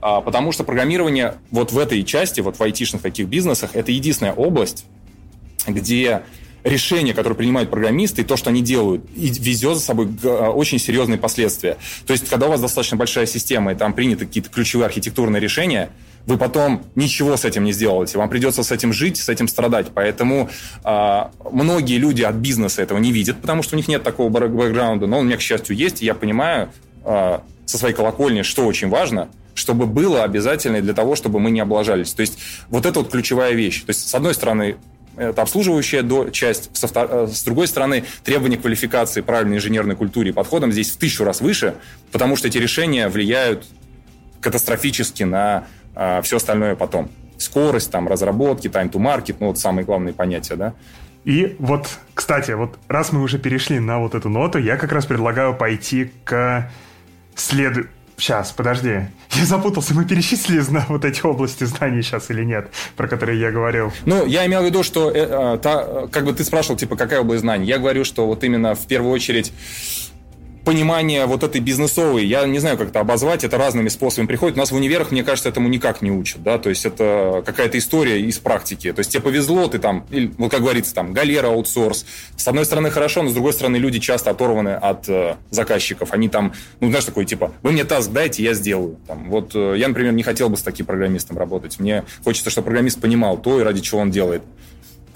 А, 0.00 0.20
потому 0.20 0.52
что 0.52 0.64
программирование 0.64 1.34
вот 1.50 1.72
в 1.72 1.78
этой 1.78 2.02
части, 2.04 2.40
вот 2.40 2.58
в 2.58 2.62
айтишных 2.62 3.02
таких 3.02 3.28
бизнесах, 3.28 3.70
это 3.74 3.92
единственная 3.92 4.32
область, 4.32 4.84
где 5.66 6.22
решения, 6.64 7.14
которые 7.14 7.36
принимают 7.36 7.70
программисты, 7.70 8.22
и 8.22 8.24
то, 8.24 8.36
что 8.36 8.50
они 8.50 8.62
делают, 8.62 9.04
и 9.16 9.28
везет 9.28 9.76
за 9.76 9.82
собой 9.82 10.08
очень 10.24 10.78
серьезные 10.78 11.18
последствия. 11.18 11.76
То 12.06 12.12
есть, 12.12 12.28
когда 12.28 12.46
у 12.46 12.50
вас 12.50 12.60
достаточно 12.60 12.96
большая 12.96 13.26
система, 13.26 13.72
и 13.72 13.74
там 13.74 13.92
приняты 13.92 14.26
какие-то 14.26 14.50
ключевые 14.50 14.86
архитектурные 14.86 15.40
решения, 15.40 15.90
вы 16.28 16.36
потом 16.36 16.84
ничего 16.94 17.38
с 17.38 17.46
этим 17.46 17.64
не 17.64 17.72
сделаете. 17.72 18.18
Вам 18.18 18.28
придется 18.28 18.62
с 18.62 18.70
этим 18.70 18.92
жить, 18.92 19.16
с 19.16 19.30
этим 19.30 19.48
страдать. 19.48 19.86
Поэтому 19.94 20.50
э, 20.84 21.20
многие 21.50 21.96
люди 21.96 22.22
от 22.22 22.34
бизнеса 22.34 22.82
этого 22.82 22.98
не 22.98 23.12
видят, 23.12 23.40
потому 23.40 23.62
что 23.62 23.76
у 23.76 23.78
них 23.78 23.88
нет 23.88 24.02
такого 24.02 24.28
бэкграунда. 24.28 25.06
Но 25.06 25.18
он 25.18 25.24
у 25.24 25.26
меня, 25.26 25.38
к 25.38 25.40
счастью, 25.40 25.74
есть, 25.74 26.02
и 26.02 26.04
я 26.04 26.14
понимаю 26.14 26.68
э, 27.06 27.38
со 27.64 27.78
своей 27.78 27.94
колокольни, 27.94 28.42
что 28.42 28.66
очень 28.66 28.90
важно, 28.90 29.30
чтобы 29.54 29.86
было 29.86 30.22
обязательно 30.22 30.82
для 30.82 30.92
того, 30.92 31.16
чтобы 31.16 31.40
мы 31.40 31.50
не 31.50 31.60
облажались. 31.60 32.12
То 32.12 32.20
есть 32.20 32.38
вот 32.68 32.84
это 32.84 33.00
вот 33.00 33.10
ключевая 33.10 33.54
вещь. 33.54 33.80
То 33.84 33.90
есть, 33.90 34.06
с 34.06 34.14
одной 34.14 34.34
стороны, 34.34 34.76
это 35.16 35.40
обслуживающая 35.40 36.30
часть, 36.30 36.70
э, 36.74 37.26
с 37.32 37.42
другой 37.42 37.68
стороны, 37.68 38.04
требования 38.22 38.58
квалификации, 38.58 39.22
правильной 39.22 39.56
инженерной 39.56 39.96
культуре 39.96 40.28
и 40.28 40.32
подходам 40.34 40.72
здесь 40.72 40.90
в 40.90 40.98
тысячу 40.98 41.24
раз 41.24 41.40
выше, 41.40 41.76
потому 42.12 42.36
что 42.36 42.48
эти 42.48 42.58
решения 42.58 43.08
влияют 43.08 43.64
катастрофически 44.42 45.22
на 45.22 45.64
а 46.00 46.22
все 46.22 46.36
остальное 46.36 46.76
потом. 46.76 47.10
Скорость, 47.38 47.90
там, 47.90 48.06
разработки, 48.06 48.68
time 48.68 48.90
to 48.90 49.00
market, 49.00 49.36
ну, 49.40 49.48
вот 49.48 49.58
самые 49.58 49.84
главные 49.84 50.14
понятия, 50.14 50.54
да. 50.54 50.74
И 51.24 51.56
вот, 51.58 51.88
кстати, 52.14 52.52
вот 52.52 52.78
раз 52.86 53.12
мы 53.12 53.20
уже 53.20 53.38
перешли 53.38 53.80
на 53.80 53.98
вот 53.98 54.14
эту 54.14 54.28
ноту, 54.28 54.58
я 54.58 54.76
как 54.76 54.92
раз 54.92 55.06
предлагаю 55.06 55.54
пойти 55.54 56.12
к 56.24 56.70
следу... 57.34 57.86
Сейчас, 58.16 58.50
подожди. 58.50 59.02
Я 59.32 59.44
запутался, 59.44 59.94
мы 59.94 60.04
перечислили 60.04 60.60
на 60.70 60.84
вот 60.88 61.04
эти 61.04 61.24
области 61.24 61.64
знаний 61.64 62.02
сейчас 62.02 62.30
или 62.30 62.44
нет, 62.44 62.70
про 62.96 63.06
которые 63.06 63.38
я 63.38 63.50
говорил. 63.52 63.92
Ну, 64.06 64.26
я 64.26 64.46
имел 64.46 64.62
в 64.62 64.64
виду, 64.64 64.82
что 64.82 65.10
э, 65.10 65.54
э, 65.54 65.58
та, 65.58 66.08
как 66.08 66.24
бы 66.24 66.32
ты 66.32 66.44
спрашивал, 66.44 66.76
типа, 66.76 66.96
какая 66.96 67.20
область 67.20 67.42
знаний. 67.42 67.66
Я 67.66 67.78
говорю, 67.78 68.04
что 68.04 68.26
вот 68.26 68.42
именно 68.42 68.74
в 68.74 68.86
первую 68.86 69.12
очередь 69.12 69.52
понимание 70.68 71.24
вот 71.24 71.44
этой 71.44 71.62
бизнесовой, 71.62 72.26
я 72.26 72.46
не 72.46 72.58
знаю, 72.58 72.76
как 72.76 72.90
это 72.90 73.00
обозвать, 73.00 73.42
это 73.42 73.56
разными 73.56 73.88
способами 73.88 74.26
приходит. 74.26 74.56
У 74.56 74.58
нас 74.58 74.70
в 74.70 74.74
универах, 74.74 75.10
мне 75.12 75.24
кажется, 75.24 75.48
этому 75.48 75.66
никак 75.66 76.02
не 76.02 76.10
учат, 76.10 76.42
да, 76.42 76.58
то 76.58 76.68
есть 76.68 76.84
это 76.84 77.42
какая-то 77.46 77.78
история 77.78 78.20
из 78.20 78.38
практики. 78.38 78.92
То 78.92 78.98
есть 79.00 79.10
тебе 79.10 79.22
повезло, 79.22 79.66
ты 79.68 79.78
там, 79.78 80.04
или, 80.10 80.30
ну, 80.36 80.50
как 80.50 80.60
говорится, 80.60 80.92
там, 80.92 81.14
галера, 81.14 81.46
аутсорс. 81.46 82.04
С 82.36 82.46
одной 82.46 82.66
стороны 82.66 82.90
хорошо, 82.90 83.22
но 83.22 83.30
с 83.30 83.32
другой 83.32 83.54
стороны 83.54 83.76
люди 83.76 83.98
часто 83.98 84.28
оторваны 84.28 84.74
от 84.74 85.08
э, 85.08 85.36
заказчиков. 85.48 86.12
Они 86.12 86.28
там, 86.28 86.52
ну, 86.80 86.88
знаешь, 86.88 87.06
такой, 87.06 87.24
типа, 87.24 87.50
вы 87.62 87.72
мне 87.72 87.84
таск 87.84 88.10
дайте, 88.10 88.42
я 88.42 88.52
сделаю. 88.52 88.98
Там, 89.06 89.30
вот 89.30 89.52
э, 89.54 89.72
я, 89.78 89.88
например, 89.88 90.12
не 90.12 90.22
хотел 90.22 90.50
бы 90.50 90.58
с 90.58 90.62
таким 90.62 90.84
программистом 90.84 91.38
работать. 91.38 91.80
Мне 91.80 92.04
хочется, 92.24 92.50
чтобы 92.50 92.66
программист 92.66 93.00
понимал 93.00 93.38
то, 93.38 93.58
и 93.58 93.64
ради 93.64 93.80
чего 93.80 94.02
он 94.02 94.10
делает 94.10 94.42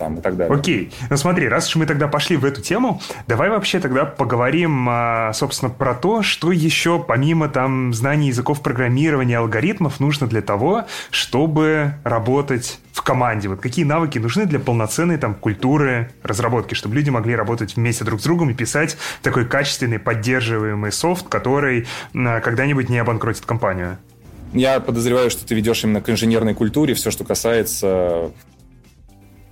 там, 0.02 0.16
и 0.16 0.20
так 0.20 0.36
далее. 0.36 0.52
Окей. 0.52 0.92
Ну 1.10 1.16
смотри, 1.16 1.48
раз 1.48 1.68
уж 1.68 1.76
мы 1.76 1.86
тогда 1.86 2.08
пошли 2.08 2.36
в 2.36 2.44
эту 2.44 2.60
тему, 2.60 3.00
давай 3.28 3.50
вообще 3.50 3.78
тогда 3.78 4.04
поговорим, 4.04 4.88
а, 4.88 5.32
собственно, 5.32 5.70
про 5.70 5.94
то, 5.94 6.22
что 6.22 6.50
еще 6.50 6.98
помимо 6.98 7.48
там 7.48 7.94
знаний 7.94 8.28
языков 8.28 8.62
программирования, 8.62 9.38
алгоритмов 9.38 10.00
нужно 10.00 10.26
для 10.26 10.42
того, 10.42 10.86
чтобы 11.10 11.94
работать 12.02 12.80
в 12.92 13.02
команде. 13.02 13.48
Вот 13.48 13.60
какие 13.60 13.84
навыки 13.84 14.18
нужны 14.18 14.44
для 14.44 14.58
полноценной 14.58 15.18
там 15.18 15.34
культуры 15.34 16.10
разработки, 16.24 16.74
чтобы 16.74 16.96
люди 16.96 17.10
могли 17.10 17.36
работать 17.36 17.76
вместе 17.76 18.04
друг 18.04 18.20
с 18.20 18.24
другом 18.24 18.50
и 18.50 18.54
писать 18.54 18.96
такой 19.22 19.46
качественный 19.46 20.00
поддерживаемый 20.00 20.90
софт, 20.90 21.28
который 21.28 21.86
когда-нибудь 22.12 22.88
не 22.88 22.98
обанкротит 22.98 23.46
компанию. 23.46 23.98
Я 24.52 24.80
подозреваю, 24.80 25.30
что 25.30 25.46
ты 25.46 25.54
ведешь 25.54 25.84
именно 25.84 26.02
к 26.02 26.10
инженерной 26.10 26.54
культуре, 26.54 26.92
все, 26.92 27.10
что 27.10 27.24
касается 27.24 28.32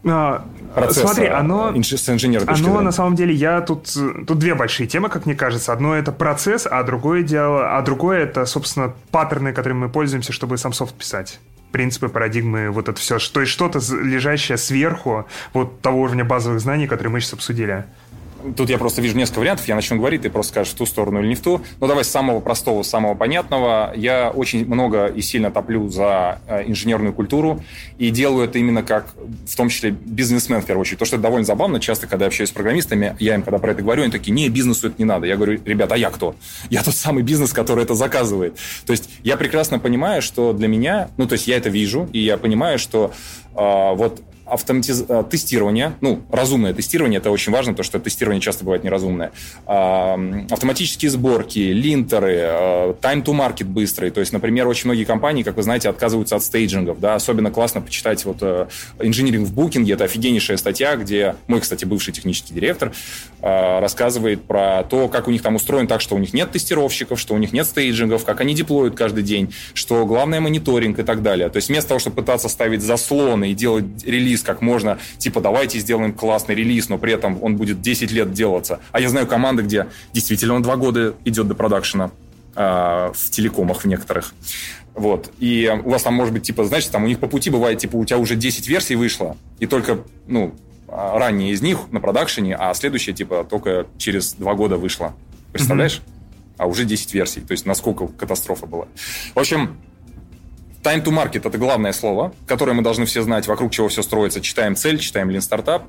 процесса 0.02 1.06
Смотри, 1.06 1.27
оно, 1.27 1.74
с 1.82 2.09
инженерной 2.09 2.55
Оно, 2.55 2.81
на 2.81 2.93
самом 2.93 3.16
деле, 3.16 3.35
я 3.35 3.60
тут... 3.60 3.89
Тут 4.27 4.39
две 4.39 4.55
большие 4.55 4.86
темы, 4.86 5.09
как 5.09 5.27
мне 5.27 5.35
кажется. 5.35 5.72
Одно— 5.72 5.94
это 5.97 6.12
процесс, 6.12 6.66
а 6.70 6.82
другое 6.82 7.22
дело... 7.22 7.77
А 7.77 7.82
другое— 7.82 8.18
это, 8.24 8.47
собственно, 8.47 8.93
паттерны, 9.10 9.52
которыми 9.52 9.81
мы 9.81 9.89
пользуемся, 9.89 10.32
чтобы 10.32 10.59
сам 10.59 10.72
софт 10.72 10.94
писать 10.94 11.40
принципы, 11.72 12.09
парадигмы, 12.09 12.70
вот 12.70 12.89
это 12.89 13.01
все. 13.01 13.18
То 13.18 13.40
есть 13.40 13.52
что-то 13.52 13.78
лежащее 14.02 14.59
сверху 14.59 15.27
вот 15.52 15.81
того 15.81 16.02
уровня 16.02 16.24
базовых 16.24 16.60
знаний, 16.60 16.86
которые 16.86 17.12
мы 17.12 17.20
сейчас 17.20 17.35
обсудили. 17.35 17.85
Тут 18.57 18.71
я 18.71 18.79
просто 18.79 19.03
вижу 19.03 19.17
несколько 19.17 19.41
вариантов, 19.41 19.69
я 19.69 19.75
начну 19.75 19.97
говорить, 19.97 20.23
ты 20.23 20.31
просто 20.31 20.53
скажешь 20.53 20.73
в 20.73 20.77
ту 20.77 20.87
сторону 20.87 21.21
или 21.21 21.29
не 21.29 21.35
в 21.35 21.41
ту. 21.41 21.61
Ну, 21.81 21.87
давай 21.87 22.05
с 22.05 22.09
самого 22.09 22.41
простого, 22.41 22.83
самого 22.83 23.15
понятного. 23.15 23.93
Я 23.97 24.31
очень 24.31 24.67
много 24.67 25.07
и 25.07 25.21
сильно 25.21 25.51
топлю 25.51 25.89
за 25.89 26.41
э, 26.47 26.65
инженерную 26.67 27.12
культуру 27.12 27.62
и 27.99 28.11
делаю 28.11 28.47
это 28.47 28.59
именно 28.59 28.83
как, 28.83 29.15
в 29.47 29.57
том 29.57 29.69
числе, 29.69 29.91
бизнесмен, 29.91 30.61
в 30.61 30.67
первую 30.67 30.83
очередь. 30.83 30.99
То, 30.99 31.05
что 31.05 31.17
это 31.17 31.23
довольно 31.23 31.45
забавно. 31.45 31.81
Часто, 31.81 32.07
когда 32.07 32.25
я 32.25 32.29
общаюсь 32.29 32.51
с 32.51 32.53
программистами, 32.53 33.17
я 33.19 33.35
им, 33.35 33.43
когда 33.43 33.59
про 33.59 33.73
это 33.73 33.83
говорю, 33.83 34.03
они 34.03 34.12
такие, 34.12 34.33
не, 34.33 34.49
бизнесу 34.49 34.89
это 34.89 34.97
не 34.99 35.05
надо. 35.05 35.27
Я 35.27 35.37
говорю, 35.37 35.61
ребята, 35.65 35.95
а 35.95 35.99
я 35.99 36.11
кто? 36.11 36.35
Я 36.71 36.83
тот 36.83 36.95
самый 36.95 37.23
бизнес, 37.23 37.53
который 37.53 37.85
это 37.85 37.95
заказывает. 37.95 38.57
То 38.87 38.93
есть 38.93 39.11
я 39.23 39.37
прекрасно 39.37 39.79
понимаю, 39.79 40.23
что 40.23 40.53
для 40.53 40.69
меня, 40.69 41.11
ну, 41.17 41.27
то 41.27 41.35
есть 41.35 41.47
я 41.47 41.57
это 41.57 41.69
вижу, 41.69 42.09
и 42.12 42.21
я 42.21 42.37
понимаю, 42.37 42.79
что 42.79 43.12
э, 43.55 43.95
вот 43.95 44.23
автоматиз... 44.51 45.05
Э, 45.09 45.24
тестирование, 45.31 45.94
ну, 46.01 46.22
разумное 46.31 46.74
тестирование, 46.74 47.18
это 47.18 47.31
очень 47.31 47.52
важно, 47.52 47.72
потому 47.72 47.85
что 47.85 48.01
тестирование 48.01 48.40
часто 48.40 48.64
бывает 48.64 48.85
неразумное. 48.85 49.32
Автоматические 49.66 51.10
сборки, 51.10 51.59
линтеры, 51.59 52.36
э, 52.36 52.94
time 53.01 53.24
to 53.24 53.32
market 53.32 53.64
быстрый. 53.64 54.10
То 54.10 54.20
есть, 54.20 54.32
например, 54.32 54.66
очень 54.66 54.86
многие 54.86 55.05
компании, 55.05 55.43
как 55.43 55.56
вы 55.56 55.62
знаете, 55.62 55.89
отказываются 55.89 56.36
от 56.36 56.43
стейджингов. 56.43 57.01
Да? 57.01 57.14
Особенно 57.14 57.51
классно 57.51 57.81
почитать 57.81 58.24
вот 58.24 58.39
э, 58.40 58.66
инжиниринг 58.98 59.48
в 59.48 59.55
букинге. 59.55 59.94
Это 59.94 60.05
офигеннейшая 60.05 60.56
статья, 60.56 60.97
где 60.97 61.36
мой, 61.47 61.60
кстати, 61.60 61.85
бывший 61.85 62.12
технический 62.12 62.55
директор 62.55 62.93
рассказывает 63.43 64.43
про 64.43 64.82
то, 64.85 65.09
как 65.09 65.27
у 65.27 65.31
них 65.31 65.40
там 65.40 65.55
устроен 65.55 65.86
так, 65.86 66.02
что 66.02 66.14
у 66.14 66.18
них 66.18 66.35
нет 66.35 66.52
тестировщиков, 66.52 67.18
что 67.18 67.35
у 67.35 67.39
них 67.39 67.52
нет 67.52 67.66
стейджингов, 67.66 68.24
как 68.24 68.40
они 68.40 68.55
деплоют 68.55 68.94
каждый 68.97 69.24
день, 69.24 69.55
что 69.72 70.05
главное 70.05 70.40
мониторинг 70.40 70.98
и 70.98 71.02
так 71.02 71.22
далее. 71.22 71.48
То 71.48 71.56
есть 71.56 71.68
вместо 71.68 71.89
того, 71.89 72.01
чтобы 72.01 72.16
пытаться 72.16 72.51
ставить 72.51 72.82
заслоны 72.82 73.52
и 73.52 73.55
делать 73.55 73.85
релиз 74.05 74.40
релиз 74.41 74.43
как 74.43 74.62
можно, 74.62 74.99
типа, 75.19 75.41
давайте 75.41 75.79
сделаем 75.79 76.12
классный 76.12 76.55
релиз, 76.55 76.89
но 76.89 76.99
при 76.99 77.12
этом 77.12 77.43
он 77.43 77.57
будет 77.57 77.81
10 77.81 78.11
лет 78.12 78.33
делаться. 78.33 78.81
А 78.93 79.01
я 79.01 79.09
знаю 79.09 79.27
команды, 79.27 79.62
где 79.62 79.87
действительно 80.12 80.55
он 80.55 80.62
2 80.62 80.77
года 80.77 81.15
идет 81.25 81.49
до 81.49 81.55
продакшена 81.55 82.11
э, 82.57 83.12
в 83.15 83.31
телекомах 83.31 83.85
в 83.85 83.87
некоторых. 83.87 84.35
Вот. 84.95 85.31
И 85.39 85.71
у 85.85 85.91
вас 85.91 86.03
там 86.03 86.15
может 86.15 86.35
быть, 86.35 86.43
типа, 86.43 86.65
знаете, 86.65 86.91
там 86.91 87.05
у 87.05 87.07
них 87.07 87.19
по 87.19 87.27
пути 87.27 87.51
бывает, 87.51 87.79
типа, 87.79 87.97
у 87.97 88.05
тебя 88.05 88.19
уже 88.19 88.37
10 88.37 88.69
версий 88.69 88.97
вышло, 88.97 89.37
и 89.61 89.67
только, 89.67 89.99
ну, 90.27 90.55
ранние 90.89 91.53
из 91.53 91.62
них 91.62 91.79
на 91.93 92.01
продакшене, 92.01 92.57
а 92.57 92.75
следующая, 92.75 93.12
типа, 93.12 93.47
только 93.49 93.87
через 93.99 94.35
2 94.35 94.55
года 94.55 94.77
вышла. 94.77 95.15
Представляешь? 95.53 96.01
Mm-hmm. 96.05 96.55
А 96.59 96.67
уже 96.67 96.85
10 96.85 97.15
версий. 97.15 97.41
То 97.41 97.53
есть, 97.53 97.65
насколько 97.67 98.07
катастрофа 98.09 98.67
была. 98.67 98.87
В 99.35 99.39
общем, 99.39 99.77
Time 100.82 101.05
to 101.05 101.11
market– 101.11 101.43
это 101.47 101.59
главное 101.59 101.93
слово, 101.93 102.32
которое 102.47 102.73
мы 102.73 102.82
должны 102.82 103.05
все 103.05 103.20
знать, 103.20 103.47
вокруг 103.47 103.70
чего 103.70 103.89
все 103.89 104.02
строится. 104.02 104.40
Читаем 104.40 104.74
цель, 104.74 104.98
читаем 104.98 105.28
Lean 105.28 105.40
Startup. 105.40 105.82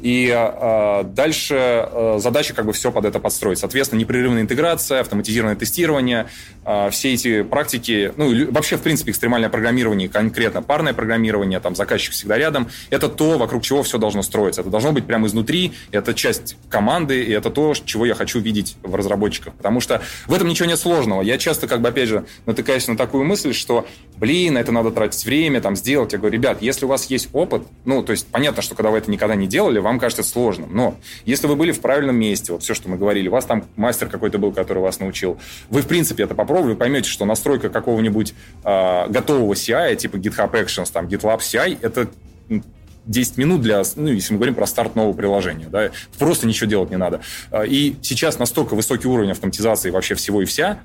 И 0.00 0.28
э, 0.34 1.04
дальше 1.04 1.54
э, 1.54 2.16
задача 2.18 2.52
как 2.52 2.66
бы 2.66 2.72
все 2.72 2.90
под 2.90 3.04
это 3.04 3.20
подстроить. 3.20 3.60
Соответственно, 3.60 4.00
непрерывная 4.00 4.42
интеграция, 4.42 4.98
автоматизированное 5.00 5.54
тестирование, 5.54 6.26
э, 6.64 6.90
все 6.90 7.14
эти 7.14 7.42
практики, 7.42 8.12
ну, 8.16 8.50
вообще, 8.50 8.76
в 8.76 8.82
принципе, 8.82 9.12
экстремальное 9.12 9.48
программирование, 9.48 10.08
конкретно 10.08 10.60
парное 10.60 10.92
программирование, 10.92 11.60
там, 11.60 11.76
заказчик 11.76 12.12
всегда 12.12 12.36
рядом, 12.36 12.68
это 12.90 13.08
то, 13.08 13.38
вокруг 13.38 13.62
чего 13.62 13.84
все 13.84 13.98
должно 13.98 14.22
строиться. 14.22 14.62
Это 14.62 14.70
должно 14.70 14.90
быть 14.90 15.06
прямо 15.06 15.28
изнутри, 15.28 15.72
это 15.92 16.14
часть 16.14 16.56
команды, 16.68 17.22
и 17.22 17.30
это 17.30 17.50
то, 17.50 17.74
чего 17.74 18.06
я 18.06 18.16
хочу 18.16 18.40
видеть 18.40 18.76
в 18.82 18.92
разработчиках. 18.96 19.54
Потому 19.54 19.78
что 19.78 20.02
в 20.26 20.34
этом 20.34 20.48
ничего 20.48 20.66
нет 20.66 20.80
сложного. 20.80 21.22
Я 21.22 21.38
часто, 21.38 21.68
как 21.68 21.80
бы, 21.80 21.90
опять 21.90 22.08
же, 22.08 22.24
натыкаюсь 22.44 22.88
на 22.88 22.96
такую 22.96 23.22
мысль, 23.22 23.52
что, 23.52 23.86
блин, 24.16 24.31
блин, 24.32 24.56
это 24.56 24.72
надо 24.72 24.90
тратить 24.90 25.26
время, 25.26 25.60
там, 25.60 25.76
сделать. 25.76 26.14
Я 26.14 26.18
говорю, 26.18 26.32
ребят, 26.32 26.62
если 26.62 26.86
у 26.86 26.88
вас 26.88 27.04
есть 27.10 27.28
опыт, 27.34 27.64
ну, 27.84 28.02
то 28.02 28.12
есть 28.12 28.26
понятно, 28.28 28.62
что 28.62 28.74
когда 28.74 28.90
вы 28.90 28.96
это 28.96 29.10
никогда 29.10 29.34
не 29.34 29.46
делали, 29.46 29.78
вам 29.78 29.98
кажется 29.98 30.22
сложным, 30.22 30.74
но 30.74 30.96
если 31.26 31.46
вы 31.48 31.54
были 31.54 31.70
в 31.70 31.80
правильном 31.80 32.16
месте, 32.16 32.50
вот 32.50 32.62
все, 32.62 32.72
что 32.72 32.88
мы 32.88 32.96
говорили, 32.96 33.28
у 33.28 33.32
вас 33.32 33.44
там 33.44 33.66
мастер 33.76 34.08
какой-то 34.08 34.38
был, 34.38 34.52
который 34.52 34.78
вас 34.78 35.00
научил, 35.00 35.38
вы, 35.68 35.82
в 35.82 35.86
принципе, 35.86 36.22
это 36.22 36.34
попробовали, 36.34 36.74
поймете, 36.74 37.10
что 37.10 37.26
настройка 37.26 37.68
какого-нибудь 37.68 38.32
э, 38.64 39.08
готового 39.10 39.52
CI, 39.52 39.96
типа 39.96 40.16
GitHub 40.16 40.50
Actions, 40.52 40.90
там, 40.90 41.08
GitLab 41.08 41.40
CI, 41.40 41.76
это 41.82 42.08
10 43.04 43.36
минут 43.36 43.60
для, 43.60 43.82
ну, 43.96 44.08
если 44.08 44.32
мы 44.32 44.38
говорим 44.38 44.54
про 44.54 44.66
старт 44.66 44.96
нового 44.96 45.12
приложения, 45.12 45.66
да, 45.68 45.90
просто 46.18 46.46
ничего 46.46 46.70
делать 46.70 46.88
не 46.88 46.96
надо. 46.96 47.20
А, 47.50 47.64
и 47.64 47.96
сейчас 48.00 48.38
настолько 48.38 48.76
высокий 48.76 49.08
уровень 49.08 49.32
автоматизации 49.32 49.90
вообще 49.90 50.14
всего 50.14 50.40
и 50.40 50.46
вся, 50.46 50.80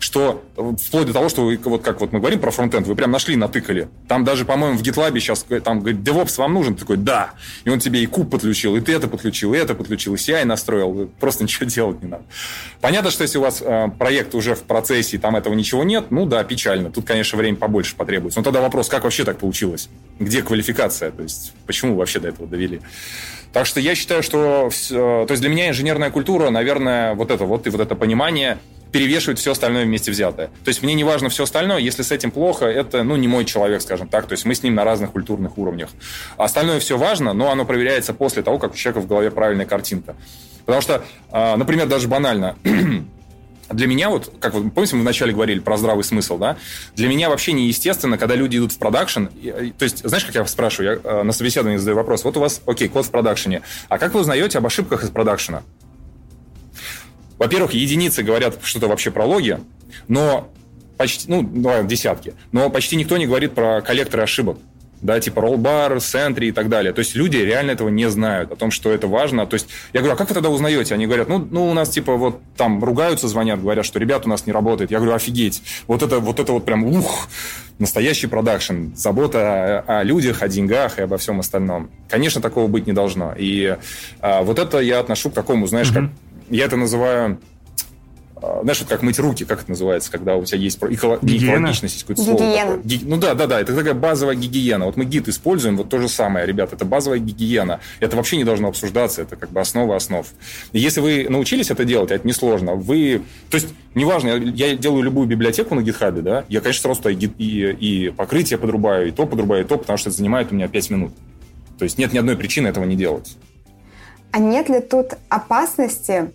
что 0.00 0.42
э, 0.56 0.72
вплоть 0.82 1.06
до 1.06 1.12
того, 1.12 1.28
что 1.28 1.44
вы, 1.44 1.60
вот 1.62 1.82
как 1.82 2.00
вот 2.00 2.10
мы 2.10 2.20
говорим 2.20 2.40
про 2.40 2.50
фронтенд, 2.50 2.86
вы 2.86 2.94
прям 2.94 3.10
нашли, 3.10 3.36
натыкали. 3.36 3.88
Там 4.08 4.24
даже, 4.24 4.46
по-моему, 4.46 4.78
в 4.78 4.82
GitLab 4.82 5.12
сейчас 5.20 5.44
там 5.62 5.80
говорит, 5.80 6.00
DevOps 6.00 6.38
вам 6.38 6.54
нужен? 6.54 6.74
Ты 6.74 6.80
такой, 6.80 6.96
да. 6.96 7.32
И 7.64 7.68
он 7.68 7.80
тебе 7.80 8.02
и 8.02 8.06
куб 8.06 8.30
подключил, 8.30 8.76
и 8.76 8.80
ты 8.80 8.94
это 8.94 9.08
подключил, 9.08 9.52
и 9.52 9.58
это 9.58 9.74
подключил, 9.74 10.14
и 10.14 10.16
CI 10.16 10.44
настроил. 10.44 11.10
Просто 11.20 11.44
ничего 11.44 11.66
делать 11.66 12.02
не 12.02 12.08
надо. 12.08 12.24
Понятно, 12.80 13.10
что 13.10 13.22
если 13.24 13.36
у 13.36 13.42
вас 13.42 13.60
э, 13.60 13.88
проект 13.98 14.34
уже 14.34 14.54
в 14.54 14.62
процессе, 14.62 15.18
и 15.18 15.20
там 15.20 15.36
этого 15.36 15.52
ничего 15.52 15.84
нет, 15.84 16.06
ну 16.10 16.24
да, 16.24 16.42
печально. 16.44 16.90
Тут, 16.90 17.04
конечно, 17.06 17.36
время 17.36 17.58
побольше 17.58 17.94
потребуется. 17.94 18.40
Но 18.40 18.44
тогда 18.44 18.62
вопрос, 18.62 18.88
как 18.88 19.04
вообще 19.04 19.24
так 19.24 19.38
получилось? 19.38 19.90
Где 20.18 20.40
квалификация? 20.42 21.10
То 21.10 21.22
есть, 21.22 21.52
почему 21.66 21.94
вообще 21.94 22.20
до 22.20 22.28
этого 22.28 22.48
довели? 22.48 22.80
Так 23.52 23.66
что 23.66 23.80
я 23.80 23.94
считаю, 23.94 24.22
что... 24.22 24.70
Э, 24.92 25.24
то 25.26 25.32
есть 25.32 25.42
для 25.42 25.50
меня 25.50 25.68
инженерная 25.68 26.10
культура, 26.10 26.48
наверное, 26.48 27.14
вот 27.14 27.30
это 27.30 27.44
вот 27.44 27.66
и 27.66 27.70
вот 27.70 27.82
это 27.82 27.94
понимание– 27.94 28.56
перевешивает 28.92 29.38
все 29.38 29.52
остальное 29.52 29.84
вместе 29.84 30.10
взятое. 30.10 30.48
То 30.64 30.68
есть 30.68 30.82
мне 30.82 30.94
не 30.94 31.04
важно 31.04 31.28
все 31.28 31.44
остальное, 31.44 31.78
если 31.78 32.02
с 32.02 32.10
этим 32.10 32.30
плохо, 32.30 32.66
это, 32.66 33.02
ну, 33.02 33.16
не 33.16 33.28
мой 33.28 33.44
человек, 33.44 33.82
скажем 33.82 34.08
так, 34.08 34.26
то 34.26 34.32
есть 34.32 34.44
мы 34.44 34.54
с 34.54 34.62
ним 34.62 34.74
на 34.74 34.84
разных 34.84 35.12
культурных 35.12 35.58
уровнях. 35.58 35.90
Остальное 36.36 36.80
все 36.80 36.96
важно, 36.98 37.32
но 37.32 37.50
оно 37.50 37.64
проверяется 37.64 38.14
после 38.14 38.42
того, 38.42 38.58
как 38.58 38.72
у 38.72 38.76
человека 38.76 39.00
в 39.00 39.06
голове 39.06 39.30
правильная 39.30 39.66
картинка. 39.66 40.16
Потому 40.64 40.82
что, 40.82 41.04
а, 41.30 41.56
например, 41.56 41.86
даже 41.86 42.08
банально, 42.08 42.56
для 43.70 43.86
меня, 43.86 44.10
вот, 44.10 44.32
как 44.40 44.54
вы 44.54 44.70
помните, 44.70 44.96
мы 44.96 45.02
вначале 45.02 45.32
говорили 45.32 45.60
про 45.60 45.76
здравый 45.76 46.04
смысл, 46.04 46.38
да? 46.38 46.56
Для 46.96 47.08
меня 47.08 47.30
вообще 47.30 47.52
неестественно, 47.52 48.18
когда 48.18 48.34
люди 48.34 48.56
идут 48.56 48.72
в 48.72 48.78
продакшн. 48.78 49.26
То 49.78 49.84
есть, 49.84 50.06
знаешь, 50.06 50.24
как 50.24 50.34
я 50.34 50.44
спрашиваю? 50.46 51.00
Я 51.04 51.24
на 51.24 51.32
собеседовании 51.32 51.78
задаю 51.78 51.96
вопрос. 51.96 52.24
Вот 52.24 52.36
у 52.36 52.40
вас, 52.40 52.60
окей, 52.66 52.88
код 52.88 53.06
в 53.06 53.10
продакшене. 53.10 53.62
А 53.88 53.98
как 53.98 54.14
вы 54.14 54.20
узнаете 54.20 54.58
об 54.58 54.66
ошибках 54.66 55.04
из 55.04 55.10
продакшена? 55.10 55.62
Во-первых, 57.40 57.72
единицы 57.72 58.22
говорят 58.22 58.58
что-то 58.62 58.86
вообще 58.86 59.10
про 59.10 59.24
логи, 59.24 59.58
но 60.08 60.52
почти, 60.98 61.24
ну, 61.28 61.42
давай, 61.42 61.86
десятки, 61.86 62.34
но 62.52 62.68
почти 62.68 62.96
никто 62.96 63.16
не 63.16 63.26
говорит 63.26 63.54
про 63.54 63.80
коллекторы 63.80 64.22
ошибок 64.22 64.58
да, 65.02 65.18
типа 65.18 65.40
роллбар, 65.40 66.00
сентри 66.00 66.48
и 66.48 66.52
так 66.52 66.68
далее. 66.68 66.92
То 66.92 66.98
есть 67.00 67.14
люди 67.14 67.36
реально 67.36 67.72
этого 67.72 67.88
не 67.88 68.08
знают, 68.10 68.52
о 68.52 68.56
том, 68.56 68.70
что 68.70 68.90
это 68.90 69.06
важно. 69.06 69.46
То 69.46 69.54
есть 69.54 69.68
я 69.92 70.00
говорю, 70.00 70.14
а 70.14 70.16
как 70.16 70.28
вы 70.28 70.34
тогда 70.34 70.50
узнаете? 70.50 70.94
Они 70.94 71.06
говорят, 71.06 71.28
ну, 71.28 71.46
ну 71.50 71.70
у 71.70 71.74
нас 71.74 71.88
типа 71.88 72.16
вот 72.16 72.40
там 72.56 72.82
ругаются, 72.82 73.28
звонят, 73.28 73.60
говорят, 73.60 73.86
что 73.86 73.98
ребят 73.98 74.26
у 74.26 74.28
нас 74.28 74.46
не 74.46 74.52
работает. 74.52 74.90
Я 74.90 74.98
говорю, 74.98 75.14
офигеть, 75.14 75.62
вот 75.86 76.02
это 76.02 76.20
вот, 76.20 76.38
это 76.38 76.52
вот 76.52 76.64
прям 76.64 76.84
ух, 76.84 77.28
настоящий 77.78 78.26
продакшн, 78.26 78.94
забота 78.94 79.84
о, 79.86 80.00
о 80.00 80.02
людях, 80.02 80.42
о 80.42 80.48
деньгах 80.48 80.98
и 80.98 81.02
обо 81.02 81.16
всем 81.16 81.40
остальном. 81.40 81.90
Конечно, 82.08 82.42
такого 82.42 82.66
быть 82.66 82.86
не 82.86 82.92
должно. 82.92 83.34
И 83.36 83.76
а, 84.20 84.42
вот 84.42 84.58
это 84.58 84.80
я 84.80 85.00
отношу 85.00 85.30
к 85.30 85.34
такому, 85.34 85.66
знаешь, 85.66 85.90
mm-hmm. 85.90 85.94
как 85.94 86.10
я 86.50 86.66
это 86.66 86.76
называю 86.76 87.40
а, 88.42 88.60
знаешь, 88.62 88.80
вот 88.80 88.88
как 88.88 89.02
мыть 89.02 89.18
руки, 89.18 89.44
как 89.44 89.62
это 89.62 89.70
называется, 89.70 90.10
когда 90.10 90.36
у 90.36 90.44
тебя 90.44 90.58
есть 90.58 90.78
эколо... 90.78 91.18
экологичность, 91.20 91.94
есть 91.94 92.02
какое-то 92.04 92.22
слово 92.22 92.38
такое. 92.38 92.82
Ги... 92.82 93.00
Ну 93.04 93.16
да, 93.18 93.34
да, 93.34 93.46
да, 93.46 93.60
это 93.60 93.74
такая 93.74 93.94
базовая 93.94 94.34
гигиена. 94.34 94.86
Вот 94.86 94.96
мы 94.96 95.04
гид 95.04 95.28
используем, 95.28 95.76
вот 95.76 95.90
то 95.90 95.98
же 95.98 96.08
самое, 96.08 96.46
ребята, 96.46 96.76
это 96.76 96.84
базовая 96.84 97.18
гигиена. 97.18 97.80
Это 98.00 98.16
вообще 98.16 98.38
не 98.38 98.44
должно 98.44 98.68
обсуждаться, 98.68 99.22
это 99.22 99.36
как 99.36 99.50
бы 99.50 99.60
основа 99.60 99.96
основ. 99.96 100.26
И 100.72 100.78
если 100.78 101.00
вы 101.00 101.26
научились 101.28 101.70
это 101.70 101.84
делать, 101.84 102.10
а 102.12 102.14
это 102.14 102.26
несложно, 102.26 102.74
вы... 102.74 103.22
То 103.50 103.56
есть, 103.56 103.68
неважно, 103.94 104.28
я 104.28 104.74
делаю 104.74 105.02
любую 105.02 105.26
библиотеку 105.26 105.74
на 105.74 105.82
гитхабе, 105.82 106.22
да, 106.22 106.44
я, 106.48 106.60
конечно, 106.60 106.94
сразу 106.94 107.10
и, 107.10 107.26
и, 107.26 108.06
и 108.06 108.10
покрытие 108.10 108.58
подрубаю, 108.58 109.08
и 109.08 109.10
то 109.10 109.26
подрубаю, 109.26 109.64
и 109.64 109.66
то, 109.66 109.76
потому 109.76 109.98
что 109.98 110.08
это 110.08 110.16
занимает 110.16 110.50
у 110.50 110.54
меня 110.54 110.68
5 110.68 110.90
минут. 110.90 111.12
То 111.78 111.84
есть 111.84 111.98
нет 111.98 112.12
ни 112.12 112.18
одной 112.18 112.36
причины 112.36 112.68
этого 112.68 112.84
не 112.84 112.96
делать. 112.96 113.36
А 114.32 114.38
нет 114.38 114.68
ли 114.68 114.80
тут 114.80 115.14
опасности 115.28 116.30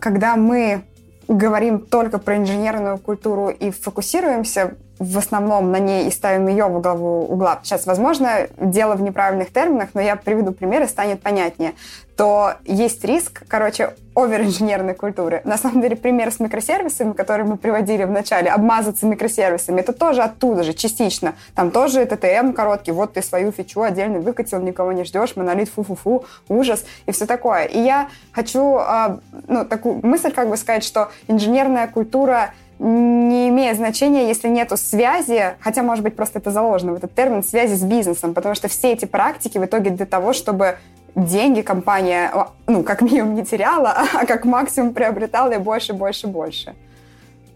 когда 0.00 0.34
мы 0.36 0.84
говорим 1.28 1.80
только 1.80 2.18
про 2.18 2.36
инженерную 2.36 2.98
культуру 2.98 3.50
и 3.50 3.70
фокусируемся 3.70 4.76
в 5.00 5.18
основном 5.18 5.72
на 5.72 5.78
ней 5.78 6.06
и 6.06 6.10
ставим 6.10 6.46
ее 6.46 6.66
в 6.66 6.80
главу 6.80 7.24
угла. 7.24 7.58
Сейчас, 7.64 7.86
возможно, 7.86 8.46
дело 8.58 8.94
в 8.94 9.02
неправильных 9.02 9.52
терминах, 9.52 9.88
но 9.94 10.00
я 10.00 10.14
приведу 10.14 10.52
пример 10.52 10.82
и 10.82 10.86
станет 10.86 11.22
понятнее 11.22 11.72
то 12.20 12.56
есть 12.66 13.02
риск, 13.02 13.44
короче, 13.48 13.94
оверинженерной 14.14 14.92
культуры. 14.92 15.40
На 15.44 15.56
самом 15.56 15.80
деле, 15.80 15.96
пример 15.96 16.30
с 16.30 16.38
микросервисами, 16.38 17.14
который 17.14 17.46
мы 17.46 17.56
приводили 17.56 18.04
в 18.04 18.10
начале, 18.10 18.50
обмазаться 18.50 19.06
микросервисами, 19.06 19.80
это 19.80 19.94
тоже 19.94 20.20
оттуда 20.20 20.62
же, 20.62 20.74
частично. 20.74 21.34
Там 21.54 21.70
тоже 21.70 22.04
ТТМ 22.04 22.52
короткий, 22.52 22.92
вот 22.92 23.14
ты 23.14 23.22
свою 23.22 23.52
фичу 23.52 23.80
отдельно 23.80 24.18
выкатил, 24.18 24.60
никого 24.60 24.92
не 24.92 25.04
ждешь, 25.04 25.34
монолит 25.34 25.70
фу-фу-фу, 25.70 26.26
ужас 26.50 26.84
и 27.06 27.12
все 27.12 27.24
такое. 27.24 27.64
И 27.64 27.80
я 27.80 28.10
хочу, 28.32 28.74
а, 28.76 29.18
ну, 29.48 29.64
такую 29.64 30.04
мысль 30.06 30.30
как 30.30 30.50
бы 30.50 30.58
сказать, 30.58 30.84
что 30.84 31.08
инженерная 31.26 31.88
культура 31.88 32.50
не 32.80 33.50
имеет 33.50 33.76
значения, 33.76 34.26
если 34.28 34.48
нету 34.48 34.78
связи, 34.78 35.54
хотя, 35.60 35.82
может 35.82 36.02
быть, 36.02 36.16
просто 36.16 36.38
это 36.38 36.50
заложено 36.50 36.92
в 36.92 36.96
этот 36.96 37.14
термин, 37.14 37.44
связи 37.44 37.74
с 37.74 37.82
бизнесом, 37.82 38.32
потому 38.32 38.54
что 38.54 38.68
все 38.68 38.92
эти 38.92 39.04
практики 39.04 39.58
в 39.58 39.64
итоге 39.64 39.90
для 39.90 40.06
того, 40.06 40.32
чтобы 40.32 40.78
деньги 41.14 41.60
компания, 41.60 42.32
ну, 42.66 42.82
как 42.82 43.02
минимум 43.02 43.34
не 43.34 43.44
теряла, 43.44 43.90
а 44.14 44.24
как 44.24 44.46
максимум 44.46 44.94
приобретала 44.94 45.52
и 45.52 45.58
больше, 45.58 45.92
больше, 45.92 46.26
больше. 46.26 46.74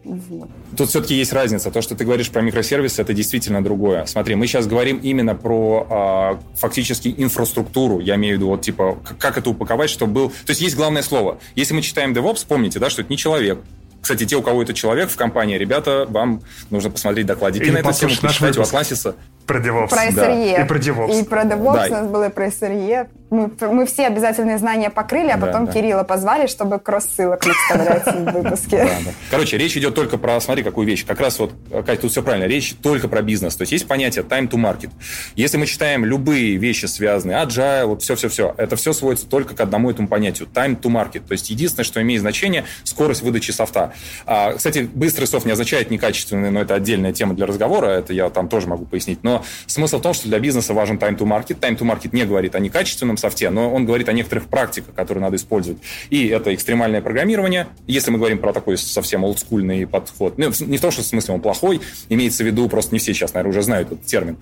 Вот. 0.04 0.50
Тут 0.76 0.90
все-таки 0.90 1.14
есть 1.14 1.32
разница. 1.32 1.70
То, 1.70 1.80
что 1.80 1.94
ты 1.94 2.04
говоришь 2.04 2.30
про 2.30 2.42
микросервисы, 2.42 3.00
это 3.00 3.14
действительно 3.14 3.64
другое. 3.64 4.04
Смотри, 4.04 4.34
мы 4.34 4.46
сейчас 4.46 4.66
говорим 4.66 4.98
именно 4.98 5.34
про 5.34 6.36
э, 6.36 6.58
фактически 6.58 7.14
инфраструктуру. 7.16 8.00
Я 8.00 8.16
имею 8.16 8.34
в 8.34 8.36
виду, 8.36 8.48
вот 8.48 8.60
типа, 8.60 8.98
как 9.18 9.38
это 9.38 9.48
упаковать, 9.48 9.88
чтобы 9.88 10.12
был... 10.12 10.28
То 10.28 10.50
есть 10.50 10.60
есть 10.60 10.76
главное 10.76 11.00
слово. 11.00 11.38
Если 11.54 11.72
мы 11.72 11.80
читаем 11.80 12.12
DevOps, 12.12 12.44
помните, 12.46 12.78
да, 12.78 12.90
что 12.90 13.00
это 13.00 13.10
не 13.10 13.16
человек. 13.16 13.60
Кстати, 14.04 14.26
те, 14.26 14.36
у 14.36 14.42
кого 14.42 14.62
это 14.62 14.74
человек 14.74 15.08
в 15.08 15.16
компании, 15.16 15.56
ребята, 15.56 16.04
вам 16.06 16.42
нужно 16.68 16.90
посмотреть 16.90 17.24
докладики 17.24 17.62
Или 17.62 17.70
на 17.70 17.78
эту 17.78 17.92
тему, 17.94 18.12
почитать 18.20 18.58
у 18.58 18.60
Атласиса. 18.60 19.16
Про 19.46 19.60
DevOps. 19.60 19.88
Про 19.88 20.06
SRE. 20.08 20.12
Да. 20.14 20.62
И 20.62 20.66
про 20.66 20.78
DevOps. 20.78 21.20
И 21.20 21.24
про 21.24 21.42
DevOps 21.44 21.74
да. 21.74 21.86
у 21.86 21.90
нас 21.90 22.06
было 22.08 22.28
про 22.28 22.48
SRE. 22.48 23.08
Мы, 23.30 23.50
мы 23.60 23.86
все 23.86 24.06
обязательные 24.06 24.58
знания 24.58 24.90
покрыли, 24.90 25.30
а 25.30 25.38
потом 25.38 25.64
да, 25.64 25.72
да. 25.72 25.72
Кирилла 25.72 26.02
позвали, 26.04 26.46
чтобы 26.46 26.78
кросс-ссылок 26.78 27.42
вставлять 27.42 28.06
в 28.06 28.30
выпуске. 28.30 28.88
Короче, 29.30 29.58
речь 29.58 29.76
идет 29.76 29.94
только 29.94 30.18
про, 30.18 30.40
смотри, 30.40 30.62
какую 30.62 30.86
вещь. 30.86 31.04
Как 31.04 31.20
раз 31.20 31.38
вот, 31.38 31.52
Катя, 31.70 32.02
тут 32.02 32.12
все 32.12 32.22
правильно. 32.22 32.44
Речь 32.44 32.74
только 32.82 33.08
про 33.08 33.22
бизнес. 33.22 33.56
То 33.56 33.62
есть 33.62 33.72
есть 33.72 33.88
понятие 33.88 34.24
time 34.24 34.48
to 34.48 34.56
market. 34.56 34.90
Если 35.34 35.56
мы 35.56 35.66
читаем 35.66 36.04
любые 36.04 36.56
вещи, 36.56 36.86
связанные, 36.86 37.38
agile, 37.38 37.86
вот 37.86 38.02
все-все-все, 38.02 38.54
это 38.56 38.76
все 38.76 38.92
сводится 38.92 39.26
только 39.26 39.56
к 39.56 39.60
одному 39.60 39.90
этому 39.90 40.06
понятию. 40.06 40.46
Time 40.52 40.78
to 40.80 40.90
market. 40.90 41.26
То 41.26 41.32
есть 41.32 41.50
единственное, 41.50 41.84
что 41.84 42.00
имеет 42.02 42.20
значение, 42.20 42.64
скорость 42.84 43.22
выдачи 43.22 43.50
софта. 43.50 43.93
А, 44.26 44.52
кстати, 44.54 44.88
быстрый 44.92 45.26
софт 45.26 45.46
не 45.46 45.52
означает 45.52 45.90
некачественный, 45.90 46.50
но 46.50 46.60
это 46.60 46.74
отдельная 46.74 47.12
тема 47.12 47.34
для 47.34 47.46
разговора. 47.46 47.86
Это 47.86 48.12
я 48.12 48.30
там 48.30 48.48
тоже 48.48 48.66
могу 48.66 48.84
пояснить. 48.84 49.22
Но 49.22 49.44
смысл 49.66 49.98
в 49.98 50.02
том, 50.02 50.14
что 50.14 50.28
для 50.28 50.38
бизнеса 50.38 50.74
важен 50.74 50.96
time 50.96 51.16
to 51.16 51.24
market. 51.24 51.58
Time 51.60 51.78
to 51.78 51.82
market 51.82 52.10
не 52.12 52.24
говорит 52.24 52.54
о 52.54 52.60
некачественном 52.60 53.16
софте, 53.16 53.50
но 53.50 53.72
он 53.72 53.86
говорит 53.86 54.08
о 54.08 54.12
некоторых 54.12 54.46
практиках, 54.46 54.94
которые 54.94 55.22
надо 55.22 55.36
использовать. 55.36 55.80
И 56.10 56.26
это 56.28 56.54
экстремальное 56.54 57.00
программирование. 57.00 57.68
Если 57.86 58.10
мы 58.10 58.18
говорим 58.18 58.38
про 58.38 58.52
такой 58.52 58.78
совсем 58.78 59.24
олдскульный 59.24 59.86
подход, 59.86 60.38
ну, 60.38 60.52
не 60.60 60.78
в 60.78 60.80
том, 60.80 60.90
что 60.90 61.02
в 61.02 61.06
смысле 61.06 61.34
он 61.34 61.40
плохой, 61.40 61.80
имеется 62.08 62.42
в 62.42 62.46
виду, 62.46 62.68
просто 62.68 62.94
не 62.94 62.98
все 62.98 63.14
сейчас, 63.14 63.34
наверное, 63.34 63.50
уже 63.50 63.62
знают 63.62 63.92
этот 63.92 64.06
термин. 64.06 64.38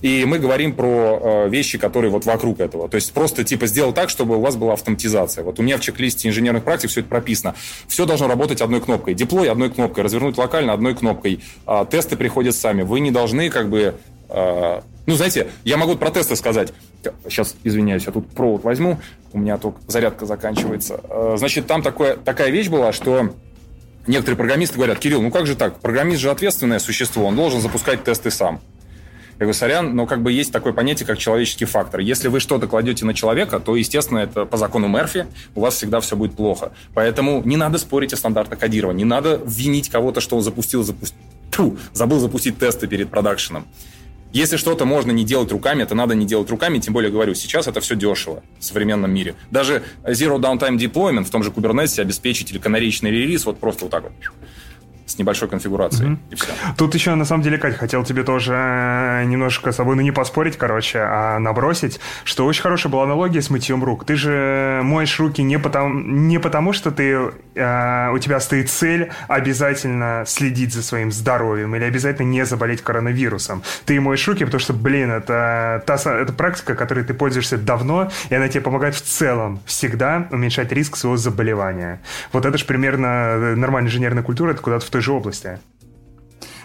И 0.00 0.24
мы 0.24 0.38
говорим 0.38 0.74
про 0.74 1.20
э, 1.20 1.48
вещи, 1.48 1.78
которые 1.78 2.10
вот 2.10 2.24
вокруг 2.24 2.60
этого. 2.60 2.88
То 2.88 2.96
есть 2.96 3.12
просто 3.12 3.44
типа 3.44 3.66
сделал 3.66 3.92
так, 3.92 4.10
чтобы 4.10 4.36
у 4.36 4.40
вас 4.40 4.56
была 4.56 4.74
автоматизация. 4.74 5.44
Вот 5.44 5.58
у 5.58 5.62
меня 5.62 5.76
в 5.76 5.80
чек-листе 5.80 6.28
инженерных 6.28 6.64
практик 6.64 6.90
все 6.90 7.00
это 7.00 7.08
прописано. 7.08 7.54
Все 7.88 8.06
должно 8.06 8.28
работать 8.28 8.60
одной 8.60 8.80
кнопкой. 8.80 9.14
Деплой 9.14 9.48
одной 9.50 9.70
кнопкой, 9.70 10.04
развернуть 10.04 10.38
локально 10.38 10.72
одной 10.72 10.94
кнопкой. 10.94 11.40
Э, 11.66 11.84
тесты 11.88 12.16
приходят 12.16 12.54
сами. 12.54 12.82
Вы 12.82 13.00
не 13.00 13.10
должны 13.10 13.50
как 13.50 13.68
бы 13.68 13.94
э, 14.28 14.80
ну, 15.08 15.14
знаете, 15.14 15.48
я 15.64 15.78
могу 15.78 15.96
про 15.96 16.10
тесты 16.10 16.36
сказать. 16.36 16.70
Сейчас, 17.24 17.56
извиняюсь, 17.64 18.04
я 18.04 18.12
тут 18.12 18.28
провод 18.28 18.62
возьму. 18.62 18.98
У 19.32 19.38
меня 19.38 19.56
только 19.56 19.78
зарядка 19.86 20.26
заканчивается. 20.26 21.00
Э, 21.08 21.36
значит, 21.38 21.66
там 21.66 21.82
такое, 21.82 22.16
такая 22.16 22.50
вещь 22.50 22.68
была, 22.68 22.92
что 22.92 23.30
некоторые 24.06 24.36
программисты 24.36 24.76
говорят, 24.76 24.98
Кирилл, 24.98 25.22
ну 25.22 25.30
как 25.30 25.46
же 25.46 25.56
так? 25.56 25.80
Программист 25.80 26.20
же 26.20 26.30
ответственное 26.30 26.78
существо, 26.78 27.24
он 27.24 27.36
должен 27.36 27.62
запускать 27.62 28.04
тесты 28.04 28.30
сам. 28.30 28.60
Я 29.38 29.44
говорю, 29.44 29.54
сорян, 29.54 29.94
но 29.94 30.04
как 30.06 30.20
бы 30.22 30.32
есть 30.32 30.50
такое 30.50 30.72
понятие, 30.72 31.06
как 31.06 31.16
человеческий 31.16 31.64
фактор. 31.64 32.00
Если 32.00 32.26
вы 32.26 32.40
что-то 32.40 32.66
кладете 32.66 33.04
на 33.04 33.14
человека, 33.14 33.60
то, 33.60 33.76
естественно, 33.76 34.18
это 34.18 34.44
по 34.46 34.56
закону 34.56 34.88
Мерфи, 34.88 35.26
у 35.54 35.60
вас 35.60 35.76
всегда 35.76 36.00
все 36.00 36.16
будет 36.16 36.34
плохо. 36.34 36.72
Поэтому 36.92 37.42
не 37.44 37.56
надо 37.56 37.78
спорить 37.78 38.12
о 38.12 38.16
стандартах 38.16 38.58
кодирования, 38.58 39.04
не 39.04 39.08
надо 39.08 39.40
винить 39.46 39.90
кого-то, 39.90 40.20
что 40.20 40.36
он 40.36 40.42
запустил, 40.42 40.82
запустил, 40.82 41.78
забыл 41.92 42.18
запустить 42.18 42.58
тесты 42.58 42.88
перед 42.88 43.10
продакшеном. 43.10 43.68
Если 44.32 44.56
что-то 44.56 44.84
можно 44.84 45.12
не 45.12 45.24
делать 45.24 45.52
руками, 45.52 45.84
это 45.84 45.94
надо 45.94 46.16
не 46.16 46.26
делать 46.26 46.50
руками, 46.50 46.80
тем 46.80 46.92
более, 46.92 47.10
говорю, 47.10 47.34
сейчас 47.34 47.68
это 47.68 47.80
все 47.80 47.94
дешево 47.94 48.42
в 48.58 48.64
современном 48.64 49.12
мире. 49.12 49.36
Даже 49.52 49.84
Zero 50.02 50.38
Downtime 50.38 50.76
Deployment 50.76 51.24
в 51.24 51.30
том 51.30 51.44
же 51.44 51.50
Kubernetes 51.50 52.00
обеспечить 52.00 52.50
или 52.50 52.58
канаричный 52.58 53.12
релиз 53.12 53.46
вот 53.46 53.58
просто 53.60 53.84
вот 53.84 53.90
так 53.92 54.02
вот 54.02 54.12
с 55.08 55.18
небольшой 55.18 55.48
конфигурацией. 55.48 56.12
Угу. 56.12 56.20
И 56.30 56.34
все. 56.36 56.52
Тут 56.76 56.94
еще, 56.94 57.14
на 57.14 57.24
самом 57.24 57.42
деле, 57.42 57.58
Кать, 57.58 57.76
хотел 57.76 58.04
тебе 58.04 58.22
тоже 58.22 58.54
э, 58.54 59.24
немножко 59.24 59.72
с 59.72 59.76
собой, 59.76 59.96
ну, 59.96 60.02
не 60.02 60.12
поспорить, 60.12 60.56
короче, 60.56 61.00
а 61.00 61.38
набросить, 61.38 61.98
что 62.24 62.44
очень 62.44 62.62
хорошая 62.62 62.92
была 62.92 63.04
аналогия 63.04 63.40
с 63.40 63.50
мытьем 63.50 63.82
рук. 63.82 64.04
Ты 64.04 64.16
же 64.16 64.80
моешь 64.84 65.18
руки 65.18 65.42
не 65.42 65.58
потому, 65.58 65.98
не 65.98 66.38
потому 66.38 66.72
что 66.72 66.90
ты, 66.90 67.32
э, 67.54 68.10
у 68.12 68.18
тебя 68.18 68.38
стоит 68.40 68.70
цель 68.70 69.10
обязательно 69.28 70.24
следить 70.26 70.74
за 70.74 70.82
своим 70.82 71.10
здоровьем 71.10 71.74
или 71.74 71.84
обязательно 71.84 72.26
не 72.26 72.44
заболеть 72.44 72.82
коронавирусом. 72.82 73.62
Ты 73.86 74.00
моешь 74.00 74.26
руки, 74.28 74.44
потому 74.44 74.60
что, 74.60 74.74
блин, 74.74 75.10
это, 75.10 75.82
та, 75.86 75.94
это 75.94 76.32
практика, 76.32 76.74
которой 76.74 77.04
ты 77.04 77.14
пользуешься 77.14 77.56
давно, 77.56 78.10
и 78.28 78.34
она 78.34 78.48
тебе 78.48 78.60
помогает 78.60 78.94
в 78.94 79.02
целом 79.02 79.60
всегда 79.64 80.28
уменьшать 80.30 80.70
риск 80.72 80.96
своего 80.96 81.16
заболевания. 81.16 82.00
Вот 82.32 82.44
это 82.44 82.58
же 82.58 82.66
примерно 82.66 83.06
э, 83.06 83.54
нормальная 83.54 83.88
инженерная 83.88 84.22
культура, 84.22 84.50
это 84.50 84.60
куда-то 84.60 84.84
в 84.84 84.90
той 84.98 85.02
же 85.02 85.12
области. 85.12 85.58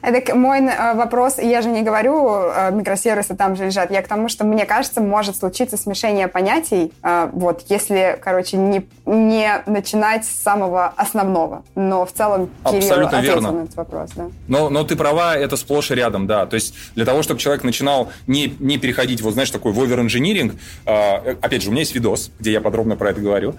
Это 0.03 0.35
мой 0.35 0.60
э, 0.60 0.95
вопрос, 0.95 1.38
я 1.38 1.61
же 1.61 1.69
не 1.69 1.81
говорю, 1.81 2.27
э, 2.27 2.72
микросервисы 2.73 3.35
там 3.35 3.55
же 3.55 3.65
лежат, 3.65 3.89
я 3.89 4.01
к 4.01 4.07
тому, 4.10 4.27
что 4.27 4.43
мне 4.43 4.65
кажется, 4.65 4.99
может 4.99 5.38
случиться 5.38 5.77
смешение 5.77 6.27
понятий, 6.27 6.91
э, 7.01 7.30
вот, 7.31 7.64
если, 7.69 8.19
короче, 8.22 8.57
не, 8.57 8.85
не 9.05 9.64
начинать 9.65 10.26
с 10.26 10.30
самого 10.30 10.88
основного. 10.97 11.64
Но 11.76 12.05
в 12.05 12.11
целом 12.11 12.49
Кирилл 12.65 12.80
Абсолютно 12.80 13.18
ответил 13.18 13.34
верно. 13.35 13.51
на 13.51 13.64
этот 13.64 13.76
вопрос, 13.77 14.10
да. 14.15 14.26
Но, 14.49 14.69
но 14.69 14.84
ты 14.84 14.97
права, 14.97 15.38
это 15.38 15.55
сплошь 15.55 15.89
и 15.91 15.95
рядом, 15.95 16.27
да. 16.27 16.47
То 16.47 16.55
есть 16.55 16.76
для 16.95 17.05
того, 17.05 17.23
чтобы 17.23 17.39
человек 17.39 17.64
начинал 17.64 18.11
не, 18.27 18.53
не 18.60 18.77
переходить, 18.77 19.22
вот 19.22 19.34
знаешь, 19.34 19.51
такой 19.51 19.72
в 19.72 19.80
овер-инжиниринг, 19.80 20.55
опять 20.85 21.61
же, 21.61 21.69
у 21.69 21.72
меня 21.72 21.81
есть 21.81 21.95
видос, 21.95 22.30
где 22.39 22.51
я 22.51 22.60
подробно 22.60 22.97
про 22.97 23.11
это 23.11 23.22
говорю, 23.22 23.55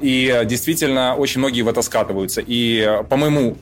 и 0.00 0.42
действительно 0.44 1.14
очень 1.14 1.38
многие 1.38 1.62
в 1.62 1.68
это 1.68 1.80
скатываются. 1.80 2.42
И 2.46 3.02
по 3.08 3.16
моему 3.16 3.56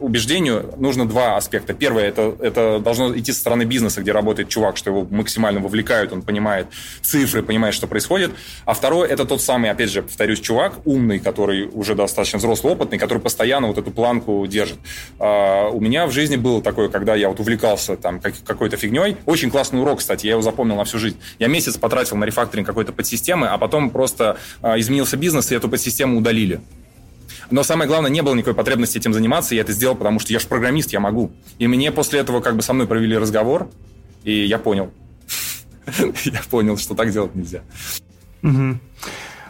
убеждению 0.00 0.72
нужно 0.78 1.06
два 1.06 1.36
аспекта. 1.36 1.74
Первое, 1.74 2.04
это, 2.04 2.34
это 2.40 2.78
должно 2.78 3.16
идти 3.16 3.32
со 3.32 3.40
стороны 3.40 3.64
бизнеса, 3.64 4.00
где 4.00 4.12
работает 4.12 4.48
чувак, 4.48 4.76
что 4.76 4.90
его 4.90 5.06
максимально 5.10 5.60
вовлекают, 5.60 6.12
он 6.12 6.22
понимает 6.22 6.68
цифры, 7.02 7.42
понимает, 7.42 7.74
что 7.74 7.86
происходит. 7.86 8.32
А 8.64 8.74
второе, 8.74 9.08
это 9.08 9.24
тот 9.24 9.40
самый, 9.40 9.70
опять 9.70 9.90
же, 9.90 10.02
повторюсь, 10.02 10.40
чувак, 10.40 10.74
умный, 10.84 11.18
который 11.18 11.68
уже 11.72 11.94
достаточно 11.94 12.38
взрослый, 12.38 12.72
опытный, 12.72 12.98
который 12.98 13.18
постоянно 13.18 13.68
вот 13.68 13.78
эту 13.78 13.90
планку 13.90 14.46
держит. 14.46 14.78
А, 15.18 15.68
у 15.68 15.80
меня 15.80 16.06
в 16.06 16.12
жизни 16.12 16.36
было 16.36 16.62
такое, 16.62 16.88
когда 16.88 17.14
я 17.14 17.28
вот 17.28 17.40
увлекался 17.40 17.96
там 17.96 18.20
как, 18.20 18.34
какой-то 18.44 18.76
фигней. 18.76 19.16
Очень 19.26 19.50
классный 19.50 19.80
урок, 19.80 19.98
кстати, 19.98 20.26
я 20.26 20.32
его 20.32 20.42
запомнил 20.42 20.76
на 20.76 20.84
всю 20.84 20.98
жизнь. 20.98 21.18
Я 21.38 21.48
месяц 21.48 21.76
потратил 21.76 22.16
на 22.16 22.24
рефакторинг 22.24 22.66
какой-то 22.66 22.92
подсистемы, 22.92 23.48
а 23.48 23.58
потом 23.58 23.90
просто 23.90 24.36
а, 24.60 24.78
изменился 24.78 25.16
бизнес, 25.16 25.50
и 25.50 25.54
эту 25.54 25.68
подсистему 25.68 26.18
удалили. 26.18 26.60
Но 27.52 27.62
самое 27.62 27.86
главное, 27.86 28.10
не 28.10 28.22
было 28.22 28.34
никакой 28.34 28.54
потребности 28.54 28.96
этим 28.96 29.12
заниматься, 29.12 29.54
я 29.54 29.60
это 29.60 29.72
сделал, 29.72 29.94
потому 29.94 30.18
что 30.18 30.32
я 30.32 30.38
же 30.38 30.46
программист, 30.48 30.92
я 30.92 31.00
могу. 31.00 31.32
И 31.58 31.66
мне 31.66 31.92
после 31.92 32.20
этого 32.20 32.40
как 32.40 32.56
бы 32.56 32.62
со 32.62 32.72
мной 32.72 32.86
провели 32.86 33.16
разговор, 33.16 33.68
и 34.24 34.44
я 34.44 34.58
понял. 34.58 34.90
Я 36.24 36.40
понял, 36.48 36.76
что 36.78 36.94
так 36.94 37.10
делать 37.10 37.34
нельзя. 37.34 37.62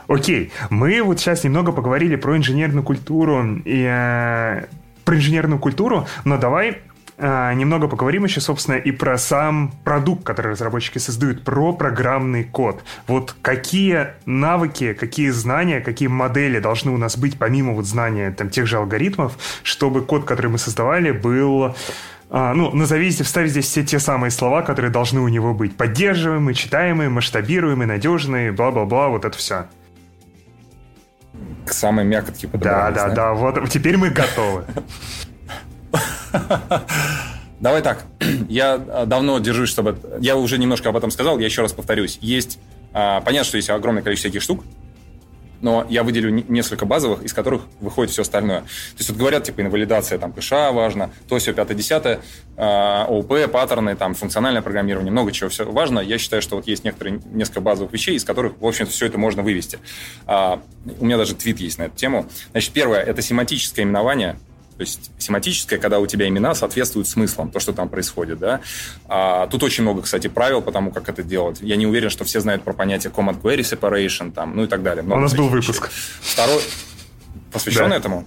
Окей, 0.08 0.50
мы 0.70 1.02
вот 1.02 1.20
сейчас 1.20 1.44
немного 1.44 1.72
поговорили 1.72 2.16
про 2.16 2.36
инженерную 2.36 2.82
культуру 2.82 3.62
и 3.64 3.84
э, 3.86 4.64
про 5.04 5.16
инженерную 5.16 5.58
культуру, 5.58 6.06
но 6.24 6.38
давай 6.38 6.78
немного 7.18 7.88
поговорим 7.88 8.24
еще, 8.24 8.40
собственно, 8.40 8.76
и 8.76 8.90
про 8.90 9.18
сам 9.18 9.72
продукт, 9.84 10.24
который 10.24 10.52
разработчики 10.52 10.98
создают, 10.98 11.44
про 11.44 11.72
программный 11.72 12.44
код. 12.44 12.82
Вот 13.06 13.34
какие 13.42 14.08
навыки, 14.26 14.92
какие 14.92 15.30
знания, 15.30 15.80
какие 15.80 16.08
модели 16.08 16.58
должны 16.58 16.90
у 16.90 16.96
нас 16.96 17.16
быть, 17.16 17.38
помимо 17.38 17.72
вот 17.74 17.86
знания 17.86 18.30
там, 18.30 18.50
тех 18.50 18.66
же 18.66 18.78
алгоритмов, 18.78 19.38
чтобы 19.62 20.02
код, 20.02 20.24
который 20.24 20.48
мы 20.48 20.58
создавали, 20.58 21.12
был 21.12 21.74
а, 22.34 22.54
ну, 22.54 22.74
назовите, 22.74 23.24
вставь 23.24 23.50
здесь 23.50 23.66
все 23.66 23.84
те 23.84 23.98
самые 23.98 24.30
слова, 24.30 24.62
которые 24.62 24.90
должны 24.90 25.20
у 25.20 25.28
него 25.28 25.52
быть. 25.52 25.76
Поддерживаемый, 25.76 26.54
читаемый, 26.54 27.10
масштабируемый, 27.10 27.86
надежный, 27.86 28.50
бла-бла-бла, 28.52 29.08
вот 29.08 29.26
это 29.26 29.36
все. 29.36 29.66
К 31.66 31.72
самой 31.74 32.06
мякотке 32.06 32.48
Да, 32.54 32.90
да, 32.90 33.10
да, 33.10 33.34
вот 33.34 33.68
теперь 33.68 33.98
мы 33.98 34.08
готовы. 34.08 34.64
Давай 37.60 37.82
так. 37.82 38.04
Я 38.48 38.78
давно 38.78 39.38
держусь, 39.38 39.68
чтобы... 39.68 39.98
Я 40.20 40.36
уже 40.36 40.58
немножко 40.58 40.88
об 40.88 40.96
этом 40.96 41.10
сказал, 41.10 41.38
я 41.38 41.46
еще 41.46 41.62
раз 41.62 41.72
повторюсь. 41.72 42.18
Есть... 42.20 42.58
Понятно, 42.92 43.44
что 43.44 43.56
есть 43.56 43.70
огромное 43.70 44.02
количество 44.02 44.28
таких 44.28 44.42
штук, 44.42 44.64
но 45.62 45.86
я 45.88 46.02
выделю 46.02 46.30
несколько 46.48 46.84
базовых, 46.84 47.22
из 47.22 47.32
которых 47.32 47.62
выходит 47.80 48.12
все 48.12 48.22
остальное. 48.22 48.60
То 48.60 48.98
есть 48.98 49.08
вот 49.08 49.18
говорят, 49.18 49.44
типа, 49.44 49.62
инвалидация 49.62 50.18
там 50.18 50.32
кэша 50.32 50.72
важно, 50.72 51.10
то 51.28 51.38
все, 51.38 51.54
пятое, 51.54 51.76
десятое, 51.76 52.20
ООП, 52.56 53.50
паттерны, 53.50 53.94
там, 53.96 54.14
функциональное 54.14 54.60
программирование, 54.60 55.12
много 55.12 55.32
чего 55.32 55.48
все 55.48 55.64
важно. 55.64 56.00
Я 56.00 56.18
считаю, 56.18 56.42
что 56.42 56.56
вот 56.56 56.66
есть 56.66 56.84
некоторые, 56.84 57.20
несколько 57.32 57.60
базовых 57.60 57.92
вещей, 57.92 58.16
из 58.16 58.24
которых, 58.24 58.54
в 58.60 58.66
общем-то, 58.66 58.92
все 58.92 59.06
это 59.06 59.18
можно 59.18 59.42
вывести. 59.42 59.78
А, 60.26 60.60
у 60.98 61.04
меня 61.04 61.16
даже 61.16 61.34
твит 61.34 61.60
есть 61.60 61.78
на 61.78 61.84
эту 61.84 61.96
тему. 61.96 62.28
Значит, 62.50 62.72
первое– 62.72 63.00
это 63.00 63.22
семантическое 63.22 63.84
именование, 63.84 64.36
то 64.76 64.80
есть 64.80 65.10
семантическое, 65.18 65.78
когда 65.78 65.98
у 65.98 66.06
тебя 66.06 66.28
имена 66.28 66.54
соответствуют 66.54 67.08
смыслам, 67.08 67.50
то, 67.50 67.60
что 67.60 67.72
там 67.72 67.88
происходит. 67.88 68.38
Да? 68.38 68.60
А, 69.06 69.46
тут 69.46 69.62
очень 69.62 69.82
много, 69.82 70.02
кстати, 70.02 70.28
правил 70.28 70.62
по 70.62 70.72
тому, 70.72 70.90
как 70.90 71.08
это 71.08 71.22
делать. 71.22 71.58
Я 71.60 71.76
не 71.76 71.86
уверен, 71.86 72.10
что 72.10 72.24
все 72.24 72.40
знают 72.40 72.62
про 72.62 72.72
понятие 72.72 73.12
command 73.12 73.40
query 73.40 73.60
separation, 73.60 74.32
там, 74.32 74.56
ну 74.56 74.64
и 74.64 74.66
так 74.66 74.82
далее. 74.82 75.02
Много 75.02 75.18
у 75.18 75.22
нас 75.22 75.34
был 75.34 75.48
выпуск. 75.48 75.90
Второй, 76.20 76.62
посвящен 77.52 77.90
да. 77.90 77.96
этому? 77.96 78.26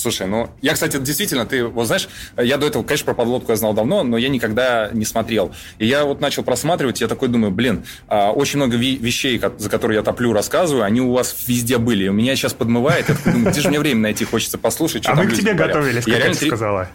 Слушай, 0.00 0.26
ну, 0.26 0.48
я, 0.62 0.72
кстати, 0.72 0.96
действительно, 0.98 1.44
ты, 1.44 1.64
вот 1.64 1.86
знаешь, 1.86 2.08
я 2.38 2.56
до 2.56 2.66
этого, 2.66 2.82
конечно, 2.82 3.04
про 3.04 3.14
подлодку 3.14 3.52
я 3.52 3.56
знал 3.56 3.74
давно, 3.74 4.02
но 4.02 4.16
я 4.16 4.30
никогда 4.30 4.88
не 4.92 5.04
смотрел. 5.04 5.52
И 5.78 5.86
я 5.86 6.04
вот 6.04 6.22
начал 6.22 6.42
просматривать, 6.42 7.02
я 7.02 7.08
такой 7.08 7.28
думаю, 7.28 7.50
блин, 7.50 7.84
а, 8.08 8.32
очень 8.32 8.56
много 8.56 8.76
вещей, 8.76 9.40
за 9.58 9.68
которые 9.68 9.98
я 9.98 10.02
топлю, 10.02 10.32
рассказываю, 10.32 10.84
они 10.84 11.02
у 11.02 11.12
вас 11.12 11.36
везде 11.46 11.76
были. 11.76 12.08
У 12.08 12.14
меня 12.14 12.34
сейчас 12.34 12.54
подмывает, 12.54 13.10
я 13.10 13.14
такой 13.14 13.32
думаю, 13.32 13.52
где 13.52 13.60
же 13.60 13.68
мне 13.68 13.78
время 13.78 14.00
найти, 14.00 14.24
хочется 14.24 14.56
послушать, 14.56 15.06
А 15.06 15.14
мы 15.14 15.26
к 15.26 15.34
тебе 15.34 15.52
готовились, 15.52 16.04
как 16.04 16.24
я 16.24 16.34
сказала. 16.34 16.88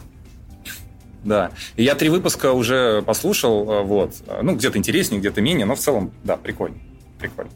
Да. 1.23 1.51
И 1.75 1.83
я 1.83 1.95
три 1.95 2.09
выпуска 2.09 2.53
уже 2.53 3.01
послушал, 3.01 3.71
э, 3.71 3.81
вот. 3.81 4.13
Ну, 4.43 4.55
где-то 4.55 4.77
интереснее, 4.77 5.19
где-то 5.19 5.41
менее, 5.41 5.65
но 5.65 5.75
в 5.75 5.79
целом, 5.79 6.11
да, 6.23 6.37
прикольно. 6.37 6.77
Прикольно. 7.19 7.51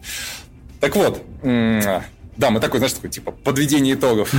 Так 0.79 0.95
вот, 0.95 1.21
да, 2.39 2.51
мы 2.51 2.61
такой, 2.61 2.79
знаешь, 2.79 2.93
такой, 2.93 3.09
типа, 3.09 3.31
подведение 3.31 3.95
итогов. 3.95 4.33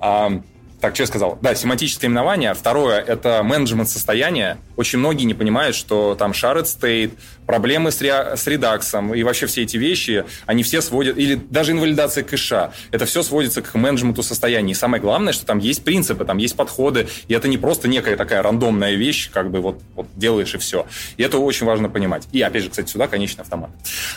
Так, 0.84 0.94
что 0.94 1.04
я 1.04 1.06
сказал? 1.06 1.38
Да, 1.40 1.54
семантическое 1.54 2.10
именование. 2.10 2.52
Второе– 2.52 3.00
это 3.06 3.42
менеджмент 3.42 3.88
состояния. 3.88 4.58
Очень 4.76 4.98
многие 4.98 5.24
не 5.24 5.32
понимают, 5.32 5.74
что 5.74 6.14
там 6.14 6.32
shared 6.32 6.64
state, 6.64 7.12
проблемы 7.46 7.90
с, 7.90 8.02
ре, 8.02 8.36
с 8.36 8.46
редаксом 8.46 9.14
и 9.14 9.22
вообще 9.22 9.46
все 9.46 9.62
эти 9.62 9.78
вещи, 9.78 10.26
они 10.44 10.62
все 10.62 10.82
сводят, 10.82 11.16
или 11.16 11.36
даже 11.36 11.72
инвалидация 11.72 12.22
кэша, 12.22 12.74
это 12.90 13.06
все 13.06 13.22
сводится 13.22 13.62
к 13.62 13.74
менеджменту 13.74 14.22
состояния. 14.22 14.72
И 14.72 14.74
самое 14.74 15.00
главное, 15.00 15.32
что 15.32 15.46
там 15.46 15.58
есть 15.58 15.84
принципы, 15.84 16.26
там 16.26 16.36
есть 16.36 16.54
подходы, 16.54 17.08
и 17.28 17.32
это 17.32 17.48
не 17.48 17.56
просто 17.56 17.88
некая 17.88 18.18
такая 18.18 18.42
рандомная 18.42 18.92
вещь, 18.92 19.30
как 19.32 19.50
бы 19.50 19.62
вот, 19.62 19.80
вот 19.94 20.06
делаешь 20.16 20.54
и 20.54 20.58
все. 20.58 20.86
И 21.16 21.22
это 21.22 21.38
очень 21.38 21.66
важно 21.66 21.88
понимать. 21.88 22.28
И 22.32 22.42
опять 22.42 22.62
же, 22.62 22.68
кстати, 22.68 22.90
сюда 22.90 23.08
конечный 23.08 23.40
автомат. 23.40 23.70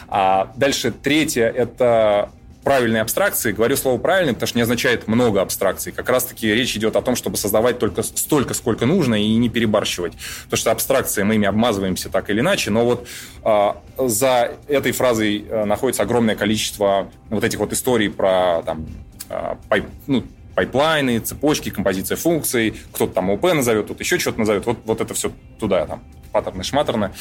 А 0.09 0.51
дальше 0.57 0.91
третье– 0.91 1.45
это 1.55 2.29
правильной 2.67 2.99
абстракции. 2.99 3.53
Говорю 3.53 3.77
слово 3.77 3.97
правильный, 3.97 4.33
потому 4.33 4.47
что 4.47 4.57
не 4.57 4.61
означает 4.61 5.07
много 5.07 5.41
абстракций. 5.41 5.93
Как 5.93 6.09
раз-таки 6.09 6.53
речь 6.53 6.75
идет 6.75 6.97
о 6.97 7.01
том, 7.01 7.15
чтобы 7.15 7.37
создавать 7.37 7.79
только 7.79 8.03
столько, 8.03 8.53
сколько 8.53 8.85
нужно, 8.85 9.15
и 9.15 9.37
не 9.37 9.47
перебарщивать. 9.47 10.17
Потому 10.43 10.57
что 10.57 10.71
абстракции 10.71 11.23
мы 11.23 11.35
ими 11.35 11.47
обмазываемся 11.47 12.09
так 12.09 12.29
или 12.29 12.41
иначе, 12.41 12.69
но 12.69 12.83
вот 12.83 13.07
а, 13.41 13.81
за 13.97 14.51
этой 14.67 14.91
фразой 14.91 15.45
а, 15.49 15.63
находится 15.63 16.03
огромное 16.03 16.35
количество 16.35 17.09
вот 17.29 17.45
этих 17.45 17.57
вот 17.59 17.71
историй 17.71 18.09
про 18.09 18.61
там, 18.65 18.85
а, 19.29 19.57
pipe, 19.69 19.85
ну, 20.05 20.25
пайплайны, 20.53 21.19
цепочки, 21.19 21.69
композиция 21.69 22.17
функций, 22.17 22.75
кто-то 22.91 23.13
там 23.13 23.29
ООП 23.29 23.43
назовет, 23.53 23.87
тут 23.87 24.01
еще 24.01 24.19
что-то 24.19 24.39
назовет. 24.39 24.65
Вот, 24.65 24.79
вот 24.83 24.99
это 24.99 25.13
все 25.13 25.31
туда, 25.57 25.85
там, 25.85 26.03
паттерны, 26.33 26.63
шматтерны, 26.63 27.11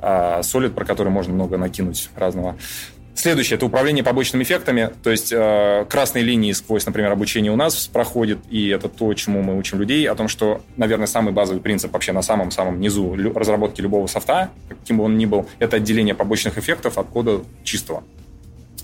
а, 0.00 0.42
солид, 0.42 0.74
про 0.74 0.84
который 0.84 1.10
можно 1.10 1.32
много 1.32 1.56
накинуть 1.56 2.10
разного. 2.16 2.56
Следующее– 3.18 3.56
это 3.58 3.66
управление 3.66 4.04
побочными 4.04 4.44
эффектами. 4.44 4.90
То 5.02 5.10
есть 5.10 5.32
э, 5.32 5.86
красные 5.88 6.22
линии 6.22 6.52
сквозь, 6.52 6.86
например, 6.86 7.10
обучение 7.10 7.50
у 7.50 7.56
нас 7.56 7.88
проходит, 7.88 8.38
и 8.48 8.68
это 8.68 8.88
то, 8.88 9.12
чему 9.14 9.42
мы 9.42 9.58
учим 9.58 9.80
людей, 9.80 10.08
о 10.08 10.14
том, 10.14 10.28
что, 10.28 10.62
наверное, 10.76 11.08
самый 11.08 11.32
базовый 11.32 11.60
принцип 11.60 11.92
вообще 11.92 12.12
на 12.12 12.22
самом-самом 12.22 12.78
низу 12.78 13.16
разработки 13.34 13.80
любого 13.80 14.06
софта, 14.06 14.50
каким 14.68 14.98
бы 14.98 15.04
он 15.04 15.18
ни 15.18 15.26
был, 15.26 15.48
это 15.58 15.78
отделение 15.78 16.14
побочных 16.14 16.58
эффектов 16.58 16.96
от 16.96 17.08
кода 17.08 17.42
чистого, 17.64 18.04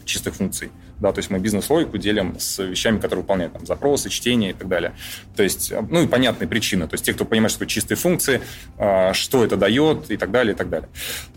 чистых 0.04 0.34
функций. 0.34 0.72
Да, 1.00 1.12
то 1.12 1.18
есть 1.18 1.30
мы 1.30 1.38
бизнес-логику 1.38 1.98
делим 1.98 2.36
с 2.38 2.62
вещами, 2.62 2.98
которые 2.98 3.22
выполняют 3.22 3.52
там, 3.52 3.66
запросы, 3.66 4.08
чтение 4.10 4.50
и 4.50 4.52
так 4.54 4.68
далее. 4.68 4.94
То 5.36 5.42
есть, 5.42 5.72
э, 5.72 5.84
ну 5.90 6.02
и 6.02 6.06
понятные 6.06 6.48
причины. 6.48 6.86
То 6.86 6.94
есть 6.94 7.04
те, 7.04 7.12
кто 7.12 7.24
понимает, 7.24 7.52
что 7.52 7.66
чистые 7.66 7.96
функции, 7.96 8.40
э, 8.78 9.12
что 9.12 9.44
это 9.44 9.56
дает 9.56 10.10
и 10.10 10.16
так 10.16 10.30
далее, 10.30 10.54
и 10.54 10.56
так 10.56 10.68
далее. 10.68 10.88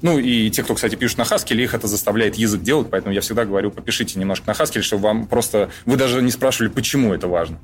Ну 0.02 0.20
и 0.20 0.50
те, 0.52 0.64
кто, 0.64 0.76
кстати, 0.76 0.96
пишут 0.96 1.18
на 1.18 1.24
Haskell, 1.24 1.62
их 1.62 1.74
это 1.74 1.88
заставляет 1.88 2.36
язык 2.36 2.62
делать, 2.62 2.90
поэтому 2.90 3.14
я 3.14 3.22
всегда 3.22 3.46
говорю, 3.46 3.72
попишите 3.72 4.20
немножко 4.20 4.48
на 4.48 4.54
Haskell, 4.54 4.82
чтобы 4.82 5.04
вам 5.04 5.28
просто... 5.28 5.70
Вы 5.86 5.98
даже 5.98 6.22
не 6.22 6.32
спрашивали, 6.32 6.70
почему 6.70 7.14
это 7.14 7.28
важно. 7.28 7.60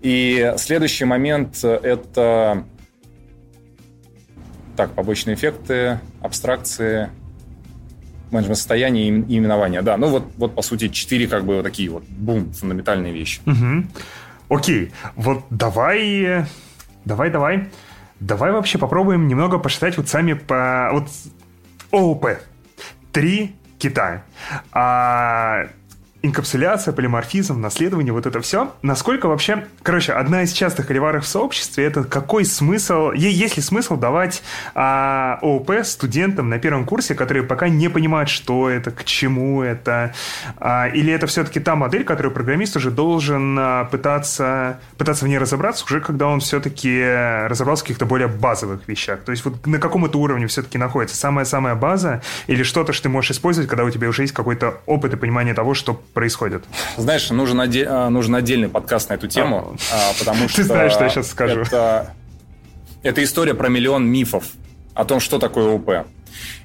И 0.00 0.54
следующий 0.58 1.04
момент– 1.04 1.58
это... 1.62 2.64
Так, 4.76 4.94
побочные 4.94 5.34
эффекты, 5.34 5.98
абстракции, 6.20 7.10
менеджмент 8.30 8.58
состояния 8.58 9.08
и 9.08 9.36
именования. 9.38 9.82
Да, 9.82 9.96
ну 9.96 10.08
вот, 10.08 10.24
вот 10.36 10.54
по 10.54 10.62
сути 10.62 10.88
четыре 10.88 11.26
как 11.26 11.44
бы 11.44 11.56
вот 11.56 11.62
такие 11.62 11.90
вот 11.90 12.04
бум 12.04 12.52
фундаментальные 12.52 13.12
вещи. 13.12 13.40
Угу. 13.46 14.56
Окей, 14.56 14.92
вот 15.16 15.44
давай, 15.50 16.46
давай, 17.04 17.30
давай, 17.30 17.68
давай 18.20 18.52
вообще 18.52 18.78
попробуем 18.78 19.28
немного 19.28 19.58
посчитать 19.58 19.96
вот 19.96 20.08
сами 20.08 20.32
по 20.34 20.90
вот 20.92 21.08
ООП. 21.90 22.26
Три 23.12 23.56
кита. 23.78 24.24
А 24.72 25.68
инкапсуляция, 26.20 26.92
полиморфизм, 26.92 27.60
наследование, 27.60 28.12
вот 28.12 28.26
это 28.26 28.40
все. 28.40 28.74
Насколько 28.82 29.28
вообще... 29.28 29.66
Короче, 29.82 30.12
одна 30.12 30.42
из 30.42 30.52
частых 30.52 30.86
холиваров 30.86 31.24
в 31.24 31.28
сообществе 31.28 31.84
это 31.84 32.02
какой 32.02 32.44
смысл... 32.44 33.12
Есть 33.12 33.56
ли 33.56 33.62
смысл 33.62 33.96
давать 33.96 34.42
а, 34.74 35.38
ООП 35.42 35.84
студентам 35.84 36.48
на 36.48 36.58
первом 36.58 36.86
курсе, 36.86 37.14
которые 37.14 37.44
пока 37.44 37.68
не 37.68 37.88
понимают, 37.88 38.28
что 38.28 38.68
это, 38.68 38.90
к 38.90 39.04
чему 39.04 39.62
это? 39.62 40.12
А, 40.56 40.88
или 40.88 41.12
это 41.12 41.28
все-таки 41.28 41.60
та 41.60 41.76
модель, 41.76 42.04
которую 42.04 42.34
программист 42.34 42.76
уже 42.76 42.90
должен 42.90 43.56
а, 43.58 43.84
пытаться, 43.84 44.80
пытаться 44.96 45.24
в 45.24 45.28
ней 45.28 45.38
разобраться, 45.38 45.84
уже 45.84 46.00
когда 46.00 46.26
он 46.26 46.40
все-таки 46.40 47.00
разобрался 47.46 47.84
в 47.84 47.84
каких-то 47.84 48.06
более 48.06 48.28
базовых 48.28 48.88
вещах? 48.88 49.20
То 49.20 49.30
есть 49.30 49.44
вот 49.44 49.64
на 49.66 49.78
каком 49.78 50.04
это 50.04 50.18
уровне 50.18 50.48
все-таки 50.48 50.78
находится? 50.78 51.16
Самая-самая 51.16 51.76
база 51.76 52.22
или 52.48 52.64
что-то, 52.64 52.92
что 52.92 53.04
ты 53.04 53.08
можешь 53.08 53.30
использовать, 53.30 53.70
когда 53.70 53.84
у 53.84 53.90
тебя 53.90 54.08
уже 54.08 54.22
есть 54.22 54.34
какой-то 54.34 54.80
опыт 54.86 55.12
и 55.12 55.16
понимание 55.16 55.54
того, 55.54 55.74
что 55.74 56.02
происходит? 56.14 56.64
Знаешь, 56.96 57.30
нужен, 57.30 57.60
оде... 57.60 57.86
А, 57.88 58.08
нужен 58.10 58.34
отдельный 58.34 58.68
подкаст 58.68 59.10
на 59.10 59.14
эту 59.14 59.28
тему, 59.28 59.76
а, 59.92 60.12
потому 60.18 60.48
что... 60.48 60.58
Ты 60.58 60.64
знаешь, 60.64 60.92
что 60.92 61.04
я 61.04 61.10
сейчас 61.10 61.30
скажу. 61.30 61.60
Это... 61.60 62.14
это 63.02 63.22
история 63.22 63.54
про 63.54 63.68
миллион 63.68 64.06
мифов 64.06 64.44
о 64.94 65.04
том, 65.04 65.20
что 65.20 65.38
такое 65.38 65.74
ОП. 65.74 66.06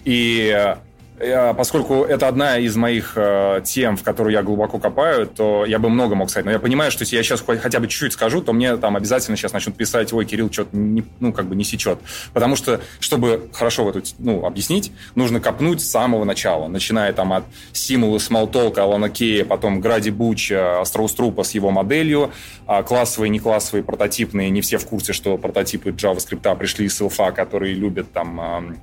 И 0.05 0.75
поскольку 1.17 2.03
это 2.03 2.27
одна 2.27 2.57
из 2.57 2.75
моих 2.75 3.13
э, 3.15 3.61
тем, 3.63 3.97
в 3.97 4.03
которую 4.03 4.33
я 4.33 4.41
глубоко 4.41 4.79
копаю, 4.79 5.27
то 5.27 5.65
я 5.65 5.77
бы 5.79 5.89
много 5.89 6.15
мог 6.15 6.29
сказать. 6.29 6.45
Но 6.45 6.51
я 6.51 6.59
понимаю, 6.59 6.91
что 6.91 7.03
если 7.03 7.15
я 7.15 7.23
сейчас 7.23 7.43
хотя 7.45 7.79
бы 7.79 7.87
чуть-чуть 7.87 8.13
скажу, 8.13 8.41
то 8.41 8.51
мне 8.51 8.75
там 8.77 8.95
обязательно 8.95 9.37
сейчас 9.37 9.53
начнут 9.53 9.75
писать, 9.75 10.11
ой, 10.11 10.25
Кирилл 10.25 10.51
что-то 10.51 10.75
не, 10.75 11.03
ну, 11.19 11.31
как 11.31 11.45
бы 11.45 11.55
не 11.55 11.63
сечет. 11.63 11.99
Потому 12.33 12.55
что, 12.55 12.81
чтобы 12.99 13.49
хорошо 13.53 13.85
в 13.85 13.89
эту, 13.89 14.01
ну, 14.17 14.45
объяснить, 14.45 14.91
нужно 15.15 15.39
копнуть 15.39 15.81
с 15.81 15.89
самого 15.89 16.23
начала, 16.23 16.67
начиная 16.67 17.13
там 17.13 17.31
от 17.33 17.43
Симулы, 17.73 18.19
Смолтолка, 18.19 18.83
Алана 18.83 19.09
Кея, 19.09 19.45
потом 19.45 19.81
Гради 19.81 20.09
Буч, 20.09 20.51
Астроуструпа 20.51 21.43
с 21.43 21.51
его 21.51 21.69
моделью, 21.69 22.31
а 22.65 22.81
классовые, 22.83 23.29
не 23.29 23.39
классовые, 23.39 23.83
прототипные, 23.83 24.49
не 24.49 24.61
все 24.61 24.77
в 24.77 24.85
курсе, 24.87 25.13
что 25.13 25.37
прототипы 25.37 25.91
JavaScript 25.91 26.57
пришли 26.57 26.87
из 26.87 26.97
СЛФА, 26.97 27.31
которые 27.31 27.73
любят 27.73 28.11
там 28.11 28.77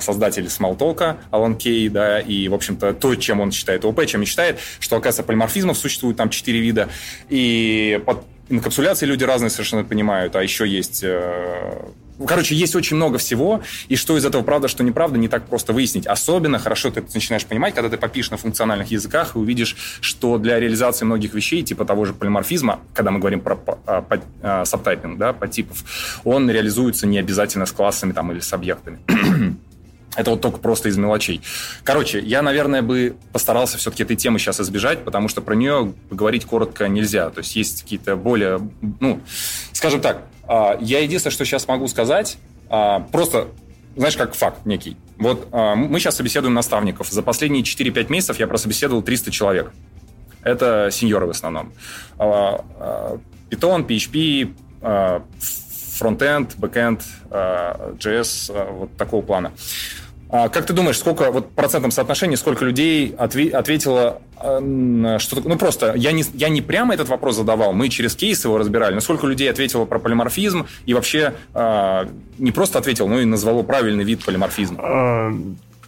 создатель 0.00 0.46
Smalltalk, 0.46 1.16
Алан 1.30 1.56
Кей, 1.56 1.88
да, 1.88 2.20
и, 2.20 2.48
в 2.48 2.54
общем-то, 2.54 2.94
то, 2.94 3.14
чем 3.14 3.40
он 3.40 3.52
считает 3.52 3.84
ОП, 3.84 4.06
чем 4.06 4.24
считает, 4.24 4.58
что, 4.78 4.96
оказывается, 4.96 5.22
полиморфизмов 5.22 5.78
существует 5.78 6.16
там 6.16 6.30
четыре 6.30 6.60
вида, 6.60 6.88
и 7.28 8.00
под 8.04 8.24
инкапсуляцией 8.50 9.10
люди 9.10 9.24
разные 9.24 9.50
совершенно 9.50 9.84
понимают, 9.84 10.36
а 10.36 10.42
еще 10.42 10.68
есть... 10.68 11.00
Э, 11.02 11.88
короче, 12.26 12.54
есть 12.54 12.74
очень 12.74 12.96
много 12.96 13.18
всего, 13.18 13.62
и 13.88 13.96
что 13.96 14.18
из 14.18 14.26
этого 14.26 14.42
правда, 14.42 14.68
что 14.68 14.82
неправда, 14.84 15.18
не 15.18 15.28
так 15.28 15.46
просто 15.46 15.72
выяснить. 15.72 16.06
Особенно 16.06 16.58
хорошо 16.58 16.90
ты 16.90 17.00
это 17.00 17.10
начинаешь 17.14 17.46
понимать, 17.46 17.74
когда 17.74 17.88
ты 17.88 17.96
попишешь 17.96 18.30
на 18.30 18.36
функциональных 18.36 18.90
языках 18.90 19.36
и 19.36 19.38
увидишь, 19.38 19.76
что 20.00 20.36
для 20.38 20.58
реализации 20.58 21.04
многих 21.04 21.32
вещей, 21.32 21.62
типа 21.62 21.84
того 21.84 22.04
же 22.04 22.12
полиморфизма, 22.12 22.80
когда 22.92 23.10
мы 23.10 23.20
говорим 23.20 23.40
про 23.40 23.58
а, 23.86 24.04
а, 24.42 24.64
сабтайпинг, 24.64 25.16
да, 25.16 25.32
по 25.32 25.48
типов, 25.48 25.84
он 26.24 26.50
реализуется 26.50 27.06
не 27.06 27.18
обязательно 27.18 27.66
с 27.66 27.72
классами 27.72 28.12
там, 28.12 28.32
или 28.32 28.40
с 28.40 28.52
объектами. 28.52 28.98
Это 30.16 30.30
вот 30.30 30.40
только 30.40 30.58
просто 30.58 30.88
из 30.88 30.96
мелочей. 30.96 31.40
Короче, 31.84 32.18
я, 32.18 32.42
наверное, 32.42 32.82
бы 32.82 33.16
постарался 33.32 33.78
все-таки 33.78 34.02
этой 34.02 34.16
темы 34.16 34.38
сейчас 34.38 34.60
избежать, 34.60 35.04
потому 35.04 35.28
что 35.28 35.40
про 35.40 35.54
нее 35.54 35.94
говорить 36.10 36.44
коротко 36.44 36.88
нельзя. 36.88 37.30
То 37.30 37.38
есть 37.38 37.54
есть 37.54 37.82
какие-то 37.82 38.16
более, 38.16 38.60
ну, 38.98 39.20
скажем 39.72 40.00
так, 40.00 40.24
А, 40.50 40.76
я 40.80 40.98
единственное, 40.98 41.32
что 41.32 41.44
сейчас 41.44 41.68
могу 41.68 41.86
сказать, 41.86 42.36
а, 42.68 43.00
просто, 43.12 43.46
знаешь, 43.94 44.16
как 44.16 44.34
факт 44.34 44.66
некий. 44.66 44.96
Вот 45.16 45.46
а, 45.52 45.76
мы 45.76 46.00
сейчас 46.00 46.16
собеседуем 46.16 46.54
наставников. 46.54 47.08
За 47.08 47.22
последние 47.22 47.62
4-5 47.62 48.10
месяцев 48.10 48.40
я 48.40 48.48
прособеседовал 48.48 49.02
300 49.02 49.30
человек. 49.30 49.72
Это 50.42 50.88
сеньоры 50.90 51.26
в 51.26 51.30
основном. 51.30 51.72
Python, 52.18 53.86
PHP, 53.86 54.52
фронтенд, 56.00 56.56
бэкенд, 56.56 57.02
JS, 57.30 58.72
вот 58.72 58.96
такого 58.96 59.22
плана. 59.22 59.52
А 60.32 60.48
как 60.48 60.64
ты 60.64 60.72
думаешь, 60.72 60.96
сколько 60.96 61.32
вот 61.32 61.50
процентном 61.50 61.90
соотношении, 61.90 62.36
сколько 62.36 62.64
людей 62.64 63.14
отве- 63.18 63.50
ответило, 63.50 64.22
э, 64.40 65.16
что 65.18 65.40
ну 65.44 65.58
просто 65.58 65.94
я 65.96 66.12
не 66.12 66.24
я 66.34 66.48
не 66.48 66.62
прямо 66.62 66.94
этот 66.94 67.08
вопрос 67.08 67.34
задавал, 67.36 67.72
мы 67.72 67.88
через 67.88 68.14
кейс 68.14 68.44
его 68.44 68.56
разбирали, 68.56 68.94
но 68.94 69.00
сколько 69.00 69.26
людей 69.26 69.50
ответило 69.50 69.86
про 69.86 69.98
полиморфизм 69.98 70.66
и 70.86 70.94
вообще 70.94 71.34
э, 71.52 72.06
не 72.38 72.52
просто 72.52 72.78
ответил, 72.78 73.08
но 73.08 73.18
и 73.18 73.24
назвало 73.24 73.64
правильный 73.64 74.04
вид 74.04 74.24
полиморфизма? 74.24 75.34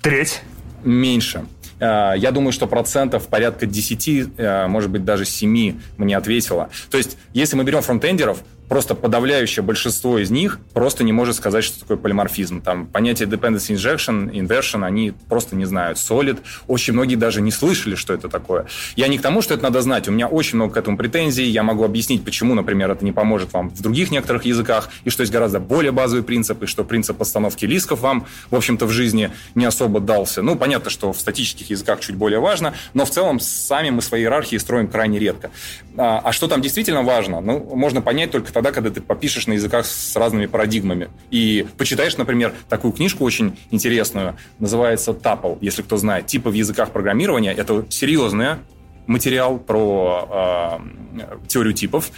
Треть. 0.01 0.43
Меньше. 0.83 1.45
Я 1.79 2.31
думаю, 2.33 2.53
что 2.53 2.69
процентов 2.69 3.27
порядка 3.27 3.67
10, 3.67 4.09
э, 4.37 4.67
может 4.69 4.91
быть, 4.91 5.05
даже 5.05 5.25
7 5.25 5.81
мне 5.97 6.17
ответило. 6.17 6.71
То 6.91 6.97
есть, 6.97 7.17
если 7.33 7.57
мы 7.57 7.65
берем 7.65 7.83
фронтендеров, 7.83 8.39
просто 8.69 8.95
подавляющее 8.95 9.63
большинство 9.63 10.19
из 10.19 10.31
них 10.31 10.59
просто 10.73 11.05
не 11.05 11.13
может 11.13 11.37
сказать, 11.37 11.65
что 11.65 11.81
такое 11.81 11.97
полиморфизм. 11.97 12.61
Там 12.63 12.87
понятие 12.87 13.29
dependency 13.29 13.75
injection, 13.75 14.31
inversion, 14.31 14.85
они 14.85 15.13
просто 15.29 15.57
не 15.57 15.65
знают. 15.65 15.99
Solid, 15.99 16.39
очень 16.67 16.93
многие 16.93 17.17
даже 17.17 17.41
не 17.41 17.51
слышали, 17.51 17.95
что 17.95 18.15
это 18.15 18.29
такое. 18.29 18.67
Я 18.97 19.09
не 19.09 19.19
к 19.19 19.23
тому, 19.23 19.43
что 19.43 19.55
это 19.55 19.63
надо 19.65 19.83
знать. 19.83 20.09
У 20.09 20.13
меня 20.13 20.27
очень 20.27 20.57
много 20.57 20.75
к 20.75 20.77
этому 20.77 20.97
претензий. 20.97 21.45
Я 21.45 21.63
могу 21.63 21.85
объяснить, 21.85 22.25
почему, 22.25 22.55
например, 22.55 22.91
это 22.91 23.05
не 23.05 23.13
поможет 23.13 23.53
вам 23.53 23.71
в 23.71 23.81
других 23.83 24.11
некоторых 24.11 24.45
языках, 24.45 24.89
и 25.05 25.11
что 25.11 25.23
есть 25.23 25.33
гораздо 25.33 25.61
более 25.61 25.93
базовый 25.93 26.25
принцип, 26.25 26.63
и 26.63 26.67
что 26.67 26.85
принцип 26.85 27.17
постановки 27.17 27.65
лисков 27.65 28.01
вам, 28.01 28.27
в 28.51 28.57
общем-то, 28.57 28.87
в 28.87 28.91
жизни 28.91 29.31
не 29.55 29.65
особо 29.65 30.01
дался. 30.01 30.43
Ну, 30.43 30.57
понятно, 30.57 30.91
что 30.91 31.13
в 31.13 31.21
статических 31.21 31.71
языках 31.71 32.01
чуть 32.01 32.17
более 32.17 32.41
важно, 32.41 32.75
но 32.95 33.05
в 33.05 33.11
целом 33.11 33.41
сами 33.41 33.91
мы 33.91 34.03
свои 34.03 34.23
иерархии 34.23 34.57
строим 34.57 34.89
крайне 34.89 35.19
редко. 35.19 35.51
А, 35.97 36.21
а 36.25 36.33
что 36.33 36.49
там 36.49 36.61
действительно 36.63 37.03
важно? 37.03 37.41
Ну, 37.41 37.59
можно 37.75 38.01
понять 38.01 38.31
только 38.31 38.52
тогда, 38.53 38.63
тогда, 38.63 38.73
когда 38.73 38.91
ты 38.91 39.01
попишешь 39.01 39.47
на 39.47 39.55
языках 39.55 39.87
с 39.87 40.17
разными 40.17 40.47
парадигмами. 40.47 41.09
И 41.31 41.67
почитаешь, 41.77 42.17
например, 42.17 42.55
такую 42.69 42.93
книжку 42.93 43.25
очень 43.25 43.59
интересную, 43.71 44.37
называется 44.59 45.11
Tuple, 45.13 45.59
если 45.61 45.83
кто 45.83 45.97
знает. 45.97 46.27
Типа 46.27 46.51
в 46.51 46.55
языках 46.55 46.91
программирования. 46.91 47.53
Это 47.53 47.85
серьезный 47.91 48.59
материал 49.07 49.59
про 49.59 50.79
э, 51.19 51.47
теорию 51.49 51.75
типов. 51.75 52.11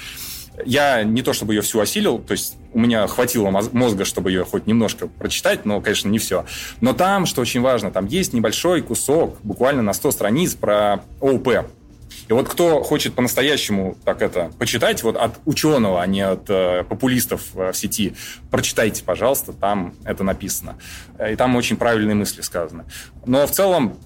Я 0.65 1.03
не 1.03 1.23
то 1.23 1.33
чтобы 1.33 1.55
ее 1.55 1.63
всю 1.63 1.81
осилил, 1.81 2.19
то 2.19 2.33
есть 2.33 2.57
у 2.73 2.79
меня 2.79 3.07
хватило 3.09 3.51
мозга, 3.51 4.05
чтобы 4.05 4.31
ее 4.31 4.45
хоть 4.45 4.67
немножко 4.67 5.09
прочитать, 5.09 5.65
но, 5.65 5.81
конечно, 5.81 6.09
не 6.09 6.19
все. 6.19 6.45
Но 6.81 6.93
там, 6.93 7.27
что 7.27 7.41
очень 7.41 7.61
важно, 7.61 7.91
там 7.91 8.07
есть 8.07 8.33
небольшой 8.33 8.83
кусок, 8.83 9.39
буквально 9.43 9.83
на 9.83 9.93
100 9.93 10.13
страниц 10.13 10.55
про 10.55 11.03
ОУП, 11.21 11.67
и 12.29 12.33
вот 12.33 12.49
кто 12.49 12.83
хочет 12.83 13.15
по-настоящему 13.15 13.97
так 14.05 14.23
это 14.23 14.51
почитать, 14.59 15.03
вот 15.03 15.17
от 15.17 15.39
ученого, 15.45 16.03
а 16.03 16.07
не 16.07 16.23
от 16.23 16.49
э, 16.49 16.85
популистов 16.89 17.43
э, 17.55 17.73
в 17.73 17.77
сети, 17.77 18.15
прочитайте, 18.51 19.05
пожалуйста, 19.05 19.53
там 19.53 19.95
это 20.05 20.25
написано. 20.25 20.77
Э, 21.19 21.33
и 21.33 21.37
там 21.37 21.57
очень 21.57 21.77
правильные 21.77 22.15
мысли 22.15 22.41
сказаны. 22.41 22.85
Но 23.27 23.47
в 23.47 23.51
целом 23.51 23.97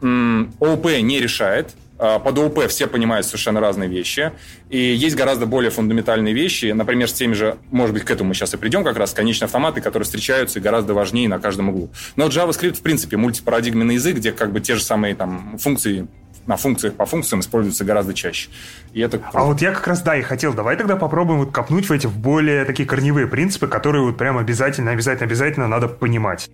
ООП 0.00 1.00
не 1.00 1.20
решает, 1.20 1.74
а 1.98 2.18
под 2.18 2.38
ОУП 2.38 2.66
все 2.68 2.86
понимают 2.86 3.26
совершенно 3.26 3.60
разные 3.60 3.88
вещи. 3.88 4.32
И 4.68 4.78
есть 4.78 5.16
гораздо 5.16 5.46
более 5.46 5.70
фундаментальные 5.70 6.34
вещи. 6.34 6.66
Например, 6.72 7.08
с 7.08 7.12
теми 7.12 7.34
же, 7.34 7.56
может 7.70 7.94
быть, 7.94 8.04
к 8.04 8.10
этому 8.10 8.28
мы 8.28 8.34
сейчас 8.34 8.52
и 8.54 8.56
придем 8.56 8.84
как 8.84 8.96
раз, 8.96 9.14
конечные 9.14 9.46
автоматы, 9.46 9.80
которые 9.80 10.04
встречаются 10.04 10.58
и 10.58 10.62
гораздо 10.62 10.94
важнее 10.94 11.28
на 11.28 11.38
каждом 11.38 11.68
углу. 11.70 11.90
Но 12.16 12.26
JavaScript, 12.26 12.74
в 12.74 12.82
принципе, 12.82 13.16
мультипарадигменный 13.16 13.94
язык, 13.94 14.16
где 14.16 14.32
как 14.32 14.52
бы 14.52 14.60
те 14.60 14.74
же 14.74 14.82
самые 14.82 15.14
там 15.14 15.56
функции 15.58 16.08
на 16.46 16.56
функциях 16.56 16.94
по 16.94 17.06
функциям 17.06 17.40
используется 17.40 17.84
гораздо 17.84 18.14
чаще. 18.14 18.50
И 18.92 19.00
это 19.00 19.20
А 19.32 19.44
вот 19.44 19.60
я 19.60 19.72
как 19.72 19.86
раз, 19.86 20.02
да, 20.02 20.16
и 20.16 20.22
хотел, 20.22 20.52
давай 20.52 20.76
тогда 20.76 20.96
попробуем 20.96 21.40
вот 21.40 21.52
копнуть 21.52 21.88
в 21.88 21.92
эти 21.92 22.06
в 22.06 22.16
более 22.16 22.64
такие 22.64 22.86
корневые 22.86 23.26
принципы, 23.26 23.66
которые 23.66 24.04
вот 24.04 24.16
прям 24.16 24.38
обязательно, 24.38 24.90
обязательно, 24.90 25.26
обязательно 25.26 25.68
надо 25.68 25.88
понимать. 25.88 26.50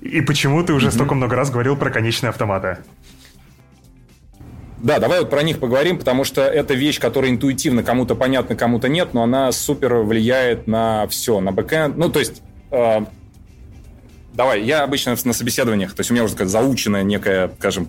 И 0.00 0.20
почему 0.22 0.62
ты 0.62 0.72
уже 0.72 0.88
mm-hmm. 0.88 0.92
столько 0.92 1.14
много 1.14 1.36
раз 1.36 1.50
говорил 1.50 1.76
про 1.76 1.90
конечные 1.90 2.30
автоматы? 2.30 2.78
Да, 4.78 4.98
давай 4.98 5.20
вот 5.20 5.28
про 5.28 5.42
них 5.42 5.58
поговорим, 5.58 5.98
потому 5.98 6.24
что 6.24 6.40
это 6.40 6.72
вещь, 6.72 6.98
которая 6.98 7.30
интуитивно 7.30 7.82
кому-то 7.82 8.14
понятна, 8.14 8.56
кому-то 8.56 8.88
нет, 8.88 9.12
но 9.12 9.22
она 9.22 9.52
супер 9.52 9.96
влияет 9.96 10.66
на 10.66 11.06
все, 11.08 11.40
на 11.40 11.52
бэкэнд. 11.52 11.98
Ну, 11.98 12.08
то 12.08 12.18
есть, 12.18 12.40
э, 12.70 13.00
давай, 14.32 14.62
я 14.62 14.82
обычно 14.82 15.14
на 15.22 15.32
собеседованиях, 15.34 15.92
то 15.92 16.00
есть 16.00 16.10
у 16.10 16.14
меня 16.14 16.24
уже 16.24 16.32
такая 16.32 16.48
заученная 16.48 17.02
некая, 17.02 17.50
скажем, 17.58 17.88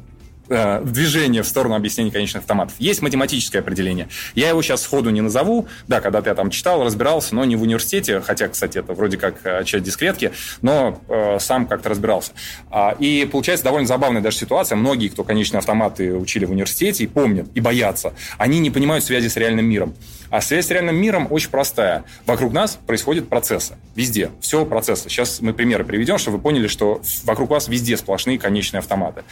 э, 0.52 0.82
движение 0.84 1.42
в 1.42 1.48
сторону 1.48 1.76
объяснения 1.76 2.12
конечных 2.12 2.42
автоматов. 2.42 2.76
Есть 2.80 3.02
математическое 3.02 3.60
определение. 3.60 4.10
Я 4.36 4.50
его 4.50 4.62
сейчас 4.62 4.82
сходу 4.84 5.10
не 5.10 5.22
назову. 5.22 5.68
Да, 5.88 6.02
когда-то 6.02 6.30
я 6.30 6.36
там 6.36 6.50
читал, 6.50 6.84
разбирался, 6.84 7.34
но 7.36 7.46
не 7.46 7.56
в 7.56 7.62
университете, 7.62 8.22
хотя, 8.22 8.48
кстати, 8.48 8.78
это 8.78 8.94
вроде 8.94 9.18
как 9.18 9.36
э, 9.44 9.64
часть 9.64 9.84
дискретки, 9.84 10.32
но 10.62 11.02
э, 11.08 11.38
сам 11.40 11.66
как-то 11.66 11.90
разбирался. 11.90 12.34
А, 12.70 12.96
и 13.00 13.28
получается 13.32 13.64
довольно 13.64 13.88
забавная 13.88 14.22
даже 14.22 14.38
ситуация. 14.38 14.76
Многие, 14.76 15.08
кто 15.08 15.24
конечные 15.24 15.60
автоматы 15.60 16.14
учили 16.14 16.46
в 16.46 16.52
университете 16.52 17.04
и 17.04 17.08
помнят, 17.08 17.48
и 17.56 17.62
боятся, 17.62 18.14
они 18.38 18.60
не 18.60 18.70
понимают 18.70 19.04
связи 19.04 19.28
с 19.28 19.38
реальным 19.38 19.66
миром. 19.66 19.96
А 20.32 20.40
связь 20.40 20.68
с 20.68 20.70
реальным 20.70 20.96
миром 20.96 21.28
очень 21.30 21.50
простая. 21.50 22.06
Вокруг 22.26 22.54
нас 22.54 22.80
происходят 22.88 23.28
процессы. 23.28 23.76
Везде. 23.96 24.32
Все 24.40 24.66
процессы. 24.66 25.10
Сейчас 25.10 25.42
мы 25.42 25.54
примеры 25.54 25.84
приведем, 25.84 26.18
чтобы 26.18 26.38
вы 26.38 26.44
поняли, 26.44 26.68
что 26.68 27.02
вокруг 27.26 27.50
вас 27.50 27.68
везде 27.68 27.98
сплошные 27.98 28.40
конечные 28.40 28.80
автоматы. 28.80 29.24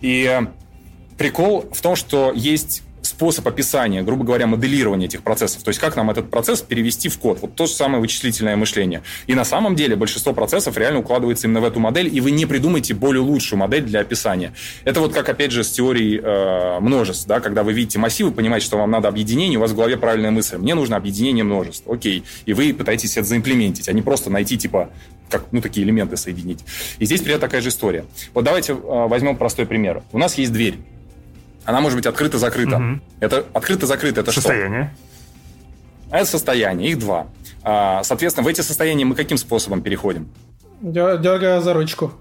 И 0.00 0.40
прикол 1.16 1.68
в 1.72 1.80
том, 1.80 1.96
что 1.96 2.32
есть 2.34 2.82
способ 3.06 3.46
описания, 3.48 4.02
грубо 4.02 4.24
говоря, 4.24 4.46
моделирования 4.46 5.06
этих 5.06 5.22
процессов. 5.22 5.62
То 5.62 5.68
есть 5.68 5.80
как 5.80 5.96
нам 5.96 6.10
этот 6.10 6.30
процесс 6.30 6.60
перевести 6.60 7.08
в 7.08 7.18
код. 7.18 7.38
Вот 7.40 7.54
то 7.54 7.66
же 7.66 7.72
самое 7.72 8.00
вычислительное 8.00 8.56
мышление. 8.56 9.02
И 9.26 9.34
на 9.34 9.44
самом 9.44 9.74
деле 9.74 9.96
большинство 9.96 10.32
процессов 10.34 10.76
реально 10.76 11.00
укладывается 11.00 11.46
именно 11.46 11.60
в 11.60 11.64
эту 11.64 11.80
модель, 11.80 12.14
и 12.14 12.20
вы 12.20 12.32
не 12.32 12.46
придумаете 12.46 12.94
более 12.94 13.22
лучшую 13.22 13.58
модель 13.58 13.84
для 13.84 14.00
описания. 14.00 14.52
Это 14.84 15.00
вот 15.00 15.14
как, 15.14 15.28
опять 15.28 15.52
же, 15.52 15.64
с 15.64 15.70
теорией 15.70 16.20
э, 16.22 16.80
множеств. 16.80 17.26
Да? 17.26 17.40
Когда 17.40 17.62
вы 17.62 17.72
видите 17.72 17.98
массивы, 17.98 18.30
понимаете, 18.32 18.66
что 18.66 18.76
вам 18.76 18.90
надо 18.90 19.08
объединение, 19.08 19.58
у 19.58 19.62
вас 19.62 19.70
в 19.70 19.76
голове 19.76 19.96
правильная 19.96 20.30
мысль. 20.30 20.58
Мне 20.58 20.74
нужно 20.74 20.96
объединение 20.96 21.44
множеств. 21.44 21.88
Окей. 21.88 22.24
И 22.44 22.52
вы 22.52 22.74
пытаетесь 22.74 23.16
это 23.16 23.26
заимплементить, 23.26 23.88
а 23.88 23.92
не 23.92 24.02
просто 24.02 24.30
найти, 24.30 24.58
типа, 24.58 24.90
как, 25.30 25.46
ну, 25.52 25.60
такие 25.60 25.84
элементы 25.86 26.16
соединить. 26.16 26.64
И 26.98 27.06
здесь 27.06 27.20
примерно 27.20 27.40
такая 27.40 27.60
же 27.60 27.68
история. 27.68 28.04
Вот 28.34 28.44
давайте 28.44 28.72
э, 28.72 28.76
возьмем 28.80 29.36
простой 29.36 29.66
пример. 29.66 30.02
У 30.12 30.18
нас 30.18 30.36
есть 30.38 30.52
дверь. 30.52 30.78
Она 31.66 31.80
может 31.80 31.98
быть 31.98 32.06
открыта-закрыта. 32.06 32.76
Угу. 32.76 33.00
Это 33.20 33.44
открыто-закрыто, 33.52 34.20
это 34.20 34.32
состояние. 34.32 34.94
что? 36.06 36.16
Это 36.16 36.24
состояние, 36.26 36.90
их 36.90 36.98
два. 36.98 37.26
А, 37.62 38.02
соответственно, 38.04 38.44
в 38.44 38.48
эти 38.48 38.60
состояния 38.60 39.04
мы 39.04 39.16
каким 39.16 39.36
способом 39.36 39.82
переходим? 39.82 40.28
Дергая 40.80 41.60
за 41.60 41.74
ручку. 41.74 42.12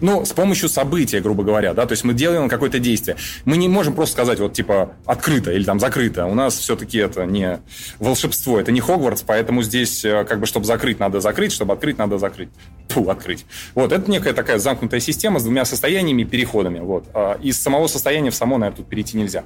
Ну, 0.00 0.24
с 0.24 0.32
помощью 0.32 0.68
события, 0.68 1.20
грубо 1.20 1.44
говоря, 1.44 1.74
да, 1.74 1.86
то 1.86 1.92
есть 1.92 2.04
мы 2.04 2.14
делаем 2.14 2.48
какое-то 2.48 2.78
действие. 2.78 3.16
Мы 3.44 3.56
не 3.56 3.68
можем 3.68 3.94
просто 3.94 4.14
сказать, 4.14 4.40
вот, 4.40 4.52
типа, 4.52 4.92
открыто 5.06 5.52
или 5.52 5.64
там 5.64 5.78
закрыто. 5.80 6.26
У 6.26 6.34
нас 6.34 6.56
все-таки 6.56 6.98
это 6.98 7.24
не 7.26 7.60
волшебство, 7.98 8.58
это 8.58 8.72
не 8.72 8.80
Хогвартс, 8.80 9.22
поэтому 9.22 9.62
здесь, 9.62 10.04
э, 10.04 10.24
как 10.24 10.40
бы, 10.40 10.46
чтобы 10.46 10.66
закрыть, 10.66 10.98
надо 11.00 11.20
закрыть, 11.20 11.52
чтобы 11.52 11.74
открыть, 11.74 11.98
надо 11.98 12.18
закрыть. 12.18 12.48
Фу, 12.88 13.08
открыть. 13.10 13.44
Вот, 13.74 13.92
это 13.92 14.10
некая 14.10 14.32
такая 14.32 14.58
замкнутая 14.58 15.00
система 15.00 15.38
с 15.38 15.44
двумя 15.44 15.64
состояниями 15.64 16.22
и 16.22 16.24
переходами, 16.24 16.80
вот. 16.80 17.04
А, 17.14 17.38
из 17.42 17.60
самого 17.60 17.86
состояния 17.86 18.30
в 18.30 18.34
само, 18.34 18.58
наверное, 18.58 18.78
тут 18.78 18.88
перейти 18.88 19.16
нельзя. 19.16 19.44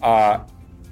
А 0.00 0.46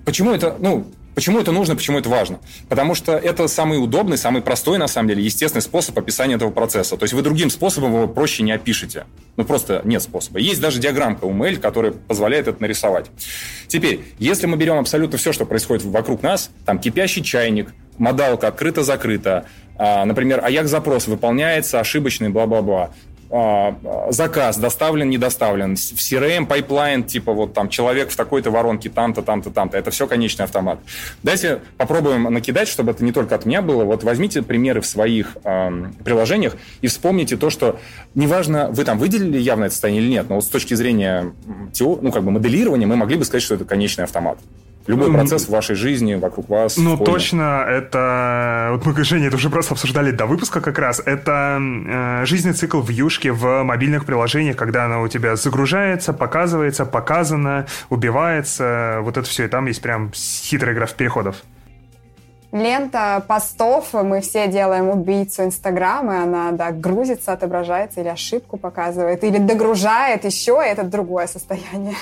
почему 0.05 0.33
это, 0.33 0.57
ну, 0.59 0.87
Почему 1.15 1.39
это 1.39 1.53
нужно, 1.53 1.77
почему 1.77 1.99
это 1.99 2.09
важно? 2.09 2.41
Потому 2.69 2.95
что 2.95 3.13
это 3.13 3.47
самый 3.49 3.83
удобный, 3.83 4.17
самый 4.17 4.41
простой, 4.41 4.79
на 4.79 4.89
самом 4.89 5.09
деле, 5.09 5.23
естественный 5.23 5.63
способ 5.63 5.99
описания 5.99 6.37
этого 6.37 6.51
процесса. 6.51 6.97
То 6.97 7.05
есть 7.05 7.13
вы 7.13 7.23
другим 7.23 7.51
способом 7.51 7.95
его 7.95 8.09
проще 8.09 8.43
не 8.43 8.53
опишете. 8.53 9.05
Ну, 9.37 9.45
просто 9.45 9.83
нет 9.85 10.03
способа. 10.03 10.39
Есть 10.39 10.61
даже 10.61 10.81
диаграммка 10.81 11.27
Mail, 11.27 11.59
которая 11.59 11.93
позволяет 11.93 12.49
это 12.49 12.61
нарисовать. 12.63 13.11
Теперь, 13.69 14.05
если 14.19 14.47
мы 14.47 14.57
берем 14.57 14.79
абсолютно 14.79 15.19
все, 15.19 15.33
что 15.33 15.45
происходит 15.45 15.85
вокруг 15.85 16.23
нас, 16.23 16.51
там 16.65 16.79
кипящий 16.79 17.23
чайник, 17.23 17.75
модалка 17.99 18.49
открыто-закрыто, 18.49 19.47
а, 19.77 20.05
например, 20.05 20.45
AJAX-запрос 20.45 21.07
выполняется 21.09 21.81
ошибочный, 21.81 22.29
бла-бла-бла. 22.29 22.93
А, 23.35 23.75
заказ 24.11 24.59
доставлен, 24.59 25.09
не 25.09 25.17
доставлен, 25.17 25.75
в 25.75 25.79
CRM 25.79 26.45
pipeline, 26.45 27.03
типа 27.03 27.33
вот 27.33 27.55
там 27.55 27.71
человек 27.71 28.11
в 28.11 28.17
такой-то 28.17 28.51
воронке 28.51 28.91
там-то, 28.91 29.23
там-то, 29.23 29.51
там-то. 29.51 29.79
Это 29.79 29.91
все 29.91 30.07
конечный 30.07 30.45
автомат. 30.45 30.81
Давайте 31.23 31.61
попробуем 31.79 32.25
накидать, 32.25 32.69
чтобы 32.69 32.91
это 32.91 33.03
не 33.03 33.11
только 33.11 33.35
от 33.35 33.47
меня 33.47 33.63
было. 33.63 33.85
Вот 33.85 34.05
возьмите 34.05 34.43
примеры 34.43 34.83
в 34.83 34.87
своих 34.87 35.39
э, 35.45 35.85
приложениях 36.05 36.57
и 36.83 36.89
вспомните 36.89 37.39
то, 37.39 37.49
что 37.49 37.81
неважно, 38.15 38.69
вы 38.71 38.85
там 38.85 38.99
выделили 38.99 39.39
явное 39.39 39.71
состояние 39.71 40.03
или 40.03 40.11
нет, 40.11 40.29
но 40.29 40.35
вот 40.35 40.45
с 40.45 40.49
точки 40.49 40.75
зрения 40.75 41.33
теор... 41.73 42.01
ну, 42.03 42.13
как 42.13 42.25
бы 42.25 42.33
моделирования 42.33 42.85
мы 42.85 42.97
могли 42.97 43.17
бы 43.17 43.25
сказать, 43.25 43.43
что 43.43 43.55
это 43.55 43.65
конечный 43.65 44.05
автомат. 44.05 44.39
Любой 44.87 45.13
процесс 45.13 45.47
в 45.47 45.51
вашей 45.51 45.77
жизни, 45.77 46.15
вокруг 46.15 46.49
вас. 46.49 46.77
Ну, 46.77 46.97
точно, 46.97 47.65
это... 47.69 48.71
Вот 48.73 48.85
мы, 48.85 49.05
Женя, 49.05 49.29
это 49.29 49.37
уже 49.37 49.51
просто 49.51 49.75
обсуждали 49.75 50.11
до 50.11 50.27
выпуска 50.27 50.61
как 50.61 50.79
раз. 50.79 51.01
Это 51.05 51.59
э, 51.61 52.27
жизненный 52.27 52.55
цикл 52.55 52.81
в 52.81 52.89
юшке 52.89 53.33
в 53.33 53.63
мобильных 53.63 54.05
приложениях, 54.05 54.57
когда 54.57 54.87
она 54.87 55.01
у 55.01 55.09
тебя 55.09 55.37
загружается, 55.37 56.13
показывается, 56.13 56.85
показано, 56.85 57.67
убивается. 57.91 58.99
Вот 59.03 59.17
это 59.17 59.29
все. 59.29 59.45
И 59.45 59.49
там 59.49 59.67
есть 59.67 59.83
прям 59.83 60.11
хитрый 60.15 60.75
граф 60.75 60.95
переходов. 60.95 61.43
Лента 62.53 63.25
постов, 63.27 63.95
мы 63.95 64.21
все 64.21 64.47
делаем 64.47 64.91
убийцу 64.91 65.45
Инстаграма, 65.45 66.17
и 66.17 66.19
она, 66.19 66.53
да, 66.53 66.71
грузится, 66.71 67.33
отображается, 67.33 68.03
или 68.03 68.09
ошибку 68.09 68.59
показывает, 68.59 69.25
или 69.25 69.39
догружает 69.39 70.27
еще, 70.27 70.61
и 70.63 70.69
это 70.69 70.83
другое 70.83 71.27
состояние. 71.29 71.97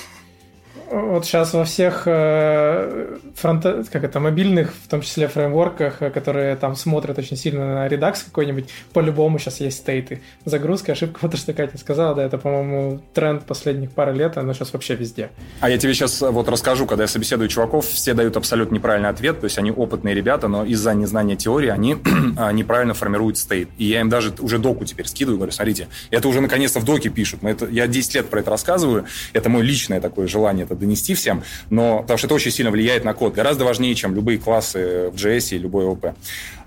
Вот 0.91 1.25
сейчас 1.25 1.53
во 1.53 1.65
всех 1.65 2.03
э, 2.07 3.19
фронта, 3.37 3.85
как 3.93 4.03
это, 4.03 4.19
мобильных, 4.19 4.75
в 4.75 4.89
том 4.89 5.03
числе 5.03 5.29
фреймворках, 5.29 6.03
э, 6.03 6.11
которые 6.11 6.57
там 6.57 6.75
смотрят 6.75 7.17
очень 7.17 7.37
сильно 7.37 7.75
на 7.75 7.89
редакс 7.89 8.25
какой-нибудь, 8.25 8.69
по-любому 8.93 9.39
сейчас 9.39 9.61
есть 9.61 9.79
стейты. 9.79 10.21
Загрузка, 10.45 10.93
ошибка, 10.93 11.19
вот 11.23 11.31
то, 11.31 11.37
что 11.37 11.53
Катя 11.53 11.79
сказала, 11.79 12.17
да, 12.17 12.25
это, 12.25 12.39
по-моему, 12.39 13.01
тренд 13.15 13.45
последних 13.45 13.93
пары 13.93 14.15
лет, 14.15 14.37
оно 14.37 14.53
сейчас 14.53 14.73
вообще 14.73 14.97
везде. 14.97 15.31
А 15.61 15.71
я 15.71 15.79
тебе 15.79 15.95
сейчас 15.95 16.21
э, 16.23 16.31
вот 16.31 16.49
расскажу, 16.49 16.87
когда 16.87 17.05
я 17.05 17.09
собеседую 17.09 17.49
чуваков, 17.49 17.87
все 17.87 18.13
дают 18.13 18.37
абсолютно 18.37 18.75
неправильный 18.75 19.11
ответ, 19.11 19.39
то 19.39 19.45
есть 19.45 19.59
они 19.59 19.71
опытные 19.71 20.17
ребята, 20.17 20.49
но 20.49 20.65
из-за 20.65 20.93
незнания 20.95 21.37
теории 21.37 21.69
они 21.69 21.99
а, 22.37 22.51
неправильно 22.51 22.95
формируют 22.95 23.39
стейт. 23.39 23.69
И 23.79 23.85
я 23.85 24.01
им 24.01 24.09
даже 24.09 24.33
уже 24.41 24.59
доку 24.59 24.85
теперь 24.85 25.07
скидываю, 25.07 25.39
говорю, 25.39 25.53
смотрите, 25.53 25.87
это 26.11 26.27
уже 26.27 26.41
наконец-то 26.41 26.81
в 26.81 26.85
доке 26.85 27.11
пишут. 27.11 27.43
Мы 27.43 27.51
это, 27.51 27.67
я 27.67 27.87
10 27.87 28.15
лет 28.17 28.29
про 28.29 28.41
это 28.41 28.51
рассказываю, 28.51 29.05
это 29.33 29.49
мое 29.49 29.63
личное 29.63 30.01
такое 30.01 30.27
желание, 30.27 30.65
это 30.65 30.80
донести 30.81 31.15
всем, 31.15 31.43
но 31.71 32.01
потому 32.01 32.19
что 32.19 32.27
это 32.27 32.35
очень 32.35 32.51
сильно 32.51 32.71
влияет 32.71 33.05
на 33.05 33.15
код, 33.15 33.35
гораздо 33.35 33.65
важнее, 33.65 33.95
чем 33.95 34.15
любые 34.15 34.39
классы 34.39 35.11
в 35.11 35.15
JS 35.15 35.57
и 35.57 35.59
любой 35.59 35.87
ОП. 35.87 36.07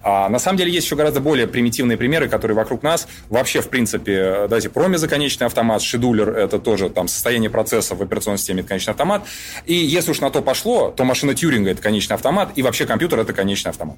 А 0.03 0.27
на 0.27 0.37
самом 0.37 0.57
деле 0.57 0.71
есть 0.71 0.85
еще 0.85 0.97
гораздо 0.97 1.21
более 1.21 1.47
примитивные 1.47 1.97
примеры, 1.97 2.27
которые 2.27 2.55
вокруг 2.55 2.83
нас. 2.83 3.07
Вообще, 3.29 3.61
в 3.61 3.69
принципе, 3.69 4.47
давайте 4.49 4.69
проме 4.69 4.97
конечный 4.99 5.47
автомат, 5.47 5.81
шедулер– 5.81 6.29
это 6.37 6.59
тоже 6.59 6.89
там 6.89 7.07
состояние 7.07 7.49
процесса 7.49 7.95
в 7.95 8.01
операционной 8.01 8.37
системе– 8.37 8.59
это 8.61 8.69
конечный 8.69 8.91
автомат. 8.91 9.23
И 9.65 9.73
если 9.73 10.11
уж 10.11 10.19
на 10.19 10.29
то 10.29 10.41
пошло, 10.41 10.91
то 10.91 11.03
машина 11.05 11.33
Тьюринга– 11.33 11.69
это 11.71 11.81
конечный 11.81 12.15
автомат, 12.15 12.51
и 12.55 12.61
вообще 12.61 12.85
компьютер– 12.85 13.19
это 13.21 13.33
конечный 13.33 13.69
автомат. 13.69 13.97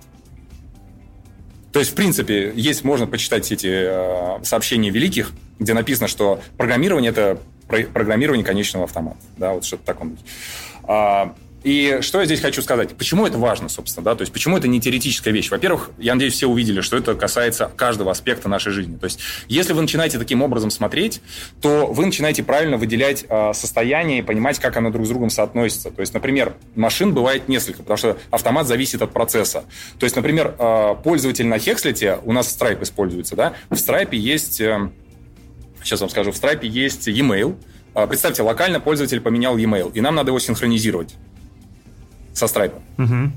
То 1.72 1.80
есть, 1.80 1.92
в 1.92 1.96
принципе, 1.96 2.54
есть, 2.56 2.86
можно 2.86 3.06
почитать 3.06 3.52
эти 3.52 3.68
э, 3.68 4.44
сообщения 4.44 4.92
великих, 4.92 5.32
где 5.60 5.74
написано, 5.74 6.08
что 6.08 6.40
программирование– 6.56 7.12
это 7.12 7.40
программирование 7.68 8.46
конечного 8.46 8.86
автомата. 8.86 9.18
Да, 9.38 9.54
вот 9.54 9.66
что-то 9.66 9.86
такое. 9.86 10.12
А, 10.84 11.36
и 11.66 11.98
что 12.02 12.20
я 12.20 12.28
здесь 12.28 12.42
хочу 12.42 12.62
сказать? 12.62 12.96
Почему 12.96 13.26
это 13.26 13.40
важно, 13.40 13.70
собственно, 13.70 14.06
да? 14.06 14.14
То 14.14 14.22
есть, 14.22 14.32
почему 14.32 14.56
это 14.56 14.68
не 14.68 14.80
теоретическая 14.80 15.32
вещь? 15.32 15.50
Во-первых, 15.50 15.90
я 15.98 16.14
надеюсь, 16.14 16.36
все 16.36 16.46
увидели, 16.46 16.82
что 16.82 16.96
это 16.96 17.16
касается 17.16 17.72
каждого 17.76 18.12
аспекта 18.12 18.48
нашей 18.48 18.72
жизни. 18.72 18.98
То 18.98 19.06
есть, 19.06 19.20
если 19.48 19.74
вы 19.74 19.82
начинаете 19.82 20.20
таким 20.20 20.44
образом 20.44 20.70
смотреть, 20.70 21.24
то 21.62 21.88
вы 21.88 22.06
начинаете 22.06 22.44
правильно 22.44 22.78
выделять 22.78 23.26
э, 23.28 23.54
состояние 23.54 24.20
и 24.20 24.22
понимать, 24.22 24.60
как 24.60 24.78
оно 24.78 24.92
друг 24.92 25.08
с 25.08 25.10
другом 25.10 25.32
соотносится. 25.32 25.90
То 25.90 26.02
есть, 26.02 26.14
например, 26.14 26.54
машин 26.76 27.16
бывает 27.16 27.50
несколько, 27.50 27.80
потому 27.80 27.98
что 27.98 28.18
автомат 28.30 28.68
зависит 28.68 29.02
от 29.02 29.12
процесса. 29.12 29.64
То 29.98 30.04
есть, 30.04 30.16
например, 30.16 30.54
э, 30.60 30.96
пользователь 31.04 31.48
на 31.48 31.58
Хекслете, 31.58 32.20
у 32.26 32.32
нас 32.32 32.56
Stripe 32.56 32.84
используется, 32.84 33.36
да? 33.36 33.54
В 33.72 33.74
Stripe 33.74 34.16
есть... 34.16 34.62
Э, 34.62 34.92
сейчас 35.86 36.02
вам 36.02 36.10
скажу, 36.10 36.32
в 36.32 36.36
Stripe 36.36 36.66
есть 36.66 37.08
e-mail. 37.08 37.56
А, 37.94 38.08
представьте, 38.08 38.42
локально 38.42 38.80
пользователь 38.80 39.22
поменял 39.22 39.58
e-mail, 39.58 39.92
и 39.94 40.02
нам 40.02 40.16
надо 40.16 40.30
его 40.30 40.40
синхронизировать 40.40 41.16
со 42.34 42.46
Stripe. 42.46 42.74
Угу. 42.98 43.32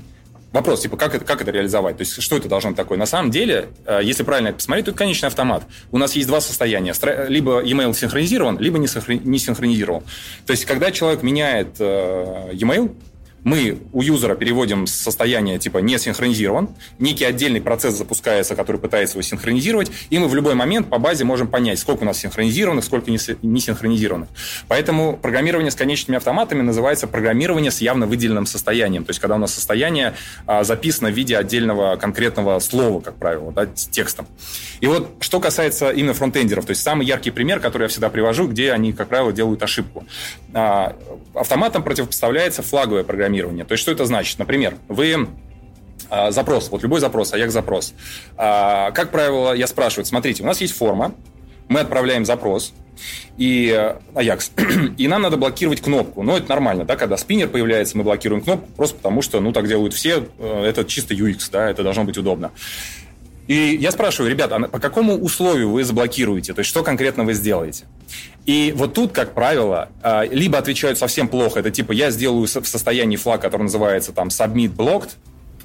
Вопрос, 0.51 0.81
типа, 0.81 0.97
как 0.97 1.13
это, 1.13 1.23
как 1.23 1.41
это 1.41 1.51
реализовать? 1.51 1.97
То 1.97 2.01
есть, 2.01 2.21
что 2.21 2.35
это 2.35 2.49
должно 2.49 2.71
быть 2.71 2.77
такое? 2.77 2.97
На 2.97 3.05
самом 3.05 3.29
деле, 3.29 3.69
а, 3.85 3.99
если 3.99 4.23
правильно 4.23 4.49
это 4.49 4.57
посмотреть, 4.57 4.87
это 4.87 4.97
конечный 4.97 5.27
автомат. 5.27 5.63
У 5.91 5.97
нас 5.97 6.15
есть 6.15 6.27
два 6.27 6.41
состояния. 6.41 6.93
Либо 7.27 7.61
e-mail 7.61 7.93
синхронизирован, 7.93 8.57
либо 8.59 8.79
не 8.79 8.87
синхронизирован. 8.87 10.03
То 10.45 10.51
есть, 10.51 10.65
когда 10.65 10.91
человек 10.91 11.21
меняет 11.21 11.75
э, 11.79 12.49
e-mail, 12.53 12.95
мы 13.43 13.79
у 13.93 14.01
юзера 14.01 14.35
переводим 14.35 14.87
состояние 14.87 15.59
типа 15.59 15.79
не 15.79 15.97
синхронизирован, 15.97 16.69
некий 16.97 17.25
отдельный 17.25 17.61
процесс 17.61 17.95
запускается, 17.95 18.55
который 18.55 18.79
пытается 18.79 19.15
его 19.15 19.21
синхронизировать, 19.21 19.91
и 20.09 20.19
мы 20.19 20.27
в 20.27 20.35
любой 20.35 20.55
момент 20.55 20.89
по 20.89 20.97
базе 20.97 21.23
можем 21.23 21.47
понять, 21.47 21.79
сколько 21.79 22.03
у 22.03 22.05
нас 22.05 22.17
синхронизированных, 22.17 22.83
сколько 22.83 23.11
не 23.11 23.59
синхронизированных. 23.59 24.29
Поэтому 24.67 25.17
программирование 25.17 25.71
с 25.71 25.75
конечными 25.75 26.17
автоматами 26.17 26.61
называется 26.61 27.07
программирование 27.07 27.71
с 27.71 27.81
явно 27.81 28.05
выделенным 28.07 28.45
состоянием. 28.45 29.05
То 29.05 29.11
есть, 29.11 29.19
когда 29.19 29.35
у 29.35 29.39
нас 29.39 29.53
состояние 29.53 30.13
а, 30.45 30.63
записано 30.63 31.09
в 31.09 31.13
виде 31.13 31.37
отдельного 31.37 31.95
конкретного 31.95 32.59
слова, 32.59 33.01
как 33.01 33.15
правило, 33.15 33.51
да, 33.51 33.65
текстом. 33.65 34.27
И 34.81 34.87
вот 34.87 35.11
что 35.19 35.39
касается 35.39 35.91
именно 35.91 36.13
фронтендеров, 36.13 36.65
то 36.65 36.71
есть 36.71 36.81
самый 36.81 37.05
яркий 37.05 37.31
пример, 37.31 37.59
который 37.59 37.83
я 37.83 37.87
всегда 37.89 38.09
привожу, 38.09 38.47
где 38.47 38.71
они, 38.71 38.93
как 38.93 39.09
правило, 39.09 39.31
делают 39.31 39.61
ошибку. 39.63 40.05
А, 40.53 40.95
автоматом 41.33 41.83
противопоставляется 41.83 42.61
флаговое 42.61 43.03
программирование. 43.03 43.28
То 43.65 43.73
есть 43.73 43.81
что 43.81 43.91
это 43.91 44.05
значит? 44.05 44.39
Например, 44.39 44.75
вы 44.87 45.27
а, 46.09 46.31
запрос, 46.31 46.69
вот 46.69 46.81
любой 46.83 46.99
запрос, 46.99 47.33
Ajax 47.33 47.49
запрос. 47.49 47.93
А, 48.37 48.91
как 48.91 49.11
правило, 49.11 49.53
я 49.53 49.67
спрашиваю, 49.67 50.05
смотрите, 50.05 50.43
у 50.43 50.45
нас 50.45 50.61
есть 50.61 50.75
форма, 50.75 51.13
мы 51.67 51.81
отправляем 51.81 52.25
запрос, 52.25 52.73
и 53.37 53.93
Ajax, 54.13 54.95
и 54.97 55.07
нам 55.07 55.21
надо 55.21 55.37
блокировать 55.37 55.81
кнопку. 55.81 56.23
Но 56.23 56.37
это 56.37 56.49
нормально, 56.49 56.83
да, 56.83 56.95
когда 56.95 57.15
спиннер 57.15 57.47
появляется, 57.47 57.97
мы 57.97 58.03
блокируем 58.03 58.41
кнопку, 58.41 58.67
просто 58.75 58.97
потому 58.97 59.21
что, 59.21 59.39
ну, 59.39 59.51
так 59.51 59.67
делают 59.67 59.93
все, 59.93 60.25
э, 60.39 60.63
это 60.65 60.83
чисто 60.83 61.13
UX, 61.13 61.49
да, 61.51 61.69
это 61.69 61.83
должно 61.83 62.03
быть 62.03 62.17
удобно. 62.17 62.51
И 63.49 63.75
я 63.81 63.89
спрашиваю, 63.89 64.29
ребята, 64.29 64.57
а 64.57 64.59
по 64.67 64.77
какому 64.77 65.15
условию 65.17 65.71
вы 65.71 65.83
заблокируете? 65.83 66.53
То 66.53 66.59
есть, 66.59 66.69
что 66.69 66.83
конкретно 66.83 67.23
вы 67.23 67.33
сделаете? 67.33 67.85
И 68.45 68.71
вот 68.77 68.93
тут, 68.93 69.11
как 69.11 69.33
правило, 69.33 69.89
а, 70.03 70.23
либо 70.23 70.59
отвечают 70.59 70.99
совсем 70.99 71.27
плохо, 71.27 71.59
это 71.59 71.71
типа 71.71 71.91
я 71.91 72.11
сделаю 72.11 72.45
в 72.45 72.47
состоянии 72.47 73.17
флаг, 73.17 73.41
который 73.41 73.63
называется 73.63 74.13
там 74.13 74.27
submit 74.27 74.75
blocked, 74.75 75.13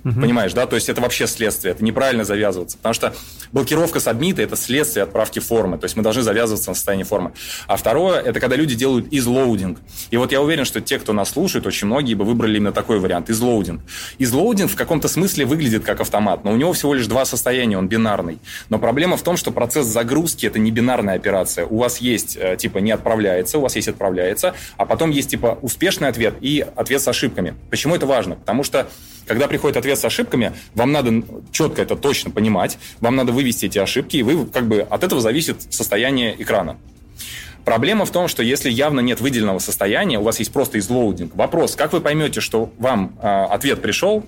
Угу. 0.04 0.20
Понимаешь, 0.20 0.52
да? 0.52 0.66
То 0.66 0.76
есть 0.76 0.88
это 0.88 1.00
вообще 1.00 1.26
следствие, 1.26 1.72
это 1.72 1.82
неправильно 1.82 2.24
завязываться. 2.24 2.76
Потому 2.76 2.94
что 2.94 3.14
блокировка 3.52 4.00
сабмита– 4.00 4.42
это 4.42 4.56
следствие 4.56 5.04
отправки 5.04 5.38
формы. 5.38 5.78
То 5.78 5.84
есть 5.84 5.96
мы 5.96 6.02
должны 6.02 6.22
завязываться 6.22 6.70
на 6.70 6.74
состоянии 6.74 7.04
формы. 7.04 7.32
А 7.66 7.76
второе– 7.76 8.20
это 8.24 8.38
когда 8.40 8.56
люди 8.56 8.74
делают 8.74 9.06
излоудинг. 9.10 9.78
И 10.10 10.16
вот 10.16 10.32
я 10.32 10.42
уверен, 10.42 10.64
что 10.64 10.80
те, 10.80 10.98
кто 10.98 11.12
нас 11.12 11.30
слушает, 11.30 11.66
очень 11.66 11.86
многие 11.86 12.14
бы 12.14 12.24
выбрали 12.24 12.56
именно 12.58 12.72
такой 12.72 12.98
вариант– 12.98 13.30
излоудинг. 13.30 13.80
Излоудинг 14.18 14.70
в 14.70 14.76
каком-то 14.76 15.08
смысле 15.08 15.46
выглядит 15.46 15.84
как 15.84 16.00
автомат, 16.00 16.44
но 16.44 16.52
у 16.52 16.56
него 16.56 16.72
всего 16.72 16.94
лишь 16.94 17.06
два 17.06 17.24
состояния, 17.24 17.78
он 17.78 17.88
бинарный. 17.88 18.38
Но 18.68 18.78
проблема 18.78 19.16
в 19.16 19.22
том, 19.22 19.36
что 19.36 19.52
процесс 19.52 19.86
загрузки– 19.86 20.46
это 20.46 20.58
не 20.58 20.70
бинарная 20.70 21.14
операция. 21.14 21.66
У 21.66 21.78
вас 21.78 21.98
есть 21.98 22.36
э, 22.36 22.56
типа 22.58 22.78
не 22.78 22.90
отправляется, 22.90 23.58
у 23.58 23.62
вас 23.62 23.76
есть 23.76 23.88
отправляется, 23.88 24.54
а 24.76 24.84
потом 24.84 25.10
есть 25.10 25.30
типа 25.30 25.58
успешный 25.62 26.08
ответ 26.08 26.34
и 26.40 26.64
ответ 26.76 27.00
с 27.00 27.08
ошибками. 27.08 27.54
Почему 27.70 27.94
это 27.94 28.06
важно? 28.06 28.36
Потому 28.36 28.64
что 28.64 28.86
когда 29.26 29.48
приходит 29.48 29.76
ответ 29.76 29.98
с 29.98 30.04
ошибками, 30.04 30.52
вам 30.74 30.92
надо 30.92 31.22
четко 31.52 31.82
это 31.82 31.96
точно 31.96 32.30
понимать, 32.30 32.78
вам 33.00 33.16
надо 33.16 33.32
вывести 33.32 33.66
эти 33.66 33.78
ошибки, 33.78 34.16
и 34.16 34.22
вы 34.22 34.46
как 34.46 34.66
бы 34.66 34.80
от 34.80 35.04
этого 35.04 35.20
зависит 35.20 35.72
состояние 35.72 36.34
экрана. 36.40 36.78
Проблема 37.64 38.04
в 38.04 38.10
том, 38.10 38.28
что 38.28 38.42
если 38.42 38.68
явно 38.70 39.00
нет 39.00 39.20
выделенного 39.20 39.58
состояния, 39.58 40.18
у 40.18 40.22
вас 40.22 40.38
есть 40.38 40.52
просто 40.52 40.78
isLoading. 40.78 41.34
Вопрос, 41.34 41.76
как 41.76 41.92
вы 41.94 42.00
поймете, 42.00 42.40
что 42.40 42.70
вам 42.78 43.16
э, 43.22 43.26
ответ 43.26 43.80
пришел 43.80 44.24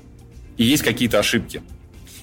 и 0.57 0.65
есть 0.65 0.83
какие-то 0.83 1.19
ошибки? 1.19 1.63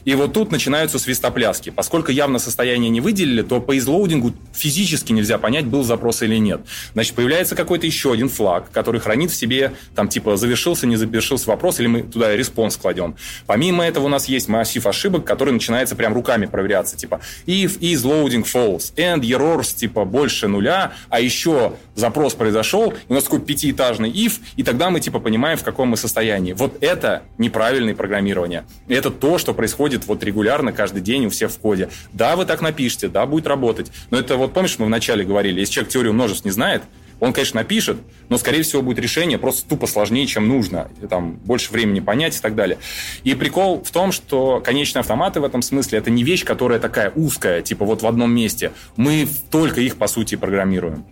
И 0.06 0.16
вот 0.16 0.34
тут 0.34 0.52
начинаются 0.52 1.00
свистопляски. 1.00 1.70
Поскольку 1.70 2.12
явно 2.12 2.40
состояние 2.40 2.90
не 2.90 3.02
выделили, 3.02 3.42
то 3.42 3.62
по 3.62 3.78
isLoading 3.78 4.28
у 4.28 4.34
физически 4.54 5.14
нельзя 5.14 5.38
понять, 5.38 5.66
был 5.66 5.84
запрос 5.84 6.22
или 6.22 6.38
нет. 6.38 6.62
Значит, 6.94 7.16
появляется 7.16 7.56
какой-то 7.56 7.86
еще 7.86 8.14
один 8.14 8.30
флаг, 8.30 8.72
который 8.72 9.00
хранит 9.00 9.32
в 9.32 9.36
себе, 9.36 9.74
там, 9.96 10.08
типа, 10.08 10.38
завершился, 10.38 10.88
не 10.88 10.96
завершился 10.96 11.50
запрос, 11.50 11.80
или 11.80 11.88
мы 11.88 12.04
туда 12.04 12.36
response 12.36 12.78
кладем. 12.78 13.16
Помимо 13.46 13.86
этого 13.86 14.06
у 14.06 14.10
нас 14.10 14.28
есть 14.28 14.48
массив 14.48 14.86
ошибок, 14.86 15.26
который 15.26 15.54
начинается 15.54 15.96
прям 15.96 16.14
руками 16.14 16.46
проверяться, 16.46 16.98
типа, 16.98 17.22
if 17.46 17.80
is 17.80 18.04
loading 18.04 18.46
false, 18.46 18.94
and 18.96 19.22
errors, 19.22 19.76
типа, 19.76 20.06
больше 20.06 20.48
нуля, 20.48 20.94
а 21.10 21.20
еще 21.20 21.74
запрос 21.96 22.34
произошел, 22.34 22.94
у 23.08 23.14
нас 23.14 23.24
такой 23.24 23.42
пятиэтажный 23.42 24.12
if, 24.12 24.34
и 24.56 24.64
тогда 24.64 24.90
мы, 24.90 25.00
типа, 25.00 25.20
понимаем, 25.20 25.58
в 25.58 25.64
каком 25.64 25.90
мы 25.90 25.98
состоянии. 25.98 26.54
Вот 26.54 26.78
это 26.82 27.24
неправильное 27.38 27.96
программирование. 27.96 28.66
Это 28.88 29.10
то, 29.10 29.38
что 29.38 29.54
происходит 29.54 29.93
происходит 29.94 30.08
вот 30.08 30.24
регулярно, 30.24 30.72
каждый 30.72 31.02
день 31.02 31.26
у 31.26 31.30
всех 31.30 31.52
в 31.52 31.60
коде. 31.60 31.90
Да, 32.14 32.36
вы 32.36 32.46
так 32.46 32.62
напишите, 32.62 33.08
да, 33.08 33.26
будет 33.26 33.48
работать. 33.48 33.92
Но 34.12 34.18
это 34.18 34.38
вот, 34.38 34.54
помнишь, 34.54 34.80
мы 34.80 34.86
вначале 34.86 35.24
говорили, 35.24 35.60
если 35.60 35.74
человек 35.74 35.94
теорию 35.94 36.14
множеств 36.14 36.46
не 36.46 36.52
знает, 36.52 36.84
он, 37.20 37.32
конечно, 37.32 37.62
напишет, 37.62 37.98
но, 38.30 38.38
скорее 38.38 38.64
всего, 38.64 38.82
будет 38.82 39.00
решение 39.00 39.38
просто 39.38 39.70
тупо 39.70 39.88
сложнее, 39.88 40.26
чем 40.28 40.48
нужно. 40.48 40.90
Там 41.10 41.36
больше 41.46 41.72
времени 41.72 42.02
понять 42.02 42.38
и 42.38 42.42
так 42.42 42.56
далее. 42.56 42.78
И 43.24 43.34
прикол 43.36 43.82
в 43.84 43.92
том, 43.92 44.12
что 44.12 44.62
конечные 44.66 45.02
автоматы 45.02 45.40
в 45.40 45.46
этом 45.46 45.62
смысле 45.62 46.00
это 46.00 46.10
не 46.10 46.24
вещь, 46.24 46.44
которая 46.44 46.80
такая 46.80 47.12
узкая, 47.16 47.62
типа 47.62 47.86
вот 47.86 48.02
в 48.02 48.08
одном 48.08 48.32
месте. 48.32 48.72
Мы 48.98 49.28
только 49.52 49.80
их, 49.80 49.96
по 49.96 50.08
сути, 50.08 50.36
программируем. 50.36 51.06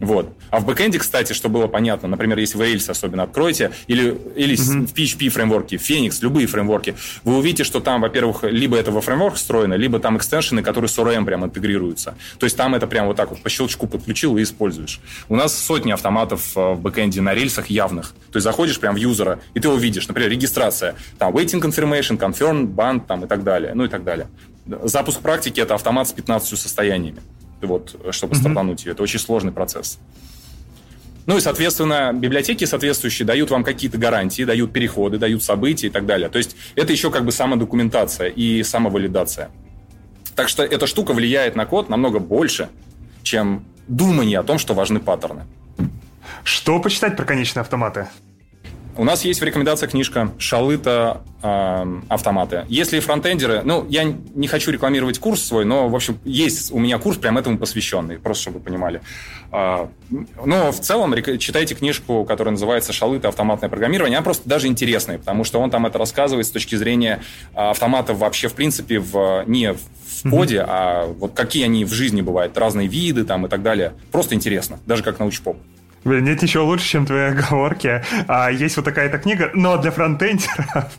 Вот. 0.00 0.32
А 0.50 0.60
в 0.60 0.66
бэкэнде, 0.66 0.98
кстати, 0.98 1.32
что 1.32 1.48
было 1.48 1.66
понятно, 1.66 2.08
например, 2.08 2.38
если 2.38 2.56
вы 2.56 2.72
Rails 2.72 2.90
особенно 2.90 3.24
откроете, 3.24 3.72
или, 3.88 4.16
или 4.36 4.54
mm-hmm. 4.54 4.86
в 4.86 4.94
PHP 4.94 5.28
фреймворке, 5.28 5.76
Phoenix, 5.76 6.18
любые 6.20 6.46
фреймворки, 6.46 6.94
вы 7.24 7.36
увидите, 7.38 7.64
что 7.64 7.80
там, 7.80 8.00
во-первых, 8.00 8.44
либо 8.44 8.76
это 8.76 8.92
во 8.92 9.00
фреймворк 9.00 9.34
встроено, 9.34 9.74
либо 9.74 9.98
там 9.98 10.16
экстеншены, 10.16 10.62
которые 10.62 10.88
с 10.88 10.98
ORM 10.98 11.24
прям 11.24 11.44
интегрируются. 11.44 12.16
То 12.38 12.44
есть 12.44 12.56
там 12.56 12.74
это 12.74 12.86
прям 12.86 13.06
вот 13.06 13.16
так 13.16 13.30
вот 13.30 13.42
по 13.42 13.48
щелчку 13.48 13.88
подключил 13.88 14.36
и 14.38 14.42
используешь. 14.42 15.00
У 15.28 15.34
нас 15.34 15.56
сотни 15.56 15.90
автоматов 15.90 16.56
э, 16.56 16.74
в 16.74 16.80
бэкэнде 16.80 17.20
на 17.20 17.34
рельсах 17.34 17.66
явных. 17.68 18.14
То 18.30 18.36
есть 18.36 18.44
заходишь 18.44 18.78
прям 18.78 18.94
в 18.94 18.98
юзера, 18.98 19.40
и 19.54 19.60
ты 19.60 19.68
увидишь, 19.68 20.06
например, 20.06 20.30
регистрация, 20.30 20.94
там 21.18 21.34
waiting 21.34 21.60
confirmation, 21.60 22.18
confirm, 22.18 22.72
banned 22.72 23.06
там 23.06 23.24
и 23.24 23.28
так 23.28 23.42
далее, 23.42 23.72
ну 23.74 23.84
и 23.84 23.88
так 23.88 24.04
далее. 24.04 24.28
Запуск 24.84 25.20
практики– 25.20 25.60
это 25.62 25.74
автомат 25.74 26.08
с 26.08 26.12
15 26.12 26.58
состояниями 26.58 27.20
вот, 27.66 27.96
чтобы 28.10 28.34
mm-hmm. 28.34 28.38
стартануть 28.38 28.84
ее. 28.84 28.92
Это 28.92 29.02
очень 29.02 29.18
сложный 29.18 29.52
процесс. 29.52 29.98
Ну 31.26 31.36
и, 31.36 31.40
соответственно, 31.40 32.12
библиотеки 32.14 32.64
соответствующие 32.64 33.26
дают 33.26 33.50
вам 33.50 33.62
какие-то 33.62 33.98
гарантии, 33.98 34.44
дают 34.44 34.72
переходы, 34.72 35.18
дают 35.18 35.42
события 35.42 35.88
и 35.88 35.90
так 35.90 36.06
далее. 36.06 36.30
То 36.30 36.38
есть 36.38 36.56
это 36.74 36.90
еще 36.90 37.10
как 37.10 37.26
бы 37.26 37.32
самодокументация 37.32 38.28
и 38.28 38.62
самовалидация. 38.62 39.50
Так 40.34 40.48
что 40.48 40.62
эта 40.62 40.86
штука 40.86 41.12
влияет 41.12 41.54
на 41.54 41.66
код 41.66 41.90
намного 41.90 42.18
больше, 42.18 42.70
чем 43.22 43.64
думание 43.88 44.38
о 44.38 44.42
том, 44.42 44.58
что 44.58 44.72
важны 44.72 45.00
паттерны. 45.00 45.44
Что 46.44 46.80
почитать 46.80 47.16
про 47.16 47.26
конечные 47.26 47.60
автоматы? 47.60 48.08
У 48.98 49.04
нас 49.04 49.24
есть 49.24 49.40
в 49.40 49.44
рекомендациях 49.44 49.92
книжка 49.92 50.32
«Шалыта 50.38 51.22
э, 51.40 52.00
автоматы». 52.08 52.64
Если 52.68 52.98
фронтендеры... 52.98 53.62
Ну, 53.62 53.86
я 53.88 54.02
не 54.02 54.48
хочу 54.48 54.72
рекламировать 54.72 55.20
курс 55.20 55.40
свой, 55.40 55.64
но, 55.64 55.88
в 55.88 55.94
общем, 55.94 56.18
есть 56.24 56.72
у 56.72 56.80
меня 56.80 56.98
курс 56.98 57.16
прям 57.16 57.38
этому 57.38 57.58
посвященный, 57.58 58.18
просто 58.18 58.42
чтобы 58.42 58.58
вы 58.58 58.64
понимали. 58.64 59.00
Э, 59.52 59.86
но 60.44 60.72
в 60.72 60.80
целом 60.80 61.14
читайте 61.38 61.76
книжку, 61.76 62.24
которая 62.24 62.50
называется 62.50 62.92
«Шалыта. 62.92 63.28
Автоматное 63.28 63.70
программирование». 63.70 64.16
Она 64.16 64.24
просто 64.24 64.48
даже 64.48 64.66
интересная, 64.66 65.18
потому 65.18 65.44
что 65.44 65.60
он 65.60 65.70
там 65.70 65.86
это 65.86 65.96
рассказывает 65.96 66.48
с 66.48 66.50
точки 66.50 66.74
зрения 66.74 67.22
автоматов 67.54 68.18
вообще, 68.18 68.48
в 68.48 68.54
принципе, 68.54 68.98
в, 68.98 69.44
не 69.46 69.74
в 69.74 70.28
коде, 70.28 70.56
mm-hmm. 70.56 70.66
а 70.66 71.06
вот 71.06 71.34
какие 71.34 71.66
они 71.66 71.84
в 71.84 71.92
жизни 71.92 72.20
бывают, 72.20 72.58
разные 72.58 72.88
виды 72.88 73.22
там 73.22 73.46
и 73.46 73.48
так 73.48 73.62
далее. 73.62 73.92
Просто 74.10 74.34
интересно, 74.34 74.80
даже 74.86 75.04
как 75.04 75.20
научпоп. 75.20 75.56
Блин, 76.04 76.24
нет 76.24 76.42
ничего 76.42 76.64
лучше, 76.64 76.86
чем 76.86 77.06
твои 77.06 77.30
оговорки. 77.30 78.02
А, 78.26 78.50
есть 78.50 78.76
вот 78.76 78.84
такая-то 78.84 79.18
книга, 79.18 79.50
но 79.54 79.76
для 79.76 79.90
фронтендеров. 79.90 80.98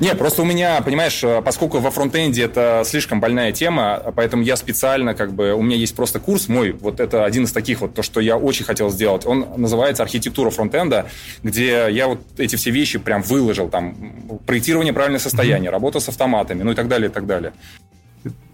Не, 0.00 0.14
просто 0.14 0.42
у 0.42 0.44
меня, 0.44 0.80
понимаешь, 0.80 1.22
поскольку 1.44 1.80
во 1.80 1.90
фронтенде 1.90 2.44
это 2.44 2.82
слишком 2.86 3.20
больная 3.20 3.52
тема, 3.52 4.02
поэтому 4.16 4.42
я 4.42 4.56
специально, 4.56 5.14
как 5.14 5.34
бы, 5.34 5.52
у 5.52 5.62
меня 5.62 5.76
есть 5.76 5.94
просто 5.94 6.18
курс 6.18 6.48
мой, 6.48 6.72
вот 6.72 7.00
это 7.00 7.24
один 7.26 7.44
из 7.44 7.52
таких 7.52 7.82
вот, 7.82 7.94
то, 7.94 8.02
что 8.02 8.20
я 8.20 8.38
очень 8.38 8.64
хотел 8.64 8.90
сделать. 8.90 9.26
Он 9.26 9.46
называется 9.56 10.02
«Архитектура 10.02 10.50
фронтенда», 10.50 11.06
где 11.42 11.88
я 11.90 12.08
вот 12.08 12.20
эти 12.38 12.56
все 12.56 12.70
вещи 12.70 12.98
прям 12.98 13.22
выложил, 13.22 13.68
там, 13.68 13.94
проектирование 14.46 14.94
правильное 14.94 15.20
состояние, 15.20 15.68
mm-hmm. 15.68 15.72
работа 15.72 16.00
с 16.00 16.08
автоматами, 16.08 16.62
ну 16.62 16.72
и 16.72 16.74
так 16.74 16.88
далее, 16.88 17.10
и 17.10 17.12
так 17.12 17.26
далее. 17.26 17.52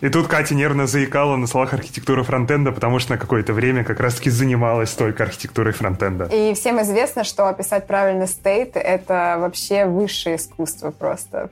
И 0.01 0.09
тут 0.09 0.28
Катя 0.28 0.55
нервно 0.55 0.86
заикала 0.86 1.36
на 1.36 1.47
словах 1.47 1.72
архитектуры 1.72 2.22
фронтенда, 2.22 2.70
потому 2.70 2.98
что 2.98 3.12
на 3.12 3.18
какое-то 3.18 3.52
время 3.52 3.82
как 3.82 3.98
раз-таки 3.98 4.30
занималась 4.30 4.93
только 4.93 5.24
архитектурой 5.24 5.72
фронтенда. 5.72 6.26
И 6.26 6.55
всем 6.55 6.80
известно, 6.82 7.24
что 7.24 7.48
описать 7.48 7.86
правильно 7.86 8.26
стейт— 8.26 8.72
это 8.76 9.36
вообще 9.38 9.86
высшее 9.86 10.36
искусство 10.36 10.90
просто. 10.90 11.51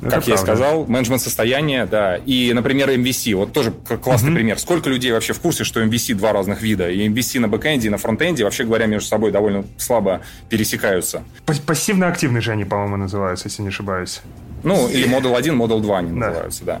Это 0.00 0.10
как 0.10 0.24
правда. 0.24 0.30
я 0.30 0.34
и 0.34 0.38
сказал, 0.38 0.86
менеджмент 0.86 1.20
состояния, 1.20 1.84
да. 1.84 2.16
И, 2.16 2.52
например, 2.54 2.88
MVC. 2.90 3.34
Вот 3.34 3.52
тоже 3.52 3.72
классный 3.72 4.30
mm-hmm. 4.30 4.34
пример. 4.34 4.58
Сколько 4.60 4.88
людей 4.88 5.10
вообще 5.10 5.32
в 5.32 5.40
курсе, 5.40 5.64
что 5.64 5.82
MVC 5.82 6.14
два 6.14 6.32
разных 6.32 6.62
вида? 6.62 6.88
И 6.88 7.08
MVC 7.08 7.40
на 7.40 7.48
бэкэнде, 7.48 7.88
и 7.88 7.90
на 7.90 7.98
фронтенде, 7.98 8.44
вообще 8.44 8.64
говоря, 8.64 8.86
между 8.86 9.08
собой 9.08 9.32
довольно 9.32 9.64
слабо 9.76 10.20
пересекаются. 10.48 11.24
Пассивно-активные 11.66 12.40
же 12.40 12.52
они, 12.52 12.64
по-моему, 12.64 12.96
называются, 12.96 13.48
если 13.48 13.62
не 13.62 13.68
ошибаюсь. 13.68 14.20
Ну, 14.62 14.88
или 14.88 15.08
Model 15.08 15.36
1, 15.36 15.60
Model 15.60 15.80
2 15.80 15.98
они 15.98 16.10
да. 16.10 16.26
называются, 16.26 16.64
да. 16.64 16.80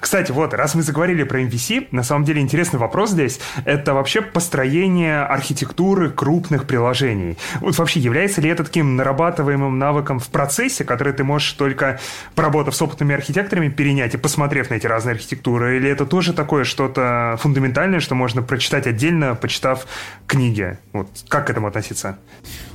Кстати, 0.00 0.32
вот, 0.32 0.54
раз 0.54 0.74
мы 0.74 0.82
заговорили 0.82 1.22
про 1.22 1.42
MVC, 1.42 1.88
на 1.90 2.02
самом 2.02 2.24
деле 2.24 2.40
интересный 2.40 2.78
вопрос 2.78 3.10
здесь. 3.10 3.40
Это 3.64 3.94
вообще 3.94 4.20
построение 4.20 5.20
архитектуры 5.22 6.10
крупных 6.10 6.66
приложений. 6.66 7.38
Вот 7.60 7.78
вообще, 7.78 8.00
является 8.00 8.40
ли 8.40 8.50
это 8.50 8.64
таким 8.64 8.96
нарабатываемым 8.96 9.78
навыком 9.78 10.18
в 10.18 10.28
процессе, 10.28 10.84
который 10.84 11.12
ты 11.12 11.24
можешь 11.24 11.52
только, 11.52 12.00
поработав 12.34 12.74
с 12.74 12.82
опытными 12.82 13.14
архитекторами, 13.14 13.68
перенять 13.68 14.14
и 14.14 14.18
посмотрев 14.18 14.70
на 14.70 14.74
эти 14.74 14.86
разные 14.86 15.14
архитектуры? 15.14 15.76
Или 15.76 15.88
это 15.90 16.06
тоже 16.06 16.32
такое 16.32 16.64
что-то 16.64 17.36
фундаментальное, 17.40 18.00
что 18.00 18.14
можно 18.14 18.42
прочитать 18.42 18.86
отдельно, 18.86 19.34
почитав 19.34 19.86
книги? 20.26 20.78
Вот, 20.92 21.08
как 21.28 21.46
к 21.46 21.50
этому 21.50 21.68
относиться? 21.68 22.18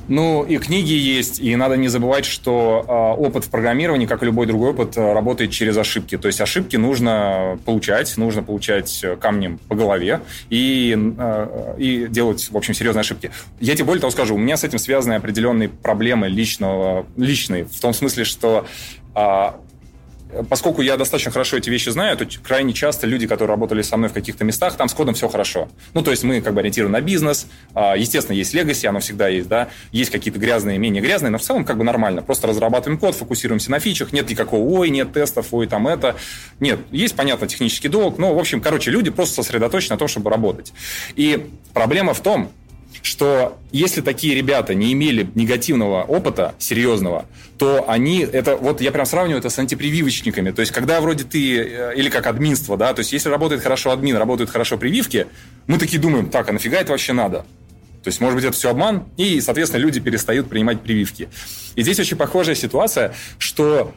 Ну, 0.08 0.44
и 0.44 0.58
книги 0.58 0.92
есть, 0.92 1.40
и 1.40 1.56
надо 1.56 1.76
не 1.76 1.88
забывать, 1.88 2.26
что 2.26 2.84
э, 2.86 3.22
опыт 3.22 3.44
в 3.44 3.50
программировании, 3.50 4.06
как 4.06 4.22
и 4.22 4.26
любой 4.26 4.46
другой 4.46 4.70
опыт, 4.70 4.96
работает 4.96 5.50
через 5.50 5.76
ошибки. 5.76 6.18
То 6.18 6.28
есть 6.28 6.40
ошибки 6.40 6.53
нужно 6.76 7.58
получать, 7.64 8.16
нужно 8.16 8.42
получать 8.42 9.04
камнем 9.20 9.58
по 9.68 9.74
голове 9.74 10.20
и, 10.50 10.96
э, 11.18 11.74
и 11.78 12.06
делать, 12.08 12.48
в 12.50 12.56
общем, 12.56 12.74
серьезные 12.74 13.00
ошибки. 13.00 13.30
Я 13.60 13.74
тебе 13.74 13.84
более 13.84 14.00
того 14.00 14.10
скажу, 14.10 14.34
у 14.34 14.38
меня 14.38 14.56
с 14.56 14.64
этим 14.64 14.78
связаны 14.78 15.14
определенные 15.14 15.68
проблемы 15.68 16.28
личного, 16.28 17.06
личные, 17.16 17.64
в 17.64 17.80
том 17.80 17.92
смысле, 17.94 18.24
что 18.24 18.66
э, 19.14 19.50
поскольку 20.48 20.82
я 20.82 20.96
достаточно 20.96 21.30
хорошо 21.30 21.56
эти 21.56 21.70
вещи 21.70 21.90
знаю, 21.90 22.16
то 22.16 22.26
крайне 22.42 22.72
часто 22.72 23.06
люди, 23.06 23.26
которые 23.26 23.54
работали 23.54 23.82
со 23.82 23.96
мной 23.96 24.08
в 24.08 24.12
каких-то 24.12 24.44
местах, 24.44 24.76
там 24.76 24.88
с 24.88 24.94
кодом 24.94 25.14
все 25.14 25.28
хорошо. 25.28 25.68
Ну, 25.92 26.02
то 26.02 26.10
есть 26.10 26.24
мы 26.24 26.40
как 26.40 26.54
бы 26.54 26.60
ориентированы 26.60 26.98
на 26.98 27.00
бизнес, 27.00 27.46
а, 27.74 27.96
естественно, 27.96 28.36
есть 28.36 28.54
легаси, 28.54 28.86
оно 28.86 29.00
всегда 29.00 29.28
есть, 29.28 29.48
да, 29.48 29.68
есть 29.92 30.10
какие-то 30.10 30.38
грязные, 30.38 30.78
менее 30.78 31.02
грязные, 31.02 31.30
но 31.30 31.38
в 31.38 31.42
целом 31.42 31.64
как 31.64 31.78
бы 31.78 31.84
нормально. 31.84 32.22
Просто 32.22 32.46
разрабатываем 32.46 32.98
код, 32.98 33.14
фокусируемся 33.14 33.70
на 33.70 33.78
фичах, 33.78 34.12
нет 34.12 34.28
никакого 34.28 34.62
ой, 34.78 34.90
нет 34.90 35.12
тестов, 35.12 35.48
ой, 35.52 35.66
там 35.66 35.88
это. 35.88 36.16
Нет, 36.60 36.80
есть, 36.90 37.16
понятно, 37.16 37.46
технический 37.46 37.88
долг, 37.88 38.18
но, 38.18 38.34
в 38.34 38.38
общем, 38.38 38.60
короче, 38.60 38.90
люди 38.90 39.10
просто 39.10 39.42
сосредоточены 39.42 39.94
на 39.94 39.98
том, 39.98 40.08
чтобы 40.08 40.30
работать. 40.30 40.72
И 41.16 41.46
проблема 41.72 42.14
в 42.14 42.20
том, 42.20 42.50
что 43.02 43.58
если 43.72 44.00
такие 44.00 44.34
ребята 44.34 44.74
не 44.74 44.92
имели 44.92 45.28
негативного 45.34 46.02
опыта 46.02 46.54
серьезного, 46.58 47.26
то 47.58 47.84
они, 47.88 48.20
это 48.20 48.56
вот 48.56 48.80
я 48.80 48.90
прям 48.92 49.06
сравниваю 49.06 49.38
это 49.38 49.50
с 49.50 49.58
антипрививочниками. 49.58 50.50
То 50.50 50.60
есть, 50.60 50.72
когда 50.72 51.00
вроде 51.00 51.24
ты, 51.24 51.58
э, 51.58 51.94
или 51.96 52.08
как 52.08 52.26
админство, 52.26 52.76
да, 52.76 52.92
то 52.94 53.00
есть, 53.00 53.12
если 53.12 53.28
работает 53.28 53.62
хорошо 53.62 53.90
админ, 53.90 54.16
работают 54.16 54.50
хорошо 54.50 54.78
прививки, 54.78 55.26
мы 55.66 55.78
такие 55.78 56.00
думаем, 56.00 56.30
так, 56.30 56.48
а 56.48 56.52
нафига 56.52 56.78
это 56.78 56.92
вообще 56.92 57.12
надо? 57.12 57.44
То 58.02 58.08
есть, 58.08 58.20
может 58.20 58.36
быть, 58.36 58.44
это 58.44 58.54
все 58.54 58.70
обман, 58.70 59.04
и, 59.16 59.40
соответственно, 59.40 59.80
люди 59.80 59.98
перестают 59.98 60.48
принимать 60.48 60.82
прививки. 60.82 61.28
И 61.74 61.82
здесь 61.82 61.98
очень 61.98 62.18
похожая 62.18 62.54
ситуация, 62.54 63.14
что 63.38 63.94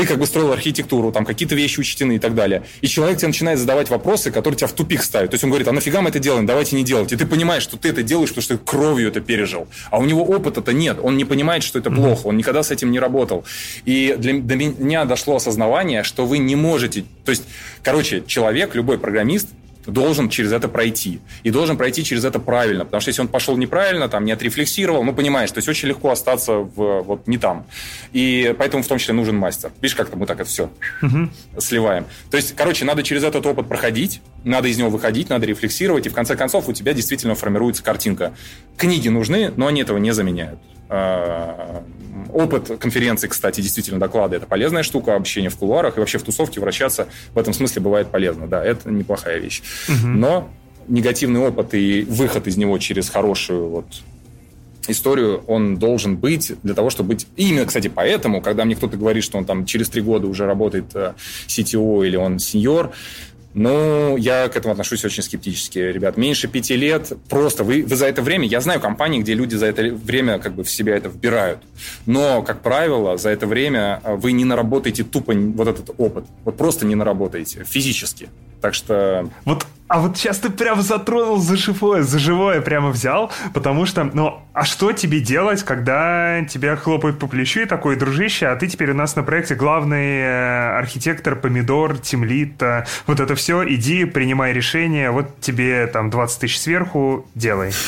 ты 0.00 0.06
как 0.06 0.18
бы 0.18 0.26
строил 0.26 0.52
архитектуру, 0.52 1.12
там 1.12 1.26
какие-то 1.26 1.54
вещи 1.54 1.78
учтены 1.80 2.16
и 2.16 2.18
так 2.18 2.34
далее. 2.34 2.62
И 2.80 2.88
человек 2.88 3.18
тебе 3.18 3.28
начинает 3.28 3.58
задавать 3.58 3.90
вопросы, 3.90 4.30
которые 4.30 4.56
тебя 4.56 4.66
в 4.68 4.72
тупик 4.72 5.02
ставят. 5.02 5.30
То 5.30 5.34
есть 5.34 5.44
он 5.44 5.50
говорит, 5.50 5.68
а 5.68 5.72
нафига 5.72 6.00
мы 6.00 6.08
это 6.08 6.18
делаем, 6.18 6.46
давайте 6.46 6.74
не 6.76 6.84
делать. 6.84 7.12
И 7.12 7.16
ты 7.16 7.26
понимаешь, 7.26 7.62
что 7.62 7.76
ты 7.76 7.90
это 7.90 8.02
делаешь, 8.02 8.30
потому 8.30 8.42
что 8.42 8.56
ты 8.56 8.64
кровью 8.64 9.08
это 9.08 9.20
пережил. 9.20 9.68
А 9.90 9.98
у 9.98 10.04
него 10.06 10.24
опыта-то 10.24 10.72
нет, 10.72 10.98
он 11.02 11.18
не 11.18 11.26
понимает, 11.26 11.62
что 11.62 11.78
это 11.78 11.90
плохо, 11.90 12.28
он 12.28 12.38
никогда 12.38 12.62
с 12.62 12.70
этим 12.70 12.90
не 12.90 12.98
работал. 12.98 13.44
И 13.84 14.16
для, 14.18 14.40
до 14.40 14.56
меня 14.56 15.04
дошло 15.04 15.36
осознавание, 15.36 16.02
что 16.02 16.24
вы 16.24 16.38
не 16.38 16.56
можете... 16.56 17.04
То 17.24 17.30
есть, 17.30 17.44
короче, 17.82 18.22
человек, 18.26 18.74
любой 18.74 18.98
программист, 18.98 19.48
должен 19.90 20.28
через 20.28 20.52
это 20.52 20.68
пройти. 20.68 21.20
И 21.42 21.50
должен 21.50 21.76
пройти 21.76 22.04
через 22.04 22.24
это 22.24 22.38
правильно. 22.38 22.84
Потому 22.84 23.00
что 23.00 23.10
если 23.10 23.22
он 23.22 23.28
пошел 23.28 23.56
неправильно, 23.56 24.08
там, 24.08 24.24
не 24.24 24.32
отрефлексировал, 24.32 25.04
ну, 25.04 25.14
понимаешь, 25.14 25.50
то 25.50 25.58
есть 25.58 25.68
очень 25.68 25.88
легко 25.88 26.10
остаться 26.10 26.54
в, 26.54 27.02
вот 27.02 27.26
не 27.26 27.38
там. 27.38 27.66
И 28.12 28.54
поэтому 28.58 28.82
в 28.82 28.86
том 28.86 28.98
числе 28.98 29.14
нужен 29.14 29.36
мастер. 29.36 29.70
Видишь, 29.80 29.96
как-то 29.96 30.16
мы 30.16 30.26
так 30.26 30.40
это 30.40 30.48
все 30.48 30.70
угу. 31.02 31.28
сливаем. 31.58 32.06
То 32.30 32.36
есть, 32.36 32.54
короче, 32.56 32.84
надо 32.84 33.02
через 33.02 33.24
этот 33.24 33.44
опыт 33.46 33.68
проходить, 33.68 34.20
надо 34.44 34.68
из 34.68 34.78
него 34.78 34.90
выходить, 34.90 35.28
надо 35.28 35.46
рефлексировать, 35.46 36.06
и 36.06 36.08
в 36.08 36.14
конце 36.14 36.36
концов 36.36 36.68
у 36.68 36.72
тебя 36.72 36.92
действительно 36.92 37.34
формируется 37.34 37.82
картинка. 37.82 38.32
Книги 38.76 39.08
нужны, 39.08 39.52
но 39.56 39.66
они 39.66 39.82
этого 39.82 39.98
не 39.98 40.12
заменяют. 40.12 40.58
А, 40.92 41.84
опыт 42.32 42.78
конференции, 42.80 43.28
кстати, 43.28 43.60
действительно 43.60 44.00
доклады– 44.00 44.36
это 44.38 44.46
полезная 44.46 44.82
штука, 44.82 45.14
общение 45.14 45.50
в 45.50 45.56
кулуарах 45.56 45.96
и 45.96 46.00
вообще 46.00 46.18
в 46.18 46.24
тусовке 46.24 46.60
вращаться 46.60 47.06
в 47.32 47.38
этом 47.38 47.52
смысле 47.52 47.80
бывает 47.80 48.08
полезно. 48.08 48.48
Да, 48.48 48.64
это 48.64 48.90
неплохая 48.90 49.38
вещь. 49.38 49.62
Угу. 49.88 50.08
Но 50.08 50.50
негативный 50.88 51.40
опыт 51.40 51.74
и 51.74 52.02
выход 52.02 52.48
из 52.48 52.56
него 52.56 52.76
через 52.78 53.08
хорошую 53.08 53.68
вот 53.68 53.86
историю 54.88 55.44
он 55.46 55.76
должен 55.76 56.16
быть 56.16 56.52
для 56.62 56.74
того, 56.74 56.90
чтобы 56.90 57.10
быть... 57.10 57.26
И 57.36 57.50
именно, 57.50 57.66
кстати, 57.66 57.88
поэтому, 57.88 58.40
когда 58.40 58.64
мне 58.64 58.74
кто-то 58.74 58.96
говорит, 58.96 59.22
что 59.22 59.38
он 59.38 59.44
там 59.44 59.64
через 59.64 59.88
три 59.88 60.02
года 60.02 60.26
уже 60.26 60.46
работает 60.46 60.86
э, 60.94 61.14
CTO 61.46 62.06
или 62.06 62.16
он 62.16 62.38
сеньор, 62.38 62.90
ну, 63.52 64.16
я 64.16 64.48
к 64.48 64.56
этому 64.56 64.72
отношусь 64.72 65.04
очень 65.04 65.22
скептически, 65.22 65.78
ребят. 65.78 66.16
Меньше 66.16 66.46
пяти 66.46 66.76
лет, 66.76 67.12
просто 67.28 67.64
вы, 67.64 67.82
вы 67.82 67.96
за 67.96 68.06
это 68.06 68.22
время... 68.22 68.46
Я 68.46 68.60
знаю 68.60 68.80
компании, 68.80 69.20
где 69.20 69.34
люди 69.34 69.56
за 69.56 69.66
это 69.66 69.82
время 69.82 70.38
как 70.38 70.54
бы 70.54 70.62
в 70.62 70.70
себя 70.70 70.96
это 70.96 71.08
вбирают. 71.08 71.60
Но, 72.06 72.42
как 72.42 72.62
правило, 72.62 73.16
за 73.16 73.30
это 73.30 73.46
время 73.46 74.00
вы 74.04 74.32
не 74.32 74.44
наработаете 74.44 75.02
тупо 75.02 75.32
вот 75.34 75.68
этот 75.68 75.90
опыт. 75.98 76.24
Вот 76.44 76.56
просто 76.56 76.86
не 76.86 76.94
наработаете 76.94 77.64
физически. 77.64 78.28
Так 78.60 78.74
что... 78.74 79.28
Вот 79.44 79.66
А 79.90 79.98
вот 79.98 80.16
сейчас 80.16 80.38
ты 80.38 80.50
прям 80.50 80.82
затронул 80.82 81.38
за 81.38 81.56
живое, 81.56 82.02
за 82.02 82.20
живое 82.20 82.60
прямо 82.60 82.90
взял, 82.90 83.32
потому 83.52 83.86
что, 83.86 84.04
ну, 84.04 84.40
а 84.52 84.64
что 84.64 84.92
тебе 84.92 85.20
делать, 85.20 85.64
когда 85.64 86.44
тебя 86.44 86.76
хлопают 86.76 87.18
по 87.18 87.26
плечу 87.26 87.62
и 87.62 87.64
такой, 87.64 87.96
дружище, 87.96 88.46
а 88.46 88.54
ты 88.54 88.68
теперь 88.68 88.92
у 88.92 88.94
нас 88.94 89.16
на 89.16 89.24
проекте 89.24 89.56
главный 89.56 90.20
э, 90.20 90.78
архитектор, 90.78 91.34
помидор, 91.34 91.98
тимлит, 91.98 92.62
э, 92.62 92.86
вот 93.08 93.18
это 93.18 93.34
все, 93.34 93.64
иди, 93.68 94.04
принимай 94.04 94.52
решение, 94.52 95.10
вот 95.10 95.40
тебе 95.40 95.88
там 95.88 96.08
20 96.08 96.40
тысяч 96.40 96.60
сверху, 96.60 97.26
делай. 97.34 97.72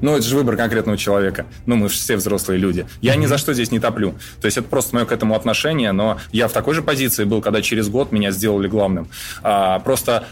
Ну, 0.00 0.16
это 0.16 0.26
же 0.26 0.34
выбор 0.34 0.56
конкретного 0.56 0.96
человека. 0.96 1.44
Ну, 1.66 1.76
мы 1.76 1.90
же 1.90 1.94
все 1.94 2.16
взрослые 2.16 2.58
люди. 2.58 2.86
Я 3.02 3.16
ни 3.16 3.26
за 3.26 3.36
что 3.36 3.52
здесь 3.52 3.70
не 3.70 3.80
топлю. 3.80 4.14
То 4.40 4.46
есть 4.46 4.56
это 4.56 4.66
просто 4.66 4.94
мое 4.94 5.04
к 5.04 5.12
этому 5.12 5.34
отношение, 5.34 5.92
но 5.92 6.18
я 6.32 6.48
в 6.48 6.52
такой 6.52 6.74
же 6.74 6.80
позиции 6.80 7.24
был, 7.24 7.42
когда 7.42 7.60
через 7.60 7.90
год 7.90 8.10
меня 8.10 8.30
сделали 8.30 8.66
главным. 8.66 9.08
А, 9.42 9.78
просто 9.80 10.26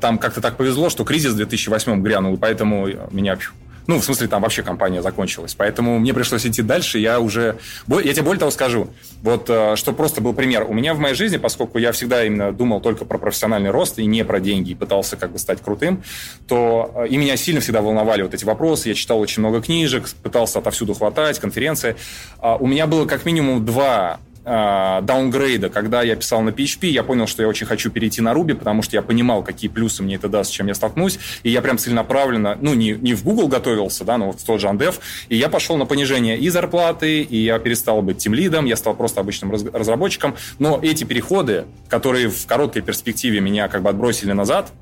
там 0.00 0.18
как-то 0.18 0.40
так 0.40 0.56
повезло, 0.56 0.90
что 0.90 1.04
кризис 1.04 1.32
в 1.32 1.36
2008 1.36 2.02
грянул, 2.02 2.34
и 2.34 2.36
поэтому 2.36 2.86
меня 3.10 3.38
ну, 3.86 4.00
в 4.00 4.04
смысле, 4.04 4.28
там 4.28 4.42
вообще 4.42 4.62
компания 4.62 5.02
закончилась. 5.02 5.54
Поэтому 5.54 5.98
мне 5.98 6.14
пришлось 6.14 6.46
идти 6.46 6.62
дальше. 6.62 6.98
Я 6.98 7.20
уже... 7.20 7.58
Я 7.86 8.14
тебе 8.14 8.22
более 8.22 8.40
того 8.40 8.50
скажу. 8.50 8.88
Вот, 9.22 9.50
э, 9.50 9.76
что 9.76 9.92
просто 9.92 10.20
был 10.20 10.32
пример. 10.32 10.64
У 10.66 10.72
меня 10.72 10.94
в 10.94 10.98
моей 10.98 11.14
жизни, 11.14 11.36
поскольку 11.36 11.78
я 11.78 11.92
всегда 11.92 12.24
именно 12.24 12.52
думал 12.52 12.80
только 12.80 13.04
про 13.04 13.18
профессиональный 13.18 13.70
рост 13.70 13.98
и 13.98 14.06
не 14.06 14.24
про 14.24 14.40
деньги, 14.40 14.70
и 14.70 14.74
пытался 14.74 15.16
как 15.16 15.32
бы 15.32 15.38
стать 15.38 15.60
крутым, 15.60 16.02
то 16.48 16.92
э, 16.94 17.08
и 17.08 17.16
меня 17.18 17.36
сильно 17.36 17.60
всегда 17.60 17.82
волновали 17.82 18.22
вот 18.22 18.32
эти 18.32 18.44
вопросы. 18.44 18.88
Я 18.88 18.94
читал 18.94 19.20
очень 19.20 19.40
много 19.40 19.60
книжек, 19.60 20.08
пытался 20.22 20.60
отовсюду 20.60 20.94
хватать, 20.94 21.38
конференции. 21.38 21.96
А 22.38 22.56
у 22.56 22.66
меня 22.66 22.86
было 22.86 23.04
как 23.04 23.26
минимум 23.26 23.66
два 23.66 24.18
даунгрейда, 24.44 25.70
когда 25.70 26.02
я 26.02 26.16
писал 26.16 26.42
на 26.42 26.50
PHP, 26.50 26.88
я 26.88 27.02
понял, 27.02 27.26
что 27.26 27.42
я 27.42 27.48
очень 27.48 27.66
хочу 27.66 27.90
перейти 27.90 28.20
на 28.20 28.32
Ruby, 28.32 28.54
потому 28.54 28.82
что 28.82 28.96
я 28.96 29.02
понимал, 29.02 29.42
какие 29.42 29.70
плюсы 29.70 30.02
мне 30.02 30.16
это 30.16 30.28
даст, 30.28 30.50
с 30.50 30.52
чем 30.52 30.66
я 30.66 30.74
столкнусь, 30.74 31.18
и 31.42 31.50
я 31.50 31.62
прям 31.62 31.78
целенаправленно, 31.78 32.58
ну, 32.60 32.74
не, 32.74 32.92
не 32.92 33.14
в 33.14 33.24
Google 33.24 33.48
готовился, 33.48 34.04
да, 34.04 34.18
но 34.18 34.26
вот 34.26 34.40
в 34.40 34.44
тот 34.44 34.60
же 34.60 34.68
Андев, 34.68 35.00
и 35.28 35.36
я 35.36 35.48
пошел 35.48 35.76
на 35.76 35.86
понижение 35.86 36.38
и 36.38 36.48
зарплаты, 36.48 37.22
и 37.22 37.36
я 37.38 37.58
перестал 37.58 38.02
быть 38.02 38.18
тем 38.18 38.34
лидом, 38.34 38.66
я 38.66 38.76
стал 38.76 38.94
просто 38.94 39.20
обычным 39.20 39.52
разработчиком, 39.52 40.36
но 40.58 40.78
эти 40.82 41.04
переходы, 41.04 41.64
которые 41.88 42.28
в 42.28 42.46
короткой 42.46 42.82
перспективе 42.82 43.40
меня 43.40 43.68
как 43.68 43.82
бы 43.82 43.90
отбросили 43.90 44.32
назад, 44.32 44.72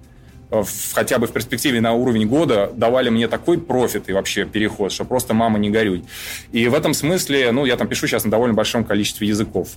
в, 0.53 0.93
хотя 0.93 1.19
бы 1.19 1.27
в 1.27 1.33
перспективе 1.33 1.81
на 1.81 1.95
уровень 1.95 2.29
года 2.29 2.71
давали 2.75 3.09
мне 3.09 3.27
такой 3.27 3.59
профит 3.59 4.09
и 4.09 4.13
вообще 4.13 4.45
переход, 4.45 4.93
что 4.93 5.05
просто 5.05 5.33
мама 5.33 5.59
не 5.59 5.71
горюй. 5.71 6.05
И 6.53 6.69
в 6.69 6.75
этом 6.75 6.93
смысле, 6.93 7.53
ну, 7.53 7.65
я 7.65 7.77
там 7.77 7.89
пишу 7.89 8.07
сейчас 8.07 8.25
на 8.25 8.31
довольно 8.31 8.55
большом 8.55 8.85
количестве 8.85 9.27
языков. 9.27 9.71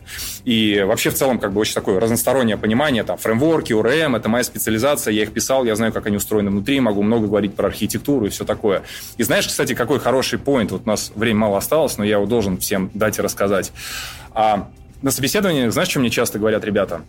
И 0.43 0.83
вообще 0.85 1.09
в 1.09 1.13
целом 1.13 1.39
как 1.39 1.53
бы 1.53 1.61
очень 1.61 1.73
такое 1.73 1.99
разностороннее 1.99 2.57
понимание, 2.57 3.03
там, 3.03 3.17
фреймворки, 3.17 3.71
ORM, 3.71 4.17
это 4.17 4.27
моя 4.27 4.43
специализация, 4.43 5.13
я 5.13 5.23
их 5.23 5.31
писал, 5.31 5.63
я 5.63 5.75
знаю, 5.75 5.93
как 5.93 6.07
они 6.07 6.17
устроены 6.17 6.51
внутри, 6.51 6.79
могу 6.81 7.01
много 7.01 7.27
говорить 7.27 7.55
про 7.55 7.67
архитектуру 7.67 8.25
и 8.25 8.29
все 8.29 8.43
такое. 8.43 8.83
И 9.17 9.23
знаешь, 9.23 9.47
кстати, 9.47 9.73
какой 9.73 9.99
хороший 9.99 10.39
поинт, 10.39 10.71
вот 10.71 10.81
у 10.85 10.89
нас 10.89 11.13
время 11.15 11.39
мало 11.39 11.57
осталось, 11.57 11.97
но 11.97 12.03
я 12.03 12.15
его 12.15 12.25
должен 12.25 12.57
всем 12.57 12.91
дать 12.93 13.17
и 13.17 13.21
рассказать. 13.21 13.71
А 14.33 14.67
на 15.01 15.11
собеседовании, 15.11 15.69
знаешь, 15.69 15.89
что 15.89 15.99
мне 15.99 16.09
часто 16.09 16.37
говорят 16.37 16.65
ребята? 16.65 17.01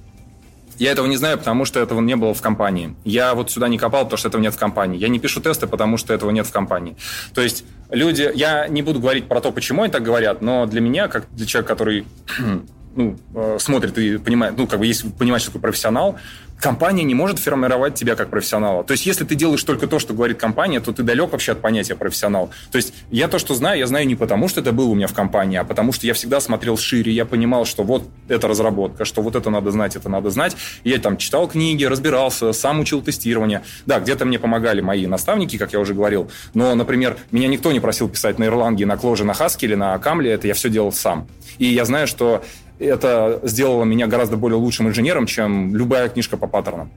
Я 0.79 0.93
этого 0.93 1.07
не 1.07 1.17
знаю, 1.17 1.39
потому 1.39 1.65
что 1.65 1.81
этого 1.81 2.01
не 2.01 2.17
было 2.17 2.35
в 2.35 2.43
компании. 2.43 2.95
Я 3.05 3.35
вот 3.35 3.51
сюда 3.51 3.69
не 3.69 3.79
копал, 3.79 4.05
потому 4.05 4.19
что 4.19 4.29
этого 4.29 4.41
нет 4.41 4.55
в 4.55 4.59
компании. 4.59 4.99
Я 4.99 5.09
не 5.09 5.19
пишу 5.19 5.41
тесты, 5.41 5.67
потому 5.67 5.97
что 5.97 6.13
этого 6.13 6.31
нет 6.31 6.47
в 6.47 6.53
компании. 6.53 6.97
То 7.35 7.43
есть 7.43 7.65
люди... 7.91 8.31
Я 8.35 8.69
не 8.69 8.83
буду 8.83 9.01
говорить 9.01 9.29
про 9.29 9.41
то, 9.41 9.53
почему 9.53 9.83
они 9.83 9.93
так 9.93 10.03
говорят, 10.03 10.43
но 10.43 10.67
для 10.67 10.81
меня, 10.81 11.09
как 11.09 11.27
для 11.33 11.47
человека, 11.47 11.75
который 11.75 12.07
ну, 12.97 13.19
э, 13.35 13.57
смотрит 13.59 13.97
и 13.99 14.19
понимает, 14.19 14.55
ну, 14.57 14.67
как 14.67 14.81
бы 14.81 14.87
есть 14.87 15.17
понимать, 15.17 15.43
что 15.43 15.51
такое 15.51 15.63
профессионал, 15.63 16.19
компания 16.61 17.05
не 17.05 17.15
может 17.15 17.39
формировать 17.39 17.95
тебя 17.95 18.17
как 18.17 18.31
профессионала. 18.31 18.85
То 18.85 18.93
есть, 18.93 19.07
если 19.07 19.25
ты 19.25 19.35
делаешь 19.35 19.63
только 19.63 19.87
то, 19.87 19.99
что 19.99 20.15
говорит 20.15 20.39
компания, 20.39 20.81
то 20.81 20.93
ты 20.93 21.03
далек 21.03 21.33
вообще 21.33 21.53
от 21.53 21.61
понятия 21.61 21.95
профессионал. 21.95 22.51
То 22.71 22.77
есть, 22.77 22.95
я 23.11 23.29
то, 23.29 23.39
что 23.39 23.55
знаю, 23.55 23.79
я 23.79 23.87
знаю 23.87 24.07
не 24.07 24.15
потому, 24.15 24.49
что 24.49 24.61
это 24.61 24.73
было 24.73 24.89
у 24.89 24.95
меня 24.95 25.07
в 25.07 25.13
компании, 25.13 25.59
а 25.59 25.65
потому 25.65 25.93
что 25.93 26.07
я 26.07 26.15
всегда 26.15 26.41
смотрел 26.41 26.77
шире, 26.77 27.13
я 27.13 27.25
понимал, 27.25 27.65
что 27.65 27.83
вот 27.83 28.05
это 28.29 28.49
разработка, 28.49 29.05
что 29.05 29.23
вот 29.23 29.37
это 29.37 29.51
надо 29.51 29.71
знать, 29.71 29.97
это 29.97 30.09
надо 30.09 30.31
знать. 30.31 30.57
я 30.85 30.99
там 30.99 31.17
читал 31.17 31.49
книги, 31.49 31.85
разбирался, 31.85 32.53
сам 32.53 32.81
учил 32.81 33.03
тестирование. 33.03 33.63
Да, 33.85 34.01
где-то 34.01 34.25
мне 34.25 34.39
помогали 34.39 34.81
мои 34.81 35.07
наставники, 35.07 35.59
как 35.59 35.73
я 35.73 35.81
уже 35.81 35.95
говорил, 35.95 36.31
но, 36.55 36.75
например, 36.75 37.17
меня 37.31 37.49
никто 37.49 37.73
не 37.73 37.81
просил 37.81 38.09
писать 38.09 38.39
на 38.39 38.45
Erlang, 38.45 38.85
на 38.85 38.95
Clojure, 38.95 39.25
на 39.25 39.33
Haskell 39.33 39.67
или 39.67 39.75
на 39.75 39.99
Камле, 39.99 40.33
это 40.33 40.47
я 40.47 40.55
все 40.55 40.69
делал 40.69 40.93
сам. 40.93 41.29
И 41.59 41.67
я 41.67 41.85
знаю, 41.85 42.07
что 42.07 42.43
это 42.79 43.41
сделало 43.43 43.85
меня 43.85 44.07
гораздо 44.07 44.37
более 44.37 44.59
лучшим 44.59 44.89
инженером, 44.89 45.27
чем 45.27 45.75
любая 45.75 46.09
книжка 46.09 46.37
по 46.37 46.46
паттернам. 46.49 46.91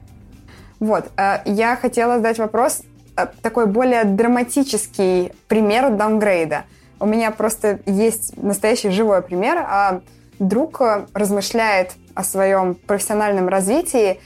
Вот, 0.80 1.10
э, 1.18 1.40
я 1.44 1.76
хотела 1.76 2.16
задать 2.16 2.38
вопрос, 2.38 2.82
э, 3.16 3.26
такой 3.42 3.66
более 3.66 4.04
драматический 4.04 5.32
пример 5.46 5.90
даунгрейда. 5.90 6.64
У 6.98 7.06
меня 7.06 7.30
просто 7.30 7.80
есть 7.86 8.36
настоящий 8.42 8.88
живой 8.88 9.20
пример. 9.22 9.58
А 9.58 10.00
друг 10.38 10.80
э, 10.80 11.06
размышляет 11.12 11.92
о 12.14 12.24
своем 12.24 12.74
профессиональном 12.74 13.48
развитии, 13.48 14.20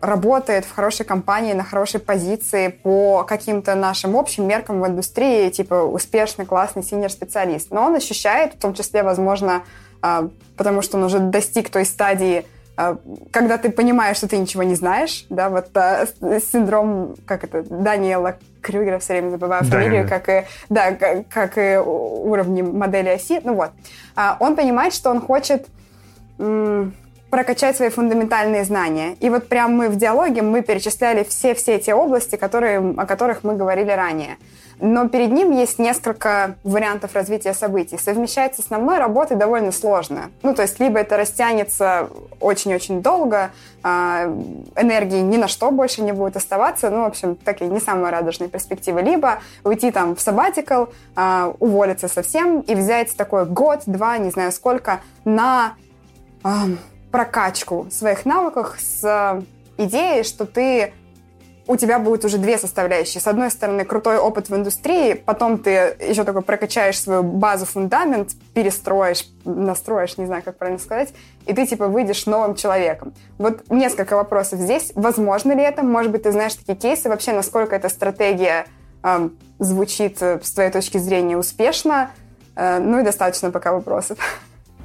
работает 0.00 0.64
в 0.64 0.74
хорошей 0.74 1.04
компании, 1.04 1.52
на 1.52 1.64
хорошей 1.64 2.00
позиции 2.00 2.68
по 2.68 3.24
каким-то 3.24 3.74
нашим 3.74 4.16
общим 4.16 4.46
меркам 4.46 4.80
в 4.80 4.86
индустрии, 4.86 5.50
типа 5.50 5.82
успешный, 5.82 6.46
классный 6.46 6.82
синер-специалист. 6.82 7.70
Но 7.70 7.82
он 7.82 7.94
ощущает, 7.94 8.54
в 8.54 8.58
том 8.60 8.72
числе, 8.72 9.02
возможно, 9.02 9.64
потому 10.56 10.80
что 10.80 10.96
он 10.96 11.04
уже 11.04 11.18
достиг 11.18 11.68
той 11.68 11.84
стадии, 11.84 12.46
когда 13.32 13.58
ты 13.58 13.70
понимаешь, 13.70 14.18
что 14.18 14.28
ты 14.28 14.38
ничего 14.38 14.62
не 14.62 14.74
знаешь, 14.74 15.26
да, 15.30 15.48
вот 15.48 15.76
а, 15.76 16.06
синдром, 16.52 17.16
как 17.26 17.44
это, 17.44 17.62
Даниэла 17.62 18.36
Крюгера, 18.60 18.98
все 18.98 19.14
время 19.14 19.30
забываю 19.30 19.64
фамилию, 19.64 20.04
да, 20.04 20.08
как 20.08 20.28
и, 20.28 20.46
да, 20.68 20.92
как, 20.92 21.28
как 21.28 21.58
и 21.58 21.76
уровни 21.76 22.62
модели 22.62 23.08
оси, 23.08 23.40
ну 23.42 23.54
вот. 23.54 23.70
Он 24.40 24.56
понимает, 24.56 24.92
что 24.94 25.10
он 25.10 25.20
хочет 25.20 25.66
прокачать 27.30 27.76
свои 27.76 27.90
фундаментальные 27.90 28.64
знания. 28.64 29.16
И 29.20 29.28
вот 29.28 29.48
прям 29.48 29.74
мы 29.74 29.88
в 29.88 29.96
диалоге 29.96 30.42
мы 30.42 30.62
перечисляли 30.62 31.24
все-все 31.24 31.74
эти 31.74 31.90
области, 31.90 32.36
которые, 32.36 32.78
о 32.96 33.06
которых 33.06 33.44
мы 33.44 33.56
говорили 33.56 33.90
ранее 33.90 34.36
но 34.80 35.08
перед 35.08 35.32
ним 35.32 35.50
есть 35.50 35.78
несколько 35.78 36.56
вариантов 36.64 37.14
развития 37.14 37.54
событий. 37.54 37.98
Совмещать 37.98 38.56
с 38.56 38.60
основной 38.60 38.98
работой 38.98 39.36
довольно 39.36 39.72
сложно. 39.72 40.30
Ну, 40.42 40.54
то 40.54 40.62
есть, 40.62 40.78
либо 40.80 41.00
это 41.00 41.16
растянется 41.16 42.08
очень-очень 42.40 43.02
долго, 43.02 43.50
а, 43.82 44.24
энергии 44.76 45.20
ни 45.20 45.36
на 45.36 45.48
что 45.48 45.70
больше 45.70 46.02
не 46.02 46.12
будет 46.12 46.36
оставаться, 46.36 46.90
ну, 46.90 47.02
в 47.02 47.06
общем, 47.06 47.34
такие 47.36 47.70
не 47.70 47.80
самые 47.80 48.12
радужные 48.12 48.48
перспективы. 48.48 49.02
Либо 49.02 49.40
уйти 49.64 49.90
там 49.90 50.14
в 50.14 50.18
sabbatical, 50.18 50.92
а, 51.16 51.52
уволиться 51.58 52.08
совсем 52.08 52.60
и 52.60 52.74
взять 52.74 53.16
такой 53.16 53.46
год, 53.46 53.82
два, 53.86 54.18
не 54.18 54.30
знаю 54.30 54.52
сколько, 54.52 55.00
на 55.24 55.74
прокачку 57.10 57.86
своих 57.90 58.24
навыков 58.24 58.76
с 58.78 59.42
идеей, 59.76 60.22
что 60.24 60.46
ты 60.46 60.92
у 61.68 61.76
тебя 61.76 61.98
будет 61.98 62.24
уже 62.24 62.38
две 62.38 62.56
составляющие. 62.56 63.20
С 63.20 63.26
одной 63.26 63.50
стороны, 63.50 63.84
крутой 63.84 64.16
опыт 64.16 64.48
в 64.48 64.56
индустрии, 64.56 65.12
потом 65.12 65.58
ты 65.58 65.96
еще 66.00 66.24
такой 66.24 66.40
прокачаешь 66.40 66.98
свою 66.98 67.22
базу, 67.22 67.66
фундамент, 67.66 68.30
перестроишь, 68.54 69.26
настроишь, 69.44 70.16
не 70.16 70.24
знаю, 70.24 70.42
как 70.42 70.56
правильно 70.56 70.80
сказать, 70.80 71.10
и 71.44 71.52
ты, 71.52 71.66
типа, 71.66 71.88
выйдешь 71.88 72.24
новым 72.24 72.54
человеком. 72.54 73.12
Вот 73.36 73.70
несколько 73.70 74.16
вопросов 74.16 74.60
здесь. 74.60 74.92
Возможно 74.94 75.52
ли 75.52 75.62
это? 75.62 75.82
Может 75.82 76.10
быть, 76.10 76.22
ты 76.22 76.32
знаешь 76.32 76.54
такие 76.54 76.74
кейсы? 76.74 77.10
Вообще, 77.10 77.32
насколько 77.32 77.76
эта 77.76 77.90
стратегия 77.90 78.66
э, 79.04 79.28
звучит 79.58 80.22
с 80.22 80.50
твоей 80.50 80.70
точки 80.70 80.96
зрения 80.96 81.36
успешно? 81.36 82.10
Э, 82.56 82.78
ну 82.78 82.98
и 82.98 83.04
достаточно 83.04 83.50
пока 83.50 83.72
вопросов. 83.72 84.18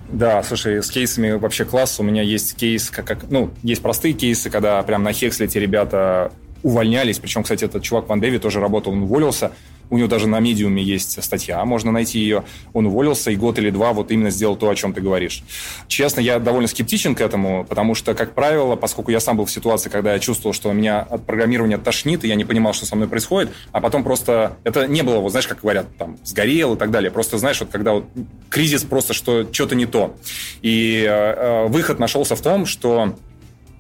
Да, 0.09 0.43
слушай, 0.43 0.83
с 0.83 0.91
кейсами 0.91 1.31
вообще 1.31 1.63
класс. 1.63 1.99
У 1.99 2.03
меня 2.03 2.21
есть 2.21 2.55
кейс, 2.55 2.89
как, 2.89 3.05
как 3.05 3.23
ну, 3.29 3.51
есть 3.63 3.81
простые 3.81 4.13
кейсы, 4.13 4.49
когда 4.49 4.83
прям 4.83 5.03
на 5.03 5.13
Хекслете 5.13 5.59
ребята 5.59 6.31
увольнялись. 6.63 7.19
Причем, 7.19 7.43
кстати, 7.43 7.65
этот 7.65 7.83
чувак 7.83 8.09
Ван 8.09 8.19
Дэви 8.19 8.39
тоже 8.39 8.59
работал, 8.59 8.93
он 8.93 9.03
уволился. 9.03 9.51
У 9.89 9.97
него 9.97 10.07
даже 10.07 10.27
на 10.27 10.39
медиуме 10.39 10.81
есть 10.81 11.21
статья, 11.23 11.63
можно 11.65 11.91
найти 11.91 12.17
ее. 12.17 12.45
Он 12.71 12.87
уволился 12.87 13.29
и 13.29 13.35
год 13.35 13.59
или 13.59 13.69
два 13.69 13.93
вот 13.93 14.11
именно 14.11 14.31
сделал 14.31 14.55
то, 14.55 14.69
о 14.69 14.75
чем 14.75 14.93
ты 14.93 15.01
говоришь. 15.01 15.43
Честно, 15.87 16.21
я 16.21 16.39
довольно 16.39 16.67
скептичен 16.67 17.13
к 17.13 17.21
этому, 17.21 17.65
потому 17.65 17.93
что, 17.93 18.15
как 18.15 18.33
правило, 18.33 18.75
поскольку 18.75 19.11
я 19.11 19.19
сам 19.19 19.37
был 19.37 19.45
в 19.45 19.51
ситуации, 19.51 19.89
когда 19.89 20.13
я 20.13 20.19
чувствовал, 20.19 20.53
что 20.53 20.71
меня 20.71 21.01
от 21.01 21.25
программирования 21.25 21.77
тошнит, 21.77 22.23
и 22.23 22.27
я 22.27 22.35
не 22.35 22.45
понимал, 22.45 22.73
что 22.73 22.85
со 22.85 22.95
мной 22.95 23.07
происходит, 23.07 23.51
а 23.71 23.81
потом 23.81 24.03
просто... 24.03 24.57
Это 24.63 24.87
не 24.87 25.03
было, 25.03 25.19
вот 25.19 25.29
знаешь, 25.29 25.47
как 25.47 25.61
говорят, 25.61 25.85
там, 25.97 26.17
сгорел 26.23 26.73
и 26.73 26.77
так 26.77 26.89
далее. 26.89 27.11
Просто, 27.11 27.37
знаешь, 27.37 27.59
вот 27.59 27.69
когда 27.69 27.93
вот 27.93 28.05
кризис 28.49 28.83
просто, 28.83 29.13
что 29.13 29.45
что-то 29.51 29.75
не 29.75 29.85
то. 29.85 30.15
И 30.61 31.05
э, 31.07 31.11
э 31.11 31.67
выход 31.67 31.99
нашелся 31.99 32.35
в 32.35 32.41
том, 32.41 32.65
что 32.65 33.15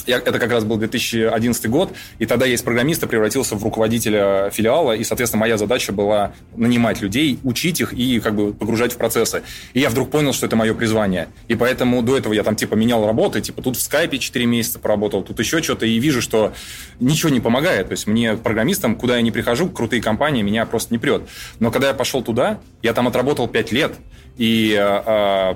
я, 0.07 0.17
это 0.17 0.39
как 0.39 0.51
раз 0.51 0.63
был 0.63 0.77
2011 0.77 1.69
год, 1.69 1.93
и 2.19 2.25
тогда 2.25 2.45
я 2.45 2.53
из 2.53 2.61
программиста 2.61 3.07
превратился 3.07 3.55
в 3.55 3.63
руководителя 3.63 4.49
филиала, 4.51 4.93
и, 4.93 5.03
соответственно, 5.03 5.41
моя 5.41 5.57
задача 5.57 5.91
была 5.91 6.33
нанимать 6.55 7.01
людей, 7.01 7.39
учить 7.43 7.81
их 7.81 7.93
и 7.93 8.19
как 8.19 8.35
бы 8.35 8.53
погружать 8.53 8.93
в 8.93 8.97
процессы. 8.97 9.43
И 9.73 9.79
я 9.79 9.89
вдруг 9.89 10.11
понял, 10.11 10.33
что 10.33 10.45
это 10.45 10.55
мое 10.55 10.73
призвание. 10.73 11.27
И 11.47 11.55
поэтому 11.55 12.01
до 12.01 12.17
этого 12.17 12.33
я 12.33 12.43
там 12.43 12.55
типа 12.55 12.75
менял 12.75 13.05
работы, 13.05 13.41
типа 13.41 13.61
тут 13.61 13.77
в 13.77 13.81
скайпе 13.81 14.19
4 14.19 14.45
месяца 14.45 14.79
поработал, 14.79 15.23
тут 15.23 15.39
еще 15.39 15.61
что-то, 15.61 15.85
и 15.85 15.97
вижу, 15.99 16.21
что 16.21 16.53
ничего 16.99 17.29
не 17.29 17.39
помогает. 17.39 17.87
То 17.87 17.93
есть 17.93 18.07
мне, 18.07 18.35
программистам, 18.35 18.95
куда 18.95 19.15
я 19.15 19.21
не 19.21 19.31
прихожу, 19.31 19.69
крутые 19.69 20.01
компании, 20.01 20.41
меня 20.41 20.65
просто 20.65 20.93
не 20.93 20.97
прет. 20.97 21.23
Но 21.59 21.71
когда 21.71 21.87
я 21.89 21.93
пошел 21.93 22.21
туда, 22.21 22.59
я 22.81 22.93
там 22.93 23.07
отработал 23.07 23.47
5 23.47 23.71
лет, 23.71 23.93
и 24.37 24.75
э, 24.79 25.55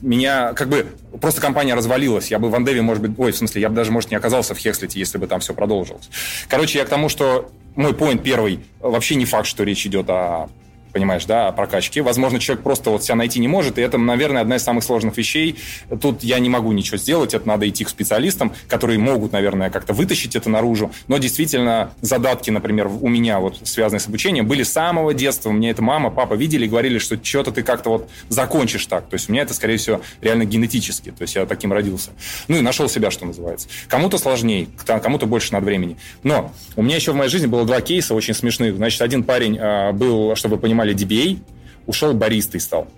меня 0.00 0.52
как 0.54 0.68
бы 0.68 0.86
просто 1.20 1.40
компания 1.40 1.74
развалилась. 1.74 2.30
Я 2.30 2.38
бы 2.38 2.50
в 2.50 2.54
Андеве, 2.54 2.82
может 2.82 3.02
быть, 3.02 3.18
ой, 3.18 3.32
в 3.32 3.36
смысле, 3.36 3.62
я 3.62 3.68
бы 3.68 3.74
даже, 3.74 3.92
может, 3.92 4.10
не 4.10 4.16
оказался 4.16 4.54
в 4.54 4.58
Хекслете, 4.58 4.98
если 4.98 5.18
бы 5.18 5.26
там 5.26 5.40
все 5.40 5.54
продолжилось. 5.54 6.08
Короче, 6.48 6.78
я 6.78 6.84
к 6.84 6.88
тому, 6.88 7.08
что 7.08 7.50
мой 7.76 7.94
поинт 7.94 8.22
первый, 8.22 8.60
вообще 8.80 9.14
не 9.14 9.24
факт, 9.24 9.46
что 9.46 9.64
речь 9.64 9.86
идет 9.86 10.08
о 10.10 10.48
понимаешь, 10.94 11.26
да, 11.26 11.48
о 11.48 11.52
прокачке. 11.52 12.02
Возможно, 12.02 12.38
человек 12.38 12.62
просто 12.62 12.88
вот 12.90 13.04
себя 13.04 13.16
найти 13.16 13.40
не 13.40 13.48
может, 13.48 13.78
и 13.78 13.82
это, 13.82 13.98
наверное, 13.98 14.42
одна 14.42 14.56
из 14.56 14.62
самых 14.62 14.84
сложных 14.84 15.16
вещей. 15.16 15.56
Тут 16.00 16.22
я 16.22 16.38
не 16.38 16.48
могу 16.48 16.72
ничего 16.72 16.96
сделать, 16.96 17.34
это 17.34 17.46
надо 17.46 17.68
идти 17.68 17.84
к 17.84 17.88
специалистам, 17.88 18.54
которые 18.68 18.98
могут, 18.98 19.32
наверное, 19.32 19.70
как-то 19.70 19.92
вытащить 19.92 20.36
это 20.36 20.48
наружу. 20.48 20.92
Но 21.08 21.18
действительно, 21.18 21.90
задатки, 22.00 22.50
например, 22.50 22.86
у 22.86 23.08
меня 23.08 23.40
вот 23.40 23.58
связанные 23.64 24.00
с 24.00 24.06
обучением, 24.06 24.46
были 24.46 24.62
с 24.62 24.72
самого 24.72 25.12
детства. 25.14 25.50
Мне 25.50 25.70
это 25.70 25.82
мама, 25.82 26.10
папа 26.10 26.34
видели 26.34 26.64
и 26.66 26.68
говорили, 26.68 26.98
что 26.98 27.18
что-то 27.22 27.50
ты 27.50 27.62
как-то 27.62 27.90
вот 27.90 28.10
закончишь 28.28 28.86
так. 28.86 29.08
То 29.08 29.14
есть 29.14 29.28
у 29.28 29.32
меня 29.32 29.42
это, 29.42 29.52
скорее 29.52 29.76
всего, 29.76 30.00
реально 30.20 30.44
генетически. 30.44 31.10
То 31.10 31.22
есть 31.22 31.34
я 31.34 31.44
таким 31.46 31.72
родился. 31.72 32.10
Ну 32.46 32.56
и 32.56 32.60
нашел 32.60 32.88
себя, 32.88 33.10
что 33.10 33.26
называется. 33.26 33.68
Кому-то 33.88 34.16
сложнее, 34.18 34.68
кому-то 34.86 35.26
больше 35.26 35.52
надо 35.52 35.66
времени. 35.66 35.96
Но 36.22 36.52
у 36.76 36.82
меня 36.82 36.96
еще 36.96 37.12
в 37.12 37.16
моей 37.16 37.30
жизни 37.30 37.46
было 37.46 37.64
два 37.64 37.80
кейса 37.80 38.14
очень 38.14 38.34
смешных. 38.34 38.76
Значит, 38.76 39.02
один 39.02 39.24
парень 39.24 39.58
а, 39.60 39.92
был, 39.92 40.36
чтобы 40.36 40.56
вы 40.56 40.62
понимали, 40.62 40.83
нанимали 40.84 40.94
DBA, 40.94 41.38
ушел 41.86 42.12
баристой 42.14 42.60
стал. 42.60 42.88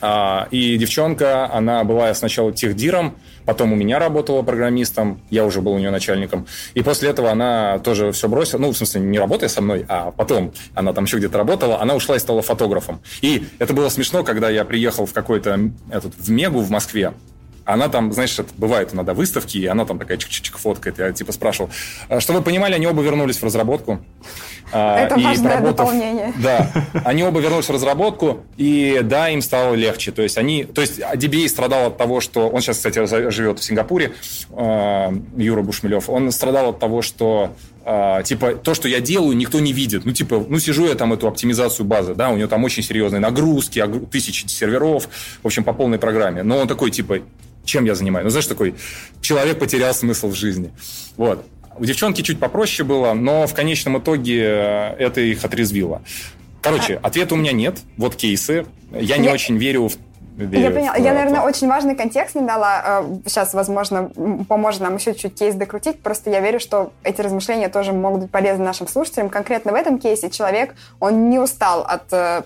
А, 0.00 0.48
и 0.50 0.76
девчонка, 0.76 1.50
она 1.50 1.84
была 1.84 2.12
сначала 2.14 2.52
техдиром, 2.52 3.16
потом 3.46 3.72
у 3.72 3.76
меня 3.76 3.98
работала 3.98 4.42
программистом, 4.42 5.20
я 5.30 5.44
уже 5.44 5.62
был 5.62 5.72
у 5.72 5.78
нее 5.78 5.90
начальником. 5.90 6.46
И 6.74 6.82
после 6.82 7.10
этого 7.10 7.30
она 7.30 7.78
тоже 7.78 8.12
все 8.12 8.28
бросила, 8.28 8.60
ну, 8.60 8.72
в 8.72 8.76
смысле, 8.76 9.00
не 9.02 9.18
работая 9.18 9.48
со 9.48 9.62
мной, 9.62 9.86
а 9.88 10.10
потом 10.10 10.52
она 10.74 10.92
там 10.92 11.04
еще 11.04 11.18
где-то 11.18 11.38
работала, 11.38 11.80
она 11.80 11.94
ушла 11.94 12.16
и 12.16 12.18
стала 12.18 12.42
фотографом. 12.42 13.00
И 13.22 13.46
это 13.58 13.72
было 13.72 13.88
смешно, 13.88 14.24
когда 14.24 14.50
я 14.50 14.64
приехал 14.64 15.06
в 15.06 15.12
какой-то, 15.12 15.70
этот, 15.90 16.14
в 16.18 16.30
Мегу 16.30 16.60
в 16.60 16.70
Москве, 16.70 17.14
она 17.64 17.88
там, 17.88 18.12
знаешь, 18.12 18.38
это 18.38 18.50
бывает 18.56 18.92
иногда 18.92 19.14
выставки, 19.14 19.58
и 19.58 19.66
она 19.66 19.84
там 19.84 19.98
такая 19.98 20.18
чик-чик 20.18 20.58
фоткает. 20.58 20.98
Я 20.98 21.12
типа 21.12 21.32
спрашивал, 21.32 21.70
«А 22.08 22.20
что 22.20 22.32
вы 22.32 22.42
понимали, 22.42 22.74
они 22.74 22.86
оба 22.86 23.02
вернулись 23.02 23.36
в 23.36 23.44
разработку. 23.44 24.00
А, 24.72 24.98
это 24.98 25.14
и 25.18 25.24
важное 25.24 25.60
дополнение. 25.60 26.32
Да, 26.42 26.70
они 27.04 27.22
оба 27.22 27.40
вернулись 27.40 27.66
в 27.66 27.70
разработку, 27.70 28.40
и 28.56 29.00
да, 29.02 29.28
им 29.28 29.40
стало 29.40 29.74
легче. 29.74 30.10
То 30.10 30.22
есть 30.22 30.36
они, 30.36 30.64
то 30.64 30.80
есть 30.80 30.98
DBA 30.98 31.48
страдал 31.48 31.88
от 31.88 31.96
того, 31.98 32.20
что 32.20 32.48
он 32.48 32.60
сейчас, 32.60 32.78
кстати, 32.78 33.04
живет 33.30 33.60
в 33.60 33.64
Сингапуре, 33.64 34.12
а, 34.52 35.12
Юра 35.36 35.62
Бушмелев, 35.62 36.10
он 36.10 36.30
страдал 36.32 36.70
от 36.70 36.78
того, 36.78 37.02
что 37.02 37.54
типа, 38.24 38.54
то, 38.54 38.72
что 38.72 38.88
я 38.88 39.00
делаю, 39.00 39.36
никто 39.36 39.60
не 39.60 39.74
видит. 39.74 40.06
Ну, 40.06 40.12
типа, 40.12 40.42
ну, 40.48 40.58
сижу 40.58 40.86
я 40.86 40.94
там 40.94 41.12
эту 41.12 41.28
оптимизацию 41.28 41.84
базы, 41.84 42.14
да, 42.14 42.30
у 42.30 42.36
него 42.38 42.48
там 42.48 42.64
очень 42.64 42.82
серьезные 42.82 43.20
нагрузки, 43.20 43.84
тысячи 44.10 44.46
серверов, 44.46 45.06
в 45.42 45.46
общем, 45.46 45.64
по 45.64 45.74
полной 45.74 45.98
программе. 45.98 46.42
Но 46.42 46.56
он 46.56 46.66
такой, 46.66 46.90
типа, 46.90 47.18
чем 47.64 47.84
я 47.84 47.94
занимаюсь. 47.94 48.24
Ну, 48.24 48.30
знаешь, 48.30 48.46
такой 48.46 48.74
человек 49.20 49.58
потерял 49.58 49.94
смысл 49.94 50.28
в 50.28 50.34
жизни. 50.34 50.72
Вот. 51.16 51.44
У 51.76 51.84
девчонки 51.84 52.22
чуть 52.22 52.38
попроще 52.38 52.86
было, 52.86 53.14
но 53.14 53.46
в 53.46 53.54
конечном 53.54 53.98
итоге 53.98 54.42
э, 54.42 54.94
это 54.98 55.20
их 55.20 55.44
отрезвило. 55.44 56.02
Короче, 56.62 57.00
а... 57.02 57.08
ответа 57.08 57.34
у 57.34 57.36
меня 57.36 57.52
нет. 57.52 57.78
Вот 57.96 58.14
кейсы. 58.14 58.66
Я 58.92 59.16
не 59.16 59.26
я... 59.26 59.32
очень 59.32 59.56
верю 59.56 59.88
в 59.88 59.96
я 60.36 60.70
поняла. 60.70 60.96
Я, 60.96 61.14
наверное, 61.14 61.42
очень 61.42 61.68
важный 61.68 61.94
контекст 61.94 62.34
не 62.34 62.42
дала. 62.42 63.04
Сейчас, 63.24 63.54
э, 63.54 63.56
возможно, 63.56 64.10
поможет 64.48 64.80
нам 64.80 64.96
еще 64.96 65.14
чуть 65.14 65.34
кейс 65.34 65.54
докрутить. 65.54 66.00
Просто 66.02 66.30
я 66.30 66.40
верю, 66.40 66.58
что 66.58 66.92
эти 67.04 67.20
размышления 67.20 67.68
тоже 67.68 67.92
могут 67.92 68.22
быть 68.22 68.30
полезны 68.30 68.64
нашим 68.64 68.88
слушателям. 68.88 69.28
Конкретно 69.28 69.72
в 69.72 69.76
этом 69.76 69.98
кейсе 69.98 70.30
человек, 70.30 70.74
он 70.98 71.30
не 71.30 71.38
устал 71.38 71.82
от 71.82 72.12
э, 72.12 72.42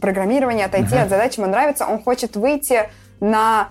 программирования, 0.00 0.66
отойти 0.66 0.94
uh-huh. 0.94 1.04
от 1.04 1.08
задач, 1.08 1.38
ему 1.38 1.46
нравится. 1.46 1.86
Он 1.86 2.02
хочет 2.02 2.36
выйти 2.36 2.90
на 3.20 3.70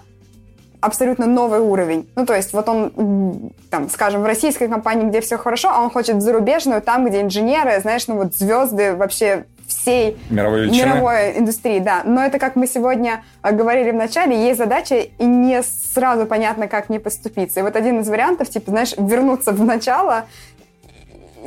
абсолютно 0.84 1.26
новый 1.26 1.60
уровень. 1.60 2.10
Ну, 2.16 2.26
то 2.26 2.36
есть 2.36 2.54
вот 2.54 2.68
он, 2.68 3.52
там, 3.70 3.90
скажем, 3.90 4.22
в 4.22 4.26
российской 4.26 4.68
компании, 4.68 5.08
где 5.08 5.22
все 5.22 5.38
хорошо, 5.38 5.70
а 5.72 5.82
он 5.82 5.90
хочет 5.90 6.18
в 6.18 6.22
зарубежную, 6.22 6.82
там, 6.82 7.06
где 7.06 7.22
инженеры, 7.22 7.80
знаешь, 7.82 8.08
ну 8.08 8.16
вот 8.16 8.36
звезды 8.36 8.96
вообще 8.96 9.46
всей 9.68 10.18
мировой, 10.30 10.70
мировой 10.70 11.40
индустрии, 11.40 11.80
да. 11.80 12.04
Но 12.06 12.24
это, 12.24 12.38
как 12.38 12.56
мы 12.56 12.68
сегодня 12.68 13.24
э, 13.42 13.52
говорили 13.52 13.92
в 13.92 13.96
начале, 13.96 14.48
есть 14.48 14.58
задача, 14.58 14.96
и 14.96 15.26
не 15.26 15.64
сразу 15.64 16.26
понятно, 16.26 16.68
как 16.68 16.90
не 16.90 17.00
поступиться. 17.00 17.62
И 17.62 17.64
вот 17.64 17.76
один 17.76 18.02
из 18.02 18.10
вариантов, 18.10 18.50
типа, 18.50 18.72
знаешь, 18.72 18.94
вернуться 18.98 19.52
в 19.52 19.64
начало, 19.64 20.26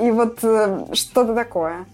и 0.01 0.11
вот 0.11 0.39
э, 0.43 0.87
что-то 0.95 1.35
такое. 1.35 1.85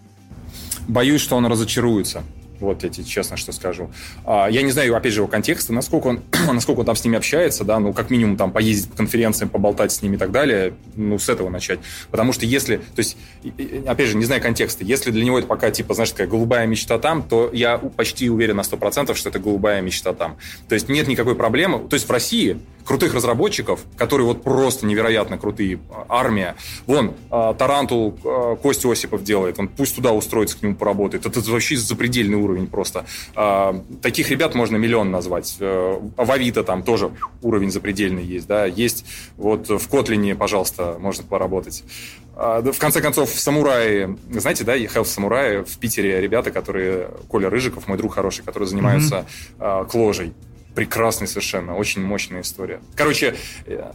Боюсь, 0.88 1.20
что 1.20 1.36
он 1.36 1.46
разочаруется. 1.46 2.22
Вот 2.62 2.82
я 2.84 2.88
тебе 2.88 3.04
честно 3.04 3.36
что 3.36 3.52
скажу. 3.52 3.90
А, 4.24 4.48
я 4.48 4.62
не 4.62 4.70
знаю, 4.70 4.96
опять 4.96 5.12
же, 5.12 5.20
его 5.20 5.28
контекста, 5.28 5.72
насколько 5.72 6.06
он, 6.06 6.20
насколько 6.52 6.80
он 6.80 6.86
там 6.86 6.96
с 6.96 7.04
ними 7.04 7.16
общается, 7.16 7.64
да, 7.64 7.78
ну, 7.78 7.92
как 7.92 8.10
минимум 8.10 8.36
там 8.36 8.52
поездить 8.52 8.90
по 8.90 8.96
конференциям, 8.96 9.50
поболтать 9.50 9.92
с 9.92 10.02
ними 10.02 10.14
и 10.14 10.18
так 10.18 10.30
далее, 10.30 10.74
ну, 10.94 11.18
с 11.18 11.28
этого 11.28 11.50
начать. 11.50 11.80
Потому 12.10 12.32
что 12.32 12.46
если, 12.46 12.76
то 12.76 12.98
есть, 12.98 13.16
опять 13.86 14.08
же, 14.08 14.16
не 14.16 14.24
знаю 14.24 14.40
контекста, 14.40 14.84
если 14.84 15.10
для 15.10 15.24
него 15.24 15.38
это 15.38 15.48
пока, 15.48 15.70
типа, 15.70 15.94
знаешь, 15.94 16.10
такая 16.10 16.28
голубая 16.28 16.66
мечта 16.66 16.98
там, 16.98 17.22
то 17.22 17.50
я 17.52 17.78
почти 17.78 18.30
уверен 18.30 18.56
на 18.56 18.62
100%, 18.62 19.14
что 19.14 19.28
это 19.28 19.38
голубая 19.38 19.80
мечта 19.80 20.12
там. 20.12 20.36
То 20.68 20.74
есть 20.74 20.88
нет 20.88 21.08
никакой 21.08 21.34
проблемы. 21.34 21.88
То 21.88 21.94
есть 21.94 22.08
в 22.08 22.12
России 22.12 22.58
крутых 22.84 23.14
разработчиков, 23.14 23.80
которые 23.96 24.26
вот 24.26 24.42
просто 24.42 24.86
невероятно 24.86 25.38
крутые, 25.38 25.80
армия. 26.08 26.56
Вон, 26.86 27.14
а, 27.30 27.54
Тарантул 27.54 28.18
а, 28.24 28.56
Костя 28.56 28.90
Осипов 28.90 29.22
делает, 29.22 29.58
он 29.58 29.68
пусть 29.68 29.96
туда 29.96 30.12
устроится, 30.12 30.58
к 30.58 30.62
нему 30.62 30.74
поработает. 30.74 31.26
Это 31.26 31.40
вообще 31.50 31.76
запредельный 31.76 32.36
уровень 32.36 32.51
просто. 32.66 33.04
А, 33.34 33.82
таких 34.02 34.30
ребят 34.30 34.54
можно 34.54 34.76
миллион 34.76 35.10
назвать. 35.10 35.56
Э, 35.60 35.98
в 36.16 36.30
Авито 36.30 36.64
там 36.64 36.82
тоже 36.82 37.10
уровень 37.42 37.70
запредельный 37.70 38.24
есть, 38.24 38.46
да. 38.46 38.66
Есть 38.66 39.04
вот 39.36 39.68
в 39.68 39.88
Котлине, 39.88 40.34
пожалуйста, 40.34 40.96
можно 40.98 41.24
поработать. 41.24 41.84
В 42.34 42.78
конце 42.78 43.02
концов, 43.02 43.30
в 43.30 43.38
Самурае, 43.38 44.16
знаете, 44.30 44.64
да, 44.64 44.76
Health 44.76 45.04
Самурае 45.04 45.64
в 45.64 45.76
Питере 45.78 46.18
ребята, 46.20 46.50
которые, 46.50 47.08
Коля 47.28 47.50
Рыжиков, 47.50 47.86
мой 47.88 47.98
друг 47.98 48.14
хороший, 48.14 48.42
которые 48.42 48.68
занимаются 48.68 49.26
mm-hmm. 49.58 49.90
кложей 49.90 50.32
прекрасный 50.74 51.26
совершенно, 51.26 51.76
очень 51.76 52.02
мощная 52.02 52.40
история. 52.40 52.80
Короче, 52.94 53.36
э, 53.66 53.92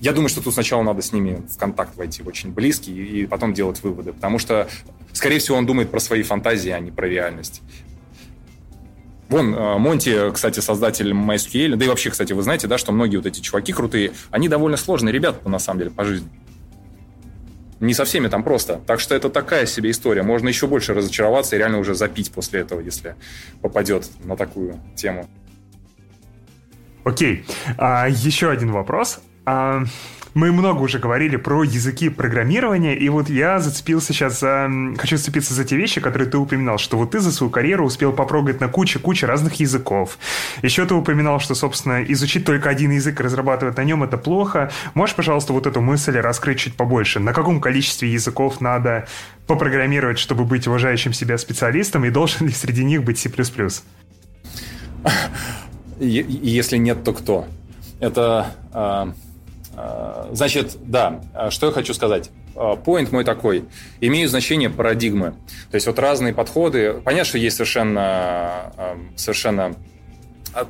я 0.00 0.12
думаю, 0.12 0.28
что 0.28 0.42
тут 0.42 0.54
сначала 0.54 0.82
надо 0.82 1.02
с 1.02 1.12
ними 1.12 1.42
в 1.48 1.58
контакт 1.58 1.96
войти 1.96 2.22
очень 2.22 2.52
близкий 2.52 2.92
и 2.92 3.26
потом 3.26 3.54
делать 3.54 3.82
выводы, 3.82 4.12
потому 4.12 4.38
что, 4.38 4.68
скорее 5.12 5.38
всего, 5.38 5.56
он 5.56 5.66
думает 5.66 5.90
про 5.90 6.00
свои 6.00 6.22
фантазии, 6.22 6.70
а 6.70 6.78
не 6.80 6.90
про 6.90 7.06
реальность. 7.06 7.62
Вон, 9.28 9.54
э, 9.54 9.78
Монти, 9.78 10.30
кстати, 10.32 10.60
создатель 10.60 11.10
MySQL, 11.12 11.76
да 11.76 11.84
и 11.84 11.88
вообще, 11.88 12.10
кстати, 12.10 12.32
вы 12.32 12.42
знаете, 12.42 12.68
да, 12.68 12.78
что 12.78 12.92
многие 12.92 13.16
вот 13.16 13.26
эти 13.26 13.40
чуваки 13.40 13.72
крутые, 13.72 14.12
они 14.30 14.48
довольно 14.48 14.76
сложные 14.76 15.12
ребята, 15.12 15.48
на 15.48 15.58
самом 15.58 15.80
деле, 15.80 15.90
по 15.90 16.04
жизни. 16.04 16.28
Не 17.80 17.92
со 17.92 18.04
всеми 18.04 18.28
там 18.28 18.42
просто. 18.42 18.80
Так 18.86 19.00
что 19.00 19.14
это 19.14 19.28
такая 19.28 19.66
себе 19.66 19.90
история. 19.90 20.22
Можно 20.22 20.48
еще 20.48 20.66
больше 20.66 20.94
разочароваться 20.94 21.56
и 21.56 21.58
реально 21.58 21.78
уже 21.78 21.94
запить 21.94 22.32
после 22.32 22.60
этого, 22.60 22.80
если 22.80 23.16
попадет 23.60 24.08
на 24.24 24.36
такую 24.36 24.80
тему. 24.94 25.28
Окей, 27.04 27.44
а, 27.76 28.08
еще 28.08 28.50
один 28.50 28.72
вопрос. 28.72 29.20
А, 29.44 29.84
мы 30.36 30.52
много 30.52 30.82
уже 30.82 30.98
говорили 30.98 31.36
про 31.36 31.64
языки 31.64 32.10
программирования, 32.10 32.94
и 32.94 33.08
вот 33.08 33.30
я 33.30 33.58
зацепился 33.58 34.12
сейчас 34.12 34.40
за... 34.40 34.70
Хочу 34.98 35.16
зацепиться 35.16 35.54
за 35.54 35.64
те 35.64 35.76
вещи, 35.76 35.98
которые 35.98 36.28
ты 36.28 36.36
упоминал, 36.36 36.76
что 36.76 36.98
вот 36.98 37.12
ты 37.12 37.20
за 37.20 37.32
свою 37.32 37.50
карьеру 37.50 37.86
успел 37.86 38.12
попрогать 38.12 38.60
на 38.60 38.68
куче-куче 38.68 39.24
разных 39.24 39.54
языков. 39.54 40.18
Еще 40.60 40.84
ты 40.84 40.92
упоминал, 40.92 41.40
что, 41.40 41.54
собственно, 41.54 42.04
изучить 42.04 42.44
только 42.44 42.68
один 42.68 42.90
язык 42.90 43.18
и 43.18 43.22
разрабатывать 43.22 43.78
на 43.78 43.84
нем 43.84 44.04
это 44.04 44.18
плохо. 44.18 44.70
Можешь, 44.92 45.16
пожалуйста, 45.16 45.54
вот 45.54 45.66
эту 45.66 45.80
мысль 45.80 46.18
раскрыть 46.18 46.58
чуть 46.58 46.74
побольше? 46.74 47.18
На 47.18 47.32
каком 47.32 47.58
количестве 47.58 48.12
языков 48.12 48.60
надо 48.60 49.06
попрограммировать, 49.46 50.18
чтобы 50.18 50.44
быть 50.44 50.66
уважающим 50.66 51.14
себя 51.14 51.38
специалистом, 51.38 52.04
и 52.04 52.10
должен 52.10 52.46
ли 52.46 52.52
среди 52.52 52.84
них 52.84 53.04
быть 53.04 53.18
C++? 53.18 53.30
если 55.98 56.76
нет, 56.76 57.04
то 57.04 57.14
кто? 57.14 57.46
Это, 58.00 58.54
э, 58.74 59.12
значит, 60.32 60.76
да, 60.82 61.20
что 61.50 61.66
я 61.66 61.72
хочу 61.72 61.92
сказать. 61.94 62.30
Поинт 62.84 63.12
мой 63.12 63.24
такой. 63.24 63.64
Имеют 64.00 64.30
значение 64.30 64.70
парадигмы. 64.70 65.34
То 65.70 65.74
есть 65.74 65.86
вот 65.86 65.98
разные 65.98 66.32
подходы. 66.32 66.94
Понятно, 67.04 67.26
что 67.26 67.38
есть 67.38 67.56
совершенно, 67.56 68.72
совершенно 69.16 69.74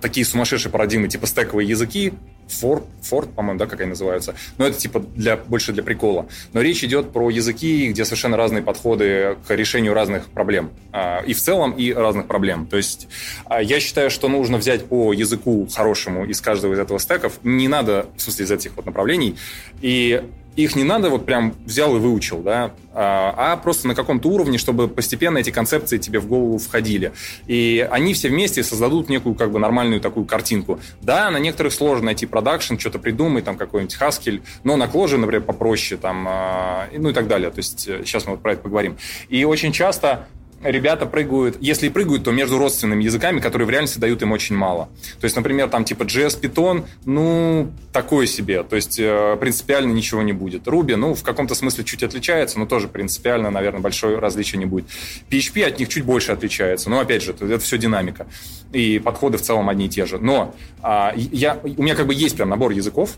такие 0.01 0.27
сумасшедшие 0.27 0.73
парадигмы, 0.73 1.07
типа 1.07 1.27
стековые 1.27 1.69
языки, 1.69 2.15
Ford, 2.49 2.85
Ford, 3.03 3.29
по-моему, 3.35 3.59
да, 3.59 3.67
как 3.67 3.81
они 3.81 3.91
называются. 3.91 4.35
Но 4.59 4.67
это 4.67 4.79
типа 4.79 5.01
для, 5.15 5.37
больше 5.37 5.73
для 5.73 5.83
прикола. 5.83 6.27
Но 6.53 6.61
речь 6.61 6.83
идет 6.85 7.13
про 7.13 7.31
языки, 7.31 7.89
где 7.89 8.05
совершенно 8.05 8.37
разные 8.37 8.63
подходы 8.63 9.37
к 9.47 9.55
решению 9.55 9.95
разных 9.95 10.27
проблем. 10.27 10.71
А, 10.93 11.23
и 11.27 11.35
в 11.35 11.41
целом, 11.41 11.73
и 11.73 11.93
разных 11.93 12.27
проблем. 12.27 12.67
То 12.67 12.77
есть 12.77 13.09
а, 13.47 13.63
я 13.63 13.81
считаю, 13.81 14.11
что 14.11 14.29
нужно 14.29 14.59
взять 14.59 14.87
по 14.87 15.13
языку 15.13 15.69
хорошему 15.73 16.25
из 16.25 16.41
каждого 16.41 16.75
из 16.75 16.79
этого 16.79 16.99
стеков. 16.99 17.39
Не 17.43 17.69
надо, 17.69 18.07
в 18.17 18.21
смысле, 18.21 18.45
из 18.45 18.51
этих 18.51 18.77
вот 18.77 18.87
направлений. 18.87 19.37
И 19.81 20.23
их 20.57 20.75
не 20.75 20.85
надо 20.85 21.11
вот 21.11 21.27
прям 21.27 21.55
взял 21.65 21.95
и 21.97 22.01
выучил, 22.01 22.39
да, 22.39 22.73
а, 22.95 23.35
а 23.37 23.57
просто 23.57 23.87
на 23.89 23.95
каком-то 23.95 24.29
уровне, 24.29 24.57
чтобы 24.57 24.89
постепенно 24.89 25.39
эти 25.39 25.51
концепции 25.51 25.99
тебе 25.99 26.19
в 26.19 26.27
голову 26.27 26.59
входили. 26.59 27.13
И 27.47 27.87
они 27.91 28.15
все 28.15 28.29
вместе 28.29 28.63
создадут 28.63 29.11
некую 29.11 29.35
как 29.35 29.51
бы 29.51 29.59
нормальную 29.59 30.01
такую 30.01 30.25
картинку. 30.25 30.81
Да, 31.03 31.31
на 31.31 31.39
некоторых 31.39 31.75
сложно 31.75 32.07
найти 32.07 32.25
продакшн, 32.25 32.79
что-то 32.79 32.99
придумать, 32.99 33.45
там 33.45 33.57
какой-нибудь 33.57 33.97
Haskell, 34.01 34.43
но 34.65 34.77
на 34.77 34.85
Clojure, 34.85 35.19
например, 35.19 35.43
попроще, 35.43 36.01
там, 36.01 36.27
а, 36.27 36.89
ну 36.97 37.11
и 37.11 37.13
так 37.13 37.29
далее. 37.29 37.51
То 37.51 37.59
есть 37.59 37.81
сейчас 37.81 38.25
э, 38.25 38.27
мы 38.27 38.33
вот 38.33 38.43
про 38.43 38.53
это 38.55 38.63
поговорим. 38.63 38.97
И 39.29 39.45
очень 39.45 39.73
часто 39.73 40.27
ребята 40.71 41.07
прыгают, 41.07 41.57
если 41.61 41.89
прыгают, 41.89 42.25
то 42.25 42.33
между 42.33 42.59
родственными 42.59 43.05
языками, 43.05 43.41
которые 43.41 43.67
в 43.67 43.71
реальности 43.71 43.99
дают 43.99 44.23
им 44.23 44.33
очень 44.33 44.57
мало. 44.57 44.89
То 45.21 45.25
есть, 45.25 45.37
например, 45.37 45.69
там 45.69 45.85
типа 45.85 46.03
JS, 46.03 46.41
Python, 46.41 46.87
ну, 47.05 47.71
такое 47.93 48.27
себе. 48.27 48.63
То 48.63 48.77
есть, 48.77 48.99
э, 48.99 49.37
принципиально 49.41 49.93
ничего 49.93 50.23
не 50.23 50.33
будет. 50.33 50.67
Ruby, 50.67 50.97
ну, 50.97 51.15
в 51.15 51.23
каком-то 51.23 51.55
смысле 51.55 51.85
чуть 51.85 52.03
отличается, 52.03 52.59
но 52.59 52.67
тоже 52.67 52.89
принципиально, 52.89 53.51
наверное, 53.51 53.81
большое 53.81 54.19
различие 54.19 54.59
не 54.59 54.67
будет. 54.67 54.87
PHP 55.31 55.65
от 55.65 55.79
них 55.79 55.89
чуть 55.89 56.05
больше 56.05 56.33
отличается. 56.33 56.91
Но, 56.91 57.01
опять 57.01 57.23
же, 57.23 57.33
это 57.33 57.59
все 57.59 57.79
динамика. 57.79 58.27
И 58.73 58.99
подходы 58.99 59.39
в 59.39 59.43
целом 59.43 59.69
одни 59.69 59.87
и 59.87 59.89
те 59.89 60.07
же. 60.07 60.19
Но 60.19 60.55
а, 60.83 61.13
я, 61.17 61.59
у 61.63 61.83
меня 61.83 61.95
как 61.95 62.07
бы 62.07 62.15
есть 62.15 62.37
прям 62.37 62.49
набор 62.49 62.73
языков, 62.73 63.17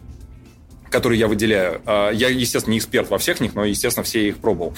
которые 0.90 1.18
я 1.18 1.28
выделяю. 1.28 1.80
А, 1.86 2.10
я, 2.10 2.28
естественно, 2.28 2.72
не 2.72 2.78
эксперт 2.78 3.10
во 3.10 3.18
всех 3.18 3.40
них, 3.40 3.54
но, 3.54 3.64
естественно, 3.64 4.04
все 4.04 4.28
их 4.28 4.38
пробовал. 4.38 4.74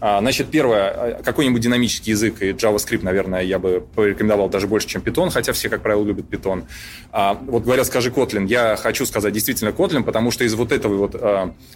А, 0.00 0.20
значит, 0.20 0.48
первое, 0.50 0.88
а, 0.88 1.22
какой-нибудь 1.22 1.60
динамический 1.60 2.12
язык, 2.12 2.42
и 2.42 2.50
JavaScript, 2.50 3.02
наверное, 3.02 3.42
я 3.42 3.58
бы 3.58 3.84
порекомендовал 3.94 4.48
даже 4.48 4.66
больше, 4.66 4.86
чем 4.88 5.02
Python, 5.02 5.30
хотя 5.30 5.52
все, 5.52 5.68
как 5.68 5.82
правило, 5.82 6.04
любят 6.04 6.26
Python. 6.30 6.64
А, 7.12 7.34
вот 7.46 7.64
говорят, 7.64 7.86
скажи 7.86 8.10
Kotlin. 8.10 8.46
Я 8.46 8.76
хочу 8.76 9.06
сказать 9.06 9.32
действительно 9.32 9.70
Kotlin, 9.70 10.02
потому 10.02 10.30
что 10.30 10.44
из 10.44 10.54
вот 10.54 10.72
этого 10.72 10.96
вот... 10.96 11.16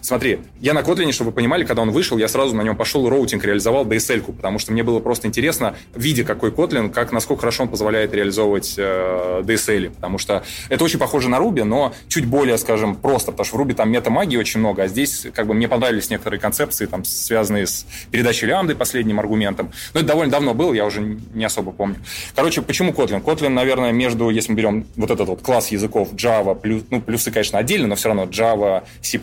Смотри, 0.01 0.39
я 0.59 0.73
на 0.73 0.79
Kotlin, 0.79 1.11
чтобы 1.11 1.31
вы 1.31 1.35
понимали, 1.35 1.63
когда 1.63 1.81
он 1.81 1.91
вышел, 1.91 2.17
я 2.17 2.27
сразу 2.27 2.55
на 2.55 2.61
нем 2.61 2.75
пошел 2.75 3.09
роутинг, 3.09 3.43
реализовал 3.43 3.85
DSL-ку, 3.85 4.33
потому 4.33 4.59
что 4.59 4.71
мне 4.71 4.83
было 4.83 4.99
просто 4.99 5.27
интересно, 5.27 5.75
видя 5.95 6.23
какой 6.23 6.51
Kotlin, 6.51 6.89
как, 6.89 7.11
насколько 7.11 7.41
хорошо 7.41 7.63
он 7.63 7.69
позволяет 7.69 8.13
реализовывать 8.13 8.77
DSL, 8.77 9.91
потому 9.91 10.17
что 10.17 10.43
это 10.69 10.83
очень 10.83 10.99
похоже 10.99 11.29
на 11.29 11.37
Ruby, 11.37 11.63
но 11.63 11.93
чуть 12.07 12.25
более, 12.25 12.57
скажем, 12.57 12.95
просто, 12.95 13.31
потому 13.31 13.45
что 13.45 13.57
в 13.57 13.61
Ruby 13.61 13.73
там 13.73 13.89
метамагии 13.89 14.37
очень 14.37 14.59
много, 14.59 14.83
а 14.83 14.87
здесь 14.87 15.27
как 15.33 15.47
бы 15.47 15.53
мне 15.53 15.67
понравились 15.67 16.09
некоторые 16.09 16.39
концепции, 16.39 16.85
там, 16.85 17.03
связанные 17.03 17.65
с 17.65 17.85
передачи 18.11 18.45
лямбды 18.45 18.75
последним 18.75 19.19
аргументом. 19.19 19.71
Но 19.93 20.01
это 20.01 20.09
довольно 20.09 20.31
давно 20.31 20.53
было, 20.53 20.73
я 20.73 20.85
уже 20.85 21.01
не 21.33 21.45
особо 21.45 21.71
помню. 21.71 21.97
Короче, 22.35 22.61
почему 22.61 22.91
Kotlin? 22.91 23.23
Kotlin, 23.23 23.49
наверное, 23.49 23.91
между, 23.91 24.29
если 24.29 24.51
мы 24.51 24.57
берем 24.57 24.85
вот 24.95 25.11
этот 25.11 25.27
вот 25.27 25.41
класс 25.41 25.69
языков 25.69 26.13
Java, 26.13 26.59
плюс, 26.59 26.83
ну, 26.89 27.01
плюсы, 27.01 27.31
конечно, 27.31 27.57
отдельно, 27.57 27.87
но 27.87 27.95
все 27.95 28.09
равно 28.09 28.23
Java, 28.25 28.83
C++, 29.01 29.19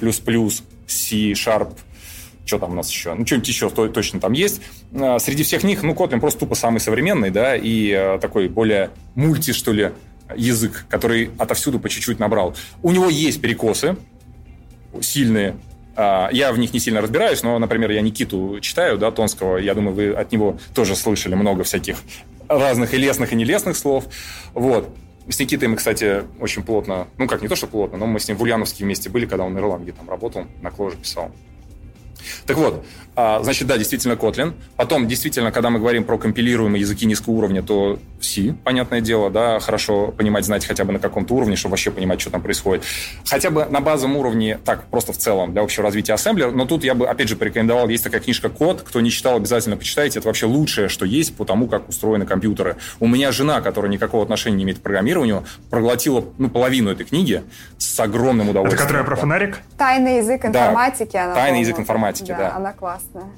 C 0.86 1.16
Sharp, 1.32 1.72
что 2.44 2.58
там 2.58 2.72
у 2.72 2.74
нас 2.74 2.90
еще? 2.90 3.14
Ну, 3.14 3.26
что-нибудь 3.26 3.48
еще 3.48 3.68
точно 3.70 4.20
там 4.20 4.32
есть. 4.32 4.62
А, 4.94 5.18
среди 5.18 5.42
всех 5.42 5.62
них, 5.64 5.82
ну, 5.82 5.92
Kotlin 5.92 6.20
просто 6.20 6.40
тупо 6.40 6.54
самый 6.54 6.80
современный, 6.80 7.30
да, 7.30 7.54
и 7.56 7.92
а, 7.92 8.18
такой 8.18 8.48
более 8.48 8.90
мульти, 9.14 9.52
что 9.52 9.72
ли, 9.72 9.90
язык, 10.34 10.86
который 10.88 11.30
отовсюду 11.38 11.78
по 11.78 11.88
чуть-чуть 11.88 12.18
набрал. 12.18 12.56
У 12.82 12.90
него 12.90 13.08
есть 13.08 13.40
перекосы 13.40 13.96
сильные, 15.00 15.56
я 15.98 16.52
в 16.52 16.58
них 16.58 16.72
не 16.72 16.78
сильно 16.78 17.00
разбираюсь, 17.00 17.42
но, 17.42 17.58
например, 17.58 17.90
я 17.90 18.00
Никиту 18.00 18.60
читаю, 18.60 18.98
да, 18.98 19.10
Тонского, 19.10 19.56
я 19.56 19.74
думаю, 19.74 19.94
вы 19.94 20.12
от 20.12 20.30
него 20.30 20.56
тоже 20.72 20.94
слышали 20.94 21.34
много 21.34 21.64
всяких 21.64 21.96
разных 22.48 22.94
и 22.94 22.96
лесных, 22.96 23.32
и 23.32 23.36
нелестных 23.36 23.76
слов. 23.76 24.04
Вот. 24.54 24.88
С 25.28 25.38
Никитой 25.38 25.68
мы, 25.68 25.76
кстати, 25.76 26.22
очень 26.40 26.62
плотно, 26.62 27.08
ну 27.18 27.26
как, 27.26 27.42
не 27.42 27.48
то, 27.48 27.56
что 27.56 27.66
плотно, 27.66 27.98
но 27.98 28.06
мы 28.06 28.18
с 28.18 28.28
ним 28.28 28.36
в 28.36 28.42
Ульяновске 28.42 28.84
вместе 28.84 29.10
были, 29.10 29.26
когда 29.26 29.44
он 29.44 29.52
на 29.52 29.58
Ирландии 29.58 29.90
там 29.90 30.08
работал, 30.08 30.46
на 30.62 30.70
Кложе 30.70 30.96
писал. 30.96 31.30
Так 32.46 32.56
вот, 32.56 32.84
а, 33.20 33.42
значит, 33.42 33.66
да, 33.66 33.76
действительно 33.76 34.12
Kotlin. 34.12 34.52
Потом, 34.76 35.08
действительно, 35.08 35.50
когда 35.50 35.70
мы 35.70 35.80
говорим 35.80 36.04
про 36.04 36.18
компилируемые 36.18 36.80
языки 36.80 37.04
низкого 37.04 37.34
уровня, 37.34 37.62
то 37.64 37.98
C, 38.20 38.54
понятное 38.64 39.00
дело, 39.00 39.28
да, 39.28 39.58
хорошо 39.58 40.12
понимать, 40.16 40.44
знать 40.44 40.64
хотя 40.64 40.84
бы 40.84 40.92
на 40.92 41.00
каком-то 41.00 41.34
уровне, 41.34 41.56
чтобы 41.56 41.72
вообще 41.72 41.90
понимать, 41.90 42.20
что 42.20 42.30
там 42.30 42.42
происходит. 42.42 42.84
Хотя 43.24 43.50
бы 43.50 43.64
на 43.64 43.80
базовом 43.80 44.16
уровне, 44.16 44.58
так, 44.64 44.84
просто 44.84 45.12
в 45.12 45.18
целом, 45.18 45.52
для 45.52 45.62
общего 45.62 45.84
развития 45.84 46.14
ассемблер, 46.14 46.52
но 46.52 46.64
тут 46.64 46.84
я 46.84 46.94
бы, 46.94 47.08
опять 47.08 47.28
же, 47.28 47.34
порекомендовал, 47.34 47.88
есть 47.88 48.04
такая 48.04 48.20
книжка 48.20 48.48
«Код», 48.48 48.82
кто 48.86 49.00
не 49.00 49.10
читал, 49.10 49.36
обязательно 49.36 49.76
почитайте, 49.76 50.20
это 50.20 50.28
вообще 50.28 50.46
лучшее, 50.46 50.88
что 50.88 51.04
есть 51.04 51.34
по 51.34 51.44
тому, 51.44 51.66
как 51.66 51.88
устроены 51.88 52.24
компьютеры. 52.24 52.76
У 53.00 53.08
меня 53.08 53.32
жена, 53.32 53.60
которая 53.60 53.90
никакого 53.90 54.22
отношения 54.22 54.58
не 54.58 54.62
имеет 54.64 54.78
к 54.78 54.82
программированию, 54.82 55.44
проглотила, 55.70 56.24
ну, 56.38 56.48
половину 56.48 56.90
этой 56.90 57.04
книги 57.04 57.42
с 57.78 57.98
огромным 57.98 58.48
удовольствием. 58.48 58.78
Это 58.78 58.86
которая 58.86 59.04
про 59.04 59.16
фонарик? 59.16 59.58
Тайный 59.76 60.18
язык 60.18 60.44
информатики. 60.44 61.12
Да, 61.12 61.34
тайный 61.34 61.60
язык 61.60 61.78
информатики, 61.78 62.17
да. 62.26 62.36
да. 62.36 62.56
Она 62.56 62.72
классная 62.72 62.88
классная. 62.88 63.30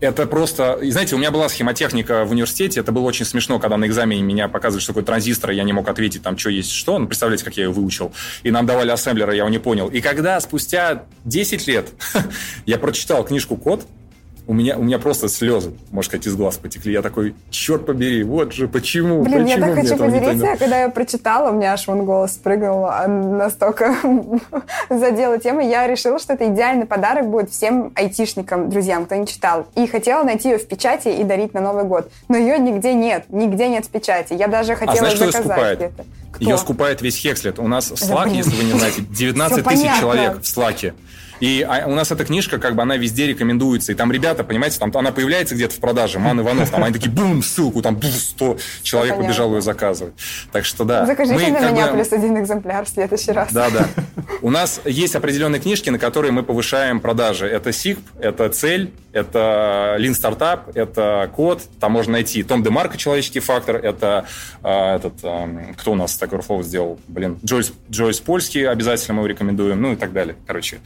Это 0.00 0.26
просто... 0.26 0.78
И 0.82 0.90
знаете, 0.90 1.14
у 1.14 1.18
меня 1.18 1.30
была 1.30 1.48
схемотехника 1.48 2.24
в 2.24 2.32
университете. 2.32 2.80
Это 2.80 2.92
было 2.92 3.04
очень 3.04 3.24
смешно, 3.24 3.58
когда 3.58 3.76
на 3.76 3.86
экзамене 3.86 4.22
меня 4.22 4.48
показывали, 4.48 4.82
что 4.82 4.92
такое 4.92 5.04
транзистор, 5.04 5.52
и 5.52 5.56
я 5.56 5.62
не 5.62 5.72
мог 5.72 5.88
ответить, 5.88 6.22
там, 6.22 6.36
что 6.36 6.50
есть 6.50 6.72
что. 6.72 6.98
Ну, 6.98 7.06
представляете, 7.06 7.44
как 7.44 7.56
я 7.56 7.64
ее 7.64 7.70
выучил. 7.70 8.12
И 8.42 8.50
нам 8.50 8.66
давали 8.66 8.90
ассемблера, 8.90 9.32
я 9.32 9.38
его 9.38 9.48
не 9.48 9.58
понял. 9.58 9.88
И 9.88 10.00
когда 10.00 10.40
спустя 10.40 11.04
10 11.24 11.66
лет 11.68 11.88
я 12.66 12.78
прочитал 12.78 13.24
книжку 13.24 13.56
«Код», 13.56 13.86
у 14.46 14.52
меня, 14.52 14.76
у 14.76 14.82
меня 14.82 14.98
просто 14.98 15.28
слезы, 15.28 15.72
можно 15.90 16.08
сказать, 16.08 16.26
из 16.26 16.36
глаз 16.36 16.58
потекли. 16.58 16.92
Я 16.92 17.02
такой, 17.02 17.34
черт 17.50 17.86
побери, 17.86 18.22
вот 18.22 18.52
же, 18.52 18.68
почему? 18.68 19.22
Блин, 19.22 19.44
почему 19.44 19.66
я 19.66 19.74
так 19.74 19.74
хочу 19.74 19.96
поделиться, 19.96 20.56
когда 20.58 20.80
я 20.82 20.88
прочитала, 20.90 21.50
у 21.50 21.54
меня 21.54 21.72
аж 21.72 21.86
вон 21.86 22.04
голос 22.04 22.32
прыгнул, 22.32 22.86
а 22.86 23.06
настолько 23.08 23.94
задела 24.90 25.38
тема. 25.38 25.64
Я 25.64 25.86
решила, 25.86 26.18
что 26.18 26.34
это 26.34 26.48
идеальный 26.48 26.86
подарок 26.86 27.28
будет 27.28 27.50
всем 27.50 27.92
айтишникам, 27.94 28.68
друзьям, 28.68 29.06
кто 29.06 29.14
не 29.14 29.26
читал. 29.26 29.66
И 29.76 29.86
хотела 29.86 30.24
найти 30.24 30.50
ее 30.50 30.58
в 30.58 30.66
печати 30.66 31.08
и 31.08 31.24
дарить 31.24 31.54
на 31.54 31.60
Новый 31.60 31.84
год. 31.84 32.10
Но 32.28 32.36
ее 32.36 32.58
нигде 32.58 32.92
нет, 32.92 33.24
нигде 33.30 33.68
нет 33.68 33.86
в 33.86 33.88
печати. 33.88 34.34
Я 34.34 34.48
даже 34.48 34.76
хотела 34.76 35.08
а 35.08 35.16
знаешь, 35.16 35.32
заказать 35.32 35.80
это. 35.80 36.04
Ее 36.40 36.58
скупает 36.58 37.00
весь 37.00 37.16
Хекслет. 37.16 37.58
У 37.58 37.68
нас 37.68 37.90
в 37.90 37.94
Slack, 37.94 38.34
если 38.34 38.56
вы 38.56 38.64
не 38.64 38.72
знаете, 38.72 39.02
19 39.10 39.64
тысяч 39.64 40.00
человек 40.00 40.38
в 40.38 40.42
Slack. 40.42 40.92
И 41.40 41.66
а, 41.68 41.86
у 41.86 41.94
нас 41.94 42.10
эта 42.10 42.24
книжка, 42.24 42.58
как 42.58 42.74
бы, 42.74 42.82
она 42.82 42.96
везде 42.96 43.26
рекомендуется. 43.26 43.92
И 43.92 43.94
там 43.94 44.12
ребята, 44.12 44.44
понимаете, 44.44 44.78
там 44.78 44.90
она 44.94 45.12
появляется 45.12 45.54
где-то 45.54 45.74
в 45.74 45.78
продаже, 45.78 46.18
Ман 46.18 46.40
Иванов, 46.40 46.70
там 46.70 46.84
они 46.84 46.92
такие, 46.92 47.10
бум, 47.10 47.42
ссылку, 47.42 47.82
там 47.82 48.00
100 48.00 48.58
человек 48.82 49.16
побежал 49.16 49.54
ее 49.54 49.62
заказывать. 49.62 50.14
Так 50.52 50.64
что 50.64 50.84
да. 50.84 51.06
Закажите 51.06 51.34
мы, 51.34 51.50
на 51.50 51.70
меня 51.70 51.88
бы... 51.88 51.94
плюс 51.94 52.12
один 52.12 52.40
экземпляр 52.42 52.84
в 52.84 52.88
следующий 52.88 53.32
раз. 53.32 53.52
Да, 53.52 53.70
да. 53.70 53.88
У 54.42 54.50
нас 54.50 54.80
есть 54.84 55.16
определенные 55.16 55.60
книжки, 55.60 55.90
на 55.90 55.98
которые 55.98 56.32
мы 56.32 56.42
повышаем 56.42 57.00
продажи. 57.00 57.46
Это 57.46 57.70
SIGP, 57.70 57.98
это 58.20 58.48
Цель, 58.48 58.92
это 59.14 59.96
Lean 59.98 60.12
Startup, 60.12 60.60
это 60.74 61.30
Код, 61.34 61.62
там 61.80 61.92
можно 61.92 62.12
найти 62.12 62.42
Том 62.42 62.62
Демарко, 62.62 62.98
человеческий 62.98 63.40
фактор, 63.40 63.76
это 63.76 64.26
э, 64.62 64.96
этот, 64.96 65.14
э, 65.22 65.74
кто 65.78 65.92
у 65.92 65.94
нас 65.94 66.16
такой 66.16 66.40
Overflow 66.40 66.62
сделал, 66.62 66.98
блин, 67.08 67.38
Джойс, 67.44 67.72
Джойс 67.90 68.20
Польский 68.20 68.68
обязательно 68.68 69.14
мы 69.14 69.20
его 69.20 69.26
рекомендуем, 69.28 69.80
ну 69.80 69.92
и 69.92 69.96
так 69.96 70.12
далее. 70.12 70.36
Короче, 70.46 70.80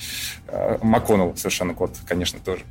э, 0.47 0.79
МакКоннелл 0.83 1.37
совершенно 1.37 1.75
Код, 1.75 1.93
конечно, 2.07 2.39
тоже. 2.45 2.63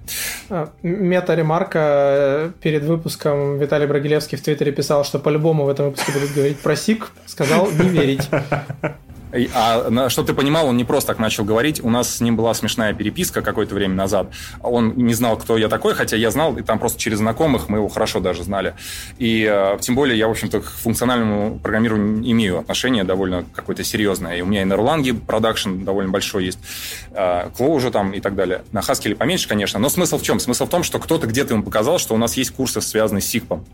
Мета-ремарка. 0.83 1.79
Э, 1.79 2.51
перед 2.61 2.83
выпуском 2.83 3.57
Виталий 3.57 3.87
Брагилевский 3.87 4.37
в 4.37 4.41
Твиттере 4.41 4.71
писал, 4.71 5.03
что 5.03 5.19
по-любому 5.19 5.65
в 5.65 5.69
этом 5.69 5.87
выпуске 5.87 6.11
будут 6.11 6.33
говорить 6.33 6.59
про 6.59 6.75
СИК. 6.75 7.11
Сказал 7.25 7.71
не 7.71 7.89
верить. 7.89 8.29
А 9.31 10.09
что 10.09 10.23
ты 10.23 10.33
понимал, 10.33 10.67
он 10.67 10.77
не 10.77 10.85
просто 10.85 11.07
так 11.07 11.19
начал 11.19 11.43
говорить. 11.43 11.83
У 11.83 11.89
нас 11.89 12.15
с 12.15 12.21
ним 12.21 12.35
была 12.35 12.53
смешная 12.53 12.93
переписка 12.93 13.41
какое-то 13.41 13.75
время 13.75 13.95
назад. 13.95 14.27
Он 14.61 14.93
не 14.95 15.13
знал, 15.13 15.37
кто 15.37 15.57
я 15.57 15.67
такой, 15.67 15.93
хотя 15.93 16.15
я 16.15 16.31
знал, 16.31 16.57
и 16.57 16.61
там 16.61 16.79
просто 16.79 16.99
через 16.99 17.17
знакомых 17.17 17.69
мы 17.69 17.79
его 17.79 17.87
хорошо 17.89 18.19
даже 18.19 18.43
знали. 18.43 18.73
И 19.17 19.47
э, 19.49 19.77
тем 19.81 19.95
более 19.95 20.17
я, 20.17 20.27
в 20.27 20.31
общем-то, 20.31 20.61
к 20.61 20.65
функциональному 20.65 21.59
программированию 21.59 22.31
имею 22.31 22.59
отношение 22.59 23.03
довольно 23.03 23.45
какое-то 23.53 23.83
серьезное. 23.83 24.37
И 24.37 24.41
у 24.41 24.45
меня 24.45 24.61
и 24.61 24.65
на 24.65 24.73
Erlang 24.73 25.19
продакшн 25.25 25.83
довольно 25.83 26.11
большой 26.11 26.45
есть, 26.45 26.59
э, 27.11 27.49
уже 27.57 27.91
там 27.91 28.11
и 28.11 28.19
так 28.19 28.35
далее. 28.35 28.63
На 28.71 28.79
Haskell 28.79 29.15
поменьше, 29.15 29.47
конечно. 29.47 29.79
Но 29.79 29.89
смысл 29.89 30.17
в 30.17 30.23
чем? 30.23 30.39
Смысл 30.39 30.65
в 30.65 30.69
том, 30.69 30.83
что 30.83 30.99
кто-то 30.99 31.27
где-то 31.27 31.53
ему 31.53 31.63
показал, 31.63 31.99
что 31.99 32.15
у 32.15 32.17
нас 32.17 32.37
есть 32.37 32.51
курсы, 32.51 32.81
связанные 32.81 33.21
с 33.21 33.25
СИКПом. 33.25 33.65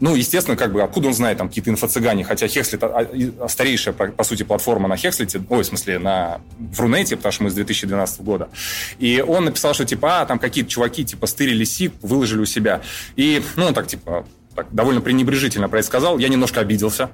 Ну, 0.00 0.14
естественно, 0.14 0.56
как 0.56 0.72
бы, 0.72 0.82
откуда 0.82 1.08
он 1.08 1.14
знает 1.14 1.38
там 1.38 1.48
какие-то 1.48 1.70
инфо-цыгане, 1.70 2.24
хотя 2.24 2.48
Хексли 2.48 2.78
это 2.78 3.48
старейшая, 3.48 3.94
по 3.94 4.24
сути, 4.24 4.42
платформа 4.42 4.88
на 4.88 4.96
Хекслите, 5.02 5.42
ой, 5.48 5.64
в 5.64 5.66
смысле, 5.66 5.98
на 5.98 6.40
в 6.58 6.80
Рунете, 6.80 7.16
потому 7.16 7.32
что 7.32 7.42
мы 7.42 7.50
с 7.50 7.54
2012 7.54 8.20
года. 8.20 8.48
И 9.00 9.20
он 9.20 9.46
написал, 9.46 9.74
что 9.74 9.84
типа, 9.84 10.20
а, 10.20 10.26
там 10.26 10.38
какие-то 10.38 10.70
чуваки 10.70 11.04
типа 11.04 11.26
стырили 11.26 11.64
СИК, 11.64 11.92
выложили 12.02 12.40
у 12.40 12.44
себя. 12.44 12.82
И, 13.16 13.42
ну, 13.56 13.66
он 13.66 13.74
так 13.74 13.88
типа 13.88 14.24
так, 14.54 14.66
довольно 14.72 15.00
пренебрежительно 15.00 15.68
про 15.68 15.78
это 15.78 15.86
сказал, 15.86 16.18
я 16.18 16.28
немножко 16.28 16.60
обиделся. 16.60 17.10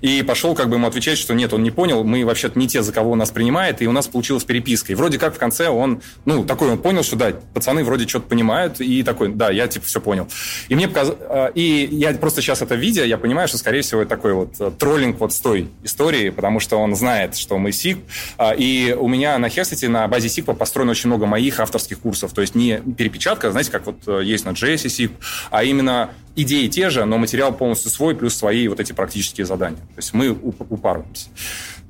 И 0.00 0.22
пошел 0.22 0.54
как 0.54 0.68
бы 0.68 0.76
ему 0.76 0.86
отвечать, 0.86 1.18
что 1.18 1.34
нет, 1.34 1.52
он 1.52 1.62
не 1.62 1.70
понял, 1.70 2.04
мы 2.04 2.24
вообще-то 2.24 2.58
не 2.58 2.68
те, 2.68 2.82
за 2.82 2.92
кого 2.92 3.12
он 3.12 3.18
нас 3.18 3.30
принимает, 3.30 3.82
и 3.82 3.86
у 3.86 3.92
нас 3.92 4.08
получилась 4.08 4.44
переписка. 4.44 4.92
И 4.92 4.94
вроде 4.94 5.18
как 5.18 5.34
в 5.34 5.38
конце 5.38 5.68
он, 5.68 6.02
ну, 6.24 6.44
такой 6.44 6.70
он 6.70 6.78
понял, 6.78 7.02
что 7.02 7.16
да, 7.16 7.32
пацаны 7.54 7.84
вроде 7.84 8.06
что-то 8.06 8.28
понимают, 8.28 8.80
и 8.80 9.02
такой, 9.02 9.32
да, 9.32 9.50
я 9.50 9.66
типа 9.68 9.86
все 9.86 10.00
понял. 10.00 10.28
И 10.68 10.74
мне 10.74 10.88
показалось, 10.88 11.20
а, 11.22 11.46
и 11.48 11.88
я 11.90 12.12
просто 12.14 12.42
сейчас 12.42 12.62
это 12.62 12.74
видя, 12.74 13.04
я 13.04 13.18
понимаю, 13.18 13.48
что, 13.48 13.58
скорее 13.58 13.82
всего, 13.82 14.02
это 14.02 14.10
такой 14.10 14.34
вот 14.34 14.54
э, 14.60 14.70
троллинг 14.78 15.18
вот 15.20 15.32
с 15.32 15.40
той 15.40 15.68
истории, 15.82 16.30
потому 16.30 16.60
что 16.60 16.76
он 16.76 16.94
знает, 16.94 17.36
что 17.36 17.58
мы 17.58 17.70
SIG, 17.70 17.98
а, 18.38 18.52
и 18.52 18.92
у 18.92 19.08
меня 19.08 19.38
на 19.38 19.48
Херсите 19.48 19.88
на 19.88 20.06
базе 20.08 20.28
SIG 20.28 20.54
построено 20.54 20.92
очень 20.92 21.08
много 21.08 21.26
моих 21.26 21.60
авторских 21.60 22.00
курсов, 22.00 22.32
то 22.32 22.40
есть 22.40 22.54
не 22.54 22.78
перепечатка, 22.78 23.50
знаете, 23.50 23.70
как 23.70 23.86
вот 23.86 23.96
э, 24.06 24.22
есть 24.24 24.44
на 24.44 24.50
JS 24.50 24.86
SIG, 24.86 25.10
а 25.50 25.64
именно 25.64 26.10
идеи 26.36 26.68
те 26.68 26.81
же, 26.90 27.04
но 27.04 27.18
материал 27.18 27.52
полностью 27.52 27.90
свой, 27.90 28.14
плюс 28.14 28.34
свои 28.34 28.68
вот 28.68 28.80
эти 28.80 28.92
практические 28.92 29.46
задания. 29.46 29.78
То 29.78 29.98
есть 29.98 30.14
мы 30.14 30.30
упарываемся. 30.30 31.28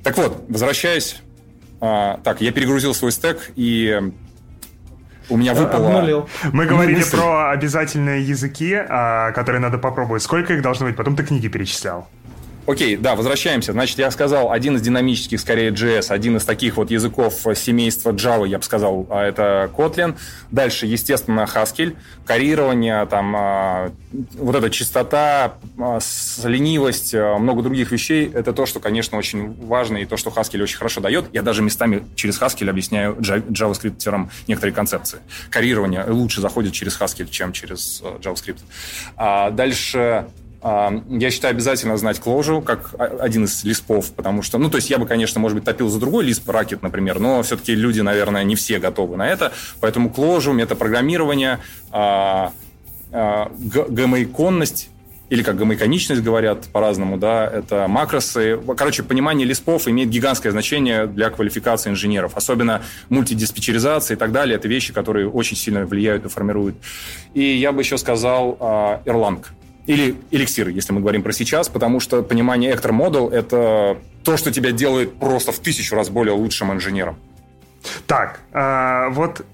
Так 0.02 0.16
вот, 0.16 0.44
возвращаясь... 0.48 1.22
А, 1.80 2.20
так, 2.22 2.40
я 2.40 2.52
перегрузил 2.52 2.94
свой 2.94 3.10
стек, 3.10 3.50
и 3.56 4.00
у 5.28 5.36
меня 5.36 5.54
выпало... 5.54 5.88
Обнулил. 5.88 6.28
Мы 6.52 6.66
говорили 6.66 6.98
мысль. 6.98 7.16
про 7.16 7.50
обязательные 7.50 8.22
языки, 8.22 8.74
а, 8.74 9.32
которые 9.32 9.60
надо 9.60 9.78
попробовать. 9.78 10.22
Сколько 10.22 10.54
их 10.54 10.62
должно 10.62 10.86
быть? 10.86 10.96
Потом 10.96 11.16
ты 11.16 11.24
книги 11.24 11.48
перечислял. 11.48 12.08
Окей, 12.64 12.96
да, 12.96 13.16
возвращаемся. 13.16 13.72
Значит, 13.72 13.98
я 13.98 14.10
сказал, 14.12 14.52
один 14.52 14.76
из 14.76 14.82
динамических, 14.82 15.40
скорее, 15.40 15.70
JS, 15.70 16.12
один 16.12 16.36
из 16.36 16.44
таких 16.44 16.76
вот 16.76 16.92
языков 16.92 17.44
семейства 17.56 18.12
Java, 18.12 18.46
я 18.46 18.58
бы 18.58 18.64
сказал, 18.64 19.04
а 19.10 19.24
это 19.24 19.68
Kotlin. 19.76 20.16
Дальше, 20.52 20.86
естественно, 20.86 21.48
Haskell. 21.52 21.96
Корирование, 22.24 23.04
там, 23.06 23.34
а, 23.36 23.92
вот 24.34 24.54
эта 24.54 24.70
чистота, 24.70 25.54
а, 25.76 25.98
ленивость, 26.44 27.14
много 27.14 27.62
других 27.62 27.90
вещей. 27.90 28.30
Это 28.32 28.52
то, 28.52 28.64
что, 28.64 28.78
конечно, 28.78 29.18
очень 29.18 29.54
важно, 29.66 29.96
и 29.96 30.04
то, 30.04 30.16
что 30.16 30.30
Haskell 30.30 30.62
очень 30.62 30.78
хорошо 30.78 31.00
дает. 31.00 31.24
Я 31.32 31.42
даже 31.42 31.62
местами 31.62 32.04
через 32.14 32.40
Haskell 32.40 32.70
объясняю 32.70 33.14
JavaScript 33.16 34.28
некоторые 34.46 34.74
концепции. 34.74 35.18
Корирование 35.50 36.04
лучше 36.04 36.40
заходит 36.40 36.72
через 36.74 36.96
Haskell, 37.00 37.28
чем 37.28 37.52
через 37.52 38.02
JavaScript. 38.20 38.60
А 39.16 39.50
дальше 39.50 40.26
я 40.62 41.30
считаю, 41.30 41.52
обязательно 41.52 41.96
знать 41.96 42.20
Clojure 42.24 42.62
как 42.62 42.94
один 42.98 43.44
из 43.44 43.64
лиспов, 43.64 44.12
потому 44.12 44.42
что, 44.42 44.58
ну, 44.58 44.70
то 44.70 44.76
есть 44.76 44.90
я 44.90 44.98
бы, 44.98 45.06
конечно, 45.06 45.40
может 45.40 45.56
быть, 45.56 45.64
топил 45.64 45.88
за 45.88 45.98
другой 45.98 46.24
лисп, 46.24 46.48
Racket, 46.48 46.78
например, 46.82 47.18
но 47.18 47.42
все-таки 47.42 47.74
люди, 47.74 48.00
наверное, 48.00 48.44
не 48.44 48.54
все 48.54 48.78
готовы 48.78 49.16
на 49.16 49.28
это, 49.28 49.52
поэтому 49.80 50.10
Clojure, 50.10 50.52
метапрограммирование, 50.52 51.58
а, 51.90 52.52
а, 53.10 53.50
гомоиконность, 53.58 54.88
или 55.30 55.42
как 55.42 55.56
гомоиконичность 55.56 56.20
говорят 56.20 56.68
по-разному, 56.68 57.16
да, 57.16 57.46
это 57.46 57.88
макросы. 57.88 58.60
Короче, 58.76 59.02
понимание 59.02 59.46
лиспов 59.46 59.88
имеет 59.88 60.10
гигантское 60.10 60.52
значение 60.52 61.06
для 61.06 61.30
квалификации 61.30 61.88
инженеров. 61.88 62.36
Особенно 62.36 62.82
мультидиспетчеризация 63.08 64.16
и 64.16 64.18
так 64.18 64.30
далее. 64.30 64.56
Это 64.56 64.68
вещи, 64.68 64.92
которые 64.92 65.30
очень 65.30 65.56
сильно 65.56 65.86
влияют 65.86 66.26
и 66.26 66.28
формируют. 66.28 66.76
И 67.32 67.42
я 67.42 67.72
бы 67.72 67.80
еще 67.80 67.96
сказал 67.96 68.58
Erlang. 69.06 69.42
Или 69.86 70.16
эликсир, 70.30 70.68
если 70.68 70.92
мы 70.92 71.00
говорим 71.00 71.22
про 71.22 71.32
сейчас, 71.32 71.68
потому 71.68 71.98
что 72.00 72.22
понимание 72.22 72.72
Actor 72.72 72.90
Model– 72.90 73.30
это 73.32 73.98
то, 74.22 74.36
что 74.36 74.52
тебя 74.52 74.70
делает 74.70 75.14
просто 75.14 75.50
в 75.50 75.58
тысячу 75.58 75.96
раз 75.96 76.08
более 76.08 76.34
лучшим 76.34 76.72
инженером. 76.72 77.16
Так, 78.06 78.40
э, 78.52 79.08
вот 79.10 79.44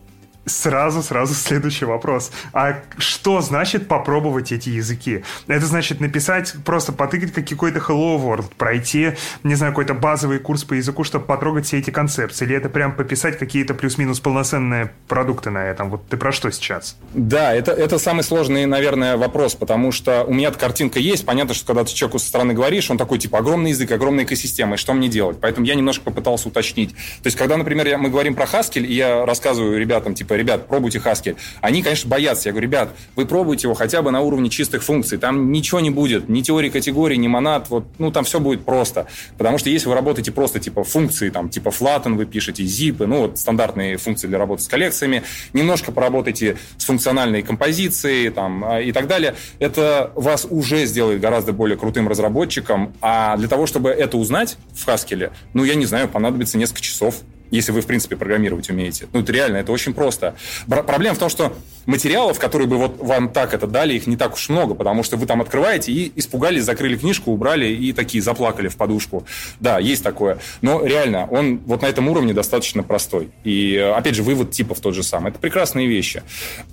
Сразу, 0.48 1.02
сразу 1.02 1.34
следующий 1.34 1.84
вопрос. 1.84 2.32
А 2.52 2.80
что 2.96 3.40
значит 3.40 3.86
попробовать 3.86 4.52
эти 4.52 4.70
языки? 4.70 5.22
Это 5.46 5.66
значит 5.66 6.00
написать, 6.00 6.54
просто 6.64 6.92
потыкать 6.92 7.32
как 7.32 7.48
какой-то 7.48 7.78
Hello 7.78 8.18
World, 8.18 8.46
пройти, 8.56 9.12
не 9.42 9.54
знаю, 9.54 9.72
какой-то 9.72 9.94
базовый 9.94 10.38
курс 10.38 10.64
по 10.64 10.74
языку, 10.74 11.04
чтобы 11.04 11.26
потрогать 11.26 11.66
все 11.66 11.78
эти 11.78 11.90
концепции? 11.90 12.44
Или 12.44 12.56
это 12.56 12.68
прям 12.68 12.94
пописать 12.94 13.38
какие-то 13.38 13.74
плюс-минус 13.74 14.20
полноценные 14.20 14.90
продукты 15.06 15.50
на 15.50 15.66
этом? 15.66 15.90
Вот 15.90 16.06
ты 16.08 16.16
про 16.16 16.32
что 16.32 16.50
сейчас? 16.50 16.96
Да, 17.12 17.54
это, 17.54 17.72
это 17.72 17.98
самый 17.98 18.22
сложный, 18.22 18.66
наверное, 18.66 19.16
вопрос, 19.16 19.54
потому 19.54 19.92
что 19.92 20.24
у 20.24 20.32
меня 20.32 20.50
картинка 20.50 20.98
есть. 20.98 21.26
Понятно, 21.26 21.54
что 21.54 21.66
когда 21.66 21.84
ты 21.84 21.92
человеку 21.92 22.18
со 22.18 22.28
стороны 22.28 22.54
говоришь, 22.54 22.90
он 22.90 22.98
такой, 22.98 23.18
типа, 23.18 23.38
огромный 23.38 23.70
язык, 23.70 23.90
огромная 23.90 24.24
экосистема, 24.24 24.74
и 24.74 24.78
что 24.78 24.94
мне 24.94 25.08
делать? 25.08 25.38
Поэтому 25.40 25.66
я 25.66 25.74
немножко 25.74 26.04
попытался 26.04 26.48
уточнить. 26.48 26.90
То 26.94 27.26
есть, 27.26 27.36
когда, 27.36 27.56
например, 27.56 27.98
мы 27.98 28.08
говорим 28.08 28.34
про 28.34 28.44
Haskell, 28.44 28.84
и 28.84 28.94
я 28.94 29.24
рассказываю 29.26 29.78
ребятам, 29.78 30.14
типа, 30.14 30.34
ребят, 30.38 30.66
пробуйте 30.68 30.98
Haskell. 30.98 31.36
Они, 31.60 31.82
конечно, 31.82 32.08
боятся. 32.08 32.48
Я 32.48 32.52
говорю, 32.52 32.68
ребят, 32.68 32.90
вы 33.16 33.26
пробуйте 33.26 33.66
его 33.66 33.74
хотя 33.74 34.02
бы 34.02 34.10
на 34.10 34.20
уровне 34.20 34.48
чистых 34.48 34.82
функций. 34.82 35.18
Там 35.18 35.52
ничего 35.52 35.80
не 35.80 35.90
будет. 35.90 36.28
Ни 36.28 36.42
теории 36.42 36.70
категории, 36.70 37.16
ни 37.16 37.28
монад. 37.28 37.68
Вот, 37.68 37.84
ну, 37.98 38.10
там 38.10 38.24
все 38.24 38.40
будет 38.40 38.64
просто. 38.64 39.06
Потому 39.36 39.58
что 39.58 39.70
если 39.70 39.88
вы 39.88 39.94
работаете 39.94 40.32
просто 40.32 40.60
типа 40.60 40.84
функции, 40.84 41.30
там, 41.30 41.48
типа 41.48 41.68
flatten 41.68 42.14
вы 42.14 42.26
пишете, 42.26 42.62
zip, 42.62 43.04
ну, 43.04 43.22
вот 43.22 43.38
стандартные 43.38 43.96
функции 43.96 44.26
для 44.26 44.38
работы 44.38 44.62
с 44.62 44.68
коллекциями, 44.68 45.22
немножко 45.52 45.92
поработайте 45.92 46.56
с 46.76 46.84
функциональной 46.84 47.42
композицией 47.42 48.30
там, 48.30 48.64
а, 48.64 48.80
и 48.80 48.92
так 48.92 49.06
далее, 49.06 49.34
это 49.58 50.12
вас 50.14 50.46
уже 50.48 50.86
сделает 50.86 51.20
гораздо 51.20 51.52
более 51.52 51.76
крутым 51.76 52.08
разработчиком. 52.08 52.94
А 53.00 53.36
для 53.36 53.48
того, 53.48 53.66
чтобы 53.66 53.90
это 53.90 54.16
узнать 54.16 54.56
в 54.74 54.86
Haskell, 54.86 55.30
ну, 55.54 55.64
я 55.64 55.74
не 55.74 55.86
знаю, 55.86 56.08
понадобится 56.08 56.58
несколько 56.58 56.80
часов 56.80 57.22
если 57.50 57.72
вы, 57.72 57.80
в 57.80 57.86
принципе, 57.86 58.16
программировать 58.16 58.70
умеете. 58.70 59.06
Ну, 59.12 59.20
это 59.20 59.32
реально, 59.32 59.58
это 59.58 59.72
очень 59.72 59.94
просто. 59.94 60.34
Проблема 60.66 61.14
в 61.14 61.18
том, 61.18 61.28
что 61.28 61.52
материалов, 61.86 62.38
которые 62.38 62.68
бы 62.68 62.76
вот 62.76 62.98
вам 62.98 63.30
так 63.30 63.54
это 63.54 63.66
дали, 63.66 63.94
их 63.94 64.06
не 64.06 64.16
так 64.16 64.34
уж 64.34 64.48
много, 64.48 64.74
потому 64.74 65.02
что 65.02 65.16
вы 65.16 65.26
там 65.26 65.40
открываете 65.40 65.92
и 65.92 66.12
испугались, 66.16 66.64
закрыли 66.64 66.96
книжку, 66.96 67.32
убрали 67.32 67.66
и 67.66 67.92
такие 67.92 68.22
заплакали 68.22 68.68
в 68.68 68.76
подушку. 68.76 69.26
Да, 69.60 69.78
есть 69.78 70.02
такое. 70.02 70.38
Но 70.60 70.84
реально, 70.84 71.26
он 71.26 71.58
вот 71.66 71.82
на 71.82 71.86
этом 71.86 72.08
уровне 72.08 72.34
достаточно 72.34 72.82
простой. 72.82 73.30
И, 73.44 73.76
опять 73.76 74.14
же, 74.14 74.22
вывод 74.22 74.50
типов 74.50 74.80
тот 74.80 74.94
же 74.94 75.02
самый. 75.02 75.30
Это 75.30 75.38
прекрасные 75.38 75.86
вещи. 75.86 76.22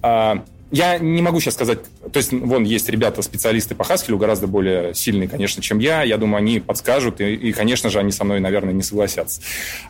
А, 0.02 0.44
я 0.72 0.98
не 0.98 1.22
могу 1.22 1.40
сейчас 1.40 1.54
сказать, 1.54 1.80
то 2.12 2.18
есть, 2.18 2.32
вон, 2.32 2.64
есть 2.64 2.90
ребята, 2.90 3.22
специалисты 3.22 3.76
по 3.76 3.84
Haskell, 3.84 4.18
гораздо 4.18 4.48
более 4.48 4.94
сильные, 4.94 5.30
конечно, 5.30 5.62
чем 5.62 5.80
я. 5.80 6.04
Я 6.04 6.18
думаю, 6.18 6.40
они 6.40 6.60
подскажут, 6.60 7.22
и, 7.22 7.34
и 7.36 7.52
конечно 7.54 7.90
же, 7.90 8.00
они 8.00 8.12
со 8.12 8.24
мной, 8.24 8.40
наверное, 8.40 8.74
не 8.74 8.82
согласятся. 8.82 9.42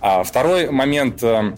А 0.01 0.23
второй 0.23 0.69
момент, 0.69 1.23
э, 1.23 1.53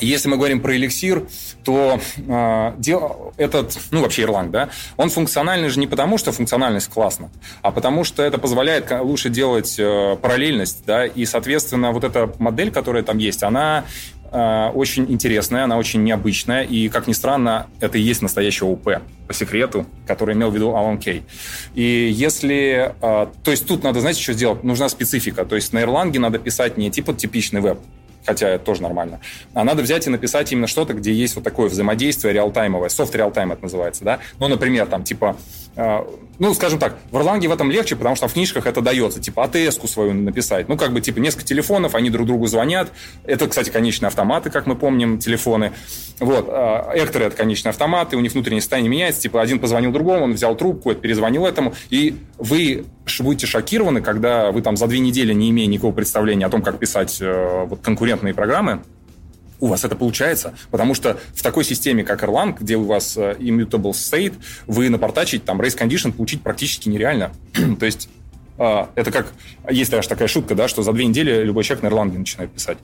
если 0.00 0.28
мы 0.28 0.36
говорим 0.36 0.60
про 0.60 0.76
эликсир, 0.76 1.26
то 1.64 2.00
э, 2.16 2.72
дел, 2.78 3.32
этот, 3.36 3.78
ну 3.90 4.02
вообще 4.02 4.22
Erlang, 4.22 4.50
да, 4.50 4.68
он 4.96 5.08
функциональный 5.08 5.68
же 5.68 5.78
не 5.80 5.86
потому, 5.86 6.18
что 6.18 6.32
функциональность 6.32 6.88
классна, 6.88 7.30
а 7.62 7.70
потому 7.70 8.04
что 8.04 8.22
это 8.22 8.38
позволяет 8.38 8.90
лучше 8.90 9.30
делать 9.30 9.76
э, 9.78 10.16
параллельность, 10.20 10.84
да, 10.86 11.06
и, 11.06 11.24
соответственно, 11.24 11.92
вот 11.92 12.04
эта 12.04 12.32
модель, 12.38 12.70
которая 12.70 13.02
там 13.02 13.18
есть, 13.18 13.42
она 13.42 13.84
Э, 14.32 14.70
очень 14.70 15.04
интересная, 15.12 15.64
она 15.64 15.76
очень 15.76 16.02
необычная, 16.02 16.62
и, 16.62 16.88
как 16.88 17.06
ни 17.06 17.12
странно, 17.12 17.66
это 17.80 17.98
и 17.98 18.00
есть 18.00 18.22
настоящий 18.22 18.64
ОП 18.64 19.02
по 19.28 19.34
секрету, 19.34 19.86
который 20.06 20.34
имел 20.34 20.50
в 20.50 20.54
виду 20.54 20.74
Алан 20.74 20.98
Кей. 20.98 21.22
И 21.74 22.10
если... 22.10 22.94
Э, 23.02 23.26
то 23.44 23.50
есть 23.50 23.66
тут 23.66 23.82
надо, 23.82 24.00
знаете, 24.00 24.22
что 24.22 24.32
сделать? 24.32 24.64
Нужна 24.64 24.88
специфика. 24.88 25.44
То 25.44 25.54
есть 25.54 25.74
на 25.74 25.80
Erlang 25.80 26.18
надо 26.18 26.38
писать 26.38 26.78
не 26.78 26.90
типа 26.90 27.12
типичный 27.12 27.60
веб, 27.60 27.78
хотя 28.24 28.48
это 28.48 28.64
тоже 28.64 28.82
нормально. 28.82 29.20
А 29.52 29.64
надо 29.64 29.82
взять 29.82 30.06
и 30.06 30.10
написать 30.10 30.50
именно 30.50 30.66
что-то, 30.66 30.94
где 30.94 31.12
есть 31.12 31.34
вот 31.34 31.44
такое 31.44 31.68
взаимодействие 31.68 32.32
реалтаймовое, 32.32 32.88
софт 32.88 33.14
реалтайм 33.14 33.52
это 33.52 33.62
называется, 33.62 34.02
да? 34.02 34.18
Ну, 34.38 34.48
например, 34.48 34.86
там, 34.86 35.04
типа, 35.04 35.36
э, 35.76 35.98
ну, 36.38 36.54
скажем 36.54 36.78
так, 36.78 36.96
в 37.10 37.16
Erlang 37.16 37.46
в 37.46 37.52
этом 37.52 37.70
легче, 37.70 37.96
потому 37.96 38.16
что 38.16 38.28
в 38.28 38.32
книжках 38.32 38.66
это 38.66 38.80
дается, 38.80 39.20
типа, 39.20 39.44
АТС-ку 39.44 39.86
свою 39.86 40.14
написать. 40.14 40.68
Ну, 40.68 40.76
как 40.76 40.92
бы, 40.92 41.00
типа, 41.00 41.18
несколько 41.18 41.44
телефонов, 41.44 41.94
они 41.94 42.10
друг 42.10 42.26
другу 42.26 42.46
звонят. 42.46 42.90
Это, 43.24 43.48
кстати, 43.48 43.70
конечные 43.70 44.08
автоматы, 44.08 44.50
как 44.50 44.66
мы 44.66 44.74
помним, 44.74 45.18
телефоны. 45.18 45.72
Вот, 46.20 46.48
э, 46.48 46.82
Экторы— 46.94 47.24
это 47.26 47.36
конечные 47.36 47.70
автоматы, 47.70 48.16
у 48.16 48.20
них 48.20 48.32
внутреннее 48.32 48.60
состояние 48.60 48.90
меняется, 48.90 49.22
типа, 49.22 49.40
один 49.40 49.58
позвонил 49.58 49.92
другому, 49.92 50.24
он 50.24 50.32
взял 50.34 50.56
трубку, 50.56 50.90
это 50.90 51.00
перезвонил 51.00 51.46
этому, 51.46 51.74
и 51.90 52.16
вы 52.38 52.84
будете 53.20 53.46
шокированы, 53.46 54.00
когда 54.00 54.50
вы 54.52 54.62
там 54.62 54.76
за 54.76 54.86
две 54.86 55.00
недели, 55.00 55.32
не 55.32 55.50
имея 55.50 55.66
никакого 55.66 55.92
представления 55.92 56.46
о 56.46 56.50
том, 56.50 56.62
как 56.62 56.78
писать 56.78 57.18
э, 57.20 57.66
вот, 57.66 57.80
конкурентные 57.80 58.34
программы, 58.34 58.82
у 59.62 59.68
вас 59.68 59.84
это 59.84 59.94
получается. 59.94 60.54
Потому 60.72 60.92
что 60.92 61.18
в 61.34 61.42
такой 61.42 61.64
системе, 61.64 62.02
как 62.02 62.24
Erlang, 62.24 62.56
где 62.58 62.76
у 62.76 62.82
вас 62.82 63.16
э, 63.16 63.36
immutable 63.38 63.92
state, 63.92 64.34
вы 64.66 64.90
напортачить 64.90 65.44
там 65.44 65.60
race 65.60 65.78
condition 65.78 66.10
получить 66.12 66.42
практически 66.42 66.88
нереально. 66.88 67.32
То 67.78 67.86
есть 67.86 68.08
э, 68.58 68.86
это 68.96 69.12
как... 69.12 69.32
Есть 69.70 69.92
даже 69.92 70.08
такая 70.08 70.26
шутка, 70.26 70.56
да, 70.56 70.66
что 70.66 70.82
за 70.82 70.92
две 70.92 71.06
недели 71.06 71.44
любой 71.44 71.62
человек 71.62 71.84
на 71.84 71.88
Erlang 71.88 72.18
начинает 72.18 72.50
писать. 72.50 72.78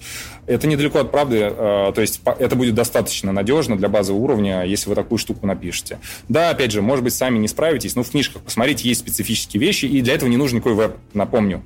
Это 0.47 0.69
недалеко 0.69 1.01
от 1.01 1.11
правды. 1.11 1.39
Э, 1.51 1.93
то 1.93 2.01
есть 2.01 2.21
это 2.39 2.55
будет 2.55 2.77
достаточно 2.77 3.33
надежно 3.33 3.77
для 3.77 3.89
базового 3.89 4.23
уровня, 4.23 4.63
если 4.63 4.89
вы 4.89 4.95
такую 4.95 5.19
штуку 5.19 5.49
напишете. 5.49 5.99
Да, 6.29 6.51
опять 6.51 6.71
же, 6.71 6.81
может 6.81 7.03
быть, 7.03 7.13
сами 7.13 7.39
не 7.39 7.49
справитесь, 7.49 7.97
но 7.97 8.05
в 8.05 8.11
книжках 8.11 8.43
посмотрите, 8.43 8.89
есть 8.89 9.01
специфические 9.01 9.61
вещи, 9.61 9.87
и 9.87 10.01
для 10.01 10.15
этого 10.15 10.29
не 10.29 10.37
нужен 10.37 10.59
никакой 10.59 10.75
веб, 10.75 10.97
напомню. 11.13 11.65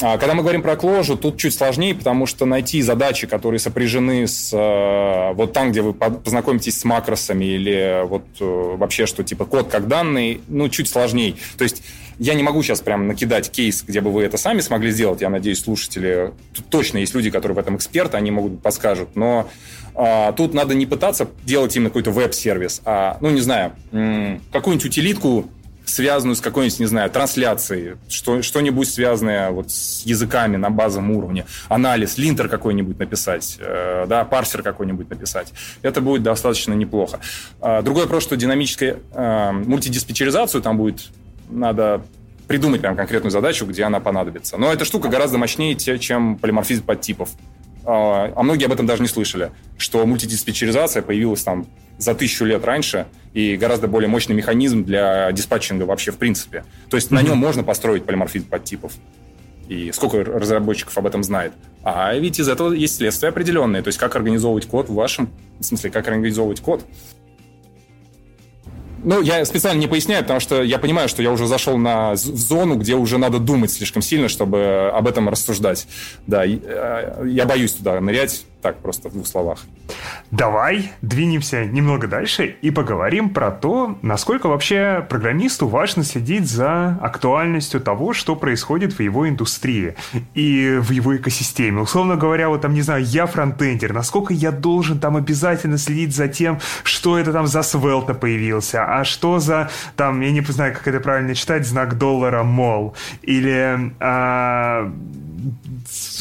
А 0.00 0.18
когда 0.18 0.34
мы 0.34 0.42
говорим 0.42 0.62
про 0.62 0.76
кложу, 0.76 1.16
тут 1.16 1.38
чуть 1.38 1.54
сложнее, 1.54 1.94
потому 1.94 2.26
что 2.26 2.44
найти 2.44 2.82
задачи, 2.82 3.26
которые 3.26 3.58
сопряжены 3.58 4.26
с 4.26 4.52
э, 4.52 5.34
вот 5.34 5.54
там, 5.54 5.70
где 5.70 5.80
вы 5.80 5.94
познакомитесь 5.94 6.78
с 6.78 6.84
макросами 6.84 7.44
или 7.46 8.06
вот 8.06 8.24
э, 8.38 8.44
вообще 8.76 9.06
что 9.06 9.24
типа 9.24 9.46
код 9.46 9.68
как 9.68 9.88
данный, 9.88 10.42
ну, 10.48 10.68
чуть 10.68 10.88
сложнее. 10.88 11.36
То 11.56 11.64
есть 11.64 11.82
я 12.18 12.34
не 12.34 12.42
могу 12.42 12.62
сейчас 12.62 12.82
прям 12.82 13.08
накидать 13.08 13.50
кейс, 13.50 13.82
где 13.86 14.02
бы 14.02 14.10
вы 14.10 14.24
это 14.24 14.36
сами 14.36 14.60
смогли 14.60 14.90
сделать. 14.90 15.22
Я 15.22 15.30
надеюсь, 15.30 15.60
слушатели... 15.60 16.32
Тут 16.54 16.66
точно 16.66 16.98
есть 16.98 17.14
люди, 17.14 17.30
которые 17.30 17.56
в 17.56 17.58
этом 17.58 17.76
эксперты, 17.76 18.18
они 18.18 18.30
могут 18.30 18.62
подскажут. 18.62 19.16
Но 19.16 19.48
а, 19.94 20.32
тут 20.32 20.52
надо 20.52 20.74
не 20.74 20.84
пытаться 20.84 21.28
делать 21.44 21.74
именно 21.74 21.88
какой-то 21.88 22.10
веб-сервис, 22.10 22.82
а, 22.84 23.16
ну, 23.20 23.30
не 23.30 23.40
знаю, 23.40 23.72
какую-нибудь 23.90 24.84
утилитку 24.84 25.46
связанную 25.86 26.36
с 26.36 26.40
какой-нибудь, 26.40 26.80
не 26.80 26.86
знаю, 26.86 27.10
трансляцией, 27.10 27.96
что, 28.08 28.42
что-нибудь 28.42 28.88
связанное 28.88 29.50
вот 29.50 29.70
с 29.70 30.02
языками 30.04 30.56
на 30.56 30.68
базовом 30.68 31.12
уровне, 31.12 31.46
анализ, 31.68 32.18
линтер 32.18 32.48
какой-нибудь 32.48 32.98
написать, 32.98 33.56
э, 33.60 34.06
да, 34.08 34.24
парсер 34.24 34.62
какой-нибудь 34.62 35.08
написать. 35.08 35.52
Это 35.82 36.00
будет 36.00 36.22
достаточно 36.22 36.74
неплохо. 36.74 37.20
Э, 37.62 37.82
другой 37.82 38.02
вопрос, 38.02 38.24
что 38.24 38.36
динамическая 38.36 38.98
э, 39.12 39.52
мультидиспетчеризацию 39.52 40.60
там 40.60 40.76
будет, 40.76 41.08
надо 41.48 42.02
придумать 42.48 42.80
прям 42.80 42.96
конкретную 42.96 43.30
задачу, 43.30 43.64
где 43.66 43.84
она 43.84 44.00
понадобится. 44.00 44.56
Но 44.56 44.72
эта 44.72 44.84
штука 44.84 45.08
гораздо 45.08 45.38
мощнее, 45.38 45.76
чем 45.76 46.36
полиморфизм 46.36 46.84
подтипов. 46.84 47.30
А 47.86 48.42
многие 48.42 48.66
об 48.66 48.72
этом 48.72 48.86
даже 48.86 49.02
не 49.02 49.08
слышали, 49.08 49.52
что 49.78 50.04
мультидиспетчеризация 50.04 51.02
появилась 51.02 51.42
там 51.42 51.66
за 51.98 52.14
тысячу 52.14 52.44
лет 52.44 52.64
раньше 52.64 53.06
и 53.32 53.56
гораздо 53.56 53.88
более 53.88 54.08
мощный 54.08 54.34
механизм 54.34 54.84
для 54.84 55.30
диспатчинга 55.32 55.84
вообще 55.84 56.10
в 56.10 56.18
принципе. 56.18 56.64
То 56.90 56.96
есть 56.96 57.10
mm-hmm. 57.10 57.14
на 57.14 57.22
нем 57.22 57.38
можно 57.38 57.62
построить 57.62 58.04
полиморфизм 58.04 58.46
подтипов. 58.46 58.92
И 59.68 59.90
сколько 59.92 60.22
разработчиков 60.22 60.96
об 60.96 61.06
этом 61.06 61.24
знает. 61.24 61.52
А 61.82 62.14
ведь 62.14 62.38
из 62.38 62.48
этого 62.48 62.72
есть 62.72 62.96
следствие 62.96 63.30
определенное. 63.30 63.82
То 63.82 63.88
есть 63.88 63.98
как 63.98 64.14
организовывать 64.14 64.66
код 64.66 64.88
в 64.88 64.94
вашем... 64.94 65.30
В 65.58 65.64
смысле, 65.64 65.90
как 65.90 66.06
организовывать 66.06 66.60
код 66.60 66.84
ну, 69.04 69.20
я 69.22 69.44
специально 69.44 69.78
не 69.78 69.86
поясняю, 69.86 70.22
потому 70.22 70.40
что 70.40 70.62
я 70.62 70.78
понимаю, 70.78 71.08
что 71.08 71.22
я 71.22 71.30
уже 71.30 71.46
зашел 71.46 71.76
на, 71.76 72.12
в 72.12 72.16
зону, 72.16 72.76
где 72.76 72.94
уже 72.94 73.18
надо 73.18 73.38
думать 73.38 73.70
слишком 73.70 74.02
сильно, 74.02 74.28
чтобы 74.28 74.90
об 74.92 75.06
этом 75.06 75.28
рассуждать. 75.28 75.86
Да, 76.26 76.44
э, 76.46 77.26
я 77.26 77.46
боюсь 77.46 77.72
туда 77.72 78.00
нырять 78.00 78.44
так, 78.66 78.82
просто 78.82 79.08
в 79.08 79.12
двух 79.12 79.26
словах. 79.28 79.58
Давай 80.32 80.90
двинемся 81.00 81.64
немного 81.64 82.08
дальше 82.08 82.56
и 82.62 82.72
поговорим 82.72 83.30
про 83.30 83.52
то, 83.52 83.96
насколько 84.02 84.48
вообще 84.48 85.06
программисту 85.08 85.68
важно 85.68 86.02
следить 86.02 86.50
за 86.50 86.98
актуальностью 87.00 87.80
того, 87.80 88.12
что 88.12 88.34
происходит 88.34 88.92
в 88.94 89.00
его 89.00 89.28
индустрии 89.28 89.94
и 90.34 90.78
в 90.80 90.90
его 90.90 91.16
экосистеме. 91.16 91.80
Условно 91.80 92.16
говоря, 92.16 92.48
вот 92.48 92.62
там, 92.62 92.74
не 92.74 92.82
знаю, 92.82 93.04
я 93.04 93.26
фронтендер, 93.26 93.92
насколько 93.92 94.34
я 94.34 94.50
должен 94.50 94.98
там 94.98 95.16
обязательно 95.16 95.78
следить 95.78 96.16
за 96.16 96.26
тем, 96.26 96.58
что 96.82 97.18
это 97.18 97.32
там 97.32 97.46
за 97.46 97.62
свелта 97.62 98.14
появился, 98.14 98.84
а 98.84 99.04
что 99.04 99.38
за, 99.38 99.70
там, 99.94 100.20
я 100.22 100.32
не 100.32 100.40
знаю, 100.40 100.74
как 100.74 100.88
это 100.88 100.98
правильно 100.98 101.36
читать, 101.36 101.68
знак 101.68 101.98
доллара, 101.98 102.42
мол, 102.42 102.96
или 103.22 103.92
а, 104.00 104.92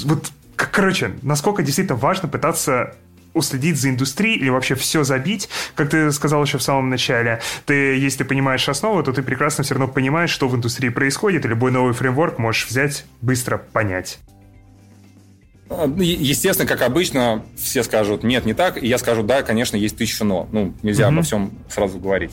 вот 0.06 0.32
Короче, 0.56 1.12
насколько 1.22 1.64
действительно 1.64 1.98
важно 1.98 2.28
пытаться 2.28 2.96
уследить 3.34 3.78
за 3.78 3.90
индустрией 3.90 4.40
или 4.40 4.50
вообще 4.50 4.76
все 4.76 5.04
забить, 5.04 5.50
как 5.76 5.90
ты 5.90 6.12
сказал 6.12 6.44
еще 6.44 6.58
в 6.58 6.64
самом 6.64 6.90
начале. 6.90 7.42
Ты, 7.66 7.98
если 7.98 8.20
ты 8.20 8.26
понимаешь 8.26 8.68
основу, 8.70 9.04
то 9.04 9.12
ты 9.12 9.22
прекрасно 9.22 9.64
все 9.64 9.76
равно 9.76 9.92
понимаешь, 9.92 10.30
что 10.30 10.48
в 10.48 10.56
индустрии 10.56 10.90
происходит, 10.90 11.46
и 11.46 11.50
любой 11.50 11.72
новый 11.72 11.94
фреймворк 11.94 12.40
можешь 12.40 12.68
взять, 12.68 13.06
быстро 13.22 13.58
понять. 13.58 14.20
А, 15.68 15.88
ну, 15.88 16.04
естественно, 16.04 16.68
как 16.68 16.84
обычно, 16.84 17.44
все 17.58 17.82
скажут 17.82 18.24
нет, 18.24 18.46
не 18.46 18.54
так, 18.54 18.82
и 18.82 18.88
я 18.88 19.00
скажу 19.00 19.24
да, 19.24 19.42
конечно, 19.42 19.76
есть 19.76 19.98
тысяча 19.98 20.24
но. 20.24 20.48
Ну, 20.52 20.76
нельзя 20.84 21.06
mm-hmm. 21.06 21.08
обо 21.08 21.22
всем 21.24 21.52
сразу 21.70 21.98
говорить. 21.98 22.32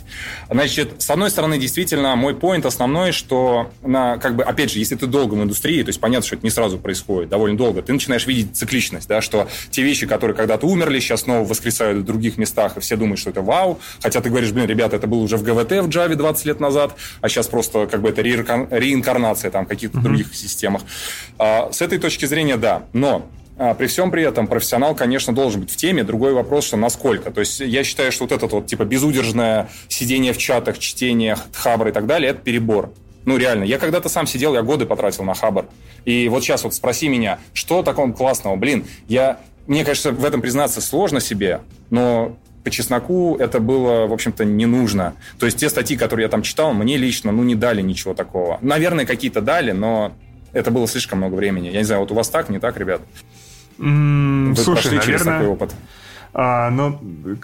Значит, 0.50 1.00
с 1.00 1.08
одной 1.08 1.30
стороны, 1.30 1.58
действительно, 1.58 2.14
мой 2.14 2.34
поинт 2.34 2.66
основной, 2.66 3.12
что 3.12 3.70
на, 3.80 4.18
как 4.18 4.36
бы, 4.36 4.42
опять 4.42 4.70
же, 4.70 4.78
если 4.78 4.96
ты 4.96 5.06
долго 5.06 5.34
в 5.34 5.42
индустрии, 5.42 5.82
то 5.82 5.88
есть 5.88 5.98
понятно, 5.98 6.26
что 6.26 6.36
это 6.36 6.44
не 6.44 6.50
сразу 6.50 6.78
происходит, 6.78 7.30
довольно 7.30 7.56
долго, 7.56 7.80
ты 7.80 7.94
начинаешь 7.94 8.26
видеть 8.26 8.54
цикличность, 8.54 9.08
да, 9.08 9.22
что 9.22 9.48
те 9.70 9.82
вещи, 9.82 10.06
которые 10.06 10.36
когда-то 10.36 10.66
умерли, 10.66 11.00
сейчас 11.00 11.22
снова 11.22 11.48
воскресают 11.48 12.00
в 12.00 12.04
других 12.04 12.36
местах, 12.36 12.76
и 12.76 12.80
все 12.80 12.96
думают, 12.96 13.18
что 13.18 13.30
это 13.30 13.40
вау, 13.40 13.80
хотя 14.02 14.20
ты 14.20 14.28
говоришь, 14.28 14.52
блин, 14.52 14.66
ребята, 14.66 14.96
это 14.96 15.06
было 15.06 15.20
уже 15.20 15.38
в 15.38 15.42
ГВТ 15.42 15.70
в 15.70 15.88
Java 15.88 16.14
20 16.14 16.44
лет 16.44 16.60
назад, 16.60 16.96
а 17.22 17.30
сейчас 17.30 17.46
просто 17.46 17.86
как 17.86 18.02
бы 18.02 18.10
это 18.10 18.20
реинкарнация 18.20 19.50
там 19.50 19.64
в 19.64 19.68
каких-то 19.68 19.98
mm-hmm. 19.98 20.02
других 20.02 20.34
системах. 20.34 20.82
А, 21.38 21.70
с 21.72 21.80
этой 21.80 21.98
точки 21.98 22.26
зрения, 22.26 22.58
да, 22.58 22.84
но 22.92 23.22
а, 23.62 23.74
при 23.74 23.86
всем 23.86 24.10
при 24.10 24.24
этом 24.24 24.48
профессионал, 24.48 24.96
конечно, 24.96 25.32
должен 25.32 25.60
быть 25.60 25.70
в 25.70 25.76
теме. 25.76 26.02
Другой 26.02 26.32
вопрос, 26.32 26.64
что 26.64 26.76
насколько. 26.76 27.30
То 27.30 27.38
есть 27.38 27.60
я 27.60 27.84
считаю, 27.84 28.10
что 28.10 28.24
вот 28.24 28.32
это 28.32 28.44
вот 28.46 28.66
типа 28.66 28.84
безудержное 28.84 29.68
сидение 29.86 30.32
в 30.32 30.38
чатах, 30.38 30.80
чтениях, 30.80 31.46
хабр 31.52 31.86
и 31.86 31.92
так 31.92 32.06
далее, 32.06 32.32
это 32.32 32.40
перебор. 32.40 32.92
Ну, 33.24 33.36
реально. 33.36 33.62
Я 33.62 33.78
когда-то 33.78 34.08
сам 34.08 34.26
сидел, 34.26 34.54
я 34.54 34.62
годы 34.62 34.84
потратил 34.84 35.22
на 35.22 35.34
хабр. 35.34 35.66
И 36.04 36.28
вот 36.28 36.42
сейчас 36.42 36.64
вот 36.64 36.74
спроси 36.74 37.06
меня, 37.06 37.38
что 37.52 37.84
такого 37.84 38.10
классного? 38.12 38.56
Блин, 38.56 38.84
я... 39.06 39.38
Мне, 39.68 39.84
конечно, 39.84 40.10
в 40.10 40.24
этом 40.24 40.40
признаться 40.40 40.80
сложно 40.80 41.20
себе, 41.20 41.60
но 41.90 42.36
по 42.64 42.70
чесноку 42.70 43.36
это 43.36 43.60
было, 43.60 44.08
в 44.08 44.12
общем-то, 44.12 44.44
не 44.44 44.66
нужно. 44.66 45.14
То 45.38 45.46
есть 45.46 45.58
те 45.58 45.68
статьи, 45.68 45.96
которые 45.96 46.24
я 46.24 46.28
там 46.28 46.42
читал, 46.42 46.74
мне 46.74 46.96
лично, 46.96 47.30
ну, 47.30 47.44
не 47.44 47.54
дали 47.54 47.80
ничего 47.80 48.12
такого. 48.12 48.58
Наверное, 48.60 49.06
какие-то 49.06 49.40
дали, 49.40 49.70
но 49.70 50.14
это 50.52 50.70
было 50.70 50.86
слишком 50.88 51.18
много 51.18 51.34
времени. 51.34 51.68
Я 51.68 51.78
не 51.78 51.84
знаю, 51.84 52.00
вот 52.00 52.10
у 52.10 52.14
вас 52.14 52.28
так, 52.28 52.48
не 52.50 52.58
так, 52.58 52.76
ребят? 52.76 53.02
Вы 53.82 54.56
Слушай, 54.56 54.96
наверное, 54.96 55.38
такой 55.38 55.48
опыт? 55.48 55.74
А, 56.34 56.70
ну, 56.70 56.98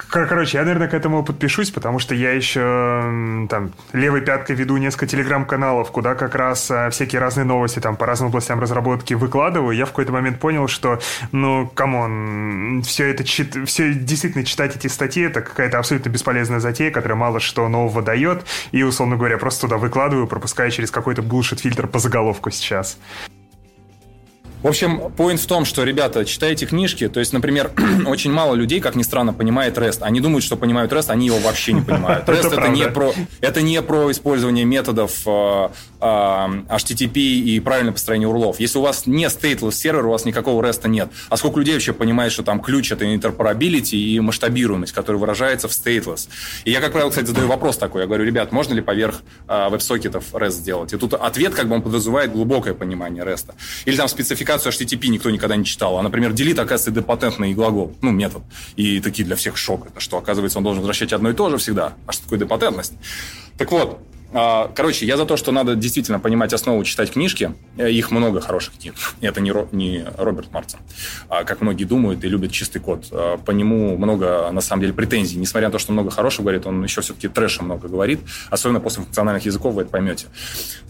короче, 0.09 0.57
я, 0.57 0.65
наверное, 0.65 0.89
к 0.89 0.95
этому 0.95 1.23
подпишусь, 1.23 1.71
потому 1.71 1.99
что 1.99 2.15
я 2.15 2.33
еще 2.33 3.47
там 3.51 3.73
левой 3.93 4.23
пяткой 4.23 4.57
веду 4.57 4.79
несколько 4.79 5.07
телеграм-каналов, 5.07 5.91
куда 5.91 6.15
как 6.15 6.35
раз 6.35 6.71
а, 6.71 6.89
всякие 6.89 7.21
разные 7.21 7.45
новости 7.45 7.81
там 7.81 7.97
по 7.97 8.07
разным 8.07 8.29
областям 8.29 8.61
разработки 8.61 9.13
выкладываю. 9.13 9.77
Я 9.77 9.85
в 9.85 9.91
какой-то 9.91 10.13
момент 10.13 10.41
понял, 10.41 10.69
что, 10.69 11.01
ну, 11.33 11.71
come 11.75 12.36
on, 12.36 12.83
все 12.83 13.11
это 13.11 13.25
чит... 13.25 13.57
все 13.69 13.93
действительно 13.93 14.45
читать 14.45 14.75
эти 14.77 14.87
статьи, 14.87 15.25
это 15.25 15.43
какая-то 15.43 15.79
абсолютно 15.79 16.09
бесполезная 16.09 16.61
затея, 16.61 16.91
которая 16.91 17.19
мало 17.19 17.41
что 17.41 17.69
нового 17.69 18.01
дает, 18.01 18.47
и, 18.73 18.83
условно 18.83 19.17
говоря, 19.17 19.37
просто 19.37 19.63
туда 19.63 19.77
выкладываю, 19.77 20.27
пропуская 20.27 20.71
через 20.71 20.91
какой-то 20.91 21.21
bullshit-фильтр 21.21 21.89
по 21.89 21.99
заголовку 21.99 22.51
сейчас. 22.51 22.97
В 24.61 24.67
общем, 24.67 25.13
point 25.17 25.41
в 25.41 25.47
том, 25.47 25.65
что, 25.65 25.85
ребята, 25.85 26.25
читайте 26.25 26.67
книжки. 26.67 27.09
То 27.09 27.21
есть, 27.21 27.33
например, 27.33 27.71
очень 28.07 28.33
мало 28.33 28.57
людей, 28.57 28.81
как 28.81 28.97
ни 28.97 29.05
странно, 29.05 29.33
понимает 29.33 29.79
REST. 29.79 29.99
Они 30.01 30.21
думают, 30.21 30.45
что 30.45 30.57
понимают 30.57 30.93
REST, 30.93 31.11
они 31.11 31.27
его 31.27 31.39
вообще 31.39 31.75
не 31.75 31.83
понимают. 31.83 32.25
REST 32.29 32.59
это, 32.59 32.69
не 32.69 32.89
про, 32.89 33.13
это 33.41 33.63
не 33.63 33.81
про 33.83 34.11
использование 34.11 34.65
методов 34.65 35.13
э, 35.27 35.69
э, 36.01 36.05
HTTP 36.05 37.19
и 37.19 37.61
правильное 37.61 37.93
построение 37.93 38.29
урлов. 38.29 38.59
Если 38.59 38.79
у 38.79 38.83
вас 38.83 39.07
не 39.07 39.27
stateless 39.27 39.73
сервер, 39.73 40.07
у 40.07 40.11
вас 40.11 40.25
никакого 40.25 40.61
REST 40.65 40.89
нет. 40.89 41.09
А 41.29 41.37
сколько 41.37 41.61
людей 41.61 41.75
вообще 41.75 41.93
понимает, 41.93 42.33
что 42.33 42.43
там 42.43 42.61
ключ 42.61 42.91
это 42.91 43.05
interoperability 43.05 43.95
и 43.95 44.19
масштабируемость, 44.19 44.93
которая 44.93 45.21
выражается 45.21 45.69
в 45.69 45.71
stateless. 45.71 46.29
И 46.65 46.73
я, 46.73 46.81
как 46.81 46.91
правило, 46.91 47.11
кстати, 47.11 47.27
задаю 47.27 47.47
вопрос 47.47 47.79
такой. 47.79 48.01
Я 48.01 48.07
говорю, 48.09 48.25
ребят, 48.25 48.51
можно 48.51 48.75
ли 48.75 48.81
поверх 48.81 49.23
э, 49.47 49.69
веб-сокетов 49.69 50.35
REST 50.35 50.51
сделать? 50.51 50.93
И 50.93 50.97
тут 50.97 51.15
ответ, 51.15 51.55
как 51.55 51.69
бы 51.69 51.77
он 51.77 51.83
подразумевает 51.83 52.33
глубокое 52.33 52.75
понимание 52.75 53.23
REST. 53.23 53.55
Или 53.85 53.97
там 53.97 54.09
спецификация 54.09 54.48
спецификацию 54.49 54.73
HTTP 54.73 55.09
никто 55.09 55.31
никогда 55.31 55.57
не 55.57 55.65
читал. 55.65 55.99
А, 55.99 56.03
например, 56.03 56.33
delete, 56.33 56.61
оказывается, 56.61 56.91
депатентный 56.91 57.55
глагол, 57.55 57.95
ну, 58.01 58.11
метод. 58.11 58.43
И 58.77 59.01
такие 59.01 59.25
для 59.25 59.37
всех 59.37 59.57
шок. 59.57 59.87
Это 59.87 60.01
что, 60.01 60.19
оказывается, 60.19 60.59
он 60.59 60.65
должен 60.65 60.81
возвращать 60.81 61.13
одно 61.13 61.31
и 61.31 61.35
то 61.35 61.51
же 61.51 61.59
всегда. 61.59 61.95
А 62.07 62.13
что 62.13 62.25
такое 62.25 62.39
депатентность? 62.39 62.95
Так 63.59 63.71
вот, 63.73 64.01
а, 64.33 64.71
Короче, 64.75 65.07
я 65.07 65.17
за 65.17 65.25
то, 65.25 65.37
что 65.37 65.53
надо 65.53 65.75
действительно 65.75 66.19
понимать 66.19 66.53
основу, 66.53 66.85
читать 66.85 67.13
книжки. 67.13 67.55
Э, 67.79 67.91
их 67.91 68.11
много 68.11 68.41
хороших 68.41 68.75
книг. 68.79 68.95
Это 69.21 69.41
не, 69.41 69.53
Ро, 69.53 69.69
не 69.73 70.05
Роберт 70.19 70.53
Мартин, 70.53 70.79
а, 71.29 71.45
как 71.45 71.63
многие 71.63 71.85
думают 71.85 72.23
и 72.25 72.29
любят 72.29 72.53
чистый 72.53 72.79
код. 72.79 73.07
А, 73.11 73.39
по 73.39 73.53
нему 73.53 73.97
много, 73.97 74.51
на 74.53 74.61
самом 74.61 74.83
деле, 74.83 74.93
претензий. 74.93 75.39
Несмотря 75.39 75.69
на 75.69 75.73
то, 75.73 75.79
что 75.79 75.93
много 75.93 76.11
хорошего 76.11 76.45
говорит, 76.45 76.67
он 76.67 76.83
еще 76.85 77.01
все-таки 77.01 77.29
трэша 77.29 77.63
много 77.63 77.89
говорит. 77.89 78.21
Особенно 78.51 78.81
после 78.81 79.03
функциональных 79.03 79.47
языков 79.47 79.75
вы 79.75 79.83
это 79.83 79.91
поймете. 79.91 80.27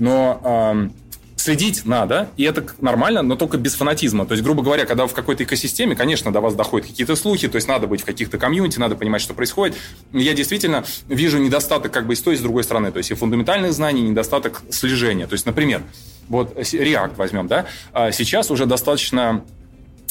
Но 0.00 0.90
следить 1.38 1.86
надо, 1.86 2.28
и 2.36 2.42
это 2.42 2.66
нормально, 2.80 3.22
но 3.22 3.36
только 3.36 3.56
без 3.58 3.74
фанатизма. 3.74 4.26
То 4.26 4.32
есть, 4.32 4.44
грубо 4.44 4.62
говоря, 4.62 4.84
когда 4.84 5.06
в 5.06 5.14
какой-то 5.14 5.44
экосистеме, 5.44 5.94
конечно, 5.94 6.32
до 6.32 6.40
вас 6.40 6.54
доходят 6.54 6.88
какие-то 6.88 7.16
слухи, 7.16 7.48
то 7.48 7.56
есть 7.56 7.68
надо 7.68 7.86
быть 7.86 8.02
в 8.02 8.04
каких-то 8.04 8.38
комьюнити, 8.38 8.78
надо 8.78 8.96
понимать, 8.96 9.22
что 9.22 9.34
происходит. 9.34 9.76
Я 10.12 10.34
действительно 10.34 10.84
вижу 11.06 11.38
недостаток 11.38 11.92
как 11.92 12.06
бы 12.06 12.14
и 12.14 12.16
с 12.16 12.22
той, 12.22 12.34
и 12.34 12.36
с 12.36 12.40
другой 12.40 12.64
стороны. 12.64 12.90
То 12.90 12.98
есть 12.98 13.10
и 13.12 13.14
фундаментальных 13.14 13.72
знаний, 13.72 14.00
и 14.04 14.08
недостаток 14.08 14.62
слежения. 14.70 15.26
То 15.26 15.34
есть, 15.34 15.46
например, 15.46 15.82
вот 16.28 16.56
React 16.56 17.12
возьмем, 17.16 17.46
да, 17.46 17.66
а 17.92 18.10
сейчас 18.10 18.50
уже 18.50 18.66
достаточно 18.66 19.44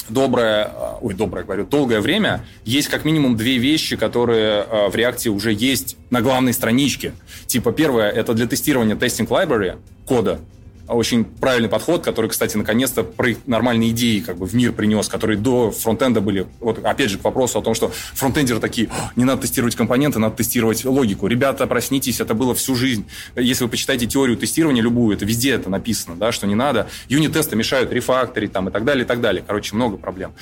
доброе, 0.09 0.71
а, 0.73 0.97
ой, 1.01 1.13
доброе, 1.13 1.43
говорю, 1.43 1.65
долгое 1.65 1.99
время 1.99 2.45
есть 2.63 2.87
как 2.87 3.03
минимум 3.03 3.35
две 3.35 3.57
вещи, 3.57 3.97
которые 3.97 4.61
а, 4.61 4.89
в 4.89 4.95
React 4.95 5.27
уже 5.27 5.51
есть 5.51 5.97
на 6.09 6.21
главной 6.21 6.53
страничке. 6.53 7.13
Типа, 7.47 7.73
первое, 7.73 8.09
это 8.09 8.33
для 8.33 8.47
тестирования 8.47 8.95
testing 8.95 9.27
library 9.27 9.77
кода, 10.05 10.39
очень 10.87 11.25
правильный 11.25 11.69
подход, 11.69 12.03
который, 12.03 12.29
кстати, 12.29 12.57
наконец-то 12.57 13.05
нормальные 13.45 13.91
идеи 13.91 14.19
как 14.19 14.37
бы 14.37 14.45
в 14.45 14.55
мир 14.55 14.71
принес, 14.71 15.07
которые 15.07 15.37
до 15.37 15.71
фронтенда 15.71 16.21
были. 16.21 16.47
Вот 16.59 16.83
опять 16.83 17.09
же 17.09 17.17
к 17.17 17.23
вопросу 17.23 17.59
о 17.59 17.61
том, 17.61 17.73
что 17.73 17.91
фронтендеры 18.13 18.59
такие, 18.59 18.89
не 19.15 19.23
надо 19.23 19.41
тестировать 19.41 19.75
компоненты, 19.75 20.19
надо 20.19 20.35
тестировать 20.35 20.85
логику. 20.85 21.27
Ребята, 21.27 21.67
проснитесь, 21.67 22.19
это 22.19 22.33
было 22.33 22.55
всю 22.55 22.75
жизнь. 22.75 23.05
Если 23.35 23.63
вы 23.63 23.69
почитаете 23.69 24.07
теорию 24.07 24.37
тестирования 24.37 24.81
любую, 24.81 25.15
это 25.15 25.25
везде 25.25 25.51
это 25.51 25.69
написано, 25.69 26.15
да, 26.15 26.31
что 26.31 26.47
не 26.47 26.55
надо. 26.55 26.87
Юнит-тесты 27.09 27.55
мешают 27.55 27.91
рефакторить 27.91 28.51
там 28.51 28.69
и 28.69 28.71
так 28.71 28.85
далее, 28.85 29.03
и 29.03 29.07
так 29.07 29.21
далее. 29.21 29.43
Короче, 29.45 29.75
много 29.75 29.97
проблем. 29.97 30.33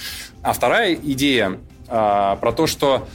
А 0.41 0.53
вторая 0.53 0.93
идея 0.95 1.59
а, 1.87 2.35
про 2.37 2.51
то, 2.51 2.67
что 2.67 2.95
а, 2.95 3.07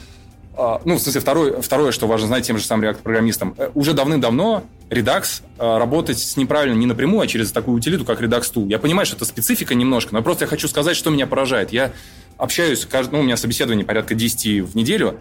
ну, 0.85 0.95
в 0.95 0.99
смысле, 0.99 1.21
второе, 1.21 1.61
второе, 1.61 1.91
что 1.91 2.07
важно 2.07 2.27
знать 2.27 2.45
тем 2.45 2.57
же 2.57 2.65
самым 2.65 2.89
React-программистам, 2.89 3.55
э, 3.57 3.69
уже 3.73 3.93
давным-давно 3.93 4.63
Redux 4.89 5.41
э, 5.57 5.77
работать 5.77 6.19
с 6.19 6.35
неправильно 6.35 6.77
не 6.77 6.85
напрямую, 6.85 7.21
а 7.21 7.27
через 7.27 7.51
такую 7.51 7.77
утилиту, 7.77 8.03
как 8.03 8.21
Redux 8.21 8.53
Tool. 8.53 8.67
Я 8.67 8.77
понимаю, 8.77 9.05
что 9.05 9.15
это 9.15 9.25
специфика 9.25 9.75
немножко, 9.75 10.13
но 10.13 10.21
просто 10.21 10.43
я 10.43 10.49
хочу 10.49 10.67
сказать, 10.67 10.97
что 10.97 11.09
меня 11.09 11.25
поражает. 11.25 11.71
Я 11.71 11.93
общаюсь, 12.37 12.85
ну, 13.11 13.19
у 13.19 13.23
меня 13.23 13.37
собеседование 13.37 13.85
порядка 13.85 14.13
10 14.13 14.61
в 14.61 14.75
неделю, 14.75 15.19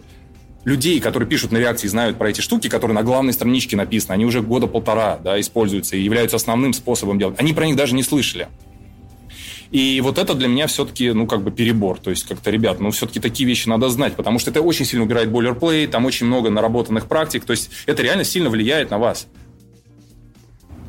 людей, 0.64 1.00
которые 1.00 1.28
пишут 1.28 1.52
на 1.52 1.58
реакции, 1.58 1.88
знают 1.88 2.18
про 2.18 2.30
эти 2.30 2.40
штуки, 2.40 2.68
которые 2.68 2.94
на 2.94 3.02
главной 3.02 3.32
страничке 3.32 3.76
написаны, 3.76 4.14
они 4.14 4.26
уже 4.26 4.42
года 4.42 4.66
полтора 4.66 5.18
да, 5.22 5.40
используются 5.40 5.96
и 5.96 6.02
являются 6.02 6.36
основным 6.36 6.72
способом 6.72 7.18
делать. 7.18 7.38
Они 7.38 7.52
про 7.52 7.66
них 7.66 7.76
даже 7.76 7.94
не 7.94 8.02
слышали. 8.02 8.48
И 9.70 10.00
вот 10.00 10.18
это 10.18 10.34
для 10.34 10.48
меня 10.48 10.66
все-таки, 10.66 11.12
ну, 11.12 11.26
как 11.26 11.42
бы 11.42 11.52
перебор. 11.52 11.98
То 11.98 12.10
есть, 12.10 12.26
как-то, 12.26 12.50
ребят, 12.50 12.80
ну, 12.80 12.90
все-таки 12.90 13.20
такие 13.20 13.48
вещи 13.48 13.68
надо 13.68 13.88
знать, 13.88 14.14
потому 14.14 14.38
что 14.38 14.50
это 14.50 14.62
очень 14.62 14.84
сильно 14.84 15.04
убирает 15.04 15.30
бойлерплей, 15.30 15.86
там 15.86 16.06
очень 16.06 16.26
много 16.26 16.50
наработанных 16.50 17.06
практик. 17.06 17.44
То 17.44 17.52
есть, 17.52 17.70
это 17.86 18.02
реально 18.02 18.24
сильно 18.24 18.50
влияет 18.50 18.90
на 18.90 18.98
вас. 18.98 19.26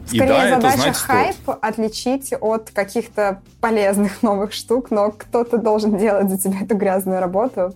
Скорее, 0.08 0.26
и 0.26 0.28
да, 0.28 0.50
задача 0.50 0.68
это 0.68 0.78
знать 0.78 0.98
хайп 0.98 1.36
стоит. 1.36 1.58
отличить 1.62 2.34
от 2.42 2.72
каких-то 2.72 3.42
полезных 3.62 4.22
новых 4.24 4.52
штук, 4.52 4.92
но 4.92 5.12
кто-то 5.12 5.58
должен 5.58 5.98
делать 5.98 6.30
за 6.30 6.38
тебя 6.38 6.62
эту 6.62 6.76
грязную 6.76 7.20
работу. 7.20 7.74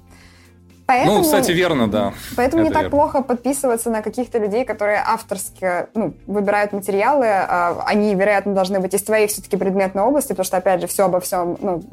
Поэтому, 0.88 1.18
ну, 1.18 1.24
кстати, 1.24 1.52
верно, 1.52 1.88
да. 1.88 2.14
Поэтому 2.36 2.62
Это 2.62 2.70
не 2.70 2.74
так 2.74 2.84
верно. 2.84 2.98
плохо 2.98 3.24
подписываться 3.24 3.90
на 3.90 4.04
каких-то 4.04 4.38
людей, 4.38 4.66
которые 4.66 5.02
авторски 5.04 5.88
ну, 5.96 6.14
выбирают 6.28 6.74
материалы. 6.74 7.26
А, 7.28 7.84
они, 7.88 8.14
вероятно, 8.14 8.54
должны 8.54 8.80
быть 8.80 8.94
из 8.94 9.02
твоих 9.02 9.32
все-таки 9.32 9.58
предметной 9.58 10.04
области, 10.04 10.30
потому 10.30 10.46
что, 10.46 10.58
опять 10.58 10.82
же, 10.82 10.88
все 10.88 11.06
обо 11.06 11.20
всем, 11.20 11.58
ну, 11.60 11.84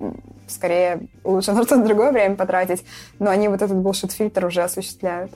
скорее 0.46 1.00
лучше 1.24 1.52
на 1.52 1.62
что-то 1.64 1.82
другое 1.82 2.12
время 2.12 2.36
потратить. 2.36 2.84
Но 3.18 3.30
они 3.30 3.48
вот 3.48 3.62
этот 3.62 3.78
bullshit-фильтр 3.78 4.44
уже 4.44 4.62
осуществляют. 4.62 5.32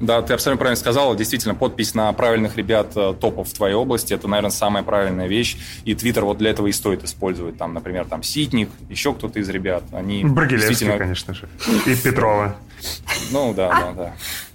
Да, 0.00 0.20
ты 0.20 0.34
абсолютно 0.34 0.58
правильно 0.58 0.80
сказала. 0.80 1.14
Действительно, 1.14 1.54
подпись 1.54 1.94
на 1.94 2.12
правильных 2.12 2.56
ребят 2.56 2.92
э, 2.96 3.14
топов 3.20 3.48
в 3.48 3.54
твоей 3.54 3.74
области– 3.74 4.12
это, 4.14 4.26
наверное, 4.26 4.50
самая 4.50 4.82
правильная 4.82 5.28
вещь. 5.28 5.56
И 5.84 5.94
Твиттер 5.94 6.24
вот 6.24 6.38
для 6.38 6.50
этого 6.50 6.66
и 6.66 6.72
стоит 6.72 7.04
использовать. 7.04 7.56
Там, 7.56 7.72
например, 7.72 8.06
там 8.06 8.24
Ситник, 8.24 8.68
еще 8.88 9.14
кто-то 9.14 9.38
из 9.38 9.48
ребят. 9.48 9.84
Они 9.92 10.24
Брагилевский, 10.24 10.70
действительно... 10.70 10.98
конечно 10.98 11.34
же. 11.34 11.48
И 11.86 11.94
Петрова. 11.94 12.56
Ну, 13.30 13.54
да, 13.54 13.68
да, 13.68 13.92
да. 13.92 14.14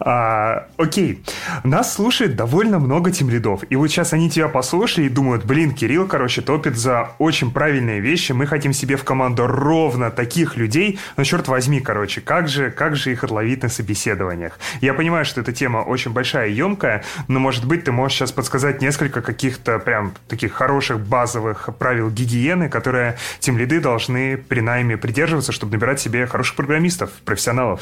А, 0.00 0.66
окей. 0.76 1.22
Нас 1.62 1.94
слушает 1.94 2.36
довольно 2.36 2.78
много 2.78 3.10
тимлидов. 3.10 3.62
И 3.70 3.76
вот 3.76 3.88
сейчас 3.88 4.12
они 4.12 4.30
тебя 4.30 4.48
послушали 4.48 5.06
и 5.06 5.08
думают, 5.08 5.44
блин, 5.44 5.74
Кирилл, 5.74 6.06
короче, 6.06 6.42
топит 6.42 6.76
за 6.76 7.10
очень 7.18 7.50
правильные 7.50 8.00
вещи. 8.00 8.32
Мы 8.32 8.46
хотим 8.46 8.72
себе 8.72 8.96
в 8.96 9.04
команду 9.04 9.46
ровно 9.46 10.10
таких 10.10 10.56
людей. 10.56 10.98
Но 11.16 11.24
черт 11.24 11.48
возьми, 11.48 11.80
короче, 11.80 12.20
как 12.20 12.48
же, 12.48 12.70
как 12.70 12.96
же 12.96 13.12
их 13.12 13.24
отловить 13.24 13.62
на 13.62 13.68
собеседованиях? 13.68 14.58
Я 14.80 14.94
понимаю, 14.94 15.24
что 15.24 15.40
эта 15.40 15.52
тема 15.52 15.78
очень 15.78 16.12
большая 16.12 16.48
и 16.48 16.52
емкая, 16.52 17.04
но, 17.28 17.40
может 17.40 17.66
быть, 17.66 17.84
ты 17.84 17.92
можешь 17.92 18.18
сейчас 18.18 18.32
подсказать 18.32 18.80
несколько 18.80 19.22
каких-то 19.22 19.78
прям 19.78 20.14
таких 20.28 20.52
хороших 20.52 21.00
базовых 21.00 21.68
правил 21.78 22.10
гигиены, 22.10 22.68
которые 22.68 23.16
тимлиды 23.40 23.80
должны 23.80 24.36
при 24.36 24.60
найме 24.60 24.96
придерживаться, 24.96 25.52
чтобы 25.52 25.72
набирать 25.72 26.00
себе 26.00 26.26
хороших 26.26 26.56
программистов, 26.56 27.10
профессионалов. 27.24 27.80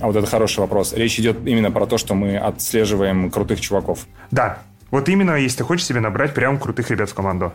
А 0.00 0.06
вот 0.06 0.16
это 0.16 0.26
хороший 0.26 0.60
вопрос. 0.60 0.92
Речь 0.92 1.18
идет 1.18 1.46
именно 1.46 1.70
про 1.70 1.86
то, 1.86 1.98
что 1.98 2.14
мы 2.14 2.36
отслеживаем 2.36 3.30
крутых 3.30 3.60
чуваков. 3.60 4.06
Да. 4.30 4.58
Вот 4.90 5.08
именно, 5.08 5.36
если 5.36 5.58
ты 5.58 5.64
хочешь 5.64 5.86
себе 5.86 6.00
набрать 6.00 6.34
прям 6.34 6.58
крутых 6.58 6.90
ребят 6.90 7.10
в 7.10 7.14
команду. 7.14 7.52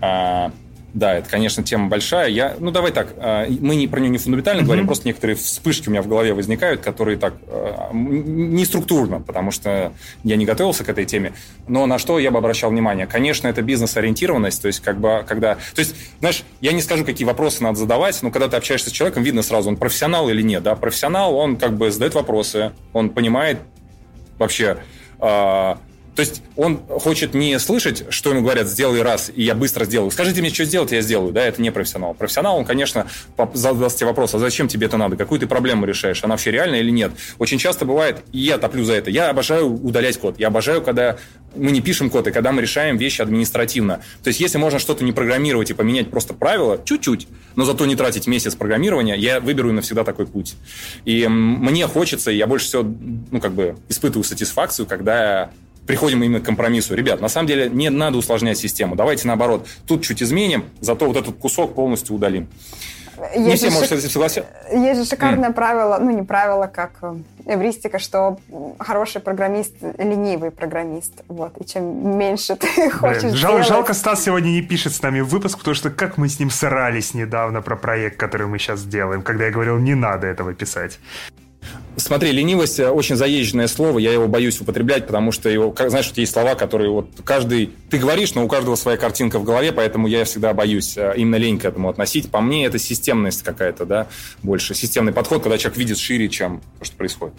А, 0.00 0.50
да, 0.92 1.14
это, 1.14 1.28
конечно, 1.28 1.62
тема 1.62 1.88
большая. 1.88 2.28
Я, 2.28 2.56
ну, 2.58 2.70
давай 2.70 2.92
так, 2.92 3.14
а, 3.18 3.46
мы 3.48 3.76
не, 3.76 3.86
про 3.86 4.00
нее 4.00 4.10
не 4.10 4.18
фундаментально 4.18 4.60
mm-hmm. 4.60 4.64
говорим, 4.64 4.86
просто 4.86 5.06
некоторые 5.06 5.36
вспышки 5.36 5.88
у 5.88 5.90
меня 5.92 6.02
в 6.02 6.08
голове 6.08 6.34
возникают, 6.34 6.80
которые 6.80 7.16
так 7.16 7.34
а, 7.46 7.90
не 7.92 8.64
структурно, 8.64 9.20
потому 9.20 9.50
что 9.50 9.92
я 10.24 10.36
не 10.36 10.44
готовился 10.44 10.84
к 10.84 10.88
этой 10.88 11.04
теме. 11.04 11.32
Но 11.68 11.86
на 11.86 11.98
что 11.98 12.18
я 12.18 12.30
бы 12.30 12.38
обращал 12.38 12.70
внимание? 12.70 13.06
Конечно, 13.06 13.46
это 13.46 13.62
бизнес-ориентированность, 13.62 14.60
то 14.60 14.66
есть, 14.66 14.80
как 14.80 14.98
бы, 14.98 15.24
когда... 15.26 15.54
То 15.54 15.80
есть, 15.80 15.94
знаешь, 16.18 16.42
я 16.60 16.72
не 16.72 16.82
скажу, 16.82 17.04
какие 17.04 17.26
вопросы 17.26 17.62
надо 17.62 17.78
задавать, 17.78 18.20
но 18.22 18.30
когда 18.30 18.48
ты 18.48 18.56
общаешься 18.56 18.90
с 18.90 18.92
человеком, 18.92 19.22
видно 19.22 19.42
сразу, 19.42 19.68
он 19.68 19.76
профессионал 19.76 20.28
или 20.28 20.42
нет, 20.42 20.62
да? 20.62 20.74
Профессионал, 20.74 21.36
он 21.36 21.56
как 21.56 21.76
бы 21.76 21.90
задает 21.90 22.14
вопросы, 22.14 22.72
он 22.92 23.10
понимает 23.10 23.58
вообще 24.38 24.78
то 26.14 26.20
есть 26.20 26.42
он 26.56 26.78
хочет 26.78 27.34
не 27.34 27.58
слышать, 27.58 28.04
что 28.10 28.30
ему 28.30 28.42
говорят, 28.42 28.66
сделай 28.66 29.02
раз, 29.02 29.30
и 29.34 29.42
я 29.42 29.54
быстро 29.54 29.84
сделаю. 29.84 30.10
Скажите 30.10 30.40
мне, 30.40 30.50
что 30.50 30.64
сделать, 30.64 30.92
я 30.92 31.00
сделаю. 31.02 31.32
Да, 31.32 31.42
это 31.42 31.62
не 31.62 31.70
профессионал. 31.70 32.14
Профессионал, 32.14 32.58
он, 32.58 32.64
конечно, 32.64 33.06
задаст 33.54 33.98
тебе 33.98 34.08
вопрос, 34.08 34.34
а 34.34 34.38
зачем 34.38 34.68
тебе 34.68 34.86
это 34.86 34.96
надо? 34.96 35.16
Какую 35.16 35.40
ты 35.40 35.46
проблему 35.46 35.86
решаешь? 35.86 36.22
Она 36.24 36.34
вообще 36.34 36.50
реальная 36.50 36.80
или 36.80 36.90
нет? 36.90 37.12
Очень 37.38 37.58
часто 37.58 37.84
бывает, 37.84 38.18
и 38.32 38.38
я 38.38 38.58
топлю 38.58 38.84
за 38.84 38.94
это, 38.94 39.10
я 39.10 39.30
обожаю 39.30 39.72
удалять 39.72 40.18
код. 40.18 40.38
Я 40.38 40.48
обожаю, 40.48 40.82
когда 40.82 41.16
мы 41.54 41.70
не 41.70 41.80
пишем 41.80 42.10
код, 42.10 42.26
и 42.26 42.32
когда 42.32 42.52
мы 42.52 42.62
решаем 42.62 42.96
вещи 42.96 43.22
административно. 43.22 44.02
То 44.22 44.28
есть, 44.28 44.40
если 44.40 44.58
можно 44.58 44.78
что-то 44.78 45.04
не 45.04 45.12
программировать 45.12 45.70
и 45.70 45.74
поменять 45.74 46.10
просто 46.10 46.34
правила, 46.34 46.80
чуть-чуть, 46.84 47.28
но 47.56 47.64
зато 47.64 47.86
не 47.86 47.96
тратить 47.96 48.26
месяц 48.26 48.54
программирования, 48.54 49.14
я 49.14 49.40
выберу 49.40 49.72
навсегда 49.72 50.04
такой 50.04 50.26
путь. 50.26 50.54
И 51.04 51.26
мне 51.28 51.86
хочется, 51.86 52.30
я 52.30 52.46
больше 52.46 52.66
всего, 52.66 52.94
ну, 53.30 53.40
как 53.40 53.52
бы, 53.52 53.76
испытываю 53.88 54.24
сатисфакцию, 54.24 54.86
когда 54.86 55.50
приходим 55.90 56.22
именно 56.22 56.40
к 56.40 56.44
компромиссу. 56.44 56.94
Ребят, 56.94 57.20
на 57.20 57.28
самом 57.28 57.48
деле 57.48 57.68
не 57.68 57.90
надо 57.90 58.18
усложнять 58.18 58.58
систему. 58.58 58.94
Давайте 58.94 59.26
наоборот, 59.26 59.66
тут 59.86 60.02
чуть 60.02 60.22
изменим, 60.22 60.64
зато 60.80 61.06
вот 61.06 61.16
этот 61.16 61.36
кусок 61.36 61.74
полностью 61.74 62.16
удалим. 62.16 62.48
Есть 63.34 63.46
не 63.46 63.56
все, 63.56 63.70
может, 63.70 63.88
шик... 63.88 63.98
с 63.98 64.00
этим 64.00 64.10
согласиться. 64.10 64.50
Есть 64.72 65.00
же 65.00 65.06
шикарное 65.06 65.50
mm. 65.50 65.54
правило, 65.54 65.98
ну 66.00 66.10
не 66.10 66.22
правило, 66.22 66.66
как 66.66 66.92
э, 67.02 67.16
эвристика, 67.46 67.98
что 67.98 68.38
хороший 68.78 69.20
программист– 69.20 69.74
ленивый 69.98 70.50
программист. 70.50 71.22
Вот. 71.28 71.52
И 71.58 71.66
чем 71.66 72.18
меньше 72.18 72.56
ты 72.56 72.90
хочешь 72.90 73.22
Блин, 73.22 73.34
жал, 73.34 73.52
делать... 73.52 73.68
Жалко, 73.68 73.94
Стас 73.94 74.24
сегодня 74.24 74.48
не 74.48 74.62
пишет 74.62 74.94
с 74.94 75.02
нами 75.02 75.20
выпуск, 75.20 75.58
потому 75.58 75.74
что 75.74 75.90
как 75.90 76.16
мы 76.16 76.28
с 76.28 76.38
ним 76.38 76.50
срались 76.50 77.12
недавно 77.14 77.60
про 77.60 77.76
проект, 77.76 78.16
который 78.16 78.46
мы 78.46 78.58
сейчас 78.58 78.84
делаем, 78.84 79.22
когда 79.22 79.46
я 79.46 79.50
говорил, 79.50 79.78
не 79.78 79.94
надо 79.94 80.26
этого 80.26 80.54
писать. 80.54 80.98
Смотри, 81.96 82.32
ленивость 82.32 82.80
э, 82.80 82.88
очень 82.88 83.16
заезженное 83.16 83.66
слово, 83.66 83.98
я 83.98 84.12
его 84.12 84.26
боюсь 84.26 84.60
употреблять, 84.60 85.06
потому 85.06 85.32
что 85.32 85.48
его, 85.48 85.74
знаешь, 85.76 86.08
вот 86.08 86.18
есть 86.18 86.32
слова, 86.32 86.54
которые 86.54 86.90
вот 86.90 87.08
каждый, 87.24 87.70
ты 87.90 87.98
говоришь, 87.98 88.34
но 88.34 88.44
у 88.44 88.48
каждого 88.48 88.76
своя 88.76 88.96
картинка 88.96 89.38
в 89.38 89.44
голове, 89.44 89.72
поэтому 89.72 90.06
я 90.06 90.24
всегда 90.24 90.54
боюсь 90.54 90.96
э, 90.96 91.14
именно 91.16 91.36
лень 91.36 91.58
к 91.58 91.64
этому 91.64 91.88
относить. 91.88 92.30
По 92.30 92.40
мне 92.40 92.64
это 92.64 92.78
системность 92.78 93.42
какая-то, 93.42 93.84
да, 93.84 94.06
больше 94.42 94.74
системный 94.74 95.12
подход, 95.12 95.42
когда 95.42 95.58
человек 95.58 95.78
видит 95.78 95.98
шире, 95.98 96.28
чем 96.28 96.62
то, 96.78 96.84
что 96.84 96.96
происходит. 96.96 97.34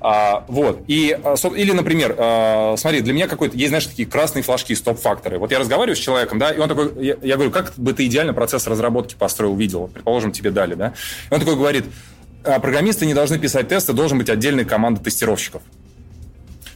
А, 0.00 0.44
вот, 0.48 0.82
и, 0.88 1.16
а, 1.22 1.34
или, 1.54 1.72
например, 1.72 2.16
а, 2.18 2.74
смотри, 2.76 3.02
для 3.02 3.12
меня 3.12 3.28
какой-то, 3.28 3.56
есть, 3.56 3.68
знаешь, 3.68 3.86
такие 3.86 4.08
красные 4.08 4.42
флажки, 4.42 4.74
стоп-факторы. 4.74 5.38
Вот 5.38 5.52
я 5.52 5.58
разговариваю 5.58 5.96
с 5.96 6.00
человеком, 6.00 6.38
да, 6.38 6.50
и 6.50 6.58
он 6.58 6.68
такой, 6.68 6.92
я, 7.04 7.16
я 7.22 7.36
говорю, 7.36 7.50
как 7.50 7.74
бы 7.76 7.92
ты 7.92 8.06
идеально 8.06 8.34
процесс 8.34 8.66
разработки 8.66 9.14
построил, 9.14 9.54
видел, 9.54 9.88
предположим, 9.92 10.32
тебе 10.32 10.50
дали, 10.50 10.74
да, 10.74 10.94
и 11.30 11.34
он 11.34 11.40
такой 11.40 11.54
говорит, 11.54 11.84
программисты 12.42 13.06
не 13.06 13.14
должны 13.14 13.38
писать 13.38 13.68
тесты, 13.68 13.92
должен 13.92 14.18
быть 14.18 14.30
отдельная 14.30 14.64
команда 14.64 15.00
тестировщиков. 15.00 15.62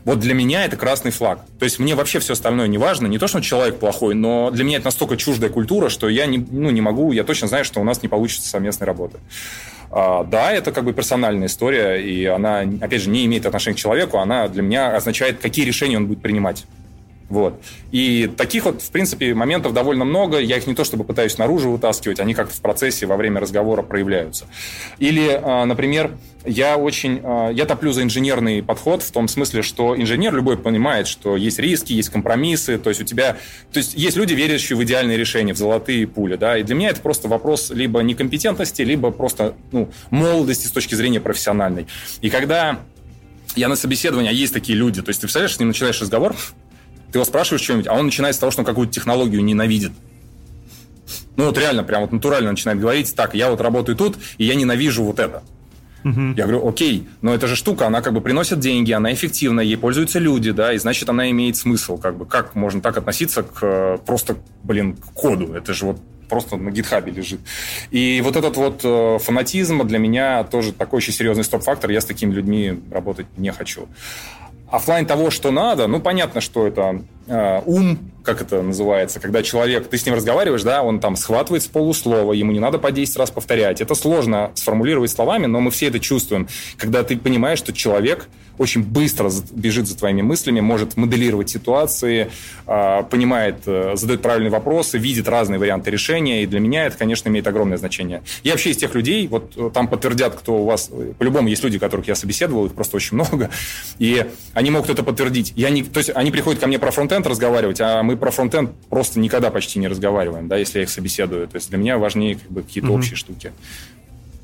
Вот 0.04 0.20
для 0.20 0.34
меня 0.34 0.66
это 0.66 0.76
красный 0.76 1.10
флаг. 1.10 1.40
То 1.58 1.64
есть 1.64 1.78
мне 1.78 1.94
вообще 1.94 2.18
все 2.18 2.34
остальное 2.34 2.66
не 2.66 2.76
важно. 2.76 3.06
Не 3.06 3.18
то, 3.18 3.26
что 3.26 3.40
человек 3.40 3.78
плохой, 3.78 4.14
но 4.14 4.50
для 4.50 4.62
меня 4.62 4.76
это 4.76 4.86
настолько 4.86 5.16
чуждая 5.16 5.50
культура, 5.50 5.88
что 5.88 6.08
я 6.10 6.26
не, 6.26 6.38
ну, 6.38 6.70
не 6.70 6.82
могу, 6.82 7.12
я 7.12 7.24
точно 7.24 7.48
знаю, 7.48 7.64
что 7.64 7.80
у 7.80 7.84
нас 7.84 8.02
не 8.02 8.08
получится 8.08 8.48
совместной 8.48 8.86
работы. 8.86 9.18
А, 9.90 10.24
да, 10.24 10.52
это 10.52 10.72
как 10.72 10.84
бы 10.84 10.92
персональная 10.92 11.46
история, 11.46 11.96
и 11.96 12.24
она, 12.26 12.64
опять 12.80 13.00
же, 13.00 13.08
не 13.08 13.24
имеет 13.24 13.46
отношения 13.46 13.76
к 13.76 13.78
человеку, 13.78 14.18
она 14.18 14.48
для 14.48 14.62
меня 14.62 14.94
означает, 14.94 15.38
какие 15.40 15.64
решения 15.64 15.96
он 15.96 16.06
будет 16.06 16.20
принимать. 16.20 16.66
Вот. 17.28 17.60
И 17.90 18.30
таких 18.36 18.64
вот, 18.66 18.82
в 18.82 18.90
принципе, 18.90 19.34
моментов 19.34 19.72
довольно 19.72 20.04
много. 20.04 20.38
Я 20.38 20.58
их 20.58 20.66
не 20.66 20.74
то 20.74 20.84
чтобы 20.84 21.04
пытаюсь 21.04 21.38
наружу 21.38 21.70
вытаскивать, 21.70 22.20
они 22.20 22.34
как-то 22.34 22.54
в 22.54 22.60
процессе 22.60 23.06
во 23.06 23.16
время 23.16 23.40
разговора 23.40 23.82
проявляются. 23.82 24.46
Или, 24.98 25.40
а, 25.42 25.64
например, 25.64 26.12
я 26.44 26.76
очень... 26.76 27.20
А, 27.22 27.50
я 27.50 27.64
топлю 27.64 27.92
за 27.92 28.02
инженерный 28.02 28.62
подход 28.62 29.02
в 29.02 29.10
том 29.10 29.28
смысле, 29.28 29.62
что 29.62 29.96
инженер 29.96 30.34
любой 30.34 30.58
понимает, 30.58 31.06
что 31.06 31.36
есть 31.36 31.58
риски, 31.58 31.92
есть 31.92 32.10
компромиссы, 32.10 32.78
то 32.78 32.90
есть 32.90 33.00
у 33.00 33.04
тебя... 33.04 33.38
То 33.72 33.78
есть 33.78 33.94
есть 33.94 34.16
люди, 34.16 34.34
верящие 34.34 34.76
в 34.76 34.84
идеальные 34.84 35.16
решения, 35.16 35.54
в 35.54 35.58
золотые 35.58 36.06
пули, 36.06 36.36
да, 36.36 36.58
и 36.58 36.62
для 36.62 36.74
меня 36.74 36.90
это 36.90 37.00
просто 37.00 37.28
вопрос 37.28 37.70
либо 37.70 38.00
некомпетентности, 38.00 38.82
либо 38.82 39.10
просто, 39.10 39.54
ну, 39.72 39.90
молодости 40.10 40.66
с 40.66 40.70
точки 40.70 40.94
зрения 40.94 41.20
профессиональной. 41.20 41.86
И 42.20 42.28
когда 42.28 42.80
я 43.56 43.68
на 43.68 43.76
собеседовании, 43.76 44.30
а 44.30 44.32
есть 44.32 44.52
такие 44.52 44.76
люди, 44.76 45.00
то 45.00 45.10
есть 45.10 45.20
ты 45.20 45.26
представляешь, 45.26 45.54
с 45.54 45.58
ним 45.58 45.68
начинаешь 45.68 46.00
разговор, 46.00 46.34
ты 47.14 47.18
его 47.18 47.24
спрашиваешь 47.24 47.62
что-нибудь, 47.62 47.86
а 47.86 47.94
он 47.94 48.06
начинает 48.06 48.34
с 48.34 48.38
того, 48.38 48.50
что 48.50 48.62
он 48.62 48.66
какую-то 48.66 48.92
технологию 48.92 49.44
ненавидит. 49.44 49.92
Ну 51.36 51.44
вот 51.44 51.56
реально, 51.56 51.84
прям 51.84 52.02
вот 52.02 52.10
натурально 52.10 52.50
начинает 52.50 52.80
говорить, 52.80 53.14
так, 53.14 53.36
я 53.36 53.50
вот 53.50 53.60
работаю 53.60 53.96
тут, 53.96 54.16
и 54.36 54.44
я 54.44 54.56
ненавижу 54.56 55.04
вот 55.04 55.20
это. 55.20 55.44
Угу. 56.04 56.34
Я 56.36 56.42
говорю, 56.42 56.66
окей, 56.66 57.06
но 57.22 57.32
эта 57.32 57.46
же 57.46 57.54
штука, 57.54 57.86
она 57.86 58.02
как 58.02 58.14
бы 58.14 58.20
приносит 58.20 58.58
деньги, 58.58 58.90
она 58.90 59.14
эффективна, 59.14 59.60
ей 59.60 59.76
пользуются 59.76 60.18
люди, 60.18 60.50
да, 60.50 60.72
и 60.72 60.78
значит, 60.78 61.08
она 61.08 61.30
имеет 61.30 61.54
смысл, 61.56 61.98
как 61.98 62.16
бы, 62.16 62.26
как 62.26 62.56
можно 62.56 62.80
так 62.80 62.96
относиться 62.96 63.44
к 63.44 63.58
э, 63.62 63.98
просто, 64.04 64.36
блин, 64.64 64.96
к 64.96 65.12
коду, 65.12 65.54
это 65.54 65.72
же 65.72 65.84
вот 65.84 66.00
просто 66.28 66.56
на 66.56 66.72
гитхабе 66.72 67.12
лежит. 67.12 67.38
И 67.92 68.20
вот 68.24 68.34
этот 68.34 68.56
вот 68.56 68.80
э, 68.82 69.18
фанатизм 69.22 69.86
для 69.86 70.00
меня 70.00 70.42
тоже 70.42 70.72
такой 70.72 70.96
очень 70.96 71.12
серьезный 71.12 71.44
стоп-фактор, 71.44 71.90
я 71.92 72.00
с 72.00 72.06
такими 72.06 72.34
людьми 72.34 72.80
работать 72.90 73.26
не 73.36 73.52
хочу. 73.52 73.86
Оффлайн 74.70 75.06
того, 75.06 75.30
что 75.30 75.50
надо, 75.50 75.86
ну, 75.86 76.00
понятно, 76.00 76.40
что 76.40 76.66
это 76.66 77.02
э, 77.26 77.60
ум, 77.64 77.98
как 78.24 78.40
это 78.40 78.62
называется, 78.62 79.20
когда 79.20 79.42
человек, 79.42 79.88
ты 79.88 79.98
с 79.98 80.06
ним 80.06 80.14
разговариваешь, 80.14 80.62
да, 80.62 80.82
он 80.82 81.00
там 81.00 81.16
схватывает 81.16 81.62
с 81.62 81.66
полуслова, 81.66 82.32
ему 82.32 82.50
не 82.52 82.60
надо 82.60 82.78
по 82.78 82.90
10 82.90 83.16
раз 83.16 83.30
повторять. 83.30 83.80
Это 83.80 83.94
сложно 83.94 84.50
сформулировать 84.54 85.10
словами, 85.10 85.46
но 85.46 85.60
мы 85.60 85.70
все 85.70 85.88
это 85.88 86.00
чувствуем. 86.00 86.48
Когда 86.76 87.02
ты 87.04 87.16
понимаешь, 87.16 87.58
что 87.58 87.72
человек 87.72 88.28
очень 88.58 88.82
быстро 88.82 89.30
бежит 89.52 89.86
за 89.88 89.96
твоими 89.96 90.22
мыслями, 90.22 90.60
может 90.60 90.96
моделировать 90.96 91.50
ситуации, 91.50 92.30
а, 92.66 93.02
понимает, 93.02 93.62
э, 93.66 93.92
задает 93.96 94.22
правильные 94.22 94.50
вопросы, 94.50 94.98
видит 94.98 95.28
разные 95.28 95.58
варианты 95.58 95.90
решения, 95.90 96.42
и 96.42 96.46
для 96.46 96.60
меня 96.60 96.86
это, 96.86 96.96
конечно, 96.96 97.28
имеет 97.28 97.46
огромное 97.46 97.76
значение. 97.76 98.22
Я 98.42 98.52
вообще 98.52 98.70
из 98.70 98.76
тех 98.76 98.94
людей, 98.94 99.26
вот 99.26 99.54
э, 99.56 99.70
там 99.72 99.88
подтвердят, 99.88 100.34
кто 100.34 100.62
у 100.62 100.64
вас, 100.64 100.90
э, 100.92 101.12
по-любому 101.18 101.48
есть 101.48 101.64
люди, 101.64 101.78
которых 101.78 102.06
я 102.08 102.14
собеседовал, 102.14 102.66
их 102.66 102.72
просто 102.72 102.96
очень 102.96 103.16
много, 103.16 103.50
и 103.98 104.26
они 104.52 104.70
могут 104.70 104.90
это 104.90 105.02
подтвердить. 105.02 105.52
Я 105.56 105.70
не, 105.70 105.82
то 105.82 105.98
есть 105.98 106.10
они 106.14 106.30
приходят 106.30 106.60
ко 106.60 106.66
мне 106.66 106.78
про 106.78 106.90
фронтенд 106.90 107.26
разговаривать, 107.26 107.80
а 107.80 108.02
мы 108.02 108.16
про 108.16 108.30
фронтенд 108.30 108.70
просто 108.88 109.18
никогда 109.18 109.50
почти 109.50 109.78
не 109.78 109.88
разговариваем, 109.88 110.48
да, 110.48 110.56
если 110.56 110.78
я 110.78 110.84
их 110.84 110.90
собеседую. 110.90 111.48
То 111.48 111.56
есть 111.56 111.70
для 111.70 111.78
меня 111.78 111.98
важнее 111.98 112.36
как 112.36 112.50
бы, 112.50 112.62
какие-то 112.62 112.90
mm-hmm. 112.90 112.94
общие 112.94 113.16
штуки. 113.16 113.52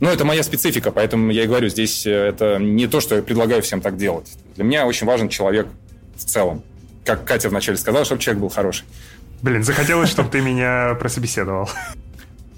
Ну, 0.00 0.08
это 0.08 0.24
моя 0.24 0.42
специфика, 0.42 0.90
поэтому 0.92 1.30
я 1.30 1.44
и 1.44 1.46
говорю, 1.46 1.68
здесь 1.68 2.06
э, 2.06 2.10
это 2.10 2.58
не 2.58 2.86
то, 2.86 3.00
что 3.00 3.16
я 3.16 3.22
предлагаю 3.22 3.60
всем 3.60 3.82
так 3.82 3.98
делать. 3.98 4.32
Для 4.56 4.64
меня 4.64 4.86
очень 4.86 5.06
важен 5.06 5.28
человек 5.28 5.66
в 6.16 6.24
целом. 6.24 6.62
Как 7.04 7.24
Катя 7.24 7.50
вначале 7.50 7.76
сказала, 7.76 8.06
чтобы 8.06 8.22
человек 8.22 8.40
был 8.40 8.48
хороший. 8.48 8.84
Блин, 9.42 9.62
захотелось, 9.62 10.08
чтобы 10.08 10.30
ты 10.30 10.40
меня 10.40 10.96
прособеседовал. 10.98 11.68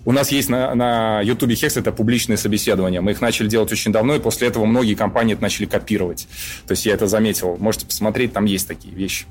У 0.04 0.12
нас 0.12 0.32
есть 0.32 0.48
на, 0.48 0.74
на 0.74 1.20
YouTube 1.20 1.50
Hex 1.50 1.78
это 1.78 1.92
публичные 1.92 2.36
собеседования. 2.36 3.00
Мы 3.00 3.12
их 3.12 3.20
начали 3.20 3.48
делать 3.48 3.70
очень 3.70 3.92
давно, 3.92 4.16
и 4.16 4.20
после 4.20 4.48
этого 4.48 4.64
многие 4.64 4.94
компании 4.94 5.34
это 5.34 5.42
начали 5.42 5.66
копировать. 5.66 6.28
То 6.66 6.72
есть 6.72 6.86
я 6.86 6.94
это 6.94 7.06
заметил. 7.06 7.56
Можете 7.58 7.86
посмотреть, 7.86 8.32
там 8.32 8.44
есть 8.44 8.66
такие 8.66 8.94
вещи. 8.94 9.26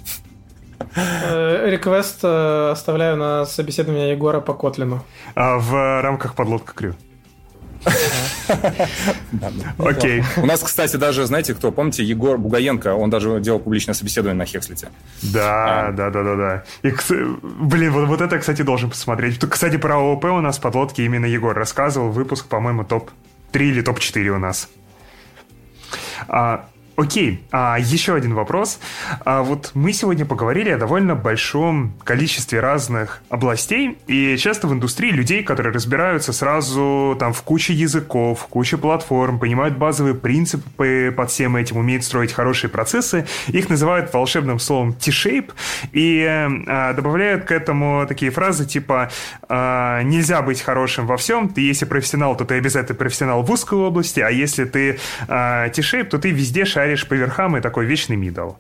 Э, 0.96 1.70
реквест 1.70 2.20
э, 2.24 2.70
оставляю 2.72 3.18
на 3.18 3.46
собеседование 3.46 4.12
Егора 4.12 4.40
по 4.40 4.54
Котлину. 4.54 5.04
А 5.36 5.58
в 5.58 6.02
рамках 6.02 6.36
подлодка 6.36 6.74
Крю. 6.74 6.96
Окей. 9.78 10.24
У 10.38 10.46
нас, 10.46 10.62
кстати, 10.62 10.98
даже, 10.98 11.26
знаете, 11.26 11.54
кто, 11.54 11.72
помните, 11.72 12.04
Егор 12.04 12.38
Бугаенко, 12.38 12.96
он 12.96 13.10
даже 13.10 13.40
делал 13.40 13.60
публичное 13.60 13.96
собеседование 13.96 14.38
на 14.38 14.46
Хекслите. 14.46 14.90
Да, 15.22 15.88
а. 15.88 15.92
да, 15.92 16.10
да, 16.10 16.24
да, 16.24 16.36
да. 16.36 16.64
И, 16.84 16.94
блин, 17.42 17.92
вот, 17.92 18.08
вот 18.08 18.22
это, 18.22 18.40
кстати, 18.40 18.62
должен 18.62 18.90
посмотреть. 18.90 19.40
Кстати, 19.40 19.78
про 19.78 19.96
ООП 19.96 20.26
у 20.26 20.42
нас 20.42 20.60
подлодки 20.60 21.02
именно 21.02 21.26
Егор 21.26 21.56
рассказывал. 21.56 22.10
Выпуск, 22.10 22.48
по-моему, 22.48 22.84
топ-3 22.84 23.60
или 23.60 23.82
топ-4 23.82 24.28
у 24.30 24.40
нас. 24.40 24.70
А, 26.28 26.66
Окей, 26.98 27.44
а 27.52 27.78
еще 27.80 28.16
один 28.16 28.34
вопрос. 28.34 28.80
А 29.26 29.42
вот 29.44 29.72
мы 29.74 29.92
сегодня 29.94 30.26
поговорили 30.26 30.70
о 30.70 30.78
довольно 30.78 31.16
большом 31.16 31.94
количестве 32.04 32.60
разных 32.60 33.22
областей, 33.30 33.98
и 34.08 34.38
часто 34.38 34.68
в 34.68 34.74
индустрии 34.74 35.10
людей, 35.10 35.44
которые 35.44 35.74
разбираются 35.74 36.34
сразу 36.34 37.16
там 37.20 37.34
в 37.34 37.42
куче 37.44 37.74
языков, 37.74 38.42
в 38.42 38.48
куче 38.48 38.78
платформ, 38.78 39.40
понимают 39.40 39.78
базовые 39.78 40.16
принципы 40.16 41.14
под 41.16 41.32
всем 41.32 41.56
этим, 41.56 41.78
умеют 41.78 42.04
строить 42.04 42.34
хорошие 42.34 42.70
процессы, 42.70 43.26
их 43.48 43.70
называют 43.70 44.14
волшебным 44.14 44.60
словом 44.60 44.94
T-shape, 44.94 45.52
и 45.94 46.26
а, 46.68 46.94
добавляют 46.94 47.46
к 47.46 47.52
этому 47.52 48.06
такие 48.08 48.32
фразы 48.32 48.66
типа 48.66 49.10
а, 49.50 50.04
«нельзя 50.04 50.42
быть 50.42 50.62
хорошим 50.62 51.08
во 51.08 51.18
всем, 51.18 51.50
ты 51.50 51.62
если 51.62 51.86
профессионал, 51.86 52.36
то 52.36 52.46
ты 52.46 52.56
обязательно 52.56 52.98
профессионал 52.98 53.44
в 53.44 53.52
узкой 53.52 53.80
области, 53.80 54.20
а 54.20 54.30
если 54.30 54.66
ты 54.66 55.00
а, 55.28 55.70
T-shape, 55.70 56.06
то 56.06 56.20
ты 56.20 56.32
везде 56.32 56.66
шаришь 56.66 56.91
шаришь 56.92 57.08
по 57.08 57.14
верхам 57.14 57.58
и 57.58 57.62
такой 57.62 57.86
вечный 57.86 58.18
мидл. 58.18 58.52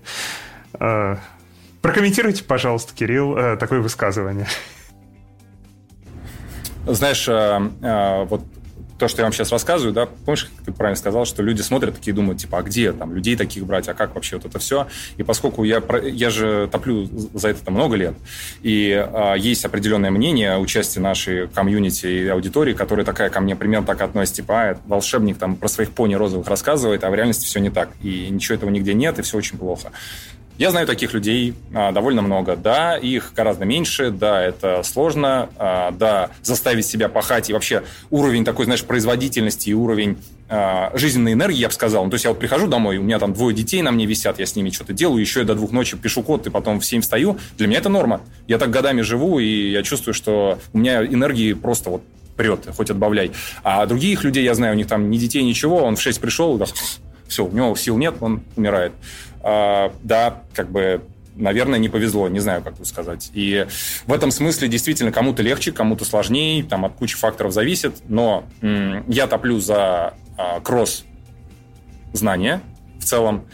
Э, 0.80 1.18
прокомментируйте, 1.82 2.44
пожалуйста, 2.44 2.94
Кирилл, 2.96 3.38
э, 3.38 3.58
такое 3.58 3.82
высказывание. 3.82 4.48
Знаешь, 6.88 7.28
э, 7.28 8.26
вот 8.26 8.44
то, 9.02 9.08
что 9.08 9.22
я 9.22 9.26
вам 9.26 9.34
сейчас 9.34 9.52
рассказываю, 9.52 9.96
да, 9.96 10.06
помнишь, 10.06 10.46
как 10.46 10.64
ты 10.64 10.72
правильно 10.72 10.96
сказал, 10.96 11.26
что 11.26 11.42
люди 11.42 11.64
смотрят 11.64 11.96
такие 11.96 12.14
думают, 12.14 12.40
типа, 12.40 12.60
а 12.60 12.62
где 12.62 12.94
там 12.94 13.16
людей 13.16 13.36
таких 13.36 13.66
брать, 13.66 13.90
а 13.90 13.96
как 13.96 14.14
вообще 14.14 14.36
вот 14.36 14.46
это 14.46 14.60
все? 14.60 14.86
И 15.18 15.24
поскольку 15.24 15.64
я, 15.64 15.82
я 16.04 16.30
же 16.30 16.70
топлю 16.72 17.10
за 17.34 17.48
это 17.50 17.72
много 17.72 17.96
лет, 17.96 18.14
и 18.62 18.94
а, 18.94 19.34
есть 19.34 19.66
определенное 19.66 20.12
мнение 20.12 20.56
у 20.60 20.65
части 20.65 21.00
нашей 21.00 21.48
комьюнити 21.48 22.06
и 22.06 22.28
аудитории, 22.28 22.74
которая 22.74 23.04
такая 23.04 23.32
ко 23.32 23.40
мне 23.40 23.56
примерно 23.56 23.88
так 23.88 24.02
относится, 24.02 24.44
типа, 24.44 24.54
а, 24.62 24.78
волшебник 24.86 25.40
там 25.40 25.56
про 25.56 25.68
своих 25.68 25.90
пони 25.90 26.14
розовых 26.14 26.48
рассказывает, 26.48 27.04
а 27.04 27.10
в 27.10 27.16
реальности 27.16 27.46
все 27.46 27.60
не 27.60 27.72
так, 27.72 27.90
и 28.04 28.28
ничего 28.30 28.54
этого 28.54 28.70
нигде 28.70 28.94
нет, 28.94 29.18
и 29.18 29.24
все 29.24 29.36
очень 29.36 29.58
плохо. 29.58 29.92
Я 30.62 30.70
знаю 30.70 30.86
таких 30.86 31.14
людей 31.14 31.56
а, 31.74 31.92
довольно 31.92 32.22
много. 32.22 32.56
Да, 32.56 32.96
их 32.96 33.34
гораздо 33.36 33.66
меньше, 33.66 34.12
да, 34.12 34.44
это 34.44 34.84
сложно, 34.84 35.50
а, 35.58 35.90
да, 35.90 36.30
заставить 36.44 36.86
себя 36.86 37.10
пахать 37.10 37.50
и 37.50 37.54
вообще 37.54 37.82
уровень 38.12 38.46
такой, 38.46 38.66
знаешь, 38.66 38.84
производительности 38.84 39.72
и 39.72 39.74
уровень 39.74 40.20
а, 40.50 40.92
жизненной 40.94 41.34
энергии, 41.34 41.58
я 41.58 41.70
бы 41.70 41.74
сказал. 41.74 42.04
Ну, 42.04 42.12
то 42.12 42.14
есть 42.14 42.26
я 42.26 42.30
вот 42.30 42.40
прихожу 42.40 42.68
домой, 42.68 43.00
у 43.00 43.02
меня 43.02 43.18
там 43.18 43.34
двое 43.34 43.56
детей 43.56 43.82
на 43.82 43.90
мне 43.90 44.06
висят, 44.06 44.38
я 44.38 44.46
с 44.46 44.56
ними 44.56 44.70
что-то 44.70 44.94
делаю, 44.94 45.20
еще 45.20 45.40
я 45.40 45.48
до 45.48 45.56
двух 45.56 45.72
ночи 45.72 45.98
пишу 45.98 46.22
код, 46.22 46.46
и 46.46 46.52
потом 46.52 46.80
в 46.80 46.86
7 46.86 47.02
встаю. 47.02 47.40
Для 47.58 47.66
меня 47.66 47.80
это 47.80 47.90
норма. 47.90 48.22
Я 48.48 48.60
так 48.60 48.70
годами 48.70 49.02
живу, 49.02 49.40
и 49.40 49.72
я 49.72 49.82
чувствую, 49.82 50.14
что 50.14 50.60
у 50.74 50.78
меня 50.78 51.04
энергии 51.04 51.54
просто 51.54 51.90
вот 51.90 52.04
прет, 52.38 52.68
хоть 52.78 52.92
отбавляй. 52.92 53.32
А 53.64 53.84
других 53.88 54.24
людей 54.24 54.44
я 54.44 54.54
знаю, 54.54 54.76
у 54.76 54.78
них 54.78 54.86
там 54.86 55.10
ни 55.10 55.18
детей, 55.18 55.42
ничего, 55.42 55.78
он 55.78 55.96
в 55.96 56.02
6 56.04 56.22
пришел, 56.22 56.60
да, 56.60 56.66
все, 57.32 57.46
у 57.46 57.52
него 57.52 57.76
сил 57.76 57.98
нет, 57.98 58.16
он 58.20 58.44
умирает. 58.56 58.92
А, 59.44 59.94
да, 60.04 60.44
как 60.54 60.72
бы 60.72 61.02
наверное, 61.36 61.80
не 61.80 61.90
повезло, 61.90 62.28
не 62.28 62.40
знаю, 62.40 62.62
как 62.62 62.74
это 62.76 62.86
сказать. 62.86 63.32
И 63.34 63.66
в 64.06 64.14
этом 64.14 64.32
смысле 64.32 64.68
действительно 64.68 65.12
кому-то 65.12 65.42
легче, 65.42 65.72
кому-то 65.72 66.06
сложнее, 66.06 66.64
там 66.64 66.86
от 66.86 66.94
кучи 66.94 67.16
факторов 67.16 67.54
зависит, 67.54 68.02
но 68.08 68.44
я 69.08 69.28
топлю 69.28 69.60
за 69.60 70.14
а, 70.38 70.60
кросс 70.60 71.06
знания 72.14 72.62
в 73.00 73.06
целом, 73.06 73.46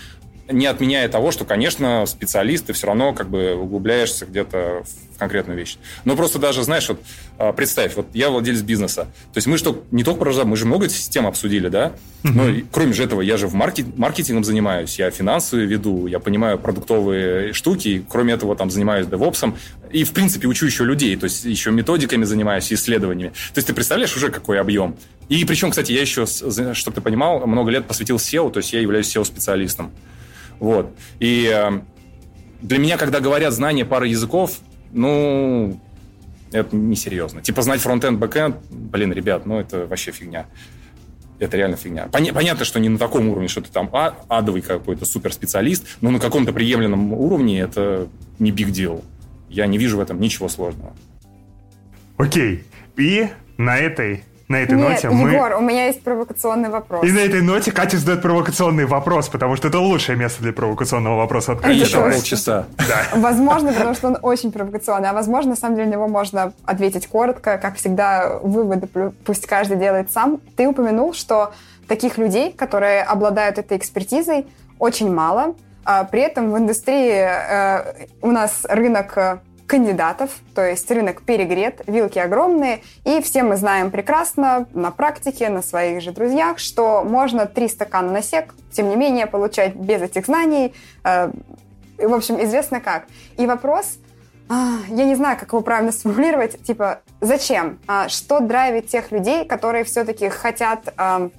не 0.50 0.66
отменяя 0.66 1.08
того, 1.10 1.32
что, 1.32 1.46
конечно, 1.46 2.06
специалисты 2.06 2.74
все 2.74 2.88
равно 2.88 3.14
как 3.14 3.30
бы 3.30 3.56
углубляешься 3.56 4.26
где-то 4.26 4.84
в 4.84 5.07
конкретную 5.18 5.58
вещь. 5.58 5.78
Но 6.06 6.16
просто 6.16 6.40
даже, 6.40 6.64
знаешь, 6.64 6.88
вот 6.90 7.02
а, 7.38 7.52
представь, 7.54 7.96
вот 7.96 8.08
я 8.14 8.30
владелец 8.30 8.62
бизнеса. 8.62 9.04
То 9.34 9.38
есть 9.38 9.48
мы 9.48 9.58
что, 9.58 9.84
не 9.92 10.04
только 10.04 10.20
про 10.20 10.46
мы 10.46 10.56
же 10.58 10.66
много 10.66 10.90
систем 10.90 11.28
обсудили, 11.28 11.70
да? 11.70 11.94
Но 12.24 12.46
кроме 12.72 12.94
же 12.94 13.04
этого, 13.04 13.22
я 13.22 13.38
же 13.38 13.48
в 13.48 13.54
маркет, 13.54 13.98
маркетингом 13.98 14.44
занимаюсь, 14.44 14.98
я 15.00 15.10
финансы 15.12 15.58
веду, 15.58 16.08
я 16.08 16.20
понимаю 16.20 16.58
продуктовые 16.60 17.54
штуки, 17.54 17.88
и 17.88 18.06
кроме 18.08 18.34
этого 18.34 18.56
там 18.56 18.70
занимаюсь 18.70 19.08
девопсом. 19.08 19.58
И, 19.92 20.04
в 20.04 20.12
принципе, 20.12 20.48
учу 20.48 20.66
еще 20.66 20.84
людей, 20.84 21.16
то 21.16 21.26
есть 21.26 21.46
еще 21.46 21.72
методиками 21.72 22.24
занимаюсь, 22.26 22.72
исследованиями. 22.72 23.30
То 23.54 23.60
есть 23.60 23.68
ты 23.68 23.74
представляешь 23.74 24.16
уже, 24.16 24.30
какой 24.30 24.60
объем? 24.60 24.96
И 25.30 25.44
причем, 25.46 25.72
кстати, 25.72 25.92
я 25.92 26.02
еще, 26.02 26.26
чтобы 26.26 26.96
ты 26.96 27.02
понимал, 27.02 27.46
много 27.46 27.72
лет 27.72 27.88
посвятил 27.88 28.18
SEO, 28.18 28.52
то 28.52 28.58
есть 28.58 28.74
я 28.74 28.80
являюсь 28.80 29.14
SEO-специалистом. 29.16 29.92
Вот. 30.60 30.96
И 31.20 31.52
э, 31.54 31.82
для 32.62 32.80
меня, 32.80 32.98
когда 32.98 33.20
говорят 33.20 33.54
знание 33.54 33.86
пары 33.86 34.08
языков, 34.08 34.60
ну, 34.92 35.80
это 36.52 36.76
несерьезно. 36.76 37.42
Типа 37.42 37.62
знать 37.62 37.82
фронтенд, 37.82 38.20
бэкенд, 38.20 38.58
блин, 38.70 39.12
ребят, 39.14 39.46
ну 39.46 39.60
это 39.60 39.86
вообще 39.86 40.12
фигня. 40.12 40.46
Это 41.40 41.56
реально 41.56 41.78
фигня. 41.78 42.08
Понятно, 42.08 42.66
что 42.66 42.80
не 42.80 42.90
на 42.90 42.98
таком 42.98 43.30
уровне, 43.30 43.48
что 43.48 43.62
ты 43.62 43.70
там 43.72 43.90
а, 43.94 44.16
адовый 44.28 44.62
какой-то 44.62 45.06
суперспециалист, 45.06 45.86
но 46.02 46.10
на 46.10 46.20
каком-то 46.20 46.52
приемлемом 46.52 47.14
уровне 47.14 47.60
это 47.60 48.08
не 48.40 48.52
big 48.52 48.72
deal. 48.72 49.04
Я 49.50 49.68
не 49.68 49.78
вижу 49.78 49.98
в 49.98 50.00
этом 50.00 50.20
ничего 50.20 50.50
сложного. 50.50 50.94
Окей. 52.18 52.64
И 52.98 53.28
на 53.58 53.78
этой 53.78 54.24
на 54.48 54.62
этой 54.62 54.78
Нет, 54.78 54.90
ноте 54.90 55.10
мы... 55.10 55.32
Егор, 55.32 55.58
у 55.58 55.62
меня 55.62 55.88
есть 55.88 56.02
провокационный 56.04 56.70
вопрос. 56.70 57.04
И 57.04 57.12
на 57.12 57.20
этой 57.20 57.42
ноте 57.42 57.72
Катя 57.72 57.98
задает 57.98 58.22
провокационный 58.22 58.86
вопрос, 58.86 59.28
потому 59.28 59.58
что 59.58 59.68
это 59.68 59.80
лучшее 59.80 60.18
место 60.18 60.42
для 60.42 60.54
провокационного 60.54 61.18
вопроса 61.18 61.54
от 61.54 61.62
Кати. 61.62 61.80
Еще 61.80 62.00
полчаса. 62.00 62.66
Да. 62.78 63.20
Возможно, 63.20 63.74
потому 63.74 63.94
что 63.94 64.08
он 64.08 64.18
очень 64.22 64.54
провокационный, 64.54 65.10
а 65.10 65.14
возможно, 65.14 65.52
на 65.52 65.56
самом 65.58 65.76
деле, 65.76 65.88
на 65.88 65.94
него 65.94 66.08
можно 66.08 66.54
ответить 66.66 67.08
коротко. 67.08 67.58
Как 67.58 67.76
всегда, 67.76 68.40
выводы 68.42 68.88
пусть 69.26 69.48
каждый 69.48 69.78
делает 69.78 70.12
сам. 70.12 70.40
Ты 70.56 70.68
упомянул, 70.68 71.14
что 71.14 71.52
таких 71.90 72.18
людей, 72.18 72.54
которые 72.54 73.04
обладают 73.04 73.58
этой 73.58 73.78
экспертизой, 73.78 74.48
очень 74.80 75.14
мало. 75.14 75.56
А 75.84 76.06
при 76.06 76.22
этом 76.22 76.52
в 76.52 76.58
индустрии 76.58 77.12
э, 77.12 78.08
у 78.22 78.32
нас 78.32 78.66
рынок 78.68 79.42
кандидатов, 79.68 80.32
то 80.56 80.66
есть 80.66 80.90
рынок 80.90 81.22
перегрет, 81.22 81.82
вилки 81.88 82.18
огромные, 82.18 82.82
и 83.04 83.22
все 83.22 83.44
мы 83.44 83.58
знаем 83.58 83.92
прекрасно 83.92 84.66
на 84.74 84.92
практике, 84.92 85.50
на 85.50 85.62
своих 85.62 86.02
же 86.02 86.12
друзьях, 86.12 86.58
что 86.58 87.04
можно 87.04 87.46
три 87.46 87.68
стакана 87.68 88.12
на 88.12 88.22
сек, 88.22 88.56
тем 88.72 88.90
не 88.90 88.96
менее, 88.96 89.28
получать 89.28 89.76
без 89.76 90.02
этих 90.02 90.26
знаний, 90.26 90.74
э, 91.04 91.32
в 91.98 92.14
общем, 92.14 92.42
известно 92.44 92.80
как. 92.80 93.06
И 93.38 93.46
вопрос, 93.46 93.98
а, 94.50 94.78
я 94.88 95.04
не 95.04 95.16
знаю, 95.16 95.38
как 95.38 95.50
его 95.50 95.62
правильно 95.62 95.92
сформулировать, 95.92 96.64
типа, 96.64 97.02
зачем? 97.20 97.80
А, 97.88 98.08
что 98.08 98.40
драйвит 98.40 98.88
тех 98.88 99.12
людей, 99.12 99.46
которые 99.46 99.84
все-таки 99.84 100.30
хотят 100.30 100.94
а, 100.96 101.30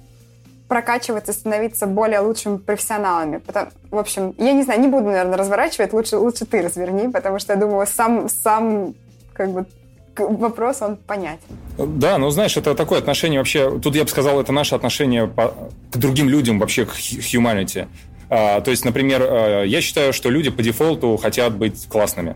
прокачиваться, 0.69 1.33
становиться 1.33 1.87
более 1.87 2.19
лучшими 2.19 2.57
профессионалами. 2.57 3.37
Потому, 3.39 3.71
в 3.89 3.97
общем, 3.97 4.35
я 4.37 4.53
не 4.53 4.63
знаю, 4.63 4.79
не 4.79 4.87
буду, 4.87 5.07
наверное, 5.07 5.37
разворачивать, 5.37 5.91
лучше, 5.91 6.17
лучше 6.17 6.45
ты 6.45 6.61
разверни, 6.61 7.09
потому 7.09 7.39
что 7.39 7.53
я 7.53 7.59
думаю, 7.59 7.85
сам, 7.87 8.29
сам 8.29 8.93
как 9.33 9.51
бы 9.51 9.65
вопрос, 10.15 10.81
он 10.81 10.97
понятен. 10.97 11.39
Да, 11.77 12.17
ну 12.17 12.29
знаешь, 12.29 12.55
это 12.55 12.75
такое 12.75 12.99
отношение 12.99 13.39
вообще, 13.39 13.79
тут 13.79 13.95
я 13.95 14.03
бы 14.03 14.09
сказал, 14.09 14.39
это 14.39 14.51
наше 14.51 14.75
отношение 14.75 15.27
по, 15.27 15.53
к 15.91 15.97
другим 15.97 16.29
людям, 16.29 16.59
вообще 16.59 16.85
к 16.85 16.91
humanity. 16.91 17.87
А, 18.29 18.61
то 18.61 18.69
есть, 18.69 18.85
например, 18.85 19.23
а, 19.23 19.63
я 19.63 19.81
считаю, 19.81 20.13
что 20.13 20.29
люди 20.29 20.51
по 20.51 20.61
дефолту 20.61 21.17
хотят 21.17 21.55
быть 21.55 21.87
классными 21.87 22.35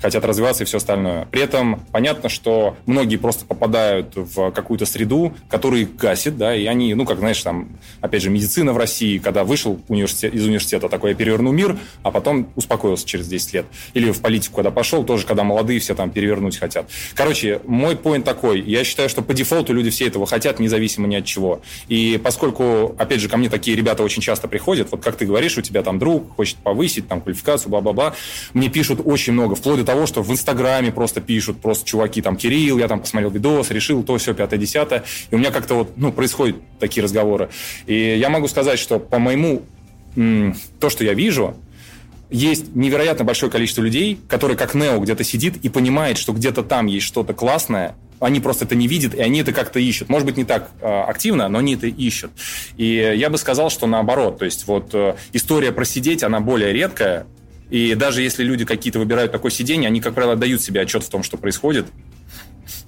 хотят 0.00 0.24
развиваться 0.24 0.64
и 0.64 0.66
все 0.66 0.78
остальное. 0.78 1.26
При 1.30 1.42
этом 1.42 1.80
понятно, 1.92 2.28
что 2.28 2.76
многие 2.86 3.16
просто 3.16 3.44
попадают 3.44 4.12
в 4.14 4.50
какую-то 4.50 4.86
среду, 4.86 5.34
которая 5.48 5.80
их 5.80 5.96
гасит, 5.96 6.36
да, 6.36 6.54
и 6.54 6.66
они, 6.66 6.94
ну, 6.94 7.04
как, 7.04 7.18
знаешь, 7.18 7.42
там, 7.42 7.68
опять 8.00 8.22
же, 8.22 8.30
медицина 8.30 8.72
в 8.72 8.76
России, 8.76 9.18
когда 9.18 9.44
вышел 9.44 9.80
университет, 9.88 10.34
из 10.34 10.44
университета, 10.44 10.88
такой, 10.88 11.10
я 11.10 11.16
переверну 11.16 11.52
мир, 11.52 11.78
а 12.02 12.10
потом 12.10 12.48
успокоился 12.56 13.06
через 13.06 13.26
10 13.28 13.54
лет. 13.54 13.66
Или 13.94 14.10
в 14.10 14.20
политику, 14.20 14.56
когда 14.56 14.70
пошел, 14.70 15.04
тоже, 15.04 15.26
когда 15.26 15.44
молодые 15.44 15.80
все 15.80 15.94
там 15.94 16.10
перевернуть 16.10 16.58
хотят. 16.58 16.88
Короче, 17.14 17.60
мой 17.66 17.96
поинт 17.96 18.24
такой, 18.24 18.60
я 18.60 18.84
считаю, 18.84 19.08
что 19.08 19.22
по 19.22 19.34
дефолту 19.34 19.72
люди 19.72 19.90
все 19.90 20.06
этого 20.06 20.26
хотят, 20.26 20.58
независимо 20.58 21.06
ни 21.06 21.16
от 21.16 21.24
чего. 21.24 21.62
И 21.88 22.20
поскольку, 22.22 22.94
опять 22.98 23.20
же, 23.20 23.28
ко 23.28 23.36
мне 23.36 23.48
такие 23.48 23.76
ребята 23.76 24.02
очень 24.02 24.22
часто 24.22 24.48
приходят, 24.48 24.90
вот 24.90 25.02
как 25.02 25.16
ты 25.16 25.24
говоришь, 25.24 25.56
у 25.58 25.62
тебя 25.62 25.82
там 25.82 25.98
друг 25.98 26.34
хочет 26.36 26.56
повысить 26.58 27.08
там 27.08 27.20
квалификацию, 27.20 27.70
бла-бла-бла, 27.70 28.14
мне 28.52 28.68
пишут 28.68 29.00
очень 29.04 29.32
много, 29.32 29.54
вплоть 29.54 29.78
до 29.78 29.85
того, 29.86 30.06
что 30.06 30.22
в 30.22 30.30
Инстаграме 30.30 30.92
просто 30.92 31.20
пишут, 31.20 31.60
просто 31.60 31.86
чуваки 31.86 32.20
там, 32.20 32.36
Кирилл, 32.36 32.78
я 32.78 32.88
там 32.88 33.00
посмотрел 33.00 33.30
видос, 33.30 33.70
решил 33.70 34.02
то, 34.02 34.18
все, 34.18 34.34
пятое, 34.34 34.58
десятое. 34.58 35.04
И 35.30 35.34
у 35.34 35.38
меня 35.38 35.50
как-то 35.50 35.74
вот, 35.74 35.92
ну, 35.96 36.12
происходят 36.12 36.56
такие 36.78 37.02
разговоры. 37.02 37.48
И 37.86 37.94
я 38.18 38.28
могу 38.28 38.48
сказать, 38.48 38.78
что 38.78 38.98
по 38.98 39.18
моему, 39.18 39.62
то, 40.14 40.90
что 40.90 41.04
я 41.04 41.14
вижу, 41.14 41.56
есть 42.30 42.74
невероятно 42.74 43.24
большое 43.24 43.50
количество 43.52 43.82
людей, 43.82 44.18
которые 44.28 44.56
как 44.56 44.74
Нео 44.74 44.98
где-то 44.98 45.22
сидит 45.24 45.56
и 45.62 45.68
понимает, 45.68 46.18
что 46.18 46.32
где-то 46.32 46.62
там 46.64 46.86
есть 46.86 47.06
что-то 47.06 47.34
классное, 47.34 47.94
они 48.18 48.40
просто 48.40 48.64
это 48.64 48.74
не 48.74 48.88
видят, 48.88 49.14
и 49.14 49.20
они 49.20 49.40
это 49.40 49.52
как-то 49.52 49.78
ищут. 49.78 50.08
Может 50.08 50.26
быть, 50.26 50.36
не 50.36 50.44
так 50.44 50.70
э, 50.80 50.86
активно, 50.86 51.48
но 51.48 51.58
они 51.58 51.74
это 51.74 51.86
ищут. 51.86 52.30
И 52.76 53.14
я 53.16 53.30
бы 53.30 53.38
сказал, 53.38 53.70
что 53.70 53.86
наоборот. 53.86 54.38
То 54.38 54.44
есть 54.44 54.66
вот 54.66 54.90
э, 54.94 55.16
история 55.32 55.70
про 55.70 55.84
сидеть, 55.84 56.22
она 56.22 56.40
более 56.40 56.72
редкая, 56.72 57.26
и 57.70 57.94
даже 57.94 58.22
если 58.22 58.44
люди 58.44 58.64
какие-то 58.64 58.98
выбирают 58.98 59.32
такое 59.32 59.50
сиденье, 59.50 59.88
они, 59.88 60.00
как 60.00 60.14
правило, 60.14 60.36
дают 60.36 60.60
себе 60.62 60.80
отчет 60.80 61.02
в 61.02 61.08
том, 61.08 61.22
что 61.22 61.36
происходит, 61.36 61.86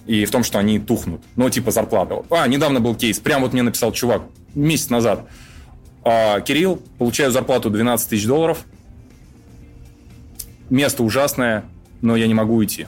и 0.06 0.24
в 0.24 0.30
том, 0.30 0.42
что 0.42 0.58
они 0.58 0.78
тухнут. 0.78 1.20
Ну, 1.36 1.50
типа 1.50 1.70
зарплата. 1.70 2.22
А, 2.30 2.46
недавно 2.46 2.80
был 2.80 2.94
кейс. 2.94 3.18
Прям 3.18 3.42
вот 3.42 3.52
мне 3.52 3.62
написал 3.62 3.92
чувак 3.92 4.22
месяц 4.54 4.88
назад. 4.88 5.28
А, 6.02 6.40
Кирилл, 6.40 6.82
получаю 6.98 7.30
зарплату 7.30 7.70
12 7.70 8.08
тысяч 8.08 8.26
долларов. 8.26 8.64
Место 10.70 11.02
ужасное, 11.02 11.64
но 12.00 12.16
я 12.16 12.26
не 12.26 12.34
могу 12.34 12.54
уйти. 12.54 12.86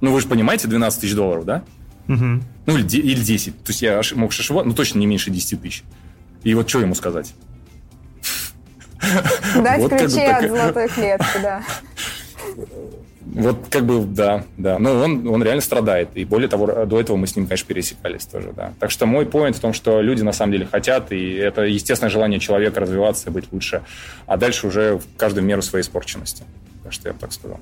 Ну, 0.00 0.12
вы 0.12 0.20
же 0.20 0.28
понимаете, 0.28 0.68
12 0.68 1.00
тысяч 1.00 1.14
долларов, 1.14 1.44
да? 1.44 1.64
Угу. 2.08 2.42
Ну, 2.66 2.78
или, 2.78 2.96
или 2.96 3.20
10. 3.20 3.64
То 3.64 3.70
есть 3.70 3.82
я 3.82 4.00
мог 4.14 4.32
шишевать, 4.32 4.66
ну, 4.66 4.72
точно 4.72 4.98
не 4.98 5.06
меньше 5.06 5.30
10 5.30 5.60
тысяч. 5.60 5.82
И 6.44 6.54
вот 6.54 6.68
что 6.68 6.80
ему 6.80 6.94
сказать? 6.94 7.34
Дать 9.62 9.80
вот 9.80 9.90
ключи 9.90 10.26
как 10.26 10.48
бы 10.48 10.58
от 10.58 10.60
золотой 10.60 10.88
клетки, 10.88 11.38
да. 11.42 11.62
Вот 13.34 13.56
как 13.68 13.84
бы, 13.84 14.04
да, 14.04 14.44
да. 14.56 14.78
Но 14.78 14.92
он, 15.02 15.26
он 15.26 15.42
реально 15.42 15.62
страдает. 15.62 16.10
И 16.14 16.24
более 16.24 16.48
того, 16.48 16.84
до 16.84 17.00
этого 17.00 17.16
мы 17.16 17.26
с 17.26 17.34
ним, 17.34 17.46
конечно, 17.46 17.66
пересекались 17.66 18.26
тоже, 18.26 18.52
да. 18.54 18.72
Так 18.78 18.90
что 18.90 19.06
мой 19.06 19.26
поинт 19.26 19.56
в 19.56 19.60
том, 19.60 19.72
что 19.72 20.00
люди 20.00 20.22
на 20.22 20.32
самом 20.32 20.52
деле 20.52 20.68
хотят, 20.70 21.10
и 21.10 21.34
это 21.34 21.62
естественное 21.62 22.10
желание 22.10 22.38
человека 22.38 22.80
развиваться, 22.80 23.30
быть 23.30 23.46
лучше. 23.50 23.82
А 24.26 24.36
дальше 24.36 24.66
уже 24.68 24.98
в 24.98 25.16
каждую 25.16 25.44
меру 25.44 25.62
своей 25.62 25.82
испорченности. 25.82 26.44
Так 26.84 26.92
что 26.92 27.08
я 27.08 27.14
бы 27.14 27.18
так 27.18 27.32
сказал. 27.32 27.58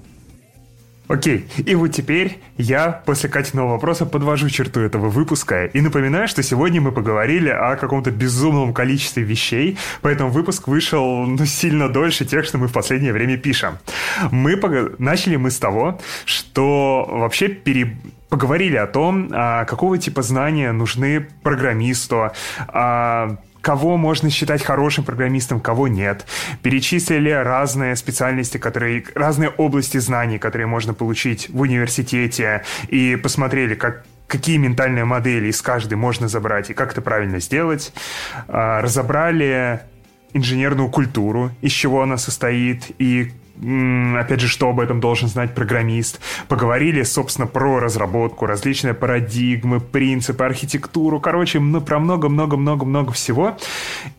Окей, 1.12 1.47
и 1.58 1.74
вот 1.74 1.89
теперь 1.89 2.39
я 2.57 3.02
после 3.05 3.28
Катиного 3.28 3.73
вопроса 3.73 4.07
подвожу 4.07 4.49
черту 4.49 4.81
этого 4.81 5.10
выпуска 5.10 5.66
и 5.66 5.82
напоминаю, 5.82 6.26
что 6.26 6.42
сегодня 6.42 6.81
мы 6.81 6.91
поговорили 6.91 7.50
о 7.50 7.76
каком-то 7.76 8.10
безумном 8.10 8.73
количестве 8.73 9.23
вещей, 9.23 9.76
поэтому 10.00 10.31
выпуск 10.31 10.68
вышел 10.68 11.26
ну, 11.26 11.44
сильно 11.44 11.91
дольше 11.91 12.24
тех, 12.24 12.47
что 12.47 12.57
мы 12.57 12.66
в 12.66 12.73
последнее 12.73 13.12
время 13.12 13.36
пишем. 13.36 13.76
Мы 14.31 14.57
пог... 14.57 14.99
Начали 14.99 15.36
мы 15.36 15.50
с 15.50 15.58
того, 15.58 16.00
что 16.24 17.07
вообще 17.07 17.49
пере 17.49 17.94
поговорили 18.31 18.76
о 18.76 18.86
том, 18.86 19.28
а, 19.32 19.66
какого 19.66 19.99
типа 19.99 20.23
знания 20.23 20.73
нужны 20.73 21.28
программисту, 21.42 22.31
а, 22.68 23.36
кого 23.62 23.97
можно 23.97 24.28
считать 24.28 24.62
хорошим 24.62 25.05
программистом, 25.05 25.60
кого 25.60 25.89
нет. 25.89 26.26
Перечислили 26.62 27.31
разные 27.31 27.97
специальности, 27.97 28.58
которые, 28.58 29.05
разные 29.15 29.49
области 29.49 29.99
знаний, 29.99 30.39
которые 30.39 30.66
можно 30.66 30.92
получить 30.92 31.49
в 31.49 31.60
университете, 31.60 32.65
и 32.89 33.16
посмотрели, 33.16 33.74
как 33.74 34.05
какие 34.26 34.57
ментальные 34.57 35.05
модели 35.05 35.49
из 35.49 35.60
каждой 35.60 35.94
можно 35.94 36.26
забрать 36.26 36.70
и 36.70 36.74
как 36.74 36.92
это 36.92 37.02
правильно 37.02 37.39
сделать. 37.39 37.92
А, 38.49 38.81
разобрали 38.81 39.81
инженерную 40.32 40.89
культуру, 40.89 41.50
из 41.60 41.73
чего 41.73 42.02
она 42.02 42.16
состоит 42.16 42.91
и 42.99 43.32
опять 44.18 44.41
же, 44.41 44.49
что 44.49 44.68
об 44.68 44.81
этом 44.81 45.00
должен 45.00 45.28
знать 45.28 45.55
программист. 45.55 46.20
Поговорили, 46.49 47.02
собственно, 47.02 47.47
про 47.47 47.78
разработку, 47.78 48.47
различные 48.47 48.94
парадигмы, 48.94 49.81
принципы, 49.81 50.44
архитектуру. 50.44 51.20
Короче, 51.20 51.60
ну, 51.60 51.81
про 51.81 51.99
много-много-много-много 51.99 53.12
всего. 53.12 53.57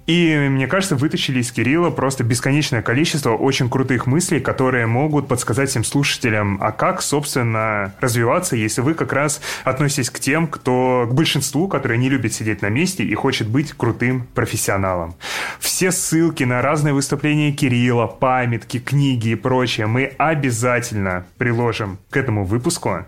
И, 0.07 0.47
мне 0.49 0.67
кажется, 0.67 0.95
вытащили 0.95 1.39
из 1.39 1.51
Кирилла 1.51 1.89
просто 1.89 2.23
бесконечное 2.23 2.81
количество 2.81 3.31
очень 3.31 3.69
крутых 3.69 4.05
мыслей, 4.05 4.39
которые 4.39 4.85
могут 4.85 5.27
подсказать 5.27 5.69
всем 5.69 5.83
слушателям, 5.83 6.57
а 6.61 6.71
как, 6.71 7.01
собственно, 7.01 7.93
развиваться, 8.01 8.55
если 8.55 8.81
вы 8.81 8.93
как 8.93 9.13
раз 9.13 9.41
относитесь 9.63 10.09
к 10.09 10.19
тем, 10.19 10.47
кто, 10.47 11.07
к 11.09 11.13
большинству, 11.13 11.67
которые 11.67 11.97
не 11.97 12.09
любят 12.09 12.33
сидеть 12.33 12.61
на 12.61 12.69
месте 12.69 13.03
и 13.03 13.13
хочет 13.15 13.47
быть 13.47 13.73
крутым 13.73 14.27
профессионалом. 14.33 15.15
Все 15.59 15.91
ссылки 15.91 16.43
на 16.43 16.61
разные 16.61 16.93
выступления 16.93 17.51
Кирилла, 17.51 18.07
памятки, 18.07 18.79
книги 18.79 19.32
и 19.33 19.35
прочее 19.35 19.87
мы 19.87 20.05
обязательно 20.17 21.25
приложим 21.37 21.97
к 22.09 22.17
этому 22.17 22.45
выпуску. 22.45 23.05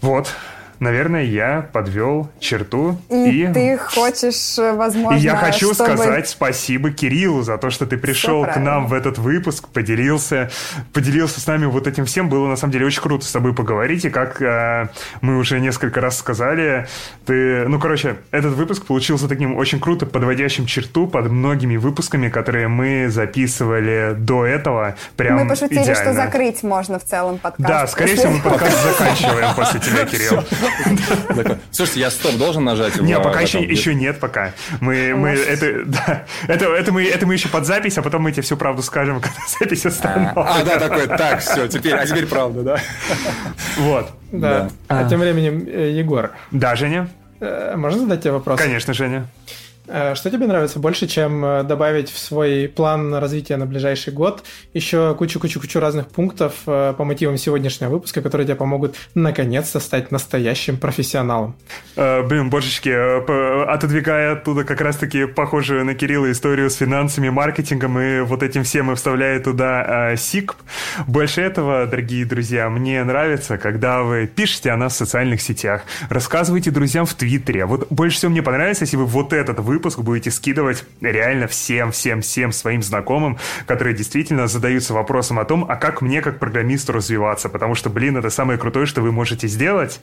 Вот, 0.00 0.34
наверное, 0.80 1.24
я 1.24 1.68
подвел 1.72 2.30
черту. 2.40 2.98
И, 3.10 3.42
и... 3.42 3.52
ты 3.52 3.78
хочешь, 3.78 4.56
возможно, 4.58 5.16
И 5.16 5.20
я 5.20 5.36
хочу 5.36 5.74
чтобы... 5.74 5.96
сказать 5.96 6.28
спасибо 6.28 6.90
Кириллу 6.90 7.42
за 7.42 7.58
то, 7.58 7.70
что 7.70 7.86
ты 7.86 7.96
пришел 7.96 8.44
к 8.44 8.56
нам 8.56 8.86
в 8.86 8.94
этот 8.94 9.18
выпуск, 9.18 9.68
поделился, 9.68 10.50
поделился 10.92 11.40
с 11.40 11.46
нами 11.46 11.66
вот 11.66 11.86
этим 11.86 12.04
всем. 12.04 12.28
Было, 12.28 12.46
на 12.46 12.56
самом 12.56 12.72
деле, 12.72 12.86
очень 12.86 13.02
круто 13.02 13.24
с 13.24 13.32
тобой 13.32 13.54
поговорить. 13.54 14.04
И 14.04 14.10
как 14.10 14.40
э, 14.42 14.88
мы 15.20 15.38
уже 15.38 15.60
несколько 15.60 16.00
раз 16.00 16.18
сказали, 16.18 16.86
ты... 17.24 17.66
Ну, 17.68 17.78
короче, 17.78 18.16
этот 18.30 18.54
выпуск 18.54 18.84
получился 18.86 19.28
таким 19.28 19.56
очень 19.56 19.80
круто 19.80 20.06
подводящим 20.06 20.66
черту 20.66 21.06
под 21.06 21.30
многими 21.30 21.76
выпусками, 21.76 22.28
которые 22.28 22.68
мы 22.68 23.08
записывали 23.08 24.14
до 24.16 24.44
этого. 24.44 24.96
Прям 25.16 25.36
мы 25.36 25.48
пошутили, 25.48 25.82
идеально. 25.82 25.94
что 25.94 26.12
закрыть 26.12 26.62
можно 26.62 26.98
в 26.98 27.04
целом 27.04 27.38
подкаст. 27.38 27.68
Да, 27.68 27.86
скорее 27.86 28.16
всего, 28.16 28.32
мы 28.32 28.42
подкаст 28.42 28.82
заканчиваем 28.82 29.54
после 29.54 29.80
тебя, 29.80 30.04
Кирилл. 30.06 30.44
Слушайте, 31.70 32.00
я 32.00 32.10
стоп 32.10 32.36
должен 32.36 32.64
нажать? 32.64 33.00
Не, 33.00 33.18
пока 33.18 33.40
еще, 33.40 33.94
нет 33.94 34.20
пока. 34.20 34.52
Мы, 34.80 35.14
мы, 35.14 35.30
это, 35.30 35.66
это, 36.48 36.66
это, 36.66 36.92
мы, 36.92 37.04
это 37.04 37.26
мы 37.26 37.34
еще 37.34 37.48
под 37.48 37.66
запись, 37.66 37.98
а 37.98 38.02
потом 38.02 38.22
мы 38.22 38.32
тебе 38.32 38.42
всю 38.42 38.56
правду 38.56 38.82
скажем, 38.82 39.20
когда 39.20 39.38
запись 39.58 39.86
остановится. 39.86 40.40
А, 40.40 40.64
да, 40.64 40.78
такой, 40.78 41.06
так, 41.06 41.40
все, 41.40 41.68
теперь, 41.68 41.94
а 41.94 42.06
теперь 42.06 42.26
правда, 42.26 42.62
да? 42.62 42.80
Вот. 43.76 44.10
Да. 44.32 44.70
А 44.88 45.08
тем 45.08 45.20
временем, 45.20 45.66
э, 45.66 45.90
Егор. 45.92 46.32
Да, 46.50 46.74
Женя? 46.76 47.08
Э, 47.40 47.74
можно 47.76 48.00
задать 48.00 48.22
тебе 48.22 48.32
вопрос? 48.32 48.60
Конечно, 48.60 48.94
Женя. 48.94 49.26
Э, 49.88 50.14
что 50.14 50.30
тебе 50.30 50.46
нравится 50.46 50.78
больше, 50.78 51.06
чем 51.06 51.44
э, 51.44 51.62
добавить 51.62 52.10
в 52.10 52.18
свой 52.18 52.68
план 52.68 53.14
развития 53.14 53.56
на 53.56 53.66
ближайший 53.66 54.12
год 54.12 54.42
еще 54.74 55.14
кучу-кучу-кучу 55.14 55.78
разных 55.78 56.08
пунктов 56.08 56.54
э, 56.66 56.94
по 56.96 57.04
мотивам 57.04 57.36
сегодняшнего 57.36 57.90
выпуска, 57.90 58.20
которые 58.20 58.46
тебе 58.46 58.56
помогут 58.56 58.96
наконец-то 59.14 59.80
стать 59.80 60.10
настоящим 60.10 60.76
профессионалом? 60.76 61.56
блин, 61.96 62.50
божечки, 62.50 62.88
отодвигая 62.88 64.32
оттуда 64.32 64.64
как 64.64 64.80
раз-таки 64.80 65.26
похожую 65.26 65.84
на 65.84 65.94
Кирилла 65.94 66.30
историю 66.30 66.70
с 66.70 66.74
финансами, 66.74 67.28
маркетингом 67.28 67.98
и 67.98 68.20
вот 68.20 68.42
этим 68.42 68.64
всем 68.64 68.90
и 68.92 68.94
вставляя 68.94 69.40
туда 69.40 70.14
СИКП. 70.16 70.56
Больше 71.06 71.40
этого, 71.40 71.86
дорогие 71.86 72.24
друзья, 72.24 72.68
мне 72.68 73.02
нравится, 73.04 73.58
когда 73.58 74.02
вы 74.02 74.26
пишете 74.26 74.70
о 74.70 74.76
нас 74.76 74.94
в 74.94 74.96
социальных 74.96 75.40
сетях, 75.40 75.82
рассказывайте 76.08 76.70
друзьям 76.70 77.06
в 77.06 77.14
Твиттере. 77.14 77.66
Вот 77.66 77.86
больше 77.90 78.18
всего 78.18 78.32
мне 78.32 78.42
понравится, 78.42 78.84
если 78.84 78.96
вы 78.96 79.06
вот 79.06 79.32
этот 79.32 79.60
выпуск 79.60 79.75
выпуск 79.76 79.98
будете 79.98 80.30
скидывать 80.30 80.84
реально 81.02 81.46
всем, 81.46 81.92
всем, 81.92 82.22
всем 82.22 82.50
своим 82.50 82.82
знакомым, 82.82 83.36
которые 83.66 83.94
действительно 83.94 84.46
задаются 84.46 84.94
вопросом 84.94 85.38
о 85.38 85.44
том, 85.44 85.66
а 85.68 85.76
как 85.76 86.00
мне 86.00 86.22
как 86.22 86.38
программисту 86.38 86.92
развиваться, 86.92 87.50
потому 87.50 87.74
что, 87.74 87.90
блин, 87.90 88.16
это 88.16 88.30
самое 88.30 88.58
крутое, 88.58 88.86
что 88.86 89.02
вы 89.02 89.12
можете 89.12 89.48
сделать. 89.48 90.00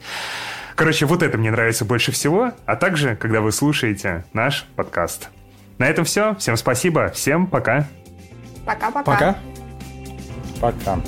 Короче, 0.76 1.06
вот 1.06 1.24
это 1.24 1.38
мне 1.38 1.50
нравится 1.50 1.84
больше 1.84 2.12
всего, 2.12 2.52
а 2.66 2.76
также, 2.76 3.16
когда 3.16 3.40
вы 3.40 3.50
слушаете 3.50 4.24
наш 4.32 4.64
подкаст. 4.76 5.28
На 5.78 5.86
этом 5.86 6.04
все. 6.04 6.36
Всем 6.36 6.56
спасибо. 6.56 7.08
Всем 7.08 7.48
пока. 7.48 7.88
Пока-пока. 8.64 9.02
Пока. 9.04 9.36
Пока. 10.60 11.00